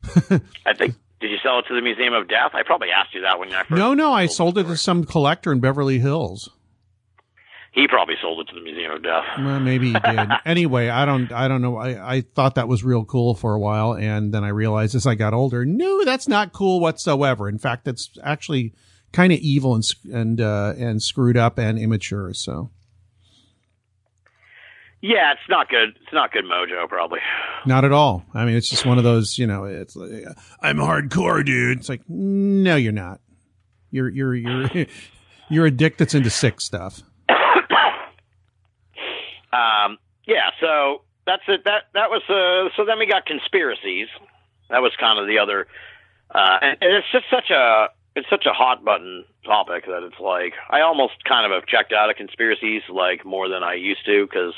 I 0.65 0.73
think. 0.75 0.95
Did 1.19 1.31
you 1.31 1.37
sell 1.43 1.59
it 1.59 1.65
to 1.67 1.75
the 1.75 1.81
Museum 1.81 2.13
of 2.13 2.29
Death? 2.29 2.51
I 2.53 2.63
probably 2.63 2.87
asked 2.91 3.13
you 3.13 3.21
that 3.21 3.37
when 3.39 3.51
I 3.53 3.59
first. 3.63 3.71
No, 3.71 3.93
no, 3.93 4.13
I 4.13 4.25
sold 4.27 4.57
it 4.57 4.63
to 4.63 4.77
some 4.77 5.03
collector 5.03 5.51
in 5.51 5.59
Beverly 5.59 5.99
Hills. 5.99 6.49
He 7.79 7.87
probably 7.87 8.15
sold 8.21 8.41
it 8.41 8.49
to 8.49 8.55
the 8.55 8.61
Museum 8.61 8.91
of 8.91 9.03
Death. 9.03 9.23
Well, 9.37 9.59
maybe 9.61 9.93
he 9.93 9.99
did. 9.99 10.27
anyway, 10.45 10.89
I 10.89 11.05
don't, 11.05 11.31
I 11.31 11.47
don't 11.47 11.61
know. 11.61 11.77
I, 11.77 12.15
I 12.15 12.21
thought 12.21 12.55
that 12.55 12.67
was 12.67 12.83
real 12.83 13.05
cool 13.05 13.35
for 13.35 13.53
a 13.53 13.59
while. 13.59 13.93
And 13.93 14.33
then 14.33 14.43
I 14.43 14.49
realized 14.49 14.95
as 14.95 15.07
I 15.07 15.15
got 15.15 15.33
older, 15.33 15.63
no, 15.65 16.03
that's 16.03 16.27
not 16.27 16.51
cool 16.51 16.81
whatsoever. 16.81 17.47
In 17.47 17.57
fact, 17.57 17.85
that's 17.85 18.09
actually 18.21 18.73
kind 19.13 19.31
of 19.31 19.39
evil 19.39 19.75
and, 19.75 19.83
and, 20.11 20.41
uh, 20.41 20.73
and 20.77 21.01
screwed 21.01 21.37
up 21.37 21.57
and 21.57 21.79
immature. 21.79 22.33
So 22.33 22.69
Yeah, 24.99 25.31
it's 25.31 25.49
not 25.49 25.69
good. 25.69 25.97
It's 26.01 26.11
not 26.11 26.33
good 26.33 26.43
mojo, 26.43 26.85
probably. 26.89 27.19
not 27.65 27.85
at 27.85 27.93
all. 27.93 28.25
I 28.33 28.43
mean, 28.43 28.55
it's 28.57 28.69
just 28.69 28.85
one 28.85 28.97
of 28.97 29.05
those, 29.05 29.37
you 29.37 29.47
know, 29.47 29.63
it's 29.63 29.95
like, 29.95 30.25
I'm 30.61 30.79
hardcore, 30.79 31.45
dude. 31.45 31.77
It's 31.79 31.87
like, 31.87 32.01
no, 32.09 32.75
you're 32.75 32.91
not. 32.91 33.21
You're, 33.89 34.09
you're, 34.09 34.35
you're, 34.35 34.85
you're 35.49 35.65
a 35.65 35.71
dick 35.71 35.97
that's 35.97 36.13
into 36.13 36.29
sick 36.29 36.59
stuff. 36.59 37.03
Um, 39.51 39.97
yeah, 40.25 40.51
so 40.59 41.01
that's 41.25 41.43
it. 41.47 41.63
That 41.65 41.83
that 41.93 42.09
was 42.09 42.21
uh, 42.29 42.75
so. 42.75 42.85
Then 42.85 42.99
we 42.99 43.07
got 43.07 43.25
conspiracies. 43.25 44.07
That 44.69 44.81
was 44.81 44.91
kind 44.99 45.19
of 45.19 45.27
the 45.27 45.39
other, 45.39 45.67
uh, 46.33 46.57
and, 46.61 46.77
and 46.81 46.93
it's 46.93 47.07
just 47.11 47.25
such 47.31 47.49
a 47.49 47.89
it's 48.15 48.29
such 48.29 48.45
a 48.45 48.53
hot 48.53 48.83
button 48.83 49.25
topic 49.45 49.85
that 49.85 50.03
it's 50.03 50.19
like 50.19 50.53
I 50.69 50.81
almost 50.81 51.23
kind 51.23 51.45
of 51.45 51.51
have 51.51 51.67
checked 51.67 51.93
out 51.93 52.09
of 52.09 52.15
conspiracies 52.15 52.83
like 52.89 53.25
more 53.25 53.47
than 53.47 53.63
I 53.63 53.75
used 53.75 54.05
to 54.05 54.25
because 54.25 54.53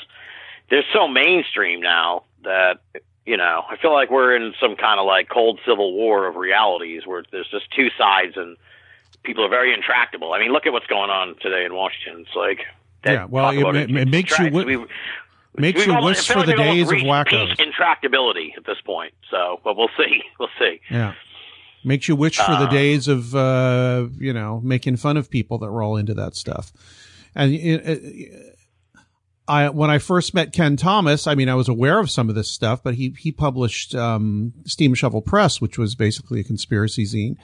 they're 0.70 0.84
so 0.92 1.08
mainstream 1.08 1.80
now 1.80 2.24
that 2.44 2.80
you 3.24 3.36
know 3.36 3.62
I 3.68 3.76
feel 3.76 3.92
like 3.92 4.10
we're 4.10 4.34
in 4.36 4.54
some 4.60 4.76
kind 4.76 4.98
of 4.98 5.06
like 5.06 5.28
cold 5.28 5.60
civil 5.66 5.94
war 5.94 6.26
of 6.26 6.36
realities 6.36 7.06
where 7.06 7.22
there's 7.30 7.48
just 7.50 7.70
two 7.70 7.88
sides 7.96 8.36
and 8.36 8.56
people 9.22 9.44
are 9.44 9.50
very 9.50 9.72
intractable. 9.72 10.32
I 10.32 10.40
mean, 10.40 10.52
look 10.52 10.66
at 10.66 10.72
what's 10.72 10.86
going 10.86 11.10
on 11.10 11.36
today 11.40 11.64
in 11.64 11.74
Washington. 11.74 12.22
It's 12.26 12.36
like 12.36 12.60
Yeah, 13.04 13.26
well, 13.28 13.50
it 13.50 13.90
ma- 13.90 14.00
it 14.00 14.08
makes 14.08 14.38
you 14.38 14.44
wi- 14.46 14.64
we've- 14.64 14.84
Makes 15.54 15.84
you 15.86 15.94
wish 16.02 16.26
for 16.28 16.40
the 16.44 16.46
like 16.46 16.56
we've 16.56 16.66
almost 16.66 16.90
days 16.90 17.02
of 17.02 17.06
wackos. 17.06 17.56
intractability 17.58 18.56
at 18.56 18.64
this 18.64 18.78
point. 18.86 19.12
So, 19.30 19.60
but 19.62 19.76
we'll 19.76 19.90
see. 19.98 20.22
We'll 20.40 20.48
see. 20.58 20.80
Yeah. 20.90 21.12
Makes 21.84 22.08
you 22.08 22.16
wish 22.16 22.36
for 22.38 22.52
the 22.52 22.68
Uh, 22.68 22.70
days 22.70 23.06
of, 23.08 23.34
uh, 23.34 24.06
you 24.18 24.32
know, 24.32 24.60
making 24.64 24.96
fun 24.96 25.16
of 25.18 25.30
people 25.30 25.58
that 25.58 25.68
roll 25.68 25.96
into 25.98 26.14
that 26.14 26.36
stuff. 26.36 26.72
And 27.34 27.52
it, 27.52 27.58
it, 27.84 28.56
I, 29.48 29.68
when 29.68 29.90
I 29.90 29.98
first 29.98 30.32
met 30.32 30.52
Kenn 30.52 30.76
Thomas, 30.76 31.26
I 31.26 31.34
mean, 31.34 31.48
I 31.50 31.54
was 31.54 31.68
aware 31.68 31.98
of 31.98 32.10
some 32.10 32.28
of 32.30 32.34
this 32.34 32.48
stuff, 32.50 32.82
but 32.82 32.94
he, 32.94 33.14
he 33.18 33.30
published, 33.32 33.94
um, 33.94 34.52
Steam 34.64 34.94
Shovel 34.94 35.20
Press, 35.20 35.60
which 35.60 35.76
was 35.76 35.94
basically 35.96 36.40
a 36.40 36.44
conspiracy 36.44 37.04
zine. 37.04 37.36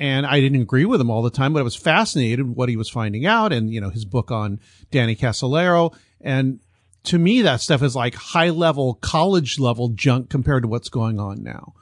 And 0.00 0.24
I 0.26 0.40
didn't 0.40 0.62
agree 0.62 0.86
with 0.86 1.00
him 1.00 1.10
all 1.10 1.20
the 1.20 1.30
time, 1.30 1.52
but 1.52 1.60
I 1.60 1.62
was 1.62 1.76
fascinated 1.76 2.48
with 2.48 2.56
what 2.56 2.68
he 2.70 2.76
was 2.76 2.88
finding 2.88 3.26
out 3.26 3.52
and, 3.52 3.70
you 3.70 3.80
know, 3.82 3.90
his 3.90 4.06
book 4.06 4.30
on 4.30 4.58
Danny 4.90 5.14
Casolaro. 5.14 5.94
And 6.22 6.60
to 7.04 7.18
me, 7.18 7.42
that 7.42 7.60
stuff 7.60 7.82
is 7.82 7.94
like 7.94 8.14
high 8.14 8.48
level, 8.48 8.94
college 8.94 9.58
level 9.58 9.90
junk 9.90 10.30
compared 10.30 10.62
to 10.62 10.68
what's 10.68 10.88
going 10.88 11.20
on 11.20 11.42
now 11.42 11.74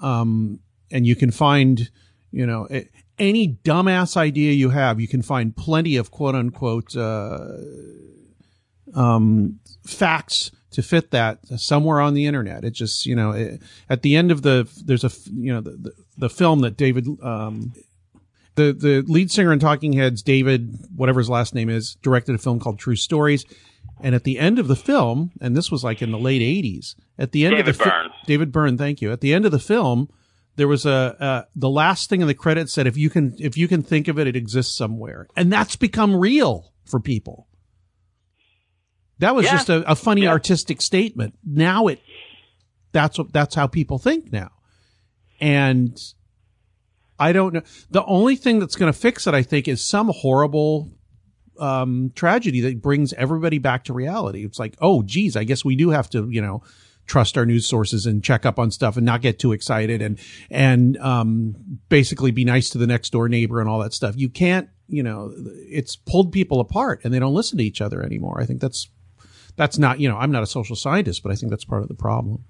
Um, 0.00 0.60
and 0.90 1.06
you 1.06 1.14
can 1.14 1.30
find, 1.30 1.90
you 2.32 2.46
know, 2.46 2.66
a- 2.70 2.88
any 3.18 3.58
dumbass 3.64 4.16
idea 4.16 4.52
you 4.52 4.70
have, 4.70 4.98
you 4.98 5.08
can 5.08 5.22
find 5.22 5.54
plenty 5.54 5.96
of 5.96 6.10
quote 6.10 6.34
unquote, 6.34 6.96
uh, 6.96 7.48
um, 8.94 9.58
facts 9.84 10.50
to 10.70 10.82
fit 10.82 11.10
that 11.10 11.38
somewhere 11.58 12.00
on 12.00 12.14
the 12.14 12.26
internet. 12.26 12.64
It 12.64 12.72
just, 12.72 13.06
you 13.06 13.16
know, 13.16 13.32
it, 13.32 13.62
at 13.88 14.02
the 14.02 14.16
end 14.16 14.30
of 14.30 14.42
the, 14.42 14.68
there's 14.84 15.04
a, 15.04 15.10
you 15.32 15.52
know, 15.52 15.60
the, 15.60 15.70
the, 15.70 15.92
the 16.18 16.28
film 16.30 16.60
that 16.60 16.76
David, 16.76 17.06
um, 17.22 17.72
the, 18.56 18.72
the 18.72 19.02
lead 19.06 19.30
singer 19.30 19.52
in 19.52 19.58
Talking 19.60 19.92
Heads, 19.94 20.22
David, 20.22 20.76
whatever 20.94 21.20
his 21.20 21.30
last 21.30 21.54
name 21.54 21.70
is, 21.70 21.94
directed 22.02 22.34
a 22.34 22.38
film 22.38 22.58
called 22.60 22.78
True 22.78 22.96
Stories. 22.96 23.44
And 24.00 24.14
at 24.14 24.24
the 24.24 24.38
end 24.38 24.58
of 24.58 24.68
the 24.68 24.76
film, 24.76 25.32
and 25.40 25.56
this 25.56 25.70
was 25.72 25.82
like 25.82 26.02
in 26.02 26.12
the 26.12 26.18
late 26.18 26.42
eighties, 26.42 26.94
at 27.18 27.32
the 27.32 27.44
end 27.46 27.52
David 27.56 27.68
of 27.70 27.78
the 27.78 27.84
fi- 27.84 27.90
Byrne. 27.90 28.10
David 28.26 28.52
Byrne, 28.52 28.78
thank 28.78 29.00
you. 29.00 29.10
At 29.10 29.20
the 29.20 29.34
end 29.34 29.44
of 29.44 29.50
the 29.50 29.58
film, 29.58 30.08
there 30.54 30.68
was 30.68 30.86
a 30.86 31.16
uh, 31.20 31.42
the 31.56 31.68
last 31.70 32.08
thing 32.08 32.20
in 32.20 32.28
the 32.28 32.34
credits 32.34 32.72
said 32.72 32.86
if 32.86 32.96
you 32.96 33.10
can 33.10 33.34
if 33.40 33.56
you 33.56 33.66
can 33.66 33.82
think 33.82 34.06
of 34.06 34.16
it, 34.18 34.28
it 34.28 34.36
exists 34.36 34.76
somewhere, 34.76 35.26
and 35.36 35.52
that's 35.52 35.74
become 35.74 36.14
real 36.14 36.72
for 36.84 37.00
people. 37.00 37.48
That 39.18 39.34
was 39.34 39.46
Yeah. 39.46 39.50
just 39.52 39.68
a, 39.68 39.90
a 39.90 39.96
funny 39.96 40.22
Yeah. 40.22 40.30
artistic 40.30 40.80
statement. 40.80 41.34
Now 41.44 41.88
it 41.88 42.00
that's 42.92 43.18
what 43.18 43.32
that's 43.32 43.54
how 43.56 43.66
people 43.66 43.98
think 43.98 44.32
now, 44.32 44.50
and 45.40 45.98
I 47.18 47.32
don't 47.32 47.54
know. 47.54 47.62
The 47.90 48.04
only 48.04 48.36
thing 48.36 48.58
that's 48.58 48.76
going 48.76 48.92
to 48.92 48.98
fix 48.98 49.26
it, 49.26 49.34
I 49.34 49.42
think, 49.42 49.68
is 49.68 49.82
some 49.82 50.10
horrible 50.14 50.90
um, 51.58 52.12
tragedy 52.14 52.60
that 52.60 52.80
brings 52.80 53.12
everybody 53.14 53.58
back 53.58 53.84
to 53.84 53.92
reality. 53.92 54.44
It's 54.44 54.58
like, 54.58 54.76
oh, 54.80 55.02
geez, 55.02 55.36
I 55.36 55.44
guess 55.44 55.64
we 55.64 55.76
do 55.76 55.90
have 55.90 56.08
to, 56.10 56.28
you 56.30 56.40
know, 56.40 56.62
trust 57.06 57.38
our 57.38 57.46
news 57.46 57.66
sources 57.66 58.06
and 58.06 58.22
check 58.22 58.46
up 58.46 58.58
on 58.58 58.70
stuff 58.70 58.96
and 58.96 59.04
not 59.04 59.22
get 59.22 59.38
too 59.38 59.52
excited 59.52 60.02
and 60.02 60.20
and 60.50 60.96
um, 60.98 61.56
basically 61.88 62.30
be 62.30 62.44
nice 62.44 62.68
to 62.70 62.78
the 62.78 62.86
next 62.86 63.10
door 63.10 63.28
neighbor 63.28 63.60
and 63.60 63.68
all 63.68 63.80
that 63.80 63.94
stuff. 63.94 64.14
You 64.16 64.28
can't, 64.28 64.68
you 64.88 65.02
know, 65.02 65.32
it's 65.36 65.96
pulled 65.96 66.32
people 66.32 66.60
apart 66.60 67.00
and 67.02 67.12
they 67.12 67.18
don't 67.18 67.34
listen 67.34 67.58
to 67.58 67.64
each 67.64 67.80
other 67.80 68.02
anymore. 68.02 68.40
I 68.40 68.44
think 68.44 68.60
that's 68.60 68.88
that's 69.56 69.78
not, 69.78 69.98
you 69.98 70.08
know, 70.08 70.16
I'm 70.16 70.30
not 70.30 70.44
a 70.44 70.46
social 70.46 70.76
scientist, 70.76 71.22
but 71.22 71.32
I 71.32 71.34
think 71.34 71.50
that's 71.50 71.64
part 71.64 71.82
of 71.82 71.88
the 71.88 71.94
problem. 71.94 72.44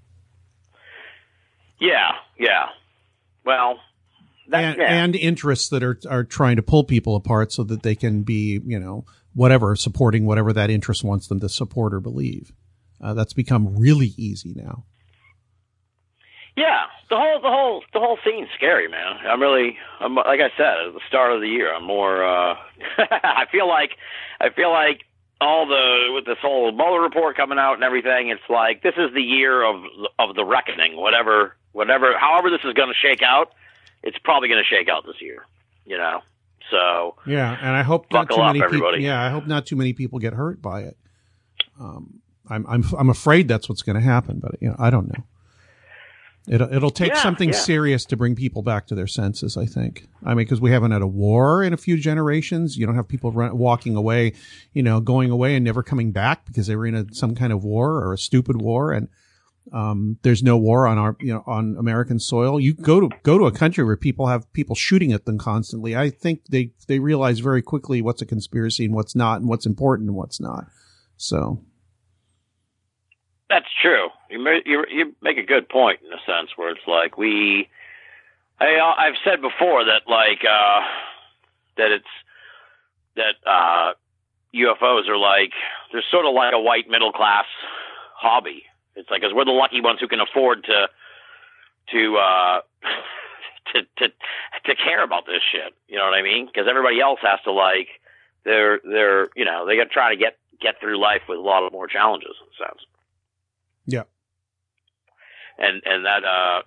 Yeah, 1.81 2.11
yeah. 2.39 2.67
Well, 3.49 3.81
that, 4.49 4.63
and, 4.63 4.77
yeah. 4.79 5.05
and 5.05 5.17
interests 5.17 5.71
that 5.71 5.83
are 5.83 5.99
are 6.07 6.23
trying 6.23 6.57
to 6.57 6.63
pull 6.63 6.85
people 6.85 7.17
apart 7.17 7.51
so 7.51 7.65
that 7.65 7.83
they 7.83 7.95
can 7.95 8.25
be, 8.25 8.61
you 8.63 8.79
know, 8.79 9.07
whatever 9.33 9.75
supporting 9.75 10.27
whatever 10.27 10.53
that 10.53 10.69
interest 10.69 11.03
wants 11.03 11.29
them 11.29 11.41
to 11.41 11.49
support 11.49 11.95
or 11.95 12.01
believe. 12.01 12.53
Uh, 13.01 13.15
that's 13.15 13.33
become 13.33 13.75
really 13.75 14.13
easy 14.19 14.53
now. 14.55 14.85
Yeah, 16.59 16.85
the 17.09 17.17
whole 17.17 17.41
the 17.41 17.49
whole 17.49 17.83
the 17.95 18.01
whole 18.01 18.19
scene's 18.23 18.49
scary, 18.55 18.87
man. 18.87 19.17
I'm 19.27 19.41
really, 19.41 19.79
I'm 19.99 20.15
like 20.15 20.41
I 20.41 20.51
said 20.59 20.89
at 20.89 20.93
the 20.93 21.01
start 21.09 21.33
of 21.33 21.41
the 21.41 21.49
year. 21.49 21.75
I'm 21.75 21.85
more. 21.85 22.23
uh 22.23 22.57
I 22.99 23.45
feel 23.51 23.67
like, 23.67 23.93
I 24.43 24.51
feel 24.51 24.71
like 24.71 25.05
all 25.41 25.67
the 25.67 26.13
with 26.13 26.27
this 26.27 26.39
whole 26.43 26.71
Mueller 26.73 27.01
report 27.01 27.37
coming 27.37 27.59
out 27.59 27.75
and 27.75 27.85
everything. 27.85 28.29
It's 28.29 28.51
like 28.51 28.83
this 28.83 28.95
is 28.99 29.15
the 29.15 29.23
year 29.23 29.65
of 29.65 29.83
of 30.19 30.37
the 30.37 30.45
reckoning. 30.45 30.97
Whatever, 30.97 31.57
whatever, 31.79 32.13
however 32.19 32.51
this 32.51 32.61
is 32.65 32.75
going 32.75 32.89
to 32.89 32.95
shake 32.95 33.23
out, 33.23 33.53
it's 34.03 34.19
probably 34.19 34.49
going 34.49 34.63
to 34.63 34.69
shake 34.77 34.89
out 34.89 35.07
this 35.07 35.23
year. 35.23 35.47
You 35.87 35.97
know, 35.97 36.21
so 36.71 37.15
Yeah, 37.27 37.57
and 37.59 37.75
I 37.75 37.83
hope 37.83 38.13
not 38.13 38.29
too 38.29 38.37
up, 38.37 38.55
many 38.55 38.69
people. 38.71 38.99
Yeah, 38.99 39.23
I 39.25 39.31
hope 39.31 39.47
not 39.47 39.65
too 39.65 39.77
many 39.77 39.95
people 39.95 40.19
get 40.19 40.35
hurt 40.35 40.61
by 40.61 40.83
it. 40.83 40.97
Um, 41.81 42.21
I'm 42.51 42.67
I'm 42.67 42.85
I'm 42.99 43.09
afraid 43.11 43.49
that's 43.49 43.69
what's 43.69 43.83
going 43.83 43.97
to 43.97 44.03
happen, 44.03 44.41
but 44.41 44.57
you 44.61 44.69
know, 44.69 44.77
I 44.79 44.91
don't 44.91 45.07
know. 45.09 45.25
It'll 46.47 46.73
it'll 46.73 46.91
take 46.91 47.13
Yeah, 47.13 47.23
something 47.23 47.51
yeah. 47.51 47.59
serious 47.59 48.05
to 48.07 48.17
bring 48.17 48.35
people 48.35 48.63
back 48.63 48.87
to 48.89 48.95
their 48.95 49.07
senses. 49.07 49.57
I 49.57 49.67
think. 49.67 50.09
I 50.25 50.31
mean, 50.31 50.39
because 50.39 50.61
we 50.61 50.71
haven't 50.71 50.93
had 50.93 51.03
a 51.03 51.07
war 51.07 51.63
in 51.63 51.73
a 51.73 51.77
few 51.77 51.97
generations. 51.99 52.77
You 52.77 52.87
don't 52.87 52.97
have 52.97 53.07
people 53.09 53.33
run, 53.33 53.57
walking 53.57 53.97
away, 53.97 54.33
you 54.73 54.83
know, 54.83 55.01
going 55.01 55.31
away 55.31 55.55
and 55.57 55.65
never 55.65 55.83
coming 55.83 56.11
back 56.11 56.47
because 56.47 56.67
they 56.67 56.77
were 56.77 56.87
in 56.87 56.95
a, 56.95 57.05
some 57.13 57.35
kind 57.35 57.53
of 57.53 57.65
war 57.65 58.03
or 58.03 58.15
a 58.15 58.19
stupid 58.19 58.61
war, 58.63 58.93
and 58.93 59.09
um, 59.73 60.19
there's 60.23 60.43
no 60.43 60.57
war 60.57 60.87
on 60.87 60.99
our 60.99 61.17
you 61.21 61.33
know 61.33 61.43
on 61.47 61.77
American 61.79 62.19
soil. 62.19 62.61
You 62.61 62.75
go 62.75 63.01
to 63.01 63.09
go 63.23 63.39
to 63.39 63.47
a 63.47 63.53
country 63.53 63.85
where 63.85 63.97
people 63.97 64.27
have 64.27 64.51
people 64.53 64.75
shooting 64.75 65.13
at 65.13 65.25
them 65.25 65.39
constantly. 65.39 65.97
I 65.97 66.11
think 66.11 66.47
they 66.47 66.73
they 66.87 66.99
realize 66.99 67.41
very 67.41 67.63
quickly 67.63 68.03
what's 68.03 68.23
a 68.23 68.27
conspiracy 68.27 68.85
and 68.85 68.95
what's 68.95 69.15
not, 69.15 69.41
and 69.41 69.49
what's 69.49 69.67
important 69.67 70.09
and 70.09 70.17
what's 70.17 70.41
not. 70.41 70.67
So 71.17 71.63
That's 73.49 73.69
true. 73.83 74.09
You 74.31 74.41
you 74.65 74.85
you 74.91 75.17
make 75.23 75.39
a 75.39 75.43
good 75.43 75.69
point 75.69 76.01
in 76.05 76.13
a 76.13 76.21
sense 76.27 76.51
where 76.57 76.71
it's 76.71 76.87
like 76.87 77.17
we, 77.17 77.69
I 78.61 78.79
I've 78.79 79.17
said 79.25 79.41
before 79.41 79.85
that 79.85 80.03
like 80.07 80.45
uh 80.45 80.81
that 81.77 81.93
it's 81.93 82.05
that 83.17 83.35
uh 83.47 83.93
UFOs 84.55 85.09
are 85.09 85.19
like 85.19 85.53
they're 85.93 86.05
sort 86.11 86.27
of 86.27 86.35
like 86.35 86.53
a 86.55 86.61
white 86.61 86.89
middle 86.89 87.13
class 87.13 87.47
hobby. 88.15 88.65
It's 88.99 89.09
like 89.11 89.23
'cause 89.23 89.33
we're 89.33 89.45
the 89.47 89.53
lucky 89.53 89.81
ones 89.81 90.01
who 90.01 90.09
can 90.09 90.21
afford 90.21 90.65
to 90.65 90.89
to 91.93 92.17
uh 92.19 92.61
to 93.73 93.83
to 93.99 94.13
to 94.67 94.75
care 94.77 95.03
about 95.03 95.25
this 95.27 95.41
shit. 95.53 95.73
You 95.89 95.97
know 95.97 96.05
what 96.05 96.15
I 96.15 96.23
mean? 96.23 96.47
Because 96.47 96.67
everybody 96.69 97.01
else 97.01 97.21
has 97.23 97.41
to 97.45 97.53
like 97.53 97.89
they're 98.45 98.81
they're 98.85 99.29
you 99.37 99.45
know 99.45 99.67
they 99.67 99.77
got 99.77 99.85
to 99.85 99.91
try 99.91 100.11
to 100.11 100.17
get 100.19 100.37
get 100.61 100.81
through 100.81 101.01
life 101.01 101.23
with 101.29 101.39
a 101.39 101.43
lot 101.43 101.63
of 101.65 101.73
more 101.73 101.87
challenges 101.87 102.35
in 102.43 102.49
a 102.49 102.69
sense 102.69 102.83
yeah, 103.87 104.03
and 105.57 105.81
and 105.87 106.05
that 106.05 106.25
uh 106.25 106.63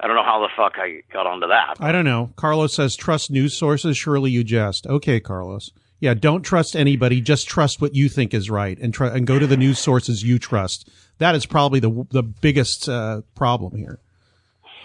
I 0.00 0.06
don't 0.06 0.16
know 0.16 0.24
how 0.24 0.40
the 0.40 0.48
fuck 0.56 0.72
I 0.76 1.02
got 1.12 1.26
onto 1.26 1.46
that. 1.48 1.76
I 1.78 1.92
don't 1.92 2.04
know. 2.04 2.32
Carlos 2.36 2.74
says 2.74 2.96
trust 2.96 3.30
news 3.30 3.56
sources. 3.56 3.96
Surely 3.96 4.30
you 4.30 4.42
jest. 4.42 4.86
Okay, 4.88 5.20
Carlos. 5.20 5.70
Yeah, 6.04 6.12
don't 6.14 6.42
trust 6.42 6.76
anybody. 6.76 7.22
Just 7.22 7.48
trust 7.48 7.80
what 7.80 7.94
you 7.94 8.10
think 8.10 8.34
is 8.34 8.50
right, 8.50 8.78
and 8.78 8.92
try 8.92 9.08
and 9.08 9.26
go 9.26 9.38
to 9.38 9.46
the 9.46 9.56
news 9.56 9.78
sources 9.78 10.22
you 10.22 10.38
trust. 10.38 10.86
That 11.16 11.34
is 11.34 11.46
probably 11.46 11.80
the 11.80 12.06
the 12.10 12.22
biggest 12.22 12.88
uh, 12.88 13.22
problem 13.34 13.74
here. 13.74 13.98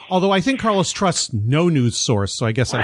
Although 0.10 0.32
I 0.32 0.40
think 0.42 0.60
Carlos 0.62 0.92
trusts 0.92 1.34
no 1.34 1.68
news 1.70 1.98
source, 1.98 2.34
so 2.34 2.46
I 2.46 2.52
guess 2.54 2.74
I, 2.74 2.82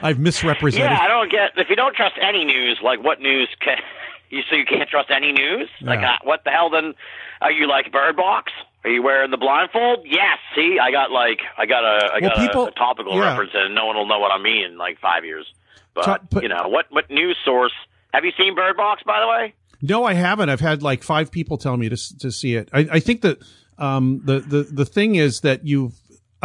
I've 0.02 0.18
misrepresented. 0.20 0.88
Yeah, 0.88 0.98
I 1.00 1.08
don't 1.08 1.30
get 1.30 1.50
if 1.56 1.68
you 1.68 1.76
don't 1.76 1.94
trust 1.96 2.14
any 2.22 2.44
news. 2.44 2.78
Like, 2.82 3.02
what 3.02 3.20
news 3.20 3.48
can 3.60 3.78
you? 4.30 4.42
So 4.48 4.54
you 4.56 4.64
can't 4.64 4.88
trust 4.88 5.10
any 5.10 5.32
news? 5.32 5.68
Like, 5.82 6.00
Yeah. 6.00 6.12
uh, 6.12 6.18
what 6.22 6.44
the 6.44 6.50
hell? 6.50 6.70
Then 6.70 6.94
are 7.42 7.50
you 7.52 7.68
like 7.68 7.90
Bird 7.92 8.16
Box? 8.16 8.52
Are 8.84 8.90
you 8.90 9.02
wearing 9.02 9.30
the 9.32 9.36
blindfold? 9.36 10.06
Yes. 10.06 10.38
See, 10.54 10.78
I 10.80 10.90
got 10.92 11.10
like 11.10 11.40
I 11.58 11.66
got 11.66 11.82
a 11.84 12.12
I 12.14 12.18
Well, 12.20 12.30
got 12.30 12.38
people- 12.38 12.64
a, 12.66 12.68
a 12.68 12.72
topical 12.72 13.14
yeah. 13.16 13.30
reference, 13.30 13.50
and 13.54 13.74
no 13.74 13.86
one 13.86 13.96
will 13.96 14.06
know 14.06 14.20
what 14.20 14.30
I 14.30 14.38
mean 14.40 14.64
in 14.64 14.78
like 14.78 14.98
five 15.00 15.24
years. 15.24 15.46
But, 15.94 16.42
you 16.42 16.48
know 16.48 16.68
what? 16.68 16.86
What 16.90 17.10
news 17.10 17.36
source? 17.44 17.72
Have 18.12 18.24
you 18.24 18.32
seen 18.36 18.54
Bird 18.54 18.76
Box, 18.76 19.02
by 19.04 19.20
the 19.20 19.28
way? 19.28 19.54
No, 19.82 20.04
I 20.04 20.14
haven't. 20.14 20.48
I've 20.48 20.60
had 20.60 20.82
like 20.82 21.02
five 21.02 21.30
people 21.30 21.58
tell 21.58 21.76
me 21.76 21.88
to 21.88 22.18
to 22.18 22.30
see 22.30 22.54
it. 22.54 22.68
I, 22.72 22.88
I 22.92 23.00
think 23.00 23.22
that 23.22 23.38
um, 23.78 24.22
the 24.24 24.40
the 24.40 24.62
the 24.62 24.84
thing 24.84 25.16
is 25.16 25.40
that 25.40 25.66
you've 25.66 25.94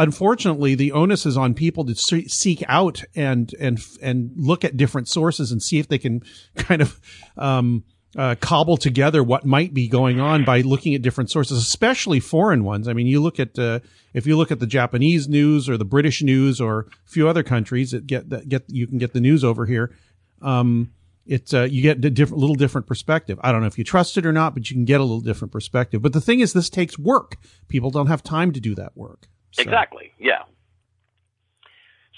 unfortunately, 0.00 0.74
the 0.74 0.92
onus 0.92 1.26
is 1.26 1.36
on 1.36 1.52
people 1.52 1.84
to 1.84 1.94
se- 1.94 2.28
seek 2.28 2.64
out 2.68 3.04
and 3.14 3.54
and 3.60 3.78
and 4.02 4.32
look 4.36 4.64
at 4.64 4.76
different 4.76 5.08
sources 5.08 5.52
and 5.52 5.62
see 5.62 5.78
if 5.78 5.88
they 5.88 5.98
can 5.98 6.22
kind 6.56 6.82
of 6.82 7.00
um, 7.36 7.84
uh, 8.16 8.34
cobble 8.40 8.76
together 8.76 9.22
what 9.22 9.44
might 9.44 9.72
be 9.72 9.86
going 9.86 10.18
on 10.18 10.44
by 10.44 10.62
looking 10.62 10.94
at 10.94 11.02
different 11.02 11.30
sources, 11.30 11.58
especially 11.58 12.18
foreign 12.18 12.64
ones. 12.64 12.88
I 12.88 12.94
mean, 12.94 13.06
you 13.06 13.20
look 13.20 13.38
at 13.38 13.58
uh, 13.58 13.80
if 14.12 14.26
you 14.26 14.36
look 14.36 14.50
at 14.50 14.60
the 14.60 14.66
Japanese 14.66 15.28
news 15.28 15.68
or 15.68 15.76
the 15.76 15.84
British 15.84 16.22
news 16.22 16.60
or 16.60 16.88
a 17.06 17.10
few 17.10 17.28
other 17.28 17.42
countries 17.42 17.90
that 17.92 18.06
get 18.06 18.30
that 18.30 18.48
get 18.48 18.64
you 18.68 18.86
can 18.86 18.98
get 18.98 19.12
the 19.12 19.20
news 19.20 19.44
over 19.44 19.66
here. 19.66 19.94
Um, 20.42 20.92
it 21.26 21.52
uh, 21.54 21.62
you 21.62 21.82
get 21.82 22.04
a 22.04 22.10
different, 22.10 22.40
little 22.40 22.56
different 22.56 22.86
perspective. 22.86 23.38
I 23.42 23.52
don't 23.52 23.60
know 23.60 23.66
if 23.66 23.78
you 23.78 23.84
trust 23.84 24.16
it 24.16 24.26
or 24.26 24.32
not, 24.32 24.54
but 24.54 24.68
you 24.70 24.74
can 24.76 24.84
get 24.84 25.00
a 25.00 25.04
little 25.04 25.20
different 25.20 25.52
perspective. 25.52 26.02
But 26.02 26.12
the 26.12 26.20
thing 26.20 26.40
is, 26.40 26.52
this 26.52 26.70
takes 26.70 26.98
work. 26.98 27.36
People 27.68 27.90
don't 27.90 28.08
have 28.08 28.22
time 28.22 28.52
to 28.52 28.60
do 28.60 28.74
that 28.74 28.96
work. 28.96 29.28
So- 29.52 29.62
Exactly. 29.62 30.12
Yeah. 30.18 30.42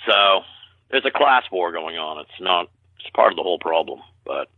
So 0.07 0.41
there's 0.91 1.05
a 1.05 1.11
class 1.11 1.45
war 1.51 1.73
going 1.73 1.97
on. 1.97 2.21
It's 2.21 2.41
not. 2.41 2.69
It's 3.01 3.11
part 3.11 3.33
of 3.33 3.37
the 3.37 3.43
whole 3.43 3.59
problem, 3.59 4.01
but 4.25 4.49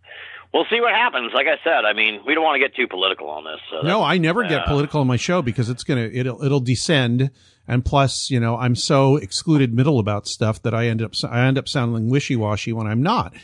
we'll 0.55 0.65
see 0.71 0.81
what 0.81 0.95
happens. 0.95 1.33
Like 1.35 1.49
I 1.49 1.63
said, 1.63 1.85
I 1.85 1.93
mean, 1.93 2.21
we 2.25 2.35
don't 2.35 2.45
want 2.45 2.55
to 2.55 2.61
get 2.61 2.75
too 2.75 2.87
political 2.87 3.29
on 3.29 3.45
this. 3.45 3.61
So 3.71 3.83
No, 3.83 4.03
I 4.03 4.17
never 4.17 4.45
get 4.45 4.61
uh, 4.61 4.67
political 4.67 5.01
on 5.01 5.07
my 5.07 5.17
show 5.17 5.43
because 5.43 5.69
it's 5.69 5.85
gonna 5.85 6.09
it'll 6.11 6.43
it'll 6.43 6.61
descend, 6.61 7.31
and 7.69 7.85
plus, 7.85 8.31
you 8.31 8.41
know, 8.41 8.57
I'm 8.57 8.77
so 8.77 9.17
excluded 9.17 9.75
middle 9.75 9.99
about 9.99 10.27
stuff 10.27 10.63
that 10.63 10.73
I 10.73 10.87
end 10.87 11.03
up 11.03 11.13
I 11.29 11.47
end 11.47 11.59
up 11.59 11.69
sounding 11.69 12.09
wishy 12.09 12.37
washy 12.37 12.73
when 12.73 12.87
I'm 12.87 13.03
not. 13.03 13.35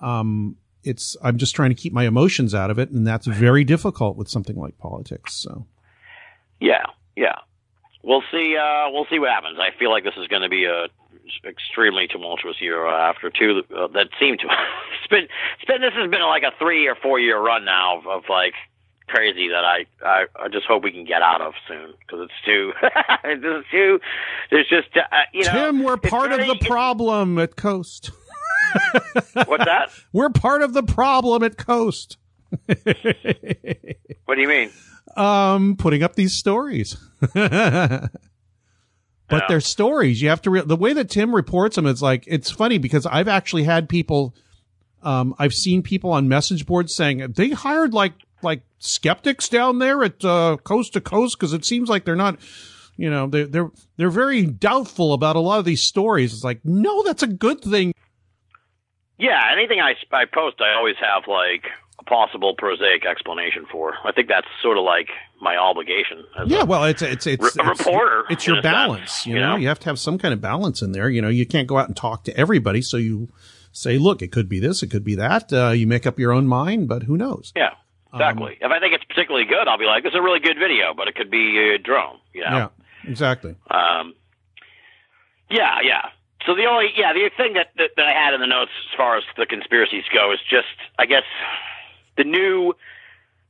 Um, 0.00 0.56
it's 0.84 1.16
I'm 1.22 1.38
just 1.38 1.56
trying 1.56 1.70
to 1.70 1.74
keep 1.74 1.92
my 1.92 2.06
emotions 2.06 2.54
out 2.54 2.70
of 2.70 2.78
it, 2.78 2.90
and 2.90 3.06
that's 3.06 3.26
very 3.26 3.64
difficult 3.64 4.16
with 4.16 4.28
something 4.28 4.56
like 4.56 4.78
politics. 4.78 5.34
So 5.34 5.66
Yeah, 6.60 6.84
yeah. 7.16 7.36
We'll 8.02 8.22
see. 8.30 8.56
Uh, 8.56 8.90
we'll 8.90 9.06
see 9.10 9.18
what 9.18 9.30
happens. 9.30 9.58
I 9.58 9.76
feel 9.76 9.90
like 9.90 10.04
this 10.04 10.14
is 10.16 10.28
going 10.28 10.42
to 10.42 10.48
be 10.48 10.64
a 10.66 10.86
extremely 11.44 12.06
tumultuous 12.06 12.60
year 12.60 12.86
uh, 12.86 13.10
after 13.10 13.30
two 13.30 13.62
uh, 13.76 13.88
that 13.88 14.08
seem 14.18 14.36
to. 14.38 14.44
it's 15.00 15.08
been. 15.10 15.24
It's 15.24 15.64
been. 15.66 15.80
This 15.80 15.94
has 15.94 16.10
been 16.10 16.22
like 16.22 16.42
a 16.42 16.52
three 16.58 16.86
or 16.86 16.94
four 16.94 17.18
year 17.18 17.40
run 17.40 17.64
now 17.64 17.98
of, 17.98 18.06
of 18.06 18.22
like 18.28 18.54
crazy 19.08 19.48
that 19.48 19.64
I, 19.64 19.86
I 20.04 20.26
I 20.44 20.48
just 20.48 20.66
hope 20.66 20.82
we 20.82 20.92
can 20.92 21.04
get 21.04 21.22
out 21.22 21.40
of 21.40 21.54
soon 21.66 21.94
because 22.00 22.28
it's 22.28 22.44
too. 22.44 22.72
it's 23.24 23.42
just 23.42 23.70
too. 23.70 24.00
There's 24.50 24.68
just 24.68 24.88
uh, 24.96 25.02
you 25.32 25.44
know. 25.44 25.52
Tim, 25.52 25.82
we're 25.84 25.96
part 25.96 26.32
of 26.32 26.46
the 26.46 26.58
problem 26.66 27.38
at 27.38 27.56
Coast. 27.56 28.10
What's 29.46 29.64
that? 29.64 29.90
We're 30.12 30.30
part 30.30 30.62
of 30.62 30.74
the 30.74 30.82
problem 30.82 31.42
at 31.42 31.56
Coast. 31.56 32.18
What 32.66 34.34
do 34.34 34.40
you 34.40 34.48
mean? 34.48 34.70
um, 35.18 35.76
putting 35.76 36.02
up 36.02 36.14
these 36.14 36.32
stories. 36.32 36.96
But 39.28 39.44
they're 39.48 39.60
stories. 39.60 40.22
You 40.22 40.28
have 40.30 40.42
to, 40.42 40.50
re- 40.50 40.62
the 40.62 40.76
way 40.76 40.92
that 40.92 41.10
Tim 41.10 41.34
reports 41.34 41.76
them, 41.76 41.86
it's 41.86 42.02
like, 42.02 42.24
it's 42.26 42.50
funny 42.50 42.78
because 42.78 43.06
I've 43.06 43.28
actually 43.28 43.64
had 43.64 43.88
people, 43.88 44.34
um, 45.02 45.34
I've 45.38 45.54
seen 45.54 45.82
people 45.82 46.10
on 46.10 46.28
message 46.28 46.66
boards 46.66 46.94
saying 46.94 47.32
they 47.36 47.50
hired 47.50 47.92
like, 47.94 48.14
like 48.42 48.62
skeptics 48.78 49.48
down 49.48 49.78
there 49.78 50.02
at, 50.02 50.24
uh, 50.24 50.56
coast 50.64 50.94
to 50.94 51.00
coast 51.00 51.38
because 51.38 51.52
it 51.52 51.64
seems 51.64 51.88
like 51.88 52.04
they're 52.04 52.16
not, 52.16 52.38
you 52.96 53.10
know, 53.10 53.26
they're, 53.26 53.46
they're, 53.46 53.70
they're 53.96 54.10
very 54.10 54.44
doubtful 54.46 55.12
about 55.12 55.36
a 55.36 55.40
lot 55.40 55.58
of 55.58 55.64
these 55.64 55.82
stories. 55.82 56.32
It's 56.32 56.44
like, 56.44 56.64
no, 56.64 57.02
that's 57.02 57.22
a 57.22 57.28
good 57.28 57.60
thing. 57.60 57.92
Yeah, 59.18 59.40
anything 59.52 59.80
I, 59.80 59.94
I 60.12 60.24
post, 60.24 60.60
I 60.60 60.76
always 60.76 60.96
have 61.00 61.24
like 61.26 61.64
a 61.98 62.04
possible 62.04 62.54
prosaic 62.56 63.04
explanation 63.04 63.66
for. 63.70 63.94
I 64.04 64.12
think 64.12 64.28
that's 64.28 64.46
sort 64.62 64.78
of 64.78 64.84
like 64.84 65.08
my 65.40 65.56
obligation. 65.56 66.24
As 66.38 66.48
Yeah, 66.48 66.62
a, 66.62 66.66
well, 66.66 66.84
it's 66.84 67.02
it's 67.02 67.26
it's, 67.26 67.56
a 67.56 67.64
reporter, 67.64 68.24
It's 68.30 68.46
in 68.46 68.54
your 68.54 68.62
balance, 68.62 69.26
you 69.26 69.34
you 69.34 69.40
know? 69.40 69.50
know? 69.50 69.56
You 69.56 69.68
have 69.68 69.78
to 69.80 69.86
have 69.86 69.98
some 69.98 70.18
kind 70.18 70.34
of 70.34 70.40
balance 70.40 70.82
in 70.82 70.92
there. 70.92 71.08
You 71.08 71.22
know, 71.22 71.28
you 71.28 71.46
can't 71.46 71.66
go 71.68 71.78
out 71.78 71.86
and 71.88 71.96
talk 71.96 72.24
to 72.24 72.36
everybody. 72.36 72.82
So 72.82 72.96
you 72.96 73.28
say, 73.72 73.98
look, 73.98 74.22
it 74.22 74.32
could 74.32 74.48
be 74.48 74.58
this, 74.60 74.82
it 74.82 74.90
could 74.90 75.04
be 75.04 75.14
that. 75.16 75.52
Uh, 75.52 75.70
you 75.70 75.86
make 75.86 76.06
up 76.06 76.18
your 76.18 76.32
own 76.32 76.46
mind, 76.48 76.88
but 76.88 77.04
who 77.04 77.16
knows? 77.16 77.52
yeah, 77.54 77.74
exactly. 78.12 78.58
Um, 78.62 78.70
if 78.70 78.70
I 78.72 78.80
think 78.80 78.94
it's 78.94 79.04
particularly 79.04 79.46
good, 79.46 79.68
I'll 79.68 79.78
be 79.78 79.84
like, 79.84 80.02
"This 80.02 80.10
is 80.10 80.18
a 80.18 80.22
really 80.22 80.40
good 80.40 80.58
video," 80.58 80.94
but 80.94 81.06
it 81.08 81.14
could 81.14 81.30
be 81.30 81.72
a 81.74 81.78
drone. 81.78 82.18
You 82.32 82.42
know? 82.42 82.56
Yeah, 82.56 82.68
exactly. 83.10 83.54
Um, 83.70 84.14
yeah, 85.50 85.76
yeah. 85.82 86.10
So 86.46 86.54
the 86.54 86.64
only, 86.66 86.88
yeah, 86.96 87.12
the 87.12 87.30
thing 87.36 87.54
that, 87.54 87.68
that 87.76 87.90
that 87.96 88.06
I 88.06 88.12
had 88.12 88.34
in 88.34 88.40
the 88.40 88.46
notes 88.46 88.70
as 88.90 88.96
far 88.96 89.16
as 89.18 89.24
the 89.36 89.46
conspiracies 89.46 90.04
go 90.12 90.32
is 90.32 90.40
just, 90.50 90.66
I 90.98 91.06
guess, 91.06 91.24
the 92.16 92.24
new. 92.24 92.74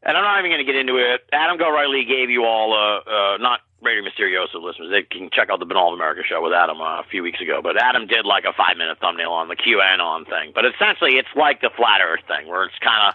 And 0.03 0.17
I'm 0.17 0.23
not 0.23 0.39
even 0.39 0.51
going 0.51 0.65
to 0.65 0.73
get 0.73 0.79
into 0.79 0.97
it. 0.97 1.29
Adam 1.33 1.59
Gorightly 1.59 2.07
gave 2.07 2.31
you 2.31 2.45
all, 2.45 2.73
uh, 2.73 3.35
uh, 3.35 3.37
not 3.39 3.61
Radio 3.83 4.03
Misterioso 4.03 4.63
listeners. 4.63 4.91
They 4.91 5.03
can 5.03 5.31
check 5.31 5.51
out 5.51 5.59
the 5.59 5.67
Binnall 5.67 5.89
of 5.89 5.95
America 5.95 6.23
show 6.29 6.43
with 6.43 6.53
Adam 6.53 6.81
uh, 6.81 7.01
a 7.01 7.05
few 7.11 7.23
weeks 7.23 7.41
ago. 7.41 7.61
But 7.63 7.77
Adam 7.81 8.07
did 8.07 8.25
like 8.25 8.45
a 8.45 8.53
five 8.53 8.77
minute 8.77 8.99
thumbnail 9.01 9.33
on 9.33 9.49
the 9.49 9.57
QAnon 9.57 10.25
thing. 10.27 10.53
But 10.55 10.65
essentially, 10.67 11.17
it's 11.17 11.29
like 11.35 11.61
the 11.61 11.71
flat 11.77 12.01
Earth 12.01 12.23
thing, 12.29 12.49
where 12.49 12.65
it's 12.65 12.79
kind 12.79 13.09
of, 13.09 13.15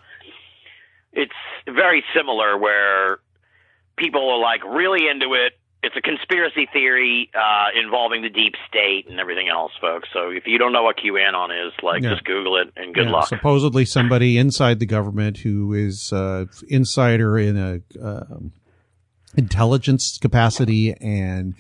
it's 1.14 1.40
very 1.68 2.04
similar, 2.16 2.58
where 2.58 3.20
people 3.96 4.30
are 4.30 4.40
like 4.40 4.64
really 4.64 5.08
into 5.08 5.34
it. 5.34 5.54
It's 5.86 5.96
a 5.98 6.02
conspiracy 6.02 6.66
theory 6.72 7.30
uh, 7.36 7.78
involving 7.78 8.22
the 8.22 8.30
deep 8.30 8.54
state 8.70 9.06
and 9.10 9.20
everything 9.20 9.50
else, 9.50 9.74
folks. 9.82 10.08
So 10.14 10.30
if 10.30 10.48
you 10.48 10.58
don't 10.58 10.72
know 10.72 10.84
what 10.84 10.96
QAnon 10.98 11.68
is, 11.68 11.74
like 11.84 12.02
Yeah. 12.04 12.12
just 12.12 12.24
Google 12.24 12.56
it 12.58 12.72
and 12.78 12.96
good 12.96 13.06
Yeah, 13.08 13.12
luck. 13.12 13.28
Supposedly 13.28 13.84
somebody 13.84 14.38
inside 14.38 14.80
the 14.80 14.86
government 14.86 15.40
who 15.40 15.74
is 15.74 16.14
uh, 16.14 16.46
insider 16.70 17.38
in 17.38 17.58
a 17.58 17.82
um 18.02 18.54
intelligence 19.36 20.18
capacity 20.22 20.94
and 21.02 21.56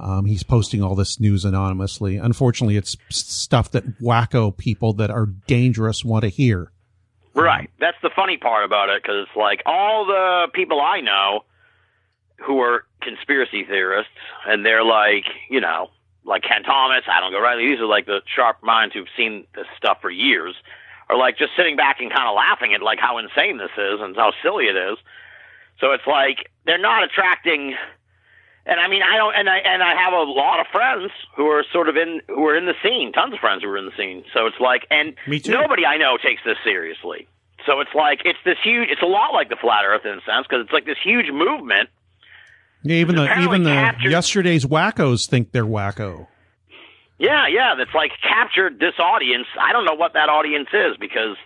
um, 0.00 0.24
he's 0.24 0.42
posting 0.42 0.82
all 0.82 0.94
this 0.94 1.20
news 1.20 1.44
anonymously. 1.44 2.16
Unfortunately, 2.16 2.76
it's 2.76 2.96
stuff 3.10 3.70
that 3.72 4.00
wacko 4.00 4.56
people 4.56 4.92
that 4.94 5.10
are 5.10 5.26
dangerous 5.46 6.04
want 6.04 6.22
to 6.22 6.28
hear. 6.28 6.72
Right. 7.34 7.70
That's 7.78 7.96
the 8.02 8.10
funny 8.16 8.38
part 8.38 8.64
about 8.64 8.88
it 8.88 9.02
because 9.02 9.26
like 9.36 9.62
all 9.66 10.06
the 10.06 10.48
people 10.54 10.80
I 10.80 11.00
know 11.00 11.44
who 12.44 12.60
are 12.60 12.84
conspiracy 13.00 13.64
theorists, 13.64 14.12
and 14.46 14.64
they're 14.64 14.84
like, 14.84 15.24
you 15.50 15.60
know, 15.60 15.90
like 16.24 16.42
Kenn 16.42 16.62
Thomas, 16.62 17.02
Adam 17.08 17.32
Gorightly. 17.32 17.68
These 17.70 17.80
are 17.80 17.86
like 17.86 18.06
the 18.06 18.20
sharp 18.34 18.62
minds 18.62 18.94
who've 18.94 19.08
seen 19.16 19.46
this 19.54 19.66
stuff 19.76 19.98
for 20.00 20.10
years, 20.10 20.54
are 21.08 21.16
like 21.16 21.36
just 21.38 21.52
sitting 21.56 21.76
back 21.76 22.00
and 22.00 22.10
kind 22.12 22.28
of 22.28 22.34
laughing 22.34 22.74
at 22.74 22.82
like 22.82 22.98
how 23.00 23.18
insane 23.18 23.58
this 23.58 23.70
is 23.76 24.00
and 24.00 24.14
how 24.16 24.32
silly 24.42 24.66
it 24.66 24.76
is. 24.76 24.98
So 25.80 25.92
it's 25.92 26.06
like 26.06 26.50
they're 26.64 26.78
not 26.78 27.02
attracting. 27.04 27.74
And 28.64 28.78
I 28.78 28.86
mean, 28.86 29.02
I 29.02 29.16
don't, 29.16 29.34
and 29.34 29.48
I 29.50 29.58
and 29.58 29.82
I 29.82 29.96
have 29.96 30.12
a 30.12 30.22
lot 30.22 30.60
of 30.60 30.66
friends 30.68 31.10
who 31.36 31.46
are 31.46 31.64
sort 31.72 31.88
of 31.88 31.96
in 31.96 32.20
who 32.28 32.46
are 32.46 32.56
in 32.56 32.66
the 32.66 32.74
scene, 32.82 33.12
tons 33.12 33.34
of 33.34 33.40
friends 33.40 33.62
who 33.64 33.68
are 33.70 33.76
in 33.76 33.86
the 33.86 33.96
scene. 33.96 34.24
So 34.32 34.46
it's 34.46 34.60
like, 34.60 34.86
and 34.90 35.14
Me 35.26 35.40
too. 35.40 35.50
nobody 35.50 35.84
I 35.84 35.96
know 35.96 36.16
takes 36.16 36.42
this 36.44 36.56
seriously. 36.62 37.26
So 37.66 37.80
it's 37.80 37.94
like 37.94 38.22
it's 38.24 38.38
this 38.44 38.58
huge. 38.62 38.88
It's 38.88 39.02
a 39.02 39.06
lot 39.06 39.32
like 39.32 39.48
the 39.48 39.56
flat 39.56 39.84
Earth 39.84 40.04
in 40.04 40.12
a 40.12 40.20
sense 40.22 40.46
because 40.48 40.62
it's 40.64 40.72
like 40.72 40.86
this 40.86 40.98
huge 41.02 41.30
movement. 41.32 41.88
Yeah, 42.84 42.96
even 42.96 43.16
the 43.16 43.40
even 43.42 43.62
the 43.62 43.70
captured- 43.70 44.10
yesterday's 44.10 44.64
wackos 44.66 45.28
think 45.28 45.52
they're 45.52 45.64
wacko. 45.64 46.26
Yeah, 47.18 47.46
yeah, 47.46 47.74
that's 47.78 47.94
like 47.94 48.10
captured 48.22 48.80
this 48.80 48.94
audience. 48.98 49.46
I 49.60 49.72
don't 49.72 49.84
know 49.84 49.94
what 49.94 50.14
that 50.14 50.28
audience 50.28 50.68
is 50.72 50.96
because, 50.98 51.36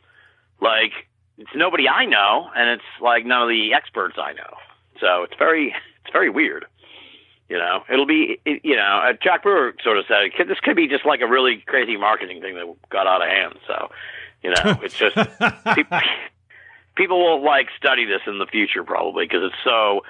like, 0.60 0.92
it's 1.36 1.50
nobody 1.54 1.86
I 1.88 2.06
know, 2.06 2.48
and 2.56 2.70
it's 2.70 2.88
like 3.02 3.26
none 3.26 3.42
of 3.42 3.48
the 3.48 3.74
experts 3.74 4.16
I 4.18 4.32
know. 4.32 4.56
So 5.00 5.24
it's 5.24 5.34
very, 5.38 5.74
it's 6.04 6.12
very 6.12 6.30
weird. 6.30 6.64
You 7.50 7.58
know, 7.58 7.84
it'll 7.92 8.06
be, 8.06 8.40
it, 8.44 8.62
you 8.64 8.74
know, 8.74 9.02
uh, 9.04 9.12
Jack 9.22 9.42
Brewer 9.42 9.74
sort 9.84 9.98
of 9.98 10.06
said 10.08 10.32
could, 10.36 10.48
this 10.48 10.58
could 10.60 10.74
be 10.74 10.88
just 10.88 11.04
like 11.06 11.20
a 11.20 11.28
really 11.28 11.62
crazy 11.66 11.96
marketing 11.96 12.40
thing 12.40 12.54
that 12.54 12.74
got 12.90 13.06
out 13.06 13.22
of 13.22 13.28
hand. 13.28 13.54
So, 13.66 13.90
you 14.42 14.50
know, 14.50 14.80
it's 14.82 14.96
just 14.96 15.14
pe- 15.14 15.84
people 16.96 17.20
will 17.22 17.44
like 17.44 17.68
study 17.78 18.04
this 18.06 18.22
in 18.26 18.38
the 18.38 18.46
future 18.46 18.82
probably 18.82 19.26
because 19.26 19.42
it's 19.44 19.62
so, 19.62 20.00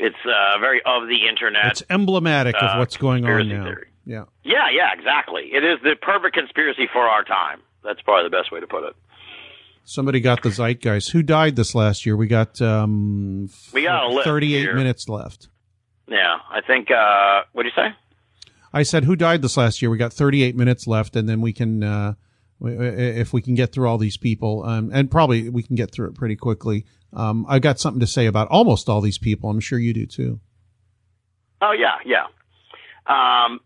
it's 0.00 0.16
uh, 0.26 0.58
very 0.58 0.80
of 0.84 1.06
the 1.08 1.28
internet. 1.28 1.66
It's 1.72 1.82
emblematic 1.90 2.56
of 2.56 2.70
uh, 2.70 2.76
what's 2.78 2.96
going 2.96 3.24
on 3.24 3.48
now. 3.48 3.64
theory. 3.64 3.86
Yeah. 4.06 4.24
Yeah, 4.42 4.68
yeah, 4.72 4.92
exactly. 4.92 5.50
It 5.52 5.62
is 5.62 5.78
the 5.82 5.94
perfect 6.00 6.34
conspiracy 6.34 6.88
for 6.92 7.02
our 7.06 7.22
time. 7.22 7.60
That's 7.84 8.00
probably 8.02 8.28
the 8.28 8.36
best 8.36 8.50
way 8.50 8.60
to 8.60 8.66
put 8.66 8.84
it. 8.84 8.94
Somebody 9.84 10.20
got 10.20 10.42
the 10.42 10.50
zeitgeist. 10.50 11.10
Who 11.12 11.22
died 11.22 11.56
this 11.56 11.74
last 11.74 12.04
year? 12.06 12.16
We 12.16 12.26
got 12.26 12.60
um 12.60 13.48
We 13.72 13.82
got 13.84 14.24
38 14.24 14.58
here. 14.60 14.74
minutes 14.74 15.08
left. 15.08 15.48
Yeah, 16.08 16.38
I 16.50 16.60
think. 16.60 16.90
uh 16.90 17.42
What 17.52 17.62
do 17.64 17.68
you 17.68 17.74
say? 17.76 17.94
I 18.72 18.84
said, 18.84 19.04
"Who 19.04 19.16
died 19.16 19.42
this 19.42 19.56
last 19.56 19.82
year?" 19.82 19.90
We 19.90 19.98
got 19.98 20.12
38 20.12 20.54
minutes 20.54 20.86
left, 20.86 21.16
and 21.16 21.28
then 21.28 21.40
we 21.40 21.52
can, 21.52 21.82
uh, 21.82 22.14
if 22.62 23.32
we 23.32 23.42
can 23.42 23.54
get 23.54 23.72
through 23.72 23.88
all 23.88 23.98
these 23.98 24.16
people, 24.16 24.64
um, 24.64 24.90
and 24.92 25.10
probably 25.10 25.48
we 25.48 25.62
can 25.62 25.76
get 25.76 25.90
through 25.92 26.08
it 26.08 26.14
pretty 26.14 26.36
quickly. 26.36 26.84
Um, 27.12 27.46
I 27.48 27.58
got 27.58 27.80
something 27.80 28.00
to 28.00 28.06
say 28.06 28.26
about 28.26 28.48
almost 28.48 28.88
all 28.88 29.00
these 29.00 29.18
people. 29.18 29.50
I'm 29.50 29.60
sure 29.60 29.78
you 29.78 29.92
do 29.92 30.06
too. 30.06 30.40
Oh 31.62 31.72
yeah, 31.72 31.96
yeah. 32.04 32.26
Um, 33.06 33.60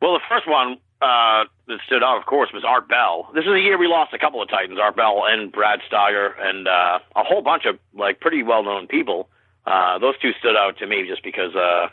well, 0.00 0.14
the 0.14 0.20
first 0.28 0.48
one 0.48 0.78
uh, 1.00 1.44
that 1.68 1.78
stood 1.86 2.02
out, 2.02 2.18
of 2.18 2.26
course, 2.26 2.50
was 2.52 2.64
Art 2.66 2.88
Bell. 2.88 3.30
This 3.34 3.44
is 3.44 3.50
the 3.50 3.60
year 3.60 3.78
we 3.78 3.86
lost 3.86 4.12
a 4.12 4.18
couple 4.18 4.42
of 4.42 4.48
Titans, 4.48 4.78
Art 4.82 4.96
Bell 4.96 5.22
and 5.26 5.52
Brad 5.52 5.80
Steiger, 5.90 6.32
and 6.38 6.66
uh, 6.66 6.98
a 7.16 7.22
whole 7.22 7.42
bunch 7.42 7.64
of 7.66 7.78
like 7.94 8.20
pretty 8.20 8.42
well-known 8.42 8.86
people. 8.86 9.28
Uh, 9.66 9.98
those 9.98 10.14
two 10.20 10.32
stood 10.40 10.56
out 10.56 10.78
to 10.78 10.86
me 10.86 11.06
just 11.08 11.22
because 11.22 11.54
uh, 11.54 11.88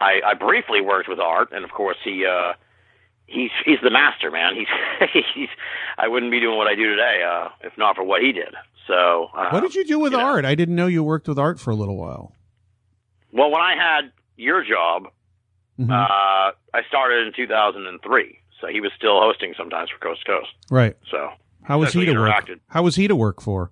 I, 0.00 0.20
I 0.24 0.34
briefly 0.34 0.80
worked 0.80 1.08
with 1.08 1.18
Art, 1.18 1.50
and 1.52 1.64
of 1.64 1.70
course 1.70 1.96
he 2.04 2.24
uh, 2.26 2.52
he's 3.28 3.50
he's 3.64 3.78
the 3.82 3.90
master, 3.90 4.30
man. 4.32 4.54
He's 4.56 4.66
he's 5.34 5.48
I 5.96 6.08
wouldn't 6.08 6.32
be 6.32 6.40
doing 6.40 6.56
what 6.58 6.66
I 6.66 6.74
do 6.74 6.84
today 6.90 7.22
uh, 7.22 7.48
if 7.60 7.72
not 7.78 7.94
for 7.96 8.02
what 8.02 8.20
he 8.22 8.32
did. 8.32 8.54
So 8.88 9.28
uh, 9.34 9.50
what 9.50 9.60
did 9.60 9.74
you 9.74 9.84
do 9.84 9.98
with 9.98 10.12
you 10.12 10.18
know. 10.18 10.24
Art? 10.24 10.44
I 10.44 10.54
didn't 10.54 10.74
know 10.74 10.86
you 10.86 11.04
worked 11.04 11.28
with 11.28 11.38
Art 11.38 11.60
for 11.60 11.70
a 11.70 11.74
little 11.76 11.96
while. 11.96 12.32
Well, 13.32 13.50
when 13.50 13.60
I 13.60 13.74
had 13.76 14.10
your 14.36 14.64
job, 14.64 15.08
Mhm. 15.78 15.90
uh, 15.92 16.52
I 16.74 16.82
started 16.88 17.26
in 17.28 17.32
2003, 17.34 18.38
so 18.60 18.66
he 18.66 18.80
was 18.80 18.90
still 18.96 19.20
hosting 19.20 19.54
sometimes 19.56 19.90
for 19.90 19.98
Coast 19.98 20.22
to 20.24 20.32
Coast. 20.32 20.48
right. 20.70 20.96
So 21.10 21.30
How 21.62 21.78
was 21.78 21.92
he 21.92 22.04
to 22.06 22.14
work? 22.18 22.48
How 22.68 22.82
was 22.82 22.96
he 22.96 23.06
to 23.08 23.14
work 23.16 23.40
for? 23.40 23.70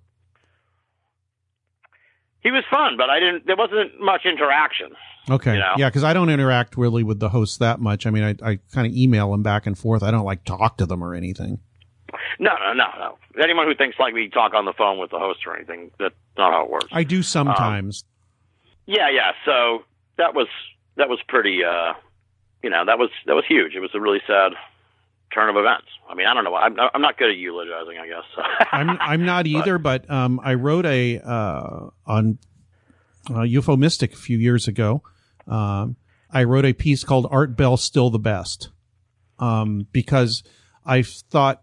he 2.41 2.51
was 2.53 2.65
fun, 2.71 2.97
but 2.97 3.11
I 3.11 3.19
didn't. 3.19 3.47
There 3.47 3.57
wasn't 3.57 3.99
much 4.01 4.25
interaction. 4.25 4.93
Okay. 5.31 5.55
You 5.55 5.59
know? 5.59 5.75
Yeah, 5.77 5.89
because 5.89 6.05
I 6.05 6.13
don't 6.13 6.31
interact 6.31 6.77
really 6.77 7.03
with 7.03 7.19
the 7.19 7.29
hosts 7.29 7.59
that 7.59 7.81
much. 7.81 8.07
I 8.07 8.11
mean, 8.11 8.23
I, 8.23 8.31
I 8.43 8.59
kind 8.73 8.87
of 8.87 8.93
email 8.93 9.31
them 9.31 9.43
back 9.43 9.67
and 9.67 9.77
forth. 9.77 10.03
I 10.03 10.11
don't 10.11 10.25
like 10.25 10.45
talk 10.45 10.79
to 10.79 10.87
them 10.87 11.03
or 11.03 11.15
anything. 11.15 11.59
No, 12.39 12.53
no, 12.61 12.73
no, 12.75 12.85
no. 12.99 13.19
Anyone 13.43 13.67
who 13.67 13.75
thinks 13.75 13.99
like 13.99 14.15
we 14.15 14.29
talk 14.29 14.55
on 14.55 14.65
the 14.65 14.73
phone 14.73 14.99
with 14.99 15.11
the 15.11 15.19
host 15.19 15.41
or 15.47 15.57
anything, 15.57 15.91
that's 15.99 16.15
not 16.39 16.53
how 16.53 16.65
it 16.65 16.71
works. 16.71 16.87
I 16.93 17.03
do 17.03 17.23
sometimes. 17.23 18.05
Yeah, 18.87 19.11
yeah. 19.11 19.33
So 19.45 19.85
that 20.17 20.35
was 20.35 20.47
that 20.97 21.09
was 21.09 21.19
pretty. 21.29 21.61
uh 21.65 21.95
You 22.63 22.71
know, 22.71 22.85
that 22.87 22.99
was 22.99 23.11
that 23.27 23.35
was 23.35 23.45
huge. 23.49 23.75
It 23.75 23.81
was 23.81 23.91
a 23.95 24.01
really 24.01 24.21
sad 24.27 24.53
turn 25.35 25.49
of 25.49 25.57
events. 25.57 25.89
I 26.09 26.15
mean, 26.15 26.27
I 26.27 26.35
don't 26.35 26.45
know. 26.45 26.55
I'm 26.55 26.77
I'm 26.95 27.03
not 27.03 27.19
good 27.19 27.31
at 27.31 27.37
eulogizing. 27.37 27.99
I 27.99 28.07
guess. 28.07 28.69
I'm 28.73 28.91
I'm 29.01 29.25
not 29.25 29.47
either, 29.47 29.79
but 29.79 30.09
um, 30.11 30.41
I 30.43 30.55
wrote 30.55 30.87
a 30.87 31.19
uh, 31.21 31.89
on 32.07 32.39
uh, 33.29 33.41
UFO 33.41 33.77
Mystic 33.77 34.13
a 34.13 34.17
few 34.17 34.39
years 34.39 34.69
ago. 34.69 35.03
Um, 35.47 35.97
I 36.31 36.45
wrote 36.45 36.65
a 36.65 36.73
piece 36.73 37.05
called 37.05 37.27
"Art 37.31 37.57
Bell 37.57 37.77
Still 37.77 38.11
the 38.11 38.19
Best," 38.19 38.71
um, 39.39 39.87
because 39.93 40.43
I 40.85 41.03
thought, 41.03 41.63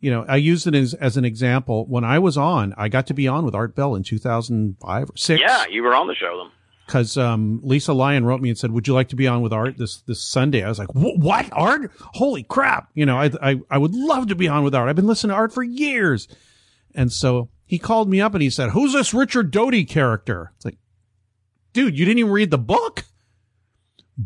you 0.00 0.10
know, 0.10 0.24
I 0.28 0.36
used 0.36 0.66
it 0.66 0.74
as, 0.74 0.94
as 0.94 1.16
an 1.16 1.24
example. 1.24 1.86
When 1.86 2.04
I 2.04 2.18
was 2.18 2.36
on, 2.36 2.74
I 2.76 2.88
got 2.88 3.06
to 3.08 3.14
be 3.14 3.28
on 3.28 3.44
with 3.44 3.54
Art 3.54 3.74
Bell 3.74 3.94
in 3.94 4.02
2005 4.02 5.10
or 5.10 5.16
six. 5.16 5.40
yeah, 5.40 5.64
you 5.70 5.82
were 5.82 5.94
on 5.94 6.08
the 6.08 6.14
show 6.14 6.36
then. 6.38 6.50
because 6.86 7.16
um, 7.16 7.60
Lisa 7.62 7.92
Lyon 7.92 8.24
wrote 8.24 8.40
me 8.40 8.48
and 8.48 8.58
said, 8.58 8.72
"Would 8.72 8.88
you 8.88 8.94
like 8.94 9.08
to 9.10 9.16
be 9.16 9.28
on 9.28 9.40
with 9.40 9.52
Art 9.52 9.78
this 9.78 9.98
this 10.02 10.20
Sunday?" 10.22 10.62
I 10.64 10.68
was 10.68 10.78
like, 10.80 10.92
"What 10.94 11.48
Art? 11.52 11.90
Holy 12.14 12.42
crap!" 12.42 12.90
You 12.94 13.06
know, 13.06 13.16
I, 13.18 13.30
I 13.40 13.60
I 13.70 13.78
would 13.78 13.94
love 13.94 14.26
to 14.28 14.34
be 14.34 14.48
on 14.48 14.64
with 14.64 14.74
Art. 14.74 14.88
I've 14.88 14.96
been 14.96 15.06
listening 15.06 15.30
to 15.30 15.36
Art 15.36 15.52
for 15.52 15.62
years, 15.62 16.26
and 16.94 17.12
so 17.12 17.48
he 17.64 17.78
called 17.78 18.08
me 18.10 18.20
up 18.20 18.34
and 18.34 18.42
he 18.42 18.50
said, 18.50 18.70
"Who's 18.70 18.92
this 18.92 19.14
Richard 19.14 19.50
Doty 19.52 19.84
character?" 19.84 20.52
It's 20.56 20.64
like, 20.64 20.78
dude, 21.72 21.96
you 21.98 22.04
didn't 22.04 22.18
even 22.18 22.32
read 22.32 22.50
the 22.50 22.58
book, 22.58 23.04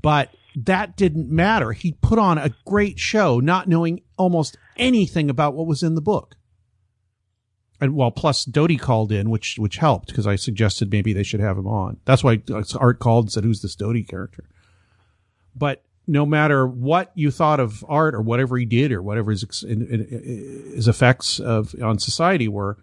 but 0.03 0.31
that 0.57 0.97
didn't 0.97 1.31
matter. 1.31 1.73
He 1.73 1.93
put 1.93 2.19
on 2.19 2.39
a 2.39 2.55
great 2.65 2.99
show, 2.99 3.41
not 3.41 3.69
knowing 3.69 4.01
almost 4.17 4.57
anything 4.77 5.29
about 5.29 5.55
what 5.55 5.67
was 5.67 5.83
in 5.83 5.95
the 5.95 6.01
book. 6.01 6.37
And 7.79 7.95
well, 7.95 8.11
plus 8.11 8.45
Doty 8.45 8.79
called 8.79 9.13
in, 9.13 9.29
which 9.29 9.57
which 9.59 9.77
helped 9.77 10.09
because 10.09 10.27
I 10.27 10.37
suggested 10.37 10.91
maybe 10.91 11.13
they 11.13 11.23
should 11.23 11.41
have 11.41 11.59
him 11.59 11.67
on. 11.67 11.99
That's 12.07 12.25
why 12.25 12.41
uh, 12.51 12.63
Art 12.79 13.01
called 13.01 13.27
and 13.27 13.33
said, 13.33 13.45
"Who's 13.45 13.61
this 13.61 13.77
Doty 13.77 14.03
character?" 14.03 14.45
But 15.55 15.83
no 16.07 16.25
matter 16.25 16.67
what 16.67 17.13
you 17.15 17.31
thought 17.31 17.61
of 17.61 17.85
Art 17.87 18.15
or 18.15 18.23
whatever 18.23 18.57
he 18.57 18.65
did 18.65 18.93
or 18.93 19.03
whatever 19.03 19.31
his 19.31 19.43
his 19.61 20.89
effects 20.89 21.39
of 21.39 21.75
on 21.83 21.99
society 21.99 22.49
were, 22.49 22.79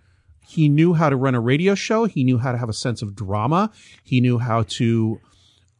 he 0.46 0.70
knew 0.70 0.94
how 0.94 1.10
to 1.10 1.16
run 1.16 1.34
a 1.34 1.40
radio 1.40 1.74
show. 1.74 2.06
He 2.06 2.24
knew 2.24 2.38
how 2.38 2.52
to 2.52 2.60
have 2.60 2.70
a 2.70 2.74
sense 2.74 3.02
of 3.02 3.16
drama. 3.16 3.72
He 4.04 4.22
knew 4.22 4.38
how 4.38 4.64
to 4.64 5.20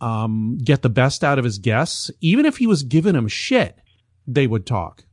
um, 0.04 0.58
get 0.64 0.82
the 0.82 0.90
best 0.90 1.24
out 1.24 1.38
of 1.40 1.46
his 1.46 1.58
guests. 1.60 2.12
Even 2.22 2.46
if 2.46 2.58
he 2.58 2.68
was 2.68 2.84
giving 2.84 3.14
them 3.14 3.28
shit, 3.28 3.78
they 4.28 4.48
would 4.48 4.66
talk 4.66 5.04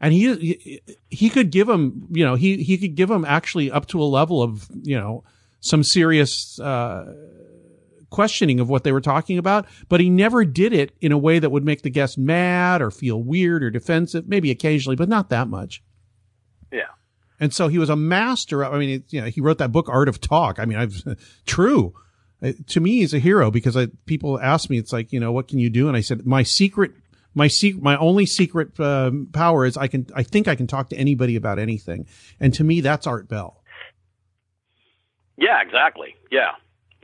and 0.00 0.12
he, 0.12 0.80
he 1.08 1.30
could 1.30 1.50
give 1.50 1.68
him 1.68 2.06
you 2.10 2.22
know 2.24 2.34
he 2.34 2.62
he 2.62 2.76
could 2.76 2.94
give 2.96 3.10
him 3.10 3.24
actually 3.24 3.70
up 3.70 3.86
to 3.86 4.02
a 4.02 4.04
level 4.04 4.42
of 4.42 4.68
you 4.82 4.98
know 4.98 5.24
some 5.60 5.82
serious 5.82 6.60
uh 6.60 7.14
questioning 8.10 8.60
of 8.60 8.68
what 8.68 8.84
they 8.84 8.92
were 8.92 9.00
talking 9.00 9.38
about 9.38 9.66
but 9.88 9.98
he 10.00 10.10
never 10.10 10.44
did 10.44 10.72
it 10.72 10.92
in 11.00 11.12
a 11.12 11.18
way 11.18 11.38
that 11.38 11.50
would 11.50 11.64
make 11.64 11.80
the 11.82 11.88
guest 11.90 12.18
mad 12.18 12.82
or 12.82 12.90
feel 12.90 13.22
weird 13.22 13.62
or 13.64 13.70
defensive 13.70 14.28
maybe 14.28 14.50
occasionally 14.50 14.96
but 14.96 15.08
not 15.08 15.30
that 15.30 15.48
much 15.48 15.82
Yeah. 16.70 16.82
and 17.40 17.54
so 17.54 17.68
he 17.68 17.78
was 17.78 17.88
a 17.88 17.96
master 17.96 18.62
of- 18.62 18.74
i 18.74 18.78
mean 18.78 19.02
you 19.08 19.20
know 19.22 19.28
he 19.28 19.40
wrote 19.40 19.58
that 19.58 19.72
book 19.72 19.88
art 19.88 20.08
of 20.08 20.20
talk 20.20 20.58
i 20.58 20.64
mean 20.66 20.78
i've 20.78 21.02
true 21.46 21.94
to 22.66 22.80
me 22.80 22.98
he's 22.98 23.14
a 23.14 23.18
hero 23.18 23.50
because 23.50 23.76
I, 23.76 23.86
people 24.04 24.38
ask 24.40 24.68
me 24.68 24.78
it's 24.78 24.92
like 24.92 25.12
you 25.12 25.20
know 25.20 25.32
what 25.32 25.48
can 25.48 25.58
you 25.58 25.70
do 25.70 25.88
and 25.88 25.96
i 25.96 26.00
said 26.00 26.26
my 26.26 26.42
secret 26.42 26.92
my 27.36 27.48
secret, 27.48 27.82
my 27.82 27.96
only 27.98 28.26
secret 28.26 28.80
um, 28.80 29.28
power 29.30 29.66
is 29.66 29.76
I 29.76 29.86
can, 29.86 30.06
I 30.16 30.22
think 30.22 30.48
I 30.48 30.56
can 30.56 30.66
talk 30.66 30.88
to 30.88 30.96
anybody 30.96 31.36
about 31.36 31.58
anything, 31.58 32.06
and 32.40 32.52
to 32.54 32.64
me, 32.64 32.80
that's 32.80 33.06
Art 33.06 33.28
Bell. 33.28 33.62
Yeah, 35.36 35.60
exactly. 35.60 36.16
Yeah. 36.32 36.52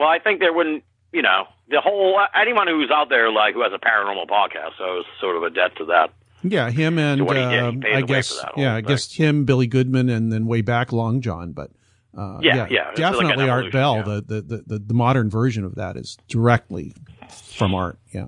Well, 0.01 0.09
I 0.09 0.19
think 0.19 0.41
there 0.41 0.53
wouldn't, 0.53 0.85
you 1.13 1.21
know, 1.21 1.45
the 1.69 1.83
whole 1.83 2.19
anyone 2.35 2.67
who's 2.67 2.91
out 2.91 3.11
there 3.11 3.31
like 3.31 3.53
who 3.53 3.63
has 3.63 3.73
a 3.75 3.79
paranormal 3.79 4.27
podcast, 4.27 4.79
so 4.79 5.01
it's 5.01 5.09
sort 5.21 5.37
of 5.37 5.43
a 5.43 5.51
debt 5.51 5.77
to 5.77 5.85
that. 5.85 6.15
Yeah, 6.43 6.71
him 6.71 6.99
and 6.99 7.21
So 7.21 7.35
he 7.35 7.41
did, 7.41 7.51
he 7.51 7.59
um, 7.59 7.83
I 7.95 8.01
guess, 8.01 8.43
yeah, 8.57 8.75
I 8.75 8.81
guess 8.81 9.13
him, 9.13 9.45
Billy 9.45 9.67
Goodman, 9.67 10.09
and 10.09 10.33
then 10.33 10.47
way 10.47 10.63
back 10.63 10.93
Long 10.93 11.21
John, 11.21 11.53
but. 11.53 11.71
Uh, 12.17 12.39
Yeah, 12.43 12.67
yeah, 12.71 12.87
like 12.89 12.97
definitely 12.97 13.49
Art 13.49 13.67
evolution, 13.67 13.71
Bell. 13.71 13.97
yeah. 13.97 14.03
The, 14.03 14.41
the, 14.43 14.65
the, 14.67 14.79
the, 14.79 14.95
modern 14.95 15.31
version 15.31 15.65
of 15.65 15.77
that 15.77 15.97
is 15.97 16.19
directly 16.29 16.95
from 17.31 17.75
Art. 17.75 17.99
Yeah. 18.13 18.27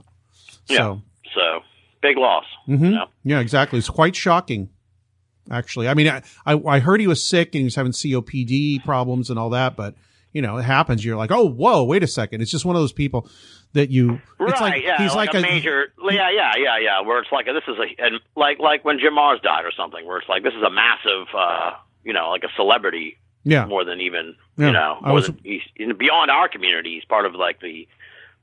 Yeah. 0.68 0.76
So, 0.76 1.02
So 1.34 1.60
big 2.00 2.16
loss. 2.16 2.44
Mhm. 2.66 2.80
You 2.80 2.90
know? 2.90 3.06
Yeah, 3.24 3.40
exactly. 3.40 3.78
It's 3.78 3.90
quite 3.90 4.16
shocking, 4.16 4.70
actually. 5.50 5.88
I 5.88 5.94
mean, 5.94 6.08
I, 6.08 6.22
I, 6.46 6.54
I 6.54 6.78
heard 6.78 7.00
he 7.00 7.06
was 7.06 7.22
sick 7.22 7.48
and 7.54 7.60
he 7.60 7.64
was 7.64 7.74
having 7.74 7.92
COPD 7.92 8.84
problems 8.84 9.28
and 9.28 9.38
all 9.38 9.50
that, 9.50 9.76
but 9.76 9.94
you 10.32 10.42
know, 10.42 10.56
it 10.56 10.64
happens. 10.64 11.04
You're 11.04 11.16
like, 11.16 11.30
oh, 11.30 11.46
whoa, 11.46 11.84
wait 11.84 12.02
a 12.02 12.08
second. 12.08 12.40
It's 12.40 12.50
just 12.50 12.64
one 12.64 12.74
of 12.74 12.82
those 12.82 12.92
people 12.92 13.28
that 13.74 13.90
you. 13.90 14.20
Right, 14.38 14.50
it's 14.50 14.60
like 14.60 14.82
yeah, 14.82 14.98
he's 14.98 15.14
like, 15.14 15.32
like, 15.32 15.44
a, 15.44 15.46
major, 15.46 15.92
yeah, 16.10 16.28
yeah, 16.30 16.52
yeah, 16.56 16.78
yeah. 16.82 17.00
Where 17.02 17.20
it's 17.20 17.30
like 17.30 17.46
this 17.46 17.62
is 17.68 17.76
a, 17.78 18.02
and 18.04 18.20
like 18.36 18.58
like 18.58 18.84
when 18.84 18.98
Jim 18.98 19.14
Marrs 19.14 19.40
died 19.42 19.64
or 19.64 19.70
something, 19.76 20.04
where 20.04 20.18
it's 20.18 20.28
like 20.28 20.42
this 20.42 20.54
is 20.54 20.62
a 20.62 20.70
massive, 20.70 21.28
uh, 21.36 21.72
you 22.02 22.12
know, 22.12 22.30
like 22.30 22.42
a 22.42 22.52
celebrity 22.56 23.16
yeah, 23.44 23.66
more 23.66 23.84
than 23.84 24.00
even, 24.00 24.34
Yeah, 24.56 24.66
you 24.66 24.72
know, 24.72 24.98
I 25.02 25.12
was- 25.12 25.26
than 25.28 25.96
beyond 25.96 26.30
our 26.30 26.48
community. 26.48 26.94
He's 26.94 27.04
part 27.04 27.26
of 27.26 27.34
like 27.34 27.60
the 27.60 27.86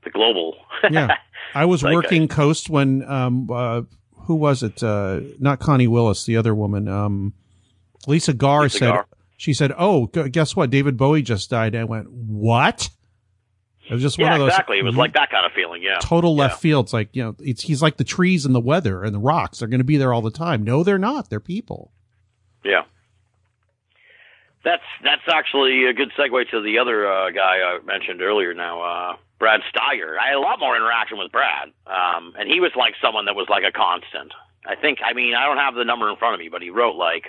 the 0.04 0.10
global. 0.10 0.56
yeah. 0.90 1.16
I 1.54 1.64
was 1.64 1.82
Like 1.82 1.92
a- 1.92 1.94
working 1.96 2.28
coast 2.28 2.70
when 2.70 3.02
um 3.08 3.48
uh 3.50 3.82
who 4.26 4.34
was 4.36 4.62
it? 4.62 4.82
Uh 4.82 5.20
not 5.38 5.58
Connie 5.60 5.86
Willis, 5.88 6.24
the 6.24 6.36
other 6.36 6.54
woman. 6.54 6.88
Um 6.88 7.34
Lisa 8.06 8.32
Garr 8.32 8.62
Lisa 8.62 8.78
said 8.78 8.90
Garr. 8.92 9.06
she 9.36 9.52
said, 9.54 9.72
"Oh, 9.78 10.06
guess 10.06 10.56
what? 10.56 10.70
David 10.70 10.96
Bowie 10.96 11.22
just 11.22 11.50
died." 11.50 11.76
I 11.76 11.84
went, 11.84 12.10
"What?" 12.10 12.88
It 13.88 13.92
was 13.94 14.02
just 14.02 14.18
one 14.18 14.32
of 14.32 14.38
those 14.38 14.48
exactly. 14.48 14.78
It 14.78 14.84
was 14.84 14.94
like 14.96 15.12
that 15.14 15.30
kind 15.30 15.44
of 15.44 15.52
feeling. 15.52 15.82
Yeah. 15.82 15.98
total 16.00 16.34
left 16.36 16.54
Yeah. 16.54 16.58
field. 16.58 16.86
It's 16.86 16.92
like, 16.92 17.08
you 17.14 17.22
know, 17.24 17.34
it's 17.40 17.62
he's 17.62 17.82
like 17.82 17.96
the 17.96 18.04
trees 18.04 18.46
and 18.46 18.54
the 18.54 18.60
weather 18.60 19.02
and 19.02 19.12
the 19.14 19.18
rocks. 19.18 19.58
They're 19.58 19.68
going 19.68 19.80
to 19.80 19.84
be 19.84 19.96
there 19.96 20.12
all 20.12 20.22
the 20.22 20.30
time. 20.30 20.62
No, 20.62 20.82
they're 20.84 20.98
not. 20.98 21.30
They're 21.30 21.40
people. 21.40 21.92
Yeah. 22.64 22.82
That's 24.64 24.82
that's 25.02 25.22
actually 25.28 25.86
a 25.86 25.92
good 25.92 26.12
segue 26.16 26.50
to 26.50 26.60
the 26.62 26.78
other 26.78 27.06
uh, 27.10 27.30
guy 27.30 27.58
I 27.60 27.80
mentioned 27.84 28.22
earlier. 28.22 28.54
Now, 28.54 28.80
uh, 28.82 29.16
Brad 29.38 29.60
Steiger. 29.74 30.16
I 30.22 30.28
had 30.28 30.36
a 30.36 30.40
lot 30.40 30.60
more 30.60 30.76
interaction 30.76 31.18
with 31.18 31.32
Brad, 31.32 31.70
um, 31.86 32.34
and 32.38 32.48
he 32.48 32.60
was 32.60 32.70
like 32.76 32.94
someone 33.02 33.24
that 33.24 33.34
was 33.34 33.48
like 33.48 33.64
a 33.64 33.72
constant. 33.72 34.32
I 34.64 34.76
think. 34.76 35.00
I 35.04 35.14
mean, 35.14 35.34
I 35.34 35.46
don't 35.46 35.58
have 35.58 35.74
the 35.74 35.84
number 35.84 36.08
in 36.08 36.16
front 36.16 36.34
of 36.34 36.40
me, 36.40 36.48
but 36.48 36.62
he 36.62 36.70
wrote 36.70 36.94
like 36.94 37.26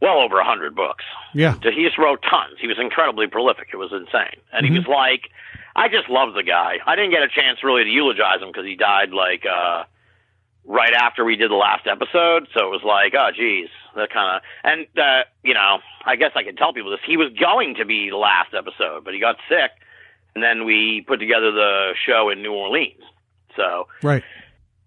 well 0.00 0.20
over 0.20 0.38
a 0.38 0.44
hundred 0.44 0.76
books. 0.76 1.04
Yeah. 1.34 1.54
He 1.62 1.84
just 1.84 1.98
wrote 1.98 2.22
tons. 2.22 2.58
He 2.60 2.68
was 2.68 2.78
incredibly 2.78 3.26
prolific. 3.26 3.68
It 3.72 3.76
was 3.76 3.92
insane, 3.92 4.40
and 4.52 4.64
he 4.64 4.70
was 4.70 4.86
like, 4.86 5.30
I 5.74 5.88
just 5.88 6.08
love 6.08 6.34
the 6.34 6.44
guy. 6.44 6.78
I 6.86 6.94
didn't 6.94 7.10
get 7.10 7.22
a 7.22 7.28
chance 7.28 7.64
really 7.64 7.82
to 7.84 7.90
eulogize 7.90 8.40
him 8.40 8.48
because 8.48 8.66
he 8.66 8.76
died 8.76 9.10
like. 9.10 9.44
uh 9.46 9.84
right 10.64 10.92
after 10.92 11.24
we 11.24 11.36
did 11.36 11.50
the 11.50 11.54
last 11.56 11.86
episode. 11.86 12.46
So 12.54 12.66
it 12.66 12.70
was 12.70 12.82
like, 12.84 13.12
oh, 13.18 13.30
geez, 13.34 13.68
that 13.96 14.10
kind 14.12 14.36
of, 14.36 14.42
and, 14.64 14.86
uh, 14.98 15.24
you 15.42 15.54
know, 15.54 15.78
I 16.04 16.16
guess 16.16 16.32
I 16.36 16.42
can 16.42 16.56
tell 16.56 16.72
people 16.72 16.90
this. 16.90 17.00
He 17.06 17.16
was 17.16 17.32
going 17.38 17.74
to 17.76 17.84
be 17.84 18.10
the 18.10 18.16
last 18.16 18.54
episode, 18.54 19.04
but 19.04 19.14
he 19.14 19.20
got 19.20 19.36
sick. 19.48 19.70
And 20.34 20.44
then 20.44 20.64
we 20.64 21.04
put 21.06 21.18
together 21.18 21.50
the 21.50 21.94
show 22.06 22.30
in 22.30 22.40
New 22.42 22.52
Orleans. 22.52 23.02
So 23.56 23.88
Right. 24.02 24.22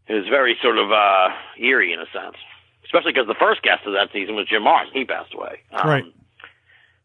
it 0.08 0.14
was 0.14 0.26
very 0.30 0.58
sort 0.62 0.78
of 0.78 0.92
uh, 0.92 1.30
eerie 1.60 1.92
in 1.92 2.00
a 2.00 2.06
sense, 2.14 2.38
especially 2.86 3.12
because 3.12 3.28
the 3.28 3.36
first 3.40 3.62
guest 3.62 3.86
of 3.86 3.94
that 3.94 4.10
season 4.14 4.36
was 4.36 4.48
Jim 4.48 4.64
Martin. 4.64 4.94
He 4.94 5.04
passed 5.04 5.34
away. 5.34 5.60
Um, 5.74 5.90
Right. 5.90 6.04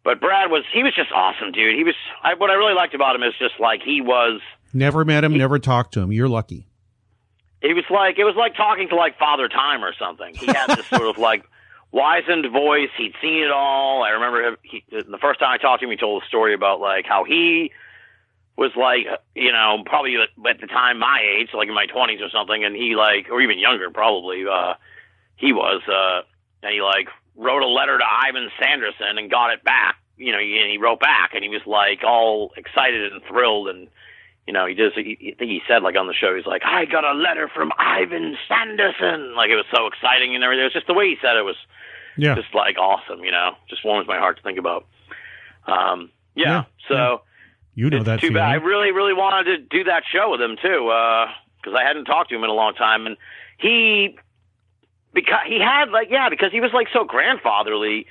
But 0.04 0.20
Brad 0.20 0.50
was 0.50 0.62
he 0.72 0.82
was 0.84 0.94
just 0.94 1.10
awesome, 1.12 1.50
dude. 1.52 1.74
He 1.76 1.82
was 1.84 1.96
I, 2.22 2.34
what 2.34 2.48
I 2.50 2.54
really 2.54 2.72
liked 2.74 2.94
about 2.94 3.16
him 3.16 3.22
is 3.24 3.34
just 3.38 3.54
like 3.58 3.82
he 3.82 4.00
was 4.00 4.40
Never 4.72 5.04
met 5.04 5.24
him, 5.24 5.36
never 5.36 5.58
talked 5.58 5.92
to 5.94 6.00
him. 6.00 6.12
You're 6.12 6.28
lucky. 6.28 6.67
He 7.62 7.74
was 7.74 7.84
like 7.90 8.18
it 8.18 8.24
was 8.24 8.36
like 8.36 8.54
talking 8.56 8.88
to 8.88 8.96
like 8.96 9.18
Father 9.18 9.48
Time 9.48 9.84
or 9.84 9.92
something. 9.98 10.34
He 10.34 10.46
had 10.46 10.68
this 10.68 10.86
sort 10.86 11.02
of 11.02 11.18
like 11.18 11.44
wizened 11.90 12.50
voice. 12.52 12.90
He'd 12.96 13.14
seen 13.20 13.42
it 13.42 13.50
all. 13.50 14.02
I 14.02 14.10
remember 14.10 14.42
him, 14.48 14.56
he, 14.62 14.84
the 14.90 15.18
first 15.20 15.40
time 15.40 15.50
I 15.52 15.58
talked 15.58 15.80
to 15.80 15.86
him, 15.86 15.90
he 15.90 15.96
told 15.96 16.22
a 16.22 16.26
story 16.26 16.54
about 16.54 16.80
like 16.80 17.06
how 17.06 17.24
he 17.24 17.72
was 18.56 18.72
like 18.76 19.06
you 19.34 19.52
know 19.52 19.82
probably 19.86 20.16
at 20.16 20.60
the 20.60 20.66
time 20.66 20.98
my 20.98 21.20
age, 21.38 21.48
like 21.54 21.68
in 21.68 21.74
my 21.74 21.86
twenties 21.86 22.20
or 22.20 22.30
something, 22.30 22.64
and 22.64 22.74
he 22.76 22.94
like 22.96 23.28
or 23.30 23.40
even 23.40 23.58
younger 23.58 23.90
probably. 23.90 24.44
uh 24.46 24.74
He 25.36 25.52
was 25.52 25.82
uh 25.88 26.22
and 26.62 26.72
he 26.72 26.80
like 26.82 27.08
wrote 27.36 27.62
a 27.62 27.68
letter 27.68 27.96
to 27.96 28.04
Ivan 28.04 28.50
Sanderson 28.60 29.16
and 29.18 29.30
got 29.30 29.52
it 29.52 29.62
back. 29.64 29.96
You 30.16 30.32
know, 30.32 30.38
and 30.38 30.70
he 30.70 30.78
wrote 30.78 30.98
back 30.98 31.30
and 31.34 31.44
he 31.44 31.48
was 31.48 31.62
like 31.66 32.02
all 32.04 32.52
excited 32.56 33.12
and 33.12 33.22
thrilled 33.22 33.68
and 33.68 33.88
you 34.48 34.52
know, 34.54 34.64
he 34.64 34.74
just, 34.74 34.96
he, 34.96 35.34
I 35.34 35.36
think 35.38 35.50
he 35.50 35.60
said 35.68 35.82
like 35.82 35.94
on 35.94 36.06
the 36.06 36.14
show, 36.14 36.34
he's 36.34 36.46
like, 36.46 36.62
I 36.64 36.86
got 36.86 37.04
a 37.04 37.12
letter 37.12 37.50
from 37.54 37.70
Ivan 37.78 38.34
Sanderson. 38.48 39.34
Like 39.36 39.50
it 39.50 39.56
was 39.56 39.66
so 39.74 39.86
exciting 39.86 40.34
and 40.34 40.42
everything. 40.42 40.62
It 40.62 40.72
was 40.72 40.72
just 40.72 40.86
the 40.86 40.94
way 40.94 41.06
he 41.12 41.16
said 41.20 41.36
it 41.36 41.44
was 41.44 41.56
Yeah. 42.16 42.34
just 42.34 42.54
like 42.54 42.78
awesome, 42.78 43.22
you 43.22 43.30
know, 43.30 43.50
just 43.68 43.84
warms 43.84 44.08
my 44.08 44.16
heart 44.18 44.38
to 44.38 44.42
think 44.42 44.58
about. 44.58 44.86
Um, 45.66 46.10
yeah. 46.34 46.48
Yeah, 46.48 46.64
So 46.88 47.20
You 47.74 47.90
know 47.90 48.02
that 48.02 48.20
too 48.20 48.28
feeling. 48.28 48.40
bad. 48.40 48.48
I 48.50 48.54
really, 48.54 48.90
really 48.90 49.12
wanted 49.12 49.44
to 49.44 49.58
do 49.58 49.84
that 49.84 50.04
show 50.10 50.30
with 50.30 50.40
him 50.40 50.56
too, 50.56 50.80
because 51.60 51.76
I 51.78 51.84
hadn't 51.86 52.06
talked 52.06 52.30
to 52.30 52.36
him 52.36 52.42
in 52.44 52.48
a 52.50 52.54
long 52.54 52.72
time, 52.74 53.06
and 53.06 53.16
he, 53.58 54.16
because 55.12 55.40
he 55.46 55.60
had 55.60 55.90
like, 55.90 56.08
yeah, 56.10 56.30
because 56.30 56.52
he 56.52 56.60
was 56.60 56.70
like 56.72 56.88
so 56.92 57.04
grandfatherly. 57.04 58.06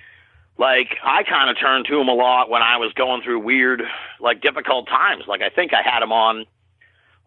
Like 0.57 0.97
I 1.03 1.23
kind 1.23 1.49
of 1.49 1.59
turned 1.59 1.85
to 1.85 1.99
him 1.99 2.07
a 2.07 2.13
lot 2.13 2.49
when 2.49 2.61
I 2.61 2.77
was 2.77 2.91
going 2.93 3.21
through 3.21 3.39
weird, 3.39 3.83
like 4.19 4.41
difficult 4.41 4.87
times. 4.87 5.25
Like 5.27 5.41
I 5.41 5.49
think 5.49 5.71
I 5.73 5.87
had 5.87 6.01
him 6.01 6.11
on, 6.11 6.45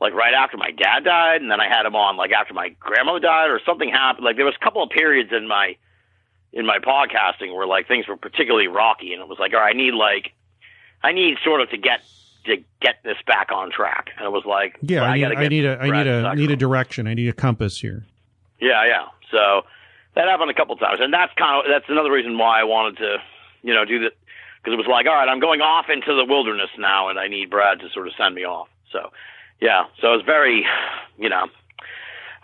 like 0.00 0.14
right 0.14 0.34
after 0.34 0.56
my 0.56 0.70
dad 0.72 1.04
died, 1.04 1.40
and 1.40 1.50
then 1.50 1.60
I 1.60 1.68
had 1.68 1.86
him 1.86 1.94
on 1.94 2.16
like 2.16 2.32
after 2.32 2.54
my 2.54 2.70
grandmother 2.80 3.20
died, 3.20 3.50
or 3.50 3.60
something 3.64 3.88
happened. 3.88 4.24
Like 4.24 4.36
there 4.36 4.44
was 4.44 4.56
a 4.60 4.64
couple 4.64 4.82
of 4.82 4.90
periods 4.90 5.30
in 5.32 5.46
my 5.46 5.76
in 6.52 6.66
my 6.66 6.78
podcasting 6.78 7.54
where 7.54 7.66
like 7.66 7.86
things 7.86 8.08
were 8.08 8.16
particularly 8.16 8.66
rocky, 8.66 9.12
and 9.12 9.22
it 9.22 9.28
was 9.28 9.38
like, 9.38 9.52
all 9.54 9.60
right, 9.60 9.74
I 9.74 9.78
need 9.78 9.94
like 9.94 10.32
I 11.02 11.12
need 11.12 11.36
sort 11.44 11.60
of 11.60 11.70
to 11.70 11.76
get 11.76 12.00
to 12.46 12.56
get 12.80 12.96
this 13.04 13.16
back 13.26 13.52
on 13.52 13.70
track. 13.70 14.08
And 14.16 14.26
it 14.26 14.32
was 14.32 14.44
like, 14.44 14.76
yeah, 14.82 15.02
well, 15.02 15.10
I 15.10 15.14
need, 15.14 15.20
gotta 15.22 15.36
I 15.36 15.48
need 15.48 15.64
a, 15.64 15.78
I 15.78 15.90
need 15.90 16.06
a, 16.06 16.34
need 16.34 16.50
a 16.50 16.56
direction. 16.56 17.06
I 17.06 17.14
need 17.14 17.28
a 17.28 17.32
compass 17.32 17.80
here. 17.80 18.06
Yeah, 18.60 18.84
yeah. 18.86 19.06
So 19.30 19.62
that 20.14 20.28
happened 20.28 20.50
a 20.50 20.54
couple 20.54 20.76
times, 20.76 21.00
and 21.00 21.12
that's 21.12 21.32
kind 21.38 21.58
of 21.58 21.70
that's 21.70 21.88
another 21.88 22.10
reason 22.10 22.36
why 22.38 22.60
I 22.60 22.64
wanted 22.64 22.98
to, 22.98 23.16
you 23.62 23.74
know, 23.74 23.84
do 23.84 24.00
that 24.00 24.12
because 24.62 24.74
it 24.74 24.76
was 24.76 24.86
like, 24.88 25.06
all 25.06 25.14
right, 25.14 25.28
I'm 25.28 25.40
going 25.40 25.60
off 25.60 25.86
into 25.88 26.14
the 26.14 26.24
wilderness 26.24 26.70
now, 26.78 27.08
and 27.08 27.18
I 27.18 27.28
need 27.28 27.50
Brad 27.50 27.80
to 27.80 27.88
sort 27.90 28.06
of 28.06 28.12
send 28.18 28.34
me 28.34 28.44
off. 28.44 28.68
So, 28.92 29.10
yeah. 29.60 29.84
So 30.00 30.12
it 30.12 30.16
was 30.16 30.26
very, 30.26 30.66
you 31.18 31.28
know, 31.28 31.46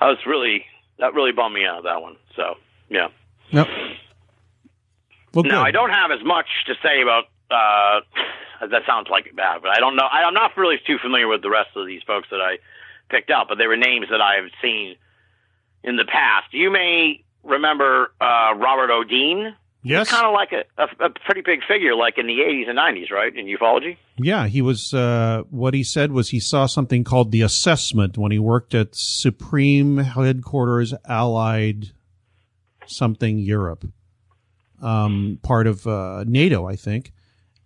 I 0.01 0.09
was 0.09 0.18
really 0.26 0.64
that 0.98 1.14
really 1.14 1.32
bummed 1.32 1.55
me 1.55 1.64
out 1.66 1.78
of 1.78 1.84
that 1.84 2.01
one. 2.01 2.16
So, 2.34 2.55
yeah. 2.88 3.09
Yep. 3.51 3.68
Well, 5.34 5.44
Now 5.44 5.62
good. 5.62 5.68
I 5.68 5.70
don't 5.70 5.90
have 5.90 6.10
as 6.10 6.24
much 6.24 6.47
to 6.66 6.74
say 6.82 7.02
about. 7.02 7.24
uh 7.51 8.01
That 8.59 8.86
sounds 8.86 9.09
like 9.10 9.28
bad, 9.36 9.60
but 9.60 9.70
I 9.70 9.80
don't 9.80 9.97
know. 9.97 10.09
I, 10.10 10.22
I'm 10.24 10.32
not 10.32 10.56
really 10.56 10.80
too 10.86 10.97
familiar 10.97 11.28
with 11.28 11.43
the 11.43 11.51
rest 11.51 11.76
of 11.76 11.86
these 11.86 12.02
folks 12.06 12.28
that 12.30 12.40
I 12.40 12.56
picked 13.10 13.30
up, 13.30 13.48
but 13.48 13.59
they 13.59 13.66
were 13.66 13.76
names 13.76 14.06
that 14.10 14.22
I 14.22 14.36
have 14.36 14.51
seen 14.62 14.97
in 15.84 15.97
the 15.97 16.06
past. 16.06 16.55
You 16.55 16.70
may 16.70 17.22
remember 17.47 18.12
uh 18.20 18.55
Robert 18.56 18.90
O'Dean. 18.90 19.55
Yes. 19.82 20.10
kind 20.10 20.27
of 20.27 20.32
like 20.32 20.51
a, 20.51 20.64
a, 20.82 21.06
a 21.06 21.10
pretty 21.10 21.43
big 21.43 21.60
figure, 21.62 21.94
like 21.94 22.18
in 22.18 22.27
the 22.27 22.40
80s 22.40 22.68
and 22.68 22.77
90s, 22.77 23.12
right? 23.12 23.32
In 23.36 23.47
ufology. 23.47 23.98
Yeah, 24.16 24.48
he 24.48 24.60
was. 24.60 24.93
Uh, 24.93 25.44
what 25.48 25.74
he 25.74 25.85
said 25.85 26.10
was 26.10 26.31
he 26.31 26.40
saw 26.40 26.66
something 26.66 27.05
called 27.05 27.31
the 27.31 27.43
assessment 27.43 28.18
when 28.18 28.32
he 28.32 28.39
worked 28.40 28.74
at 28.74 28.97
Supreme 28.97 29.98
Headquarters 29.98 30.93
Allied 31.09 31.93
something 32.86 33.39
Europe, 33.39 33.86
um, 34.82 35.39
part 35.43 35.66
of 35.66 35.86
uh, 35.86 36.24
NATO, 36.27 36.66
I 36.66 36.77
think, 36.77 37.12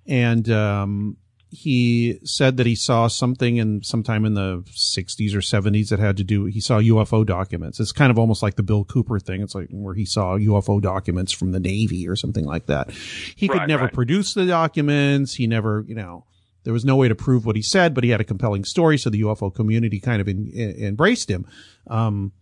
and 0.06 0.48
um, 0.50 1.16
he 1.50 2.20
said 2.24 2.56
that 2.58 2.66
he 2.66 2.76
saw 2.76 3.08
something 3.08 3.56
in 3.56 3.82
sometime 3.82 4.24
in 4.24 4.34
the 4.34 4.62
60s 4.70 5.34
or 5.34 5.40
70s 5.40 5.88
that 5.88 5.98
had 5.98 6.16
to 6.18 6.24
do. 6.24 6.44
He 6.44 6.60
saw 6.60 6.78
UFO 6.78 7.26
documents. 7.26 7.80
It's 7.80 7.90
kind 7.90 8.10
of 8.10 8.18
almost 8.18 8.42
like 8.42 8.54
the 8.54 8.62
Bill 8.62 8.84
Cooper 8.84 9.18
thing. 9.18 9.42
It's 9.42 9.54
like 9.54 9.68
where 9.70 9.94
he 9.94 10.04
saw 10.04 10.38
UFO 10.38 10.80
documents 10.80 11.32
from 11.32 11.50
the 11.50 11.58
Navy 11.58 12.08
or 12.08 12.14
something 12.14 12.44
like 12.44 12.66
that. 12.66 12.92
He 12.92 13.48
could 13.48 13.66
never 13.66 13.84
right. 13.84 13.92
produce 13.92 14.32
the 14.32 14.46
documents. 14.46 15.34
He 15.34 15.48
never, 15.48 15.84
you 15.88 15.96
know, 15.96 16.24
there 16.62 16.72
was 16.72 16.84
no 16.84 16.94
way 16.94 17.08
to 17.08 17.16
prove 17.16 17.44
what 17.46 17.56
he 17.56 17.62
said, 17.62 17.94
but 17.94 18.04
he 18.04 18.10
had 18.10 18.20
a 18.20 18.24
compelling 18.24 18.64
story, 18.64 18.96
so 18.96 19.10
the 19.10 19.22
UFO 19.22 19.52
community 19.52 19.98
kind 19.98 20.20
of 20.20 20.28
in, 20.28 20.46
in, 20.48 20.84
embraced 20.84 21.28
him. 21.28 21.46
Um, 21.88 22.32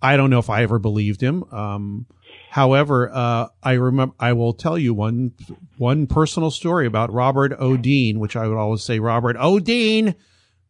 I 0.00 0.16
don't 0.16 0.30
know 0.30 0.38
if 0.38 0.48
I 0.48 0.62
ever 0.62 0.78
believed 0.78 1.20
him. 1.20 1.44
Um, 1.52 2.06
however, 2.54 3.10
uh, 3.12 3.48
I 3.64 3.72
remember, 3.72 4.14
I 4.20 4.32
will 4.32 4.52
tell 4.52 4.78
you 4.78 4.94
one, 4.94 5.32
one 5.76 6.06
personal 6.06 6.52
story 6.52 6.86
about 6.86 7.12
Robert 7.12 7.52
O'Dean, 7.58 8.20
which 8.20 8.36
I 8.36 8.46
would 8.46 8.56
always 8.56 8.84
say 8.84 9.00
Robert 9.00 9.36
O'Dean 9.36 10.14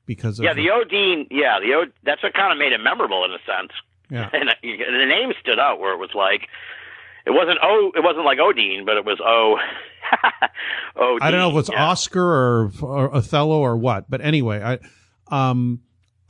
because 0.07 0.39
of, 0.39 0.47
Yeah, 0.47 0.55
the 0.55 0.71
O'Dean. 0.71 1.27
Yeah, 1.31 1.61
the 1.61 1.75
O. 1.75 1.85
That's 2.03 2.23
what 2.23 2.33
kind 2.33 2.53
of 2.53 2.59
made 2.59 2.73
it 2.73 2.81
memorable 2.81 3.23
in 3.27 3.33
a 3.33 3.39
sense. 3.45 3.73
yeah. 4.09 4.31
and 4.33 4.49
uh, 4.49 4.55
the 4.63 5.07
name 5.07 5.35
stood 5.43 5.59
out 5.59 5.79
where 5.79 5.93
it 5.93 5.99
was 5.99 6.09
like 6.15 6.49
it 7.27 7.33
wasn't 7.33 7.59
O. 7.63 7.93
It 7.95 8.03
wasn't 8.03 8.25
like 8.25 8.39
O'Dean, 8.39 8.87
but 8.87 8.97
it 8.97 9.05
was 9.05 9.21
O. 9.23 9.59
Odine. 10.97 11.19
I 11.21 11.31
don't 11.31 11.41
know 11.41 11.51
if 11.51 11.57
it's 11.67 11.71
yeah. 11.71 11.85
Oscar 11.85 12.25
or, 12.25 12.73
or 12.81 13.15
Othello 13.15 13.61
or 13.61 13.77
what, 13.77 14.09
but 14.09 14.23
anyway, 14.23 14.63
I, 14.63 15.51
um, 15.51 15.81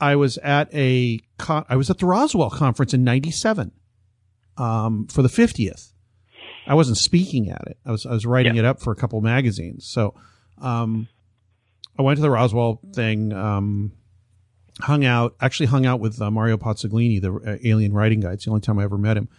I 0.01 0.17
was 0.17 0.37
at 0.39 0.67
a, 0.73 1.21
con- 1.37 1.65
I 1.69 1.77
was 1.77 1.89
at 1.89 1.99
the 1.99 2.07
Roswell 2.07 2.49
conference 2.49 2.93
in 2.93 3.05
97, 3.05 3.71
um, 4.57 5.07
for 5.07 5.21
the 5.21 5.27
50th. 5.29 5.91
I 6.67 6.73
wasn't 6.73 6.97
speaking 6.97 7.49
at 7.49 7.61
it. 7.67 7.77
I 7.85 7.91
was, 7.91 8.05
I 8.05 8.11
was 8.11 8.25
writing 8.25 8.55
Yeah. 8.55 8.61
it 8.61 8.65
up 8.65 8.81
for 8.81 8.91
a 8.91 8.95
couple 8.95 9.21
magazines. 9.21 9.85
So, 9.85 10.15
um, 10.59 11.07
I 11.97 12.01
went 12.01 12.17
to 12.17 12.21
the 12.21 12.29
Roswell 12.29 12.79
thing, 12.93 13.31
um, 13.33 13.91
hung 14.81 15.05
out, 15.05 15.35
actually 15.39 15.67
hung 15.67 15.85
out 15.85 15.99
with 15.99 16.21
uh, 16.21 16.29
Mario 16.31 16.57
Pazzaglini, 16.57 17.21
the 17.21 17.33
uh, 17.33 17.57
alien 17.63 17.93
writing 17.93 18.19
guy. 18.19 18.33
It's 18.33 18.45
the 18.45 18.51
only 18.51 18.61
time 18.61 18.79
I 18.79 18.83
ever 18.83 18.97
met 18.97 19.15
him. 19.15 19.29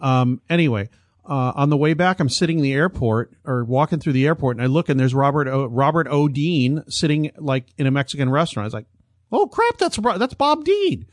Um, 0.00 0.40
anyway, 0.48 0.88
uh, 1.28 1.52
on 1.54 1.68
the 1.68 1.76
way 1.76 1.92
back, 1.94 2.20
I'm 2.20 2.28
sitting 2.30 2.58
in 2.58 2.62
the 2.62 2.72
airport 2.72 3.32
or 3.44 3.64
walking 3.64 3.98
through 3.98 4.14
the 4.14 4.26
airport 4.26 4.56
and 4.56 4.62
I 4.62 4.66
look 4.66 4.88
and 4.88 4.98
there's 4.98 5.12
Robert, 5.14 5.48
o- 5.48 5.66
Robert 5.66 6.06
O. 6.08 6.28
Dean 6.28 6.82
sitting 6.88 7.30
like 7.36 7.66
in 7.76 7.86
a 7.86 7.90
Mexican 7.90 8.30
restaurant. 8.30 8.64
I 8.64 8.68
was 8.68 8.74
like, 8.74 8.86
Oh 9.30 9.46
crap, 9.48 9.76
that's, 9.76 9.98
that's 10.18 10.34
Bob 10.34 10.64
Dean. 10.64 11.04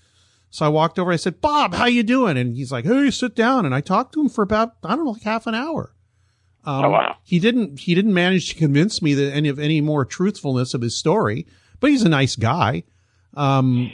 So 0.56 0.66
I 0.66 0.70
walked 0.70 0.98
over. 0.98 1.12
I 1.12 1.18
said, 1.18 1.42
Bob, 1.42 1.74
how 1.74 1.86
you 1.86 2.02
doing? 2.02 2.38
And 2.38 2.56
he's 2.56 2.72
like, 2.72 2.86
Hey, 2.86 3.12
sit 3.12 3.36
down. 3.36 3.66
And 3.66 3.76
I 3.76 3.82
talked 3.82 4.14
to 4.14 4.22
him 4.22 4.30
for 4.30 4.42
about, 4.42 4.78
I 4.86 4.96
don't 4.96 5.04
know, 5.04 5.12
like 5.12 5.24
half 5.24 5.48
an 5.48 5.54
hour. 5.54 5.94
Um, 6.64 6.86
Oh, 6.86 6.90
wow. 6.92 7.18
He 7.24 7.40
didn't, 7.40 7.82
he 7.82 7.94
didn't 7.94 8.14
manage 8.14 8.48
to 8.52 8.56
convince 8.56 9.02
me 9.02 9.14
that 9.16 9.34
any 9.34 9.50
of 9.50 9.60
any 9.60 9.82
more 9.82 10.06
truthfulness 10.06 10.74
of 10.74 10.80
his 10.80 10.96
story, 10.96 11.46
but 11.82 11.90
he's 11.90 12.04
a 12.04 12.10
nice 12.10 12.38
guy. 12.38 12.84
Um, 13.34 13.92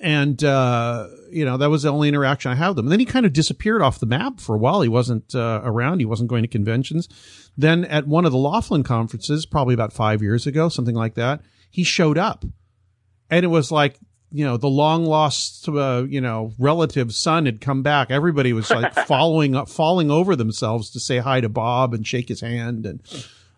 and, 0.00 0.42
uh, 0.42 1.08
you 1.30 1.44
know, 1.44 1.58
that 1.58 1.68
was 1.68 1.82
the 1.82 1.90
only 1.90 2.08
interaction 2.08 2.50
I 2.50 2.54
had 2.54 2.68
with 2.68 2.78
him. 2.78 2.86
And 2.86 2.92
then 2.92 3.00
he 3.00 3.04
kind 3.04 3.26
of 3.26 3.34
disappeared 3.34 3.82
off 3.82 4.00
the 4.00 4.06
map 4.06 4.40
for 4.40 4.54
a 4.54 4.58
while. 4.58 4.80
He 4.80 4.88
wasn't, 4.88 5.34
uh, 5.34 5.60
around. 5.62 5.98
He 5.98 6.06
wasn't 6.06 6.30
going 6.30 6.42
to 6.42 6.48
conventions. 6.48 7.06
Then 7.54 7.84
at 7.84 8.06
one 8.08 8.24
of 8.24 8.32
the 8.32 8.38
Laughlin 8.38 8.82
conferences, 8.82 9.44
probably 9.44 9.74
about 9.74 9.92
five 9.92 10.22
years 10.22 10.46
ago, 10.46 10.70
something 10.70 10.94
like 10.94 11.16
that, 11.16 11.42
he 11.68 11.84
showed 11.84 12.16
up 12.16 12.46
and 13.28 13.44
it 13.44 13.48
was 13.48 13.70
like, 13.70 13.98
you 14.30 14.44
know, 14.44 14.56
the 14.56 14.68
long 14.68 15.04
lost, 15.06 15.68
uh, 15.68 16.04
you 16.08 16.20
know, 16.20 16.52
relative 16.58 17.14
son 17.14 17.46
had 17.46 17.60
come 17.60 17.82
back. 17.82 18.10
Everybody 18.10 18.52
was 18.52 18.70
like 18.70 18.92
following 19.06 19.54
up, 19.56 19.68
falling 19.68 20.10
over 20.10 20.36
themselves 20.36 20.90
to 20.90 21.00
say 21.00 21.18
hi 21.18 21.40
to 21.40 21.48
Bob 21.48 21.94
and 21.94 22.06
shake 22.06 22.28
his 22.28 22.40
hand 22.42 22.84
and 22.86 23.00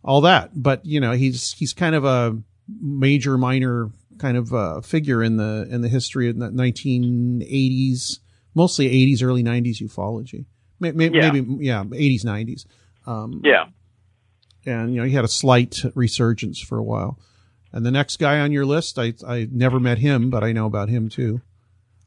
all 0.04 0.20
that. 0.22 0.50
But, 0.54 0.84
you 0.86 1.00
know, 1.00 1.12
he's, 1.12 1.52
he's 1.52 1.72
kind 1.72 1.94
of 1.94 2.04
a 2.04 2.38
major, 2.80 3.36
minor 3.36 3.90
kind 4.18 4.36
of, 4.36 4.54
uh, 4.54 4.80
figure 4.80 5.22
in 5.22 5.36
the, 5.38 5.66
in 5.70 5.80
the 5.80 5.88
history 5.88 6.28
of 6.28 6.38
the 6.38 6.50
1980s, 6.50 8.18
mostly 8.54 8.88
80s, 8.88 9.22
early 9.22 9.42
90s 9.42 9.82
ufology. 9.82 10.44
May- 10.78 10.92
may- 10.92 11.10
Yeah. 11.10 11.30
Maybe, 11.32 11.64
yeah, 11.64 11.84
80s, 11.84 12.24
90s. 12.24 12.64
Um, 13.06 13.40
Yeah. 13.44 13.66
and 14.66 14.92
you 14.94 15.00
know 15.00 15.06
he 15.06 15.12
had 15.14 15.24
a 15.24 15.28
slight 15.28 15.82
resurgence 15.94 16.60
for 16.60 16.78
a 16.78 16.82
while. 16.82 17.18
And 17.72 17.86
the 17.86 17.90
next 17.90 18.16
guy 18.18 18.40
on 18.40 18.52
your 18.52 18.66
list, 18.66 18.98
I 18.98 19.14
I 19.26 19.48
never 19.50 19.78
met 19.80 19.98
him, 19.98 20.30
but 20.30 20.42
I 20.42 20.52
know 20.52 20.66
about 20.66 20.88
him 20.88 21.08
too. 21.08 21.40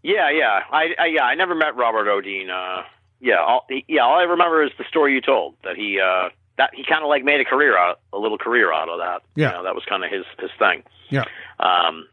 Yeah, 0.02 0.30
yeah. 0.32 0.60
I, 0.72 0.88
I 1.00 1.06
yeah, 1.08 1.24
I 1.24 1.36
never 1.36 1.56
met 1.56 1.76
Robert 1.76 2.08
Odine. 2.08 2.50
Uh, 2.50 2.84
yeah, 3.22 3.40
all, 3.40 3.66
yeah. 3.88 4.02
All 4.02 4.20
I 4.20 4.24
remember 4.24 4.64
is 4.64 4.72
the 4.78 4.84
story 4.90 5.14
you 5.14 5.22
told 5.22 5.56
that 5.64 5.78
he 5.78 6.00
uh, 6.00 6.30
that 6.58 6.72
he 6.74 6.84
kind 6.84 7.04
of 7.04 7.10
like 7.10 7.24
made 7.24 7.40
a 7.40 7.46
career 7.46 7.78
out, 7.78 8.00
a 8.12 8.18
little 8.18 8.38
career 8.38 8.74
out 8.74 8.90
of 8.90 9.00
that. 9.00 9.22
Yeah. 9.36 9.52
you 9.52 9.58
know, 9.58 9.64
that 9.64 9.76
was 9.76 9.86
kind 9.88 10.04
of 10.04 10.12
his 10.12 10.26
his 10.40 10.52
thing. 10.60 10.84
Yeah, 11.10 11.26
Um, 11.60 12.08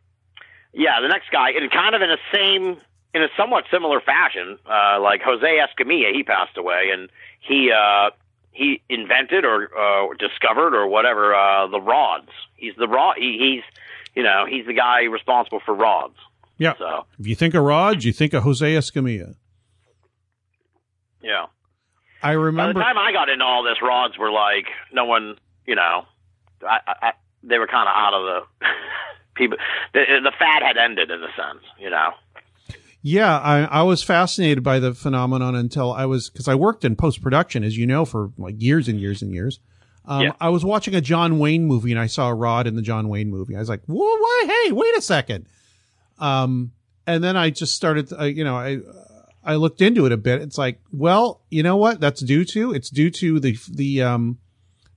yeah, 0.72 1.00
the 1.00 1.08
next 1.08 1.30
guy, 1.32 1.50
and 1.50 1.70
kind 1.70 1.94
of 1.94 2.02
in 2.02 2.10
the 2.10 2.18
same 2.32 2.76
in 3.12 3.22
a 3.22 3.28
somewhat 3.36 3.64
similar 3.72 4.00
fashion, 4.00 4.58
uh, 4.66 5.00
like 5.00 5.20
Jose 5.22 5.42
Escamilla, 5.44 6.12
he 6.14 6.22
passed 6.22 6.56
away, 6.56 6.90
and 6.92 7.08
he 7.40 7.72
uh, 7.72 8.10
he 8.52 8.82
invented 8.88 9.44
or 9.44 9.68
uh, 9.76 10.08
discovered 10.18 10.74
or 10.74 10.86
whatever 10.86 11.34
uh, 11.34 11.66
the 11.68 11.80
rods. 11.80 12.28
He's 12.56 12.74
the 12.76 12.88
rod. 12.88 13.16
He, 13.18 13.38
he's 13.38 13.62
you 14.14 14.22
know 14.22 14.44
he's 14.48 14.66
the 14.66 14.72
guy 14.74 15.02
responsible 15.04 15.60
for 15.64 15.74
rods. 15.74 16.16
Yeah. 16.58 16.74
So 16.78 17.06
If 17.18 17.26
you 17.26 17.34
think 17.34 17.54
of 17.54 17.62
rods, 17.62 18.04
you 18.04 18.12
think 18.12 18.34
of 18.34 18.42
Jose 18.42 18.66
Escamilla. 18.74 19.34
yeah. 21.22 21.46
I 22.22 22.32
remember. 22.32 22.74
By 22.74 22.80
the 22.80 22.84
time 22.84 22.98
I 22.98 23.12
got 23.12 23.28
into 23.30 23.44
all 23.44 23.62
this, 23.62 23.80
rods 23.82 24.18
were 24.18 24.30
like 24.30 24.66
no 24.92 25.04
one. 25.06 25.36
You 25.66 25.74
know, 25.76 26.04
I, 26.66 26.78
I, 26.86 27.12
they 27.42 27.58
were 27.58 27.66
kind 27.66 27.88
of 27.88 27.94
out 27.96 28.12
of 28.12 28.22
the 28.60 28.66
people. 29.34 29.56
The, 29.94 30.04
the 30.22 30.32
fad 30.38 30.62
had 30.62 30.76
ended 30.76 31.10
in 31.10 31.22
a 31.22 31.28
sense. 31.28 31.64
You 31.78 31.88
know. 31.90 32.10
Yeah, 33.02 33.38
I, 33.38 33.62
I 33.64 33.82
was 33.82 34.02
fascinated 34.02 34.62
by 34.62 34.78
the 34.78 34.92
phenomenon 34.92 35.54
until 35.54 35.92
I 35.92 36.04
was 36.04 36.28
because 36.28 36.48
I 36.48 36.54
worked 36.54 36.84
in 36.84 36.96
post 36.96 37.22
production, 37.22 37.64
as 37.64 37.76
you 37.76 37.86
know, 37.86 38.04
for 38.04 38.30
like 38.36 38.56
years 38.60 38.88
and 38.88 39.00
years 39.00 39.22
and 39.22 39.32
years. 39.32 39.58
Um, 40.04 40.22
Yeah. 40.22 40.32
I 40.40 40.50
was 40.50 40.64
watching 40.64 40.94
a 40.94 41.00
John 41.00 41.38
Wayne 41.38 41.66
movie 41.66 41.92
and 41.92 42.00
I 42.00 42.06
saw 42.06 42.28
a 42.28 42.34
rod 42.34 42.66
in 42.66 42.76
the 42.76 42.82
John 42.82 43.08
Wayne 43.08 43.30
movie. 43.30 43.56
I 43.56 43.60
was 43.60 43.68
like, 43.68 43.82
"Whoa, 43.86 43.96
why? 44.04 44.44
Hey, 44.66 44.72
wait 44.72 44.96
a 44.96 45.00
second. 45.02 45.46
Um, 46.18 46.72
and 47.06 47.24
then 47.24 47.36
I 47.36 47.50
just 47.50 47.74
started, 47.74 48.12
uh, 48.12 48.24
you 48.24 48.44
know, 48.44 48.56
I 48.56 48.80
I 49.42 49.54
looked 49.56 49.80
into 49.80 50.04
it 50.04 50.12
a 50.12 50.18
bit. 50.18 50.42
It's 50.42 50.58
like, 50.58 50.80
well, 50.92 51.40
you 51.50 51.62
know 51.62 51.76
what? 51.76 52.00
That's 52.00 52.20
due 52.20 52.44
to 52.46 52.72
it's 52.74 52.90
due 52.90 53.10
to 53.10 53.40
the 53.40 53.56
the 53.70 54.02
um 54.02 54.38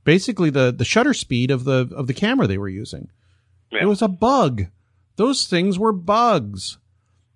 basically 0.04 0.50
the 0.50 0.74
the 0.74 0.84
shutter 0.86 1.14
speed 1.14 1.52
of 1.52 1.64
the 1.64 1.90
of 1.96 2.08
the 2.08 2.14
camera 2.14 2.48
they 2.48 2.58
were 2.58 2.68
using. 2.70 3.10
Yeah. 3.72 3.84
It 3.84 3.86
was 3.86 4.02
a 4.02 4.10
bug. 4.10 4.66
Those 5.16 5.48
things 5.48 5.80
were 5.80 5.94
bugs. 5.94 6.78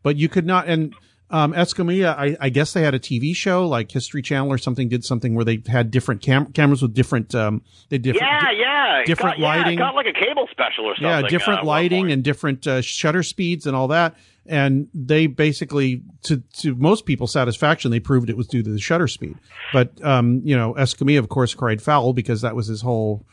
But 0.08 0.16
you 0.16 0.30
could 0.30 0.46
not 0.46 0.70
and 0.70 0.94
um 1.30 1.52
Escamilla, 1.52 2.16
I, 2.18 2.38
I 2.40 2.48
guess 2.48 2.72
they 2.72 2.82
had 2.82 2.96
a 2.96 3.00
TV 3.00 3.36
show 3.36 3.68
like 3.68 3.92
History 3.92 4.22
Channel 4.22 4.50
or 4.50 4.58
something 4.58 4.88
did 4.88 5.04
something 5.04 5.36
where 5.36 5.44
they 5.44 5.62
had 5.68 5.92
different 5.92 6.22
cam- 6.22 6.54
cameras 6.54 6.82
with 6.82 6.94
different 6.94 7.36
um 7.36 7.62
they 7.90 7.98
different 7.98 8.26
yeah, 8.32 8.52
yeah. 8.52 9.04
Different 9.06 9.36
got, 9.36 9.40
yeah, 9.40 9.48
lighting. 9.48 9.78
got 9.78 9.96
like 9.96 10.06
a 10.06 10.14
cable 10.14 10.48
special 10.50 10.86
or 10.86 10.96
something. 10.96 11.10
yeah, 11.10 11.26
uh, 11.26 11.28
different 11.28 11.60
one 11.60 11.68
lighting 11.68 12.10
and 12.10 12.24
different 12.24 12.66
uh, 12.66 12.82
shutter 12.82 13.22
speeds 13.22 13.68
and 13.68 13.76
all 13.76 13.90
that. 13.90 14.16
And 14.46 14.88
they 14.94 15.28
basically, 15.28 16.04
to 16.24 16.42
to 16.60 16.74
most 16.76 17.06
people's 17.06 17.34
satisfaction, 17.34 17.92
they 17.92 18.00
proved 18.00 18.30
it 18.30 18.38
was 18.38 18.48
due 18.48 18.64
to 18.64 18.70
the 18.70 18.80
shutter 18.80 19.10
speed. 19.10 19.36
But 19.74 20.02
um, 20.06 20.40
you 20.46 20.56
know, 20.56 20.74
Escamilla, 20.76 21.20
of 21.20 21.28
course, 21.28 21.54
cried 21.54 21.82
foul 21.82 22.14
because 22.14 22.40
that 22.44 22.56
was 22.56 22.68
his 22.68 22.82
whole 22.82 23.26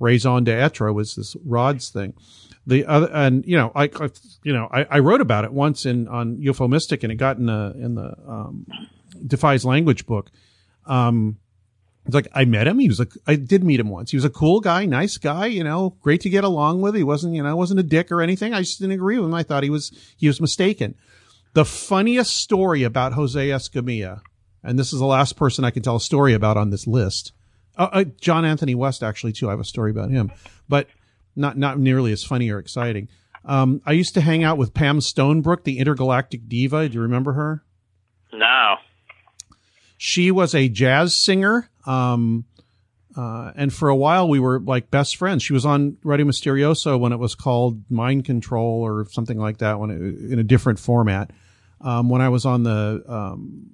raison 0.00 0.42
d'être 0.42 0.92
was 0.92 1.14
this 1.14 1.36
rods 1.44 1.88
thing. 1.88 2.14
The 2.66 2.84
other, 2.84 3.08
and 3.12 3.44
you 3.46 3.56
know, 3.56 3.70
I, 3.74 3.84
I 3.84 4.10
you 4.42 4.52
know, 4.52 4.68
I, 4.72 4.86
I 4.90 4.98
wrote 4.98 5.20
about 5.20 5.44
it 5.44 5.52
once 5.52 5.86
in 5.86 6.08
on 6.08 6.38
UFO 6.38 6.68
Mystic, 6.68 7.04
and 7.04 7.12
it 7.12 7.16
got 7.16 7.36
in 7.38 7.46
the 7.46 7.74
in 7.78 7.94
the 7.94 8.14
um, 8.26 8.66
Defies 9.26 9.64
Language 9.64 10.06
book. 10.06 10.30
Um, 10.86 11.38
it's 12.06 12.14
like 12.14 12.28
I 12.32 12.44
met 12.44 12.66
him. 12.66 12.78
He 12.78 12.88
was 12.88 12.98
like 12.98 13.12
I 13.26 13.36
did 13.36 13.64
meet 13.64 13.80
him 13.80 13.88
once. 13.88 14.10
He 14.10 14.16
was 14.16 14.24
a 14.24 14.30
cool 14.30 14.60
guy, 14.60 14.86
nice 14.86 15.16
guy, 15.16 15.46
you 15.46 15.64
know, 15.64 15.96
great 16.00 16.20
to 16.22 16.30
get 16.30 16.44
along 16.44 16.80
with. 16.80 16.94
He 16.94 17.02
wasn't, 17.02 17.34
you 17.34 17.42
know, 17.42 17.56
wasn't 17.56 17.80
a 17.80 17.84
dick 17.84 18.12
or 18.12 18.20
anything. 18.20 18.54
I 18.54 18.60
just 18.60 18.78
didn't 18.78 18.94
agree 18.94 19.18
with 19.18 19.26
him. 19.26 19.34
I 19.34 19.42
thought 19.42 19.62
he 19.62 19.70
was 19.70 19.92
he 20.16 20.26
was 20.26 20.40
mistaken. 20.40 20.94
The 21.54 21.64
funniest 21.64 22.36
story 22.36 22.82
about 22.82 23.14
Jose 23.14 23.48
Escamilla, 23.48 24.20
and 24.62 24.78
this 24.78 24.92
is 24.92 24.98
the 24.98 25.06
last 25.06 25.36
person 25.36 25.64
I 25.64 25.70
can 25.70 25.82
tell 25.82 25.96
a 25.96 26.00
story 26.00 26.34
about 26.34 26.56
on 26.56 26.70
this 26.70 26.86
list. 26.86 27.32
Uh, 27.76 27.88
uh, 27.92 28.04
John 28.20 28.44
Anthony 28.44 28.74
West, 28.74 29.02
actually, 29.02 29.32
too. 29.32 29.48
I 29.48 29.52
have 29.52 29.60
a 29.60 29.64
story 29.64 29.90
about 29.90 30.10
him, 30.10 30.30
but 30.68 30.88
not 31.36 31.56
not 31.56 31.78
nearly 31.78 32.12
as 32.12 32.24
funny 32.24 32.50
or 32.50 32.58
exciting. 32.58 33.08
Um, 33.44 33.80
I 33.86 33.92
used 33.92 34.14
to 34.14 34.20
hang 34.20 34.42
out 34.42 34.58
with 34.58 34.74
Pam 34.74 34.98
Stonebrook, 34.98 35.62
the 35.62 35.78
intergalactic 35.78 36.48
diva. 36.48 36.88
Do 36.88 36.94
you 36.94 37.00
remember 37.02 37.34
her? 37.34 37.62
No. 38.32 38.76
she 39.96 40.30
was 40.30 40.54
a 40.54 40.68
jazz 40.68 41.16
singer. 41.16 41.70
Um, 41.86 42.44
uh, 43.16 43.52
and 43.56 43.72
for 43.72 43.88
a 43.88 43.96
while 43.96 44.28
we 44.28 44.38
were 44.38 44.60
like 44.60 44.90
best 44.90 45.16
friends. 45.16 45.42
She 45.42 45.52
was 45.54 45.64
on 45.64 45.96
Radio 46.02 46.26
Misterioso 46.26 46.98
when 46.98 47.12
it 47.12 47.18
was 47.18 47.34
called 47.34 47.82
Mind 47.90 48.24
Control 48.26 48.82
or 48.82 49.06
something 49.10 49.38
like 49.38 49.58
that 49.58 49.78
when 49.80 49.90
it, 49.90 50.32
in 50.32 50.38
a 50.38 50.44
different 50.44 50.78
format. 50.78 51.30
Um, 51.80 52.10
when 52.10 52.20
I 52.20 52.28
was 52.28 52.44
on 52.44 52.62
the, 52.62 53.02
um, 53.08 53.70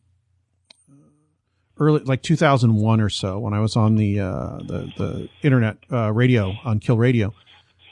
early, 1.78 2.00
like 2.04 2.22
2001 2.22 3.00
or 3.00 3.08
so, 3.08 3.38
when 3.38 3.54
I 3.54 3.60
was 3.60 3.74
on 3.74 3.96
the, 3.96 4.20
uh, 4.20 4.58
the, 4.58 4.92
the 4.96 5.28
internet, 5.42 5.78
uh, 5.90 6.12
radio 6.12 6.54
on 6.64 6.78
Kill 6.78 6.96
Radio, 6.98 7.34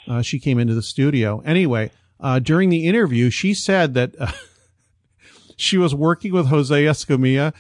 uh, 0.09 0.23
she 0.23 0.39
came 0.39 0.59
into 0.59 0.75
the 0.75 0.83
studio. 0.83 1.41
Anyway, 1.45 1.91
uh, 2.19 2.39
during 2.39 2.69
the 2.71 2.87
interview, 2.87 3.31
she 3.31 3.55
said 3.55 3.95
that, 3.95 4.15
uh, 4.19 4.33
she 5.57 5.77
was 5.77 5.95
working 5.95 6.33
with 6.33 6.47
Jose 6.47 6.85
Escamilla 6.85 7.53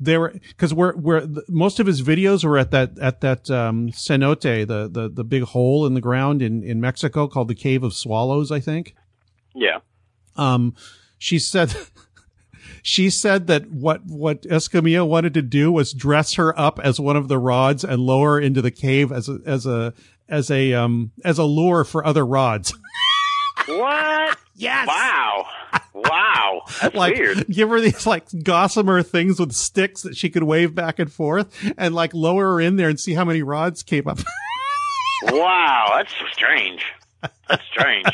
they 0.00 0.18
were 0.18 0.30
because 0.48 0.74
we're 0.74 0.94
we're 0.96 1.20
the, 1.20 1.42
most 1.48 1.78
of 1.78 1.86
his 1.86 2.02
videos 2.02 2.44
were 2.44 2.58
at 2.58 2.70
that 2.72 2.98
at 2.98 3.20
that 3.20 3.50
um 3.50 3.88
cenote 3.90 4.66
the 4.66 4.88
the 4.90 5.08
the 5.08 5.24
big 5.24 5.42
hole 5.44 5.86
in 5.86 5.94
the 5.94 6.00
ground 6.00 6.42
in 6.42 6.62
in 6.62 6.80
Mexico 6.80 7.28
called 7.28 7.48
the 7.48 7.54
Cave 7.54 7.82
of 7.82 7.94
Swallows 7.94 8.50
I 8.50 8.60
think 8.60 8.94
Yeah. 9.54 9.78
um 10.36 10.74
she 11.18 11.38
said 11.38 11.74
she 12.82 13.08
said 13.08 13.46
that 13.46 13.70
what 13.70 14.04
what 14.04 14.42
Escamilla 14.42 15.06
wanted 15.06 15.32
to 15.34 15.42
do 15.42 15.70
was 15.70 15.92
dress 15.92 16.34
her 16.34 16.58
up 16.58 16.80
as 16.80 16.98
one 16.98 17.16
of 17.16 17.28
the 17.28 17.38
rods 17.38 17.84
and 17.84 18.02
lower 18.02 18.34
her 18.34 18.40
into 18.40 18.60
the 18.60 18.72
cave 18.72 19.12
as 19.12 19.28
a 19.28 19.38
as 19.46 19.64
a 19.64 19.94
as 20.28 20.50
a 20.50 20.72
um 20.74 21.12
as 21.24 21.38
a 21.38 21.44
lure 21.44 21.84
for 21.84 22.04
other 22.06 22.24
rods 22.24 22.74
What? 23.66 24.38
yes 24.54 24.86
Wow. 24.86 25.46
Wow. 25.94 26.62
That's 26.82 26.94
like 26.94 27.14
weird. 27.16 27.46
give 27.48 27.68
her 27.70 27.80
these 27.80 28.06
like 28.06 28.26
gossamer 28.42 29.02
things 29.02 29.38
with 29.40 29.52
sticks 29.52 30.02
that 30.02 30.16
she 30.16 30.28
could 30.28 30.42
wave 30.42 30.74
back 30.74 30.98
and 30.98 31.10
forth 31.12 31.72
and 31.78 31.94
like 31.94 32.12
lower 32.14 32.54
her 32.54 32.60
in 32.60 32.76
there 32.76 32.88
and 32.88 32.98
see 33.00 33.14
how 33.14 33.24
many 33.24 33.42
rods 33.42 33.82
came 33.82 34.06
up. 34.08 34.18
Wow. 35.26 35.92
That's 35.96 36.12
strange. 36.34 36.84
That's 37.48 37.62
strange. 37.72 38.06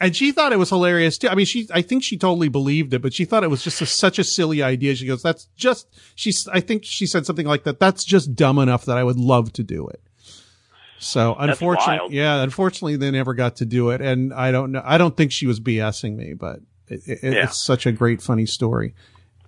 and 0.00 0.14
she 0.14 0.30
thought 0.32 0.52
it 0.52 0.58
was 0.58 0.68
hilarious 0.68 1.16
too. 1.16 1.28
I 1.28 1.34
mean, 1.34 1.46
she, 1.46 1.66
I 1.72 1.80
think 1.80 2.02
she 2.02 2.18
totally 2.18 2.48
believed 2.48 2.92
it, 2.92 3.00
but 3.00 3.14
she 3.14 3.24
thought 3.24 3.42
it 3.44 3.48
was 3.50 3.62
just 3.64 3.80
a, 3.80 3.86
such 3.86 4.18
a 4.18 4.24
silly 4.24 4.62
idea. 4.62 4.94
She 4.94 5.06
goes, 5.06 5.22
that's 5.22 5.46
just, 5.56 5.86
she's, 6.16 6.46
I 6.52 6.60
think 6.60 6.84
she 6.84 7.06
said 7.06 7.24
something 7.24 7.46
like 7.46 7.64
that. 7.64 7.80
That's 7.80 8.04
just 8.04 8.34
dumb 8.34 8.58
enough 8.58 8.84
that 8.84 8.98
I 8.98 9.04
would 9.04 9.16
love 9.16 9.52
to 9.54 9.62
do 9.62 9.88
it. 9.88 10.02
So 11.02 11.34
unfortunately, 11.38 12.16
yeah, 12.16 12.42
unfortunately 12.42 12.96
they 12.96 13.10
never 13.10 13.34
got 13.34 13.56
to 13.56 13.64
do 13.64 13.90
it. 13.90 14.00
And 14.00 14.32
I 14.32 14.52
don't 14.52 14.72
know, 14.72 14.82
I 14.84 14.98
don't 14.98 15.16
think 15.16 15.32
she 15.32 15.46
was 15.46 15.58
BSing 15.60 16.16
me, 16.16 16.34
but 16.34 16.60
it, 16.88 17.00
it, 17.06 17.18
Yeah. 17.34 17.44
it's 17.44 17.58
such 17.58 17.86
a 17.86 17.92
great, 17.92 18.22
funny 18.22 18.46
story. 18.46 18.94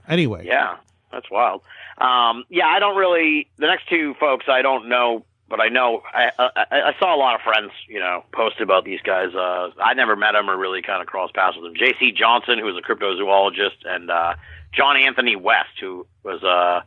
Anyway. 0.09 0.45
Yeah. 0.47 0.77
That's 1.13 1.31
wild. 1.31 1.63
Um, 1.99 2.43
yeah, 2.51 2.67
I 2.67 2.81
don't 2.81 2.97
really. 2.97 3.49
The 3.59 3.67
next 3.69 3.89
two 3.89 4.15
folks, 4.19 4.47
I 4.49 4.63
don't 4.63 4.89
know, 4.89 5.25
but 5.49 5.61
I 5.61 5.69
know 5.69 6.03
I, 6.13 6.33
I, 6.41 6.65
I 6.71 6.93
saw 6.99 7.15
a 7.15 7.19
lot 7.19 7.37
of 7.37 7.41
friends, 7.43 7.71
you 7.89 8.01
know, 8.01 8.25
post 8.33 8.61
about 8.61 8.85
these 8.85 9.01
guys. 9.01 9.33
Uh, 9.33 9.71
I 9.81 9.95
never 9.95 10.17
met 10.17 10.33
them 10.33 10.51
or 10.51 10.57
really 10.57 10.83
kind 10.83 11.01
of 11.01 11.07
crossed 11.07 11.35
paths 11.35 11.57
with 11.57 11.65
them. 11.67 11.75
J.C. 11.77 12.11
Johnson, 12.11 12.59
who 12.59 12.65
was 12.65 12.77
a 12.77 12.83
cryptozoologist, 12.83 13.85
and 13.85 14.11
uh, 14.11 14.35
John 14.73 14.97
Anthony 14.97 15.37
West, 15.37 15.79
who 15.81 16.05
was 16.25 16.43
uh, 16.43 16.81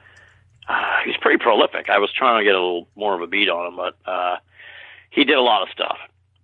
uh, 0.70 0.96
he's 1.06 1.16
pretty 1.22 1.42
prolific. 1.42 1.90
I 1.90 2.00
was 2.00 2.12
trying 2.12 2.42
to 2.42 2.44
get 2.44 2.56
a 2.56 2.60
little 2.62 2.90
more 2.98 3.16
of 3.16 3.22
a 3.22 3.28
beat 3.28 3.48
on 3.48 3.68
him, 3.68 3.76
but 3.78 3.96
uh, 4.06 4.36
he 5.10 5.24
did 5.24 5.38
a 5.38 5.42
lot 5.42 5.64
of 5.64 5.70
stuff, 5.70 5.98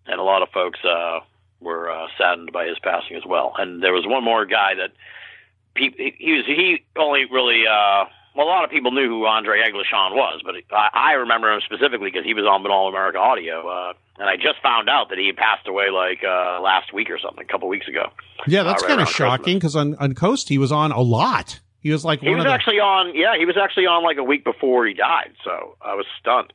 and 0.08 0.20
a 0.20 0.24
lot 0.24 0.42
of 0.42 0.50
folks 0.50 0.80
uh, 0.84 1.20
were 1.60 1.92
uh, 1.92 2.08
saddened 2.18 2.52
by 2.52 2.66
his 2.66 2.78
passing 2.80 3.16
as 3.18 3.24
well. 3.26 3.54
And 3.58 3.82
there 3.84 3.94
was 3.94 4.06
one 4.06 4.24
more 4.24 4.46
guy 4.46 4.74
that 4.76 4.92
he, 5.76 6.14
he 6.18 6.34
was 6.34 6.46
he 6.46 6.84
only 6.98 7.26
really 7.32 7.64
uh 7.68 8.06
well 8.36 8.48
a 8.48 8.50
lot 8.50 8.64
of 8.64 8.70
people 8.70 8.92
knew 8.92 9.08
who 9.08 9.26
Andre 9.26 9.60
Eglishon 9.60 10.14
was, 10.16 10.42
but 10.46 10.56
I, 10.72 10.90
I 10.94 11.12
remember 11.14 11.52
him 11.54 11.62
specifically 11.66 12.10
because 12.12 12.26
he 12.26 12.34
was 12.34 12.46
on 12.46 12.66
All 12.70 12.88
America 12.90 13.18
Audio, 13.20 13.68
uh, 13.68 13.94
and 14.20 14.28
I 14.30 14.36
just 14.36 14.62
found 14.62 14.90
out 14.90 15.10
that 15.10 15.18
he 15.18 15.28
had 15.28 15.38
passed 15.38 15.68
away 15.68 15.90
like 15.90 16.24
uh 16.24 16.60
last 16.62 16.94
week 16.94 17.10
or 17.10 17.20
something, 17.20 17.44
a 17.44 17.48
couple 17.52 17.68
weeks 17.70 17.88
ago. 17.88 18.12
Yeah, 18.48 18.64
that's 18.64 18.84
Uh, 18.84 18.88
right 18.88 18.98
kind 18.98 19.02
of 19.02 19.10
shocking 19.10 19.58
because 19.58 19.76
on, 19.76 19.96
on 19.96 20.14
Coast 20.14 20.50
he 20.50 20.58
was 20.58 20.72
on 20.72 20.92
a 20.92 21.02
lot. 21.02 21.60
He 21.80 21.92
was 21.92 22.06
like 22.06 22.22
He 22.22 22.28
one 22.30 22.38
was 22.38 22.46
of 22.46 22.50
the, 22.50 22.54
actually 22.54 22.80
on, 22.80 23.14
yeah, 23.16 23.36
he 23.38 23.46
was 23.46 23.58
actually 23.58 23.86
on 23.88 24.04
like 24.04 24.18
a 24.18 24.24
week 24.24 24.44
before 24.44 24.86
he 24.86 24.94
died, 24.94 25.34
so 25.44 25.76
I 25.82 25.96
was 25.96 26.06
stunned. 26.20 26.54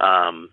Um, 0.00 0.50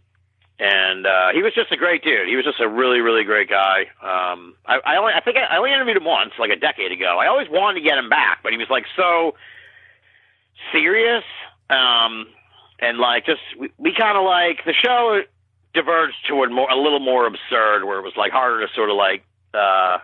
and 0.59 1.05
uh, 1.05 1.29
he 1.33 1.43
was 1.43 1.53
just 1.53 1.71
a 1.71 1.77
great 1.77 2.03
dude. 2.03 2.27
He 2.27 2.35
was 2.35 2.45
just 2.45 2.59
a 2.59 2.67
really, 2.67 2.99
really 3.01 3.23
great 3.23 3.49
guy. 3.49 3.91
Um, 4.01 4.55
I, 4.65 4.79
I 4.85 4.97
only, 4.97 5.13
I 5.13 5.21
think 5.21 5.37
I, 5.37 5.55
I 5.55 5.57
only 5.57 5.71
interviewed 5.73 5.97
him 5.97 6.05
once, 6.05 6.31
like 6.39 6.51
a 6.51 6.55
decade 6.55 6.91
ago. 6.91 7.17
I 7.19 7.27
always 7.27 7.47
wanted 7.49 7.81
to 7.81 7.85
get 7.87 7.97
him 7.97 8.09
back, 8.09 8.39
but 8.43 8.51
he 8.51 8.57
was 8.57 8.69
like 8.69 8.85
so 8.95 9.35
serious, 10.71 11.23
um, 11.69 12.27
and 12.79 12.97
like 12.97 13.25
just 13.25 13.41
we, 13.59 13.71
we 13.77 13.93
kind 13.97 14.17
of 14.17 14.23
like 14.23 14.63
the 14.65 14.73
show 14.73 15.21
diverged 15.73 16.15
toward 16.27 16.51
more 16.51 16.69
a 16.69 16.75
little 16.75 16.99
more 16.99 17.27
absurd, 17.27 17.83
where 17.85 17.99
it 17.99 18.03
was 18.03 18.13
like 18.15 18.31
harder 18.31 18.65
to 18.65 18.73
sort 18.73 18.89
of 18.89 18.95
like. 18.97 19.23
uh 19.53 19.97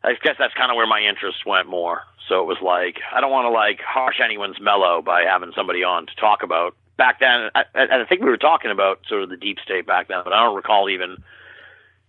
I 0.00 0.14
guess 0.22 0.36
that's 0.38 0.54
kind 0.54 0.70
of 0.70 0.76
where 0.76 0.86
my 0.86 1.00
interest 1.00 1.38
went 1.44 1.68
more. 1.68 2.02
So 2.28 2.40
it 2.40 2.46
was 2.46 2.58
like 2.62 2.98
I 3.12 3.20
don't 3.20 3.32
want 3.32 3.46
to 3.46 3.50
like 3.50 3.80
harsh 3.80 4.20
anyone's 4.24 4.60
mellow 4.60 5.02
by 5.02 5.24
having 5.24 5.50
somebody 5.56 5.82
on 5.82 6.06
to 6.06 6.14
talk 6.20 6.44
about. 6.44 6.76
Back 6.98 7.20
then, 7.20 7.48
I, 7.54 7.64
I 7.74 8.02
I 8.02 8.04
think 8.04 8.20
we 8.20 8.28
were 8.28 8.36
talking 8.36 8.70
about 8.70 9.00
sort 9.08 9.22
of 9.22 9.30
the 9.30 9.36
deep 9.38 9.58
state 9.64 9.86
back 9.86 10.08
then, 10.08 10.18
but 10.24 10.32
I 10.34 10.44
don't 10.44 10.56
recall 10.56 10.90
even, 10.90 11.22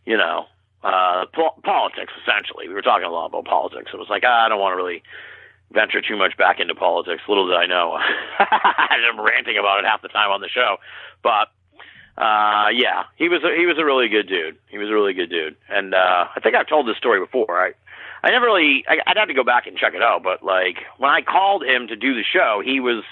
you 0.06 0.18
know, 0.18 0.48
uh, 0.84 1.26
po- 1.34 1.56
politics. 1.64 2.12
Essentially, 2.22 2.68
we 2.68 2.74
were 2.74 2.82
talking 2.82 3.08
a 3.08 3.12
lot 3.12 3.28
about 3.28 3.46
politics. 3.46 3.92
It 3.94 3.98
was 3.98 4.10
like 4.10 4.24
ah, 4.26 4.46
I 4.46 4.50
don't 4.50 4.60
want 4.60 4.74
to 4.74 4.78
really 4.78 5.04
venture 5.72 6.02
too 6.02 6.18
much 6.18 6.36
back 6.38 6.60
into 6.60 6.76
politics. 6.76 7.22
Little 7.28 7.48
did 7.48 7.56
I 7.56 7.66
know, 7.66 7.98
I'm 8.40 9.20
ranting 9.20 9.58
about 9.58 9.80
it 9.80 9.86
half 9.86 10.02
the 10.02 10.08
time 10.08 10.32
on 10.32 10.42
the 10.42 10.50
show. 10.50 10.78
But 11.22 11.50
uh, 12.18 12.70
yeah, 12.74 13.04
he 13.16 13.30
was 13.30 13.44
a, 13.44 13.56
he 13.56 13.66
was 13.66 13.78
a 13.78 13.86
really 13.86 14.10
good 14.10 14.28
dude. 14.28 14.58
He 14.70 14.78
was 14.78 14.90
a 14.90 14.94
really 14.94 15.14
good 15.14 15.30
dude, 15.30 15.56
and 15.70 15.94
uh, 15.94 16.28
I 16.36 16.40
think 16.42 16.56
I've 16.56 16.68
told 16.68 16.88
this 16.88 16.98
story 16.98 17.20
before. 17.20 17.62
I 17.62 17.74
I 18.24 18.32
never 18.32 18.46
really 18.46 18.84
I, 18.88 18.98
I'd 19.08 19.18
have 19.18 19.28
to 19.30 19.34
go 19.34 19.44
back 19.44 19.68
and 19.68 19.78
check 19.78 19.94
it 19.94 20.02
out, 20.02 20.24
but 20.24 20.44
like 20.44 20.78
when 20.98 21.12
I 21.12 21.22
called 21.22 21.64
him 21.64 21.88
to 21.88 21.96
do 21.96 22.14
the 22.14 22.24
show, 22.24 22.62
he 22.64 22.80
was 22.80 23.04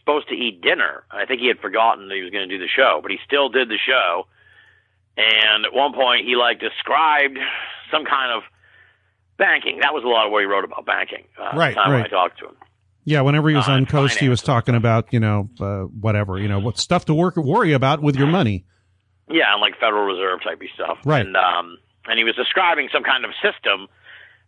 supposed 0.00 0.28
to 0.28 0.34
eat 0.34 0.60
dinner. 0.60 1.04
I 1.10 1.26
think 1.26 1.40
he 1.40 1.48
had 1.48 1.58
forgotten 1.60 2.08
that 2.08 2.14
he 2.16 2.22
was 2.22 2.30
going 2.30 2.48
to 2.48 2.58
do 2.58 2.62
the 2.62 2.68
show, 2.68 2.98
but 3.02 3.10
he 3.10 3.18
still 3.24 3.48
did 3.48 3.68
the 3.68 3.78
show. 3.78 4.26
And 5.16 5.64
at 5.64 5.72
one 5.72 5.92
point, 5.92 6.26
he 6.26 6.36
like 6.36 6.60
described 6.60 7.38
some 7.90 8.04
kind 8.04 8.32
of 8.32 8.42
banking. 9.36 9.80
That 9.82 9.92
was 9.92 10.04
a 10.04 10.08
lot 10.08 10.26
of 10.26 10.32
what 10.32 10.40
he 10.40 10.46
wrote 10.46 10.64
about 10.64 10.86
banking. 10.86 11.24
Uh, 11.38 11.56
Right, 11.56 11.76
when 11.76 12.02
I 12.02 12.08
talked 12.08 12.38
to 12.40 12.46
him. 12.46 12.56
Yeah, 13.04 13.22
whenever 13.22 13.48
he 13.48 13.56
was 13.56 13.68
Uh, 13.68 13.72
on 13.72 13.86
Coast, 13.86 14.18
he 14.18 14.28
was 14.28 14.42
talking 14.42 14.74
about 14.74 15.12
you 15.12 15.20
know 15.20 15.48
uh, 15.60 15.82
whatever 15.84 16.38
you 16.38 16.48
know 16.48 16.58
what 16.60 16.78
stuff 16.78 17.06
to 17.06 17.14
work 17.14 17.36
worry 17.36 17.72
about 17.72 18.02
with 18.02 18.16
your 18.16 18.26
money. 18.28 18.64
Yeah, 19.28 19.52
and 19.52 19.60
like 19.60 19.78
Federal 19.80 20.04
Reserve 20.04 20.42
type 20.42 20.60
of 20.60 20.68
stuff. 20.74 20.98
Right. 21.04 21.24
And 21.26 21.36
um, 21.36 21.78
and 22.06 22.18
he 22.18 22.24
was 22.24 22.34
describing 22.36 22.88
some 22.92 23.02
kind 23.02 23.24
of 23.24 23.30
system, 23.42 23.88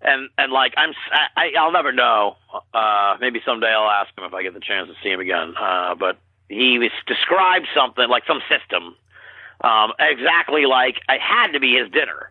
and 0.05 0.29
and 0.39 0.53
like 0.53 0.75
I'm 0.77 0.93
I, 1.37 1.53
I'll 1.59 1.73
never 1.73 1.93
know. 1.93 2.37
Uh, 2.75 3.17
maybe 3.21 3.41
someday 3.45 3.69
I'll 3.69 3.91
ask 3.91 4.17
him 4.17 4.25
if 4.25 4.35
I 4.35 4.43
get 4.43 4.55
the 4.55 4.61
chance 4.61 4.89
to 4.89 4.95
see 5.03 5.11
him 5.11 5.21
again. 5.21 5.55
Uh, 5.59 5.95
but 5.95 6.19
he 6.49 6.79
was 6.79 6.91
described 7.07 7.67
something 7.75 8.09
like 8.09 8.25
some 8.27 8.41
system, 8.49 8.97
um, 9.63 9.93
exactly 9.99 10.67
like 10.67 10.97
it 11.09 11.21
had 11.21 11.53
to 11.53 11.61
be 11.61 11.75
his 11.77 11.91
dinner. 11.91 12.31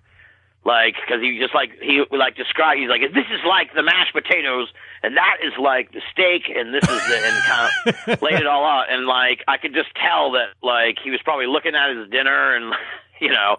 Like, 0.64 0.94
because 0.96 1.22
he 1.22 1.40
just 1.40 1.56
like 1.56 1.72
he 1.82 2.04
like 2.12 2.36
describe. 2.36 2.78
He's 2.78 2.90
like, 2.90 3.02
this 3.02 3.26
is 3.34 3.40
like 3.48 3.74
the 3.74 3.82
mashed 3.82 4.14
potatoes, 4.14 4.68
and 5.02 5.18
that 5.18 5.38
is 5.44 5.54
like 5.60 5.92
the 5.92 6.02
steak, 6.12 6.44
and 6.56 6.72
this 6.72 6.84
is 6.84 7.08
the 7.08 7.18
and 7.18 7.44
kind 7.44 7.72
of 8.14 8.22
laid 8.22 8.36
it 8.36 8.46
all 8.46 8.64
out. 8.64 8.92
And 8.92 9.08
like, 9.08 9.44
I 9.48 9.58
could 9.58 9.74
just 9.74 9.90
tell 9.96 10.34
that 10.34 10.54
like 10.62 10.98
he 11.04 11.10
was 11.10 11.20
probably 11.24 11.48
looking 11.48 11.74
at 11.74 11.96
his 11.98 12.08
dinner, 12.12 12.56
and 12.56 12.76
you 13.20 13.30
know, 13.30 13.58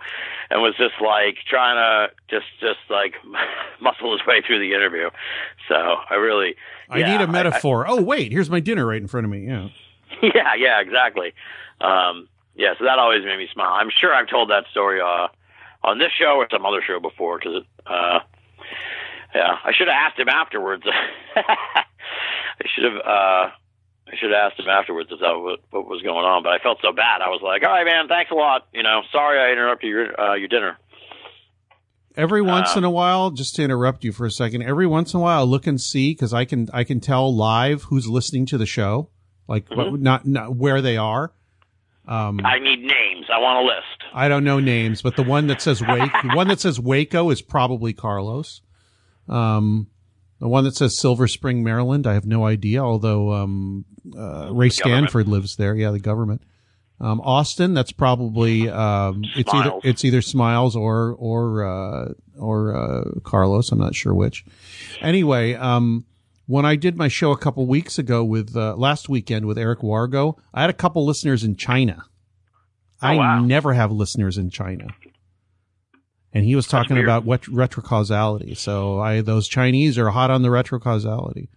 and 0.49 0.63
was 0.63 0.77
just 0.77 0.95
like 1.03 1.39
trying 1.49 1.75
to 1.75 2.15
just 2.31 2.47
just 2.61 2.79
like 2.89 3.15
muscle 3.81 4.13
his 4.13 4.25
way 4.25 4.41
through 4.47 4.61
the 4.61 4.73
interview. 4.73 5.11
So 5.69 5.75
I 5.75 6.15
really, 6.15 6.55
I 6.89 6.99
yeah, 6.99 7.17
need 7.17 7.25
a 7.25 7.27
metaphor. 7.27 7.85
oh 7.89 8.01
wait, 8.01 8.31
here's 8.31 8.51
my 8.51 8.61
dinner 8.61 8.87
right 8.87 9.03
in 9.03 9.09
front 9.09 9.25
of 9.25 9.31
me. 9.31 9.45
Yeah. 9.45 9.69
yeah, 10.23 10.55
yeah, 10.57 10.81
exactly. 10.81 11.35
Um, 11.81 12.29
yeah, 12.55 12.75
so 12.79 12.85
that 12.85 13.01
always 13.01 13.25
made 13.25 13.39
me 13.39 13.49
smile. 13.53 13.73
I'm 13.73 13.91
sure 13.91 14.15
I've 14.15 14.29
told 14.29 14.51
that 14.51 14.67
story 14.71 15.01
uh, 15.01 15.29
on 15.85 15.99
this 15.99 16.13
show 16.19 16.37
or 16.37 16.49
some 16.51 16.65
other 16.67 16.83
show 16.87 17.01
before 17.01 17.39
because. 17.39 17.65
Uh, 17.87 18.21
yeah, 19.35 19.57
I 19.65 19.73
should 19.73 19.89
have 19.89 19.97
asked 19.97 20.19
him 20.19 20.29
afterwards. 20.29 20.83
I 21.37 21.85
should 22.75 22.85
have. 22.85 22.97
Uh, 22.97 23.51
I 24.05 24.17
should 24.21 24.31
have 24.31 24.51
asked 24.53 24.61
him 24.61 24.69
afterwards 24.69 25.09
if 25.11 25.21
that 25.21 25.33
what, 25.33 25.61
what 25.71 25.87
was 25.87 26.03
going 26.03 26.27
on, 26.27 26.43
but 26.43 26.51
I 26.53 26.59
felt 26.59 26.79
so 26.83 26.93
bad. 26.93 27.23
I 27.23 27.29
was 27.29 27.41
like, 27.43 27.63
"All 27.65 27.71
right, 27.71 27.87
man, 27.87 28.09
thanks 28.09 28.31
a 28.31 28.35
lot. 28.35 28.69
You 28.75 28.83
know, 28.83 29.01
sorry 29.11 29.41
I 29.41 29.53
interrupted 29.53 29.89
your 29.89 30.21
uh, 30.21 30.35
your 30.35 30.49
dinner." 30.49 30.77
Every 32.15 32.43
once 32.43 32.73
Um, 32.73 32.79
in 32.79 32.85
a 32.85 32.91
while, 32.91 33.31
just 33.31 33.57
to 33.57 33.63
interrupt 33.63 34.05
you 34.05 34.13
for 34.13 34.27
a 34.27 34.31
second, 34.31 34.63
every 34.65 34.87
once 34.87 35.15
in 35.15 35.21
a 35.21 35.23
while, 35.23 35.41
I'll 35.41 35.47
look 35.47 35.67
and 35.67 35.81
see 35.81 36.11
because 36.11 36.35
I 36.35 36.45
can 36.45 36.69
I 36.75 36.85
can 36.85 37.01
tell 37.01 37.35
live 37.35 37.85
who's 37.85 38.07
listening 38.07 38.45
to 38.47 38.59
the 38.59 38.67
show, 38.67 39.09
like 39.49 39.65
what, 39.71 39.99
not 39.99 40.27
not 40.27 40.55
where 40.55 40.83
they 40.83 40.99
are. 40.99 41.33
Um, 42.07 42.41
I 42.45 42.59
need 42.59 42.81
names. 42.81 43.27
I 43.33 43.39
want 43.39 43.65
a 43.65 43.67
list. 43.67 44.02
I 44.15 44.29
don't 44.29 44.45
know 44.45 44.61
names, 44.61 45.03
but 45.03 45.17
the 45.17 45.23
one 45.23 45.47
that 45.49 45.61
says 45.63 45.81
Wake, 45.81 46.13
the 46.23 46.35
one 46.35 46.49
that 46.49 46.61
says 46.61 46.79
Waco 46.79 47.31
is 47.31 47.43
probably 47.43 47.93
Carlos. 47.93 48.61
Um, 49.29 49.89
the 50.41 50.49
one 50.49 50.65
that 50.65 50.75
says 50.75 50.99
Silver 50.99 51.29
Spring, 51.29 51.63
Maryland, 51.63 52.07
I 52.07 52.15
have 52.15 52.27
no 52.27 52.45
idea. 52.45 52.83
Although 52.83 53.33
um, 53.33 53.85
uh, 54.17 54.53
Ray 54.53 54.71
Stanford 54.71 55.29
lives 55.29 55.57
there. 55.57 55.75
Yeah, 55.75 55.91
the 55.91 56.01
government. 56.01 56.43
Um, 57.01 57.21
Austin, 57.21 57.75
that's 57.75 57.93
probably 57.93 58.69
um, 58.69 59.25
it's 59.35 59.53
either 59.53 59.73
it's 59.83 60.05
either 60.05 60.23
Smiles 60.23 60.77
or 60.77 61.17
or 61.19 61.65
uh, 61.65 62.13
or 62.39 62.77
uh, 62.77 63.21
Carlos. 63.25 63.73
I'm 63.73 63.79
not 63.79 63.95
sure 63.95 64.15
which. 64.15 64.45
Anyway, 65.01 65.55
um, 65.55 66.05
when 66.47 66.65
I 66.65 66.77
did 66.77 66.97
my 66.97 67.09
show 67.09 67.33
a 67.33 67.39
couple 67.39 67.67
weeks 67.67 67.99
ago 67.99 68.23
with 68.23 68.57
uh, 68.57 68.77
last 68.77 69.09
weekend 69.09 69.47
with 69.47 69.59
Eric 69.59 69.81
Wargo, 69.81 70.39
I 70.55 70.61
had 70.61 70.71
a 70.71 70.75
couple 70.75 71.05
listeners 71.05 71.43
in 71.43 71.57
China. 71.57 72.05
I 73.03 73.15
Oh, 73.15 73.19
wow. 73.19 73.41
never 73.41 73.73
have 73.73 73.91
listeners 73.93 74.39
in 74.39 74.51
China. 74.51 74.87
And 76.35 76.45
he 76.45 76.55
was 76.57 76.67
talking 76.67 76.99
about 76.99 77.25
wet- 77.25 77.43
retrocausality. 77.43 78.57
So 78.57 78.99
I, 79.01 79.21
those 79.21 79.49
Chinese 79.49 79.99
are 79.99 80.11
hot 80.11 80.31
on 80.31 80.43
the 80.43 80.49
retrocausality. 80.49 81.49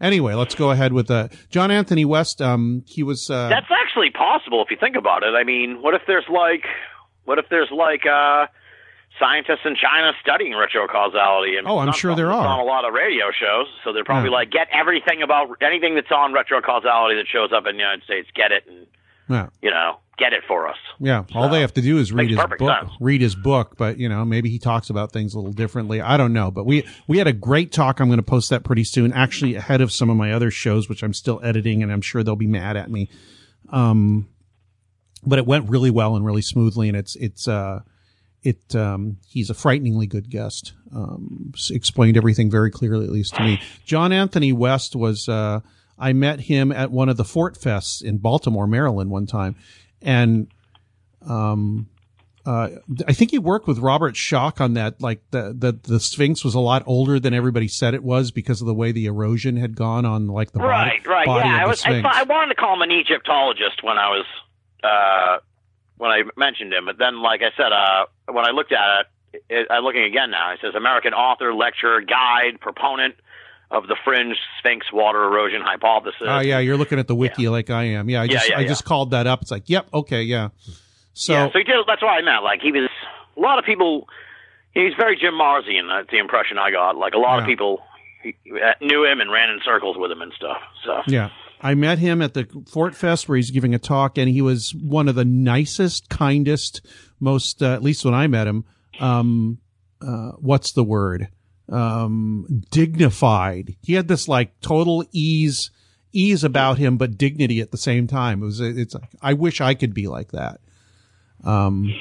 Anyway, 0.00 0.34
let's 0.34 0.54
go 0.54 0.70
ahead 0.70 0.92
with 0.92 1.10
uh, 1.10 1.28
John 1.50 1.70
Anthony 1.70 2.04
West. 2.04 2.40
Um, 2.40 2.84
he 2.86 3.02
was, 3.02 3.28
uh, 3.28 3.48
That's 3.48 3.66
actually 3.70 4.10
possible 4.10 4.62
if 4.64 4.70
you 4.70 4.76
think 4.78 4.96
about 4.96 5.22
it. 5.24 5.34
I 5.34 5.44
mean, 5.44 5.82
what 5.82 5.94
if 5.94 6.02
there's 6.06 6.24
like, 6.32 6.64
what 7.24 7.38
if 7.38 7.46
there's 7.50 7.70
like 7.70 8.06
uh, 8.06 8.46
scientists 9.18 9.66
in 9.66 9.74
China 9.76 10.12
studying 10.22 10.52
retrocausality? 10.52 11.58
And 11.58 11.66
Oh, 11.66 11.78
I'm 11.78 11.92
sure 11.92 12.14
there 12.14 12.32
are. 12.32 12.46
on 12.46 12.60
a 12.60 12.64
lot 12.64 12.86
of 12.86 12.94
radio 12.94 13.26
shows. 13.32 13.66
So 13.84 13.92
they're 13.92 14.04
probably 14.04 14.30
Yeah. 14.30 14.36
like, 14.36 14.50
get 14.50 14.68
everything 14.72 15.22
about 15.22 15.48
anything 15.60 15.96
that's 15.96 16.10
on 16.12 16.32
retrocausality 16.32 17.18
that 17.18 17.26
shows 17.30 17.50
up 17.52 17.66
in 17.66 17.74
the 17.76 17.82
United 17.82 18.04
States, 18.04 18.28
get 18.34 18.52
it, 18.52 18.64
and 18.68 18.86
yeah, 19.28 19.48
you 19.60 19.70
know, 19.70 19.98
get 20.20 20.32
it 20.34 20.44
for 20.46 20.68
us. 20.68 20.76
yeah. 21.00 21.24
All 21.34 21.48
they 21.48 21.62
have 21.62 21.74
to 21.74 21.80
do 21.80 21.98
is 21.98 22.12
read 22.12 22.30
his 22.30 22.38
book, 22.38 22.58
sense. 22.60 22.92
read 23.00 23.22
his 23.22 23.34
book, 23.34 23.76
but 23.76 23.98
you 23.98 24.08
know, 24.08 24.24
maybe 24.24 24.50
he 24.50 24.58
talks 24.58 24.90
about 24.90 25.12
things 25.12 25.34
a 25.34 25.38
little 25.38 25.52
differently. 25.52 26.00
I 26.00 26.16
don't 26.16 26.34
know, 26.34 26.50
but 26.50 26.64
we, 26.66 26.86
we 27.08 27.18
had 27.18 27.26
a 27.26 27.32
great 27.32 27.72
talk. 27.72 28.00
I'm 28.00 28.08
going 28.08 28.18
to 28.18 28.22
post 28.22 28.50
that 28.50 28.62
pretty 28.62 28.84
soon, 28.84 29.12
actually 29.12 29.54
ahead 29.54 29.80
of 29.80 29.90
some 29.90 30.10
of 30.10 30.16
my 30.16 30.32
other 30.32 30.50
shows, 30.50 30.88
which 30.88 31.02
I'm 31.02 31.14
still 31.14 31.40
editing 31.42 31.82
and 31.82 31.90
I'm 31.90 32.02
sure 32.02 32.22
they'll 32.22 32.36
be 32.36 32.46
mad 32.46 32.76
at 32.76 32.90
me. 32.90 33.08
Um, 33.70 34.28
but 35.24 35.38
it 35.38 35.46
went 35.46 35.70
really 35.70 35.90
well 35.90 36.14
and 36.14 36.24
really 36.24 36.42
smoothly 36.42 36.88
and 36.88 36.96
it's, 36.96 37.16
it's, 37.16 37.48
uh, 37.48 37.80
it 38.42 38.74
um, 38.74 39.18
he's 39.26 39.50
a 39.50 39.54
frighteningly 39.54 40.06
good 40.06 40.30
guest. 40.30 40.74
Um, 40.94 41.52
explained 41.70 42.16
everything 42.16 42.50
very 42.50 42.70
clearly, 42.70 43.04
at 43.04 43.12
least 43.12 43.34
to 43.34 43.42
me. 43.42 43.60
John 43.84 44.12
Anthony 44.12 44.52
West 44.52 44.94
was. 44.96 45.28
Uh, 45.28 45.60
I 46.00 46.14
met 46.14 46.40
him 46.40 46.72
at 46.72 46.90
one 46.90 47.10
of 47.10 47.18
the 47.18 47.24
Fort 47.24 47.58
Fests 47.58 48.02
in 48.02 48.16
Baltimore, 48.18 48.66
Maryland, 48.66 49.10
one 49.10 49.26
time, 49.26 49.54
and 50.02 50.48
um, 51.26 51.88
uh, 52.46 52.70
I 53.06 53.12
think 53.12 53.30
he 53.30 53.38
worked 53.38 53.66
with 53.66 53.78
Robert 53.78 54.14
Schoch 54.14 54.60
on 54.60 54.74
that. 54.74 55.00
Like 55.00 55.22
the, 55.30 55.54
the 55.56 55.72
the 55.72 56.00
Sphinx 56.00 56.42
was 56.44 56.54
a 56.54 56.60
lot 56.60 56.82
older 56.86 57.20
than 57.20 57.34
everybody 57.34 57.68
said 57.68 57.94
it 57.94 58.02
was 58.02 58.30
because 58.30 58.60
of 58.60 58.66
the 58.66 58.74
way 58.74 58.92
the 58.92 59.06
erosion 59.06 59.56
had 59.56 59.76
gone 59.76 60.06
on, 60.06 60.26
like 60.26 60.52
the 60.52 60.58
body, 60.58 60.70
right, 60.70 61.06
right. 61.06 61.26
body 61.26 61.48
Yeah, 61.48 61.62
I 61.62 61.66
was. 61.66 61.84
I, 61.84 62.00
I 62.02 62.22
wanted 62.22 62.54
to 62.54 62.54
call 62.54 62.74
him 62.74 62.82
an 62.82 62.92
Egyptologist 62.92 63.82
when 63.82 63.98
I 63.98 64.08
was 64.08 64.26
uh, 64.82 65.38
when 65.98 66.10
I 66.10 66.22
mentioned 66.36 66.72
him, 66.72 66.86
but 66.86 66.96
then, 66.98 67.22
like 67.22 67.42
I 67.42 67.54
said, 67.56 67.72
uh, 67.72 68.06
when 68.32 68.46
I 68.46 68.52
looked 68.52 68.72
at 68.72 69.06
it, 69.32 69.44
it, 69.50 69.66
I'm 69.70 69.84
looking 69.84 70.04
again 70.04 70.30
now. 70.30 70.52
It 70.52 70.60
says 70.62 70.74
American 70.74 71.12
author, 71.12 71.54
lecturer, 71.54 72.00
guide, 72.00 72.58
proponent 72.60 73.16
of 73.70 73.86
the 73.86 73.96
fringe 74.04 74.36
Sphinx 74.58 74.86
water 74.92 75.22
erosion 75.24 75.60
hypothesis. 75.62 76.20
Oh 76.26 76.40
yeah, 76.40 76.58
you're 76.58 76.76
looking 76.76 76.98
at 76.98 77.06
the 77.08 77.14
wiki 77.14 77.48
like 77.48 77.70
I 77.70 77.84
am. 77.84 78.08
Yeah, 78.10 78.22
I 78.22 78.24
Yeah, 78.24 78.32
just 78.32 78.50
yeah, 78.50 78.58
I 78.58 78.60
yeah. 78.62 78.68
just 78.68 78.84
called 78.84 79.10
that 79.12 79.26
up. 79.26 79.42
It's 79.42 79.50
like, 79.50 79.68
yep, 79.68 79.88
okay, 79.94 80.22
yeah. 80.22 80.48
So 81.12 81.32
yeah, 81.32 81.46
so 81.52 81.58
he 81.58 81.64
did. 81.64 81.76
That's 81.86 82.02
what 82.02 82.10
I 82.10 82.20
meant. 82.22 82.42
Like 82.44 82.60
he 82.62 82.72
was. 82.72 82.88
A 83.36 83.40
lot 83.40 83.58
of 83.58 83.64
people. 83.64 84.08
He's 84.72 84.92
very 84.98 85.16
Jim 85.16 85.34
Marzian. 85.34 85.88
That's 85.88 86.10
the 86.10 86.18
impression 86.18 86.58
I 86.58 86.70
got. 86.70 86.96
Like 86.96 87.14
a 87.14 87.18
lot 87.18 87.40
of 87.40 87.46
people 87.46 87.80
he, 88.22 88.36
uh, 88.54 88.72
knew 88.80 89.04
him 89.04 89.20
and 89.20 89.30
ran 89.30 89.50
in 89.50 89.60
circles 89.64 89.96
with 89.98 90.10
him 90.12 90.20
and 90.22 90.32
stuff. 90.32 90.58
So 90.84 91.02
Yeah. 91.06 91.30
I 91.62 91.74
met 91.74 91.98
him 91.98 92.22
at 92.22 92.34
the 92.34 92.46
Fort 92.70 92.94
Fest 92.94 93.28
where 93.28 93.36
he's 93.36 93.50
giving 93.50 93.74
a 93.74 93.78
talk 93.78 94.16
and 94.16 94.28
he 94.28 94.40
was 94.42 94.74
one 94.74 95.08
of 95.08 95.14
the 95.14 95.24
nicest, 95.24 96.08
kindest, 96.08 96.86
most, 97.18 97.62
uh, 97.62 97.72
at 97.74 97.82
least 97.82 98.04
when 98.04 98.14
I 98.14 98.26
met 98.28 98.46
him, 98.46 98.64
um, 99.00 99.58
uh, 100.00 100.32
what's 100.38 100.72
the 100.72 100.84
word? 100.84 101.28
Um, 101.70 102.64
dignified. 102.70 103.76
He 103.82 103.94
had 103.94 104.08
this 104.08 104.26
like 104.26 104.60
total 104.60 105.04
ease, 105.12 105.70
ease 106.12 106.42
about 106.42 106.78
him, 106.78 106.96
but 106.96 107.16
dignity 107.16 107.60
at 107.60 107.70
the 107.70 107.78
same 107.78 108.06
time. 108.06 108.42
It 108.42 108.46
was, 108.46 108.60
it's 108.60 108.94
like, 108.94 109.10
I 109.22 109.34
wish 109.34 109.60
I 109.60 109.74
could 109.74 109.94
be 109.94 110.08
like 110.08 110.32
that. 110.32 110.60
Um, 111.44 111.94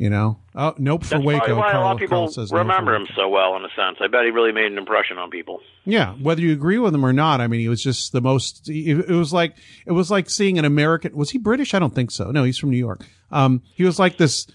you 0.00 0.08
know, 0.08 0.38
oh, 0.54 0.74
nope 0.78 1.04
for 1.04 1.16
that's 1.16 1.24
Waco. 1.24 1.56
why 1.56 1.72
a 1.72 1.80
lot 1.80 1.92
of 1.92 1.98
people 1.98 2.16
Carl 2.16 2.28
says 2.28 2.50
no 2.50 2.60
remember 2.60 2.94
him 2.94 3.06
so 3.14 3.28
well. 3.28 3.54
In 3.56 3.66
a 3.66 3.68
sense, 3.76 3.98
I 4.00 4.06
bet 4.06 4.24
he 4.24 4.30
really 4.30 4.50
made 4.50 4.72
an 4.72 4.78
impression 4.78 5.18
on 5.18 5.28
people. 5.28 5.60
Yeah, 5.84 6.14
whether 6.14 6.40
you 6.40 6.54
agree 6.54 6.78
with 6.78 6.94
him 6.94 7.04
or 7.04 7.12
not, 7.12 7.42
I 7.42 7.48
mean, 7.48 7.60
he 7.60 7.68
was 7.68 7.82
just 7.82 8.12
the 8.12 8.22
most. 8.22 8.66
It, 8.70 9.10
it 9.10 9.14
was 9.14 9.34
like 9.34 9.56
it 9.84 9.92
was 9.92 10.10
like 10.10 10.30
seeing 10.30 10.58
an 10.58 10.64
American. 10.64 11.14
Was 11.14 11.32
he 11.32 11.38
British? 11.38 11.74
I 11.74 11.78
don't 11.78 11.94
think 11.94 12.12
so. 12.12 12.30
No, 12.30 12.44
he's 12.44 12.56
from 12.56 12.70
New 12.70 12.78
York. 12.78 13.04
Um, 13.30 13.60
he 13.74 13.84
was 13.84 13.98
like 13.98 14.16
this. 14.16 14.46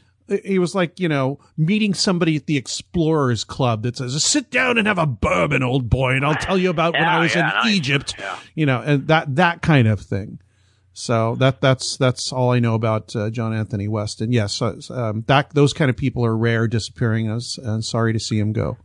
He 0.44 0.58
was 0.58 0.74
like 0.74 1.00
you 1.00 1.08
know 1.08 1.40
meeting 1.58 1.94
somebody 1.94 2.36
at 2.36 2.48
the 2.48 2.58
Explorers 2.58 3.44
Club 3.44 3.84
that 3.84 3.98
says, 3.98 4.24
"Sit 4.24 4.50
down 4.50 4.78
and 4.78 4.88
have 4.88 4.98
a 4.98 5.06
bourbon, 5.06 5.62
old 5.62 5.90
boy, 5.90 6.14
and 6.16 6.26
I'll 6.26 6.36
tell 6.36 6.58
you 6.58 6.70
about 6.70 6.94
when 6.94 7.04
I 7.04 7.20
was 7.20 7.36
yeah, 7.36 7.62
in. 7.68 7.74
Egypt." 7.74 8.16
Yeah. 8.18 8.40
You 8.56 8.66
know, 8.66 8.82
and 8.82 9.08
that 9.08 9.36
that 9.36 9.62
kind 9.62 9.88
of 9.88 10.00
thing. 10.02 10.40
So 10.94 11.36
that 11.36 11.62
that's 11.62 11.98
that's 11.98 12.32
all 12.32 12.52
I 12.52 12.60
know 12.60 12.74
about 12.74 13.16
uh, 13.16 13.30
John 13.30 13.54
Anthony 13.54 13.88
West. 13.88 14.22
And 14.22 14.34
yes, 14.34 14.62
uh, 14.62 14.80
um, 14.90 15.26
that 15.28 15.54
those 15.54 15.74
kind 15.74 15.90
of 15.90 15.98
people 15.98 16.26
are 16.26 16.36
rare, 16.36 16.68
disappearing. 16.68 17.30
Was 17.32 17.60
uh, 17.60 17.82
sorry 17.82 18.14
to 18.14 18.20
see 18.20 18.40
him 18.40 18.54
go. 18.54 18.78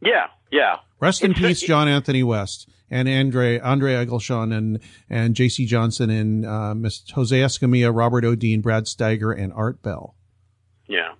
Yeah, 0.00 0.28
yeah. 0.50 0.76
Rest 1.00 1.22
in 1.24 1.32
It's- 1.32 1.44
peace, 1.44 1.60
John 1.62 1.88
Anthony 1.88 2.22
West 2.22 2.68
and 2.90 3.08
Andre 3.08 3.58
Andre 3.58 3.94
Eggleshawn 3.94 4.56
and 4.56 4.80
and 5.10 5.34
J.C. 5.34 5.66
Johnson 5.66 6.10
and 6.10 6.46
uh, 6.46 6.74
Miss 6.74 7.02
Jose 7.14 7.36
Escamilla, 7.36 7.94
Robert 7.94 8.24
O'Dean, 8.24 8.60
Brad 8.60 8.84
Steiger, 8.84 9.36
and 9.36 9.52
Art 9.52 9.82
Bell. 9.82 10.14
Yeah. 10.86 11.12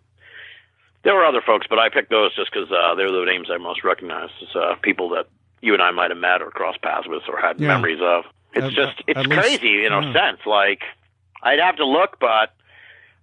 There 1.03 1.15
were 1.15 1.25
other 1.27 1.43
folks, 1.45 1.67
but 1.69 1.79
I 1.79 1.89
picked 1.91 2.11
those 2.11 2.35
just 2.35 2.51
because 2.53 2.71
uh, 2.71 2.95
they're 2.95 3.11
the 3.11 3.25
names 3.27 3.49
I 3.53 3.59
most 3.59 3.85
recognize. 3.85 4.31
as 4.43 4.57
uh, 4.57 4.75
people 4.83 5.11
that 5.11 5.27
you 5.61 5.75
and 5.75 5.83
I 5.83 5.91
might 5.91 6.11
have 6.11 6.19
met 6.19 6.41
or 6.41 6.51
crossed 6.51 6.81
paths 6.83 7.07
with 7.09 7.23
or 7.29 7.39
had 7.41 7.61
Yeah. 7.61 7.69
memories 7.69 8.01
of. 8.03 8.25
It's 8.55 8.67
At- 8.67 8.73
just, 8.73 9.03
it's 9.07 9.19
least- 9.27 9.41
crazy 9.61 9.85
in 9.85 9.93
a 9.93 10.01
yeah. 10.01 10.13
sense. 10.13 10.41
Like, 10.47 10.81
I'd 11.43 11.59
have 11.59 11.77
to 11.77 11.87
look, 11.87 12.19
but 12.21 12.55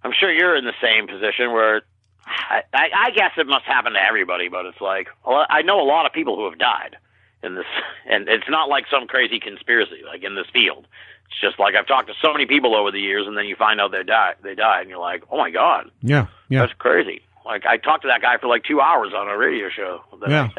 I'm 0.04 0.12
sure 0.18 0.30
you're 0.32 0.56
in 0.56 0.64
the 0.64 0.74
same 0.80 1.06
position 1.08 1.52
where 1.52 1.82
I, 2.24 2.62
I, 2.72 2.88
I 3.06 3.10
guess 3.10 3.32
it 3.36 3.46
must 3.48 3.64
happen 3.64 3.94
to 3.94 3.98
everybody, 4.00 4.48
but 4.48 4.66
it's 4.66 4.80
like, 4.80 5.08
well, 5.26 5.44
I 5.48 5.62
know 5.62 5.80
a 5.80 5.86
lot 5.88 6.06
of 6.06 6.12
people 6.12 6.36
who 6.36 6.48
have 6.50 6.58
died 6.58 6.96
in 7.42 7.54
this, 7.54 7.64
and 8.08 8.28
it's 8.28 8.48
not 8.48 8.68
like 8.68 8.84
some 8.90 9.06
crazy 9.06 9.40
conspiracy, 9.40 10.02
like 10.06 10.22
in 10.24 10.34
this 10.34 10.46
field. 10.52 10.86
It's 11.26 11.40
just 11.40 11.58
like 11.58 11.74
I've 11.74 11.86
talked 11.86 12.08
to 12.08 12.14
so 12.22 12.32
many 12.32 12.46
people 12.46 12.74
over 12.76 12.90
the 12.90 13.00
years, 13.00 13.26
and 13.26 13.36
then 13.36 13.46
you 13.46 13.56
find 13.56 13.80
out 13.80 13.90
they 13.90 14.02
died, 14.02 14.34
they 14.42 14.54
died, 14.54 14.82
and 14.82 14.90
you're 14.90 14.98
like, 14.98 15.24
oh 15.30 15.38
my 15.38 15.50
god, 15.50 15.90
Yeah, 16.02 16.26
yeah. 16.48 16.60
that's 16.60 16.72
crazy. 16.78 17.22
Like 17.44 17.64
I 17.66 17.76
talked 17.76 18.02
to 18.02 18.08
that 18.08 18.22
guy 18.22 18.38
for 18.38 18.46
like 18.46 18.62
two 18.62 18.80
hours 18.80 19.12
on 19.16 19.28
a 19.28 19.36
radio 19.36 19.68
show. 19.68 20.00
Yeah. 20.28 20.50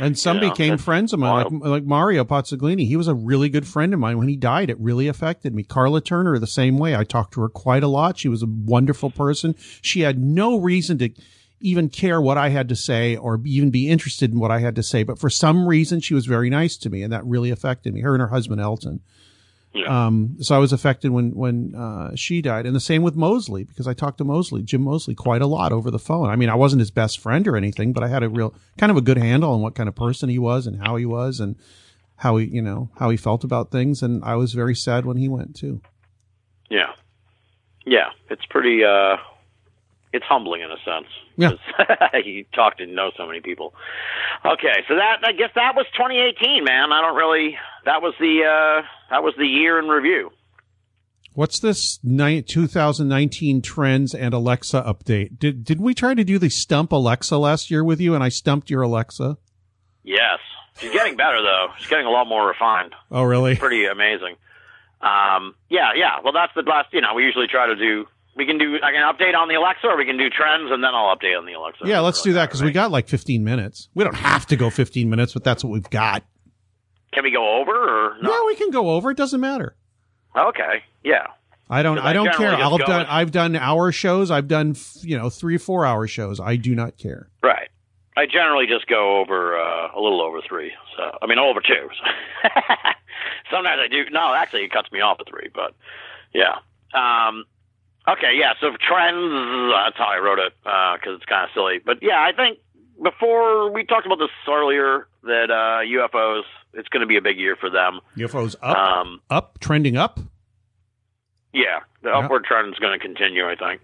And 0.00 0.18
some 0.18 0.38
You 0.38 0.42
know, 0.42 0.50
became 0.50 0.78
friends 0.78 1.12
of 1.12 1.20
mine, 1.20 1.60
like, 1.60 1.70
like 1.70 1.84
Mario 1.84 2.24
Pazzaglini. 2.24 2.88
He 2.88 2.96
was 2.96 3.06
a 3.06 3.14
really 3.14 3.48
good 3.48 3.68
friend 3.68 3.94
of 3.94 4.00
mine. 4.00 4.18
When 4.18 4.26
he 4.26 4.34
died, 4.34 4.68
it 4.68 4.76
really 4.80 5.06
affected 5.06 5.54
me. 5.54 5.62
Karla 5.62 6.00
Turner, 6.00 6.36
the 6.40 6.46
same 6.48 6.76
way. 6.76 6.96
I 6.96 7.04
talked 7.04 7.34
to 7.34 7.40
her 7.42 7.48
quite 7.48 7.84
a 7.84 7.88
lot. 7.88 8.18
She 8.18 8.28
was 8.28 8.42
a 8.42 8.46
wonderful 8.46 9.10
person. 9.10 9.54
She 9.80 10.00
had 10.00 10.18
no 10.18 10.58
reason 10.58 10.98
to 10.98 11.10
even 11.60 11.88
care 11.88 12.20
what 12.20 12.38
I 12.38 12.50
had 12.50 12.68
to 12.68 12.76
say 12.76 13.16
or 13.16 13.40
even 13.44 13.70
be 13.70 13.88
interested 13.88 14.32
in 14.32 14.38
what 14.38 14.50
I 14.50 14.60
had 14.60 14.76
to 14.76 14.82
say. 14.82 15.02
But 15.02 15.18
for 15.18 15.30
some 15.30 15.66
reason, 15.66 16.00
she 16.00 16.14
was 16.14 16.26
very 16.26 16.50
nice 16.50 16.76
to 16.78 16.90
me, 16.90 17.02
and 17.02 17.12
that 17.12 17.24
really 17.24 17.50
affected 17.50 17.94
me. 17.94 18.00
Her 18.02 18.14
and 18.14 18.20
her 18.20 18.28
husband 18.28 18.60
Elton. 18.60 19.00
Yeah. 19.72 20.06
Um, 20.06 20.36
so 20.40 20.56
I 20.56 20.58
was 20.58 20.72
affected 20.72 21.10
when 21.10 21.32
when 21.32 21.74
uh, 21.74 22.16
she 22.16 22.40
died, 22.40 22.64
and 22.64 22.74
the 22.74 22.80
same 22.80 23.02
with 23.02 23.14
Moseley 23.14 23.64
because 23.64 23.86
I 23.86 23.92
talked 23.92 24.18
to 24.18 24.24
Moseley, 24.24 24.62
Jim 24.62 24.82
Moseley, 24.82 25.14
quite 25.14 25.42
a 25.42 25.46
lot 25.46 25.70
over 25.72 25.90
the 25.90 25.98
phone. 25.98 26.30
I 26.30 26.36
mean, 26.36 26.48
I 26.48 26.54
wasn't 26.54 26.80
his 26.80 26.90
best 26.90 27.18
friend 27.18 27.46
or 27.46 27.56
anything, 27.56 27.92
but 27.92 28.02
I 28.02 28.08
had 28.08 28.22
a 28.22 28.28
real 28.28 28.54
kind 28.78 28.90
of 28.90 28.96
a 28.96 29.02
good 29.02 29.18
handle 29.18 29.52
on 29.52 29.60
what 29.60 29.74
kind 29.74 29.88
of 29.88 29.94
person 29.94 30.30
he 30.30 30.38
was 30.38 30.66
and 30.66 30.82
how 30.82 30.96
he 30.96 31.04
was 31.04 31.40
and 31.40 31.56
how 32.16 32.38
he, 32.38 32.46
you 32.46 32.62
know, 32.62 32.88
how 32.98 33.10
he 33.10 33.18
felt 33.18 33.44
about 33.44 33.70
things. 33.70 34.02
And 34.02 34.24
I 34.24 34.36
was 34.36 34.54
very 34.54 34.74
sad 34.74 35.04
when 35.04 35.18
he 35.18 35.28
went 35.28 35.54
too. 35.54 35.82
Yeah. 36.70 36.92
Yeah. 37.84 38.10
It's 38.30 38.46
pretty 38.46 38.82
uh 38.82 39.16
it's 40.16 40.24
humbling 40.24 40.62
in 40.62 40.70
a 40.70 40.76
sense. 40.84 41.06
Yeah. 41.36 41.52
you 42.24 42.44
talk 42.54 42.78
to 42.78 42.86
know 42.86 43.10
so 43.16 43.26
many 43.26 43.40
people. 43.40 43.74
Okay, 44.44 44.84
so 44.88 44.96
that 44.96 45.20
I 45.24 45.32
guess 45.32 45.50
that 45.54 45.74
was 45.76 45.86
2018, 45.92 46.64
man. 46.64 46.92
I 46.92 47.00
don't 47.02 47.16
really 47.16 47.56
that 47.84 48.02
was 48.02 48.14
the 48.18 48.42
uh 48.44 48.86
that 49.10 49.22
was 49.22 49.34
the 49.38 49.46
year 49.46 49.78
in 49.78 49.86
review. 49.86 50.30
What's 51.34 51.60
this 51.60 51.98
2019 51.98 53.60
trends 53.60 54.14
and 54.14 54.32
Alexa 54.32 54.82
update? 54.82 55.38
Did 55.38 55.64
did 55.64 55.80
we 55.80 55.94
try 55.94 56.14
to 56.14 56.24
do 56.24 56.38
the 56.38 56.48
stump 56.48 56.92
Alexa 56.92 57.36
last 57.36 57.70
year 57.70 57.84
with 57.84 58.00
you, 58.00 58.14
and 58.14 58.24
I 58.24 58.30
stumped 58.30 58.70
your 58.70 58.82
Alexa? 58.82 59.36
Yes. 60.02 60.38
She's 60.78 60.92
getting 60.92 61.16
better 61.16 61.42
though. 61.42 61.68
She's 61.78 61.88
getting 61.88 62.06
a 62.06 62.10
lot 62.10 62.26
more 62.26 62.46
refined. 62.46 62.94
Oh, 63.10 63.22
really? 63.22 63.56
Pretty 63.56 63.86
amazing. 63.86 64.36
Um 65.00 65.54
yeah, 65.68 65.90
yeah. 65.94 66.20
Well, 66.24 66.32
that's 66.32 66.54
the 66.54 66.62
last, 66.62 66.92
you 66.92 67.02
know, 67.02 67.14
we 67.14 67.24
usually 67.24 67.48
try 67.48 67.66
to 67.66 67.76
do 67.76 68.06
we 68.36 68.46
can 68.46 68.58
do 68.58 68.76
I 68.82 68.92
can 68.92 69.02
update 69.02 69.34
on 69.34 69.48
the 69.48 69.54
Alexa 69.54 69.86
or 69.86 69.96
we 69.96 70.04
can 70.04 70.18
do 70.18 70.28
trends 70.28 70.70
and 70.70 70.84
then 70.84 70.94
I'll 70.94 71.14
update 71.16 71.36
on 71.36 71.46
the 71.46 71.54
Alexa. 71.54 71.84
Yeah, 71.86 72.00
let's 72.00 72.22
do 72.22 72.34
that 72.34 72.46
because 72.46 72.62
we 72.62 72.70
got 72.70 72.90
like 72.90 73.08
15 73.08 73.42
minutes. 73.42 73.88
We 73.94 74.04
don't 74.04 74.14
have 74.14 74.46
to 74.46 74.56
go 74.56 74.70
15 74.70 75.08
minutes, 75.08 75.32
but 75.32 75.42
that's 75.42 75.64
what 75.64 75.72
we've 75.72 75.90
got. 75.90 76.22
Can 77.12 77.24
we 77.24 77.30
go 77.30 77.60
over 77.60 77.72
or 77.72 78.16
no? 78.20 78.30
Yeah, 78.30 78.46
we 78.46 78.54
can 78.56 78.70
go 78.70 78.90
over. 78.90 79.10
It 79.10 79.16
doesn't 79.16 79.40
matter. 79.40 79.74
Okay. 80.36 80.82
Yeah. 81.02 81.28
I 81.68 81.82
don't. 81.82 81.98
I 81.98 82.10
I 82.10 82.12
don't 82.12 82.32
care. 82.34 82.54
I've 82.54 82.78
done. 82.80 83.06
I've 83.06 83.30
done 83.32 83.56
hour 83.56 83.90
shows. 83.90 84.30
I've 84.30 84.46
done 84.46 84.76
you 85.00 85.18
know 85.18 85.30
three, 85.30 85.58
four 85.58 85.84
hour 85.84 86.06
shows. 86.06 86.38
I 86.38 86.56
do 86.56 86.74
not 86.76 86.96
care. 86.96 87.28
Right. 87.42 87.70
I 88.16 88.26
generally 88.26 88.66
just 88.66 88.86
go 88.86 89.18
over 89.18 89.58
uh, 89.58 89.88
a 89.94 90.00
little 90.00 90.22
over 90.22 90.40
three. 90.46 90.72
So 90.96 91.18
I 91.20 91.26
mean 91.26 91.38
over 91.38 91.60
two. 91.60 91.88
So. 91.90 92.48
Sometimes 93.50 93.80
I 93.84 93.88
do. 93.88 94.04
No, 94.10 94.32
actually, 94.34 94.64
it 94.64 94.72
cuts 94.72 94.92
me 94.92 95.00
off 95.00 95.18
at 95.20 95.28
three. 95.28 95.48
But 95.52 95.74
yeah. 96.32 96.58
Um, 96.94 97.44
okay. 98.08 98.32
Yeah. 98.38 98.52
So 98.60 98.70
trends. 98.80 99.72
That's 99.72 99.96
how 99.96 100.06
I 100.06 100.18
wrote 100.18 100.38
it 100.38 100.52
because 100.62 101.16
it's 101.16 101.24
kind 101.26 101.44
of 101.44 101.50
silly. 101.54 101.78
But 101.84 101.98
yeah, 102.02 102.20
I 102.22 102.32
think 102.32 102.58
before 103.02 103.70
we 103.70 103.84
talked 103.84 104.06
about 104.06 104.18
this 104.18 104.30
earlier 104.48 105.06
that 105.24 105.50
uh, 105.50 105.80
UFOs. 105.84 106.42
It's 106.78 106.88
going 106.90 107.00
to 107.00 107.06
be 107.06 107.16
a 107.16 107.22
big 107.22 107.38
year 107.38 107.56
for 107.56 107.70
them. 107.70 108.00
UFOs 108.18 108.54
up, 108.60 108.76
Um, 108.76 109.22
up, 109.30 109.58
trending 109.60 109.96
up. 109.96 110.20
Yeah, 111.54 111.80
the 112.02 112.10
Yeah. 112.10 112.18
upward 112.18 112.44
trend 112.44 112.70
is 112.70 112.78
going 112.78 112.92
to 112.92 113.02
continue. 113.02 113.48
I 113.48 113.54
think. 113.56 113.80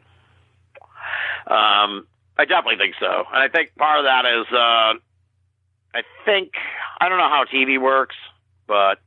Um, 1.47 2.07
I 2.39 2.44
definitely 2.44 2.77
think 2.77 2.94
so, 3.01 3.24
and 3.32 3.43
I 3.43 3.49
think 3.49 3.74
part 3.77 3.99
of 3.99 4.05
that 4.05 4.24
is, 4.27 4.47
uh, 4.53 4.94
I 5.94 6.03
think 6.27 6.53
I 7.01 7.09
don't 7.09 7.16
know 7.19 7.28
how 7.31 7.44
TV 7.44 7.81
works, 7.81 8.16
but 8.66 8.99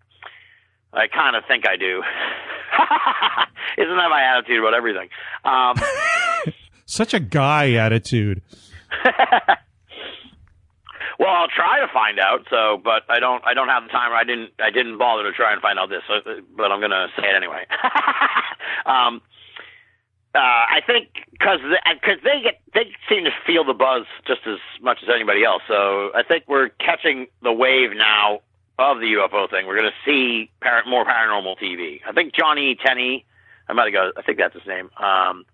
I 0.96 1.08
kind 1.08 1.36
of 1.36 1.44
think 1.48 1.68
I 1.68 1.76
do. 1.78 2.02
Isn't 3.78 3.98
that 3.98 4.10
my 4.10 4.24
attitude 4.24 4.60
about 4.60 4.74
everything? 4.74 5.10
Um, 5.44 5.76
Such 6.86 7.14
a 7.14 7.20
guy 7.20 7.74
attitude. 7.74 8.42
well, 11.20 11.30
I'll 11.30 11.48
try 11.48 11.80
to 11.80 11.88
find 11.92 12.20
out. 12.20 12.46
So, 12.50 12.80
but 12.84 13.04
I 13.10 13.20
don't. 13.20 13.44
I 13.46 13.54
don't 13.54 13.70
have 13.70 13.84
the 13.84 13.90
time. 13.90 14.14
I 14.14 14.24
didn't. 14.24 14.52
I 14.60 14.70
didn't 14.72 14.98
bother 14.98 15.24
to 15.24 15.32
try 15.34 15.52
and 15.52 15.62
find 15.62 15.80
out 15.80 15.90
this. 15.90 16.04
So, 16.08 16.22
but 16.56 16.72
I'm 16.72 16.80
going 16.80 16.92
to 16.92 17.08
say 17.18 17.28
it 17.28 17.36
anyway. 17.36 17.66
um, 18.86 19.22
uh, 20.36 20.40
I 20.40 20.82
think 20.86 21.10
because 21.32 21.60
because 21.62 22.20
they 22.24 22.42
get 22.44 22.62
they 22.74 22.92
seem 23.10 23.24
to 23.24 23.32
feel 23.48 23.64
the 23.64 23.74
buzz 23.74 24.06
just 24.28 24.42
as 24.46 24.60
much 24.82 25.00
as 25.02 25.10
anybody 25.14 25.44
else. 25.44 25.64
So 25.68 26.12
I 26.14 26.24
think 26.28 26.44
we're 26.48 26.70
catching 26.70 27.28
the 27.42 27.54
wave 27.54 27.92
now 27.96 28.42
of 28.78 29.00
the 29.00 29.06
UFO 29.14 29.50
thing. 29.50 29.68
We're 29.68 29.78
going 29.78 29.92
to 29.92 30.06
see 30.06 30.50
par- 30.62 30.84
more 30.88 31.06
paranormal 31.06 31.58
TV. 31.60 32.02
I 32.08 32.12
think 32.12 32.34
Johnny 32.34 32.76
Tenney, 32.76 33.26
I 33.70 33.74
might 33.74 33.86
have 33.86 33.94
got. 33.94 34.14
I 34.18 34.22
think 34.22 34.38
that's 34.38 34.54
his 34.54 34.66
name. 34.68 34.90
Um, 34.98 35.46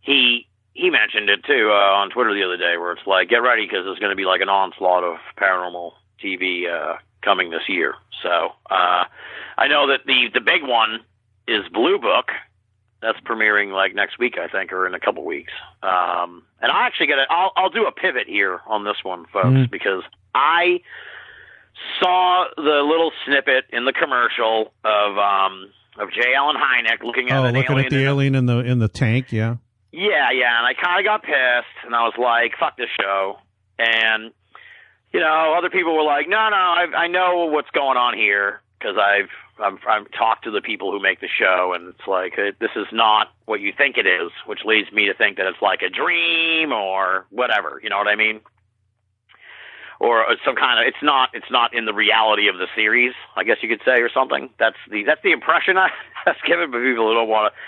he 0.00 0.46
he 0.74 0.90
mentioned 0.90 1.30
it 1.30 1.44
too 1.44 1.70
uh, 1.70 1.94
on 1.94 2.10
Twitter 2.10 2.34
the 2.34 2.44
other 2.44 2.56
day, 2.56 2.76
where 2.76 2.92
it's 2.92 3.06
like, 3.06 3.28
get 3.30 3.38
ready 3.42 3.64
because 3.66 3.84
there's 3.84 3.98
going 3.98 4.10
to 4.10 4.16
be 4.16 4.24
like 4.26 4.40
an 4.40 4.48
onslaught 4.48 5.04
of 5.04 5.16
paranormal 5.38 5.92
TV 6.22 6.64
uh, 6.70 6.96
coming 7.22 7.50
this 7.50 7.68
year. 7.68 7.94
So 8.22 8.50
uh, 8.70 9.04
I 9.58 9.68
know 9.68 9.86
that 9.88 10.00
the 10.06 10.28
the 10.34 10.40
big 10.40 10.62
one 10.62 11.00
is 11.48 11.66
Blue 11.72 11.98
Book. 11.98 12.30
That's 13.02 13.18
premiering 13.20 13.72
like 13.72 13.94
next 13.94 14.18
week, 14.18 14.36
I 14.38 14.48
think, 14.48 14.72
or 14.72 14.86
in 14.86 14.94
a 14.94 14.98
couple 15.00 15.24
weeks. 15.24 15.52
Um, 15.82 16.42
and 16.60 16.72
I 16.72 16.86
actually 16.86 17.06
get 17.06 17.18
it. 17.18 17.28
I'll 17.30 17.52
I'll 17.56 17.70
do 17.70 17.86
a 17.86 17.92
pivot 17.92 18.26
here 18.26 18.60
on 18.66 18.84
this 18.84 18.96
one, 19.02 19.26
folks, 19.32 19.46
Mhm. 19.48 19.70
because 19.70 20.02
I 20.34 20.80
saw 22.00 22.44
the 22.56 22.82
little 22.86 23.12
snippet 23.24 23.64
in 23.72 23.84
the 23.84 23.92
commercial 23.92 24.72
of 24.84 25.18
um 25.18 25.70
of 25.98 26.10
J. 26.12 26.34
Allen 26.36 26.56
Hynek 26.56 27.02
looking 27.02 27.30
at 27.30 27.38
Oh, 27.38 27.50
looking 27.50 27.78
at 27.78 27.90
the 27.90 28.04
alien 28.04 28.34
in 28.34 28.46
the 28.46 28.58
in 28.58 28.78
the 28.78 28.88
tank. 28.88 29.32
Yeah. 29.32 29.56
yeah, 29.92 30.30
yeah, 30.30 30.58
and 30.58 30.66
I 30.66 30.74
kind 30.74 30.98
of 31.00 31.04
got 31.08 31.22
pissed, 31.22 31.84
and 31.84 31.94
I 31.94 32.02
was 32.02 32.14
like, 32.18 32.52
"Fuck 32.58 32.76
this 32.76 32.90
show." 33.00 33.38
And 33.78 34.32
you 35.12 35.20
know, 35.20 35.54
other 35.56 35.70
people 35.70 35.94
were 35.96 36.02
like, 36.02 36.28
"No, 36.28 36.48
no, 36.50 36.56
I, 36.56 36.86
I 36.96 37.06
know 37.06 37.46
what's 37.46 37.70
going 37.70 37.96
on 37.96 38.14
here 38.14 38.60
because 38.78 38.96
I've 38.98 39.30
I've, 39.58 39.78
I've 39.88 40.10
talked 40.12 40.44
to 40.44 40.50
the 40.50 40.60
people 40.60 40.92
who 40.92 41.00
make 41.00 41.20
the 41.20 41.28
show, 41.28 41.72
and 41.74 41.88
it's 41.88 42.06
like 42.06 42.36
it, 42.36 42.56
this 42.58 42.72
is 42.76 42.86
not 42.92 43.28
what 43.46 43.60
you 43.60 43.72
think 43.76 43.96
it 43.96 44.06
is," 44.06 44.30
which 44.44 44.60
leads 44.66 44.92
me 44.92 45.06
to 45.06 45.14
think 45.14 45.38
that 45.38 45.46
it's 45.46 45.62
like 45.62 45.80
a 45.80 45.88
dream 45.88 46.72
or 46.72 47.24
whatever. 47.30 47.80
You 47.82 47.88
know 47.88 47.96
what 47.96 48.08
I 48.08 48.16
mean? 48.16 48.40
Or 49.98 50.28
uh, 50.28 50.36
some 50.44 50.56
kind 50.56 50.80
of 50.80 50.86
it's 50.86 51.02
not 51.02 51.30
it's 51.32 51.50
not 51.50 51.74
in 51.74 51.86
the 51.86 51.94
reality 51.94 52.48
of 52.48 52.58
the 52.58 52.66
series, 52.74 53.14
I 53.34 53.44
guess 53.44 53.58
you 53.62 53.68
could 53.68 53.80
say, 53.84 54.02
or 54.02 54.10
something. 54.10 54.50
That's 54.58 54.76
the 54.90 55.04
that's 55.04 55.22
the 55.22 55.32
impression 55.32 55.78
I, 55.78 55.90
that's 56.24 56.40
given 56.42 56.70
by 56.70 56.78
people 56.78 57.08
who 57.08 57.14
don't 57.14 57.28
want 57.28 57.52
to 57.52 57.60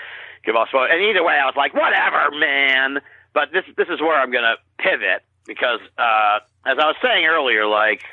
give 0.45 0.55
us 0.55 0.67
vote. 0.71 0.89
And 0.91 1.01
either 1.01 1.23
way, 1.23 1.33
I 1.33 1.45
was 1.45 1.55
like, 1.55 1.73
whatever, 1.73 2.29
man. 2.37 2.99
But 3.33 3.51
this 3.51 3.65
this 3.77 3.87
is 3.89 3.99
where 3.99 4.19
I'm 4.19 4.31
going 4.31 4.43
to 4.43 4.57
pivot 4.77 5.23
because, 5.45 5.79
uh, 5.97 6.39
as 6.65 6.77
I 6.77 6.85
was 6.85 6.95
saying 7.01 7.25
earlier, 7.25 7.65
like 7.65 8.03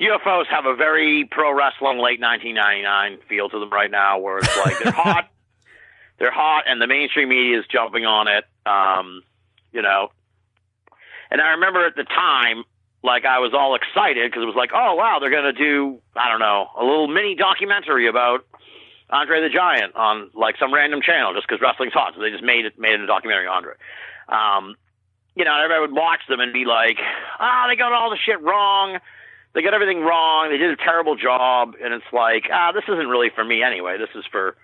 UFOs 0.00 0.46
have 0.48 0.66
a 0.66 0.74
very 0.74 1.24
pro 1.30 1.54
wrestling 1.54 1.98
late 1.98 2.20
1999 2.20 3.18
feel 3.28 3.48
to 3.48 3.58
them 3.58 3.70
right 3.70 3.90
now, 3.90 4.18
where 4.18 4.38
it's 4.38 4.56
like 4.58 4.78
they're 4.78 4.92
hot, 4.92 5.30
they're 6.18 6.30
hot, 6.30 6.64
and 6.66 6.80
the 6.80 6.86
mainstream 6.86 7.28
media 7.28 7.58
is 7.58 7.66
jumping 7.66 8.04
on 8.04 8.28
it. 8.28 8.44
Um, 8.66 9.22
you 9.72 9.82
know, 9.82 10.10
and 11.30 11.40
I 11.40 11.50
remember 11.52 11.86
at 11.86 11.96
the 11.96 12.04
time, 12.04 12.64
like 13.06 13.24
I 13.24 13.38
was 13.38 13.54
all 13.54 13.74
excited 13.74 14.28
because 14.28 14.42
it 14.42 14.46
was 14.46 14.56
like, 14.56 14.70
oh 14.74 14.94
wow, 14.96 15.18
they're 15.20 15.30
to 15.30 15.52
do 15.52 16.02
I 16.14 16.28
don't 16.28 16.40
know 16.40 16.66
a 16.76 16.84
little 16.84 17.08
mini 17.08 17.36
documentary 17.36 18.08
about 18.08 18.44
Andre 19.08 19.40
the 19.40 19.48
Giant 19.48 19.94
on 19.94 20.30
like 20.34 20.56
some 20.58 20.74
random 20.74 21.00
channel 21.00 21.32
just 21.32 21.46
because 21.46 21.62
wrestling's 21.62 21.94
hot. 21.94 22.14
So 22.14 22.20
they 22.20 22.30
just 22.30 22.44
made 22.44 22.66
it 22.66 22.78
made 22.78 22.94
it 22.94 23.00
a 23.00 23.06
documentary 23.06 23.46
on 23.46 23.64
Andre. 23.64 23.74
Um, 24.28 24.74
you 25.36 25.44
know, 25.44 25.54
everybody 25.54 25.80
would 25.82 25.92
watch 25.92 26.20
them 26.28 26.40
and 26.40 26.52
be 26.52 26.64
like, 26.64 26.98
ah, 27.38 27.66
they 27.68 27.76
got 27.76 27.92
all 27.92 28.10
the 28.10 28.16
shit 28.16 28.42
wrong. 28.42 28.98
They 29.54 29.62
got 29.62 29.74
everything 29.74 30.00
wrong. 30.00 30.50
They 30.50 30.56
did 30.56 30.70
a 30.70 30.76
terrible 30.76 31.14
job. 31.14 31.76
And 31.82 31.94
it's 31.94 32.10
like, 32.12 32.48
ah, 32.52 32.72
this 32.72 32.84
isn't 32.88 33.06
really 33.06 33.30
for 33.34 33.44
me 33.44 33.62
anyway. 33.62 33.98
This 33.98 34.08
is 34.14 34.24
for, 34.32 34.56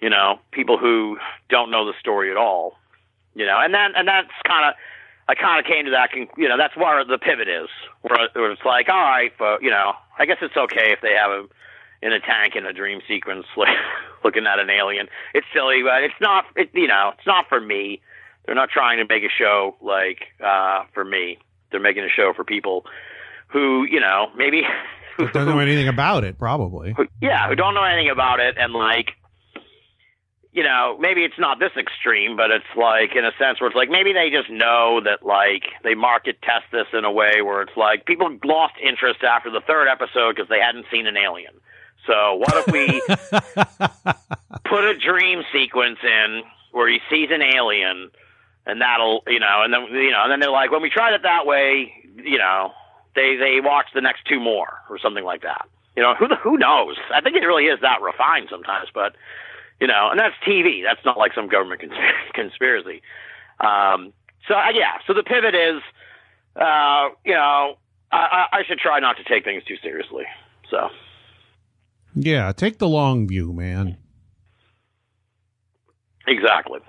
you 0.00 0.10
know, 0.10 0.40
people 0.50 0.78
who 0.78 1.18
don't 1.48 1.70
know 1.70 1.86
the 1.86 1.92
story 2.00 2.30
at 2.30 2.36
all. 2.36 2.78
You 3.34 3.46
know, 3.46 3.60
and 3.60 3.72
then, 3.72 3.92
and 3.94 4.08
that's 4.08 4.32
kind 4.46 4.68
of, 4.68 4.74
I 5.28 5.34
kind 5.34 5.60
of 5.60 5.66
came 5.66 5.84
to 5.84 5.90
that, 5.92 6.10
con- 6.10 6.28
you 6.36 6.48
know, 6.48 6.56
that's 6.56 6.76
where 6.76 7.04
the 7.04 7.18
pivot 7.18 7.48
is, 7.48 7.68
where, 8.02 8.28
where 8.32 8.50
it's 8.50 8.64
like, 8.64 8.88
all 8.88 8.96
right, 8.96 9.30
but, 9.38 9.62
you 9.62 9.70
know, 9.70 9.92
I 10.18 10.24
guess 10.24 10.38
it's 10.40 10.56
okay 10.56 10.92
if 10.92 11.00
they 11.02 11.12
have 11.12 11.30
him 11.30 11.48
in 12.00 12.12
a 12.12 12.20
tank 12.20 12.54
in 12.56 12.64
a 12.64 12.72
dream 12.72 13.00
sequence, 13.06 13.44
like 13.56 13.76
looking 14.24 14.46
at 14.46 14.58
an 14.58 14.70
alien. 14.70 15.08
It's 15.34 15.46
silly, 15.52 15.82
but 15.84 16.02
it's 16.02 16.14
not, 16.20 16.44
it, 16.56 16.70
you 16.72 16.88
know, 16.88 17.12
it's 17.16 17.26
not 17.26 17.46
for 17.48 17.60
me. 17.60 18.00
They're 18.46 18.54
not 18.54 18.70
trying 18.70 18.98
to 18.98 19.04
make 19.06 19.22
a 19.22 19.28
show 19.28 19.76
like 19.82 20.20
uh, 20.42 20.84
for 20.94 21.04
me. 21.04 21.38
They're 21.70 21.80
making 21.80 22.04
a 22.04 22.08
show 22.08 22.32
for 22.34 22.44
people 22.44 22.86
who, 23.48 23.84
you 23.84 24.00
know, 24.00 24.28
maybe 24.36 24.62
who 25.18 25.28
Don't 25.28 25.46
know 25.46 25.58
anything 25.58 25.88
about 25.88 26.24
it, 26.24 26.38
probably. 26.38 26.94
who, 26.96 27.06
yeah, 27.20 27.48
who 27.48 27.54
don't 27.54 27.74
know 27.74 27.84
anything 27.84 28.10
about 28.10 28.40
it, 28.40 28.56
and 28.58 28.72
like, 28.72 29.10
you 30.52 30.62
know, 30.62 30.96
maybe 30.98 31.24
it's 31.24 31.38
not 31.38 31.58
this 31.58 31.72
extreme, 31.76 32.36
but 32.36 32.50
it's 32.50 32.64
like 32.76 33.14
in 33.14 33.24
a 33.24 33.32
sense 33.38 33.60
where 33.60 33.68
it's 33.68 33.76
like 33.76 33.90
maybe 33.90 34.12
they 34.12 34.30
just 34.30 34.50
know 34.50 35.00
that 35.04 35.24
like 35.24 35.64
they 35.84 35.94
market 35.94 36.40
test 36.42 36.64
this 36.72 36.86
in 36.92 37.04
a 37.04 37.12
way 37.12 37.42
where 37.42 37.62
it's 37.62 37.76
like 37.76 38.06
people 38.06 38.34
lost 38.44 38.74
interest 38.82 39.22
after 39.22 39.50
the 39.50 39.60
third 39.60 39.88
episode 39.88 40.34
because 40.34 40.48
they 40.48 40.60
hadn't 40.60 40.86
seen 40.90 41.06
an 41.06 41.16
alien. 41.16 41.52
So 42.06 42.36
what 42.36 42.56
if 42.56 42.72
we 42.72 43.02
put 44.64 44.84
a 44.84 44.96
dream 44.98 45.42
sequence 45.52 45.98
in 46.02 46.42
where 46.72 46.88
he 46.88 47.00
sees 47.10 47.28
an 47.30 47.42
alien, 47.42 48.10
and 48.64 48.80
that'll 48.80 49.22
you 49.26 49.40
know, 49.40 49.62
and 49.62 49.72
then 49.72 49.82
you 49.92 50.10
know, 50.10 50.22
and 50.22 50.32
then 50.32 50.40
they're 50.40 50.50
like, 50.50 50.70
when 50.70 50.80
we 50.80 50.88
tried 50.88 51.14
it 51.14 51.22
that 51.24 51.44
way, 51.44 51.92
you 52.16 52.38
know, 52.38 52.72
they 53.14 53.36
they 53.36 53.60
watch 53.60 53.86
the 53.94 54.00
next 54.00 54.24
two 54.24 54.40
more 54.40 54.80
or 54.88 54.98
something 54.98 55.24
like 55.24 55.42
that. 55.42 55.68
You 55.94 56.02
know, 56.02 56.14
who 56.14 56.28
the, 56.28 56.36
who 56.36 56.56
knows? 56.56 56.96
I 57.12 57.20
think 57.20 57.36
it 57.36 57.40
really 57.40 57.64
is 57.64 57.80
that 57.82 58.00
refined 58.00 58.48
sometimes, 58.50 58.88
but 58.94 59.16
you 59.80 59.86
know, 59.86 60.08
and 60.10 60.18
that's 60.18 60.34
TV. 60.46 60.82
That's 60.84 61.04
not 61.04 61.16
like 61.18 61.32
some 61.34 61.48
government 61.48 61.80
cons- 61.80 61.92
conspiracy. 62.34 63.02
Um, 63.60 64.12
so 64.46 64.54
uh, 64.54 64.70
yeah, 64.74 64.98
so 65.06 65.14
the 65.14 65.22
pivot 65.22 65.54
is, 65.54 65.82
uh, 66.56 67.08
you 67.24 67.34
know, 67.34 67.76
I, 68.10 68.46
I 68.52 68.62
should 68.66 68.78
try 68.78 69.00
not 69.00 69.16
to 69.18 69.24
take 69.24 69.44
things 69.44 69.62
too 69.64 69.76
seriously. 69.82 70.24
So 70.70 70.88
Yeah, 72.14 72.52
take 72.52 72.78
the 72.78 72.88
long 72.88 73.28
view, 73.28 73.52
man. 73.52 73.98
exactly. 76.26 76.80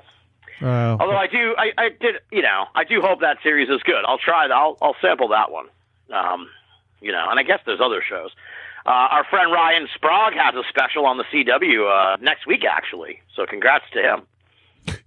Uh, 0.61 0.97
Although 0.99 1.15
I 1.15 1.27
do, 1.27 1.55
I, 1.57 1.71
I 1.77 1.89
did, 1.89 2.15
you 2.31 2.41
know, 2.41 2.65
I 2.75 2.83
do 2.83 3.01
hope 3.01 3.21
that 3.21 3.37
series 3.41 3.69
is 3.69 3.81
good. 3.83 4.03
I'll 4.05 4.17
try. 4.17 4.47
I'll 4.47 4.77
I'll 4.81 4.95
sample 5.01 5.29
that 5.29 5.51
one. 5.51 5.67
Um, 6.13 6.49
you 7.01 7.11
know, 7.13 7.27
and 7.29 7.39
I 7.39 7.43
guess 7.43 7.59
there's 7.65 7.79
other 7.81 8.03
shows. 8.07 8.31
Uh, 8.85 8.89
our 8.89 9.23
friend 9.29 9.51
Ryan 9.51 9.87
Sprague 9.95 10.33
has 10.35 10.55
a 10.55 10.63
special 10.69 11.05
on 11.05 11.17
the 11.17 11.23
CW 11.25 12.13
uh, 12.13 12.17
next 12.21 12.47
week, 12.47 12.63
actually. 12.69 13.21
So 13.35 13.45
congrats 13.45 13.85
to 13.93 14.01
him. 14.01 14.21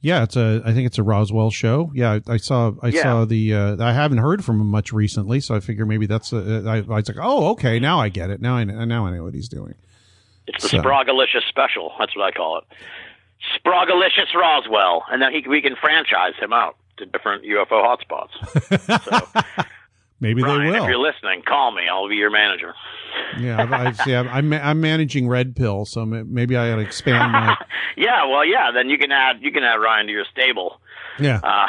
yeah, 0.01 0.23
it's 0.23 0.36
a. 0.36 0.62
I 0.65 0.73
think 0.73 0.86
it's 0.86 0.99
a 0.99 1.03
Roswell 1.03 1.51
show. 1.51 1.90
Yeah, 1.94 2.19
I, 2.28 2.35
I 2.35 2.36
saw. 2.36 2.73
I 2.82 2.89
Yeah. 2.89 3.03
saw 3.03 3.24
the. 3.24 3.55
Uh, 3.55 3.77
I 3.85 3.93
haven't 3.93 4.19
heard 4.19 4.44
from 4.44 4.61
him 4.61 4.66
much 4.69 4.93
recently, 4.93 5.40
so 5.40 5.55
I 5.55 5.61
figure 5.61 5.86
maybe 5.86 6.07
that's. 6.07 6.32
A, 6.32 6.62
I, 6.66 6.77
I 6.77 6.81
was 6.81 7.09
like, 7.09 7.16
oh, 7.20 7.51
okay, 7.53 7.78
now 7.81 7.99
I 7.99 8.09
get 8.11 8.31
it. 8.31 8.40
Now 8.40 8.57
I 8.57 8.65
now 8.65 9.07
I 9.07 9.11
know 9.16 9.24
what 9.24 9.35
he's 9.35 9.49
doing. 9.49 9.74
It's 10.47 10.62
the 10.62 10.69
So- 10.69 10.78
Spragalicious 10.82 11.49
special. 11.49 11.93
That's 11.99 12.15
what 12.16 12.24
I 12.27 12.31
call 12.32 12.59
it. 12.59 12.65
Spragalicious 13.59 14.32
Roswell, 14.35 15.05
and 15.11 15.20
then 15.23 15.32
he 15.32 15.49
we 15.49 15.62
can 15.62 15.74
franchise 15.77 16.35
him 16.39 16.53
out 16.53 16.77
to 16.99 17.07
different 17.07 17.44
UFO 17.44 17.82
hotspots. 17.82 18.31
So, 19.43 19.43
Maybe 20.23 20.43
Ryan, 20.43 20.61
they 20.65 20.70
will. 20.78 20.85
if 20.85 20.89
you're 20.89 20.99
listening, 20.99 21.43
call 21.47 21.73
me. 21.73 21.82
I'll 21.90 22.09
be 22.09 22.15
your 22.15 22.31
manager. 22.31 22.74
Yeah, 23.40 23.66
I, 23.70 23.86
I, 23.89 23.93
see, 23.93 24.15
I'm, 24.15 24.28
I'm 24.28 24.53
I'm 24.53 24.81
managing 24.81 25.27
Red 25.28 25.57
Pill, 25.57 25.85
so 25.85 26.07
maybe 26.07 26.57
I 26.57 26.70
got 26.70 26.77
to 26.77 26.82
expand 26.82 27.32
my. 27.32 27.57
Yeah, 27.97 28.24
well, 28.27 28.44
yeah. 28.47 28.70
Then 28.73 28.89
you 28.89 28.97
can 28.99 29.11
add 29.12 29.43
you 29.43 29.51
can 29.53 29.65
add 29.65 29.74
Ryan 29.74 30.07
to 30.07 30.12
your 30.12 30.24
stable. 30.32 30.81
Yeah, 31.19 31.40
Uh, 31.43 31.66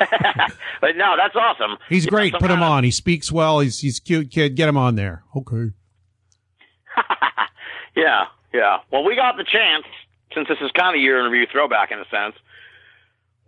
but 0.80 0.96
no, 0.96 1.14
that's 1.16 1.34
awesome. 1.36 1.76
he's 1.88 2.04
You 2.04 2.10
great. 2.10 2.30
some 2.32 2.40
Put 2.40 2.50
him 2.50 2.62
of- 2.62 2.70
on. 2.70 2.84
He 2.84 2.90
speaks 2.92 3.30
well. 3.32 3.58
He's 3.60 3.80
he's 3.80 3.98
cute 4.00 4.30
kid. 4.30 4.54
Get 4.54 4.68
him 4.68 4.76
on 4.76 4.94
there. 4.94 5.24
Okay. 5.36 5.72
Yeah, 7.96 8.26
yeah. 8.54 8.78
Well, 8.92 9.04
we 9.04 9.16
got 9.16 9.36
the 9.36 9.44
chance 9.44 9.84
since 10.32 10.46
this 10.46 10.58
is 10.60 10.70
kind 10.72 10.94
of 10.96 11.02
year 11.02 11.18
in 11.24 11.32
review 11.32 11.48
throwback 11.50 11.90
in 11.90 11.98
a 11.98 12.04
sense. 12.08 12.36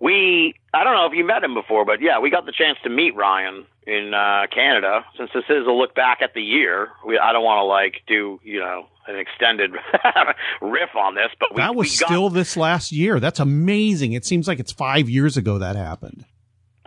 We 0.01 0.55
I 0.73 0.83
don't 0.85 0.95
know 0.95 1.07
if 1.07 1.13
you 1.13 1.25
met 1.27 1.45
him 1.45 1.55
before, 1.55 1.85
but 1.85 2.01
yeah, 2.01 2.19
we 2.21 2.31
got 2.31 2.47
the 2.47 2.53
chance 2.53 2.79
to 2.85 2.91
meet 2.91 3.15
Ryan 3.15 3.67
in 3.87 4.15
uh, 4.15 4.47
Canada. 4.53 5.05
Since 5.19 5.31
this 5.35 5.45
is 5.51 5.67
a 5.67 5.71
look 5.73 5.95
back 5.95 6.23
at 6.23 6.33
the 6.35 6.43
year, 6.43 6.89
we 7.07 7.19
I 7.19 7.33
don't 7.33 7.45
want 7.45 7.59
to 7.59 7.65
like 7.65 8.03
do 8.07 8.41
you 8.43 8.61
know 8.61 8.87
an 9.07 9.17
extended 9.17 9.73
riff 10.63 10.97
on 10.97 11.15
this, 11.17 11.29
but 11.39 11.55
we 11.55 11.61
that 11.61 11.75
was 11.75 11.91
we 11.91 11.99
got- 11.99 12.07
still 12.09 12.31
this 12.31 12.57
last 12.57 12.93
year. 12.93 13.21
That's 13.21 13.41
amazing. 13.41 14.13
It 14.15 14.25
seems 14.25 14.49
like 14.49 14.59
it's 14.59 14.73
five 14.73 15.09
years 15.11 15.37
ago 15.37 15.59
that 15.59 15.77
happened. 15.77 16.25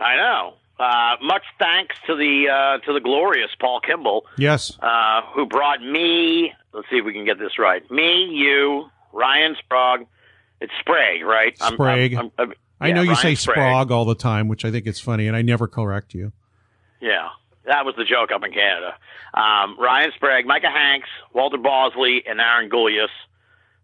I 0.00 0.16
know. 0.16 0.54
Uh, 0.76 1.14
much 1.22 1.44
thanks 1.60 1.94
to 2.08 2.16
the 2.16 2.48
uh, 2.50 2.78
to 2.84 2.92
the 2.92 3.00
glorious 3.00 3.50
Paul 3.60 3.78
Kimball, 3.80 4.26
Yes. 4.36 4.76
uh, 4.82 5.20
who 5.32 5.46
brought 5.46 5.80
me. 5.80 6.52
Let's 6.72 6.88
see 6.90 6.96
if 6.96 7.04
we 7.04 7.12
can 7.12 7.24
get 7.24 7.38
this 7.38 7.60
right. 7.60 7.88
Me, 7.92 8.24
you, 8.32 8.86
Ryan 9.12 9.54
Sprague. 9.60 10.08
It's 10.60 10.72
Sprague, 10.80 11.22
right? 11.24 11.56
I'm- 11.60 11.74
Sprague. 11.74 12.14
I'm- 12.16 12.32
I'm- 12.38 12.54
I 12.80 12.88
yeah, 12.88 12.94
know 12.94 13.02
you 13.02 13.10
Ryan 13.10 13.22
say 13.22 13.34
Sprague. 13.34 13.56
Sprague 13.56 13.90
all 13.90 14.04
the 14.04 14.14
time, 14.14 14.48
which 14.48 14.64
I 14.64 14.70
think 14.70 14.86
is 14.86 15.00
funny, 15.00 15.26
and 15.26 15.36
I 15.36 15.42
never 15.42 15.66
correct 15.68 16.14
you. 16.14 16.32
Yeah, 17.00 17.28
that 17.66 17.84
was 17.84 17.94
the 17.96 18.04
joke 18.04 18.30
up 18.32 18.42
in 18.44 18.52
Canada. 18.52 18.96
Um, 19.32 19.78
Ryan 19.78 20.10
Sprague, 20.16 20.46
Micah 20.46 20.70
Hanks, 20.70 21.08
Walter 21.32 21.58
Bosley, 21.58 22.22
and 22.26 22.40
Aaron 22.40 22.68
Gulyas. 22.68 23.08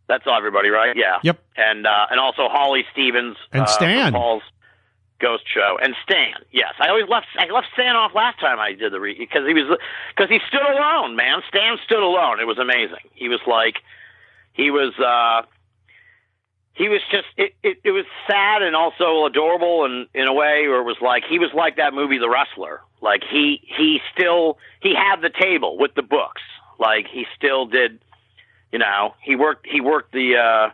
That's 0.09 0.25
all 0.27 0.37
everybody, 0.37 0.71
right? 0.71 0.97
Yeah. 0.97 1.19
Yep. 1.23 1.39
And 1.57 1.87
uh, 1.87 2.07
and 2.11 2.19
also 2.19 2.49
Holly 2.49 2.85
Stevens 2.93 3.37
And 3.53 3.63
uh, 3.63 3.67
Stan. 3.67 4.13
Paul's 4.13 4.43
Ghost 5.21 5.45
Show, 5.53 5.79
and 5.81 5.95
Stan. 6.03 6.35
Yes, 6.51 6.75
I 6.81 6.89
always 6.89 7.09
left. 7.09 7.27
I 7.39 7.53
left 7.53 7.69
Stan 7.75 7.95
off 7.95 8.13
last 8.15 8.41
time 8.41 8.59
I 8.59 8.73
did 8.73 8.93
the 8.93 8.99
re 8.99 9.15
because 9.17 9.47
he 9.47 9.55
was 9.55 9.79
because 10.15 10.31
he 10.31 10.41
stood 10.49 10.63
alone, 10.63 11.15
man. 11.15 11.43
Stan 11.49 11.77
stood 11.85 12.03
alone. 12.03 12.41
It 12.41 12.47
was 12.47 12.59
amazing. 12.59 13.05
He 13.15 13.29
was 13.29 13.41
like 13.47 13.77
he 14.53 14.71
was. 14.71 14.93
uh 14.99 15.47
he 16.75 16.89
was 16.89 17.01
just 17.11 17.27
it, 17.37 17.55
it 17.63 17.79
it 17.85 17.91
was 17.91 18.05
sad 18.27 18.63
and 18.63 18.75
also 18.75 19.27
adorable 19.27 19.85
and 19.85 20.09
in 20.15 20.29
a 20.29 20.33
way 20.33 20.67
where 20.69 20.81
it 20.81 20.85
was 20.85 20.97
like 21.01 21.25
he 21.29 21.39
was 21.39 21.51
like 21.55 21.77
that 21.77 21.93
movie 21.93 22.19
The 22.19 22.29
Wrestler. 22.29 22.81
Like 23.03 23.23
he 23.31 23.61
he 23.79 23.99
still 24.15 24.59
he 24.83 24.95
had 24.95 25.21
the 25.21 25.31
table 25.31 25.79
with 25.79 25.95
the 25.95 26.03
books. 26.03 26.43
Like 26.79 27.07
he 27.11 27.27
still 27.37 27.67
did 27.67 28.01
you 28.73 28.79
know, 28.79 29.15
he 29.23 29.37
worked 29.37 29.67
he 29.71 29.81
worked 29.81 30.13
the 30.13 30.37
uh 30.37 30.73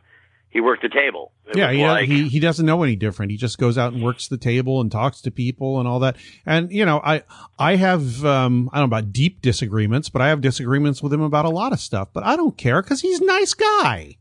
he 0.51 0.61
worked 0.61 0.83
the 0.83 0.89
table. 0.89 1.33
It 1.47 1.57
yeah, 1.57 1.69
was 1.69 1.77
he, 1.77 1.85
like, 1.85 2.09
he 2.09 2.29
he 2.29 2.41
doesn't 2.41 2.65
know 2.65 2.83
any 2.83 2.97
different. 2.97 3.31
He 3.31 3.37
just 3.37 3.59
goes 3.59 3.79
out 3.79 3.93
and 3.93 4.03
works 4.03 4.29
the 4.29 4.39
table 4.39 4.81
and 4.81 4.91
talks 4.91 5.21
to 5.23 5.31
people 5.31 5.79
and 5.79 5.89
all 5.89 6.01
that. 6.01 6.17
And 6.45 6.71
you 6.73 6.85
know, 6.85 7.01
I 7.05 7.23
I 7.59 7.77
have 7.77 8.25
um 8.25 8.71
I 8.73 8.79
don't 8.79 8.91
know 8.91 8.97
about 8.97 9.13
deep 9.13 9.43
disagreements, 9.43 10.09
but 10.09 10.23
I 10.23 10.29
have 10.29 10.41
disagreements 10.41 11.03
with 11.03 11.13
him 11.13 11.23
about 11.23 11.45
a 11.45 11.51
lot 11.51 11.73
of 11.73 11.81
stuff. 11.81 12.09
But 12.13 12.25
I 12.25 12.37
don't 12.37 12.57
care 12.57 12.83
because 12.83 13.01
he's 13.01 13.21
a 13.21 13.25
nice 13.25 13.55
guy. 13.55 14.17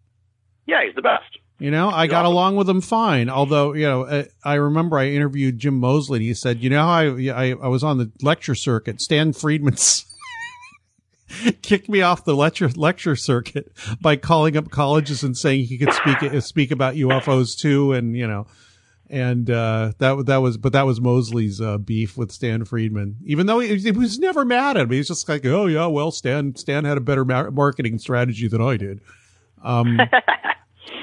Yeah, 0.68 0.84
he's 0.86 0.96
the 0.96 1.02
best. 1.02 1.38
You 1.57 1.72
know, 1.72 1.90
I 1.90 2.07
got 2.07 2.26
along 2.26 2.57
with 2.57 2.69
him 2.69 2.82
fine. 2.82 3.30
Although, 3.30 3.73
you 3.73 3.86
know, 3.86 4.03
uh, 4.03 4.26
I 4.44 4.56
remember 4.56 4.98
I 4.98 5.07
interviewed 5.07 5.57
Jim 5.57 5.80
Moseley. 5.80 6.18
And 6.18 6.26
he 6.26 6.34
said, 6.34 6.61
"You 6.61 6.69
know, 6.69 6.86
I, 6.86 7.06
I 7.30 7.52
I 7.52 7.68
was 7.68 7.82
on 7.82 7.98
the 7.98 8.11
lecture 8.22 8.56
circuit. 8.56 9.02
Stan 9.02 9.32
Friedman's 9.32 10.06
kicked 11.61 11.88
me 11.88 12.02
off 12.02 12.26
the 12.26 12.36
lecture 12.36 12.68
lecture 12.76 13.15
circuit 13.15 13.72
by 14.02 14.18
calling 14.18 14.57
up 14.57 14.69
colleges 14.69 15.23
and 15.23 15.38
saying 15.38 15.65
he 15.65 15.77
could 15.77 15.94
speak 15.94 16.41
speak 16.41 16.72
about 16.72 16.95
UFOs 16.95 17.57
too, 17.57 17.94
and 17.94 18.18
you 18.18 18.27
know." 18.27 18.48
And 19.07 19.49
uh, 19.52 19.94
that 19.99 20.26
that 20.26 20.38
was, 20.38 20.57
but 20.57 20.73
that 20.73 20.86
was 20.86 20.99
Moseley's 20.99 21.61
uh, 21.61 21.77
beef 21.77 22.18
with 22.18 22.32
Stan 22.32 22.65
Friedman. 22.65 23.18
Even 23.23 23.45
though 23.45 23.60
he, 23.60 23.76
he 23.77 23.91
was 23.91 24.18
never 24.18 24.44
mad 24.44 24.77
at 24.77 24.84
him, 24.84 24.91
he's 24.91 25.07
just 25.07 25.30
like, 25.30 25.45
"Oh 25.45 25.68
yeah, 25.68 25.86
well, 25.86 26.11
Stan 26.11 26.56
Stan 26.56 26.86
had 26.86 26.98
a 26.98 27.02
better 27.02 27.23
mar- 27.23 27.52
marketing 27.52 27.99
strategy 27.99 28.48
than 28.48 28.61
I 28.61 28.77
did." 28.77 29.02
Um, 29.64 29.99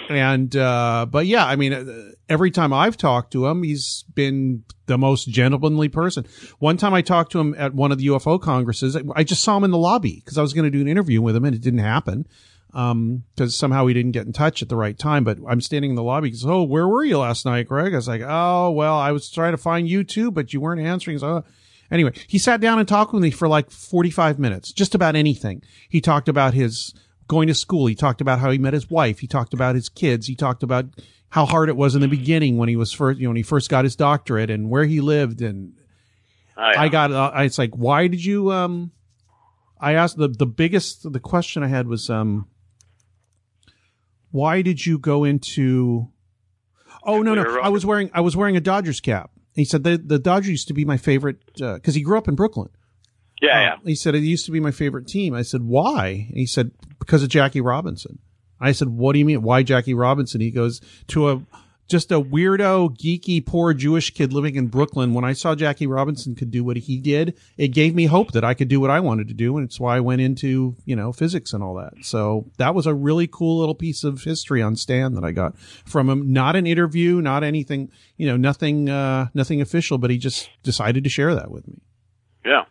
and 0.08 0.56
uh 0.56 1.06
but 1.08 1.26
yeah 1.26 1.46
i 1.46 1.56
mean 1.56 1.72
uh, 1.72 2.12
every 2.28 2.50
time 2.50 2.72
i've 2.72 2.96
talked 2.96 3.32
to 3.32 3.46
him 3.46 3.62
he's 3.62 4.04
been 4.14 4.64
the 4.86 4.98
most 4.98 5.28
gentlemanly 5.28 5.88
person. 5.88 6.26
One 6.58 6.76
time 6.76 6.92
i 6.92 7.02
talked 7.02 7.32
to 7.32 7.40
him 7.40 7.54
at 7.56 7.74
one 7.74 7.92
of 7.92 7.98
the 7.98 8.06
ufo 8.08 8.40
congresses 8.40 8.96
i 9.14 9.24
just 9.24 9.42
saw 9.42 9.56
him 9.56 9.64
in 9.64 9.70
the 9.70 9.78
lobby 9.78 10.16
because 10.16 10.38
i 10.38 10.42
was 10.42 10.52
going 10.52 10.64
to 10.64 10.70
do 10.70 10.80
an 10.80 10.88
interview 10.88 11.22
with 11.22 11.36
him 11.36 11.44
and 11.44 11.54
it 11.54 11.62
didn't 11.62 11.80
happen 11.80 12.26
um 12.74 13.22
because 13.34 13.54
somehow 13.54 13.86
he 13.86 13.94
didn't 13.94 14.12
get 14.12 14.26
in 14.26 14.32
touch 14.32 14.62
at 14.62 14.68
the 14.68 14.76
right 14.76 14.98
time 14.98 15.24
but 15.24 15.38
i'm 15.48 15.60
standing 15.60 15.90
in 15.90 15.96
the 15.96 16.02
lobby 16.02 16.28
because 16.28 16.44
oh 16.46 16.62
where 16.62 16.88
were 16.88 17.04
you 17.04 17.18
last 17.18 17.44
night 17.44 17.68
greg? 17.68 17.92
I 17.92 17.96
was 17.96 18.08
like 18.08 18.22
oh 18.24 18.70
well 18.70 18.96
i 18.96 19.12
was 19.12 19.30
trying 19.30 19.52
to 19.52 19.58
find 19.58 19.88
you 19.88 20.04
too 20.04 20.30
but 20.30 20.52
you 20.52 20.60
weren't 20.60 20.80
answering. 20.80 21.18
So 21.18 21.36
uh, 21.36 21.42
Anyway, 21.92 22.12
he 22.26 22.38
sat 22.38 22.58
down 22.58 22.78
and 22.78 22.88
talked 22.88 23.12
with 23.12 23.22
me 23.22 23.30
for 23.30 23.46
like 23.46 23.70
45 23.70 24.38
minutes, 24.38 24.72
just 24.72 24.94
about 24.94 25.14
anything. 25.14 25.62
He 25.90 26.00
talked 26.00 26.26
about 26.26 26.54
his 26.54 26.94
going 27.32 27.48
to 27.48 27.54
school. 27.54 27.86
He 27.86 27.94
talked 27.94 28.20
about 28.20 28.40
how 28.40 28.50
he 28.50 28.58
met 28.58 28.74
his 28.74 28.90
wife. 28.90 29.20
He 29.20 29.26
talked 29.26 29.54
about 29.54 29.74
his 29.74 29.88
kids. 29.88 30.26
He 30.26 30.34
talked 30.34 30.62
about 30.62 30.84
how 31.30 31.46
hard 31.46 31.70
it 31.70 31.76
was 31.76 31.94
in 31.94 32.02
the 32.02 32.08
beginning 32.08 32.58
when 32.58 32.68
he 32.68 32.76
was 32.76 32.92
first, 32.92 33.18
you 33.18 33.24
know, 33.24 33.30
when 33.30 33.38
he 33.38 33.42
first 33.42 33.70
got 33.70 33.84
his 33.84 33.96
doctorate 33.96 34.50
and 34.50 34.68
where 34.68 34.84
he 34.84 35.00
lived. 35.00 35.40
And 35.40 35.72
Oh, 36.56 36.70
yeah. 36.70 36.82
I 36.82 36.88
got, 36.88 37.10
uh, 37.10 37.32
it's 37.36 37.56
like, 37.56 37.74
why 37.74 38.06
did 38.06 38.22
you, 38.22 38.52
um, 38.52 38.92
I 39.80 39.94
asked 39.94 40.18
the, 40.18 40.28
the 40.28 40.44
biggest, 40.44 41.10
the 41.10 41.20
question 41.20 41.62
I 41.62 41.68
had 41.68 41.88
was, 41.88 42.10
um, 42.10 42.48
why 44.30 44.60
did 44.60 44.84
you 44.84 44.98
go 44.98 45.24
into, 45.24 46.08
oh, 47.02 47.22
no, 47.22 47.34
no, 47.34 47.58
I 47.62 47.70
was 47.70 47.86
wearing, 47.86 48.10
I 48.12 48.20
was 48.20 48.36
wearing 48.36 48.58
a 48.58 48.60
Dodgers 48.60 49.00
cap. 49.00 49.30
He 49.54 49.64
said 49.64 49.84
the, 49.84 49.96
the 49.96 50.18
Dodgers 50.18 50.50
used 50.50 50.68
to 50.68 50.74
be 50.74 50.84
my 50.84 50.98
favorite, 50.98 51.38
uh, 51.62 51.78
cause 51.78 51.94
he 51.94 52.02
grew 52.02 52.18
up 52.18 52.28
in 52.28 52.34
Brooklyn. 52.34 52.68
Yeah, 53.42 53.60
yeah. 53.60 53.76
He 53.84 53.96
said 53.96 54.14
it 54.14 54.22
used 54.22 54.46
to 54.46 54.52
be 54.52 54.60
my 54.60 54.70
favorite 54.70 55.08
team. 55.08 55.34
I 55.34 55.42
said, 55.42 55.64
why? 55.64 56.26
And 56.28 56.38
he 56.38 56.46
said, 56.46 56.70
because 57.00 57.24
of 57.24 57.28
Jackie 57.28 57.60
Robinson. 57.60 58.20
I 58.60 58.70
said, 58.70 58.88
what 58.88 59.12
do 59.12 59.18
you 59.18 59.24
mean? 59.24 59.42
Why 59.42 59.64
Jackie 59.64 59.94
Robinson? 59.94 60.40
He 60.40 60.52
goes 60.52 60.80
to 61.08 61.28
a, 61.28 61.42
just 61.88 62.12
a 62.12 62.20
weirdo, 62.20 62.96
geeky, 62.96 63.44
poor 63.44 63.74
Jewish 63.74 64.14
kid 64.14 64.32
living 64.32 64.54
in 64.54 64.68
Brooklyn. 64.68 65.12
When 65.12 65.24
I 65.24 65.32
saw 65.32 65.56
Jackie 65.56 65.88
Robinson 65.88 66.36
could 66.36 66.52
do 66.52 66.62
what 66.62 66.76
he 66.76 66.98
did, 66.98 67.36
it 67.56 67.68
gave 67.68 67.96
me 67.96 68.06
hope 68.06 68.30
that 68.30 68.44
I 68.44 68.54
could 68.54 68.68
do 68.68 68.78
what 68.78 68.90
I 68.90 69.00
wanted 69.00 69.26
to 69.26 69.34
do. 69.34 69.56
And 69.56 69.66
it's 69.66 69.80
why 69.80 69.96
I 69.96 70.00
went 70.00 70.20
into, 70.20 70.76
you 70.84 70.94
know, 70.94 71.12
physics 71.12 71.52
and 71.52 71.64
all 71.64 71.74
that. 71.74 71.92
So 72.02 72.48
that 72.58 72.76
was 72.76 72.86
a 72.86 72.94
really 72.94 73.26
cool 73.26 73.58
little 73.58 73.74
piece 73.74 74.04
of 74.04 74.22
history 74.22 74.62
on 74.62 74.76
Stan 74.76 75.14
that 75.14 75.24
I 75.24 75.32
got 75.32 75.58
from 75.58 76.08
him. 76.08 76.32
Not 76.32 76.54
an 76.54 76.68
interview, 76.68 77.20
not 77.20 77.42
anything, 77.42 77.90
you 78.16 78.28
know, 78.28 78.36
nothing, 78.36 78.88
uh, 78.88 79.26
nothing 79.34 79.60
official, 79.60 79.98
but 79.98 80.10
he 80.10 80.18
just 80.18 80.48
decided 80.62 81.02
to 81.02 81.10
share 81.10 81.34
that 81.34 81.50
with 81.50 81.66
me. 81.66 81.82
Yeah. 82.46 82.66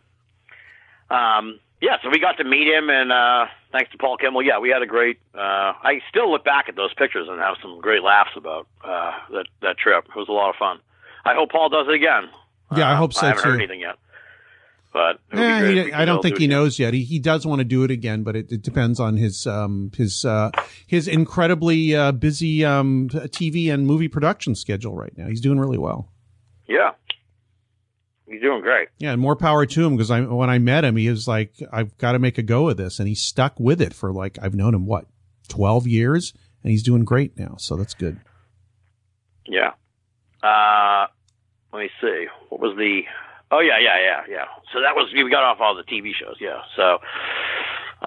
Um, 1.11 1.59
yeah, 1.81 1.97
so 2.03 2.09
we 2.09 2.19
got 2.19 2.33
to 2.37 2.43
meet 2.43 2.67
him, 2.67 2.89
and 2.89 3.11
uh, 3.11 3.45
thanks 3.71 3.91
to 3.91 3.97
Paul 3.97 4.15
Kimball, 4.17 4.43
yeah, 4.43 4.59
we 4.59 4.69
had 4.69 4.81
a 4.83 4.85
great. 4.85 5.17
Uh, 5.33 5.73
I 5.83 5.99
still 6.09 6.31
look 6.31 6.45
back 6.45 6.69
at 6.69 6.75
those 6.75 6.93
pictures 6.93 7.27
and 7.29 7.39
have 7.39 7.55
some 7.61 7.81
great 7.81 8.03
laughs 8.03 8.31
about 8.35 8.67
uh, 8.83 9.11
that 9.31 9.45
that 9.61 9.77
trip. 9.77 10.05
It 10.07 10.15
was 10.15 10.29
a 10.29 10.31
lot 10.31 10.49
of 10.51 10.55
fun. 10.57 10.77
I 11.25 11.33
hope 11.35 11.49
Paul 11.51 11.69
does 11.69 11.87
it 11.87 11.93
again. 11.95 12.29
Yeah, 12.77 12.87
I 12.89 12.93
Uh, 12.93 12.97
hope 12.97 13.13
so 13.13 13.25
I 13.25 13.29
haven't 13.29 13.43
too. 13.43 13.49
heard 13.49 13.59
anything 13.59 13.79
yet, 13.81 13.95
but 14.93 15.19
Yeah, 15.33 15.67
he, 15.67 15.75
we 15.75 15.83
could 15.85 15.93
I 15.93 16.05
don't 16.05 16.21
think 16.21 16.35
do 16.35 16.41
he 16.41 16.47
knows 16.47 16.77
yet. 16.79 16.93
He 16.93 17.03
he 17.03 17.17
does 17.19 17.45
want 17.47 17.59
to 17.59 17.65
do 17.65 17.83
it 17.83 17.91
again, 17.91 18.21
but 18.23 18.35
it, 18.35 18.51
it 18.51 18.61
depends 18.61 18.99
on 18.99 19.17
his 19.17 19.45
um 19.47 19.91
his 19.97 20.23
uh 20.23 20.51
his 20.85 21.07
incredibly 21.07 21.95
uh, 21.95 22.11
busy 22.11 22.63
um 22.63 23.09
TV 23.09 23.73
and 23.73 23.85
movie 23.87 24.07
production 24.07 24.53
schedule 24.55 24.95
right 24.95 25.17
now. 25.17 25.27
He's 25.27 25.41
doing 25.41 25.59
really 25.59 25.77
well. 25.79 26.09
Yeah, 26.67 26.91
he's 28.31 28.41
doing 28.41 28.61
great. 28.61 28.87
Yeah, 28.97 29.11
and 29.11 29.21
more 29.21 29.35
power 29.35 29.65
to 29.65 29.85
him 29.85 29.95
because 29.95 30.11
I 30.11 30.21
when 30.21 30.49
I 30.49 30.57
met 30.59 30.83
him, 30.85 30.95
he 30.95 31.09
was 31.09 31.27
like, 31.27 31.53
"I've 31.71 31.97
got 31.97 32.13
to 32.13 32.19
make 32.19 32.37
a 32.37 32.43
go 32.43 32.69
of 32.69 32.77
this," 32.77 32.99
and 32.99 33.07
he 33.07 33.15
stuck 33.15 33.59
with 33.59 33.81
it 33.81 33.93
for 33.93 34.11
like 34.11 34.37
I've 34.41 34.55
known 34.55 34.73
him 34.73 34.85
what 34.85 35.05
twelve 35.47 35.87
years, 35.87 36.33
and 36.63 36.71
he's 36.71 36.83
doing 36.83 37.03
great 37.05 37.37
now. 37.37 37.55
So 37.57 37.75
that's 37.75 37.93
good. 37.93 38.19
Yeah. 39.45 39.71
Uh, 40.43 41.07
let 41.73 41.79
me 41.79 41.89
see. 42.01 42.27
What 42.49 42.61
was 42.61 42.75
the? 42.77 43.01
Oh 43.51 43.59
yeah, 43.59 43.79
yeah, 43.79 43.97
yeah, 44.01 44.21
yeah. 44.29 44.45
So 44.73 44.81
that 44.81 44.95
was 44.95 45.11
we 45.13 45.29
got 45.29 45.43
off 45.43 45.57
all 45.59 45.75
the 45.75 45.83
TV 45.83 46.11
shows. 46.19 46.37
Yeah. 46.39 46.61
So, 46.75 46.99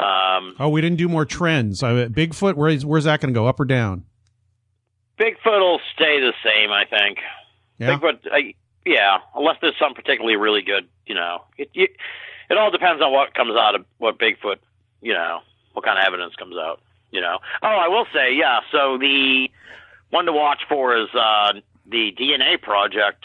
um, 0.03 0.57
Oh, 0.59 0.69
we 0.71 0.81
didn't 0.81 0.97
do 0.99 1.09
more 1.09 1.25
trends. 1.25 1.83
I, 1.83 2.07
Bigfoot, 2.07 2.55
where's 2.55 2.85
where's 2.85 3.05
that 3.05 3.21
going 3.21 3.33
to 3.33 3.39
go? 3.39 3.47
Up 3.47 3.61
or 3.61 3.65
down? 3.65 4.05
Bigfoot 5.21 5.61
will 5.61 5.81
stay 5.95 6.21
the 6.21 6.33
same, 6.43 6.71
I 6.73 6.85
think. 6.87 7.19
Yeah. 7.79 7.97
Bigfoot, 7.99 8.19
I, 8.33 8.55
yeah, 8.85 9.19
unless 9.35 9.57
there's 9.61 9.79
some 9.79 9.95
particularly 9.95 10.37
really 10.37 10.63
good, 10.63 10.87
you 11.07 11.15
know, 11.15 11.45
it, 11.57 11.71
it 11.75 11.91
it 12.51 12.59
all 12.59 12.71
depends 12.71 13.03
on 13.03 13.13
what 13.13 13.35
comes 13.35 13.57
out 13.57 13.75
of 13.75 13.85
what 13.99 14.19
Bigfoot, 14.19 14.59
you 15.01 15.13
know, 15.13 15.41
what 15.73 15.85
kind 15.85 15.99
of 15.99 16.05
evidence 16.05 16.35
comes 16.37 16.57
out, 16.57 16.81
you 17.11 17.21
know. 17.21 17.39
Oh, 17.63 17.69
I 17.69 17.89
will 17.89 18.07
say, 18.13 18.35
yeah. 18.35 18.61
So 18.71 18.99
the 18.99 19.49
one 20.11 20.27
to 20.27 20.33
watch 20.33 20.63
for 20.69 20.97
is 20.97 21.09
uh, 21.15 21.55
the 21.87 22.13
DNA 22.13 22.61
project, 22.61 23.25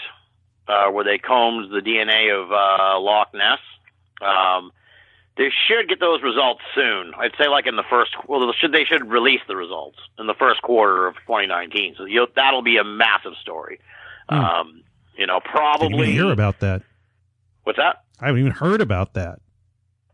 uh, 0.67 0.89
where 0.91 1.03
they 1.03 1.17
combed 1.17 1.71
the 1.71 1.81
DNA 1.81 2.33
of 2.33 2.51
uh, 2.51 2.99
Loch 2.99 3.33
Ness. 3.33 3.59
Um, 4.21 4.71
they 5.37 5.49
should 5.67 5.87
get 5.87 5.99
those 5.99 6.21
results 6.21 6.61
soon. 6.75 7.13
I'd 7.17 7.31
say 7.37 7.47
like 7.47 7.65
in 7.65 7.75
the 7.75 7.83
first. 7.89 8.11
Well, 8.27 8.45
they 8.45 8.53
should 8.59 8.71
they 8.73 8.83
should 8.83 9.09
release 9.09 9.41
the 9.47 9.55
results 9.55 9.97
in 10.17 10.27
the 10.27 10.33
first 10.33 10.61
quarter 10.61 11.07
of 11.07 11.15
2019. 11.27 11.95
So 11.97 12.05
you'll, 12.05 12.27
that'll 12.35 12.61
be 12.61 12.77
a 12.77 12.83
massive 12.83 13.33
story. 13.41 13.79
Um, 14.27 14.83
you 15.19 15.27
know, 15.27 15.39
Didn't 15.41 15.51
probably. 15.51 15.87
even 16.09 16.11
hear 16.11 16.31
about 16.31 16.61
that. 16.61 16.81
What's 17.63 17.77
that? 17.77 18.03
I 18.19 18.27
haven't 18.27 18.39
even 18.41 18.51
heard 18.53 18.81
about 18.81 19.13
that. 19.13 19.39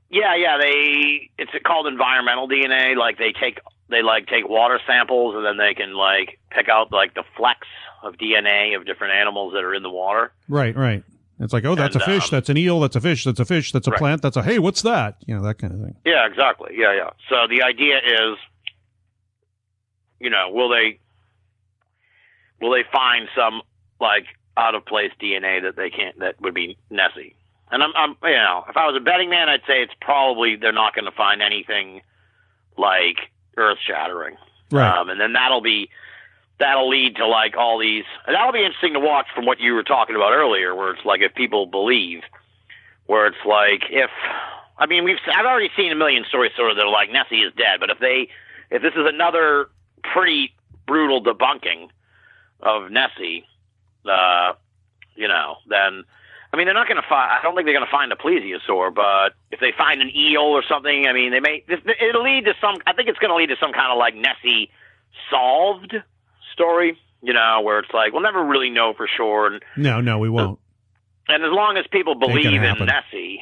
Yeah, 0.10 0.36
yeah. 0.36 0.58
They 0.60 1.30
it's 1.38 1.52
called 1.66 1.88
environmental 1.88 2.48
DNA. 2.48 2.96
Like 2.98 3.18
they 3.18 3.32
take 3.32 3.60
they 3.90 4.02
like 4.02 4.28
take 4.28 4.48
water 4.48 4.80
samples 4.88 5.36
and 5.36 5.46
then 5.46 5.58
they 5.58 5.74
can 5.74 5.94
like 5.94 6.40
pick 6.52 6.70
out 6.70 6.92
like 6.92 7.14
the 7.14 7.24
flecks 7.38 7.68
of 8.04 8.16
DNA 8.16 8.76
of 8.76 8.86
different 8.86 9.14
animals 9.14 9.54
that 9.54 9.64
are 9.64 9.74
in 9.74 9.84
the 9.84 9.90
water. 9.90 10.32
Right, 10.48 10.76
right. 10.76 11.04
It's 11.40 11.52
like, 11.54 11.66
oh, 11.66 11.76
that's 11.76 11.96
And, 11.96 12.02
a 12.02 12.06
fish, 12.06 12.24
um, 12.24 12.30
that's 12.32 12.50
an 12.50 12.58
eel, 12.58 12.80
that's 12.80 12.96
a 12.96 13.02
fish, 13.02 13.26
that's 13.26 13.40
a 13.42 13.46
fish, 13.46 13.72
that's 13.74 13.88
a 13.88 13.92
Right. 13.92 14.00
plant, 14.00 14.22
that's 14.22 14.38
a 14.38 14.44
hey, 14.44 14.58
what's 14.60 14.84
that? 14.84 15.18
You 15.26 15.36
know, 15.36 15.44
that 15.44 15.58
kind 15.60 15.74
of 15.74 15.80
thing. 15.82 15.96
Yeah, 16.06 16.26
exactly. 16.28 16.74
Yeah, 16.78 16.94
yeah. 16.96 17.10
So 17.30 17.48
the 17.50 17.64
idea 17.64 17.98
is, 17.98 18.38
you 20.20 20.30
know, 20.30 20.50
will 20.52 20.70
they 20.70 21.00
will 22.62 22.72
they 22.72 22.84
find 22.92 23.28
some 23.36 23.62
like 24.00 24.26
out 24.58 24.76
of 24.76 24.86
place 24.86 25.12
DNA 25.22 25.62
that 25.64 25.76
they 25.76 25.90
can't 25.90 26.20
that 26.20 26.40
would 26.42 26.54
be 26.54 26.78
Nessie? 26.90 27.36
And 27.72 27.82
I'm, 27.82 27.92
I'm, 27.96 28.16
you 28.24 28.38
know, 28.38 28.64
if 28.70 28.78
I 28.78 28.86
was 28.86 28.96
a 28.96 29.04
betting 29.04 29.30
man, 29.30 29.50
I'd 29.50 29.62
say 29.68 29.82
it's 29.82 29.94
probably 30.00 30.56
they're 30.56 30.72
not 30.72 30.94
going 30.94 31.06
to 31.06 31.12
find 31.12 31.42
anything 31.42 32.02
like 32.78 33.18
earth 33.58 33.80
shattering. 33.86 34.38
Right. 34.72 34.98
Um, 34.98 35.10
and 35.10 35.20
then 35.20 35.34
that'll 35.34 35.62
be 35.62 35.90
that'll 36.60 36.90
lead 36.90 37.16
to 37.18 37.28
like 37.28 37.56
all 37.58 37.80
these. 37.80 38.06
And 38.28 38.36
that'll 38.36 38.54
be 38.54 38.64
interesting 38.64 38.94
to 38.94 39.00
watch 39.00 39.28
from 39.34 39.46
what 39.46 39.60
you 39.60 39.74
were 39.74 39.84
talking 39.84 40.16
about 40.16 40.32
earlier, 40.32 40.76
where 40.76 40.92
it's 40.92 41.06
like 41.06 41.22
if 41.22 41.34
people 41.34 41.66
believe, 41.66 42.22
where 43.08 43.28
it's 43.28 43.46
like 43.46 43.84
if 43.90 44.10
I 44.78 44.86
mean 44.86 45.04
we've 45.04 45.18
I've 45.34 45.46
already 45.46 45.70
seen 45.76 45.92
a 45.92 45.96
million 45.96 46.24
stories 46.28 46.52
sort 46.56 46.72
of 46.72 46.78
that 46.78 46.84
are 46.84 46.92
like 46.92 47.12
Nessie 47.12 47.42
is 47.42 47.54
dead, 47.56 47.80
but 47.80 47.90
if 47.90 48.00
they 48.00 48.30
if 48.70 48.82
this 48.82 48.94
is 48.94 49.06
another 49.06 49.70
pretty 50.04 50.54
brutal 50.88 51.24
debunking 51.24 51.90
of 52.62 52.92
Nessie, 52.92 53.46
uh, 54.08 54.54
you 55.16 55.28
know, 55.28 55.56
then 55.68 56.04
I 56.54 56.58
mean 56.58 56.66
they're 56.66 56.74
not 56.74 56.88
going 56.88 57.02
to 57.02 57.08
find. 57.08 57.32
I 57.32 57.42
don't 57.44 57.56
think 57.56 57.66
they're 57.66 57.76
going 57.76 57.86
to 57.86 57.92
find 57.92 58.12
a 58.12 58.16
plesiosaur, 58.16 58.94
but 58.94 59.34
if 59.52 59.60
they 59.60 59.72
find 59.78 60.02
an 60.02 60.10
eel 60.16 60.42
or 60.42 60.64
something, 60.68 61.08
I 61.08 61.14
mean 61.14 61.32
they 61.32 61.40
may. 61.40 61.64
This, 61.68 61.80
it'll 62.02 62.24
lead 62.24 62.46
to 62.46 62.54
some. 62.62 62.76
I 62.88 62.94
think 62.94 63.10
it's 63.10 63.20
going 63.20 63.30
to 63.32 63.36
lead 63.36 63.48
to 63.50 63.58
some 63.60 63.74
kind 63.74 63.92
of 63.92 63.98
like 63.98 64.16
Nessie 64.16 64.70
solved 65.30 65.96
story. 66.54 66.98
You 67.22 67.34
know, 67.34 67.62
where 67.64 67.80
it's 67.80 67.92
like 67.94 68.14
we'll 68.14 68.22
never 68.22 68.44
really 68.44 68.70
know 68.70 68.94
for 68.96 69.08
sure, 69.08 69.48
and 69.48 69.64
No, 69.76 70.00
no, 70.02 70.20
we 70.20 70.30
won't. 70.30 70.60
and 71.28 71.44
as 71.44 71.52
long 71.52 71.76
as 71.78 71.86
people 71.92 72.14
believe 72.16 72.46
in 72.46 72.62
happen. 72.62 72.86
Nessie, 72.86 73.42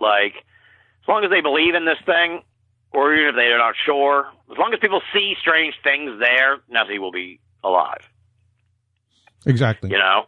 like 0.00 0.34
as 1.02 1.08
long 1.08 1.24
as 1.24 1.30
they 1.30 1.40
believe 1.40 1.74
in 1.76 1.84
this 1.84 1.98
thing, 2.04 2.42
or 2.90 3.14
even 3.14 3.28
if 3.28 3.34
they're 3.36 3.58
not 3.58 3.74
sure, 3.86 4.26
as 4.50 4.58
long 4.58 4.72
as 4.74 4.80
people 4.80 5.00
see 5.12 5.36
strange 5.40 5.74
things 5.84 6.18
there, 6.18 6.58
Nessie 6.68 6.98
will 6.98 7.12
be 7.12 7.38
alive. 7.62 8.08
Exactly. 9.46 9.90
You 9.90 9.98
know. 9.98 10.26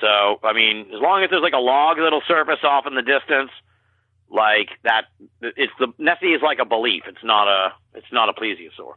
So 0.00 0.40
I 0.42 0.52
mean, 0.52 0.86
as 0.94 1.00
long 1.00 1.22
as 1.22 1.30
there's 1.30 1.42
like 1.42 1.52
a 1.52 1.58
log 1.58 1.98
that'll 1.98 2.22
surface 2.26 2.62
off 2.62 2.86
in 2.86 2.94
the 2.94 3.02
distance, 3.02 3.50
like 4.30 4.68
that, 4.84 5.06
it's 5.42 5.72
the 5.78 5.92
Nessie 5.98 6.32
is 6.32 6.42
like 6.42 6.58
a 6.60 6.64
belief. 6.64 7.04
It's 7.06 7.24
not 7.24 7.48
a. 7.48 7.72
It's 7.94 8.12
not 8.12 8.28
a 8.28 8.32
plesiosaur. 8.32 8.94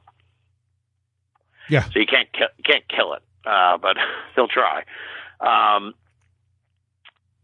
Yeah. 1.69 1.85
So 1.85 1.99
you 1.99 2.05
can't 2.05 2.31
ki- 2.31 2.63
can't 2.63 2.87
kill 2.87 3.13
it, 3.13 3.23
uh, 3.45 3.77
but 3.77 3.97
they'll 4.35 4.47
try. 4.47 4.83
Um, 5.39 5.93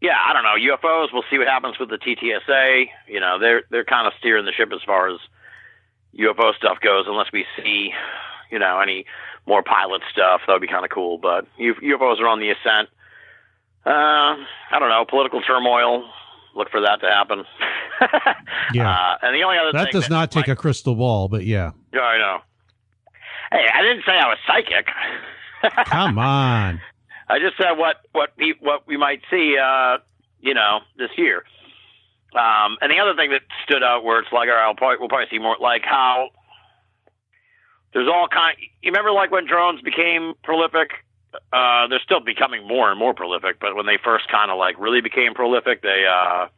yeah, 0.00 0.16
I 0.18 0.32
don't 0.32 0.44
know 0.44 0.56
UFOs. 0.74 1.08
We'll 1.12 1.24
see 1.30 1.38
what 1.38 1.46
happens 1.46 1.78
with 1.78 1.90
the 1.90 1.98
TTSA. 1.98 2.86
You 3.08 3.20
know, 3.20 3.38
they're 3.38 3.62
they're 3.70 3.84
kind 3.84 4.06
of 4.06 4.14
steering 4.18 4.46
the 4.46 4.52
ship 4.52 4.70
as 4.72 4.80
far 4.84 5.10
as 5.12 5.18
UFO 6.18 6.54
stuff 6.56 6.78
goes, 6.80 7.04
unless 7.06 7.28
we 7.32 7.44
see, 7.56 7.92
you 8.50 8.58
know, 8.58 8.80
any 8.80 9.04
more 9.46 9.62
pilot 9.62 10.02
stuff. 10.12 10.42
That 10.46 10.52
would 10.54 10.62
be 10.62 10.68
kind 10.68 10.84
of 10.84 10.90
cool. 10.90 11.18
But 11.18 11.46
UFOs 11.58 12.20
are 12.20 12.28
on 12.28 12.40
the 12.40 12.50
ascent. 12.50 12.88
Uh, 13.84 14.36
I 14.70 14.78
don't 14.78 14.88
know 14.88 15.04
political 15.08 15.40
turmoil. 15.42 16.08
Look 16.54 16.70
for 16.70 16.80
that 16.80 17.00
to 17.00 17.06
happen. 17.06 17.44
Yeah. 18.72 18.88
Uh, 18.88 19.18
and 19.22 19.34
the 19.34 19.42
only 19.42 19.58
other 19.58 19.72
that 19.72 19.92
thing 19.92 20.00
does 20.00 20.08
not 20.08 20.30
take 20.30 20.48
a 20.48 20.54
crystal 20.56 20.94
ball, 20.94 21.28
but 21.28 21.44
yeah. 21.44 21.72
Yeah, 21.92 22.00
I 22.00 22.18
know. 22.18 22.38
Hey, 23.50 23.66
I 23.74 23.82
didn't 23.82 24.04
say 24.06 24.12
I 24.12 24.28
was 24.28 24.38
psychic. 24.46 24.86
Come 25.86 26.18
on. 26.18 26.80
I 27.28 27.38
just 27.38 27.56
said 27.56 27.72
what 27.72 27.96
what 28.12 28.30
we 28.38 28.54
what 28.60 28.86
we 28.86 28.96
might 28.96 29.22
see, 29.30 29.56
uh, 29.58 29.98
you 30.40 30.54
know, 30.54 30.80
this 30.98 31.10
year. 31.16 31.44
Um, 32.32 32.78
and 32.80 32.90
the 32.90 32.98
other 33.00 33.14
thing 33.16 33.30
that 33.30 33.42
stood 33.64 33.82
out, 33.82 34.04
where 34.04 34.20
it's 34.20 34.32
like, 34.32 34.48
all 34.48 34.54
right, 34.54 34.66
I'll 34.66 34.74
probably, 34.74 34.98
we'll 35.00 35.08
probably 35.08 35.26
see 35.30 35.38
more, 35.38 35.56
like 35.60 35.82
how 35.84 36.30
there's 37.92 38.08
all 38.08 38.28
kind. 38.28 38.56
You 38.82 38.90
remember, 38.92 39.12
like 39.12 39.30
when 39.30 39.46
drones 39.46 39.80
became 39.82 40.34
prolific. 40.42 40.90
Uh, 41.52 41.86
they're 41.86 42.00
still 42.04 42.18
becoming 42.20 42.66
more 42.66 42.90
and 42.90 42.98
more 42.98 43.14
prolific, 43.14 43.60
but 43.60 43.76
when 43.76 43.86
they 43.86 43.96
first 44.02 44.26
kind 44.28 44.50
of 44.50 44.58
like 44.58 44.74
really 44.80 45.00
became 45.00 45.32
prolific, 45.32 45.80
they, 45.80 46.04
uh, 46.04 46.48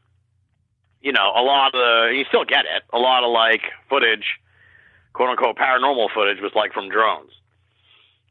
you 1.03 1.13
know, 1.13 1.31
a 1.37 1.43
lot 1.43 1.67
of 1.67 1.73
the 1.73 2.17
you 2.17 2.25
still 2.29 2.45
get 2.47 2.65
it. 2.65 2.83
A 2.93 2.97
lot 2.99 3.23
of 3.23 3.31
like 3.31 3.61
footage 3.91 4.25
quote 5.13 5.29
unquote 5.29 5.57
paranormal 5.57 6.09
footage 6.15 6.41
was 6.41 6.53
like 6.55 6.73
from 6.73 6.89
drones. 6.89 7.33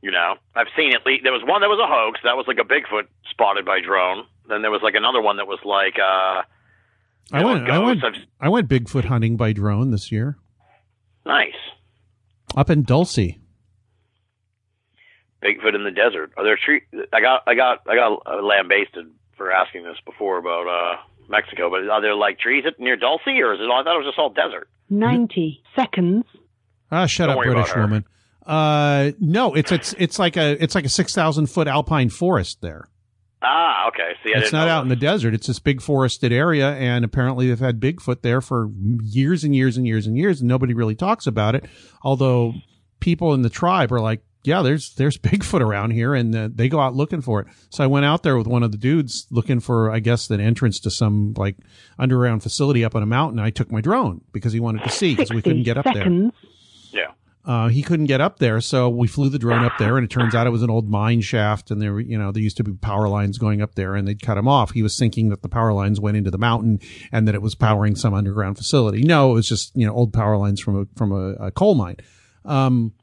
You 0.01 0.09
know, 0.09 0.33
I've 0.55 0.65
seen 0.75 0.95
at 0.95 1.05
least 1.05 1.21
there 1.23 1.31
was 1.31 1.43
one 1.45 1.61
that 1.61 1.69
was 1.69 1.79
a 1.79 1.85
hoax. 1.85 2.19
That 2.23 2.35
was 2.35 2.47
like 2.47 2.57
a 2.57 2.63
Bigfoot 2.63 3.05
spotted 3.29 3.63
by 3.63 3.79
drone. 3.79 4.25
Then 4.49 4.63
there 4.63 4.71
was 4.71 4.81
like 4.81 4.95
another 4.95 5.21
one 5.21 5.37
that 5.37 5.45
was 5.47 5.59
like 5.63 5.99
uh 5.99 6.41
I 7.31 7.43
went, 7.45 7.69
I 7.69 7.77
went, 7.77 8.03
I've- 8.03 8.25
I 8.39 8.49
went 8.49 8.67
Bigfoot 8.67 9.05
hunting 9.05 9.37
by 9.37 9.53
drone 9.53 9.91
this 9.91 10.11
year 10.11 10.37
nice. 11.23 11.53
Up 12.55 12.69
in 12.69 12.83
Dulce. 12.83 13.17
Bigfoot 15.43 15.73
in 15.73 15.83
the 15.83 15.91
desert. 15.91 16.31
Are 16.37 16.43
there 16.43 16.57
tree? 16.63 16.81
I 17.11 17.21
got 17.21 17.43
I 17.47 17.55
got 17.55 17.79
I 17.87 17.95
got 17.95 18.43
lambasted 18.43 19.07
for 19.35 19.51
asking 19.51 19.83
this 19.83 19.97
before 20.05 20.37
about 20.37 20.67
uh 20.67 21.01
Mexico, 21.29 21.69
but 21.69 21.89
are 21.89 22.01
there 22.01 22.15
like 22.15 22.39
trees 22.39 22.63
near 22.77 22.95
Dulce, 22.95 23.21
or 23.25 23.53
is 23.53 23.59
it? 23.59 23.63
all 23.63 23.79
I 23.79 23.83
thought 23.83 23.95
it 23.95 24.05
was 24.05 24.07
just 24.07 24.19
all 24.19 24.29
desert. 24.29 24.69
90 24.89 25.63
seconds. 25.75 26.25
Ah, 26.91 27.05
shut 27.05 27.29
Don't 27.29 27.37
up, 27.37 27.43
British 27.43 27.75
woman. 27.75 28.05
Uh, 28.45 29.11
no, 29.19 29.53
it's 29.53 29.71
it's 29.71 29.95
it's 29.97 30.19
like 30.19 30.35
a 30.35 30.61
it's 30.61 30.75
like 30.75 30.85
a 30.85 30.89
six 30.89 31.15
thousand 31.15 31.47
foot 31.47 31.67
alpine 31.67 32.09
forest 32.09 32.59
there. 32.61 32.89
Ah, 33.43 33.88
okay. 33.88 34.13
See, 34.23 34.34
I 34.35 34.39
it's 34.39 34.47
didn't 34.51 34.59
not 34.59 34.65
know 34.65 34.72
out 34.72 34.84
in 34.84 34.89
the 34.89 34.95
desert. 34.95 35.34
It's 35.34 35.47
this 35.47 35.59
big 35.59 35.81
forested 35.81 36.31
area, 36.31 36.73
and 36.73 37.03
apparently 37.03 37.47
they've 37.47 37.57
had 37.59 37.80
Bigfoot 37.80 38.22
there 38.22 38.39
for 38.41 38.69
years 39.01 39.43
and 39.43 39.55
years 39.55 39.77
and 39.77 39.88
years 39.88 40.05
and 40.05 40.15
years, 40.15 40.41
and 40.41 40.47
nobody 40.47 40.73
really 40.73 40.95
talks 40.95 41.26
about 41.26 41.55
it. 41.55 41.65
Although 42.03 42.53
people 42.99 43.34
in 43.34 43.41
the 43.41 43.49
tribe 43.49 43.91
are 43.91 43.99
like, 43.99 44.22
"Yeah, 44.43 44.61
there's 44.61 44.93
there's 44.93 45.18
Bigfoot 45.19 45.61
around 45.61 45.91
here," 45.91 46.13
and 46.13 46.35
uh, 46.35 46.49
they 46.53 46.69
go 46.69 46.80
out 46.80 46.93
looking 46.93 47.22
for 47.22 47.39
it. 47.41 47.47
So 47.72 47.84
I 47.84 47.88
went 47.88 48.05
out 48.05 48.22
there 48.22 48.38
with 48.38 48.45
one 48.45 48.61
of 48.61 48.72
the 48.72 48.77
dudes 48.77 49.26
looking 49.31 49.59
for, 49.59 49.89
I 49.89 49.99
guess, 49.99 50.30
an 50.30 50.39
entrance 50.39 50.80
to 50.81 50.91
some 50.91 51.34
like 51.35 51.57
underground 51.97 52.43
facility 52.43 52.85
up 52.85 52.95
on 52.95 53.01
a 53.01 53.07
mountain. 53.07 53.39
I 53.39 53.49
took 53.49 53.72
my 53.72 53.81
drone 53.81 54.22
because 54.34 54.53
he 54.53 54.59
wanted 54.59 54.84
to 54.84 54.89
see 54.91 55.15
because 55.15 55.31
we 55.31 55.41
couldn't 55.41 55.63
get 55.63 55.77
up 55.80 55.85
there. 55.85 56.03
seconds. 56.03 56.34
Yeah. 56.34 56.47
Uh, 57.43 57.69
he 57.69 57.81
couldn't 57.81 58.05
get 58.05 58.22
up 58.22 58.38
there, 58.38 58.61
so 58.61 58.88
we 58.88 59.07
flew 59.07 59.27
the 59.27 59.39
drone 59.39 59.65
up 59.65 59.73
there, 59.80 59.97
and 59.97 60.05
it 60.05 60.11
turns 60.11 60.35
out 60.35 60.45
it 60.45 60.51
was 60.51 60.61
an 60.61 60.69
old 60.69 60.88
mine 60.88 61.22
shaft, 61.22 61.72
and 61.72 61.81
there, 61.81 61.99
you 61.99 62.15
know, 62.15 62.31
there 62.31 62.43
used 62.43 62.57
to 62.57 62.63
be 62.63 62.72
power 62.73 63.09
lines 63.09 63.39
going 63.39 63.63
up 63.63 63.73
there, 63.73 63.95
and 63.95 64.07
they'd 64.07 64.22
cut 64.22 64.38
him 64.38 64.47
off. 64.47 64.72
He 64.72 64.84
was 64.84 64.97
thinking 64.97 65.30
that 65.30 65.41
the 65.41 65.49
power 65.49 65.73
lines 65.73 65.99
went 65.99 66.18
into 66.18 66.30
the 66.30 66.38
mountain 66.38 66.80
and 67.11 67.27
that 67.27 67.34
it 67.34 67.41
was 67.41 67.55
powering 67.55 67.95
some 67.95 68.13
underground 68.13 68.57
facility. 68.57 69.01
No, 69.01 69.31
it 69.31 69.34
was 69.34 69.49
just 69.49 69.76
you 69.76 69.88
know 69.88 69.93
old 69.93 70.13
power 70.13 70.38
lines 70.38 70.59
from 70.59 70.81
a 70.81 70.85
from 70.95 71.11
a, 71.11 71.47
a 71.47 71.51
coal 71.51 71.73
mine. 71.73 71.97
Um, 72.45 72.93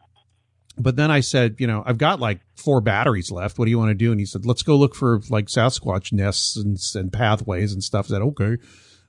but 0.78 0.97
then 0.97 1.10
I 1.10 1.20
said, 1.20 1.56
you 1.59 1.66
know, 1.66 1.82
I've 1.85 1.98
got 1.98 2.20
like 2.20 2.40
four 2.55 2.81
batteries 2.81 3.31
left. 3.31 3.59
What 3.59 3.65
do 3.65 3.70
you 3.70 3.78
want 3.78 3.90
to 3.90 3.94
do? 3.94 4.12
And 4.12 4.20
he 4.20 4.27
said, 4.27 4.47
let's 4.47 4.62
go 4.62 4.77
look 4.77 4.94
for 4.94 5.20
like 5.28 5.47
Sasquatch 5.47 6.12
nests 6.12 6.56
and, 6.56 6.78
and 6.94 7.12
pathways 7.12 7.73
and 7.73 7.82
stuff. 7.82 8.06
I 8.06 8.09
said, 8.10 8.23
okay. 8.23 8.59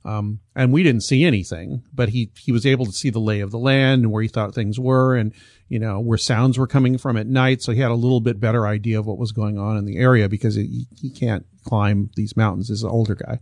Um, 0.06 0.40
and 0.56 0.72
we 0.72 0.82
didn't 0.82 1.02
see 1.04 1.26
anything, 1.26 1.84
but 1.94 2.10
he, 2.10 2.32
he 2.40 2.52
was 2.54 2.66
able 2.66 2.86
to 2.86 2.92
see 2.94 3.10
the 3.10 3.20
lay 3.20 3.42
of 3.42 3.52
the 3.52 3.60
land 3.60 4.04
and 4.04 4.12
where 4.12 4.22
he 4.24 4.30
thought 4.30 4.56
things 4.56 4.80
were 4.80 5.16
and, 5.16 5.34
you 5.68 5.78
know, 5.78 6.00
where 6.00 6.18
sounds 6.18 6.58
were 6.58 6.68
coming 6.68 6.98
from 6.98 7.18
at 7.18 7.28
night. 7.28 7.62
So 7.62 7.74
he 7.74 7.82
had 7.82 7.92
a 7.92 7.96
little 7.96 8.22
bit 8.22 8.40
better 8.40 8.66
idea 8.66 8.98
of 8.98 9.06
what 9.06 9.18
was 9.18 9.34
going 9.34 9.58
on 9.58 9.76
in 9.76 9.84
the 9.86 9.98
area 9.98 10.30
because 10.30 10.56
he, 10.56 10.88
he 10.96 11.10
can't 11.10 11.46
climb 11.66 12.10
these 12.16 12.38
mountains 12.38 12.72
as 12.72 12.82
an 12.84 12.90
older 12.90 13.16
guy. 13.16 13.40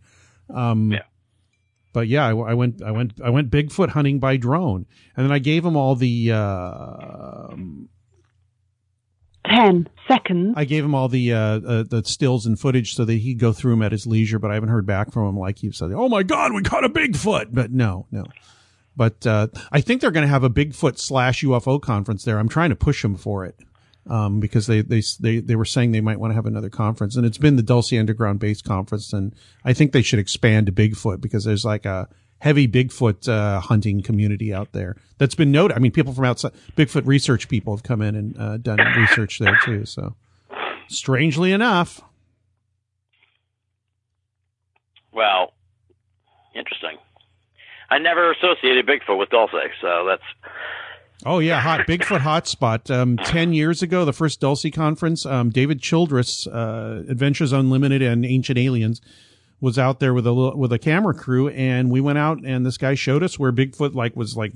Um, 0.49 0.91
Yeah. 0.91 1.03
but 1.93 2.07
yeah, 2.07 2.25
I, 2.25 2.31
I 2.35 2.53
went, 2.55 2.81
I 2.81 2.89
went, 2.91 3.21
I 3.23 3.29
went 3.29 3.51
Bigfoot 3.51 3.89
hunting 3.89 4.17
by 4.17 4.37
drone 4.37 4.87
and 5.15 5.23
then 5.25 5.31
I 5.31 5.39
gave 5.39 5.63
him 5.63 5.77
all 5.77 5.95
the, 5.95 6.31
uh, 6.31 7.55
10 9.49 9.89
seconds. 10.07 10.53
I 10.57 10.65
gave 10.65 10.83
him 10.83 10.95
all 10.95 11.07
the 11.07 11.33
uh, 11.33 11.37
uh, 11.37 11.83
the 11.83 12.03
stills 12.05 12.45
and 12.45 12.59
footage 12.59 12.95
so 12.95 13.05
that 13.05 13.13
he'd 13.13 13.39
go 13.39 13.53
through 13.53 13.71
them 13.71 13.81
at 13.81 13.91
his 13.91 14.07
leisure, 14.07 14.39
but 14.39 14.51
I 14.51 14.55
haven't 14.55 14.69
heard 14.69 14.85
back 14.85 15.11
from 15.11 15.27
him. 15.27 15.37
Like 15.37 15.59
he 15.59 15.71
said, 15.71 15.91
"Oh 15.93 16.09
my 16.09 16.23
God, 16.23 16.53
we 16.53 16.63
caught 16.63 16.83
a 16.83 16.89
Bigfoot!" 16.89 17.47
But 17.51 17.71
no, 17.71 18.07
no. 18.11 18.25
But 18.95 19.27
uh, 19.27 19.47
I 19.71 19.81
think 19.81 20.01
they're 20.01 20.11
going 20.11 20.25
to 20.25 20.29
have 20.29 20.43
a 20.43 20.49
Bigfoot 20.49 20.97
slash 20.97 21.43
UFO 21.43 21.79
conference 21.79 22.23
there. 22.23 22.39
I'm 22.39 22.49
trying 22.49 22.69
to 22.69 22.75
push 22.75 23.03
them 23.03 23.15
for 23.15 23.45
it 23.45 23.55
um, 24.09 24.39
because 24.39 24.67
they, 24.67 24.81
they 24.81 25.03
they 25.19 25.39
they 25.39 25.55
were 25.55 25.65
saying 25.65 25.91
they 25.91 26.01
might 26.01 26.19
want 26.19 26.31
to 26.31 26.35
have 26.35 26.45
another 26.45 26.69
conference, 26.69 27.15
and 27.15 27.25
it's 27.25 27.37
been 27.37 27.55
the 27.55 27.63
Dulce 27.63 27.93
Underground 27.93 28.39
Base 28.39 28.61
conference, 28.61 29.13
and 29.13 29.35
I 29.63 29.73
think 29.73 29.91
they 29.91 30.01
should 30.01 30.19
expand 30.19 30.65
to 30.65 30.71
Bigfoot 30.71 31.21
because 31.21 31.43
there's 31.43 31.65
like 31.65 31.85
a 31.85 32.07
heavy 32.39 32.67
Bigfoot 32.67 33.27
uh, 33.27 33.59
hunting 33.59 34.01
community 34.01 34.53
out 34.53 34.71
there 34.71 34.95
that's 35.17 35.35
been 35.35 35.51
noted. 35.51 35.75
I 35.75 35.79
mean, 35.79 35.91
people 35.91 36.13
from 36.13 36.25
outside 36.25 36.53
Bigfoot 36.75 37.05
research 37.05 37.49
people 37.49 37.75
have 37.75 37.83
come 37.83 38.01
in 38.01 38.15
and 38.15 38.37
uh, 38.39 38.57
done 38.57 38.79
research 38.97 39.39
there 39.39 39.57
too. 39.63 39.85
So, 39.85 40.15
strangely 40.87 41.51
enough, 41.51 42.01
Well, 45.17 45.53
interesting. 46.53 46.95
I 47.89 47.97
never 47.97 48.31
associated 48.31 48.85
Bigfoot 48.85 49.17
with 49.17 49.29
Dulce, 49.29 49.51
so 49.81 50.05
that's 50.07 50.21
Oh 51.25 51.39
yeah, 51.39 51.59
hot 51.59 51.87
Bigfoot 51.87 52.19
hotspot. 52.19 52.95
Um, 52.95 53.17
ten 53.25 53.51
years 53.51 53.81
ago, 53.81 54.05
the 54.05 54.13
first 54.13 54.39
Dulce 54.39 54.69
conference, 54.71 55.25
um, 55.25 55.49
David 55.49 55.81
Childress, 55.81 56.45
uh, 56.45 57.03
Adventures 57.09 57.51
Unlimited 57.51 58.03
and 58.03 58.23
Ancient 58.23 58.59
Aliens, 58.59 59.01
was 59.59 59.79
out 59.79 59.99
there 59.99 60.13
with 60.13 60.27
a 60.27 60.31
little, 60.31 60.57
with 60.57 60.71
a 60.71 60.79
camera 60.79 61.13
crew, 61.13 61.49
and 61.49 61.89
we 61.91 61.99
went 62.01 62.17
out, 62.17 62.39
and 62.45 62.65
this 62.65 62.77
guy 62.77 62.93
showed 62.95 63.23
us 63.23 63.39
where 63.39 63.51
Bigfoot 63.51 63.95
like 63.95 64.15
was 64.15 64.35
like 64.37 64.53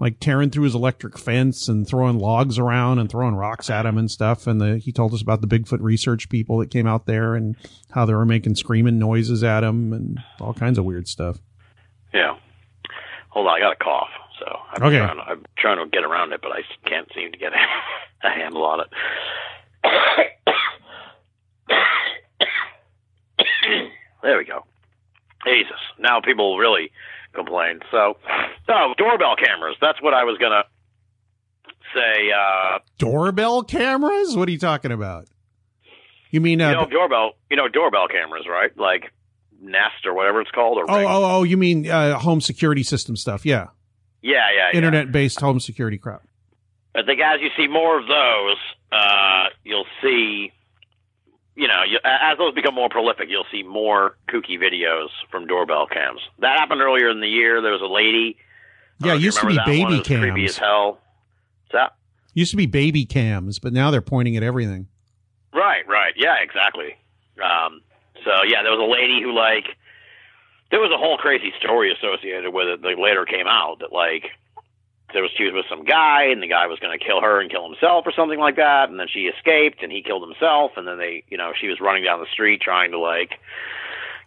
like 0.00 0.18
tearing 0.18 0.50
through 0.50 0.64
his 0.64 0.74
electric 0.74 1.16
fence 1.16 1.68
and 1.68 1.86
throwing 1.86 2.18
logs 2.18 2.58
around 2.58 2.98
and 2.98 3.08
throwing 3.08 3.36
rocks 3.36 3.70
at 3.70 3.86
him 3.86 3.96
and 3.96 4.10
stuff. 4.10 4.48
And 4.48 4.60
the, 4.60 4.78
he 4.78 4.90
told 4.90 5.14
us 5.14 5.22
about 5.22 5.40
the 5.42 5.46
Bigfoot 5.46 5.78
research 5.80 6.28
people 6.28 6.58
that 6.58 6.70
came 6.72 6.88
out 6.88 7.06
there 7.06 7.36
and 7.36 7.54
how 7.92 8.04
they 8.04 8.12
were 8.14 8.26
making 8.26 8.56
screaming 8.56 8.98
noises 8.98 9.44
at 9.44 9.62
him 9.62 9.92
and 9.92 10.18
all 10.40 10.54
kinds 10.54 10.76
of 10.78 10.84
weird 10.84 11.06
stuff. 11.06 11.38
yeah. 12.12 12.36
Hold 13.28 13.46
on, 13.46 13.54
I 13.54 13.60
got 13.60 13.72
a 13.72 13.76
cough, 13.76 14.08
so 14.40 14.44
I'm 14.72 14.82
Okay. 14.82 14.98
trying 14.98 15.16
to, 15.16 15.22
I'm 15.22 15.44
trying 15.56 15.78
to 15.78 15.86
get 15.90 16.04
around 16.04 16.32
it, 16.32 16.40
but 16.42 16.50
I 16.52 16.62
can't 16.88 17.08
seem 17.14 17.30
to 17.32 17.38
get 17.38 17.52
a, 17.52 18.26
a 18.26 18.30
handle 18.30 18.64
on 18.64 18.80
it. 18.80 18.88
There 24.22 24.38
we 24.38 24.44
go. 24.44 24.64
Jesus. 25.46 25.78
Now 25.98 26.20
people 26.20 26.58
really 26.58 26.90
complain. 27.34 27.80
So, 27.90 28.16
oh, 28.68 28.94
doorbell 28.96 29.36
cameras. 29.36 29.76
That's 29.80 30.00
what 30.02 30.14
I 30.14 30.24
was 30.24 30.38
gonna 30.38 30.64
say. 31.94 32.30
Uh, 32.30 32.78
Doorbell 32.98 33.62
cameras? 33.64 34.36
What 34.36 34.48
are 34.48 34.52
you 34.52 34.58
talking 34.58 34.92
about? 34.92 35.26
You 36.30 36.40
mean 36.40 36.60
uh, 36.60 36.70
you 36.70 36.76
know, 36.76 36.86
doorbell. 36.86 37.32
You 37.50 37.56
know, 37.56 37.68
doorbell 37.68 38.08
cameras, 38.08 38.46
right? 38.48 38.76
Like 38.78 39.12
Nest 39.60 40.06
or 40.06 40.14
whatever 40.14 40.40
it's 40.40 40.50
called. 40.50 40.78
Or 40.78 40.90
Oh, 40.90 40.96
Ring. 40.96 41.06
oh, 41.08 41.24
oh, 41.24 41.42
you 41.42 41.56
mean 41.56 41.88
uh, 41.90 42.18
home 42.18 42.40
security 42.40 42.82
system 42.82 43.16
stuff? 43.16 43.44
Yeah, 43.44 43.66
yeah, 44.22 44.32
yeah, 44.32 44.68
yeah. 44.72 44.76
internet-based 44.76 45.40
home 45.40 45.60
security 45.60 45.98
crap. 45.98 46.22
I 46.94 47.02
think 47.02 47.20
as 47.20 47.40
you 47.40 47.48
see 47.56 47.68
more 47.68 47.98
of 47.98 48.06
those, 48.06 48.56
uh, 48.92 49.44
you'll 49.64 49.86
see, 50.02 50.52
you 51.62 51.68
know, 51.68 51.84
you, 51.88 51.98
as 52.04 52.38
those 52.38 52.52
become 52.54 52.74
more 52.74 52.88
prolific, 52.88 53.28
you'll 53.30 53.46
see 53.52 53.62
more 53.62 54.16
kooky 54.28 54.58
videos 54.58 55.10
from 55.30 55.46
doorbell 55.46 55.86
cams. 55.86 56.20
That 56.40 56.58
happened 56.58 56.80
earlier 56.80 57.08
in 57.08 57.20
the 57.20 57.28
year. 57.28 57.62
There 57.62 57.70
was 57.70 57.80
a 57.82 57.86
lady. 57.86 58.36
Yeah, 58.98 59.14
it 59.14 59.20
used 59.20 59.38
to 59.38 59.46
be 59.46 59.52
remember 59.56 59.70
that 59.72 59.78
one. 59.78 59.88
baby 59.92 59.98
was 59.98 60.06
Creepy 60.08 60.44
as 60.46 60.50
cams. 60.54 60.58
hell. 60.58 60.88
What's 60.90 61.72
that? 61.74 61.94
Used 62.34 62.50
to 62.50 62.56
be 62.56 62.66
baby 62.66 63.04
cams, 63.04 63.60
but 63.60 63.72
now 63.72 63.92
they're 63.92 64.00
pointing 64.02 64.36
at 64.36 64.42
everything. 64.42 64.88
Right, 65.54 65.86
right. 65.86 66.14
Yeah, 66.16 66.34
exactly. 66.42 66.96
Um, 67.38 67.80
so 68.24 68.30
yeah, 68.46 68.62
there 68.64 68.72
was 68.72 68.80
a 68.80 68.90
lady 68.90 69.22
who 69.22 69.32
like 69.32 69.66
there 70.72 70.80
was 70.80 70.90
a 70.92 70.98
whole 70.98 71.16
crazy 71.16 71.52
story 71.60 71.92
associated 71.92 72.52
with 72.52 72.66
it 72.66 72.82
that 72.82 72.98
later 72.98 73.24
came 73.24 73.46
out 73.46 73.78
that 73.80 73.92
like 73.92 74.24
there 75.12 75.22
was 75.22 75.30
she 75.36 75.44
was 75.44 75.54
with 75.54 75.66
some 75.68 75.84
guy 75.84 76.24
and 76.24 76.42
the 76.42 76.48
guy 76.48 76.66
was 76.66 76.78
going 76.78 76.96
to 76.96 77.04
kill 77.04 77.20
her 77.20 77.40
and 77.40 77.50
kill 77.50 77.64
himself 77.68 78.04
or 78.06 78.12
something 78.12 78.38
like 78.38 78.56
that 78.56 78.88
and 78.88 78.98
then 78.98 79.06
she 79.12 79.26
escaped 79.26 79.82
and 79.82 79.92
he 79.92 80.02
killed 80.02 80.22
himself 80.22 80.72
and 80.76 80.86
then 80.86 80.98
they 80.98 81.24
you 81.28 81.36
know 81.36 81.52
she 81.58 81.68
was 81.68 81.80
running 81.80 82.04
down 82.04 82.20
the 82.20 82.26
street 82.32 82.60
trying 82.60 82.90
to 82.90 82.98
like 82.98 83.38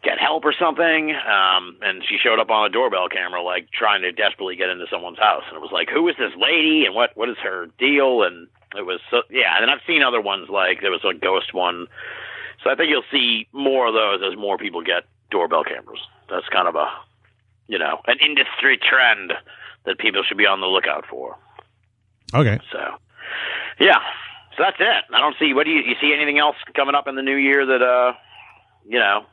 get 0.03 0.19
help 0.19 0.45
or 0.45 0.53
something 0.53 1.15
um 1.15 1.77
and 1.81 2.03
she 2.07 2.17
showed 2.17 2.39
up 2.39 2.49
on 2.49 2.65
a 2.65 2.69
doorbell 2.69 3.09
camera 3.09 3.41
like 3.41 3.69
trying 3.71 4.01
to 4.01 4.11
desperately 4.11 4.55
get 4.55 4.69
into 4.69 4.85
someone's 4.89 5.19
house 5.19 5.43
and 5.47 5.57
it 5.57 5.61
was 5.61 5.71
like 5.71 5.89
who 5.89 6.07
is 6.07 6.15
this 6.17 6.33
lady 6.37 6.85
and 6.85 6.93
what 6.95 7.11
what 7.15 7.29
is 7.29 7.37
her 7.41 7.67
deal? 7.79 8.23
And 8.23 8.47
it 8.75 8.85
was 8.85 8.99
so 9.09 9.21
yeah 9.29 9.61
and 9.61 9.71
i've 9.71 9.79
seen 9.87 10.03
other 10.03 10.21
ones 10.21 10.49
like 10.49 10.81
there 10.81 10.91
was 10.91 11.03
a 11.03 11.13
ghost 11.13 11.53
one. 11.53 11.87
So 12.63 12.69
i 12.69 12.75
think 12.75 12.89
you'll 12.89 13.09
see 13.11 13.47
more 13.51 13.87
of 13.87 13.93
those 13.93 14.21
as 14.25 14.37
more 14.37 14.57
people 14.57 14.81
get 14.81 15.03
doorbell 15.31 15.63
cameras. 15.63 15.99
That's 16.29 16.47
kind 16.49 16.67
of 16.67 16.75
a 16.75 16.87
you 17.67 17.79
know 17.79 18.01
an 18.05 18.17
industry 18.21 18.77
trend 18.77 19.33
that 19.85 19.97
people 19.99 20.21
should 20.27 20.37
be 20.37 20.45
on 20.45 20.59
the 20.61 20.67
lookout 20.67 21.05
for 21.09 21.37
Okay. 22.33 22.59
so 22.71 22.79
yeah 23.79 23.99
so 24.57 24.63
that's 24.63 24.77
it 24.79 25.03
i 25.13 25.19
don't 25.19 25.35
see 25.39 25.53
what 25.53 25.65
do 25.65 25.71
you 25.71 25.81
you 25.81 25.95
see 26.01 26.13
anything 26.15 26.39
else 26.39 26.55
coming 26.75 26.95
up 26.95 27.07
in 27.07 27.15
the 27.15 27.21
new 27.21 27.35
year 27.35 27.65
that 27.65 27.81
uh 27.81 28.13
you 28.87 28.99
know 28.99 29.25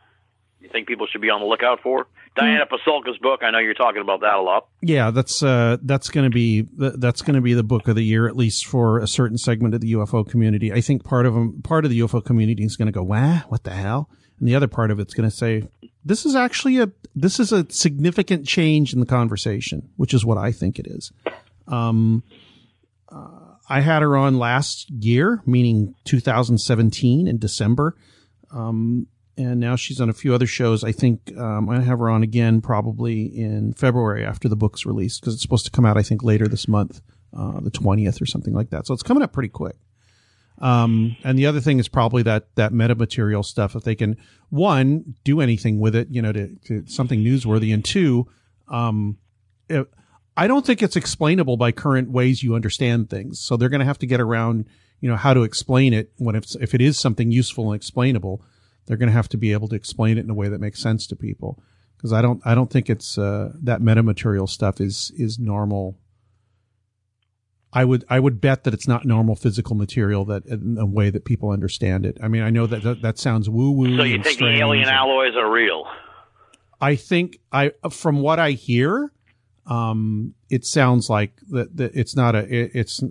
you 0.61 0.69
think 0.71 0.87
people 0.87 1.07
should 1.11 1.21
be 1.21 1.31
on 1.31 1.41
the 1.41 1.47
lookout 1.47 1.81
for 1.83 2.07
diana 2.37 2.65
pasulka's 2.67 3.19
book 3.19 3.41
i 3.43 3.51
know 3.51 3.59
you're 3.59 3.75
talking 3.75 4.03
about 4.03 4.21
that 4.21 4.35
a 4.35 4.41
lot 4.43 4.67
Yeah, 4.83 5.11
that's 5.11 5.43
uh, 5.43 5.77
that's 5.83 6.09
going 6.11 6.25
to 6.31 6.35
be 6.35 6.67
that's 6.77 7.23
going 7.23 7.35
to 7.35 7.41
be 7.41 7.55
the 7.55 7.63
book 7.63 7.87
of 7.89 7.95
the 7.97 8.03
year, 8.03 8.27
at 8.27 8.37
least 8.37 8.67
for 8.67 8.99
a 8.99 9.07
certain 9.07 9.39
segment 9.39 9.75
of 9.75 9.81
the 9.81 9.93
UFO 9.93 10.29
community. 10.29 10.73
I 10.73 10.81
think 10.81 11.05
part 11.05 11.25
of 11.27 11.35
them, 11.35 11.63
part 11.63 11.85
of 11.85 11.91
the 11.93 12.01
UFO 12.01 12.25
community 12.25 12.65
is 12.65 12.77
going 12.77 12.87
to 12.87 12.93
go, 12.93 13.03
"Wow, 13.05 13.43
what 13.49 13.63
the 13.63 13.71
hell?" 13.71 14.09
and 14.41 14.49
the 14.49 14.57
other 14.57 14.67
part 14.67 14.91
of 14.91 14.99
it's 14.99 15.15
going 15.15 15.29
to 15.31 15.35
say, 15.37 15.69
"This 16.05 16.27
is 16.27 16.35
actually 16.35 16.79
a 16.79 16.91
this 17.15 17.39
is 17.39 17.53
a 17.53 17.71
significant 17.71 18.47
change 18.47 18.93
in 18.93 19.01
the 19.01 19.07
conversation," 19.07 19.91
which 19.97 20.15
is 20.15 20.25
what 20.25 20.39
I 20.39 20.53
think 20.53 20.79
it 20.79 20.87
is. 20.87 21.13
Um, 21.69 22.23
uh, 23.11 23.43
I 23.69 23.81
had 23.81 24.03
her 24.03 24.17
on 24.17 24.39
last 24.39 24.91
year, 24.91 25.43
meaning 25.47 25.95
2017 26.05 27.27
in 27.27 27.39
December. 27.39 27.97
Um, 28.51 29.07
and 29.37 29.61
now 29.61 29.77
she's 29.77 30.01
on 30.01 30.11
a 30.11 30.13
few 30.13 30.35
other 30.35 30.47
shows. 30.47 30.85
I 30.85 30.93
think 30.93 31.37
um, 31.39 31.69
I 31.69 31.81
have 31.81 31.99
her 31.99 32.11
on 32.11 32.23
again 32.23 32.61
probably 32.61 33.25
in 33.25 33.73
February 33.73 34.25
after 34.25 34.49
the 34.49 34.57
book's 34.57 34.85
released 34.85 35.21
because 35.21 35.35
it's 35.35 35.43
supposed 35.43 35.65
to 35.65 35.71
come 35.71 35.87
out 35.87 35.97
I 35.97 36.03
think 36.03 36.23
later 36.23 36.49
this 36.49 36.69
month, 36.69 37.01
uh, 37.37 37.61
the 37.61 37.71
twentieth 37.71 38.21
or 38.21 38.27
something 38.27 38.53
like 38.53 38.71
that. 38.71 38.87
So 38.87 38.95
it's 38.95 39.03
coming 39.03 39.23
up 39.23 39.33
pretty 39.33 39.49
quick. 39.49 39.77
Um, 40.59 41.17
and 41.25 41.39
the 41.39 41.47
other 41.47 41.61
thing 41.61 41.79
is 41.79 41.89
probably 41.89 42.23
that 42.25 42.55
that 42.55 42.73
meta 42.73 42.95
material 42.95 43.43
stuff. 43.43 43.75
If 43.75 43.85
they 43.85 43.95
can 43.95 44.17
one 44.51 45.15
do 45.25 45.41
anything 45.41 45.81
with 45.81 45.97
it, 45.97 46.09
you 46.11 46.23
know, 46.23 46.33
to, 46.33 46.55
to 46.67 46.85
something 46.87 47.25
newsworthy, 47.25 47.75
and 47.75 47.85
two, 47.85 48.29
um, 48.69 49.19
it, 49.69 49.89
I 50.37 50.47
don't 50.47 50.65
think 50.65 50.83
it's 50.83 50.97
explainable 50.97 51.57
by 51.57 51.73
current 51.73 52.11
ways 52.11 52.43
you 52.43 52.55
understand 52.55 53.11
things. 53.11 53.41
So 53.41 53.57
they're 53.57 53.69
going 53.69 53.81
to 53.81 53.87
have 53.87 53.99
to 53.99 54.07
get 54.07 54.21
around, 54.21 54.67
you 55.01 55.09
know, 55.09 55.17
how 55.17 55.35
to 55.35 55.43
explain 55.43 55.93
it 55.93 56.13
when 56.19 56.37
it's 56.37 56.55
if 56.57 56.75
it 56.75 56.81
is 56.81 56.99
something 56.99 57.33
useful 57.33 57.73
and 57.73 57.77
explainable 57.77 58.45
they're 58.87 58.97
going 58.97 59.09
to 59.09 59.15
have 59.15 59.29
to 59.31 59.37
be 59.37 59.53
able 59.53 59.69
to 59.69 59.75
explain 59.75 60.19
it 60.19 60.25
in 60.25 60.31
a 60.31 60.35
way 60.35 60.49
that 60.49 60.61
makes 60.61 60.81
sense 60.81 61.07
to 61.07 61.17
people 61.17 61.63
because 61.97 62.13
I 62.13 62.23
don't 62.23 62.41
I 62.45 62.55
don't 62.55 62.71
think 62.71 62.91
it's 62.91 63.17
uh, 63.17 63.53
that 63.63 63.81
metamaterial 63.81 64.49
stuff 64.49 64.81
is 64.81 65.13
is 65.17 65.39
normal. 65.39 65.97
I 67.73 67.85
would 67.85 68.05
I 68.09 68.21
would 68.21 68.41
bet 68.41 68.65
that 68.65 68.75
it's 68.75 68.87
not 68.87 69.05
normal 69.05 69.35
physical 69.35 69.75
material 69.75 70.25
that 70.27 70.45
in 70.47 70.77
a 70.79 70.85
way 70.85 71.11
that 71.11 71.25
people 71.25 71.51
understand 71.51 72.05
it. 72.05 72.19
I 72.23 72.29
mean, 72.29 72.43
I 72.43 72.51
know 72.51 72.67
that 72.67 72.83
that, 72.83 73.03
that 73.03 73.19
sounds 73.19 73.49
woo 73.49 73.71
woo. 73.71 73.97
So 73.97 74.03
you 74.03 74.23
think 74.23 74.39
the 74.39 74.49
alien 74.49 74.89
alloys 74.89 75.35
are 75.37 75.51
real? 75.51 75.87
I 76.81 76.97
think 76.97 77.39
I 77.51 77.73
from 77.91 78.21
what 78.21 78.39
I 78.39 78.51
hear, 78.51 79.13
um, 79.67 80.35
it 80.51 80.67
sounds 80.67 81.09
like 81.09 81.41
that, 81.51 81.77
that 81.77 81.93
it's 81.95 82.15
not 82.15 82.35
a 82.35 82.41
it, 82.41 82.73
it's. 82.75 83.03
Uh, 83.03 83.09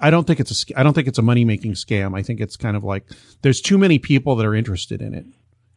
I 0.00 0.10
don't 0.10 0.26
think 0.26 0.40
it's 0.40 0.70
a 0.70 0.78
I 0.78 0.82
don't 0.82 0.92
think 0.92 1.08
it's 1.08 1.18
a 1.18 1.22
money 1.22 1.44
making 1.44 1.72
scam. 1.72 2.16
I 2.16 2.22
think 2.22 2.40
it's 2.40 2.56
kind 2.56 2.76
of 2.76 2.84
like 2.84 3.04
there's 3.42 3.60
too 3.60 3.78
many 3.78 3.98
people 3.98 4.36
that 4.36 4.46
are 4.46 4.54
interested 4.54 5.00
in 5.00 5.14
it, 5.14 5.24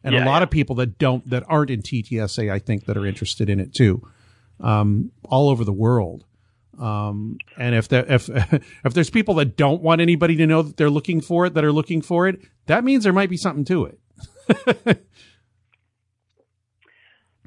and 0.02 0.14
Yeah, 0.14 0.24
a 0.24 0.26
lot 0.26 0.38
yeah. 0.38 0.44
of 0.44 0.50
people 0.50 0.76
that 0.76 0.98
don't 0.98 1.28
that 1.30 1.44
aren't 1.46 1.70
in 1.70 1.82
TTSA. 1.82 2.50
I 2.50 2.58
think 2.58 2.86
that 2.86 2.96
are 2.96 3.06
interested 3.06 3.48
in 3.48 3.60
it 3.60 3.74
too, 3.74 4.02
um, 4.60 5.12
all 5.24 5.48
over 5.48 5.64
the 5.64 5.72
world. 5.72 6.24
Um, 6.78 7.38
and 7.56 7.74
if 7.74 7.88
there 7.88 8.04
if 8.08 8.28
if 8.84 8.94
there's 8.94 9.10
people 9.10 9.34
that 9.34 9.56
don't 9.56 9.82
want 9.82 10.00
anybody 10.00 10.36
to 10.36 10.46
know 10.46 10.62
that 10.62 10.76
they're 10.76 10.90
looking 10.90 11.20
for 11.20 11.46
it, 11.46 11.54
that 11.54 11.64
are 11.64 11.72
looking 11.72 12.02
for 12.02 12.28
it, 12.28 12.40
that 12.66 12.84
means 12.84 13.04
there 13.04 13.12
might 13.12 13.30
be 13.30 13.36
something 13.36 13.64
to 13.66 13.84
it. 13.86 15.04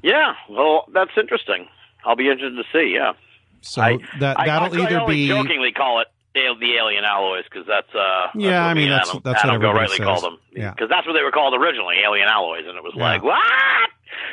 Yeah. 0.02 0.34
Well, 0.50 0.86
that's 0.92 1.12
interesting. 1.16 1.68
I'll 2.04 2.16
be 2.16 2.28
interested 2.28 2.56
to 2.56 2.64
see. 2.72 2.92
Yeah. 2.94 3.12
So 3.60 3.80
I, 3.82 3.98
that 4.18 4.36
that'll 4.44 4.74
I, 4.74 4.84
either 4.86 4.98
I 4.98 5.02
only 5.02 5.14
be 5.14 5.28
jokingly 5.28 5.70
call 5.72 6.00
it 6.00 6.08
the 6.34 6.74
alien 6.74 7.04
alloys 7.04 7.44
because 7.44 7.66
that's 7.68 7.94
uh 7.94 8.26
that's 8.34 8.36
Yeah, 8.44 8.62
what 8.64 8.70
I 8.70 8.74
mean, 8.74 8.88
that's- 8.88 9.10
Adam, 9.10 9.20
that's 9.22 9.44
what 9.44 9.50
Adam 9.50 9.62
everybody 9.62 9.78
rightly 9.78 9.98
called 10.04 10.24
them 10.24 10.38
Yeah. 10.56 10.70
because 10.70 10.88
that's 10.88 11.06
what 11.06 11.12
they 11.12 11.22
were 11.22 11.30
called 11.30 11.54
originally 11.54 11.96
alien 12.04 12.26
alloys 12.26 12.64
and 12.66 12.76
it 12.76 12.82
was 12.82 12.94
Yeah. 12.96 13.02
like 13.02 13.22
what 13.22 13.38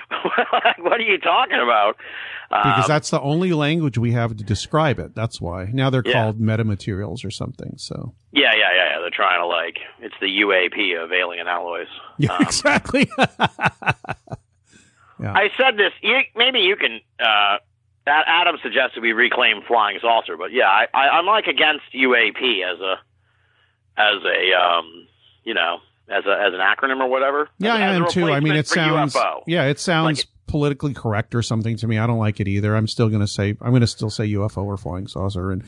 what 0.79 0.93
are 0.93 1.01
you 1.01 1.17
talking 1.19 1.59
about 1.59 1.95
because 2.49 2.85
Um, 2.85 2.87
that's 2.87 3.09
the 3.11 3.21
only 3.21 3.53
language 3.53 3.97
we 3.99 4.11
have 4.13 4.35
to 4.35 4.43
describe 4.43 4.97
it. 4.97 5.13
That's 5.13 5.39
why 5.39 5.65
now 5.71 5.89
they're 5.91 6.01
Yeah. 6.05 6.13
called 6.13 6.39
metamaterials 6.41 7.23
or 7.23 7.29
something. 7.31 7.73
So 7.77 8.13
yeah 8.31 8.51
yeah 8.55 8.73
yeah 8.75 8.89
yeah 8.93 8.99
they're 9.01 9.09
trying 9.11 9.39
to 9.39 9.45
like 9.47 9.77
it's 9.99 10.15
the 10.19 10.27
UAP 10.41 11.03
of 11.03 11.11
alien 11.11 11.47
alloys 11.47 11.87
yeah, 12.17 12.33
Um, 12.33 12.41
exactly. 12.41 13.07
I 15.21 15.49
said 15.57 15.77
this. 15.77 15.91
You, 16.01 16.19
maybe 16.35 16.59
you 16.59 16.75
can. 16.75 17.01
Uh, 17.19 17.57
A- 18.07 18.29
Adam 18.29 18.57
suggested 18.63 19.01
we 19.01 19.11
reclaim 19.11 19.61
flying 19.67 19.99
saucer, 20.01 20.37
but 20.37 20.51
yeah, 20.51 20.67
I, 20.67 20.87
I, 20.93 21.09
I'm 21.17 21.25
like 21.25 21.45
against 21.47 21.83
UAP 21.93 22.63
as 22.63 22.79
a 22.79 22.95
as 23.97 24.23
a 24.23 24.57
um, 24.57 25.07
you 25.43 25.53
know 25.53 25.79
as 26.11 26.25
a 26.25 26.31
as 26.31 26.53
an 26.53 26.59
acronym 26.59 26.99
or 27.01 27.07
whatever. 27.07 27.49
yeah, 27.59 27.75
as, 27.75 27.81
I 27.81 27.93
am 27.95 28.07
too. 28.09 28.31
I 28.31 28.39
mean, 28.39 28.55
it 28.55 28.67
sounds 28.67 29.13
UFO. 29.15 29.43
yeah, 29.47 29.65
it 29.65 29.79
sounds 29.79 30.25
politically 30.47 30.93
correct 30.93 31.35
or 31.35 31.41
something 31.41 31.77
to 31.77 31.87
me. 31.87 31.97
I 31.97 32.07
don't 32.07 32.17
like 32.19 32.39
it 32.39 32.47
either. 32.47 32.75
I'm 32.75 32.87
still 32.87 33.09
going 33.09 33.21
to 33.21 33.27
say 33.27 33.55
I'm 33.61 33.69
going 33.69 33.81
to 33.81 33.87
still 33.87 34.09
say 34.09 34.27
UFO 34.29 34.63
or 34.65 34.77
flying 34.77 35.07
saucer 35.07 35.51
and. 35.51 35.63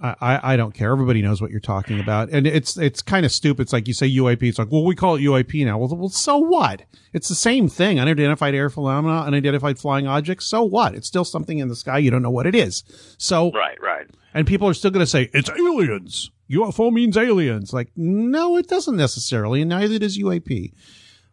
I, 0.00 0.16
I 0.20 0.52
I 0.52 0.56
don't 0.56 0.74
care. 0.74 0.90
Everybody 0.90 1.22
knows 1.22 1.40
what 1.40 1.52
you're 1.52 1.60
talking 1.60 2.00
about, 2.00 2.28
and 2.30 2.48
it's 2.48 2.76
it's 2.76 3.00
kind 3.00 3.24
of 3.24 3.30
stupid. 3.30 3.62
It's 3.62 3.72
like 3.72 3.86
you 3.86 3.94
say 3.94 4.10
UAP. 4.10 4.42
It's 4.42 4.58
like, 4.58 4.70
well, 4.70 4.84
we 4.84 4.96
call 4.96 5.14
it 5.14 5.20
UAP 5.20 5.64
now. 5.64 5.78
Well, 5.78 5.88
well, 5.96 6.08
so 6.08 6.36
what? 6.36 6.82
It's 7.12 7.28
the 7.28 7.36
same 7.36 7.68
thing. 7.68 8.00
Unidentified 8.00 8.56
air 8.56 8.68
phenomena, 8.68 9.22
unidentified 9.22 9.78
flying 9.78 10.08
objects. 10.08 10.46
So 10.46 10.64
what? 10.64 10.96
It's 10.96 11.06
still 11.06 11.24
something 11.24 11.58
in 11.58 11.68
the 11.68 11.76
sky. 11.76 11.98
You 11.98 12.10
don't 12.10 12.22
know 12.22 12.30
what 12.30 12.44
it 12.44 12.56
is. 12.56 12.82
So 13.18 13.52
Right, 13.52 13.80
right. 13.80 14.06
and 14.34 14.48
people 14.48 14.66
are 14.68 14.74
still 14.74 14.90
going 14.90 15.06
to 15.06 15.10
say 15.10 15.30
it's 15.32 15.48
aliens. 15.48 16.32
UFO 16.50 16.92
means 16.92 17.16
aliens. 17.16 17.72
Like, 17.72 17.90
no, 17.96 18.56
it 18.56 18.68
doesn't 18.68 18.96
necessarily, 18.96 19.60
and 19.62 19.68
neither 19.70 19.98
does 19.98 20.18
UAP. 20.18 20.72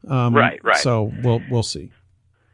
Um, 0.07 0.33
Right, 0.35 0.63
right. 0.63 0.77
So 0.77 1.11
we'll 1.23 1.41
we'll 1.49 1.63
see. 1.63 1.91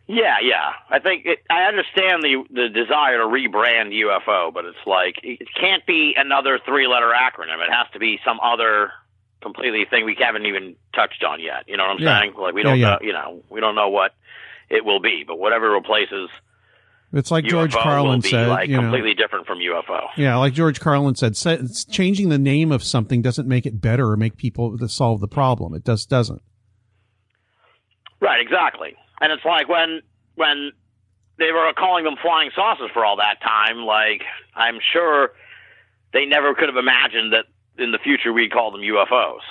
Yeah, 0.07 0.35
yeah. 0.41 0.71
I 0.89 0.99
think 0.99 1.25
it, 1.25 1.39
I 1.49 1.63
understand 1.63 2.23
the 2.23 2.43
the 2.49 2.69
desire 2.69 3.17
to 3.17 3.25
rebrand 3.25 3.91
UFO, 3.93 4.53
but 4.53 4.65
it's 4.65 4.77
like 4.85 5.15
it 5.23 5.47
can't 5.59 5.85
be 5.85 6.13
another 6.17 6.59
three 6.65 6.87
letter 6.87 7.11
acronym. 7.15 7.61
It 7.65 7.71
has 7.71 7.87
to 7.93 7.99
be 7.99 8.19
some 8.25 8.39
other 8.41 8.91
completely 9.41 9.85
thing 9.85 10.05
we 10.05 10.15
haven't 10.19 10.45
even 10.45 10.75
touched 10.95 11.23
on 11.23 11.39
yet. 11.39 11.65
You 11.67 11.77
know 11.77 11.83
what 11.83 11.97
I'm 11.97 11.99
Yeah. 11.99 12.19
saying? 12.19 12.33
Like 12.37 12.53
we 12.53 12.63
don't 12.63 12.79
yeah. 12.79 12.91
know. 12.91 12.97
You 13.01 13.13
know, 13.13 13.43
we 13.49 13.59
don't 13.61 13.75
know 13.75 13.89
what 13.89 14.13
it 14.69 14.83
will 14.83 14.99
be, 14.99 15.23
but 15.25 15.39
whatever 15.39 15.69
replaces 15.71 16.29
It's 17.13 17.31
like 17.31 17.45
George 17.45 17.71
UFO 17.71 17.75
will 17.75 17.83
Carlin 17.83 18.21
said. 18.21 18.47
like 18.49 18.69
you 18.69 18.75
know, 18.75 18.81
completely 18.81 19.13
different 19.13 19.47
from 19.47 19.59
UFO. 19.59 20.07
yeah, 20.17 20.35
like 20.37 20.53
George 20.53 20.79
Carlin 20.79 21.15
said, 21.15 21.35
changing 21.89 22.29
the 22.29 22.37
name 22.37 22.71
of 22.71 22.83
something 22.83 23.21
doesn't 23.21 23.47
make 23.47 23.65
it 23.65 23.79
better 23.79 24.09
or 24.09 24.17
make 24.17 24.35
people 24.35 24.77
solve 24.87 25.21
the 25.21 25.27
problem. 25.27 25.73
It 25.73 25.85
just 25.85 26.09
doesn't. 26.09 26.41
Right, 28.19 28.41
exactly. 28.41 28.95
And 29.21 29.31
it's 29.31 29.45
like 29.45 29.69
when 29.69 30.01
when 30.35 30.71
they 31.37 31.51
were 31.51 31.71
calling 31.77 32.03
them 32.03 32.15
flying 32.21 32.51
saucers 32.55 32.89
for 32.93 33.05
all 33.05 33.17
that 33.17 33.41
time, 33.41 33.77
like 33.85 34.23
I'm 34.55 34.79
sure 34.93 35.31
they 36.13 36.25
never 36.25 36.53
could 36.55 36.67
have 36.67 36.77
imagined 36.77 37.33
that 37.33 37.45
in 37.81 37.91
the 37.91 37.99
future 37.99 38.33
we'd 38.33 38.51
call 38.51 38.71
them 38.71 38.81
UFOs. 38.81 39.45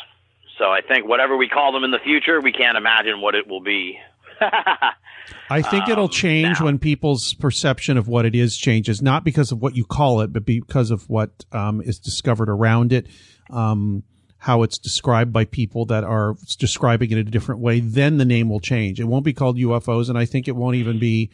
So 0.58 0.66
I 0.66 0.80
think 0.80 1.06
whatever 1.06 1.36
we 1.36 1.48
call 1.48 1.72
them 1.72 1.84
in 1.84 1.90
the 1.90 1.98
future, 1.98 2.40
we 2.40 2.52
can't 2.52 2.76
imagine 2.76 3.20
what 3.20 3.34
it 3.34 3.46
will 3.46 3.60
be. 3.60 3.98
I 5.50 5.62
think 5.62 5.88
it'll 5.88 6.04
Um, 6.04 6.10
change 6.10 6.58
now. 6.60 6.66
when 6.66 6.78
people's 6.78 7.34
perception 7.34 7.96
of 7.96 8.08
what 8.08 8.24
it 8.24 8.34
is 8.34 8.56
changes, 8.56 9.02
not 9.02 9.24
because 9.24 9.52
of 9.52 9.60
what 9.62 9.76
you 9.76 9.84
call 9.84 10.20
it, 10.20 10.32
but 10.32 10.44
because 10.44 10.90
of 10.90 11.08
what 11.08 11.44
um, 11.52 11.80
is 11.82 11.98
discovered 11.98 12.48
around 12.48 12.92
it, 12.92 13.06
um, 13.50 14.02
how 14.38 14.62
it's 14.62 14.78
described 14.78 15.32
by 15.32 15.44
people 15.44 15.86
that 15.86 16.04
are 16.04 16.34
describing 16.58 17.10
it 17.10 17.18
in 17.18 17.26
a 17.26 17.30
different 17.30 17.60
way. 17.60 17.80
Then 17.80 18.18
the 18.18 18.24
name 18.24 18.48
will 18.48 18.60
change. 18.60 19.00
It 19.00 19.04
won't 19.04 19.24
be 19.24 19.32
called 19.32 19.56
UFOs, 19.56 20.08
and 20.08 20.18
I 20.18 20.24
think 20.24 20.46
it 20.48 20.56
won't 20.56 20.76
even 20.76 20.98
be. 20.98 21.30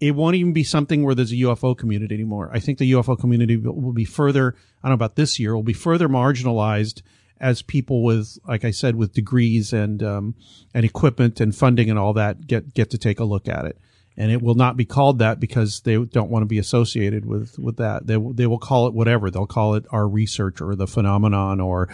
It 0.00 0.10
won't 0.16 0.34
even 0.34 0.52
be 0.52 0.64
something 0.64 1.04
where 1.04 1.14
there's 1.14 1.32
a 1.32 1.36
UFO 1.36 1.78
community 1.78 2.14
anymore. 2.14 2.50
I 2.52 2.58
think 2.58 2.78
the 2.78 2.90
UFO 2.92 3.18
community 3.18 3.56
will 3.56 3.92
be 3.92 4.04
further. 4.04 4.54
I 4.82 4.88
don't 4.88 4.90
know 4.98 5.04
about 5.04 5.14
this 5.16 5.38
year. 5.38 5.54
Will 5.54 5.62
be 5.62 5.72
further 5.72 6.08
marginalized 6.08 7.00
as 7.44 7.60
people 7.60 8.02
with, 8.02 8.38
like 8.48 8.64
I 8.64 8.70
said, 8.70 8.96
with 8.96 9.12
degrees 9.12 9.74
and 9.74 10.02
um, 10.02 10.34
and 10.72 10.82
equipment 10.82 11.40
and 11.40 11.54
funding 11.54 11.90
and 11.90 11.98
all 11.98 12.14
that 12.14 12.46
get 12.46 12.72
get 12.72 12.90
to 12.90 12.98
take 12.98 13.20
a 13.20 13.24
look 13.24 13.48
at 13.48 13.66
it. 13.66 13.78
And 14.16 14.32
it 14.32 14.40
will 14.40 14.54
not 14.54 14.78
be 14.78 14.86
called 14.86 15.18
that 15.18 15.40
because 15.40 15.80
they 15.80 16.02
don't 16.02 16.30
want 16.30 16.42
to 16.42 16.46
be 16.46 16.58
associated 16.58 17.26
with 17.26 17.58
with 17.58 17.76
that. 17.76 18.06
They 18.06 18.16
they 18.16 18.46
will 18.46 18.58
call 18.58 18.86
it 18.86 18.94
whatever. 18.94 19.30
They'll 19.30 19.46
call 19.46 19.74
it 19.74 19.84
our 19.90 20.08
research 20.08 20.62
or 20.62 20.74
the 20.74 20.86
phenomenon 20.86 21.60
or 21.60 21.90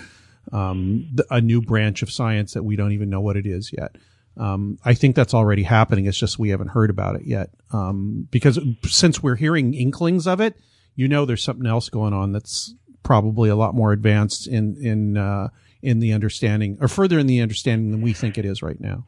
um, 0.53 1.17
a 1.31 1.41
new 1.41 1.61
branch 1.61 2.03
of 2.03 2.13
science 2.13 2.55
that 2.55 2.63
we 2.63 2.77
don't 2.77 2.93
even 2.93 3.11
know 3.11 3.21
what 3.21 3.37
it 3.37 3.47
is 3.47 3.73
yet. 3.77 3.97
Um, 4.37 4.79
I 4.85 4.95
think 4.95 5.17
that's 5.17 5.35
already 5.35 5.65
happening. 5.65 6.07
It's 6.07 6.17
just 6.19 6.39
we 6.39 6.51
haven't 6.51 6.69
heard 6.69 6.91
about 6.91 7.17
it 7.17 7.27
yet. 7.27 7.51
Um, 7.73 8.29
because 8.31 8.61
since 8.85 9.21
we're 9.21 9.37
hearing 9.37 9.75
inklings 9.75 10.29
of 10.29 10.41
it, 10.41 10.55
you 10.95 11.09
know, 11.09 11.25
there's 11.25 11.43
something 11.43 11.67
else 11.67 11.89
going 11.89 12.13
on 12.13 12.33
that's 12.33 12.75
probably 13.03 13.49
a 13.49 13.57
lot 13.57 13.75
more 13.75 13.93
advanced 13.93 14.47
in, 14.47 14.77
in, 14.77 15.17
uh, 15.17 15.49
in 15.83 16.01
the 16.01 16.13
understanding 16.13 16.79
or 16.81 16.89
further 16.89 17.19
in 17.19 17.27
the 17.27 17.41
understanding 17.41 17.91
than 17.91 18.03
we 18.03 18.13
think 18.13 18.37
it 18.39 18.45
is 18.45 18.63
right 18.63 18.81
now. 18.81 19.07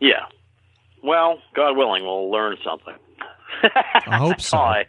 Yeah. 0.00 0.26
Well, 1.02 1.38
God 1.54 1.76
willing, 1.76 2.04
we'll 2.04 2.30
learn 2.30 2.56
something. 2.64 2.94
I 4.06 4.16
hope 4.16 4.40
so. 4.40 4.58
All 4.58 4.64
I, 4.64 4.84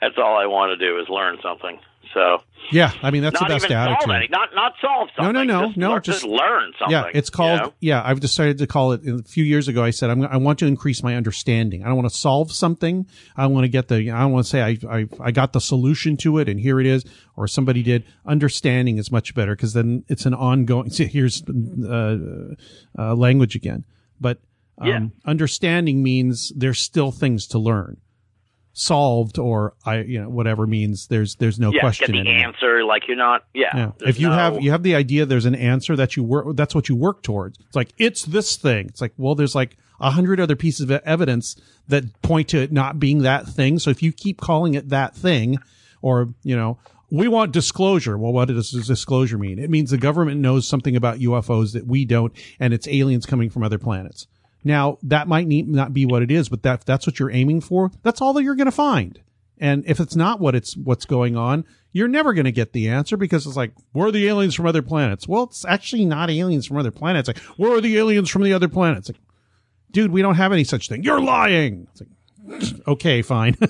that's 0.00 0.18
all 0.18 0.36
I 0.36 0.46
want 0.46 0.78
to 0.78 0.86
do 0.86 0.98
is 0.98 1.08
learn 1.08 1.38
something. 1.42 1.78
So 2.14 2.38
Yeah. 2.72 2.92
I 3.02 3.10
mean, 3.10 3.22
that's 3.22 3.40
not 3.40 3.48
the 3.48 3.54
best 3.54 3.70
attitude. 3.70 4.10
any, 4.14 4.28
not 4.28 4.48
not 4.54 4.72
solve 4.80 5.08
No, 5.18 5.24
something. 5.24 5.46
no, 5.46 5.60
no, 5.60 5.66
just 5.68 5.76
no, 5.76 5.90
learn, 5.92 6.02
just- 6.02 6.24
learn 6.24 6.72
something. 6.78 6.90
Yeah, 6.92 7.04
it's 7.14 7.28
you 7.28 7.32
called. 7.36 7.60
know? 7.60 7.72
Yeah, 7.80 8.02
I've 8.04 8.20
decided 8.20 8.58
to 8.58 8.66
call 8.66 8.92
it. 8.92 9.06
A 9.06 9.22
few 9.22 9.44
years 9.44 9.68
ago, 9.68 9.82
I 9.84 9.90
said 9.90 10.10
I'm, 10.10 10.22
I 10.24 10.36
want 10.36 10.58
to 10.60 10.66
increase 10.66 11.02
my 11.02 11.14
understanding. 11.16 11.82
I 11.84 11.86
don't 11.88 11.96
want 11.96 12.08
to 12.10 12.16
solve 12.16 12.52
something. 12.52 13.06
I 13.36 13.46
want 13.46 13.64
to 13.64 13.68
get 13.68 13.88
the. 13.88 14.10
I 14.10 14.20
don't 14.20 14.32
want 14.32 14.46
to 14.46 14.50
say 14.50 14.62
I, 14.62 14.78
I 14.90 15.06
I 15.20 15.30
got 15.30 15.52
the 15.52 15.60
solution 15.60 16.16
to 16.18 16.38
it 16.38 16.48
and 16.48 16.58
here 16.60 16.80
it 16.80 16.86
is, 16.86 17.04
or 17.36 17.46
somebody 17.46 17.82
did. 17.82 18.04
Understanding 18.24 18.98
is 18.98 19.12
much 19.12 19.34
better 19.34 19.54
because 19.54 19.72
then 19.74 20.04
it's 20.08 20.26
an 20.26 20.34
ongoing. 20.34 20.90
See, 20.90 21.06
here's 21.06 21.42
uh, 21.48 22.16
uh, 22.98 23.14
language 23.14 23.54
again, 23.54 23.84
but 24.20 24.38
um, 24.78 24.88
Yeah. 24.88 25.00
understanding 25.24 26.02
means 26.02 26.52
there's 26.56 26.80
still 26.80 27.10
things 27.12 27.46
to 27.48 27.58
learn. 27.58 27.98
Solved 28.78 29.38
or 29.38 29.72
I 29.86 30.00
you 30.00 30.20
know 30.20 30.28
whatever 30.28 30.66
means 30.66 31.06
there's 31.06 31.36
there's 31.36 31.58
no 31.58 31.72
yeah, 31.72 31.80
question 31.80 32.08
get 32.08 32.24
the 32.24 32.30
anymore. 32.30 32.48
answer. 32.48 32.84
Like 32.84 33.08
you're 33.08 33.16
not. 33.16 33.44
Yeah. 33.54 33.74
Yeah. 33.74 33.92
If 34.06 34.20
you 34.20 34.28
no- 34.28 34.34
have 34.34 34.60
you 34.60 34.70
have 34.70 34.82
the 34.82 34.94
idea 34.94 35.24
there's 35.24 35.46
an 35.46 35.54
answer 35.54 35.96
that 35.96 36.14
you 36.14 36.22
work 36.22 36.54
that's 36.54 36.74
what 36.74 36.90
you 36.90 36.94
work 36.94 37.22
towards. 37.22 37.58
It's 37.58 37.74
like 37.74 37.88
it's 37.96 38.24
this 38.26 38.56
thing. 38.56 38.86
It's 38.88 39.00
like 39.00 39.14
well 39.16 39.34
there's 39.34 39.54
like 39.54 39.78
a 39.98 40.10
hundred 40.10 40.40
other 40.40 40.56
pieces 40.56 40.82
of 40.82 40.90
evidence 40.90 41.56
that 41.88 42.20
point 42.20 42.48
to 42.48 42.58
it 42.58 42.70
not 42.70 43.00
being 43.00 43.22
that 43.22 43.46
thing. 43.46 43.78
So 43.78 43.88
if 43.88 44.02
you 44.02 44.12
keep 44.12 44.42
calling 44.42 44.74
it 44.74 44.90
that 44.90 45.16
thing, 45.16 45.58
or 46.02 46.34
you 46.42 46.54
know 46.54 46.78
we 47.10 47.28
want 47.28 47.52
disclosure. 47.52 48.18
Well, 48.18 48.32
what 48.32 48.48
does 48.48 48.70
disclosure 48.72 49.38
mean? 49.38 49.58
It 49.58 49.70
means 49.70 49.90
the 49.90 49.96
government 49.96 50.40
knows 50.40 50.68
something 50.68 50.96
about 50.96 51.18
UFOs 51.20 51.72
that 51.72 51.86
we 51.86 52.04
don't, 52.04 52.32
and 52.60 52.74
it's 52.74 52.86
aliens 52.88 53.24
coming 53.24 53.48
from 53.48 53.62
other 53.62 53.78
planets. 53.78 54.26
Now 54.66 54.98
that 55.04 55.28
might 55.28 55.46
need, 55.46 55.68
not 55.68 55.92
be 55.94 56.06
what 56.06 56.22
it 56.22 56.30
is, 56.32 56.48
but 56.48 56.64
that 56.64 56.80
if 56.80 56.84
that's 56.84 57.06
what 57.06 57.20
you're 57.20 57.30
aiming 57.30 57.60
for. 57.60 57.92
That's 58.02 58.20
all 58.20 58.32
that 58.32 58.42
you're 58.42 58.56
going 58.56 58.66
to 58.66 58.72
find. 58.72 59.20
And 59.58 59.84
if 59.86 60.00
it's 60.00 60.16
not 60.16 60.40
what 60.40 60.56
it's 60.56 60.76
what's 60.76 61.06
going 61.06 61.36
on, 61.36 61.64
you're 61.92 62.08
never 62.08 62.34
going 62.34 62.46
to 62.46 62.52
get 62.52 62.72
the 62.72 62.88
answer 62.88 63.16
because 63.16 63.46
it's 63.46 63.56
like, 63.56 63.72
where 63.92 64.08
are 64.08 64.10
the 64.10 64.26
aliens 64.26 64.54
from 64.56 64.66
other 64.66 64.82
planets? 64.82 65.28
Well, 65.28 65.44
it's 65.44 65.64
actually 65.64 66.04
not 66.04 66.30
aliens 66.30 66.66
from 66.66 66.78
other 66.78 66.90
planets. 66.90 67.28
Like, 67.28 67.38
where 67.56 67.76
are 67.76 67.80
the 67.80 67.96
aliens 67.96 68.28
from 68.28 68.42
the 68.42 68.52
other 68.52 68.68
planets? 68.68 69.08
Like, 69.08 69.20
dude, 69.92 70.10
we 70.10 70.20
don't 70.20 70.34
have 70.34 70.52
any 70.52 70.64
such 70.64 70.88
thing. 70.88 71.04
You're 71.04 71.20
lying. 71.20 71.86
It's 71.92 72.02
like, 72.02 72.86
okay, 72.88 73.22
fine. 73.22 73.56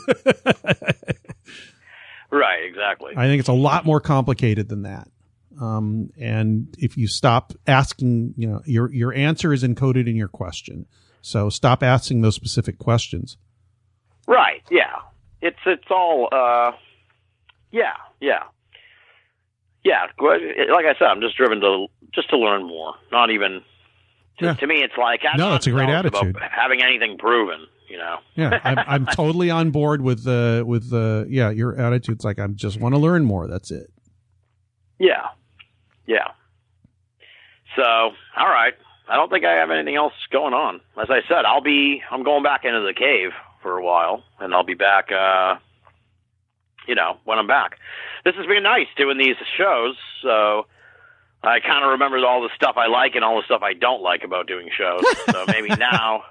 Right. 2.28 2.64
Exactly. 2.64 3.12
I 3.16 3.26
think 3.26 3.40
it's 3.40 3.48
a 3.48 3.52
lot 3.52 3.84
more 3.84 4.00
complicated 4.00 4.68
than 4.68 4.82
that. 4.82 5.08
Um, 5.60 6.10
and 6.18 6.74
if 6.78 6.96
you 6.96 7.06
stop 7.06 7.52
asking, 7.66 8.34
you 8.36 8.46
know, 8.48 8.62
your 8.66 8.92
your 8.92 9.12
answer 9.14 9.52
is 9.52 9.62
encoded 9.62 10.08
in 10.08 10.16
your 10.16 10.28
question. 10.28 10.86
So 11.22 11.48
stop 11.50 11.82
asking 11.82 12.22
those 12.22 12.34
specific 12.34 12.78
questions. 12.78 13.36
Right. 14.28 14.62
Yeah. 14.70 14.96
It's 15.40 15.58
it's 15.66 15.84
all. 15.90 16.28
uh 16.32 16.72
Yeah. 17.72 17.94
Yeah. 18.20 18.42
Yeah. 19.84 20.06
Like 20.18 20.84
I 20.86 20.94
said, 20.98 21.06
I'm 21.08 21.20
just 21.20 21.36
driven 21.36 21.60
to 21.60 21.86
just 22.14 22.30
to 22.30 22.38
learn 22.38 22.66
more. 22.66 22.94
Not 23.12 23.30
even. 23.30 23.62
To, 24.38 24.44
Yeah. 24.46 24.54
to 24.54 24.66
me, 24.66 24.82
it's 24.82 24.96
like 24.98 25.20
I'm 25.30 25.38
No, 25.38 25.50
that's 25.50 25.66
a 25.66 25.70
great 25.70 25.88
attitude. 25.88 26.36
Having 26.50 26.82
anything 26.82 27.16
proven, 27.18 27.66
you 27.88 27.96
know. 27.96 28.16
Yeah, 28.34 28.60
I'm, 28.64 28.78
I'm 28.86 29.06
totally 29.14 29.48
on 29.50 29.70
board 29.70 30.02
with 30.02 30.26
uh, 30.26 30.62
with 30.66 30.92
uh, 30.92 31.24
yeah 31.28 31.50
your 31.50 31.78
attitude's 31.80 32.24
like 32.24 32.38
I 32.38 32.46
just 32.48 32.78
want 32.78 32.94
to 32.94 32.98
learn 33.00 33.24
more. 33.24 33.46
That's 33.48 33.70
it. 33.70 33.90
Yeah. 34.98 35.28
Yeah. 36.06 36.28
So, 37.76 37.82
all 37.82 38.48
right. 38.48 38.74
I 39.08 39.16
don't 39.16 39.30
think 39.30 39.44
I 39.44 39.54
have 39.56 39.70
anything 39.70 39.96
else 39.96 40.14
going 40.32 40.54
on. 40.54 40.80
As 41.00 41.08
I 41.10 41.20
said, 41.28 41.44
I'll 41.46 41.60
be 41.62 42.02
I'm 42.10 42.24
going 42.24 42.42
back 42.42 42.64
into 42.64 42.80
the 42.80 42.94
cave 42.94 43.30
for 43.62 43.78
a 43.78 43.84
while 43.84 44.22
and 44.40 44.54
I'll 44.54 44.64
be 44.64 44.74
back 44.74 45.10
uh 45.12 45.56
you 46.88 46.94
know, 46.94 47.18
when 47.24 47.38
I'm 47.38 47.46
back. 47.48 47.78
This 48.24 48.34
has 48.36 48.46
been 48.46 48.62
nice 48.62 48.86
doing 48.96 49.18
these 49.18 49.34
shows, 49.58 49.96
so 50.22 50.66
I 51.42 51.58
kind 51.60 51.84
of 51.84 51.90
remembered 51.92 52.22
all 52.24 52.42
the 52.42 52.50
stuff 52.54 52.76
I 52.76 52.86
like 52.86 53.16
and 53.16 53.24
all 53.24 53.36
the 53.36 53.44
stuff 53.44 53.62
I 53.62 53.74
don't 53.74 54.02
like 54.02 54.22
about 54.24 54.46
doing 54.46 54.68
shows. 54.76 55.02
so 55.30 55.44
maybe 55.48 55.68
now 55.68 56.22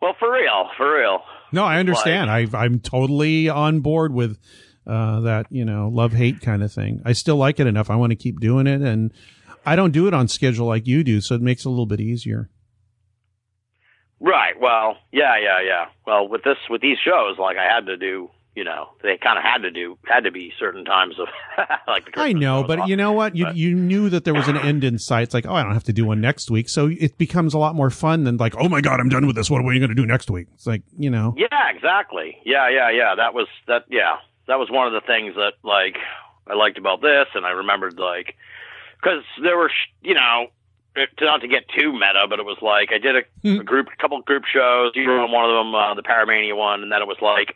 Well, 0.00 0.14
for 0.18 0.32
real, 0.32 0.70
for 0.76 0.98
real. 0.98 1.22
No, 1.52 1.64
I 1.64 1.78
understand. 1.78 2.30
I 2.30 2.46
I'm 2.54 2.80
totally 2.80 3.48
on 3.48 3.80
board 3.80 4.12
with 4.12 4.38
uh, 4.86 5.20
that 5.20 5.46
you 5.50 5.64
know 5.64 5.88
love 5.92 6.12
hate 6.12 6.40
kind 6.40 6.62
of 6.62 6.72
thing. 6.72 7.02
I 7.04 7.12
still 7.12 7.36
like 7.36 7.58
it 7.60 7.66
enough. 7.66 7.90
I 7.90 7.96
want 7.96 8.10
to 8.10 8.16
keep 8.16 8.40
doing 8.40 8.66
it, 8.66 8.80
and 8.82 9.12
I 9.64 9.76
don't 9.76 9.92
do 9.92 10.06
it 10.06 10.14
on 10.14 10.28
schedule 10.28 10.66
like 10.66 10.86
you 10.86 11.02
do, 11.04 11.20
so 11.20 11.34
it 11.34 11.42
makes 11.42 11.64
it 11.64 11.68
a 11.68 11.70
little 11.70 11.86
bit 11.86 12.00
easier. 12.00 12.50
Right. 14.18 14.54
Well, 14.60 14.96
yeah, 15.12 15.34
yeah, 15.42 15.60
yeah. 15.66 15.84
Well, 16.06 16.28
with 16.28 16.42
this, 16.42 16.56
with 16.70 16.80
these 16.80 16.96
shows, 17.04 17.36
like 17.38 17.56
I 17.58 17.64
had 17.64 17.86
to 17.86 17.98
do, 17.98 18.30
you 18.54 18.64
know, 18.64 18.88
they 19.02 19.18
kind 19.22 19.36
of 19.36 19.44
had 19.44 19.58
to 19.58 19.70
do, 19.70 19.98
had 20.06 20.20
to 20.24 20.30
be 20.30 20.52
certain 20.58 20.86
times 20.86 21.16
of, 21.20 21.28
like. 21.86 22.04
I 22.16 22.32
know, 22.32 22.64
but 22.64 22.88
you 22.88 22.96
know 22.96 23.12
what? 23.12 23.36
You 23.36 23.44
But- 23.44 23.56
you 23.56 23.74
knew 23.74 24.08
that 24.08 24.24
there 24.24 24.32
was 24.32 24.48
an 24.48 24.56
end 24.56 24.84
in 24.84 24.98
sight. 24.98 25.24
It's 25.24 25.34
like, 25.34 25.44
oh, 25.46 25.52
I 25.54 25.62
don't 25.62 25.74
have 25.74 25.84
to 25.84 25.92
do 25.92 26.06
one 26.06 26.22
next 26.22 26.50
week, 26.50 26.70
so 26.70 26.86
it 26.98 27.18
becomes 27.18 27.52
a 27.52 27.58
lot 27.58 27.74
more 27.74 27.90
fun 27.90 28.24
than 28.24 28.38
like, 28.38 28.54
oh 28.56 28.70
my 28.70 28.80
god, 28.80 29.00
I'm 29.00 29.10
done 29.10 29.26
with 29.26 29.36
this. 29.36 29.50
What 29.50 29.60
are 29.60 29.64
we 29.66 29.78
going 29.78 29.90
to 29.90 29.94
do 29.94 30.06
next 30.06 30.30
week? 30.30 30.46
It's 30.54 30.66
like, 30.66 30.82
you 30.96 31.10
know, 31.10 31.34
Yeah, 31.36 31.48
exactly. 31.74 32.38
Yeah, 32.46 32.70
yeah, 32.70 32.90
yeah. 32.90 33.14
That 33.16 33.34
was 33.34 33.48
that. 33.66 33.84
Yeah, 33.90 34.16
that 34.48 34.58
was 34.58 34.70
one 34.70 34.86
of 34.86 34.92
the 34.92 35.06
things 35.06 35.34
that 35.36 35.54
like 35.62 35.96
I 36.46 36.54
liked 36.54 36.78
about 36.78 37.00
this, 37.02 37.26
and 37.34 37.44
I 37.44 37.50
remembered 37.50 37.98
like 37.98 38.36
because 39.00 39.24
there 39.42 39.56
were, 39.56 39.68
sh- 39.68 39.92
you 40.02 40.14
know, 40.14 40.46
it, 40.94 41.10
not 41.20 41.42
to 41.42 41.48
get 41.48 41.64
too 41.68 41.92
meta, 41.92 42.26
but 42.28 42.38
it 42.38 42.46
was 42.46 42.58
like 42.62 42.90
I 42.92 42.98
did 42.98 43.16
a, 43.16 43.22
a 43.60 43.64
group, 43.64 43.88
a 43.92 44.00
couple 44.00 44.20
group 44.22 44.44
shows. 44.44 44.92
You 44.94 45.08
were 45.08 45.20
on 45.20 45.30
one 45.30 45.44
of 45.44 45.54
them, 45.54 45.74
uh, 45.74 45.94
the 45.94 46.02
Paramania 46.02 46.56
one, 46.56 46.82
and 46.82 46.90
then 46.90 47.02
it 47.02 47.08
was 47.08 47.18
like, 47.20 47.54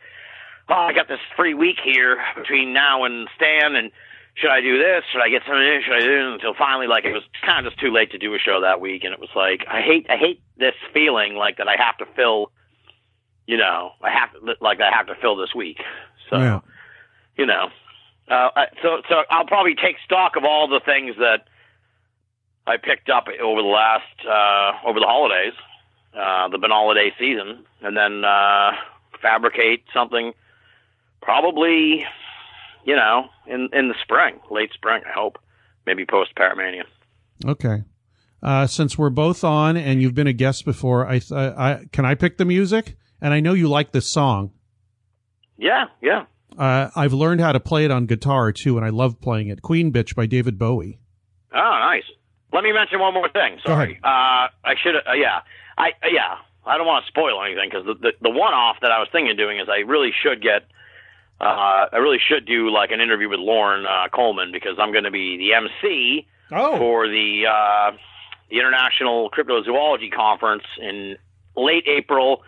oh, 0.69 0.73
I 0.73 0.93
got 0.93 1.07
this 1.07 1.19
free 1.35 1.53
week 1.53 1.77
here 1.83 2.21
between 2.35 2.73
now 2.73 3.03
and 3.03 3.27
Stan, 3.35 3.75
and 3.75 3.91
should 4.35 4.51
I 4.51 4.61
do 4.61 4.77
this? 4.77 5.03
Should 5.11 5.21
I 5.21 5.29
get 5.29 5.41
something 5.45 5.61
in? 5.61 5.81
Should 5.83 5.95
I 5.95 5.99
do 5.99 6.11
it? 6.11 6.33
Until 6.35 6.53
finally, 6.53 6.87
like 6.87 7.05
it 7.05 7.13
was 7.13 7.23
kind 7.45 7.65
of 7.65 7.71
just 7.73 7.81
too 7.81 7.91
late 7.91 8.11
to 8.11 8.17
do 8.17 8.33
a 8.35 8.39
show 8.39 8.61
that 8.61 8.79
week, 8.79 9.03
and 9.03 9.13
it 9.13 9.19
was 9.19 9.29
like 9.35 9.65
I 9.67 9.81
hate, 9.81 10.07
I 10.09 10.17
hate 10.17 10.41
this 10.57 10.75
feeling 10.93 11.35
like 11.35 11.57
that 11.57 11.67
I 11.67 11.75
have 11.77 11.97
to 11.97 12.05
fill, 12.15 12.51
you 13.47 13.57
know, 13.57 13.91
I 14.01 14.11
have 14.11 14.31
to, 14.33 14.55
like 14.61 14.79
I 14.79 14.95
have 14.95 15.07
to 15.07 15.15
fill 15.15 15.35
this 15.35 15.55
week. 15.55 15.79
So 16.29 16.37
yeah. 16.37 16.59
You 17.41 17.47
know. 17.47 17.69
Uh, 18.29 18.49
so 18.83 19.01
so 19.09 19.15
I'll 19.31 19.47
probably 19.47 19.73
take 19.73 19.95
stock 20.05 20.35
of 20.37 20.43
all 20.45 20.67
the 20.67 20.79
things 20.85 21.15
that 21.17 21.47
I 22.67 22.77
picked 22.77 23.09
up 23.09 23.25
over 23.27 23.61
the 23.61 23.67
last 23.67 24.15
uh, 24.23 24.87
over 24.87 24.99
the 24.99 25.07
holidays, 25.07 25.53
uh, 26.13 26.47
the 26.49 26.59
holiday 26.67 27.11
season, 27.17 27.65
and 27.81 27.97
then 27.97 28.23
uh, 28.23 28.71
fabricate 29.21 29.83
something. 29.91 30.33
Probably, 31.21 32.05
you 32.85 32.95
know, 32.95 33.29
in 33.47 33.69
in 33.73 33.89
the 33.89 33.95
spring, 34.03 34.39
late 34.51 34.71
spring. 34.73 35.01
I 35.05 35.11
hope, 35.11 35.39
maybe 35.87 36.05
post 36.05 36.35
Paramania. 36.35 36.83
Okay. 37.43 37.83
Uh, 38.43 38.65
since 38.67 38.97
we're 38.97 39.11
both 39.11 39.43
on 39.43 39.77
and 39.77 40.01
you've 40.01 40.15
been 40.15 40.25
a 40.25 40.33
guest 40.33 40.65
before, 40.65 41.07
I, 41.07 41.19
th- 41.19 41.31
I 41.31 41.85
can 41.91 42.05
I 42.05 42.15
pick 42.15 42.37
the 42.37 42.45
music? 42.45 42.95
And 43.21 43.35
I 43.35 43.39
know 43.39 43.53
you 43.53 43.67
like 43.67 43.91
this 43.91 44.11
song. 44.11 44.51
Yeah, 45.57 45.85
yeah. 46.01 46.25
Uh, 46.57 46.89
I've 46.95 47.13
learned 47.13 47.41
how 47.41 47.51
to 47.51 47.59
play 47.59 47.85
it 47.85 47.91
on 47.91 48.05
guitar 48.05 48.51
too, 48.51 48.77
and 48.77 48.85
I 48.85 48.89
love 48.89 49.21
playing 49.21 49.47
it. 49.47 49.61
Queen 49.61 49.91
Bitch 49.91 50.15
by 50.15 50.25
David 50.25 50.57
Bowie. 50.59 50.99
Oh, 51.53 51.77
nice. 51.81 52.03
Let 52.53 52.63
me 52.63 52.71
mention 52.73 52.99
one 52.99 53.13
more 53.13 53.29
thing. 53.29 53.59
Sorry. 53.65 53.99
Uh, 54.03 54.07
I 54.07 54.75
should. 54.81 54.95
Uh, 54.95 55.13
yeah. 55.13 55.41
I 55.77 55.89
uh, 56.03 56.07
yeah. 56.11 56.35
I 56.65 56.77
don't 56.77 56.85
want 56.85 57.05
to 57.05 57.07
spoil 57.09 57.41
anything 57.43 57.69
because 57.71 57.85
the, 57.85 57.95
the 57.95 58.11
the 58.21 58.29
one 58.29 58.53
off 58.53 58.77
that 58.81 58.91
I 58.91 58.99
was 58.99 59.07
thinking 59.11 59.31
of 59.31 59.37
doing 59.37 59.59
is 59.59 59.67
I 59.69 59.79
really 59.87 60.11
should 60.23 60.41
get. 60.41 60.63
Uh, 61.39 61.87
I 61.93 61.97
really 61.97 62.19
should 62.19 62.45
do 62.45 62.69
like 62.69 62.91
an 62.91 63.01
interview 63.01 63.27
with 63.27 63.39
Loren 63.39 63.85
uh, 63.85 64.09
Coleman 64.13 64.51
because 64.51 64.77
I'm 64.79 64.91
going 64.91 65.05
to 65.05 65.11
be 65.11 65.37
the 65.37 65.53
MC 65.55 66.27
Oh, 66.51 66.77
for 66.77 67.07
the 67.07 67.43
uh, 67.49 67.97
the 68.49 68.59
International 68.59 69.29
Cryptozoology 69.31 70.11
Conference 70.13 70.63
in 70.79 71.15
late 71.55 71.85
April 71.87 72.43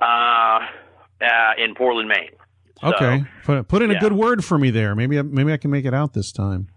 uh, 0.00 0.04
uh, 1.20 1.52
in 1.58 1.74
Portland, 1.74 2.08
Maine. 2.08 2.30
So, 2.82 2.94
okay. 2.94 3.24
Put, 3.44 3.68
put 3.68 3.82
in 3.82 3.90
a 3.90 3.98
good 3.98 4.12
word 4.12 4.44
for 4.44 4.58
me 4.58 4.70
there. 4.70 4.94
Maybe 4.94 5.18
I, 5.18 5.22
maybe 5.22 5.52
I 5.52 5.56
can 5.56 5.70
make 5.70 5.84
it 5.84 5.94
out 5.94 6.12
this 6.12 6.32
time. 6.32 6.68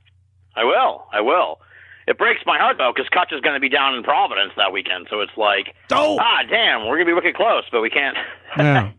I 0.55 0.63
will. 0.63 1.05
I 1.11 1.21
will. 1.21 1.59
It 2.07 2.17
breaks 2.19 2.41
my 2.45 2.59
heart 2.59 2.77
though, 2.77 2.93
because 2.95 3.09
Kutch 3.09 3.35
is 3.35 3.41
going 3.41 3.55
to 3.55 3.59
be 3.59 3.69
down 3.69 3.95
in 3.95 4.03
Providence 4.03 4.53
that 4.57 4.71
weekend. 4.71 5.07
So 5.09 5.21
it's 5.21 5.35
like, 5.35 5.73
Oh, 5.91 6.17
ah, 6.21 6.43
damn, 6.47 6.81
we're 6.81 6.97
going 6.97 7.07
to 7.07 7.11
be 7.11 7.13
wicked 7.13 7.35
close, 7.35 7.63
but 7.71 7.81
we 7.81 7.89
can't. 7.89 8.15
Yeah. 8.57 8.91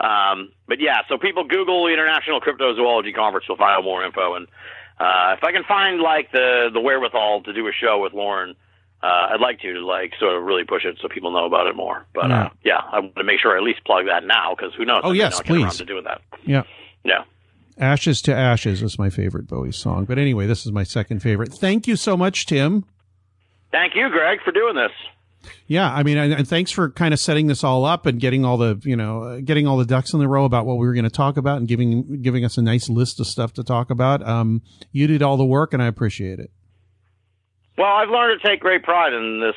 um, 0.00 0.52
but 0.68 0.80
yeah, 0.80 1.00
so 1.08 1.18
people 1.18 1.44
Google 1.44 1.86
the 1.86 1.92
International 1.92 2.40
Cryptozoology 2.40 3.14
Conference, 3.14 3.46
you'll 3.48 3.58
find 3.58 3.76
out 3.76 3.84
more 3.84 4.04
info. 4.04 4.34
And 4.36 4.46
uh, 5.00 5.34
if 5.36 5.42
I 5.42 5.50
can 5.50 5.64
find 5.64 6.00
like 6.00 6.30
the 6.30 6.70
the 6.72 6.80
wherewithal 6.80 7.42
to 7.44 7.52
do 7.52 7.66
a 7.66 7.72
show 7.72 8.00
with 8.00 8.12
Loren, 8.12 8.54
uh, 9.02 9.06
I'd 9.32 9.40
like 9.40 9.60
to 9.60 9.84
like 9.86 10.12
sort 10.18 10.36
of 10.36 10.42
really 10.42 10.64
push 10.64 10.84
it 10.84 10.98
so 11.00 11.08
people 11.08 11.30
know 11.32 11.46
about 11.46 11.66
it 11.66 11.76
more. 11.76 12.04
But 12.14 12.28
Yeah. 12.30 12.44
uh, 12.44 12.48
yeah, 12.64 12.80
I 12.92 13.00
want 13.00 13.16
to 13.16 13.24
make 13.24 13.40
sure 13.40 13.54
I 13.54 13.58
at 13.58 13.62
least 13.62 13.84
plug 13.84 14.06
that 14.06 14.24
now 14.24 14.54
because 14.54 14.74
who 14.74 14.84
knows? 14.84 15.00
Oh, 15.04 15.12
yes, 15.12 15.38
not 15.38 15.46
please. 15.46 15.76
to 15.78 15.84
doing 15.84 16.04
that. 16.04 16.20
yeah. 16.44 16.62
Yeah. 17.04 17.24
Ashes 17.78 18.20
to 18.22 18.34
Ashes 18.34 18.82
is 18.82 18.98
my 18.98 19.08
favorite 19.08 19.46
Bowie 19.48 19.72
song. 19.72 20.04
But 20.04 20.18
anyway, 20.18 20.46
this 20.46 20.66
is 20.66 20.72
my 20.72 20.82
second 20.82 21.20
favorite. 21.20 21.52
Thank 21.54 21.86
you 21.86 21.96
so 21.96 22.14
much, 22.14 22.44
Tim. 22.44 22.84
Thank 23.72 23.94
you, 23.94 24.10
Greg, 24.10 24.40
for 24.44 24.52
doing 24.52 24.74
this. 24.74 24.90
Yeah, 25.66 25.90
I 25.90 26.02
mean, 26.02 26.18
and, 26.18 26.46
thanks 26.46 26.70
for 26.70 26.90
kind 26.90 27.14
of 27.14 27.20
setting 27.20 27.46
this 27.46 27.64
all 27.64 27.86
up 27.86 28.04
and 28.04 28.20
getting 28.20 28.44
all 28.44 28.58
the, 28.58 28.78
you 28.84 28.96
know, 28.96 29.40
getting 29.40 29.66
all 29.66 29.78
the 29.78 29.86
ducks 29.86 30.12
in 30.12 30.18
the 30.18 30.28
row 30.28 30.44
about 30.44 30.66
what 30.66 30.76
we 30.76 30.86
were 30.86 30.92
going 30.92 31.04
to 31.04 31.10
talk 31.10 31.38
about 31.38 31.56
and 31.56 31.66
giving 31.66 32.20
giving 32.20 32.44
us 32.44 32.58
a 32.58 32.62
nice 32.62 32.90
list 32.90 33.18
of 33.20 33.26
stuff 33.26 33.54
to 33.54 33.64
talk 33.64 33.88
about. 33.88 34.26
Um, 34.28 34.60
you 34.92 35.06
did 35.06 35.22
all 35.22 35.38
the 35.38 35.44
work, 35.46 35.72
and 35.72 35.82
I 35.82 35.86
appreciate 35.86 36.38
it. 36.38 36.50
Well, 37.80 37.92
I've 37.92 38.10
learned 38.10 38.38
to 38.42 38.46
take 38.46 38.60
great 38.60 38.82
pride 38.82 39.14
in 39.14 39.40
this. 39.40 39.54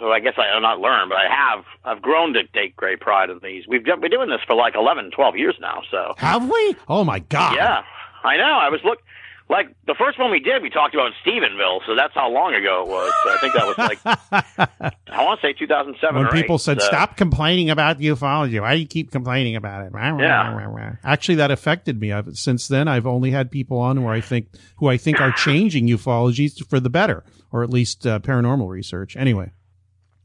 Well, 0.00 0.12
I 0.12 0.20
guess 0.20 0.34
I 0.38 0.46
have 0.52 0.62
not 0.62 0.78
learned, 0.78 1.10
but 1.10 1.18
I 1.18 1.26
have. 1.28 1.64
I've 1.84 2.00
grown 2.00 2.32
to 2.34 2.44
take 2.54 2.76
great 2.76 3.00
pride 3.00 3.30
in 3.30 3.40
these. 3.42 3.64
We've 3.66 3.84
been 3.84 4.00
doing 4.10 4.28
this 4.28 4.38
for 4.46 4.54
like 4.54 4.76
11, 4.76 5.10
12 5.10 5.36
years 5.36 5.56
now. 5.60 5.82
So 5.90 6.14
Have 6.18 6.48
we? 6.48 6.76
Oh 6.86 7.02
my 7.02 7.18
god! 7.18 7.56
yeah, 7.56 7.82
I 8.22 8.36
know. 8.36 8.44
I 8.44 8.68
was 8.68 8.80
look. 8.84 9.00
Like 9.48 9.74
the 9.86 9.94
first 9.98 10.18
one 10.18 10.30
we 10.30 10.40
did, 10.40 10.62
we 10.62 10.70
talked 10.70 10.94
about 10.94 11.12
Stephenville, 11.24 11.80
so 11.86 11.94
that's 11.94 12.14
how 12.14 12.30
long 12.30 12.54
ago 12.54 12.82
it 12.82 12.88
was. 12.88 13.12
So 13.22 13.30
I 13.30 13.36
think 13.38 13.54
that 13.54 13.66
was 13.66 13.78
like 13.78 13.98
I 15.10 15.22
want 15.24 15.40
to 15.40 15.46
say 15.46 15.52
2007. 15.52 16.16
when 16.22 16.30
people 16.32 16.54
eight, 16.56 16.60
said 16.60 16.80
so- 16.80 16.86
stop 16.88 17.16
complaining 17.16 17.70
about 17.70 17.98
ufology 17.98 18.60
why 18.60 18.74
do 18.74 18.80
you 18.80 18.86
keep 18.86 19.10
complaining 19.12 19.54
about 19.56 19.86
it 19.86 19.92
Yeah. 19.94 20.94
actually 21.04 21.36
that 21.36 21.50
affected 21.50 22.00
me 22.00 22.10
I've, 22.12 22.36
since 22.36 22.66
then 22.68 22.88
i've 22.88 23.06
only 23.06 23.30
had 23.30 23.50
people 23.50 23.78
on 23.78 24.02
where 24.02 24.12
i 24.14 24.20
think 24.20 24.48
who 24.78 24.88
i 24.88 24.96
think 24.96 25.20
are 25.20 25.30
changing 25.36 25.86
ufology 25.86 26.50
for 26.68 26.80
the 26.80 26.90
better 26.90 27.22
or 27.52 27.62
at 27.62 27.70
least 27.70 28.06
uh, 28.06 28.18
paranormal 28.18 28.68
research 28.68 29.16
anyway 29.16 29.52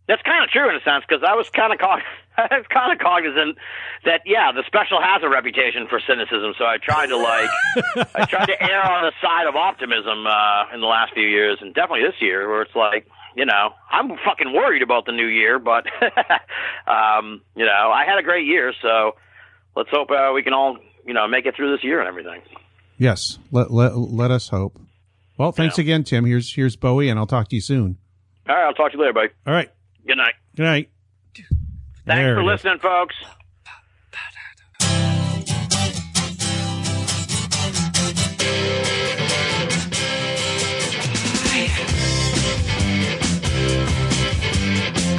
That's 0.08 0.22
kind 0.24 0.39
of 0.50 0.54
true 0.54 0.70
in 0.70 0.76
a 0.76 0.82
sense 0.82 1.06
because 1.08 1.22
I 1.24 1.36
was 1.36 1.50
kind 1.50 1.72
of 1.72 1.78
cog- 1.80 2.02
I 2.38 2.58
was 2.58 2.66
kind 2.74 2.92
of 2.92 2.98
cognizant 3.00 3.58
that 4.06 4.22
yeah, 4.26 4.52
the 4.52 4.64
special 4.66 5.00
has 5.02 5.22
a 5.24 5.30
reputation 5.30 5.88
for 5.88 6.00
cynicism. 6.02 6.54
So 6.58 6.66
I 6.66 6.78
tried 6.82 7.08
to 7.08 7.18
like 7.18 7.50
I 8.16 8.26
tried 8.26 8.48
to 8.48 8.58
err 8.64 8.82
on 8.84 9.04
the 9.06 9.14
side 9.22 9.48
of 9.48 9.56
optimism 9.56 10.26
uh, 10.26 10.74
in 10.74 10.82
the 10.82 10.88
last 10.88 11.14
few 11.14 11.28
years, 11.28 11.58
and 11.62 11.74
definitely 11.74 12.04
this 12.08 12.20
year, 12.22 12.48
where 12.50 12.62
it's 12.64 12.76
like 12.76 13.08
you 13.36 13.46
know 13.46 13.72
I'm 13.92 14.10
fucking 14.26 14.54
worried 14.54 14.82
about 14.82 15.06
the 15.06 15.12
new 15.12 15.28
year, 15.28 15.60
but 15.60 15.86
um, 16.88 17.42
you 17.56 17.66
know 17.66 17.92
I 17.92 18.06
had 18.06 18.18
a 18.20 18.24
great 18.24 18.46
year, 18.48 18.74
so 18.82 19.16
let's 19.76 19.90
hope 19.90 20.10
uh, 20.12 20.32
we 20.34 20.44
can 20.44 20.54
all 20.54 20.78
you 21.06 21.14
know 21.14 21.28
make 21.28 21.46
it 21.46 21.56
through 21.56 21.76
this 21.76 21.84
year 21.84 22.00
and 22.00 22.08
everything. 22.08 22.42
yes 22.98 23.40
let, 23.52 23.72
let, 23.72 23.98
let 23.98 24.30
us 24.32 24.50
hope 24.50 24.78
well 25.38 25.52
thanks 25.52 25.78
Yeah. 25.78 25.84
again 25.84 26.04
tim 26.04 26.26
here's 26.26 26.54
here's 26.54 26.76
bowie 26.76 27.08
and 27.10 27.18
i'll 27.18 27.26
talk 27.26 27.48
to 27.50 27.56
you 27.56 27.62
soon 27.62 27.98
All 28.48 28.56
right, 28.56 28.66
I'll 28.66 28.74
talk 28.74 28.92
to 28.92 28.98
you 28.98 29.02
later, 29.02 29.14
buddy. 29.14 29.30
all 29.48 29.54
right 29.54 29.70
Good 30.10 30.18
night. 30.18 30.34
good 30.56 30.64
night 30.64 30.90
Thanks 31.36 31.52
There 32.08 32.34
for 32.34 32.40
it 32.40 32.44
is. 32.46 32.48
listening, 32.48 32.80
folks. 32.80 33.16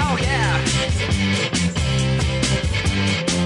Oh 0.03 0.17
yeah. 0.21 0.57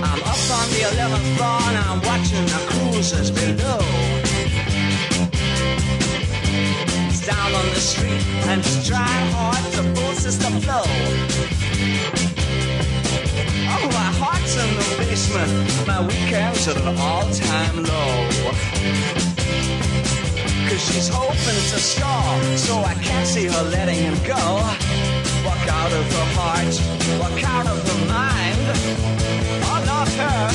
I'm 0.03 0.23
up 0.23 0.43
on 0.59 0.66
the 0.71 0.83
11th 0.93 1.37
floor 1.37 1.61
and 1.69 1.79
I'm 1.79 2.01
watching 2.03 2.45
the 2.47 2.61
cruisers 2.71 3.31
below. 3.31 3.81
It's 7.09 7.27
down 7.27 7.55
on 7.55 7.66
the 7.75 7.81
street 7.81 8.23
and 8.49 8.61
it's 8.61 8.87
dry 8.87 9.16
hard 9.35 9.65
to 9.75 9.83
full 9.95 10.15
system 10.15 10.61
flow. 10.61 10.85
My 15.35 16.01
weekends 16.06 16.69
at 16.69 16.77
an 16.77 16.97
all-time 16.97 17.82
low. 17.82 18.28
Cause 20.69 20.82
she's 20.86 21.09
hoping 21.09 21.61
to 21.73 21.78
score, 21.82 22.56
so 22.56 22.78
I 22.78 22.94
can't 23.02 23.27
see 23.27 23.47
her 23.47 23.62
letting 23.65 23.98
him 23.98 24.15
go. 24.23 24.39
Walk 25.44 25.66
out 25.66 25.90
of 25.90 26.06
her 26.15 26.28
heart, 26.39 26.74
walk 27.19 27.43
out 27.43 27.66
of 27.66 27.82
her 27.82 28.06
mind. 28.06 28.62
Oh, 29.66 29.82
not 29.85 30.06
her. 30.06 30.51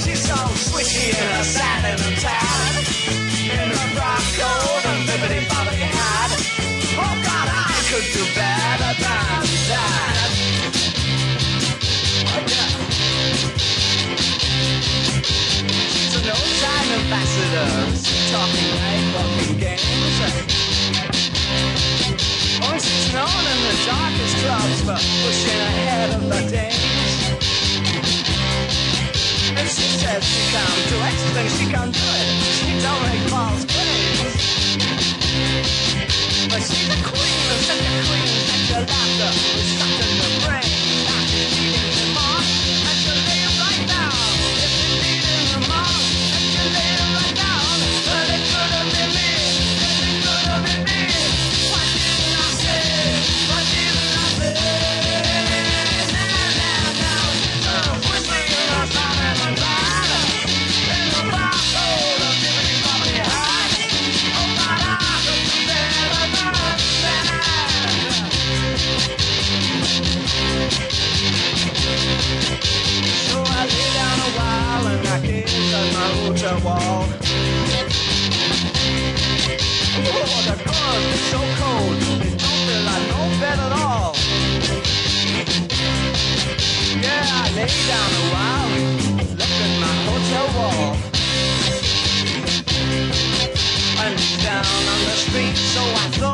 She's 0.00 0.24
so 0.24 0.36
switchy 0.56 1.10
in 1.10 1.28
her 1.36 1.44
satin 1.44 2.00
and 2.00 2.16
tan. 2.16 2.72
In 3.44 3.68
her 3.76 3.88
rock 4.00 4.24
gold 4.40 4.84
and 4.88 5.00
liberty 5.04 5.44
bobby 5.52 5.84
hat. 5.84 6.30
Oh, 6.96 7.14
God, 7.28 7.48
I 7.52 7.76
could 7.92 8.08
do 8.16 8.24
better 8.34 9.02
than 9.02 9.43
old-time 16.34 16.88
ambassador, 16.98 17.70
talking 18.34 18.70
like 18.82 19.06
fucking 19.14 19.54
games. 19.62 20.16
Oh, 22.66 22.74
she's 22.78 23.08
known 23.14 23.44
in 23.52 23.58
the 23.66 23.74
darkest 23.86 24.34
clubs 24.42 24.80
for 24.82 24.98
pushing 25.22 25.60
ahead 25.70 26.10
of 26.16 26.22
the 26.26 26.40
dames. 26.50 27.14
And 29.58 29.68
she 29.68 29.86
says 30.00 30.22
she 30.26 30.42
can't 30.50 30.82
do 30.90 30.96
it, 31.06 31.18
then 31.34 31.48
she 31.56 31.64
can 31.70 31.88
do 31.94 32.06
it. 32.18 32.28
She 32.58 32.70
don't 32.82 33.02
make 33.06 33.24
false 33.30 33.64
claims. 33.70 34.34
But 36.50 36.62
she's 36.66 36.90
a 36.90 36.98
queen, 37.10 37.42
and 37.54 37.62
such 37.68 37.78
a 37.78 37.94
queen 38.10 38.30
that 38.50 38.62
your 38.70 38.82
laughter 38.90 39.93
bed 83.44 83.58
at 83.66 83.72
all. 83.72 84.14
Yeah, 87.04 87.40
I 87.40 87.46
lay 87.56 87.72
down 87.90 88.10
a 88.20 88.24
while, 88.34 88.68
looked 89.40 89.60
at 89.66 89.72
my 89.84 89.94
hotel 90.08 90.46
wall. 90.56 90.90
And 94.04 94.16
down 94.48 94.82
on 94.92 95.00
the 95.08 95.16
street, 95.24 95.56
so 95.74 95.82
I 95.82 96.06
thought. 96.18 96.33